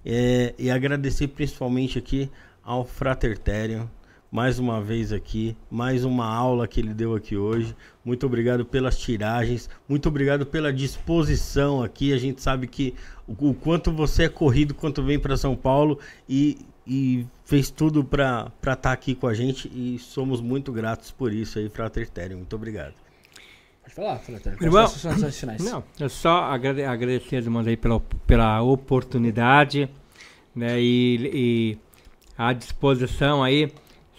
É, 0.05 0.53
e 0.57 0.71
agradecer 0.71 1.27
principalmente 1.27 1.99
aqui 1.99 2.31
ao 2.63 2.85
Fraterterium, 2.85 3.85
mais 4.31 4.59
uma 4.59 4.79
vez 4.81 5.11
aqui, 5.11 5.55
mais 5.71 6.05
uma 6.05 6.25
aula 6.25 6.67
que 6.67 6.79
ele 6.79 6.93
deu 6.93 7.15
aqui 7.15 7.35
hoje. 7.35 7.75
Muito 8.05 8.25
obrigado 8.25 8.63
pelas 8.63 8.97
tiragens, 8.97 9.69
muito 9.87 10.07
obrigado 10.07 10.45
pela 10.45 10.71
disposição 10.71 11.81
aqui. 11.81 12.13
A 12.13 12.17
gente 12.17 12.41
sabe 12.41 12.67
que 12.67 12.93
o, 13.27 13.49
o 13.49 13.53
quanto 13.53 13.91
você 13.91 14.23
é 14.23 14.29
corrido, 14.29 14.73
quanto 14.73 15.01
vem 15.03 15.19
para 15.19 15.35
São 15.35 15.55
Paulo 15.55 15.99
e, 16.27 16.59
e 16.85 17.25
fez 17.43 17.71
tudo 17.71 18.03
para 18.03 18.51
estar 18.61 18.91
aqui 18.91 19.15
com 19.15 19.27
a 19.27 19.33
gente 19.33 19.67
e 19.73 19.97
somos 19.99 20.41
muito 20.41 20.71
gratos 20.71 21.09
por 21.11 21.33
isso 21.33 21.57
aí, 21.57 21.67
Fraterterium. 21.69 22.37
Muito 22.37 22.55
obrigado. 22.55 22.93
Pode 23.81 23.95
falar, 23.95 24.19
Frater. 24.19 24.55
Irmão, 24.61 24.87
finais? 24.87 25.63
Não, 25.63 25.83
eu 25.99 26.09
só 26.09 26.43
agrade- 26.43 26.83
agradecer 26.83 27.37
irmãos 27.37 27.65
aí 27.65 27.75
pela, 27.75 27.99
pela 28.27 28.61
oportunidade, 28.61 29.89
né, 30.55 30.79
e, 30.79 31.31
e 31.33 31.77
a 32.37 32.53
disposição 32.53 33.41
aí, 33.43 33.71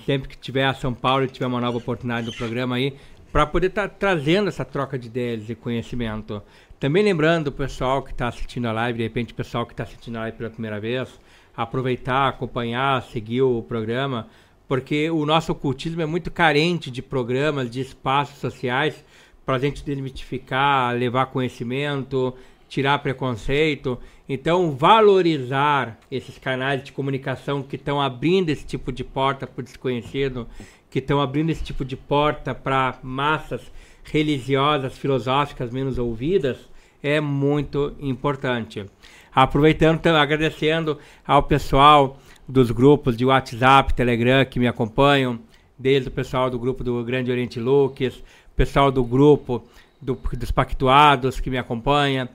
sempre 0.05 0.29
que 0.29 0.37
tiver 0.37 0.65
a 0.65 0.75
São 0.75 0.93
Paulo 0.93 1.25
e 1.25 1.29
tiver 1.29 1.47
uma 1.47 1.61
nova 1.61 1.79
oportunidade 1.79 2.27
do 2.27 2.37
programa 2.37 2.77
aí, 2.77 2.97
para 3.33 3.47
poder 3.47 3.69
estar 3.69 3.89
trazendo 3.89 4.49
essa 4.49 4.65
troca 4.65 4.99
de 4.99 5.07
ideias 5.07 5.49
e 5.49 5.55
conhecimento. 5.55 6.43
Também 6.79 7.03
lembrando 7.03 7.49
o 7.49 7.53
pessoal 7.53 8.03
que 8.03 8.11
está 8.11 8.29
assistindo 8.29 8.67
a 8.67 8.73
live, 8.73 8.99
de 8.99 9.05
repente 9.05 9.33
o 9.33 9.37
pessoal 9.37 9.67
que 9.67 9.73
está 9.73 9.85
assistindo 9.85 10.17
a 10.17 10.21
live 10.21 10.37
pela 10.37 10.51
primeira 10.51 10.81
vez, 10.81 11.09
aproveitar, 11.57 12.29
acompanhar, 12.29 13.03
seguir 13.03 13.43
o 13.43 13.63
programa, 13.63 14.27
porque 14.67 15.11
o 15.11 15.27
nosso 15.27 15.53
ocultismo 15.53 16.01
é 16.01 16.07
muito 16.07 16.31
carente 16.31 16.91
de 16.91 17.03
programas, 17.03 17.71
de 17.71 17.81
espaços 17.81 18.39
sociais 18.39 19.05
para 19.45 19.57
a 19.57 19.59
gente 19.59 19.85
desmitificar, 19.85 20.95
levar 20.95 21.27
conhecimento, 21.27 22.35
tirar 22.69 22.99
preconceito. 23.01 23.99
Então, 24.33 24.71
valorizar 24.71 25.99
esses 26.09 26.39
canais 26.39 26.85
de 26.85 26.93
comunicação 26.93 27.65
que 27.65 27.75
estão 27.75 28.01
abrindo 28.01 28.49
esse 28.49 28.65
tipo 28.65 28.93
de 28.93 29.03
porta 29.03 29.45
para 29.45 29.61
o 29.61 29.65
desconhecido, 29.65 30.47
que 30.89 31.01
estão 31.01 31.21
abrindo 31.21 31.51
esse 31.51 31.65
tipo 31.65 31.85
de 31.85 31.97
porta 31.97 32.55
para 32.55 32.97
massas 33.03 33.61
religiosas, 34.05 34.97
filosóficas 34.97 35.73
menos 35.73 35.99
ouvidas, 35.99 36.59
é 37.03 37.21
muito 37.21 37.93
importante. 37.99 38.87
Aproveitando, 39.35 39.97
então, 39.97 40.15
agradecendo 40.15 40.97
ao 41.27 41.43
pessoal 41.43 42.17
dos 42.49 42.71
grupos 42.71 43.17
de 43.17 43.25
WhatsApp, 43.25 43.95
Telegram 43.95 44.45
que 44.45 44.61
me 44.61 44.69
acompanham, 44.69 45.41
desde 45.77 46.09
o 46.09 46.13
pessoal 46.13 46.49
do 46.49 46.57
grupo 46.57 46.85
do 46.85 47.03
Grande 47.03 47.33
Oriente 47.33 47.59
Lucas, 47.59 48.23
pessoal 48.55 48.93
do 48.93 49.03
grupo 49.03 49.61
do- 50.01 50.17
dos 50.39 50.53
Pactuados 50.53 51.41
que 51.41 51.51
me 51.51 51.59
acompanha, 51.59 52.29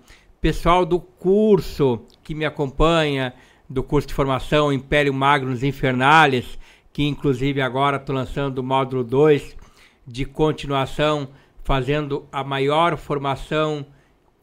pessoal 0.46 0.86
do 0.86 1.00
curso 1.00 2.06
que 2.24 2.36
me 2.36 2.46
acompanha, 2.46 3.34
do 3.68 3.82
curso 3.82 4.10
de 4.10 4.14
formação 4.14 4.72
Império 4.72 5.12
Magnus 5.12 5.64
Infernales, 5.64 6.60
que 6.94 7.02
inclusive 7.02 7.64
agora 7.64 7.98
estou 7.98 8.16
lançando 8.16 8.60
o 8.60 8.64
módulo 8.64 9.04
2 9.04 9.58
de 10.06 10.24
continuação, 10.24 11.30
fazendo 11.64 12.28
a 12.32 12.44
maior 12.44 12.96
formação 12.96 13.88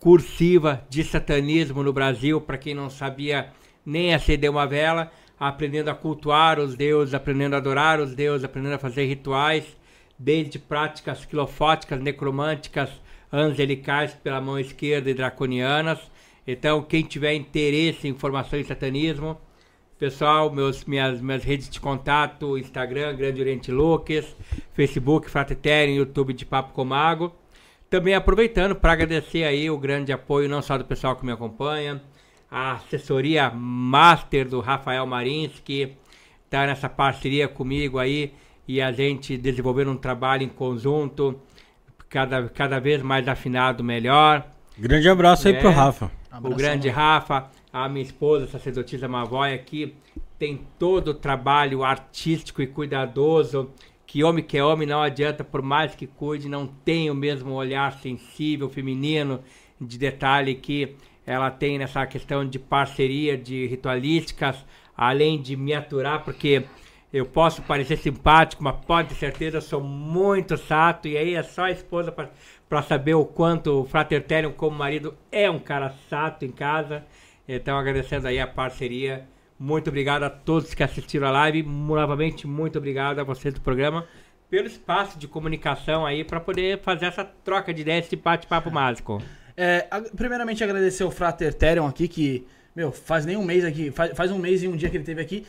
cursiva 0.01 0.85
de 0.91 1.05
satanismo 1.05 1.85
no 1.85 1.93
Brasil, 1.93 2.41
para 2.41 2.59
quem 2.59 2.75
não 2.75 2.91
sabia 2.91 3.53
nem 3.87 4.13
acender 4.13 4.51
uma 4.51 4.67
vela, 4.67 5.09
aprendendo 5.39 5.89
a 5.89 5.95
cultuar 5.95 6.59
os 6.59 6.75
deuses, 6.75 7.15
aprendendo 7.15 7.55
a 7.55 7.59
adorar 7.59 8.01
os 8.01 8.13
deuses, 8.13 8.45
aprendendo 8.45 8.75
a 8.75 8.79
fazer 8.81 9.07
rituais, 9.07 9.77
desde 10.19 10.59
práticas 10.59 11.23
filofóticas, 11.23 12.01
necromânticas, 12.01 12.91
angelicais 13.33 14.13
pela 14.15 14.41
mão 14.41 14.59
esquerda 14.59 15.11
e 15.11 15.15
draconianas. 15.15 15.99
Então, 16.47 16.83
quem 16.83 17.03
tiver 17.03 17.35
interesse 17.35 18.07
em 18.07 18.15
formação 18.15 18.59
em 18.59 18.65
satanismo, 18.65 19.41
pessoal, 19.99 20.51
meus, 20.51 20.85
minhas, 20.85 21.21
minhas 21.21 21.45
redes 21.45 21.71
de 21.71 21.81
contato, 21.81 22.59
Instagram, 22.59 23.15
Grande 23.17 23.41
Oriente 23.41 23.71
Lucas, 23.71 24.37
Facebook, 24.75 25.31
Fraterno, 25.31 25.95
YouTube 25.95 26.33
de 26.33 26.45
Papo 26.45 26.73
com 26.73 26.85
Mago. 26.85 27.33
Também 27.89 28.15
aproveitando 28.15 28.75
para 28.75 28.93
agradecer 28.93 29.45
aí 29.45 29.71
o 29.71 29.79
grande 29.79 30.13
apoio 30.13 30.49
não 30.49 30.61
só 30.61 30.77
do 30.77 30.85
pessoal 30.85 31.15
que 31.15 31.25
me 31.25 31.31
acompanha, 31.31 32.03
a 32.51 32.73
assessoria 32.73 33.51
master 33.51 34.49
do 34.49 34.61
Rafael 34.61 35.07
Marins, 35.07 35.53
que 35.65 35.97
está 36.45 36.67
nessa 36.67 36.89
parceria 36.89 37.47
comigo 37.49 37.99
aí 37.99 38.35
e 38.67 38.81
a 38.81 38.91
gente 38.93 39.37
desenvolvendo 39.37 39.91
um 39.91 39.97
trabalho 39.97 40.43
em 40.43 40.49
conjunto, 40.49 41.41
cada, 42.13 42.47
cada 42.51 42.79
vez 42.79 43.01
mais 43.03 43.27
afinado, 43.27 43.83
melhor. 43.83 44.47
Grande 44.79 45.09
abraço 45.09 45.49
aí 45.49 45.55
É. 45.55 45.61
pro 45.61 45.71
Rafa. 45.71 46.11
O 46.43 46.55
grande 46.55 46.89
Rafa, 46.91 47.51
a 47.73 47.89
minha 47.89 48.05
esposa, 48.05 48.45
a 48.45 48.49
sacerdotisa 48.49 49.09
Mavoia 49.09 49.55
aqui, 49.55 49.95
tem 50.39 50.61
todo 50.79 51.09
o 51.09 51.15
trabalho 51.15 51.83
artístico 51.83 52.61
e 52.61 52.67
cuidadoso, 52.67 53.71
que 54.07 54.23
homem 54.23 54.45
que 54.45 54.59
é 54.59 54.65
homem 54.65 54.87
não 54.87 55.01
adianta, 55.01 55.43
por 55.43 55.63
mais 55.63 55.95
que 55.95 56.07
cuide, 56.07 56.49
não 56.49 56.67
tem 56.67 57.11
o 57.11 57.15
mesmo 57.15 57.53
olhar 57.53 57.93
sensível, 58.01 58.69
feminino, 58.69 59.41
de 59.81 59.99
detalhe 59.99 60.55
que 60.55 60.95
ela 61.25 61.51
tem 61.51 61.79
nessa 61.79 62.05
questão 62.07 62.47
de 62.47 62.59
parceria, 62.59 63.39
de 63.39 63.67
ritualísticas, 63.67 64.57
além 64.97 65.41
de 65.41 65.57
me 65.57 65.73
aturar, 65.73 66.25
porque 66.25 66.65
eu 67.13 67.27
posso 67.27 67.61
parecer 67.63 67.99
simpático, 67.99 68.65
mas 68.65 68.77
pode 68.87 69.11
ter 69.11 69.15
certeza, 69.17 69.59
eu 69.59 69.63
sou 69.63 69.83
muito 69.83 70.57
chato, 70.57 71.07
e 71.07 71.17
aí 71.17 71.35
é 71.35 71.43
só 71.43 71.65
a 71.65 71.71
esposa 71.71 72.11
para 72.11 72.83
saber 72.83 73.15
o 73.15 73.25
quanto 73.25 73.83
o 73.83 73.85
Fraterterium, 73.85 74.53
como 74.53 74.77
marido, 74.77 75.15
é 75.31 75.51
um 75.51 75.59
cara 75.59 75.95
chato 76.09 76.45
em 76.45 76.51
casa. 76.51 77.05
Então, 77.47 77.77
agradecendo 77.77 78.29
aí 78.29 78.41
a 78.41 78.47
parceria. 78.47 79.27
Muito 79.59 79.89
obrigado 79.89 80.23
a 80.23 80.31
todos 80.31 80.73
que 80.75 80.83
assistiram 80.83 81.29
a 81.29 81.31
live. 81.31 81.63
Novamente, 81.63 82.47
muito 82.47 82.79
obrigado 82.79 83.19
a 83.19 83.25
vocês 83.25 83.53
do 83.53 83.61
programa 83.61 84.07
pelo 84.49 84.67
espaço 84.67 85.19
de 85.19 85.27
comunicação 85.27 86.05
aí 86.05 86.25
para 86.25 86.39
poder 86.39 86.81
fazer 86.81 87.07
essa 87.07 87.25
troca 87.25 87.73
de 87.73 87.81
ideias, 87.81 88.07
esse 88.07 88.17
bate-papo 88.17 88.71
mágico. 88.71 89.23
É, 89.57 89.87
primeiramente 90.15 90.63
agradecer 90.63 91.05
o 91.05 91.11
Frater 91.11 91.55
aqui, 91.89 92.07
que, 92.07 92.47
meu, 92.77 92.93
faz 92.93 93.25
nem 93.25 93.37
um 93.37 93.45
mês 93.45 93.65
aqui, 93.65 93.91
faz, 93.91 94.15
faz 94.15 94.31
um 94.31 94.39
mês 94.39 94.63
e 94.63 94.69
um 94.69 94.77
dia 94.77 94.91
que 94.91 94.97
ele 94.97 95.05
teve 95.05 95.23
aqui. 95.23 95.47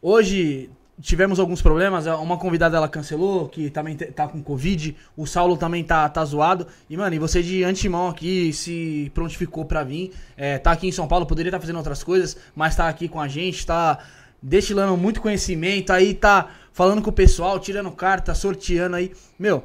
Hoje 0.00 0.70
tivemos 1.02 1.40
alguns 1.40 1.60
problemas, 1.60 2.06
uma 2.06 2.38
convidada 2.38 2.76
ela 2.76 2.88
cancelou, 2.88 3.48
que 3.48 3.68
também 3.68 3.96
tá 3.96 4.28
com 4.28 4.40
Covid, 4.40 4.96
o 5.16 5.26
Saulo 5.26 5.56
também 5.56 5.82
tá, 5.82 6.08
tá 6.08 6.24
zoado. 6.24 6.66
E, 6.88 6.96
mano, 6.96 7.14
e 7.14 7.18
você 7.18 7.42
de 7.42 7.64
antemão 7.64 8.08
aqui 8.08 8.52
se 8.52 9.10
prontificou 9.12 9.64
pra 9.64 9.82
vir, 9.82 10.12
é, 10.36 10.58
tá 10.58 10.70
aqui 10.70 10.86
em 10.86 10.92
São 10.92 11.08
Paulo, 11.08 11.26
poderia 11.26 11.50
estar 11.50 11.60
fazendo 11.60 11.76
outras 11.76 12.04
coisas, 12.04 12.36
mas 12.54 12.76
tá 12.76 12.88
aqui 12.88 13.08
com 13.08 13.20
a 13.20 13.26
gente, 13.26 13.66
tá 13.66 13.98
destilando 14.40 14.96
muito 14.96 15.20
conhecimento, 15.20 15.92
aí 15.92 16.14
tá 16.14 16.50
falando 16.72 17.02
com 17.02 17.10
o 17.10 17.12
pessoal, 17.12 17.58
tirando 17.58 17.90
carta, 17.90 18.34
sorteando 18.34 18.96
aí. 18.96 19.12
Meu, 19.38 19.64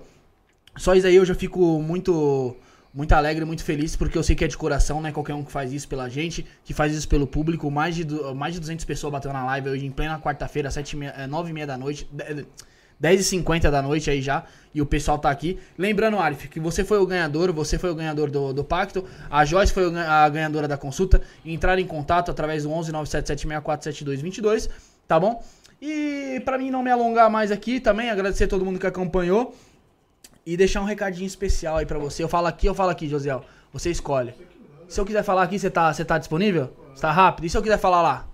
só 0.75 0.95
isso 0.95 1.05
aí 1.05 1.15
eu 1.15 1.25
já 1.25 1.35
fico 1.35 1.79
muito 1.81 2.55
muito 2.97 3.13
alegre, 3.13 3.45
muito 3.45 3.63
feliz, 3.63 3.95
porque 3.95 4.17
eu 4.17 4.23
sei 4.23 4.35
que 4.35 4.43
é 4.43 4.47
de 4.47 4.57
coração, 4.57 4.99
né? 4.99 5.11
Qualquer 5.11 5.35
um 5.35 5.43
que 5.43 5.51
faz 5.51 5.71
isso 5.71 5.87
pela 5.87 6.09
gente, 6.09 6.43
que 6.65 6.73
faz 6.73 6.93
isso 6.95 7.07
pelo 7.07 7.27
público. 7.27 7.69
Mais 7.69 7.95
de, 7.95 8.03
mais 8.35 8.55
de 8.55 8.59
200 8.59 8.83
pessoas 8.85 9.13
bateu 9.13 9.31
na 9.31 9.45
live 9.45 9.69
hoje 9.69 9.85
em 9.85 9.91
plena 9.91 10.19
quarta-feira, 10.19 10.71
sete 10.71 10.93
e 10.93 10.95
meia- 10.97 11.13
eh, 11.15 11.27
nove 11.27 11.51
e 11.51 11.53
meia 11.53 11.67
da 11.67 11.77
noite. 11.77 12.09
de- 12.11 12.45
10h50 12.99 13.69
da 13.69 13.79
noite 13.79 14.09
aí 14.09 14.19
já. 14.23 14.43
E 14.73 14.81
o 14.81 14.85
pessoal 14.85 15.19
tá 15.19 15.29
aqui. 15.29 15.59
Lembrando, 15.77 16.17
Arif, 16.17 16.47
que 16.47 16.59
você 16.59 16.83
foi 16.83 16.97
o 16.97 17.05
ganhador, 17.05 17.53
você 17.53 17.77
foi 17.77 17.91
o 17.91 17.95
ganhador 17.95 18.31
do, 18.31 18.51
do 18.51 18.63
pacto. 18.63 19.05
A 19.29 19.45
Joyce 19.45 19.71
foi 19.71 19.83
a 19.95 20.27
ganhadora 20.27 20.67
da 20.67 20.77
consulta. 20.77 21.21
Entrar 21.45 21.77
em 21.77 21.85
contato 21.85 22.31
através 22.31 22.63
do 22.63 22.71
11 22.71 22.91
977647222, 22.93 24.69
tá 25.07 25.19
bom? 25.19 25.43
E 25.79 26.41
pra 26.43 26.57
mim 26.57 26.71
não 26.71 26.81
me 26.81 26.89
alongar 26.89 27.29
mais 27.29 27.51
aqui 27.51 27.79
também, 27.79 28.09
agradecer 28.09 28.45
a 28.45 28.47
todo 28.47 28.65
mundo 28.65 28.79
que 28.79 28.87
acompanhou. 28.87 29.55
E 30.47 30.55
deixar 30.55 30.79
um 30.79 30.85
recadinho 30.85 31.27
especial 31.27 31.75
aí 31.75 31.85
pra 31.85 31.99
você. 31.99 32.23
Eu 32.23 32.29
falo 32.29 32.47
aqui, 32.47 32.67
eu 32.67 32.73
falo 32.73 32.89
aqui, 32.89 33.09
Josiel. 33.09 33.43
Você 33.73 33.91
escolhe. 33.91 34.33
Se 34.87 34.97
eu 34.97 35.05
quiser 35.05 35.21
falar 35.21 35.43
aqui, 35.43 35.59
você 35.59 35.69
tá, 35.69 35.91
você 35.91 36.05
tá 36.05 36.17
disponível? 36.17 36.71
Você 36.95 37.01
tá 37.01 37.11
rápido? 37.11 37.43
E 37.43 37.49
se 37.49 37.57
eu 37.57 37.61
quiser 37.61 37.77
falar 37.77 38.01
lá? 38.01 38.25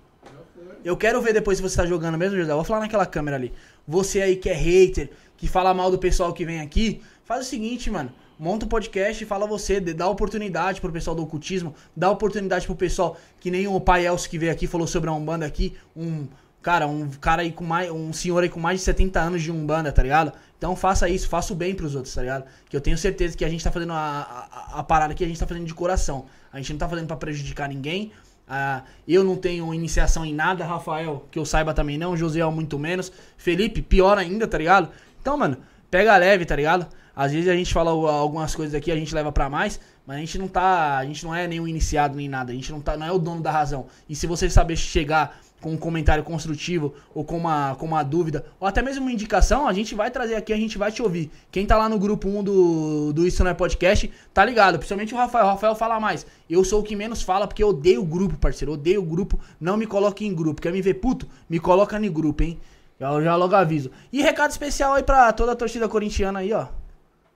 Eu 0.86 0.96
quero 0.96 1.20
ver 1.24 1.34
depois 1.34 1.58
se 1.58 1.64
você 1.64 1.76
tá 1.76 1.88
jogando 1.88 2.16
mesmo, 2.16 2.38
José. 2.38 2.52
Eu 2.52 2.58
vou 2.58 2.64
falar 2.64 2.82
naquela 2.82 3.08
câmera 3.08 3.36
ali. 3.36 3.52
Você 3.88 4.22
aí 4.22 4.36
que 4.36 4.48
é 4.48 4.54
hater, 4.54 5.10
que 5.36 5.48
fala 5.48 5.74
mal 5.74 5.90
do 5.90 5.98
pessoal 5.98 6.32
que 6.32 6.46
vem 6.46 6.62
aqui, 6.62 7.02
faz 7.26 7.48
o 7.48 7.50
seguinte, 7.50 7.90
mano. 7.90 8.12
Monta 8.38 8.68
um 8.68 8.70
podcast 8.70 9.24
e 9.24 9.26
fala 9.26 9.48
você, 9.48 9.80
dá 9.80 10.08
oportunidade 10.08 10.80
pro 10.80 10.92
pessoal 10.92 11.16
do 11.16 11.24
ocultismo, 11.24 11.74
dá 11.96 12.12
oportunidade 12.12 12.68
pro 12.68 12.76
pessoal 12.76 13.18
que 13.40 13.50
nem 13.50 13.68
o 13.68 13.80
pai 13.80 14.06
Elcio 14.06 14.30
que 14.30 14.38
veio 14.38 14.52
aqui, 14.52 14.68
falou 14.68 14.86
sobre 14.86 15.10
a 15.10 15.14
Umbanda 15.14 15.48
aqui, 15.48 15.76
um 15.96 16.28
cara, 16.64 16.88
um 16.88 17.10
cara 17.12 17.42
aí 17.42 17.52
com 17.52 17.66
mais, 17.66 17.92
um 17.92 18.14
senhor 18.14 18.42
aí 18.42 18.50
com 18.50 18.60
mais 18.60 18.80
de 18.80 18.86
70 18.86 19.20
anos 19.20 19.44
de 19.44 19.52
Umbanda, 19.52 19.92
tá 19.92 20.02
ligado? 20.02 20.32
Então 20.58 20.76
faça 20.76 21.10
isso, 21.10 21.28
faça 21.28 21.52
o 21.52 21.56
bem 21.56 21.76
pros 21.76 21.94
outros, 21.94 22.16
tá 22.16 22.22
ligado? 22.22 22.46
Que 22.70 22.76
eu 22.76 22.82
tenho 22.82 22.98
certeza 22.98 23.38
que 23.38 23.44
a 23.44 23.50
gente 23.50 23.62
tá 23.62 23.70
fazendo 23.70 23.92
a, 23.92 24.50
a, 24.50 24.80
a 24.80 24.84
parada 24.84 25.12
aqui, 25.12 25.24
a 25.24 25.28
gente 25.28 25.40
tá 25.40 25.46
fazendo 25.46 25.66
de 25.66 25.74
coração. 25.74 26.26
A 26.52 26.58
gente 26.58 26.72
não 26.72 26.80
tá 26.80 26.88
fazendo 26.88 27.06
pra 27.06 27.18
prejudicar 27.18 27.68
ninguém. 27.68 28.14
Ah, 28.48 28.84
eu 29.08 29.24
não 29.24 29.36
tenho 29.36 29.74
iniciação 29.74 30.26
em 30.26 30.34
nada, 30.34 30.66
Rafael, 30.66 31.28
que 31.30 31.38
eu 31.38 31.46
saiba 31.46 31.74
também 31.74 31.98
não, 31.98 32.16
Josiel 32.16 32.52
muito 32.52 32.80
menos, 32.80 33.12
Felipe, 33.38 33.82
pior 33.82 34.18
ainda, 34.18 34.48
tá 34.48 34.58
ligado? 34.58 34.90
Então, 35.22 35.38
mano, 35.38 35.58
pega 35.92 36.16
leve, 36.18 36.46
tá 36.46 36.56
ligado? 36.56 36.88
Às 37.16 37.32
vezes 37.32 37.48
a 37.48 37.56
gente 37.56 37.74
fala 37.74 37.92
algumas 37.92 38.56
coisas 38.56 38.74
aqui, 38.74 38.92
a 38.92 38.96
gente 38.96 39.14
leva 39.14 39.32
pra 39.32 39.50
mais, 39.50 39.80
mas 40.06 40.18
a 40.18 40.20
gente 40.20 40.38
não 40.40 40.48
tá, 40.48 40.98
a 40.98 41.06
gente 41.06 41.24
não 41.24 41.34
é 41.34 41.48
nenhum 41.48 41.68
iniciado 41.68 42.16
nem 42.16 42.28
nada, 42.28 42.52
a 42.52 42.56
gente 42.56 42.72
não 42.72 42.82
tá, 42.82 42.98
não 42.98 43.06
é 43.06 43.12
o 43.12 43.20
dono 43.20 43.42
da 43.42 43.52
razão. 43.52 43.86
E 44.10 44.16
se 44.16 44.26
você 44.26 44.50
saber 44.50 44.76
chegar 44.76 45.40
com 45.64 45.72
um 45.72 45.78
comentário 45.78 46.26
construtivo 46.26 46.94
ou 47.16 47.24
com 47.24 47.38
uma, 47.38 47.74
com 47.76 47.86
uma 47.86 48.04
dúvida, 48.04 48.46
ou 48.60 48.68
até 48.68 48.82
mesmo 48.82 49.04
uma 49.04 49.12
indicação, 49.14 49.66
a 49.66 49.72
gente 49.72 49.96
vai 49.96 50.12
trazer 50.12 50.36
aqui, 50.36 50.52
a 50.52 50.58
gente 50.58 50.78
vai 50.78 50.92
te 50.92 51.02
ouvir. 51.02 51.32
Quem 51.50 51.66
tá 51.66 51.78
lá 51.78 51.88
no 51.88 51.98
grupo 51.98 52.28
1 52.28 52.44
do, 52.44 53.14
do 53.14 53.26
Isso 53.26 53.42
Não 53.46 53.52
é 53.52 53.54
Podcast, 53.54 54.12
tá 54.34 54.44
ligado? 54.44 54.78
Principalmente 54.78 55.14
o 55.14 55.18
Rafael. 55.18 55.46
O 55.46 55.50
Rafael 55.50 55.74
fala 55.74 56.02
mais. 56.02 56.26
Eu 56.50 56.66
sou 56.66 56.82
o 56.82 56.84
que 56.84 56.98
menos 56.98 57.22
fala 57.22 57.48
porque 57.48 57.64
eu 57.64 57.70
odeio 57.70 58.02
o 58.02 58.06
grupo, 58.06 58.38
parceiro. 58.38 58.72
Eu 58.72 58.74
odeio 58.74 59.02
o 59.02 59.06
grupo. 59.06 59.40
Não 59.60 59.78
me 59.78 59.88
coloque 59.88 60.26
em 60.26 60.36
grupo. 60.36 60.62
Quer 60.62 60.74
me 60.74 60.82
ver 60.82 60.96
puto? 60.96 61.30
Me 61.50 61.60
coloca 61.60 61.98
no 61.98 62.12
grupo, 62.12 62.44
hein? 62.44 62.60
Já, 63.00 63.22
já 63.22 63.36
logo 63.38 63.56
aviso. 63.56 63.90
E 64.12 64.22
recado 64.22 64.52
especial 64.52 64.94
aí 64.94 65.04
pra 65.04 65.32
toda 65.32 65.54
a 65.54 65.56
torcida 65.56 65.88
corintiana 65.88 66.40
aí, 66.40 66.52
ó. 66.52 66.68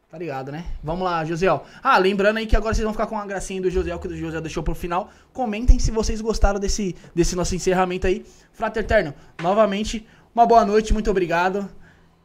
Tá 0.09 0.17
ligado, 0.17 0.53
né? 0.53 0.65
Vamos 0.81 1.03
lá, 1.03 1.25
Josiel. 1.25 1.65
Ah, 1.83 1.97
lembrando 1.97 2.37
aí 2.37 2.47
que 2.47 2.55
agora 2.55 2.73
vocês 2.73 2.83
vão 2.83 2.93
ficar 2.93 3.07
com 3.07 3.17
a 3.17 3.25
gracinha 3.25 3.61
do 3.61 3.69
Josiel, 3.69 3.99
que 3.99 4.07
o 4.07 4.15
Josiel 4.15 4.41
deixou 4.41 4.63
pro 4.63 4.73
final. 4.73 5.09
Comentem 5.33 5.77
se 5.79 5.91
vocês 5.91 6.21
gostaram 6.21 6.59
desse, 6.59 6.95
desse 7.13 7.35
nosso 7.35 7.53
encerramento 7.55 8.07
aí. 8.07 8.25
Frater 8.53 9.13
novamente, 9.41 10.07
uma 10.33 10.45
boa 10.45 10.65
noite, 10.65 10.93
muito 10.93 11.11
obrigado. 11.11 11.69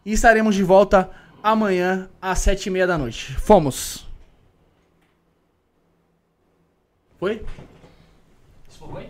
E 0.06 0.12
estaremos 0.12 0.54
de 0.54 0.62
volta 0.62 1.10
amanhã 1.42 2.08
às 2.20 2.38
sete 2.38 2.66
e 2.66 2.70
meia 2.70 2.86
da 2.86 2.96
noite. 2.96 3.34
Fomos! 3.34 4.06
Foi? 7.18 7.44
Isso 8.68 8.86
foi? 8.86 9.08